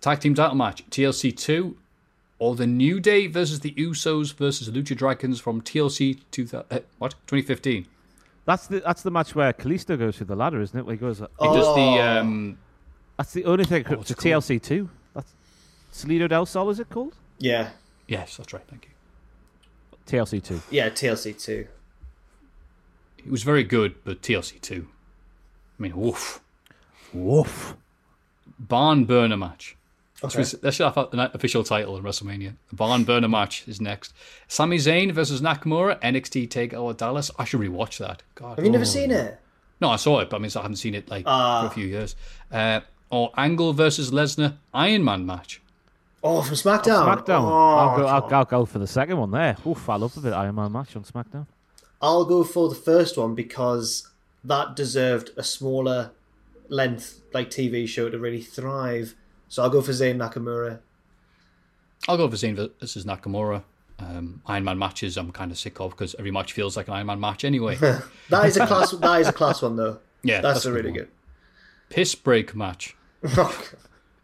Tag 0.00 0.20
team 0.20 0.34
title 0.34 0.56
match 0.56 0.88
TLC 0.90 1.36
2 1.36 1.76
or 2.38 2.54
the 2.54 2.66
New 2.66 3.00
Day 3.00 3.26
versus 3.26 3.60
the 3.60 3.72
Usos 3.72 4.34
versus 4.34 4.68
Lucha 4.68 4.96
Dragons 4.96 5.40
from 5.40 5.60
TLC 5.62 6.20
2000, 6.30 6.66
uh, 6.70 6.80
what 6.98 7.12
2015. 7.26 7.86
That's 8.44 8.68
the 8.68 8.78
that's 8.80 9.02
the 9.02 9.10
match 9.10 9.34
where 9.34 9.52
Kalisto 9.52 9.98
goes 9.98 10.18
through 10.18 10.26
the 10.26 10.36
ladder, 10.36 10.60
isn't 10.60 10.78
it? 10.78 10.86
Where 10.86 10.94
he 10.94 11.00
goes. 11.00 11.18
He 11.18 11.46
does 11.46 11.74
the 11.74 12.00
um, 12.00 12.58
That's 13.16 13.32
the 13.32 13.44
only 13.46 13.64
thing. 13.64 13.84
what's 13.88 14.10
it's 14.10 14.22
it 14.24 14.30
called? 14.30 14.44
TLC 14.44 14.62
two. 14.62 14.88
That's 15.14 15.32
Salida 15.90 16.28
del 16.28 16.46
Sol. 16.46 16.70
Is 16.70 16.78
it 16.78 16.88
called 16.88 17.16
Yeah. 17.38 17.70
yes, 18.06 18.36
that's 18.36 18.52
right. 18.52 18.62
Thank 18.68 18.84
you. 18.84 18.90
TLC 20.06 20.42
two? 20.42 20.60
Yeah, 20.70 20.88
TLC 20.90 21.40
2. 21.42 21.66
It 23.18 23.30
was 23.30 23.42
very 23.42 23.64
good, 23.64 23.96
but 24.04 24.22
TLC 24.22 24.60
2. 24.60 24.86
I 25.78 25.82
mean, 25.82 25.96
woof. 25.96 26.40
Woof. 27.12 27.76
Barn 28.58 29.04
burner 29.04 29.36
match. 29.36 29.76
Okay. 30.24 30.44
So 30.44 30.56
that 30.58 30.72
should 30.72 30.84
have 30.90 30.96
an 31.12 31.18
official 31.34 31.62
title 31.62 31.96
in 31.96 32.02
WrestleMania. 32.02 32.54
The 32.70 32.76
Barn 32.76 33.04
Burner 33.04 33.28
match 33.28 33.68
is 33.68 33.82
next. 33.82 34.14
Sami 34.48 34.78
Zayn 34.78 35.12
versus 35.12 35.42
Nakamura, 35.42 36.00
NXT 36.00 36.48
Takeover 36.48 36.96
Dallas. 36.96 37.30
I 37.38 37.44
should 37.44 37.60
rewatch 37.60 37.98
that. 37.98 38.22
God. 38.34 38.56
Have 38.56 38.64
you 38.64 38.70
never 38.70 38.86
seen 38.86 39.10
it? 39.10 39.38
No, 39.78 39.90
I 39.90 39.96
saw 39.96 40.20
it, 40.20 40.30
but 40.30 40.36
I 40.36 40.38
mean, 40.38 40.50
I 40.56 40.62
haven't 40.62 40.76
seen 40.76 40.94
it 40.94 41.10
like 41.10 41.24
Ah. 41.26 41.60
for 41.62 41.66
a 41.66 41.70
few 41.70 41.86
years. 41.86 42.16
Uh, 42.50 42.80
or 43.10 43.30
Angle 43.36 43.74
versus 43.74 44.10
Lesnar 44.10 44.56
Iron 44.72 45.04
Man 45.04 45.26
match. 45.26 45.60
Oh, 46.28 46.42
from 46.42 46.56
SmackDown. 46.56 47.06
SmackDown. 47.06 47.42
Oh, 47.42 47.76
I'll, 47.76 47.96
go, 47.96 48.06
I'll, 48.06 48.34
I'll 48.34 48.44
go 48.44 48.64
for 48.64 48.80
the 48.80 48.86
second 48.86 49.16
one 49.18 49.30
there. 49.30 49.56
Oof, 49.66 49.88
I 49.88 49.94
love 49.96 50.14
the 50.14 50.20
bit 50.20 50.32
Iron 50.32 50.56
Man 50.56 50.72
match 50.72 50.96
on 50.96 51.04
SmackDown. 51.04 51.46
I'll 52.02 52.24
go 52.24 52.42
for 52.42 52.68
the 52.68 52.74
first 52.74 53.16
one 53.16 53.34
because 53.36 54.08
that 54.42 54.74
deserved 54.74 55.30
a 55.36 55.44
smaller 55.44 56.10
length 56.68 57.20
like 57.32 57.48
TV 57.50 57.86
show 57.86 58.10
to 58.10 58.18
really 58.18 58.42
thrive. 58.42 59.14
So 59.48 59.62
I'll 59.62 59.70
go 59.70 59.80
for 59.80 59.92
Zayn 59.92 60.16
Nakamura. 60.16 60.80
I'll 62.08 62.16
go 62.16 62.28
for 62.28 62.36
Zayn 62.36 62.56
versus 62.80 63.04
Nakamura. 63.04 63.62
Um, 63.98 64.42
Iron 64.46 64.64
Man 64.64 64.78
matches 64.78 65.16
I'm 65.16 65.30
kind 65.32 65.50
of 65.50 65.58
sick 65.58 65.80
of 65.80 65.90
because 65.92 66.14
every 66.18 66.30
match 66.30 66.52
feels 66.52 66.76
like 66.76 66.88
an 66.88 66.94
Iron 66.94 67.06
Man 67.06 67.20
match 67.20 67.44
anyway. 67.44 67.76
That 68.30 68.46
is 68.46 68.56
a 68.56 68.66
class. 68.66 68.90
that 68.90 69.20
is 69.20 69.28
a 69.28 69.32
class 69.32 69.62
one 69.62 69.76
though. 69.76 69.98
Yeah, 70.22 70.40
that's, 70.40 70.64
that's 70.64 70.66
a 70.66 70.70
a 70.70 70.72
good 70.72 70.76
really 70.78 70.90
one. 70.90 70.98
good. 70.98 71.08
Piss 71.88 72.14
break 72.16 72.56
match. 72.56 72.96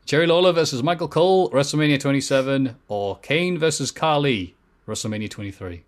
Jerry 0.04 0.26
Lawler 0.26 0.52
versus 0.52 0.82
Michael 0.82 1.08
Cole, 1.08 1.50
WrestleMania 1.50 1.98
27, 1.98 2.76
or 2.88 3.18
Kane 3.18 3.56
versus 3.58 3.90
Khali, 3.90 4.54
WrestleMania 4.86 5.30
23. 5.30 5.84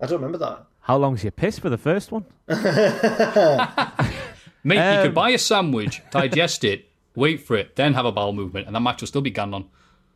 I 0.00 0.06
don't 0.06 0.16
remember 0.20 0.38
that. 0.38 0.64
How 0.82 0.94
long 0.96 1.12
long's 1.12 1.24
your 1.24 1.32
piss 1.32 1.58
for 1.58 1.70
the 1.70 1.78
first 1.78 2.12
one? 2.12 2.26
Mate, 4.62 4.76
you 4.76 4.80
Um, 4.80 5.02
could 5.06 5.14
buy 5.14 5.30
a 5.30 5.38
sandwich, 5.38 6.02
digest 6.10 6.62
it, 6.64 6.88
wait 7.14 7.40
for 7.40 7.56
it, 7.56 7.74
then 7.76 7.94
have 7.94 8.04
a 8.04 8.12
bowel 8.12 8.32
movement, 8.34 8.66
and 8.66 8.76
that 8.76 8.80
match 8.80 9.00
will 9.00 9.08
still 9.08 9.22
be 9.22 9.30
gone 9.30 9.54
on. 9.54 9.64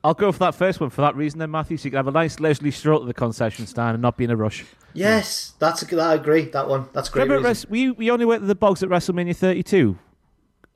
I'll 0.04 0.14
go 0.14 0.30
for 0.30 0.38
that 0.40 0.54
first 0.54 0.80
one 0.80 0.90
for 0.90 1.00
that 1.00 1.16
reason, 1.16 1.38
then, 1.38 1.50
Matthew. 1.50 1.76
So 1.76 1.84
you 1.86 1.90
can 1.90 1.96
have 1.96 2.06
a 2.06 2.12
nice 2.12 2.38
leisurely 2.38 2.70
stroll 2.70 3.00
to 3.00 3.06
the 3.06 3.14
concession 3.14 3.66
stand 3.66 3.94
and 3.94 4.02
not 4.02 4.16
be 4.16 4.24
in 4.24 4.30
a 4.30 4.36
rush. 4.36 4.64
Yes, 4.94 5.54
that's 5.58 5.82
a 5.82 5.86
good. 5.86 5.98
I 5.98 6.14
agree. 6.14 6.42
That 6.46 6.68
one. 6.68 6.88
That's 6.92 7.08
a 7.08 7.12
great. 7.12 7.22
Remember, 7.24 7.48
at. 7.48 7.50
Res- 7.50 7.68
we 7.68 7.90
we 7.90 8.08
only 8.10 8.24
went 8.24 8.42
to 8.42 8.46
the 8.46 8.54
bogs 8.54 8.82
at 8.82 8.88
WrestleMania 8.88 9.34
32. 9.34 9.98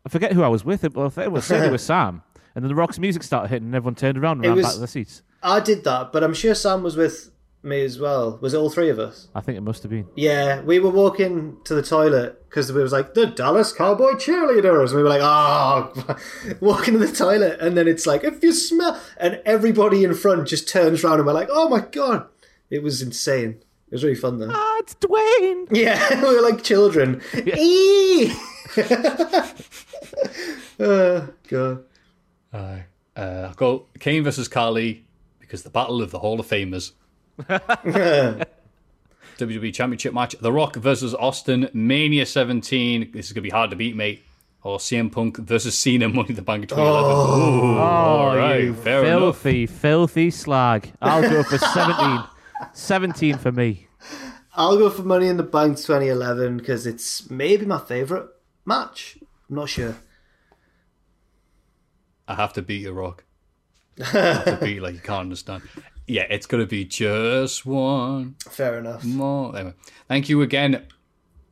I 0.04 0.08
forget 0.08 0.32
who 0.32 0.42
I 0.42 0.48
was 0.48 0.64
with. 0.64 0.82
It 0.82 0.94
well, 0.94 1.12
it 1.16 1.30
was 1.30 1.44
certainly 1.44 1.70
with 1.70 1.80
Sam. 1.92 2.22
And 2.54 2.64
then 2.64 2.68
the 2.68 2.74
Rock's 2.74 2.98
music 2.98 3.22
started 3.22 3.48
hitting, 3.48 3.66
and 3.68 3.74
everyone 3.74 3.94
turned 3.94 4.18
around 4.18 4.38
and 4.38 4.44
It 4.44 4.48
ran 4.48 4.56
was- 4.56 4.66
back 4.66 4.72
to 4.74 4.78
their 4.80 4.86
seats. 4.88 5.22
I 5.42 5.58
did 5.60 5.82
that, 5.84 6.12
but 6.12 6.22
I'm 6.22 6.34
sure 6.34 6.54
Sam 6.54 6.82
was 6.82 6.96
with 6.96 7.30
me 7.64 7.84
as 7.84 7.98
well. 7.98 8.38
Was 8.40 8.54
it 8.54 8.58
all 8.58 8.70
three 8.70 8.88
of 8.90 8.98
us? 8.98 9.28
I 9.34 9.40
think 9.40 9.56
it 9.58 9.60
must 9.62 9.82
have 9.82 9.90
been. 9.90 10.06
Yeah, 10.16 10.60
we 10.62 10.78
were 10.80 10.90
walking 10.90 11.56
to 11.64 11.74
the 11.74 11.82
toilet 11.82 12.48
because 12.48 12.68
it 12.70 12.74
was 12.74 12.92
like 12.92 13.14
the 13.14 13.26
Dallas 13.26 13.72
Cowboy 13.72 14.12
cheerleaders. 14.14 14.88
And 14.88 14.96
we 14.96 15.02
were 15.02 15.08
like, 15.08 15.20
oh, 15.22 15.92
walking 16.60 16.94
to 16.94 16.98
the 17.06 17.12
toilet, 17.12 17.58
and 17.60 17.76
then 17.76 17.88
it's 17.88 18.06
like, 18.06 18.22
if 18.24 18.42
you 18.42 18.52
smell, 18.52 19.00
and 19.16 19.40
everybody 19.44 20.04
in 20.04 20.14
front 20.14 20.46
just 20.48 20.68
turns 20.68 21.02
around 21.04 21.18
and 21.18 21.26
we're 21.26 21.32
like, 21.32 21.48
oh 21.50 21.68
my 21.68 21.80
god, 21.80 22.26
it 22.70 22.82
was 22.82 23.00
insane. 23.02 23.60
It 23.88 23.96
was 23.96 24.04
really 24.04 24.16
fun 24.16 24.38
though. 24.38 24.50
Ah, 24.52 24.78
it's 24.78 24.94
Dwayne. 24.96 25.66
Yeah, 25.70 26.22
we 26.28 26.34
were 26.36 26.42
like 26.42 26.62
children. 26.62 27.20
Eee! 27.34 28.32
oh 30.80 31.28
god. 31.48 31.84
Aye. 32.52 32.84
Uh, 33.16 33.46
I'll 33.48 33.54
go 33.54 33.86
Kane 34.00 34.24
versus 34.24 34.48
Khali 34.48 35.04
because 35.40 35.62
the 35.62 35.70
battle 35.70 36.00
of 36.02 36.10
the 36.10 36.18
Hall 36.20 36.40
of 36.40 36.46
Famers. 36.46 36.92
WWE 39.38 39.72
Championship 39.74 40.14
match: 40.14 40.34
The 40.40 40.52
Rock 40.52 40.76
versus 40.76 41.14
Austin, 41.14 41.68
Mania 41.72 42.26
17. 42.26 43.10
This 43.12 43.26
is 43.26 43.32
gonna 43.32 43.42
be 43.42 43.50
hard 43.50 43.70
to 43.70 43.76
beat, 43.76 43.96
mate. 43.96 44.22
Or 44.64 44.78
CM 44.78 45.10
Punk 45.10 45.38
versus 45.38 45.76
Cena, 45.76 46.08
Money 46.10 46.30
in 46.30 46.36
the 46.36 46.42
Bank 46.42 46.68
2011. 46.68 47.10
Ooh, 47.10 47.78
all 47.78 48.36
right, 48.36 48.64
you 48.64 48.74
fair 48.74 49.04
enough. 49.04 49.38
filthy, 49.38 49.66
filthy 49.66 50.30
slag. 50.30 50.92
I'll 51.02 51.22
go 51.22 51.42
for 51.42 51.58
17. 51.58 52.24
17 52.72 53.38
for 53.38 53.50
me. 53.50 53.88
I'll 54.54 54.76
go 54.78 54.88
for 54.88 55.02
Money 55.02 55.26
in 55.26 55.36
the 55.36 55.42
Bank 55.42 55.78
2011 55.78 56.58
because 56.58 56.86
it's 56.86 57.28
maybe 57.28 57.66
my 57.66 57.78
favourite 57.78 58.26
match. 58.64 59.18
I'm 59.50 59.56
not 59.56 59.68
sure. 59.68 59.96
I 62.28 62.34
have 62.34 62.52
to 62.54 62.62
beat 62.62 62.82
you, 62.82 62.92
Rock. 62.92 63.24
I 64.00 64.04
have 64.04 64.44
to 64.44 64.58
beat 64.62 64.80
like 64.80 64.94
you 64.94 65.00
can't 65.00 65.20
understand. 65.20 65.62
Yeah, 66.06 66.22
it's 66.30 66.46
gonna 66.46 66.66
be 66.66 66.84
just 66.84 67.64
one 67.66 68.36
Fair 68.48 68.78
enough. 68.78 69.04
more. 69.04 69.54
Anyway, 69.56 69.74
thank 70.08 70.28
you 70.28 70.42
again 70.42 70.86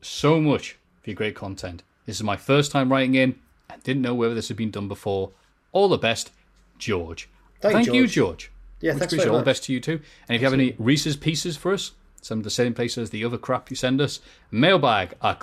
so 0.01 0.39
much 0.41 0.77
for 1.01 1.09
your 1.11 1.15
great 1.15 1.35
content. 1.35 1.83
This 2.05 2.17
is 2.17 2.23
my 2.23 2.37
first 2.37 2.71
time 2.71 2.91
writing 2.91 3.15
in. 3.15 3.39
I 3.69 3.77
didn't 3.77 4.01
know 4.01 4.13
whether 4.15 4.33
this 4.33 4.47
had 4.47 4.57
been 4.57 4.71
done 4.71 4.87
before. 4.87 5.31
All 5.71 5.87
the 5.87 5.97
best, 5.97 6.31
George. 6.77 7.29
Thank 7.61 7.87
you, 7.87 8.07
George. 8.07 8.13
George. 8.13 8.51
Yeah, 8.81 8.93
thanks 8.95 9.13
very 9.13 9.29
All 9.29 9.35
much. 9.35 9.41
the 9.45 9.49
best 9.51 9.63
to 9.65 9.73
you 9.73 9.79
too. 9.79 10.01
And 10.27 10.35
if 10.35 10.41
you 10.41 10.45
have 10.45 10.53
any 10.53 10.75
Reese's 10.79 11.15
pieces 11.15 11.55
for 11.55 11.71
us, 11.71 11.91
send 12.21 12.39
them 12.39 12.43
to 12.43 12.47
the 12.47 12.51
same 12.51 12.73
place 12.73 12.97
as 12.97 13.11
the 13.11 13.23
other 13.23 13.37
crap 13.37 13.69
you 13.69 13.75
send 13.75 14.01
us. 14.01 14.19
Mailbag 14.49 15.13
at 15.21 15.39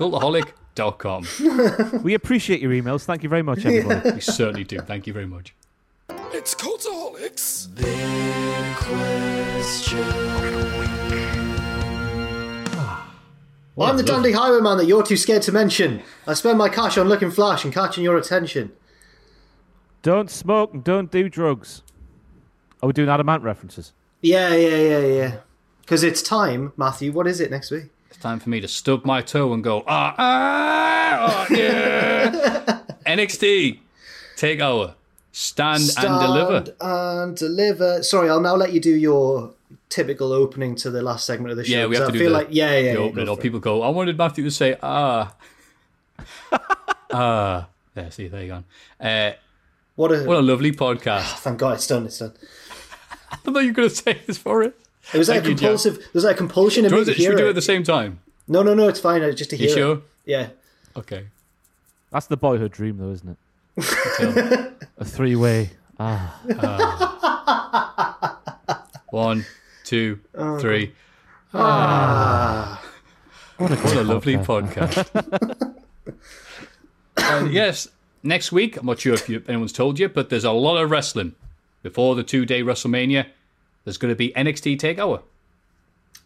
cultaholic.com. 0.78 2.02
We 2.02 2.14
appreciate 2.14 2.60
your 2.60 2.72
emails. 2.72 3.04
Thank 3.04 3.22
you 3.22 3.28
very 3.28 3.42
much, 3.42 3.64
everybody. 3.64 4.12
we 4.12 4.20
certainly 4.20 4.64
do. 4.64 4.78
Thank 4.80 5.06
you 5.06 5.12
very 5.12 5.26
much. 5.26 5.54
It's 6.32 6.54
Cultaholics. 6.54 7.74
The 7.74 7.84
question. 9.58 10.04
Well, 13.76 13.88
I'm 13.88 13.96
the 13.96 14.02
dandy 14.02 14.32
highwayman 14.32 14.76
that 14.78 14.86
you're 14.86 15.04
too 15.04 15.16
scared 15.16 15.42
to 15.42 15.52
mention. 15.52 16.02
I 16.26 16.34
spend 16.34 16.58
my 16.58 16.68
cash 16.68 16.98
on 16.98 17.08
looking 17.08 17.30
flash 17.30 17.64
and 17.64 17.72
catching 17.72 18.02
your 18.02 18.16
attention. 18.16 18.72
don't 20.02 20.30
smoke 20.30 20.74
and 20.74 20.82
don't 20.82 21.10
do 21.12 21.28
drugs. 21.28 21.82
Are 22.82 22.88
we 22.88 22.92
doing 22.92 23.08
Adam 23.08 23.28
Ant 23.28 23.42
references? 23.42 23.92
Yeah, 24.20 24.54
yeah, 24.54 24.76
yeah, 24.76 24.98
yeah. 25.06 25.36
Because 25.82 26.02
it's 26.02 26.22
time, 26.22 26.72
Matthew. 26.76 27.12
What 27.12 27.26
is 27.28 27.40
it 27.40 27.50
next 27.52 27.70
week? 27.70 27.84
It's 28.18 28.24
time 28.24 28.40
for 28.40 28.48
me 28.48 28.60
to 28.60 28.66
stub 28.66 29.04
my 29.04 29.22
toe 29.22 29.52
and 29.52 29.62
go, 29.62 29.84
ah, 29.86 30.12
ah, 30.18 31.46
oh, 31.48 31.54
yeah. 31.54 32.80
NXT, 33.06 33.78
take 34.34 34.58
over, 34.58 34.96
stand, 35.30 35.84
and 35.96 36.20
deliver. 36.20 36.64
And 36.80 37.36
deliver. 37.36 38.02
Sorry, 38.02 38.28
I'll 38.28 38.40
now 38.40 38.56
let 38.56 38.72
you 38.72 38.80
do 38.80 38.90
your 38.92 39.52
typical 39.88 40.32
opening 40.32 40.74
to 40.74 40.90
the 40.90 41.00
last 41.00 41.26
segment 41.26 41.52
of 41.52 41.58
the 41.58 41.64
show. 41.64 41.78
Yeah, 41.78 41.86
we 41.86 41.94
have 41.94 42.06
to 42.06 42.08
I 42.08 42.12
do 42.12 42.18
feel 42.18 42.30
the, 42.30 42.34
like 42.38 42.48
yeah, 42.50 42.72
yeah. 42.76 42.80
the 42.80 42.88
yeah, 42.88 43.04
opening. 43.04 43.24
go 43.26 43.30
Or 43.30 43.36
for 43.36 43.40
it. 43.40 43.42
people 43.44 43.60
go, 43.60 43.82
I 43.82 43.88
wanted 43.90 44.18
Matthew 44.18 44.42
to 44.42 44.50
say, 44.50 44.76
ah. 44.82 45.32
ah. 47.12 47.68
There, 47.94 48.10
see, 48.10 48.26
there 48.26 48.42
you 48.42 48.48
go. 48.48 48.64
Uh, 49.00 49.34
What 49.94 50.10
a, 50.10 50.24
what 50.24 50.38
a 50.38 50.42
lovely 50.42 50.72
podcast. 50.72 51.34
thank 51.38 51.60
God 51.60 51.74
it's 51.74 51.86
done. 51.86 52.06
It's 52.06 52.18
done. 52.18 52.32
I 53.30 53.36
thought 53.36 53.60
you 53.60 53.68
were 53.68 53.74
going 53.74 53.88
to 53.90 53.94
say 53.94 54.20
this 54.26 54.38
for 54.38 54.64
it. 54.64 54.74
It 55.14 55.18
was 55.18 55.28
like 55.28 55.38
a 55.38 55.40
Thank 55.42 55.48
you, 55.48 55.54
Jack. 55.54 55.60
compulsive. 55.60 56.08
There's 56.12 56.24
like 56.24 56.34
a 56.34 56.38
compulsion 56.38 56.84
in 56.84 56.90
Do 56.90 56.96
me 56.96 57.00
you 57.00 57.04
to 57.06 57.08
want 57.10 57.16
to- 57.16 57.22
Should 57.22 57.28
hear 57.28 57.30
we 57.34 57.36
do 57.36 57.44
it 57.44 57.46
it. 57.46 57.50
at 57.50 57.54
the 57.54 57.62
same 57.62 57.82
time? 57.82 58.20
No, 58.46 58.62
no, 58.62 58.74
no. 58.74 58.88
It's 58.88 59.00
fine. 59.00 59.22
uh, 59.22 59.32
Just 59.32 59.50
to 59.50 59.56
hear 59.56 59.76
You 59.76 59.92
it. 59.92 60.00
Yeah. 60.26 60.48
Okay. 60.96 61.26
That's 62.10 62.26
the 62.26 62.36
boyhood 62.36 62.72
dream, 62.72 62.98
though, 62.98 63.10
isn't 63.12 63.36
it? 63.76 64.72
A 64.98 65.04
three 65.04 65.36
way. 65.36 65.70
Ah. 66.00 66.40
One, 69.10 69.44
two, 69.84 70.20
Oh. 70.34 70.58
three. 70.58 70.92
Ah. 71.54 72.82
What 73.56 73.70
a, 73.72 73.76
What 73.76 73.96
a 73.96 74.02
lovely 74.02 74.36
podcast. 74.36 75.74
and 77.16 77.52
yes, 77.52 77.88
next 78.22 78.52
week, 78.52 78.76
I'm 78.76 78.86
not 78.86 79.00
sure 79.00 79.14
if 79.14 79.28
you, 79.28 79.42
anyone's 79.48 79.72
told 79.72 79.98
you, 79.98 80.08
but 80.08 80.28
there's 80.30 80.44
a 80.44 80.52
lot 80.52 80.76
of 80.76 80.90
wrestling. 80.90 81.34
Before 81.82 82.14
the 82.14 82.22
two 82.24 82.44
day 82.44 82.62
WrestleMania, 82.62 83.26
there's 83.84 83.96
going 83.98 84.12
to 84.12 84.16
be 84.16 84.30
NXT 84.36 84.78
TakeOver. 84.78 85.22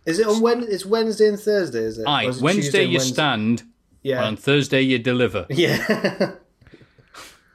Is 0.04 0.18
it 0.18 0.26
on 0.26 0.40
when? 0.40 0.62
It's 0.64 0.84
Wednesday 0.84 1.28
and 1.28 1.38
Thursday, 1.38 1.80
is 1.80 1.98
it? 1.98 2.06
Aye, 2.06 2.26
is 2.26 2.38
it 2.38 2.42
Wednesday 2.42 2.82
you 2.84 2.98
Wednesday? 2.98 3.12
stand, 3.14 3.62
Yeah. 4.02 4.18
and 4.18 4.26
on 4.26 4.36
Thursday 4.36 4.80
you 4.80 4.98
deliver. 4.98 5.46
Yeah. 5.50 6.34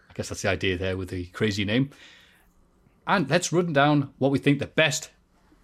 I 0.10 0.14
guess 0.14 0.30
that's 0.30 0.42
the 0.42 0.50
idea 0.50 0.78
there 0.78 0.98
with 0.98 1.10
the 1.10 1.26
crazy 1.28 1.64
name. 1.66 1.90
And 3.06 3.30
let's 3.30 3.52
run 3.54 3.72
down 3.74 4.12
what 4.18 4.32
we 4.32 4.40
think 4.40 4.60
the 4.60 4.68
best 4.68 5.12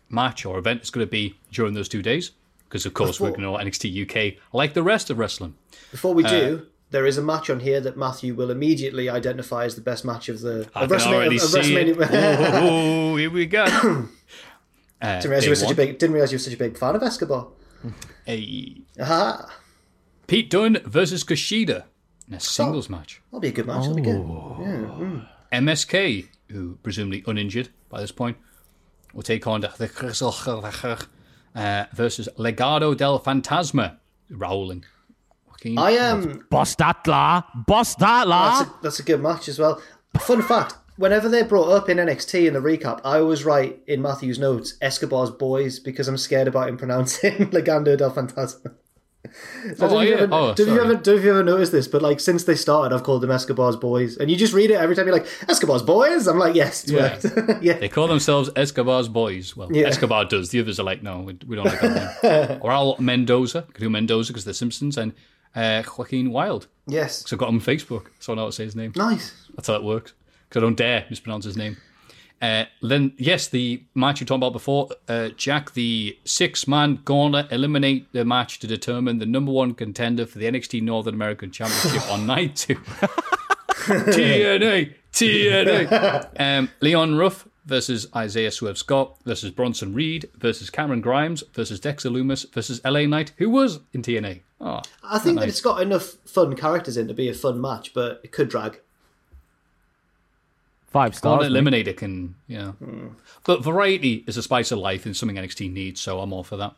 match 0.09 0.45
or 0.45 0.57
event 0.59 0.83
is 0.83 0.89
going 0.91 1.05
to 1.05 1.09
be 1.09 1.35
during 1.51 1.73
those 1.73 1.89
two 1.89 2.01
days. 2.01 2.31
because 2.69 2.85
of 2.85 2.93
course 2.93 3.19
we're 3.19 3.29
going 3.31 3.41
to 3.41 3.49
NXT 3.49 4.03
UK 4.09 4.39
like 4.51 4.73
the 4.73 4.83
rest 4.83 5.09
of 5.09 5.17
wrestling. 5.19 5.55
Before 5.91 6.11
Uh, 6.11 6.15
we 6.15 6.23
do, 6.23 6.65
there 6.93 7.07
is 7.07 7.17
a 7.17 7.23
match 7.23 7.49
on 7.49 7.59
here 7.59 7.81
that 7.81 7.97
Matthew 7.97 8.35
will 8.35 8.51
immediately 8.51 9.09
identify 9.09 9.65
as 9.65 9.73
the 9.73 9.81
best 9.81 10.05
match 10.05 10.29
of 10.29 10.41
the 10.41 10.69
I 10.75 10.83
of 10.83 10.89
can 10.89 10.99
WrestleMania. 10.99 11.13
already 11.13 11.35
of 11.37 11.41
see 11.41 11.75
it. 11.75 11.97
WrestleMania. 11.97 12.49
Oh, 12.53 13.15
here 13.17 13.31
we 13.31 13.45
go. 13.45 13.65
Uh, 15.01 15.19
didn't 15.19 15.31
realize 15.31 15.43
you 15.43 15.51
were 15.51 15.55
such 15.55 15.71
a 15.71 15.75
big. 15.75 15.99
Didn't 15.99 16.13
realize 16.13 16.31
you 16.31 16.37
were 16.37 16.39
such 16.43 16.53
a 16.53 16.57
big 16.57 16.77
fan 16.77 16.95
of 16.95 17.03
Escobar. 17.03 17.47
Hey. 18.25 18.83
Aha, 18.97 19.51
Pete 20.27 20.49
Dunne 20.49 20.77
versus 20.85 21.25
Kushida 21.25 21.83
in 22.25 22.35
a 22.35 22.39
singles 22.39 22.89
match. 22.89 23.21
that'll 23.29 23.41
be 23.41 23.49
a 23.49 23.51
good 23.51 23.67
match. 23.67 23.81
That'll 23.81 23.95
be 23.95 24.01
good. 24.01 24.15
Oh. 24.15 24.57
Yeah. 24.61 24.67
mm. 24.67 25.27
MSK, 25.51 26.29
who 26.49 26.77
presumably 26.83 27.21
uninjured 27.27 27.67
by 27.89 27.99
this 27.99 28.13
point, 28.13 28.37
will 29.13 29.23
take 29.23 29.45
on 29.45 29.59
the 29.59 29.69
uh, 31.53 31.85
versus 31.93 32.29
Legado 32.37 32.95
del 32.95 33.19
Fantasma, 33.19 33.97
Rowling. 34.29 34.85
Joaquin. 35.63 35.77
I 35.77 35.97
um, 35.97 36.23
am. 36.23 36.45
Boss 36.49 36.75
that 36.75 37.07
la, 37.07 37.43
boss 37.67 37.95
that 37.95 38.27
la. 38.27 38.59
That's 38.59 38.69
a, 38.69 38.73
that's 38.81 38.99
a 38.99 39.03
good 39.03 39.21
match 39.21 39.47
as 39.47 39.59
well. 39.59 39.81
Fun 40.19 40.41
fact: 40.41 40.75
whenever 40.97 41.29
they're 41.29 41.45
brought 41.45 41.69
up 41.71 41.89
in 41.89 41.97
NXT 41.97 42.47
in 42.47 42.53
the 42.53 42.59
recap, 42.59 43.01
I 43.03 43.19
always 43.19 43.43
write 43.45 43.79
in 43.87 44.01
Matthew's 44.01 44.39
notes 44.39 44.75
Escobar's 44.81 45.31
boys 45.31 45.79
because 45.79 46.07
I'm 46.07 46.17
scared 46.17 46.47
about 46.47 46.69
him 46.69 46.77
pronouncing 46.77 47.31
Legando 47.51 47.97
del 47.97 48.11
Fantasma. 48.11 48.75
So 49.77 49.85
oh, 49.85 49.89
don't 49.89 49.91
Oh, 49.93 50.01
you 50.01 50.09
yeah. 50.09 50.15
ever, 50.17 50.33
Oh, 50.33 50.53
don't, 50.53 50.67
you 50.67 50.81
ever, 50.81 50.95
don't 50.95 51.23
you 51.23 51.29
ever 51.29 51.43
notice 51.43 51.69
this? 51.69 51.87
But 51.87 52.01
like 52.01 52.19
since 52.19 52.43
they 52.43 52.55
started, 52.55 52.93
I've 52.93 53.03
called 53.03 53.23
them 53.23 53.31
Escobar's 53.31 53.77
boys, 53.77 54.17
and 54.17 54.29
you 54.29 54.35
just 54.35 54.53
read 54.53 54.69
it 54.69 54.75
every 54.75 54.95
time. 54.95 55.07
You're 55.07 55.15
like 55.15 55.27
Escobar's 55.47 55.81
boys. 55.81 56.27
I'm 56.27 56.37
like, 56.37 56.55
yes, 56.55 56.83
it's 56.83 56.91
Yeah. 56.91 57.57
yeah, 57.61 57.73
They 57.77 57.87
call 57.87 58.07
themselves 58.07 58.49
Escobar's 58.55 59.07
boys. 59.07 59.55
Well, 59.55 59.69
Yeah. 59.71 59.87
Escobar 59.87 60.25
does. 60.25 60.49
The 60.49 60.59
others 60.59 60.77
are 60.79 60.83
like, 60.83 61.01
no, 61.01 61.19
we, 61.21 61.37
we 61.47 61.55
don't 61.55 61.65
like 61.65 61.79
that 61.79 62.23
name. 62.23 62.59
Raul 62.63 62.99
Mendoza, 62.99 63.61
could 63.73 63.81
do 63.81 63.89
Mendoza 63.89 64.33
because 64.33 64.43
they're 64.43 64.53
Simpsons, 64.53 64.97
and 64.97 65.13
uh, 65.55 65.83
Joaquin 65.97 66.31
Wilde. 66.31 66.67
yes, 66.87 67.23
So 67.27 67.35
I've 67.35 67.39
got 67.39 67.49
him 67.49 67.55
on 67.55 67.61
Facebook, 67.61 68.07
so 68.19 68.33
I 68.33 68.35
know 68.35 68.43
how 68.43 68.47
to 68.47 68.51
say 68.53 68.65
his 68.65 68.75
name. 68.75 68.93
nice. 68.95 69.33
That's 69.55 69.67
how 69.67 69.75
it 69.75 69.83
works. 69.83 70.13
Because 70.49 70.61
I 70.61 70.65
don't 70.65 70.75
dare 70.77 71.05
mispronounce 71.09 71.45
his 71.45 71.57
name. 71.57 71.77
Uh, 72.41 72.65
then, 72.81 73.13
yes, 73.17 73.47
the 73.47 73.81
match 73.95 74.19
you 74.19 74.25
talked 74.25 74.39
about 74.39 74.51
before, 74.51 74.89
uh, 75.07 75.29
Jack, 75.37 75.73
the 75.75 76.17
six 76.25 76.67
man 76.67 76.99
gauntlet 77.05 77.49
eliminate 77.51 78.11
the 78.11 78.25
match 78.25 78.59
to 78.59 78.67
determine 78.67 79.17
the 79.19 79.25
number 79.25 79.51
one 79.51 79.73
contender 79.73 80.25
for 80.25 80.39
the 80.39 80.45
NXT 80.45 80.81
Northern 80.81 81.13
American 81.13 81.51
Championship 81.51 82.05
on 82.11 82.25
night 82.27 82.55
two. 82.57 82.75
TNA, 83.83 84.93
TNA. 85.11 86.39
Um, 86.39 86.69
Leon 86.81 87.15
Ruff 87.15 87.47
versus 87.65 88.07
Isaiah 88.15 88.51
Swerve 88.51 88.77
Scott 88.77 89.17
versus 89.25 89.51
Bronson 89.51 89.93
Reed 89.93 90.29
versus 90.35 90.69
Cameron 90.69 91.01
Grimes 91.01 91.43
versus 91.53 91.79
Dexter 91.79 92.09
Lumis 92.09 92.51
versus 92.53 92.81
LA 92.83 93.05
Knight, 93.05 93.31
who 93.37 93.49
was 93.49 93.79
in 93.93 94.01
TNA. 94.01 94.41
Oh, 94.63 94.81
I 95.03 95.19
think 95.19 95.35
that 95.35 95.45
nice. 95.45 95.49
it's 95.49 95.61
got 95.61 95.81
enough 95.81 96.15
fun 96.25 96.55
characters 96.55 96.95
in 96.95 97.09
to 97.09 97.13
be 97.13 97.27
a 97.27 97.33
fun 97.33 97.59
match, 97.59 97.93
but 97.93 98.21
it 98.23 98.31
could 98.31 98.47
drag. 98.47 98.79
Five 100.87 101.15
stars. 101.15 101.41
Gauntlet 101.41 101.63
mate. 101.63 101.85
Eliminator 101.85 101.97
can, 101.97 102.35
yeah. 102.47 102.71
know. 102.79 103.15
But 103.43 103.61
variety 103.61 104.23
is 104.25 104.37
a 104.37 104.43
spice 104.43 104.71
of 104.71 104.79
life 104.79 105.05
and 105.05 105.17
something 105.17 105.35
NXT 105.35 105.71
needs, 105.71 105.99
so 105.99 106.21
I'm 106.21 106.31
all 106.31 106.43
for 106.43 106.55
that. 106.55 106.75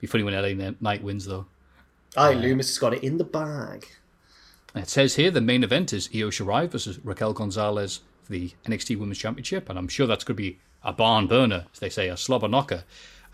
Be 0.00 0.06
funny 0.06 0.24
when 0.24 0.34
LA 0.34 0.72
Knight 0.80 1.02
wins, 1.02 1.26
though. 1.26 1.46
Aye, 2.16 2.34
Lumis 2.34 2.68
has 2.68 2.78
got 2.78 2.94
it 2.94 3.02
in 3.02 3.18
the 3.18 3.24
bag. 3.24 3.86
It 4.74 4.88
says 4.88 5.16
here 5.16 5.30
the 5.30 5.40
main 5.40 5.64
event 5.64 5.92
is 5.92 6.08
Io 6.14 6.30
Shirai 6.30 6.70
versus 6.70 6.98
Raquel 7.04 7.32
Gonzalez 7.34 8.00
for 8.22 8.32
the 8.32 8.52
NXT 8.66 8.98
Women's 8.98 9.18
Championship, 9.18 9.68
and 9.68 9.78
I'm 9.78 9.88
sure 9.88 10.06
that's 10.06 10.24
going 10.24 10.36
to 10.36 10.42
be 10.42 10.58
a 10.82 10.92
barn 10.92 11.26
burner, 11.26 11.66
as 11.72 11.80
they 11.80 11.90
say, 11.90 12.08
a 12.08 12.16
slobber 12.16 12.48
knocker. 12.48 12.84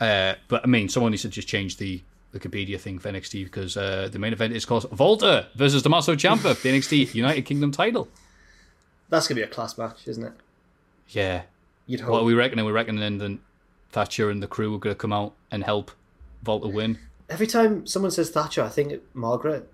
Uh, 0.01 0.35
but 0.48 0.64
I 0.64 0.66
mean, 0.66 0.89
someone 0.89 1.12
needs 1.12 1.22
to 1.22 1.28
just 1.28 1.47
change 1.47 1.76
the 1.76 2.02
Wikipedia 2.35 2.81
thing 2.81 2.98
for 2.98 3.11
NXT 3.11 3.44
because 3.44 3.77
uh, 3.77 4.09
the 4.11 4.19
main 4.19 4.32
event 4.32 4.55
is 4.55 4.65
called 4.65 4.90
Volta 4.90 5.47
versus 5.55 5.82
Tommaso 5.82 6.15
Ciampa 6.15 6.55
for 6.55 6.62
the 6.62 6.78
NXT 6.78 7.15
United 7.15 7.43
Kingdom 7.43 7.70
title. 7.70 8.09
That's 9.09 9.28
gonna 9.28 9.36
be 9.36 9.43
a 9.43 9.47
class 9.48 9.78
match, 9.78 10.06
isn't 10.06 10.24
it? 10.24 10.32
Yeah. 11.09 11.43
You'd 11.86 12.01
hope. 12.01 12.12
What 12.12 12.23
are 12.23 12.24
we 12.24 12.35
reckoning? 12.35 12.65
We're 12.65 12.73
reckoning 12.73 13.19
then 13.19 13.40
Thatcher 13.94 14.28
and 14.28 14.43
the 14.43 14.48
crew 14.48 14.74
are 14.74 14.78
going 14.78 14.94
to 14.94 14.98
come 14.98 15.12
out 15.12 15.35
and 15.52 15.62
help 15.62 15.93
Volta 16.43 16.66
win. 16.66 16.98
Every 17.31 17.47
time 17.47 17.86
someone 17.86 18.11
says 18.11 18.28
Thatcher, 18.31 18.62
I 18.62 18.69
think 18.69 19.01
Margaret. 19.15 19.70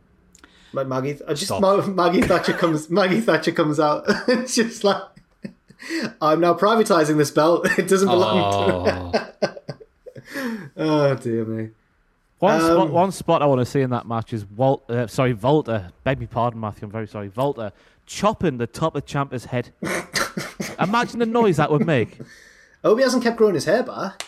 Like 0.73 0.87
Maggie, 0.87 1.19
I 1.27 1.35
just 1.35 1.51
Maggie 1.89 2.21
Thatcher 2.23 2.53
comes. 2.53 2.91
Maggie 2.91 3.21
Thatcher 3.21 3.51
comes 3.51 3.81
out. 3.81 4.05
it's 4.29 4.55
just 4.55 4.85
like 4.85 5.03
I'm 6.21 6.41
now 6.41 6.55
privatizing 6.55 7.17
this 7.17 7.31
belt. 7.31 7.67
It 7.79 7.89
doesn't 7.89 8.09
belong. 8.09 9.13
to 9.13 9.35
Oh, 9.43 9.57
Oh 10.77 11.15
dear 11.17 11.45
me. 11.45 11.71
One 12.41 12.61
spot, 12.61 12.79
Um, 12.79 12.93
one 12.93 13.13
spot 13.13 13.43
I 13.43 13.47
want 13.47 13.61
to 13.61 13.65
see 13.67 13.81
in 13.83 13.91
that 13.91 14.07
match 14.09 14.33
is 14.33 14.45
Walt. 14.47 14.89
Uh, 14.91 15.07
sorry, 15.07 15.33
Volta. 15.33 15.93
Beg 16.05 16.19
me 16.19 16.27
pardon, 16.27 16.59
Matthew. 16.61 16.87
I'm 16.87 16.91
very 16.91 17.07
sorry. 17.07 17.29
Volta 17.29 17.73
chopping 18.07 18.57
the 18.59 18.67
top 18.67 18.97
of 18.97 19.05
Ciampa's 19.07 19.45
head. 19.47 19.71
Imagine 20.81 21.19
the 21.21 21.27
noise 21.27 21.59
that 21.59 21.71
would 21.71 21.87
make. 21.87 22.19
I 22.83 22.89
hope 22.89 22.99
he 22.99 23.05
hasn't 23.05 23.23
kept 23.23 23.37
growing 23.37 23.55
his 23.55 23.67
hair 23.67 23.83
back. 23.83 24.25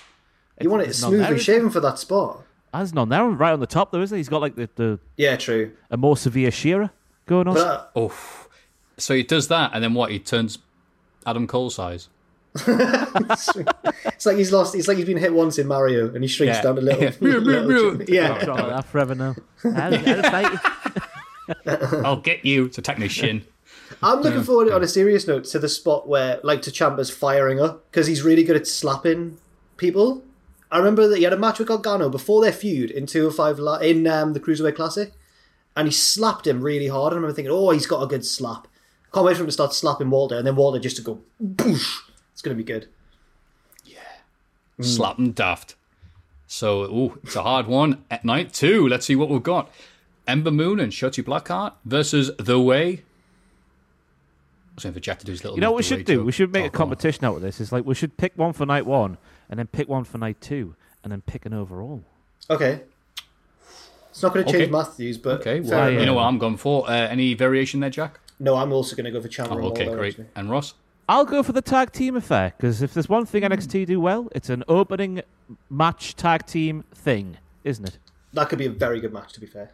You 0.61 0.71
want 0.71 0.83
it 0.83 0.91
it's 0.91 1.01
not 1.03 1.11
there, 1.11 1.25
smoothly 1.27 1.43
shaven 1.43 1.71
for 1.71 1.81
that 1.81 1.99
spot. 1.99 2.43
As 2.75 2.93
none 2.95 3.09
there, 3.09 3.25
right 3.25 3.53
on 3.53 3.61
the 3.61 3.67
top 3.67 3.91
though, 3.91 4.03
isn't 4.03 4.15
he? 4.15 4.21
He's 4.21 4.29
got 4.29 4.41
like 4.43 4.55
the, 4.55 4.69
the 4.77 4.99
Yeah, 5.17 5.37
true. 5.37 5.73
a 5.91 5.97
more 5.97 6.17
severe 6.17 6.51
shearer 6.51 6.91
going 7.27 7.49
on. 7.49 7.55
But 7.55 7.67
uh, 7.67 7.85
oh. 7.97 8.15
So 8.99 9.15
he 9.15 9.23
does 9.23 9.49
that, 9.49 9.71
and 9.75 9.83
then 9.83 9.95
what? 9.95 10.11
He 10.11 10.19
turns 10.19 10.59
Adam 11.27 11.47
Cole 11.47 11.71
size. 11.71 12.09
it's 12.67 14.27
like 14.27 14.37
he's 14.37 14.53
lost. 14.53 14.75
It's 14.75 14.89
like 14.89 14.97
he's 14.99 15.07
been 15.07 15.17
hit 15.17 15.33
once 15.33 15.59
in 15.59 15.67
Mario, 15.67 16.13
and 16.15 16.23
he 16.23 16.29
shrinks 16.29 16.57
Yeah. 16.57 16.63
down 16.63 16.79
a 16.79 16.81
little. 16.83 17.03
Yeah. 17.03 17.11
little 17.21 18.03
yeah. 18.05 18.35
I've 18.35 18.47
got 18.47 18.57
like 18.59 18.69
that 18.69 18.85
forever 18.87 19.15
now. 19.15 19.35
I'll- 19.65 19.95
I'll 20.09 20.23
fight. 20.23 20.59
I'll 22.05 22.21
get 22.21 22.45
you 22.45 22.69
to 22.69 22.81
attack 22.81 22.99
my 22.99 23.09
shin. 23.09 23.45
I'm 24.03 24.21
looking 24.21 24.43
forward, 24.43 24.71
on 24.73 24.83
a 24.83 24.89
serious 24.89 25.27
note, 25.29 25.45
to 25.47 25.59
the 25.59 25.69
spot 25.69 26.09
where, 26.09 26.41
like, 26.43 26.63
Tachampa's 26.63 27.11
firing 27.11 27.61
up 27.61 27.85
because 27.91 28.07
he's 28.07 28.23
really 28.23 28.43
good 28.43 28.57
at 28.57 28.67
slapping 28.67 29.39
people. 29.77 30.25
I 30.71 30.79
remember 30.79 31.07
that 31.09 31.19
he 31.19 31.25
had 31.25 31.33
a 31.35 31.39
match 31.39 31.59
with 31.59 31.69
Gargano 31.69 32.09
before 32.09 32.41
their 32.43 32.53
feud 32.53 32.91
in 32.91 33.07
205 33.07 33.59
Li- 33.59 33.91
in 33.91 34.07
um, 34.07 34.33
the 34.33 34.41
Cruiserweight 34.41 34.77
Classic, 34.77 35.13
and 35.77 35.87
he 35.87 35.93
slapped 35.93 36.47
him 36.47 36.63
really 36.63 36.89
hard. 36.89 37.13
And 37.13 37.19
I 37.19 37.21
remember 37.21 37.35
thinking, 37.35 37.53
oh, 37.53 37.71
he's 37.71 37.87
got 37.87 38.03
a 38.03 38.07
good 38.07 38.25
slap. 38.25 38.67
Can't 39.13 39.27
wait 39.27 39.37
for 39.37 39.43
him 39.43 39.47
to 39.49 39.53
start 39.53 39.75
slapping 39.75 40.09
Walter, 40.11 40.37
and 40.39 40.47
then 40.47 40.57
Walter 40.57 40.79
just 40.79 40.97
to 40.97 41.03
go, 41.03 41.21
boosh. 41.43 41.99
It's 42.43 42.47
going 42.49 42.57
to 42.57 42.61
be 42.65 42.67
good. 42.67 42.89
Yeah. 43.85 44.01
Slap 44.85 45.17
and 45.17 45.33
daft. 45.33 45.77
So, 46.49 46.83
ooh, 46.83 47.21
it's 47.23 47.37
a 47.37 47.43
hard 47.45 47.69
one. 47.69 48.05
At 48.11 48.25
night 48.25 48.53
two, 48.53 48.89
let's 48.89 49.07
see 49.07 49.15
what 49.15 49.29
we've 49.29 49.45
got. 49.45 49.71
Ember 50.27 50.51
Moon 50.51 50.81
and 50.81 50.91
Shotzi 50.91 51.23
Blackheart 51.23 51.75
versus 51.85 52.33
The 52.41 52.59
Way. 52.59 52.89
I 52.95 54.75
was 54.75 54.85
waiting 54.85 54.95
for 54.95 54.99
Jack 55.01 55.21
to 55.21 55.25
do 55.25 55.31
his 55.31 55.45
little. 55.45 55.57
You 55.57 55.61
know 55.61 55.71
what 55.71 55.77
we 55.77 55.83
should 55.85 56.05
do? 56.05 56.17
talk- 56.17 56.27
We 56.27 56.33
should 56.33 56.53
make 56.53 56.65
a 56.65 56.69
talk 56.71 56.81
on. 56.81 56.89
competition 56.89 57.25
out 57.27 57.37
of 57.37 57.43
this. 57.43 57.61
It's 57.61 57.71
like 57.71 57.87
we 57.87 57.95
should 57.95 58.17
pick 58.17 58.33
one 58.35 58.53
for 58.53 58.67
night 58.67 58.87
one, 58.87 59.19
and 59.49 59.57
then 59.57 59.69
pick 59.69 59.89
one 59.89 60.03
for 60.03 60.19
night 60.19 60.41
two, 60.41 60.75
and 61.05 61.13
then 61.13 61.21
pick 61.21 61.47
an 61.47 61.55
overall. 61.55 62.03
Okay. 62.51 62.81
It's 64.11 64.21
not 64.21 64.35
going 64.35 64.47
to 64.47 64.51
change 64.51 64.65
Okay. 64.65 64.73
Matthews, 64.73 65.17
but 65.17 65.41
Okay, 65.43 65.63
fair 65.63 65.79
well, 65.79 65.91
yeah. 65.93 66.01
you 66.01 66.07
know 66.07 66.15
what 66.15 66.25
I'm 66.25 66.39
going 66.39 66.57
for. 66.57 66.89
Uh, 66.91 66.93
any 66.93 67.35
variation 67.35 67.79
there, 67.79 67.91
Jack? 67.91 68.19
no, 68.41 68.57
I'm 68.57 68.73
also 68.73 68.97
going 68.97 69.05
to 69.05 69.13
go 69.13 69.21
for 69.23 69.29
Chandler. 69.29 69.63
Oh, 69.63 69.69
okay, 69.69 69.85
great. 69.87 70.09
actually. 70.15 70.27
And 70.35 70.51
Ross? 70.51 70.75
I'll 71.13 71.27
go 71.27 71.43
for 71.43 71.53
the 71.53 71.61
tag 71.61 71.93
team 71.93 72.17
affair 72.17 72.55
because 72.57 72.81
if 72.81 72.95
there's 72.95 73.07
one 73.07 73.27
thing 73.27 73.43
NXT 73.43 73.85
do 73.87 74.01
well, 74.01 74.29
it's 74.35 74.49
an 74.49 74.65
opening 74.67 75.21
match 75.69 76.17
tag 76.17 76.47
team 76.47 76.85
thing, 76.95 77.37
isn't 77.65 77.87
it? 77.87 77.99
That 78.33 78.49
could 78.49 78.59
be 78.59 78.65
a 78.65 78.71
very 78.71 78.99
good 78.99 79.13
match, 79.13 79.35
to 79.35 79.41
be 79.41 79.47
fair. 79.47 79.73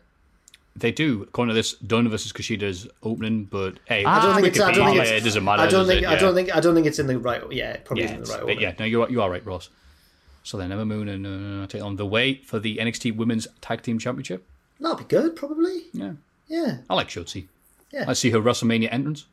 They 0.74 0.90
do, 0.90 1.22
according 1.22 1.50
to 1.50 1.54
this, 1.54 1.74
Dunne 1.74 2.08
versus 2.08 2.32
Kushida's 2.32 2.88
opening, 3.04 3.44
but 3.44 3.78
hey, 3.84 4.04
I 4.04 4.20
don't 4.20 4.34
think 4.34 4.46
it's- 4.48 4.60
I 4.68 4.72
don't 4.72 4.86
think 4.86 5.00
it's- 5.00 5.20
it 5.22 5.24
doesn't 5.24 5.44
matter. 5.44 5.62
I 5.62 5.68
don't 5.68 5.86
think. 5.86 6.02
it? 6.02 6.08
I 6.08 6.16
don't 6.16 6.34
think. 6.34 6.56
I 6.56 6.58
don't 6.60 6.74
think 6.74 6.86
it's 6.88 6.98
in 6.98 7.06
the 7.06 7.18
right. 7.20 7.40
Yeah, 7.52 7.70
it 7.74 7.84
probably 7.84 8.02
Yeah, 8.02 8.10
isn't 8.10 8.22
it's- 8.22 8.28
the 8.30 8.34
right 8.38 8.46
but 8.46 8.50
order. 8.54 8.60
yeah, 8.60 8.74
no, 8.80 8.84
you 8.84 9.02
are, 9.02 9.08
you 9.10 9.22
are 9.22 9.30
right, 9.30 9.46
Ross. 9.46 9.70
So 10.42 10.58
then 10.58 10.72
Emma 10.72 10.84
Moon 10.84 11.08
and 11.08 11.62
uh, 11.62 11.66
take 11.68 11.82
on 11.82 11.94
the 11.96 12.06
way 12.06 12.34
for 12.44 12.58
the 12.58 12.78
NXT 12.80 13.12
Women's 13.14 13.46
Tag 13.60 13.82
Team 13.82 14.00
Championship. 14.00 14.44
That'll 14.80 14.96
be 14.96 15.04
good, 15.04 15.36
probably. 15.36 15.82
Yeah, 15.92 16.12
Yeah. 16.48 16.78
I 16.90 16.94
like 16.94 17.08
Shotzi. 17.08 17.46
Yeah. 17.92 18.06
I 18.08 18.12
see 18.14 18.30
her 18.30 18.40
WrestleMania 18.40 18.88
entrance. 18.92 19.26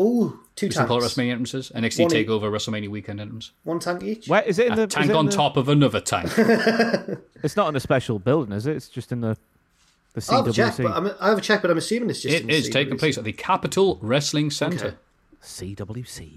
Oh, 0.00 0.38
two 0.54 0.66
We 0.66 0.70
still 0.72 0.86
call 0.86 0.98
it. 0.98 1.02
WrestleMania 1.06 1.30
entrances. 1.32 1.72
NXT 1.74 2.02
One 2.04 2.14
e- 2.16 2.24
Takeover 2.24 2.50
WrestleMania 2.52 2.88
weekend 2.88 3.20
entrance. 3.20 3.50
One 3.64 3.80
tank 3.80 4.02
each. 4.04 4.28
Where 4.28 4.42
is 4.42 4.58
it 4.60 4.68
in 4.68 4.76
the 4.76 4.82
A 4.82 4.86
is 4.86 4.94
tank 4.94 5.10
on 5.12 5.26
the- 5.26 5.32
top 5.32 5.56
of 5.56 5.68
another 5.68 6.00
tank. 6.00 6.30
It's 7.42 7.56
not 7.56 7.68
in 7.68 7.76
a 7.76 7.80
special 7.80 8.18
building, 8.18 8.52
is 8.52 8.66
it? 8.66 8.76
It's 8.76 8.88
just 8.88 9.10
in 9.12 9.20
the 9.20 9.36
the 10.14 10.26
I'll 10.30 10.38
have 10.38 10.48
a 10.48 10.52
check, 10.52 10.72
CWC. 10.74 10.82
but 10.82 10.92
I'm, 10.92 11.10
I 11.20 11.28
have 11.28 11.38
a 11.38 11.40
check, 11.40 11.62
but 11.62 11.70
I'm 11.70 11.78
assuming 11.78 12.10
it's 12.10 12.22
just. 12.22 12.34
in 12.34 12.44
it 12.44 12.46
the 12.52 12.58
is 12.58 12.68
taking 12.70 12.96
place 12.98 13.16
at 13.18 13.24
the 13.24 13.32
Capitol 13.32 13.98
Wrestling 14.02 14.50
Center. 14.50 14.86
Okay. 14.86 14.96
CWC. 15.42 16.30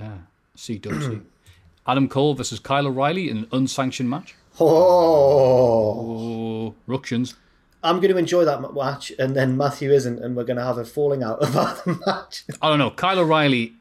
Yeah, 0.00 0.18
CWC. 0.56 1.22
Adam 1.86 2.08
Cole 2.08 2.34
versus 2.34 2.58
Kyle 2.60 2.86
O'Reilly 2.86 3.28
in 3.30 3.38
an 3.38 3.46
unsanctioned 3.52 4.08
match. 4.10 4.34
Oh, 4.60 4.66
Oh, 6.68 6.74
Ructions. 6.86 7.34
I'm 7.84 8.00
going 8.00 8.10
to 8.12 8.16
enjoy 8.18 8.44
that 8.46 8.60
match, 8.74 9.12
and 9.18 9.36
then 9.36 9.56
Matthew 9.56 9.92
isn't, 9.92 10.18
and 10.18 10.34
we're 10.34 10.44
going 10.44 10.56
to 10.56 10.64
have 10.64 10.78
a 10.78 10.84
falling 10.84 11.22
out 11.22 11.38
about 11.46 11.84
the 11.84 12.00
match. 12.06 12.44
I 12.60 12.68
don't 12.70 12.78
know. 12.78 12.90
Kyle 12.90 13.18
O'Reilly 13.20 13.74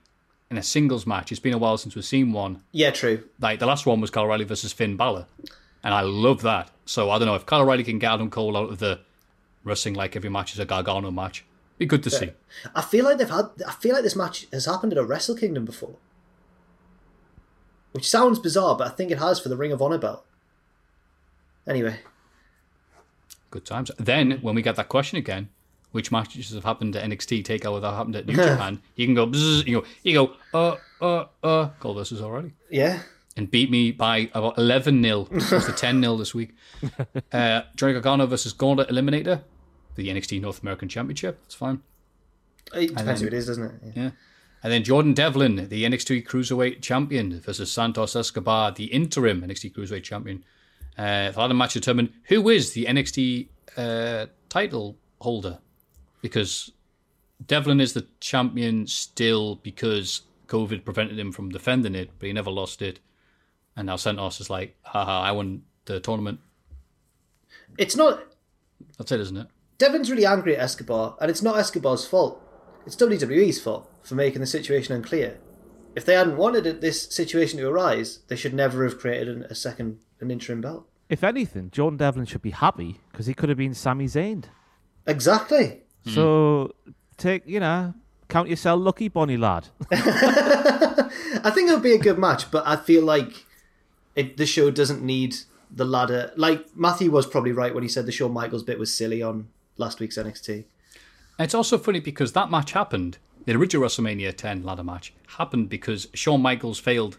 in 0.51 0.57
a 0.57 0.63
singles 0.63 1.07
match. 1.07 1.31
It's 1.31 1.39
been 1.39 1.53
a 1.53 1.57
while 1.57 1.77
since 1.77 1.95
we've 1.95 2.05
seen 2.05 2.31
one. 2.33 2.61
yeah, 2.71 2.91
true. 2.91 3.23
Like 3.39 3.59
the 3.59 3.65
last 3.65 3.85
one 3.85 4.01
was 4.01 4.09
Kyle 4.11 4.23
O'Reilly 4.25 4.43
versus 4.45 4.71
Finn 4.73 4.95
Balor. 4.97 5.25
and 5.83 5.93
I 5.93 6.01
love 6.01 6.41
that. 6.43 6.69
So 6.85 7.09
I 7.09 7.17
don't 7.17 7.27
know 7.27 7.35
if 7.35 7.45
Kyle 7.45 7.61
O'Reilly 7.61 7.83
can 7.83 7.97
get 7.97 8.11
Adam 8.13 8.29
Cole 8.29 8.55
out 8.57 8.69
of 8.69 8.79
the 8.79 8.99
wrestling 9.63 9.93
like 9.95 10.15
every 10.15 10.29
match 10.29 10.53
is 10.53 10.59
a 10.59 10.65
Gargano 10.65 11.09
match. 11.09 11.45
Be 11.79 11.85
good 11.87 12.03
to 12.03 12.09
see. 12.11 12.31
I 12.75 12.81
feel 12.81 13.03
like 13.05 13.17
they've 13.17 13.29
had. 13.29 13.45
I 13.67 13.71
feel 13.71 13.93
like 13.93 14.03
this 14.03 14.15
match 14.15 14.45
has 14.53 14.65
happened 14.65 14.91
at 14.91 14.99
a 14.99 15.03
Wrestle 15.03 15.35
Kingdom 15.35 15.65
before, 15.65 15.95
which 17.93 18.07
sounds 18.09 18.37
bizarre, 18.37 18.75
but 18.77 18.87
I 18.87 18.91
think 18.91 19.09
it 19.11 19.17
has 19.19 19.39
for 19.39 19.49
the 19.49 19.57
Ring 19.57 19.71
of 19.71 19.81
Honor 19.81 19.97
belt. 19.97 20.23
Anyway, 21.67 21.99
Good 23.53 23.65
times. 23.65 23.91
Then 23.99 24.39
when 24.41 24.55
we 24.55 24.63
get 24.63 24.75
that 24.77 24.89
question 24.89 25.19
again, 25.19 25.47
which 25.91 26.11
matches 26.11 26.49
have 26.55 26.63
happened 26.63 26.95
at 26.95 27.07
NXT 27.07 27.43
Takeover 27.43 27.79
that 27.81 27.93
happened 27.93 28.15
at 28.15 28.25
New 28.25 28.33
Japan? 28.33 28.81
You 28.95 29.05
can 29.05 29.13
go. 29.13 29.27
Bzzz, 29.27 29.67
you 29.67 29.81
go. 29.81 29.87
You 30.01 30.13
go. 30.13 30.33
Uh 30.51 30.75
uh 30.99 31.25
uh. 31.43 31.69
Cole 31.79 31.93
versus 31.93 32.19
O'Reilly. 32.19 32.53
yeah, 32.71 33.03
and 33.37 33.51
beat 33.51 33.69
me 33.69 33.91
by 33.91 34.27
about 34.33 34.57
11 34.57 35.03
0. 35.03 35.25
Close 35.25 35.67
to 35.67 35.71
10 35.71 36.01
0 36.01 36.17
this 36.17 36.33
week. 36.33 36.55
Uh, 37.31 37.61
Johnny 37.75 37.93
Gargano 37.93 38.25
versus 38.25 38.53
Gauntlet 38.53 38.89
Eliminator 38.89 39.41
for 39.95 40.01
the 40.01 40.09
NXT 40.09 40.41
North 40.41 40.61
American 40.63 40.89
Championship. 40.89 41.39
That's 41.43 41.53
fine. 41.55 41.81
it 42.73 42.87
depends 42.87 43.05
then- 43.05 43.17
who 43.21 43.27
it 43.27 43.33
is, 43.33 43.45
doesn't 43.47 43.63
it? 43.63 43.71
Yeah. 43.85 43.91
Yeah. 44.03 44.09
And 44.63 44.71
then 44.73 44.83
Jordan 44.83 45.13
Devlin, 45.13 45.67
the 45.69 45.83
NXT 45.83 46.25
Cruiserweight 46.27 46.81
Champion, 46.81 47.39
versus 47.39 47.71
Santos 47.71 48.15
Escobar, 48.15 48.71
the 48.71 48.85
interim 48.85 49.41
NXT 49.41 49.73
Cruiserweight 49.75 50.03
Champion. 50.03 50.43
Uh, 50.97 51.31
the 51.31 51.39
ladder 51.39 51.53
match 51.53 51.73
determined 51.73 52.13
who 52.25 52.49
is 52.49 52.73
the 52.73 52.85
NXT 52.85 53.47
uh, 53.77 54.27
title 54.49 54.97
holder. 55.19 55.59
Because 56.21 56.71
Devlin 57.45 57.81
is 57.81 57.93
the 57.93 58.07
champion 58.19 58.87
still 58.87 59.55
because 59.55 60.21
COVID 60.47 60.85
prevented 60.85 61.17
him 61.17 61.31
from 61.31 61.49
defending 61.49 61.95
it, 61.95 62.11
but 62.19 62.27
he 62.27 62.33
never 62.33 62.51
lost 62.51 62.81
it. 62.81 62.99
And 63.75 63.87
now 63.87 63.95
Santos 63.95 64.39
is 64.39 64.49
like, 64.49 64.75
haha, 64.83 65.21
I 65.21 65.31
won 65.31 65.63
the 65.85 65.99
tournament. 65.99 66.39
It's 67.77 67.95
not. 67.95 68.23
That's 68.97 69.11
it, 69.11 69.19
isn't 69.19 69.37
it? 69.37 69.47
Devon's 69.77 70.11
really 70.11 70.25
angry 70.25 70.55
at 70.55 70.61
Escobar, 70.61 71.17
and 71.19 71.31
it's 71.31 71.41
not 71.41 71.57
Escobar's 71.57 72.05
fault. 72.05 72.41
It's 72.85 72.95
WWE's 72.95 73.59
fault 73.61 73.89
for 74.03 74.15
making 74.15 74.41
the 74.41 74.47
situation 74.47 74.95
unclear. 74.95 75.39
If 75.95 76.05
they 76.05 76.13
hadn't 76.13 76.37
wanted 76.37 76.81
this 76.81 77.03
situation 77.03 77.59
to 77.59 77.67
arise, 77.67 78.19
they 78.27 78.35
should 78.35 78.53
never 78.53 78.83
have 78.83 78.99
created 78.99 79.43
a 79.43 79.55
second, 79.55 79.99
an 80.23 80.31
interim 80.31 80.61
belt. 80.61 80.87
If 81.09 81.23
anything, 81.23 81.69
Jordan 81.71 81.97
Devlin 81.97 82.25
should 82.25 82.41
be 82.41 82.51
happy 82.51 82.99
because 83.11 83.27
he 83.27 83.33
could 83.33 83.49
have 83.49 83.57
been 83.57 83.73
Sami 83.73 84.05
Zayn. 84.05 84.45
Exactly. 85.05 85.81
So 86.05 86.73
take, 87.17 87.47
you 87.47 87.59
know, 87.59 87.93
count 88.29 88.49
yourself 88.49 88.81
lucky, 88.81 89.07
Bonnie 89.07 89.37
lad. 89.37 89.67
I 89.91 91.51
think 91.53 91.69
it'll 91.69 91.79
be 91.79 91.93
a 91.93 91.99
good 91.99 92.17
match, 92.17 92.51
but 92.51 92.65
I 92.65 92.75
feel 92.75 93.03
like 93.03 93.45
it, 94.15 94.37
the 94.37 94.45
show 94.45 94.71
doesn't 94.71 95.01
need 95.01 95.35
the 95.71 95.85
ladder. 95.85 96.31
Like 96.35 96.65
Matthew 96.75 97.11
was 97.11 97.25
probably 97.25 97.51
right 97.51 97.73
when 97.73 97.83
he 97.83 97.89
said 97.89 98.05
the 98.05 98.11
Shawn 98.11 98.31
Michaels 98.31 98.63
bit 98.63 98.79
was 98.79 98.93
silly 98.93 99.21
on 99.21 99.49
last 99.77 99.99
week's 99.99 100.17
NXT. 100.17 100.65
And 101.37 101.45
it's 101.45 101.55
also 101.55 101.77
funny 101.77 101.99
because 101.99 102.33
that 102.33 102.51
match 102.51 102.73
happened, 102.73 103.17
the 103.45 103.55
original 103.55 103.87
WrestleMania 103.87 104.35
10 104.35 104.63
ladder 104.63 104.83
match, 104.83 105.13
happened 105.37 105.69
because 105.69 106.07
Shawn 106.13 106.41
Michaels 106.41 106.79
failed 106.79 107.17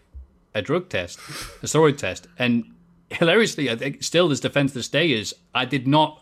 a 0.53 0.61
drug 0.61 0.89
test, 0.89 1.19
a 1.61 1.65
steroid 1.65 1.97
test. 1.97 2.27
And 2.39 2.74
hilariously, 3.11 3.69
I 3.69 3.75
think 3.75 4.03
still 4.03 4.29
his 4.29 4.39
defense 4.39 4.73
this 4.73 4.87
day 4.87 5.11
is 5.11 5.35
I 5.53 5.65
did 5.65 5.87
not, 5.87 6.21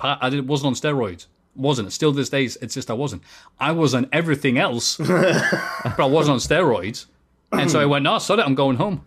I 0.00 0.28
did, 0.30 0.48
wasn't 0.48 0.68
on 0.68 0.74
steroids. 0.74 1.26
Wasn't. 1.54 1.90
Still 1.92 2.12
this 2.12 2.28
day, 2.28 2.44
it's 2.44 2.74
just 2.74 2.90
I 2.90 2.94
wasn't. 2.94 3.22
I 3.58 3.72
was 3.72 3.94
on 3.94 4.08
everything 4.12 4.58
else, 4.58 4.96
but 4.98 5.98
I 5.98 6.04
wasn't 6.04 6.34
on 6.34 6.38
steroids. 6.38 7.06
And 7.52 7.70
so 7.70 7.80
I 7.80 7.86
went, 7.86 8.02
no, 8.02 8.18
sod 8.18 8.38
it, 8.38 8.46
I'm 8.46 8.54
going 8.54 8.76
home. 8.76 9.06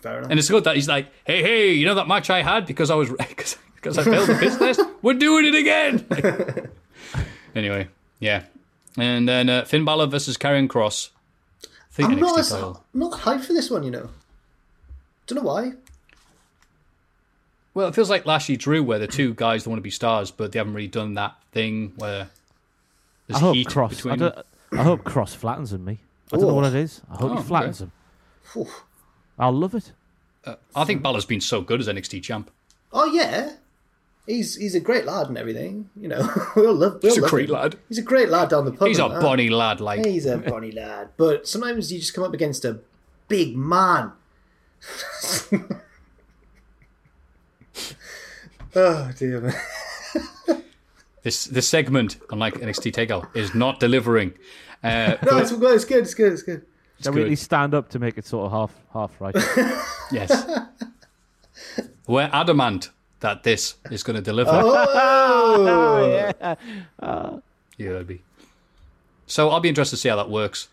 Fair 0.00 0.18
enough. 0.18 0.30
And 0.30 0.38
it's 0.38 0.48
good 0.48 0.64
that 0.64 0.74
he's 0.74 0.88
like, 0.88 1.08
hey, 1.24 1.42
hey, 1.42 1.72
you 1.72 1.86
know 1.86 1.94
that 1.94 2.08
match 2.08 2.30
I 2.30 2.42
had 2.42 2.66
because 2.66 2.90
I 2.90 2.94
was 2.94 3.10
because 3.18 3.56
because 3.76 3.98
I 3.98 4.04
failed 4.04 4.28
the 4.28 4.34
piss 4.34 4.56
test? 4.58 4.80
We're 5.02 5.14
doing 5.14 5.46
it 5.46 5.54
again. 5.54 6.70
anyway, 7.54 7.88
yeah. 8.18 8.44
And 8.98 9.28
then 9.28 9.48
uh, 9.48 9.64
Finn 9.64 9.84
Balor 9.84 10.06
versus 10.06 10.36
Karrion 10.36 10.68
Cross. 10.68 11.10
I'm 11.98 12.10
NXT 12.10 12.20
not, 12.20 12.38
as. 12.38 12.52
I'm 12.52 12.76
not 12.94 13.12
hyped 13.12 13.44
for 13.44 13.52
this 13.52 13.70
one, 13.70 13.82
you 13.82 13.90
know. 13.90 14.08
Don't 15.26 15.36
know 15.36 15.44
why. 15.44 15.72
Well, 17.76 17.88
it 17.88 17.94
feels 17.94 18.08
like 18.08 18.24
Lashley 18.24 18.56
Drew, 18.56 18.82
where 18.82 18.98
the 18.98 19.06
two 19.06 19.34
guys 19.34 19.64
don't 19.64 19.72
want 19.72 19.80
to 19.80 19.82
be 19.82 19.90
stars, 19.90 20.30
but 20.30 20.50
they 20.50 20.58
haven't 20.58 20.72
really 20.72 20.88
done 20.88 21.12
that 21.12 21.34
thing 21.52 21.92
where 21.96 22.30
there's 23.26 23.36
I 23.36 23.40
hope 23.40 23.54
heat 23.54 23.68
Cross. 23.68 23.92
I, 23.92 23.94
between. 23.96 24.18
don't, 24.18 24.38
I 24.72 24.82
hope 24.82 25.04
Cross 25.04 25.34
flattens 25.34 25.74
him. 25.74 25.84
Me. 25.84 25.98
I 26.32 26.38
don't 26.38 26.46
know 26.48 26.54
what 26.54 26.64
it 26.64 26.74
is. 26.74 27.02
I 27.10 27.16
hope 27.16 27.32
Oh, 27.32 27.36
he 27.36 27.42
flattens 27.42 27.82
okay. 27.82 27.90
him. 27.90 27.92
Phew. 28.64 28.66
I'll 29.38 29.52
love 29.52 29.74
it. 29.74 29.92
Uh, 30.42 30.54
I 30.74 30.84
think 30.86 31.02
Balor's 31.02 31.26
been 31.26 31.42
so 31.42 31.60
good 31.60 31.78
as 31.80 31.86
NXT 31.86 32.22
champ. 32.22 32.50
Oh 32.94 33.04
yeah, 33.04 33.56
he's 34.26 34.56
he's 34.56 34.74
a 34.74 34.80
great 34.80 35.04
lad 35.04 35.26
and 35.28 35.36
everything. 35.36 35.90
You 36.00 36.08
know, 36.08 36.26
we 36.56 36.66
all 36.66 36.72
love. 36.74 37.02
We 37.02 37.10
all 37.10 37.14
He's 37.14 37.22
a 37.22 37.28
great 37.28 37.50
him. 37.50 37.56
lad. 37.56 37.76
He's 37.90 37.98
a 37.98 38.02
great 38.02 38.30
lad 38.30 38.48
down 38.48 38.64
the 38.64 38.72
pub. 38.72 38.88
He's 38.88 38.98
a 38.98 39.02
that. 39.02 39.20
bonny 39.20 39.50
lad, 39.50 39.82
like 39.82 40.02
He's 40.02 40.24
a 40.24 40.38
bonny 40.38 40.72
lad, 40.72 41.10
but 41.18 41.46
sometimes 41.46 41.92
you 41.92 41.98
just 41.98 42.14
come 42.14 42.24
up 42.24 42.32
against 42.32 42.64
a 42.64 42.78
big 43.28 43.54
man. 43.54 44.12
oh 48.76 49.10
dear 49.18 49.40
man. 49.40 49.54
this. 51.22 51.44
This 51.46 51.68
segment, 51.68 52.18
unlike 52.30 52.54
NXT 52.54 52.92
Takeout, 52.92 53.34
is 53.34 53.54
not 53.54 53.80
delivering. 53.80 54.32
Uh, 54.84 55.16
No, 55.24 55.38
it's, 55.38 55.50
it's 55.50 55.84
good. 55.84 56.02
It's 56.04 56.14
good. 56.14 56.32
It's 56.34 56.42
good. 56.42 56.62
Shall 57.00 57.12
we 57.12 57.20
good. 57.20 57.26
at 57.26 57.30
least 57.30 57.42
stand 57.42 57.74
up 57.74 57.88
to 57.90 57.98
make 57.98 58.16
it 58.18 58.26
sort 58.26 58.46
of 58.46 58.52
half 58.52 58.72
half 58.92 59.20
right? 59.20 59.34
Yes. 60.12 60.30
We're 62.06 62.30
adamant 62.32 62.90
that 63.20 63.42
this 63.42 63.74
is 63.90 64.02
going 64.04 64.14
to 64.16 64.22
deliver. 64.22 64.50
Oh, 64.52 66.30
yeah. 66.38 66.54
Yeah, 67.78 67.86
it'd 67.90 68.06
be. 68.06 68.22
So 69.26 69.50
I'll 69.50 69.58
be 69.60 69.68
interested 69.68 69.96
to 69.96 70.00
see 70.00 70.08
how 70.08 70.16
that 70.16 70.30
works. 70.30 70.68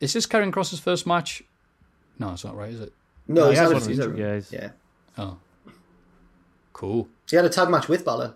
Is 0.00 0.12
this 0.12 0.26
Karrion 0.26 0.52
Cross's 0.52 0.78
first 0.80 1.06
match? 1.06 1.42
No, 2.18 2.32
it's 2.32 2.44
not 2.44 2.56
right, 2.56 2.70
is 2.70 2.80
it? 2.80 2.92
no, 3.26 3.48
he's 3.50 3.58
he 3.58 3.58
has 3.58 3.58
had 3.58 3.64
a- 3.64 3.68
one 3.74 3.82
of 3.82 3.88
he's 3.88 3.96
these, 3.98 4.06
had 4.06 4.14
a- 4.14 4.18
yeah, 4.18 4.60
yeah. 4.62 4.70
Oh. 5.18 5.36
Cool. 6.72 7.08
He 7.30 7.36
had 7.36 7.44
a 7.44 7.48
tag 7.48 7.68
match 7.70 7.88
with 7.88 8.04
Balor 8.04 8.34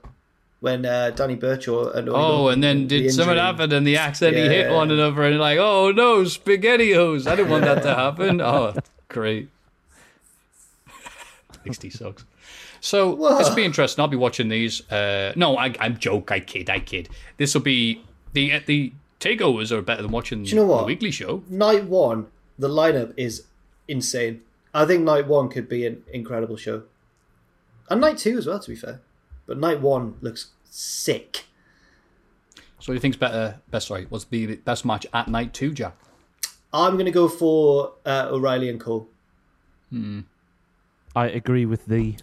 when 0.60 0.86
uh, 0.86 1.10
Danny 1.10 1.34
Burch 1.36 1.68
or 1.68 1.90
and 1.96 2.08
Oh, 2.08 2.48
and 2.48 2.62
then 2.62 2.86
the 2.88 3.02
did 3.02 3.12
something 3.12 3.36
happen 3.36 3.72
and 3.72 3.86
they 3.86 3.96
accidentally 3.96 4.48
hit 4.48 4.66
Yeah. 4.66 4.74
one 4.74 4.90
another 4.90 5.22
and 5.24 5.38
like, 5.38 5.58
oh 5.58 5.90
no, 5.92 6.22
spaghettios. 6.22 7.26
I 7.26 7.36
didn't 7.36 7.50
want 7.50 7.64
that 7.64 7.82
to 7.82 7.94
happen. 7.94 8.40
Oh, 8.40 8.74
great. 9.08 9.48
Sixty 11.64 11.90
sucks. 11.90 12.24
So 12.80 13.16
this 13.38 13.48
will 13.48 13.56
be 13.56 13.64
interesting. 13.64 14.00
I'll 14.00 14.08
be 14.08 14.16
watching 14.16 14.48
these. 14.48 14.88
Uh, 14.90 15.32
no, 15.34 15.56
I, 15.56 15.74
I'm 15.80 15.98
joke. 15.98 16.30
I 16.30 16.40
kid. 16.40 16.70
I 16.70 16.78
kid. 16.78 17.08
This 17.36 17.54
will 17.54 17.62
be 17.62 18.02
the 18.32 18.58
the 18.66 18.92
takeovers 19.18 19.72
are 19.72 19.82
better 19.82 20.02
than 20.02 20.12
watching 20.12 20.44
you 20.44 20.54
know 20.54 20.66
what? 20.66 20.80
the 20.80 20.84
weekly 20.86 21.10
show. 21.10 21.42
Night 21.48 21.84
one, 21.84 22.26
the 22.58 22.68
lineup 22.68 23.12
is 23.16 23.44
insane. 23.88 24.42
I 24.72 24.84
think 24.84 25.02
night 25.04 25.26
one 25.26 25.48
could 25.48 25.68
be 25.68 25.86
an 25.86 26.02
incredible 26.12 26.56
show, 26.56 26.82
and 27.90 28.00
night 28.00 28.18
two 28.18 28.38
as 28.38 28.46
well. 28.46 28.58
To 28.60 28.68
be 28.70 28.76
fair, 28.76 29.00
but 29.46 29.58
night 29.58 29.80
one 29.80 30.14
looks 30.20 30.48
sick. 30.64 31.44
So, 32.56 32.62
what 32.80 32.86
do 32.86 32.92
you 32.94 33.00
think's 33.00 33.16
better? 33.16 33.60
Best 33.70 33.88
sorry, 33.88 34.06
what's 34.08 34.24
the 34.24 34.56
best 34.56 34.84
match 34.84 35.06
at 35.12 35.28
night 35.28 35.52
two, 35.54 35.72
Jack? 35.72 35.96
I'm 36.72 36.96
gonna 36.96 37.10
go 37.10 37.28
for 37.28 37.92
uh, 38.04 38.28
O'Reilly 38.30 38.68
and 38.68 38.80
Cole. 38.80 39.08
Hmm. 39.90 40.20
I 41.14 41.28
agree 41.28 41.64
with 41.64 41.86
thee. 41.86 42.16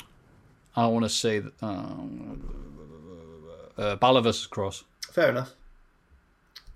I 0.76 0.86
want 0.88 1.06
to 1.06 1.10
say 1.10 1.40
that. 1.40 1.54
Uh, 1.62 1.96
uh, 3.78 3.96
Balor 3.96 4.22
versus 4.22 4.46
Cross. 4.48 4.84
Fair 5.12 5.30
enough. 5.30 5.54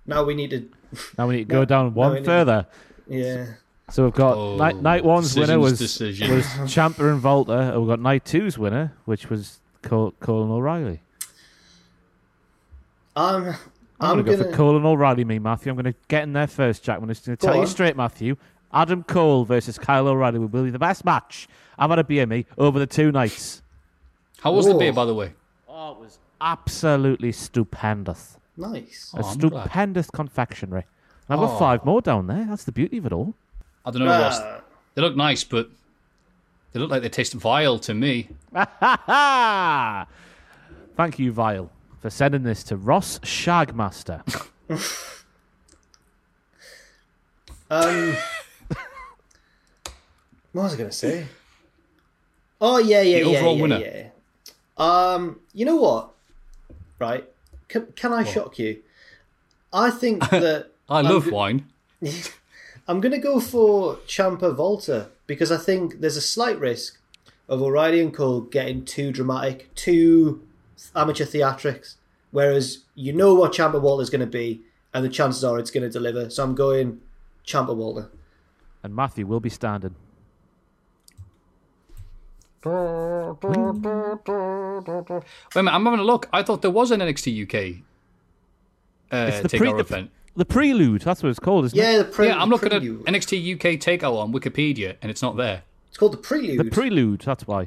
Now 0.06 0.24
we 0.24 0.34
need 0.34 0.50
to, 0.50 0.68
Now 1.16 1.28
we 1.28 1.36
need 1.36 1.48
to 1.48 1.52
go 1.54 1.64
down 1.66 1.94
one 1.94 2.12
we 2.14 2.18
need- 2.20 2.26
further. 2.26 2.66
yeah. 3.06 3.46
So 3.90 4.04
we've 4.04 4.12
got 4.14 4.36
Oh, 4.36 4.56
night, 4.56 4.76
night 4.76 5.04
one's 5.04 5.34
winner 5.36 5.58
was 5.58 5.78
decisions. 5.78 6.30
was 6.30 6.44
Ciampa 6.70 7.10
and 7.10 7.20
Volta, 7.20 7.72
and 7.72 7.80
we've 7.80 7.88
got 7.88 8.00
night 8.00 8.24
two's 8.24 8.58
winner, 8.58 8.92
which 9.06 9.30
was 9.30 9.60
Cole, 9.82 10.12
Cole 10.20 10.52
O'Reilly. 10.52 11.00
Um, 13.16 13.46
I'm, 13.46 13.48
I'm, 13.48 13.56
I'm, 14.00 14.08
going 14.10 14.24
to 14.26 14.30
go 14.30 14.36
gonna. 14.38 14.50
for 14.50 14.56
Colin 14.56 14.84
O'Reilly, 14.86 15.24
me, 15.24 15.38
Matthew. 15.38 15.70
I'm 15.72 15.76
going 15.76 15.92
to 15.92 15.98
get 16.08 16.22
in 16.22 16.32
there 16.32 16.46
first, 16.46 16.82
Jack. 16.84 16.98
I'm 16.98 17.04
going 17.04 17.14
to 17.14 17.30
Go 17.30 17.34
tell 17.36 17.56
you 17.56 17.66
straight, 17.66 17.96
Matthew. 17.96 18.36
Adam 18.72 19.02
Cole 19.02 19.44
versus 19.44 19.78
Kyle 19.78 20.06
O'Reilly 20.06 20.38
will 20.38 20.48
be 20.48 20.70
the 20.70 20.78
best 20.78 21.04
match 21.04 21.48
I've 21.78 21.88
had 21.90 21.98
a 21.98 22.04
beer, 22.04 22.26
me, 22.26 22.44
over 22.58 22.78
the 22.78 22.86
two 22.86 23.10
nights. 23.10 23.62
How 24.40 24.52
was 24.52 24.66
the 24.66 24.72
Whoa. 24.72 24.78
beer, 24.78 24.92
by 24.92 25.04
the 25.06 25.14
way? 25.14 25.32
Oh, 25.68 25.92
it 25.92 25.98
was 26.00 26.18
absolutely 26.40 27.32
stupendous. 27.32 28.36
Nice. 28.56 29.12
a 29.16 29.22
Oh, 29.22 29.28
I'm 29.28 29.38
glad. 29.38 29.62
stupendous 29.64 30.10
confectionery. 30.10 30.84
And 31.28 31.40
I've 31.40 31.46
got 31.48 31.54
Oh. 31.56 31.58
five 31.58 31.84
more 31.84 32.00
down 32.02 32.26
there. 32.26 32.44
That's 32.48 32.64
the 32.64 32.72
beauty 32.72 32.98
of 32.98 33.06
it 33.06 33.12
all. 33.12 33.34
I 33.88 33.90
don't 33.90 34.04
know, 34.04 34.20
Ross. 34.20 34.38
Uh, 34.38 34.60
They 34.94 35.00
look 35.00 35.16
nice, 35.16 35.44
but 35.44 35.70
they 36.72 36.80
look 36.80 36.90
like 36.90 37.00
they 37.00 37.08
taste 37.08 37.32
vile 37.32 37.78
to 37.78 37.94
me. 37.94 38.28
Thank 40.96 41.18
you, 41.18 41.32
Vile, 41.32 41.70
for 42.02 42.10
sending 42.10 42.42
this 42.42 42.62
to 42.64 42.76
Ross 42.76 43.18
Shagmaster. 43.20 44.20
um, 47.70 48.14
what 50.52 50.62
was 50.64 50.74
I 50.74 50.76
gonna 50.76 50.92
say? 50.92 51.26
Oh 52.60 52.76
yeah, 52.78 53.00
yeah, 53.00 53.24
The 53.24 53.30
yeah, 53.30 53.38
overall 53.38 53.56
yeah, 53.56 53.62
winner. 53.62 53.78
yeah. 53.78 54.08
Um, 54.76 55.40
you 55.54 55.64
know 55.64 55.76
what? 55.76 56.10
Right? 56.98 57.26
Can, 57.68 57.86
can 57.96 58.12
I 58.12 58.24
shock 58.24 58.58
you? 58.58 58.82
I 59.72 59.90
think 59.90 60.28
that 60.30 60.72
I 60.90 60.98
I'm 60.98 61.06
love 61.06 61.30
wine. 61.30 61.68
I'm 62.88 63.00
going 63.02 63.12
to 63.12 63.18
go 63.18 63.38
for 63.38 63.96
Ciampa 64.06 64.54
Volta 64.54 65.10
because 65.26 65.52
I 65.52 65.58
think 65.58 66.00
there's 66.00 66.16
a 66.16 66.22
slight 66.22 66.58
risk 66.58 66.98
of 67.46 67.60
O'Reilly 67.60 68.00
and 68.00 68.14
Cole 68.14 68.40
getting 68.40 68.82
too 68.84 69.12
dramatic, 69.12 69.72
too 69.74 70.42
amateur 70.96 71.26
theatrics. 71.26 71.96
Whereas 72.30 72.84
you 72.94 73.12
know 73.12 73.34
what 73.34 73.52
Ciampa 73.52 73.80
Volta 73.80 74.02
is 74.02 74.10
going 74.10 74.20
to 74.22 74.26
be, 74.26 74.62
and 74.94 75.04
the 75.04 75.08
chances 75.10 75.44
are 75.44 75.58
it's 75.58 75.70
going 75.70 75.84
to 75.84 75.90
deliver. 75.90 76.30
So 76.30 76.42
I'm 76.42 76.54
going 76.54 77.00
Ciampa 77.46 77.76
Volta. 77.76 78.08
And 78.82 78.94
Matthew 78.94 79.26
will 79.26 79.40
be 79.40 79.50
standing. 79.50 79.94
Wait 82.64 82.72
a 82.72 83.36
minute, 85.56 85.72
I'm 85.72 85.84
having 85.84 86.00
a 86.00 86.04
look. 86.04 86.28
I 86.32 86.42
thought 86.42 86.62
there 86.62 86.70
was 86.70 86.90
an 86.90 87.00
NXT 87.00 87.44
UK 87.44 87.82
uh, 89.12 89.30
It's 89.30 89.40
the 89.52 89.58
takeover 89.58 89.58
pre- 89.58 89.72
the- 89.72 89.78
event. 89.78 90.10
The 90.38 90.44
prelude, 90.44 91.02
that's 91.02 91.20
what 91.20 91.30
it's 91.30 91.40
called, 91.40 91.64
isn't 91.64 91.76
it? 91.78 91.82
Yeah, 91.82 91.98
the 91.98 92.04
pre- 92.04 92.28
yeah, 92.28 92.40
I'm 92.40 92.48
looking 92.48 92.72
at. 92.72 92.80
NXT 92.80 93.54
UK 93.56 93.80
takeover 93.80 94.20
on 94.22 94.32
Wikipedia, 94.32 94.94
and 95.02 95.10
it's 95.10 95.20
not 95.20 95.36
there. 95.36 95.62
It's 95.88 95.98
called 95.98 96.12
the 96.12 96.16
Prelude. 96.18 96.60
The 96.60 96.70
prelude, 96.70 97.22
that's 97.22 97.44
why. 97.48 97.66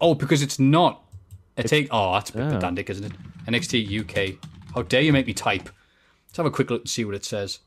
Oh, 0.00 0.14
because 0.14 0.40
it's 0.40 0.58
not 0.58 1.02
a 1.58 1.62
take. 1.62 1.88
Oh, 1.90 2.14
that's 2.14 2.30
a 2.30 2.32
bit 2.32 2.42
Oh. 2.44 2.50
pedantic, 2.52 2.88
isn't 2.88 3.04
it? 3.04 3.12
NXT 3.46 4.00
UK. 4.00 4.38
How 4.74 4.80
dare 4.80 5.02
you 5.02 5.12
make 5.12 5.26
me 5.26 5.34
type? 5.34 5.68
Let's 6.28 6.38
have 6.38 6.46
a 6.46 6.50
quick 6.50 6.70
look 6.70 6.80
and 6.82 6.88
see 6.88 7.04
what 7.04 7.14
it 7.14 7.24
says. 7.26 7.58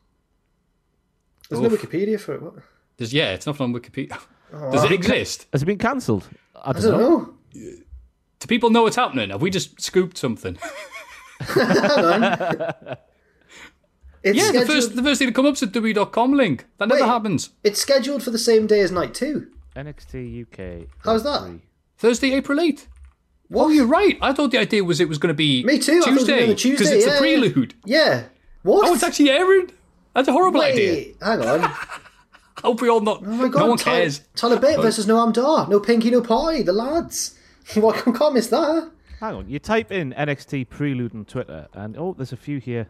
There's 1.49 1.61
no 1.61 1.69
Wikipedia 1.69 2.19
for 2.19 2.33
it. 2.33 2.41
What? 2.41 2.55
There's 2.97 3.13
yeah, 3.13 3.33
it's 3.33 3.45
nothing 3.45 3.65
on 3.65 3.73
Wikipedia. 3.73 4.19
Oh, 4.55 4.71
Does 4.71 4.83
it 4.83 4.91
exist? 4.91 5.47
Has 5.51 5.61
it 5.63 5.65
been 5.65 5.79
cancelled? 5.79 6.27
I 6.55 6.69
I 6.69 6.73
don't, 6.73 6.81
don't 6.83 6.99
know. 7.01 7.17
know. 7.19 7.33
Do 8.39 8.47
people 8.47 8.69
know 8.71 8.83
what's 8.83 8.95
happening? 8.95 9.31
Have 9.31 9.41
we 9.41 9.49
just 9.49 9.79
scooped 9.81 10.15
something? 10.17 10.57
It's 14.23 14.37
yeah, 14.37 14.59
the 14.59 14.65
first 14.65 14.95
the 14.95 15.03
first 15.03 15.19
thing 15.19 15.27
that 15.27 15.35
comes 15.35 15.47
up 15.49 15.55
is 15.55 15.63
a 15.63 15.67
W.com 15.67 16.33
link. 16.33 16.65
That 16.77 16.87
never 16.87 17.01
Wait. 17.01 17.07
happens. 17.07 17.49
It's 17.63 17.79
scheduled 17.79 18.23
for 18.23 18.31
the 18.31 18.37
same 18.37 18.67
day 18.67 18.79
as 18.79 18.91
night 18.91 19.13
two. 19.13 19.47
NXT 19.75 20.43
UK. 20.43 20.87
How's 21.03 21.23
that? 21.23 21.41
three. 21.45 21.61
Thursday, 21.97 22.33
April 22.33 22.59
8th. 22.59 22.87
Oh, 23.53 23.69
you're 23.69 23.85
right. 23.85 24.17
I 24.21 24.33
thought 24.33 24.51
the 24.51 24.57
idea 24.57 24.83
was 24.83 24.99
it 24.99 25.07
was 25.07 25.17
going 25.17 25.29
to 25.29 25.33
be 25.33 25.63
Me 25.63 25.77
too, 25.77 25.93
I 25.93 25.99
thought 25.99 26.07
it 26.07 26.13
was 26.13 26.23
gonna 26.27 26.35
Tuesday 26.35 26.35
be 26.35 26.41
on 26.41 26.49
the 26.49 26.53
because 26.53 26.61
Tuesday, 26.61 26.95
it's 26.97 27.05
yeah, 27.05 27.15
a 27.15 27.19
prelude. 27.19 27.73
Yeah. 27.85 28.23
What? 28.63 28.89
Oh, 28.89 28.93
it's 28.93 29.03
actually 29.03 29.29
airing. 29.29 29.71
That's 30.13 30.27
a 30.27 30.31
horrible 30.31 30.61
idea. 30.61 31.13
Hang 31.21 31.41
on. 31.41 31.63
I 31.63 31.67
hope 32.61 32.81
we 32.81 32.89
all 32.89 33.01
not. 33.01 33.21
Oh 33.25 33.29
my 33.29 33.47
god, 33.47 33.59
no 33.59 33.67
one 33.67 33.77
Tyler, 33.77 33.99
cares. 34.01 34.21
Tyler 34.35 34.59
Bate 34.59 34.79
versus 34.79 35.05
Noam 35.05 35.33
Dar. 35.33 35.67
No 35.67 35.79
Pinky, 35.79 36.11
no 36.11 36.21
Pie. 36.21 36.61
The 36.63 36.73
lads. 36.73 37.37
What? 37.75 38.03
Can't 38.03 38.33
miss 38.33 38.47
that. 38.47 38.91
Hang 39.21 39.35
on, 39.35 39.49
you 39.49 39.57
type 39.57 39.91
in 39.91 40.13
NXT 40.13 40.67
prelude 40.67 41.15
on 41.15 41.23
Twitter, 41.23 41.69
and 41.73 41.95
oh, 41.97 42.13
there's 42.13 42.33
a 42.33 42.37
few 42.37 42.59
here. 42.59 42.87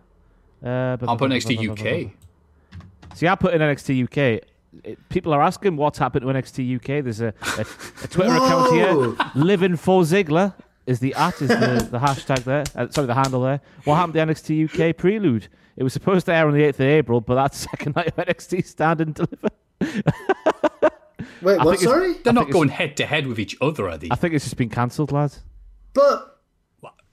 Uh, 0.64 0.98
I'll 1.08 1.18
put 1.18 1.32
NXT 1.32 1.70
UK. 1.70 2.12
See, 3.16 3.28
I 3.28 3.36
put 3.36 3.54
in 3.54 3.62
NXT 3.62 4.04
UK. 4.04 4.44
It, 4.84 5.10
people 5.10 5.34
are 5.34 5.42
asking 5.42 5.76
what's 5.76 6.00
happened 6.00 6.26
to 6.26 6.34
NXT 6.34 6.78
UK. 6.78 7.04
There's 7.04 7.22
a, 7.22 7.34
a, 7.58 7.66
a 8.04 8.08
Twitter 8.08 8.32
account 8.36 8.74
here. 8.74 9.16
Living 9.36 9.76
for 9.76 10.02
Ziggler 10.02 10.54
is 10.88 11.00
the 11.00 11.14
at 11.14 11.42
is 11.42 11.50
the, 11.50 11.88
the 11.92 12.00
hashtag 12.00 12.44
there. 12.44 12.64
Uh, 12.76 12.88
sorry, 12.90 13.08
the 13.08 13.14
handle 13.14 13.42
there. 13.42 13.62
What 13.84 13.96
happened 13.96 14.14
to 14.16 14.20
NXT 14.20 14.90
UK 14.92 14.98
prelude? 14.98 15.48
It 15.76 15.84
was 15.84 15.94
supposed 15.94 16.26
to 16.28 16.34
air 16.34 16.48
on 16.48 16.54
the 16.54 16.62
8th 16.62 16.76
of 16.76 16.82
April, 16.82 17.22
but 17.22 17.36
that's 17.36 17.58
second 17.58 17.96
night 17.96 18.08
of 18.08 18.16
NXT 18.16 18.66
Stand 18.66 19.02
and 19.02 19.14
Deliver. 19.16 19.50
Wait, 21.42 21.58
what? 21.60 21.80
Sorry? 21.80 22.14
They're 22.24 22.34
not 22.34 22.52
going 22.52 22.70
head 22.70 22.96
to 22.98 23.06
head 23.06 23.28
with 23.28 23.40
each 23.40 23.58
other, 23.60 23.90
are 23.90 23.98
they? 23.98 24.08
I 24.12 24.16
think 24.16 24.34
it's 24.34 24.46
just 24.46 24.58
been 24.58 24.70
cancelled, 24.70 25.12
lads. 25.12 25.42
But 25.94 26.34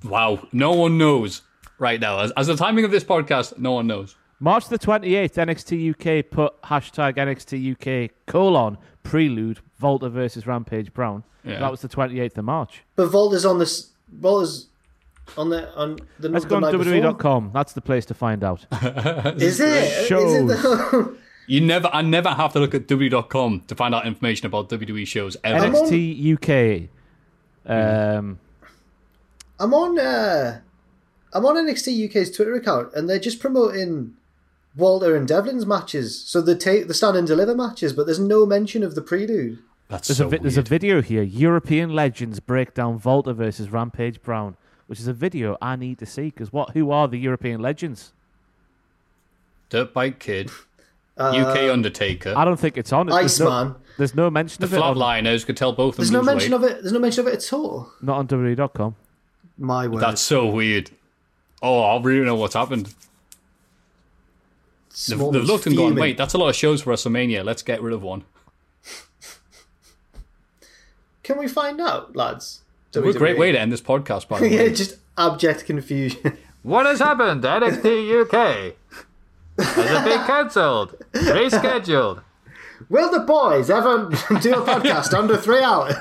Wow, 0.05 0.47
no 0.53 0.73
one 0.73 0.97
knows 0.97 1.43
right 1.81 2.01
now. 2.01 2.20
As, 2.20 2.31
as 2.32 2.47
the 2.47 2.57
timing 2.57 2.85
of 2.85 2.90
this 2.90 3.02
podcast, 3.05 3.59
no 3.59 3.73
one 3.73 3.86
knows. 3.86 4.16
March 4.39 4.69
the 4.69 4.78
28th, 4.78 5.35
NXT 5.35 5.90
UK 5.90 6.31
put 6.31 6.61
hashtag 6.62 7.16
NXT 7.16 8.07
UK 8.07 8.11
colon 8.27 8.78
prelude 9.02 9.59
Volta 9.78 10.09
versus 10.09 10.47
Rampage 10.47 10.93
Brown. 10.94 11.24
Yeah. 11.44 11.59
That 11.59 11.70
was 11.70 11.81
the 11.82 11.89
28th 11.89 12.39
of 12.39 12.44
March. 12.44 12.82
but 12.97 13.09
Volta's 13.09 13.44
on 13.44 13.59
this. 13.59 13.90
Volta's 14.19 14.69
on 15.36 15.51
the 15.51 15.73
on 15.74 15.97
the. 16.19 16.28
Let's 16.28 16.44
go 16.44 16.57
on 16.57 16.62
night 16.62 16.73
before. 16.73 16.93
WWE.com. 16.93 17.51
That's 17.52 17.73
the 17.73 17.81
place 17.81 18.05
to 18.07 18.15
find 18.15 18.43
out. 18.43 18.66
Is 19.40 19.61
it? 19.61 20.07
Shows. 20.07 20.35
it 20.35 20.47
the, 20.47 21.16
You 21.47 21.61
never, 21.61 21.89
I 21.93 22.02
never 22.02 22.31
have 22.31 22.52
to 22.55 22.61
look 22.61 22.74
at 22.74 22.86
W.com 22.89 23.62
to 23.69 23.74
find 23.74 23.94
out 23.94 24.07
information 24.07 24.47
about 24.47 24.69
WWE 24.69 25.07
shows 25.07 25.36
ever. 25.44 25.66
NXT 25.66 26.89
UK. 26.89 26.89
Um, 27.66 28.39
I'm 29.59 29.74
on. 29.74 29.98
Uh, 29.98 30.61
I'm 31.32 31.47
on 31.47 31.57
NXT 31.57 32.09
UK's 32.09 32.31
Twitter 32.31 32.55
account, 32.55 32.93
and 32.94 33.09
they're 33.09 33.19
just 33.20 33.40
promoting 33.40 34.15
Walter 34.77 35.15
and 35.16 35.27
Devlin's 35.28 35.66
matches. 35.66 36.20
So 36.27 36.40
the 36.40 36.57
take 36.57 36.89
the 36.89 36.94
stand 36.94 37.16
and 37.16 37.27
deliver 37.27 37.55
matches, 37.55 37.93
but 37.93 38.07
there's 38.07 38.19
no 38.19 38.47
mention 38.47 38.82
of 38.82 38.94
the 38.94 39.02
prelude. 39.02 39.59
That's 39.89 40.09
there's, 40.09 40.19
so 40.19 40.27
a 40.27 40.31
vi- 40.31 40.39
there's 40.39 40.57
a 40.57 40.62
video 40.62 41.02
here. 41.02 41.23
European 41.23 41.91
legends 41.94 42.39
break 42.41 42.75
down 42.75 42.99
Volta 42.99 43.33
versus 43.33 43.70
Rampage 43.70 44.23
Brown, 44.23 44.57
which 44.86 45.00
is 45.00 45.09
a 45.09 45.12
video 45.12 45.57
I 45.60 45.76
need 45.76 45.99
to 45.99 46.07
see 46.07 46.26
because 46.26 46.52
what? 46.52 46.70
Who 46.70 46.91
are 46.91 47.09
the 47.09 47.18
European 47.18 47.60
legends? 47.60 48.12
Dirt 49.68 49.92
Bike 49.94 50.18
Kid, 50.18 50.50
uh, 51.17 51.31
UK 51.31 51.70
Undertaker, 51.70 52.34
I 52.36 52.44
don't 52.44 52.59
think 52.59 52.76
it's 52.76 52.92
on. 52.92 53.09
it. 53.09 53.12
There's 53.12 53.39
no, 53.39 53.76
there's 53.99 54.15
no 54.15 54.31
mention 54.31 54.60
the 54.60 54.67
of 54.67 54.75
it. 54.75 54.81
On, 54.81 54.97
Flatliners 54.97 55.47
could 55.47 55.57
tell 55.57 55.73
both 55.73 55.97
There's 55.97 56.10
them 56.10 56.25
no 56.25 56.33
mention 56.33 56.52
weight. 56.52 56.57
of 56.65 56.70
it. 56.78 56.83
There's 56.83 56.92
no 56.92 56.99
mention 56.99 57.26
of 57.26 57.33
it 57.33 57.36
at 57.36 57.52
all. 57.52 57.92
not 58.02 58.18
on 58.18 58.26
WWE.com. 58.28 58.97
My 59.59 59.86
word. 59.86 60.00
That's 60.02 60.20
so 60.20 60.47
weird. 60.47 60.91
Oh, 61.63 61.83
I 61.83 62.01
really 62.01 62.25
know 62.25 62.35
what's 62.35 62.55
happened. 62.55 62.95
They've, 65.09 65.19
they've 65.19 65.45
looked 65.45 65.67
and 65.67 65.77
gone, 65.77 65.95
wait, 65.95 66.17
that's 66.17 66.35
a 66.35 66.39
lot 66.39 66.49
of 66.49 66.57
shows 66.57 66.83
for 66.83 66.93
WrestleMania. 66.93 67.45
Let's 67.45 67.63
get 67.63 67.81
rid 67.81 67.95
of 67.95 68.03
one. 68.03 68.25
Can 71.23 71.39
we 71.39 71.47
find 71.49 71.81
out, 71.81 72.17
lads? 72.17 72.63
What 72.93 73.15
a 73.15 73.19
great 73.19 73.39
way 73.39 73.53
to 73.53 73.61
end 73.61 73.73
this 73.73 73.81
podcast, 73.81 74.27
by 74.27 74.41
the 74.41 74.49
yeah, 74.51 74.59
way. 74.63 74.75
just 74.75 74.97
abject 75.17 75.65
confusion. 75.65 76.37
What 76.63 76.87
has 76.87 76.99
happened? 76.99 77.43
NXT 77.45 78.23
UK 78.25 78.75
has 79.63 79.77
it 79.77 80.05
been 80.05 80.19
cancelled? 80.27 80.97
Rescheduled? 81.13 82.23
Will 82.89 83.11
the 83.11 83.21
boys 83.21 83.71
ever 83.71 84.09
do 84.41 84.55
a 84.55 84.65
podcast 84.65 85.17
under 85.17 85.37
three 85.37 85.63
hours? 85.63 85.95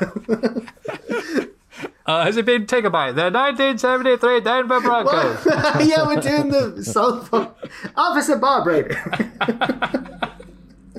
Uh, 2.10 2.24
has 2.24 2.38
it 2.38 2.46
been 2.46 2.66
taken 2.66 2.92
by 2.92 3.12
the 3.12 3.30
1973 3.30 4.42
Denver 4.42 4.82
Broncos? 4.82 5.46
yeah, 5.88 6.08
we're 6.08 6.20
doing 6.20 6.50
the 6.50 6.84
South 6.84 7.30
Park. 7.30 7.56
Officer 7.96 8.36
Barbrady. 8.40 8.96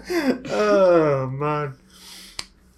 oh 0.50 1.26
man. 1.26 1.74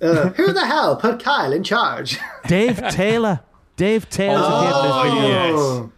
Uh, 0.00 0.30
who 0.30 0.50
the 0.50 0.64
hell 0.64 0.96
put 0.96 1.22
Kyle 1.22 1.52
in 1.52 1.62
charge? 1.62 2.18
Dave 2.46 2.82
Taylor. 2.88 3.40
Dave 3.76 4.08
Taylor's 4.08 4.46
appeared 4.46 4.76
in 4.76 4.82
this 4.82 5.02
video. 5.02 5.82
yes. 5.82 5.90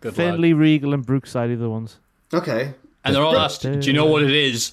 Good 0.00 0.08
lad. 0.08 0.16
Finlay, 0.16 0.52
Regal, 0.54 0.92
and 0.94 1.06
Brookside 1.06 1.50
are 1.50 1.56
the 1.56 1.70
ones. 1.70 2.00
Okay. 2.34 2.74
And 3.04 3.14
they're 3.14 3.22
all 3.22 3.36
asked, 3.36 3.62
do 3.62 3.78
you 3.78 3.92
know 3.92 4.06
what 4.06 4.24
it 4.24 4.32
is? 4.32 4.72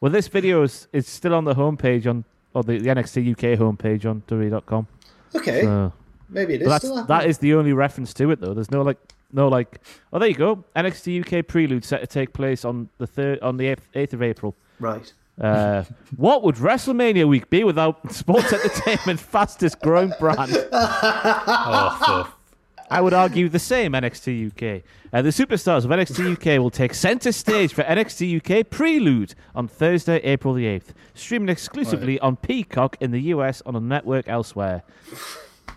Well, 0.00 0.12
this 0.12 0.28
video 0.28 0.62
is, 0.62 0.86
is 0.92 1.08
still 1.08 1.34
on 1.34 1.44
the 1.44 1.54
homepage 1.54 2.08
on 2.08 2.24
or 2.58 2.62
the, 2.64 2.78
the 2.78 2.88
NXT 2.88 3.32
UK 3.32 3.58
homepage 3.58 4.04
on 4.08 4.22
WWE.com. 4.28 4.86
Okay. 5.34 5.62
So, 5.62 5.92
Maybe 6.28 6.54
it 6.54 6.62
is. 6.62 6.68
That's, 6.68 6.84
still 6.84 6.96
that 6.96 7.08
happening. 7.08 7.30
is 7.30 7.38
the 7.38 7.54
only 7.54 7.72
reference 7.72 8.12
to 8.14 8.30
it 8.30 8.40
though. 8.40 8.52
There's 8.52 8.70
no 8.70 8.82
like 8.82 8.98
no 9.32 9.48
like. 9.48 9.80
Oh, 10.12 10.18
there 10.18 10.28
you 10.28 10.34
go. 10.34 10.64
NXT 10.76 11.20
UK 11.40 11.46
prelude 11.46 11.84
set 11.84 12.00
to 12.00 12.06
take 12.06 12.32
place 12.32 12.64
on 12.64 12.88
the 12.98 13.06
third 13.06 13.40
on 13.40 13.56
the 13.56 13.76
eighth 13.94 14.12
of 14.12 14.22
April. 14.22 14.54
right. 14.80 15.12
Uh, 15.40 15.84
what 16.16 16.42
would 16.42 16.56
WrestleMania 16.56 17.26
week 17.28 17.48
be 17.48 17.62
without 17.62 18.12
sports 18.12 18.52
entertainment 18.52 19.20
fastest 19.20 19.80
growing 19.80 20.12
brand? 20.18 20.50
Oh, 20.72 22.24
for 22.26 22.32
I 22.90 23.00
would 23.00 23.12
argue 23.12 23.48
the 23.48 23.58
same 23.58 23.92
NXT 23.92 24.48
UK. 24.48 24.82
Uh, 25.12 25.22
the 25.22 25.28
superstars 25.30 25.84
of 25.84 25.90
NXT 25.90 26.32
UK 26.32 26.60
will 26.60 26.70
take 26.70 26.94
centre 26.94 27.32
stage 27.32 27.72
for 27.74 27.82
NXT 27.82 28.36
UK 28.60 28.68
Prelude 28.68 29.34
on 29.54 29.68
Thursday, 29.68 30.16
April 30.18 30.54
the 30.54 30.64
8th, 30.64 30.94
streaming 31.14 31.48
exclusively 31.50 32.18
on 32.20 32.36
Peacock 32.36 32.96
in 33.00 33.10
the 33.10 33.20
US 33.34 33.62
on 33.66 33.76
a 33.76 33.80
network 33.80 34.28
elsewhere. 34.28 34.82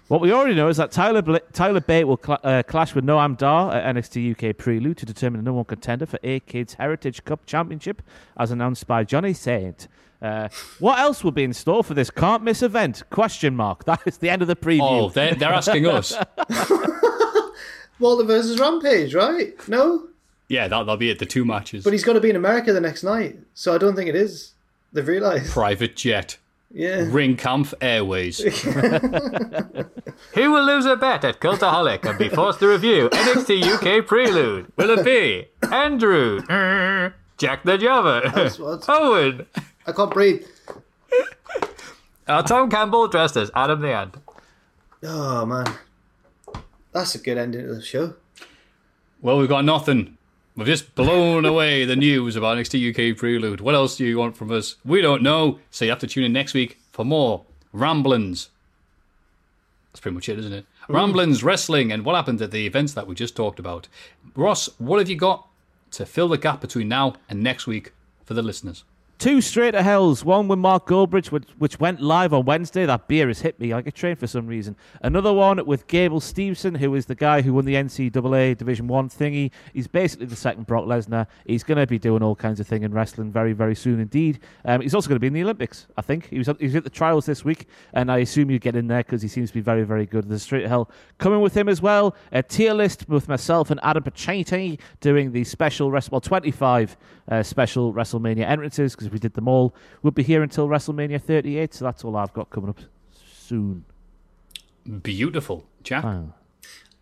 What 0.08 0.20
we 0.20 0.34
already 0.34 0.56
know 0.56 0.68
is 0.68 0.76
that 0.78 0.92
Tyler 0.92 1.22
Bla- 1.22 1.40
Tyler 1.54 1.80
Bate 1.80 2.06
will 2.06 2.20
cl- 2.22 2.40
uh, 2.44 2.64
clash 2.64 2.94
with 2.94 3.06
Noam 3.06 3.38
Dar 3.38 3.74
at 3.74 3.96
NXT 3.96 4.32
UK 4.32 4.58
Prelude 4.58 4.98
to 4.98 5.06
determine 5.06 5.40
the 5.40 5.44
number 5.46 5.58
one 5.58 5.66
contender 5.66 6.06
for 6.06 6.20
A-Kid's 6.24 6.74
Heritage 6.74 7.24
Cup 7.24 7.46
Championship, 7.46 8.02
as 8.38 8.52
announced 8.52 8.88
by 8.88 9.06
Johnny 9.06 9.34
Saint. 9.34 9.88
Uh, 10.22 10.50
what 10.80 11.00
else 11.00 11.24
will 11.24 11.32
be 11.32 11.44
in 11.44 11.52
store 11.54 11.84
for 11.84 11.94
this 11.96 12.10
can't 12.12 12.44
miss 12.44 12.62
event? 12.62 13.04
Question 13.10 13.56
mark. 13.56 13.84
That 13.92 14.02
is 14.06 14.18
the 14.18 14.30
end 14.30 14.42
of 14.42 14.48
the 14.48 14.56
preview. 14.56 14.82
oh 14.82 15.10
they're, 15.10 15.34
they're 15.36 15.52
asking 15.54 15.88
us. 15.88 16.16
Walter 18.00 18.24
versus 18.26 18.60
Rampage, 18.60 19.14
right? 19.14 19.54
No? 19.68 20.08
Yeah, 20.48 20.68
that, 20.68 20.80
that'll 20.80 20.98
be 20.98 21.10
it. 21.10 21.20
The 21.20 21.26
two 21.26 21.46
matches. 21.46 21.84
But 21.84 21.94
he's 21.94 22.04
going 22.04 22.16
to 22.16 22.22
be 22.22 22.30
in 22.30 22.36
America 22.36 22.74
the 22.74 22.82
next 22.82 23.04
night, 23.04 23.38
so 23.54 23.74
I 23.74 23.78
don't 23.78 23.96
think 23.96 24.10
it 24.10 24.16
is. 24.16 24.54
They've 24.94 25.08
realised. 25.08 25.52
Private 25.52 25.96
jet. 25.96 26.38
Yeah. 26.74 27.02
Ringkampf 27.06 27.74
Airways. 27.82 28.40
Who 30.34 30.52
will 30.52 30.64
lose 30.66 30.86
a 30.86 30.96
bet 30.96 31.24
at 31.26 31.40
Cultaholic 31.42 32.06
and 32.06 32.18
be 32.18 32.30
forced 32.30 32.60
to 32.60 32.68
review 32.68 33.10
NXT 33.10 34.00
UK 34.00 34.06
Prelude? 34.08 34.72
Will 34.78 34.98
it 34.98 35.04
be 35.06 35.48
Andrew, 35.72 36.42
Jack 37.38 37.64
the 37.64 37.78
Jobber, 37.78 38.30
what- 38.60 38.86
Owen, 38.90 39.46
I 39.86 39.92
can't 39.92 40.12
breathe. 40.12 40.46
or 42.28 42.44
Tom 42.44 42.70
Campbell 42.70 43.08
dressed 43.08 43.38
as 43.38 43.52
Adam 43.56 43.82
the 43.82 43.94
Ant? 43.94 44.16
Oh 45.04 45.46
man, 45.46 45.66
that's 46.92 47.16
a 47.16 47.20
good 47.20 47.38
ending 47.38 47.66
to 47.66 47.76
the 47.76 47.82
show. 47.82 48.16
Well, 49.22 49.38
we've 49.38 49.50
got 49.50 49.66
nothing. 49.66 50.18
We've 50.56 50.68
just 50.68 50.96
blown 50.96 51.46
away 51.46 51.86
the 51.86 51.96
news 51.96 52.36
about 52.36 52.58
NXT 52.58 53.12
UK 53.12 53.18
Prelude. 53.18 53.62
What 53.62 53.74
else 53.74 53.96
do 53.98 54.06
you 54.06 54.18
want 54.18 54.36
from 54.36 54.52
us? 54.52 54.76
We 54.84 55.02
don't 55.02 55.24
know, 55.24 55.60
so 55.72 55.86
you 55.86 55.92
have 55.92 56.00
to 56.00 56.08
tune 56.08 56.26
in 56.26 56.34
next 56.34 56.54
week 56.54 56.78
for 56.92 57.06
more 57.06 57.46
ramblings. 57.72 58.50
That's 59.92 60.02
pretty 60.02 60.16
much 60.16 60.30
it, 60.30 60.40
isn't 60.40 60.54
it? 60.54 60.66
Ramblings, 60.90 61.44
wrestling, 61.44 61.92
and 61.92 62.04
what 62.04 62.16
happened 62.16 62.42
at 62.42 62.52
the 62.52 62.66
events 62.66 62.94
that 62.94 63.08
we 63.08 63.16
just 63.16 63.36
talked 63.36 63.60
about. 63.60 63.88
Ross, 64.36 64.70
what 64.78 65.00
have 65.00 65.10
you 65.10 65.16
got 65.16 65.48
to 65.92 66.06
fill 66.06 66.28
the 66.28 66.38
gap 66.38 66.60
between 66.62 66.88
now 66.88 67.16
and 67.30 67.42
next 67.42 67.66
week 67.68 67.94
for 68.26 68.34
the 68.34 68.42
listeners? 68.42 68.84
Two 69.22 69.40
straight 69.40 69.74
to 69.74 69.84
hells. 69.84 70.26
One 70.26 70.48
with 70.48 70.58
Mark 70.58 70.88
Goldbridge, 70.88 71.32
which, 71.32 71.46
which 71.60 71.80
went 71.80 72.02
live 72.02 72.34
on 72.34 72.44
Wednesday. 72.44 72.88
That 72.88 73.08
beer 73.08 73.28
has 73.28 73.42
hit 73.42 73.60
me 73.60 73.72
like 73.72 73.86
a 73.86 73.92
train 73.92 74.16
for 74.16 74.26
some 74.26 74.48
reason. 74.48 74.76
Another 75.04 75.32
one 75.32 75.64
with 75.68 75.86
Gable 75.86 76.20
Steveson, 76.20 76.76
who 76.76 76.96
is 76.96 77.06
the 77.06 77.14
guy 77.14 77.44
who 77.44 77.54
won 77.54 77.66
the 77.66 77.76
NCAA 77.76 78.58
Division 78.58 78.88
One 78.88 79.10
thingy. 79.10 79.52
He's 79.76 79.86
basically 79.86 80.26
the 80.26 80.36
second 80.36 80.66
Brock 80.66 80.86
Lesnar. 80.86 81.28
He's 81.46 81.64
going 81.64 81.78
to 81.78 81.86
be 81.86 82.00
doing 82.00 82.24
all 82.24 82.36
kinds 82.36 82.60
of 82.60 82.66
thing 82.66 82.82
in 82.82 82.92
wrestling 82.96 83.32
very, 83.32 83.54
very 83.54 83.76
soon 83.76 84.00
indeed. 84.00 84.40
Um, 84.66 84.82
he's 84.82 84.96
also 84.96 85.08
going 85.08 85.18
to 85.18 85.20
be 85.20 85.28
in 85.28 85.34
the 85.34 85.44
Olympics, 85.44 85.86
I 85.96 86.02
think. 86.02 86.28
He 86.28 86.40
was, 86.40 86.50
he 86.58 86.66
was 86.66 86.76
at 86.76 86.84
the 86.84 86.90
trials 86.90 87.28
this 87.28 87.46
week, 87.46 87.68
and 87.94 88.12
I 88.12 88.18
assume 88.18 88.50
you 88.50 88.58
get 88.58 88.76
in 88.76 88.88
there 88.88 89.04
because 89.04 89.22
he 89.22 89.28
seems 89.28 89.52
to 89.52 89.54
be 89.54 89.62
very, 89.62 89.84
very 89.84 90.08
good. 90.08 90.30
There's 90.30 90.42
straight 90.42 90.64
to 90.64 90.68
hell 90.68 90.90
coming 91.20 91.42
with 91.42 91.56
him 91.56 91.70
as 91.70 91.80
well. 91.80 92.16
A 92.32 92.42
tier 92.42 92.74
list 92.74 93.08
with 93.08 93.30
myself 93.30 93.70
and 93.70 93.80
Adam 93.84 94.02
Pacitti 94.02 94.80
doing 95.00 95.32
the 95.32 95.44
special, 95.44 95.92
Wrestle- 95.92 96.14
well, 96.14 96.22
25 96.22 96.98
uh, 97.32 97.42
special 97.42 97.94
WrestleMania 97.94 98.48
entrances 98.48 98.94
because 98.94 99.10
we 99.10 99.18
did 99.18 99.34
them 99.34 99.48
all. 99.48 99.74
We'll 100.04 100.12
be 100.12 100.22
here 100.22 100.44
until 100.44 100.68
WrestleMania 100.68 101.22
38, 101.22 101.74
so 101.74 101.86
that's 101.86 102.04
all 102.04 102.18
I've 102.18 102.34
got 102.34 102.50
coming 102.50 102.70
up 102.70 102.80
soon. 103.24 103.86
Beautiful. 105.02 105.66
Jack? 105.82 106.04
Oh. 106.04 106.34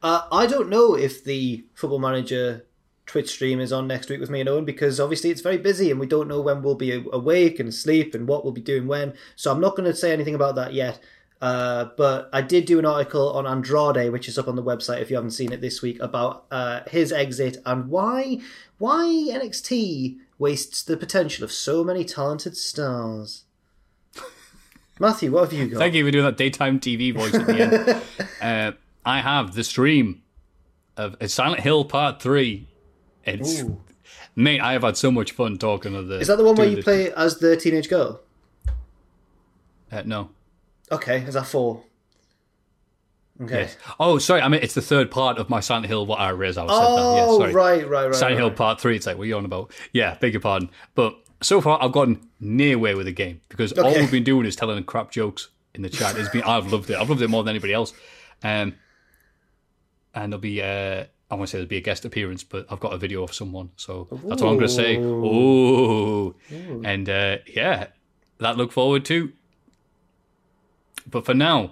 Uh, 0.01 0.21
I 0.31 0.45
don't 0.45 0.69
know 0.69 0.95
if 0.95 1.23
the 1.23 1.65
Football 1.73 1.99
Manager 1.99 2.65
Twitch 3.05 3.29
stream 3.31 3.59
is 3.59 3.73
on 3.73 3.87
next 3.87 4.07
week 4.09 4.19
with 4.19 4.29
me 4.29 4.39
and 4.39 4.47
Owen 4.47 4.65
because 4.65 4.99
obviously 4.99 5.31
it's 5.31 5.41
very 5.41 5.57
busy 5.57 5.89
and 5.89 5.99
we 5.99 6.05
don't 6.05 6.27
know 6.27 6.41
when 6.41 6.61
we'll 6.61 6.75
be 6.75 7.03
awake 7.11 7.59
and 7.59 7.69
asleep 7.69 8.13
and 8.13 8.27
what 8.27 8.43
we'll 8.43 8.53
be 8.53 8.61
doing 8.61 8.85
when. 8.85 9.15
So 9.35 9.51
I'm 9.51 9.59
not 9.59 9.75
going 9.75 9.89
to 9.89 9.95
say 9.95 10.13
anything 10.13 10.35
about 10.35 10.55
that 10.55 10.73
yet. 10.73 10.99
Uh, 11.41 11.85
but 11.95 12.29
I 12.33 12.41
did 12.41 12.65
do 12.65 12.79
an 12.79 12.85
article 12.85 13.31
on 13.31 13.47
Andrade, 13.47 14.11
which 14.11 14.27
is 14.27 14.37
up 14.37 14.47
on 14.47 14.55
the 14.55 14.63
website 14.63 15.01
if 15.01 15.09
you 15.09 15.15
haven't 15.15 15.31
seen 15.31 15.53
it 15.53 15.61
this 15.61 15.81
week, 15.81 15.97
about 16.01 16.45
uh, 16.51 16.81
his 16.89 17.11
exit 17.11 17.57
and 17.65 17.89
why 17.89 18.41
why 18.77 19.05
NXT 19.05 20.17
wastes 20.37 20.83
the 20.83 20.97
potential 20.97 21.43
of 21.43 21.51
so 21.51 21.83
many 21.83 22.03
talented 22.03 22.57
stars. 22.57 23.43
Matthew, 24.99 25.31
what 25.31 25.49
have 25.49 25.53
you 25.53 25.67
got? 25.67 25.79
Thank 25.79 25.93
you 25.93 26.05
for 26.05 26.11
doing 26.11 26.25
that 26.25 26.37
daytime 26.37 26.79
TV 26.79 27.13
voice 27.13 27.33
at 27.33 27.47
the 27.47 27.61
end. 27.61 28.01
uh, 28.41 28.77
I 29.05 29.21
have 29.21 29.53
the 29.53 29.63
stream 29.63 30.23
of 30.97 31.15
Silent 31.29 31.61
Hill 31.61 31.85
Part 31.85 32.21
3. 32.21 32.67
It's. 33.23 33.61
Ooh. 33.61 33.81
Mate, 34.35 34.61
I 34.61 34.73
have 34.73 34.83
had 34.83 34.95
so 34.95 35.11
much 35.11 35.31
fun 35.31 35.57
talking 35.57 35.95
of 35.95 36.07
the. 36.07 36.19
Is 36.19 36.27
that 36.27 36.37
the 36.37 36.43
one 36.43 36.55
where 36.55 36.67
you 36.67 36.83
play 36.83 37.11
as 37.13 37.39
the 37.39 37.57
teenage 37.57 37.89
girl? 37.89 38.21
Uh, 39.91 40.03
no. 40.05 40.29
Okay, 40.91 41.21
is 41.21 41.33
that 41.35 41.45
four? 41.47 41.83
Okay. 43.41 43.61
Yes. 43.61 43.77
Oh, 43.99 44.17
sorry. 44.17 44.41
I 44.41 44.49
mean, 44.49 44.59
it's 44.61 44.73
the 44.73 44.81
third 44.81 45.09
part 45.11 45.37
of 45.37 45.49
my 45.49 45.61
Silent 45.61 45.85
Hill. 45.87 46.05
What 46.05 46.19
I 46.19 46.29
raised. 46.29 46.57
I 46.57 46.63
was 46.63 46.73
said 46.73 46.81
that. 46.81 47.01
Oh, 47.01 47.15
Yeah, 47.15 47.37
sorry. 47.37 47.53
right, 47.53 47.87
right, 47.89 48.05
right. 48.07 48.15
Silent 48.15 48.37
Hill 48.37 48.47
right. 48.49 48.57
Part 48.57 48.81
Three. 48.81 48.95
It's 48.97 49.05
like 49.05 49.17
what 49.17 49.23
are 49.23 49.27
you 49.27 49.37
on 49.37 49.45
about? 49.45 49.71
Yeah, 49.93 50.15
beg 50.19 50.33
your 50.33 50.41
pardon. 50.41 50.69
But 50.93 51.15
so 51.41 51.61
far, 51.61 51.81
I've 51.81 51.93
gotten 51.93 52.19
near 52.41 52.77
way 52.77 52.95
with 52.95 53.05
the 53.05 53.13
game 53.13 53.39
because 53.47 53.71
all 53.73 53.93
we've 53.93 54.11
been 54.11 54.25
doing 54.25 54.45
is 54.45 54.55
telling 54.57 54.83
crap 54.83 55.11
jokes 55.11 55.49
in 55.73 55.83
the 55.83 55.89
chat. 55.89 56.17
It's 56.17 56.27
been. 56.29 56.43
I've 56.43 56.71
loved 56.71 56.89
it. 56.89 56.97
I've 56.97 57.09
loved 57.09 57.21
it 57.21 57.29
more 57.29 57.43
than 57.43 57.51
anybody 57.51 57.71
else. 57.73 57.93
Um, 58.43 58.75
and 60.13 60.33
there'll 60.33 60.41
be. 60.41 60.61
Uh, 60.61 61.05
I 61.31 61.35
want 61.35 61.47
to 61.47 61.51
say 61.51 61.57
there'll 61.59 61.69
be 61.69 61.77
a 61.77 61.81
guest 61.81 62.03
appearance, 62.05 62.43
but 62.43 62.65
I've 62.69 62.79
got 62.79 62.91
a 62.93 62.97
video 62.97 63.23
of 63.23 63.33
someone, 63.33 63.69
so 63.77 64.07
that's 64.25 64.41
all 64.41 64.49
I'm 64.49 64.57
going 64.57 64.67
to 64.67 64.73
say. 64.73 64.97
Ooh, 64.97 66.35
and 66.83 67.07
uh, 67.07 67.37
yeah, 67.47 67.87
that 68.39 68.57
look 68.57 68.71
forward 68.73 69.05
to. 69.05 69.31
But 71.07 71.25
for 71.25 71.33
now, 71.33 71.71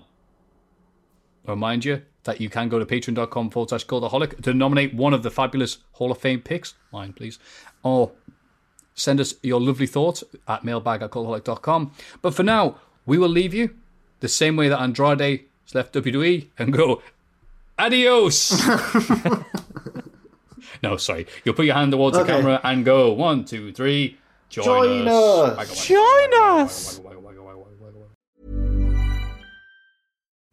I 1.47 1.51
remind 1.51 1.85
you 1.85 2.01
that 2.23 2.41
you 2.41 2.49
can 2.49 2.67
go 2.69 2.77
to 2.79 2.85
patreon.com 2.85 3.49
forward 3.51 3.69
slash 3.69 3.85
cultaholic 3.85 4.41
to 4.43 4.53
nominate 4.53 4.93
one 4.93 5.13
of 5.13 5.23
the 5.23 5.31
fabulous 5.31 5.77
Hall 5.93 6.11
of 6.11 6.17
Fame 6.17 6.41
picks, 6.41 6.73
mine 6.91 7.13
please, 7.13 7.39
or 7.83 8.11
send 8.95 9.19
us 9.21 9.35
your 9.43 9.61
lovely 9.61 9.87
thoughts 9.87 10.23
at 10.47 10.63
mailbag 10.65 11.01
at 11.01 11.11
cultaholic.com. 11.11 11.91
But 12.21 12.33
for 12.33 12.43
now, 12.43 12.77
we 13.05 13.17
will 13.17 13.29
leave 13.29 13.53
you 13.53 13.75
the 14.19 14.27
same 14.27 14.55
way 14.57 14.67
that 14.67 14.79
Andrade 14.81 15.45
has 15.65 15.75
left 15.75 15.93
WWE 15.93 16.47
and 16.59 16.73
go, 16.73 17.01
adios! 17.79 18.61
no, 20.83 20.97
sorry. 20.97 21.27
You'll 21.45 21.55
put 21.55 21.65
your 21.65 21.75
hand 21.75 21.91
towards 21.91 22.17
Okay. 22.17 22.27
the 22.31 22.37
camera 22.39 22.61
and 22.63 22.83
go, 22.83 23.13
one, 23.13 23.45
two, 23.45 23.71
three, 23.71 24.17
join, 24.49 24.65
Join 24.65 25.07
us. 25.07 25.57
us. 25.59 25.87
Join 25.87 26.33
us! 26.33 26.99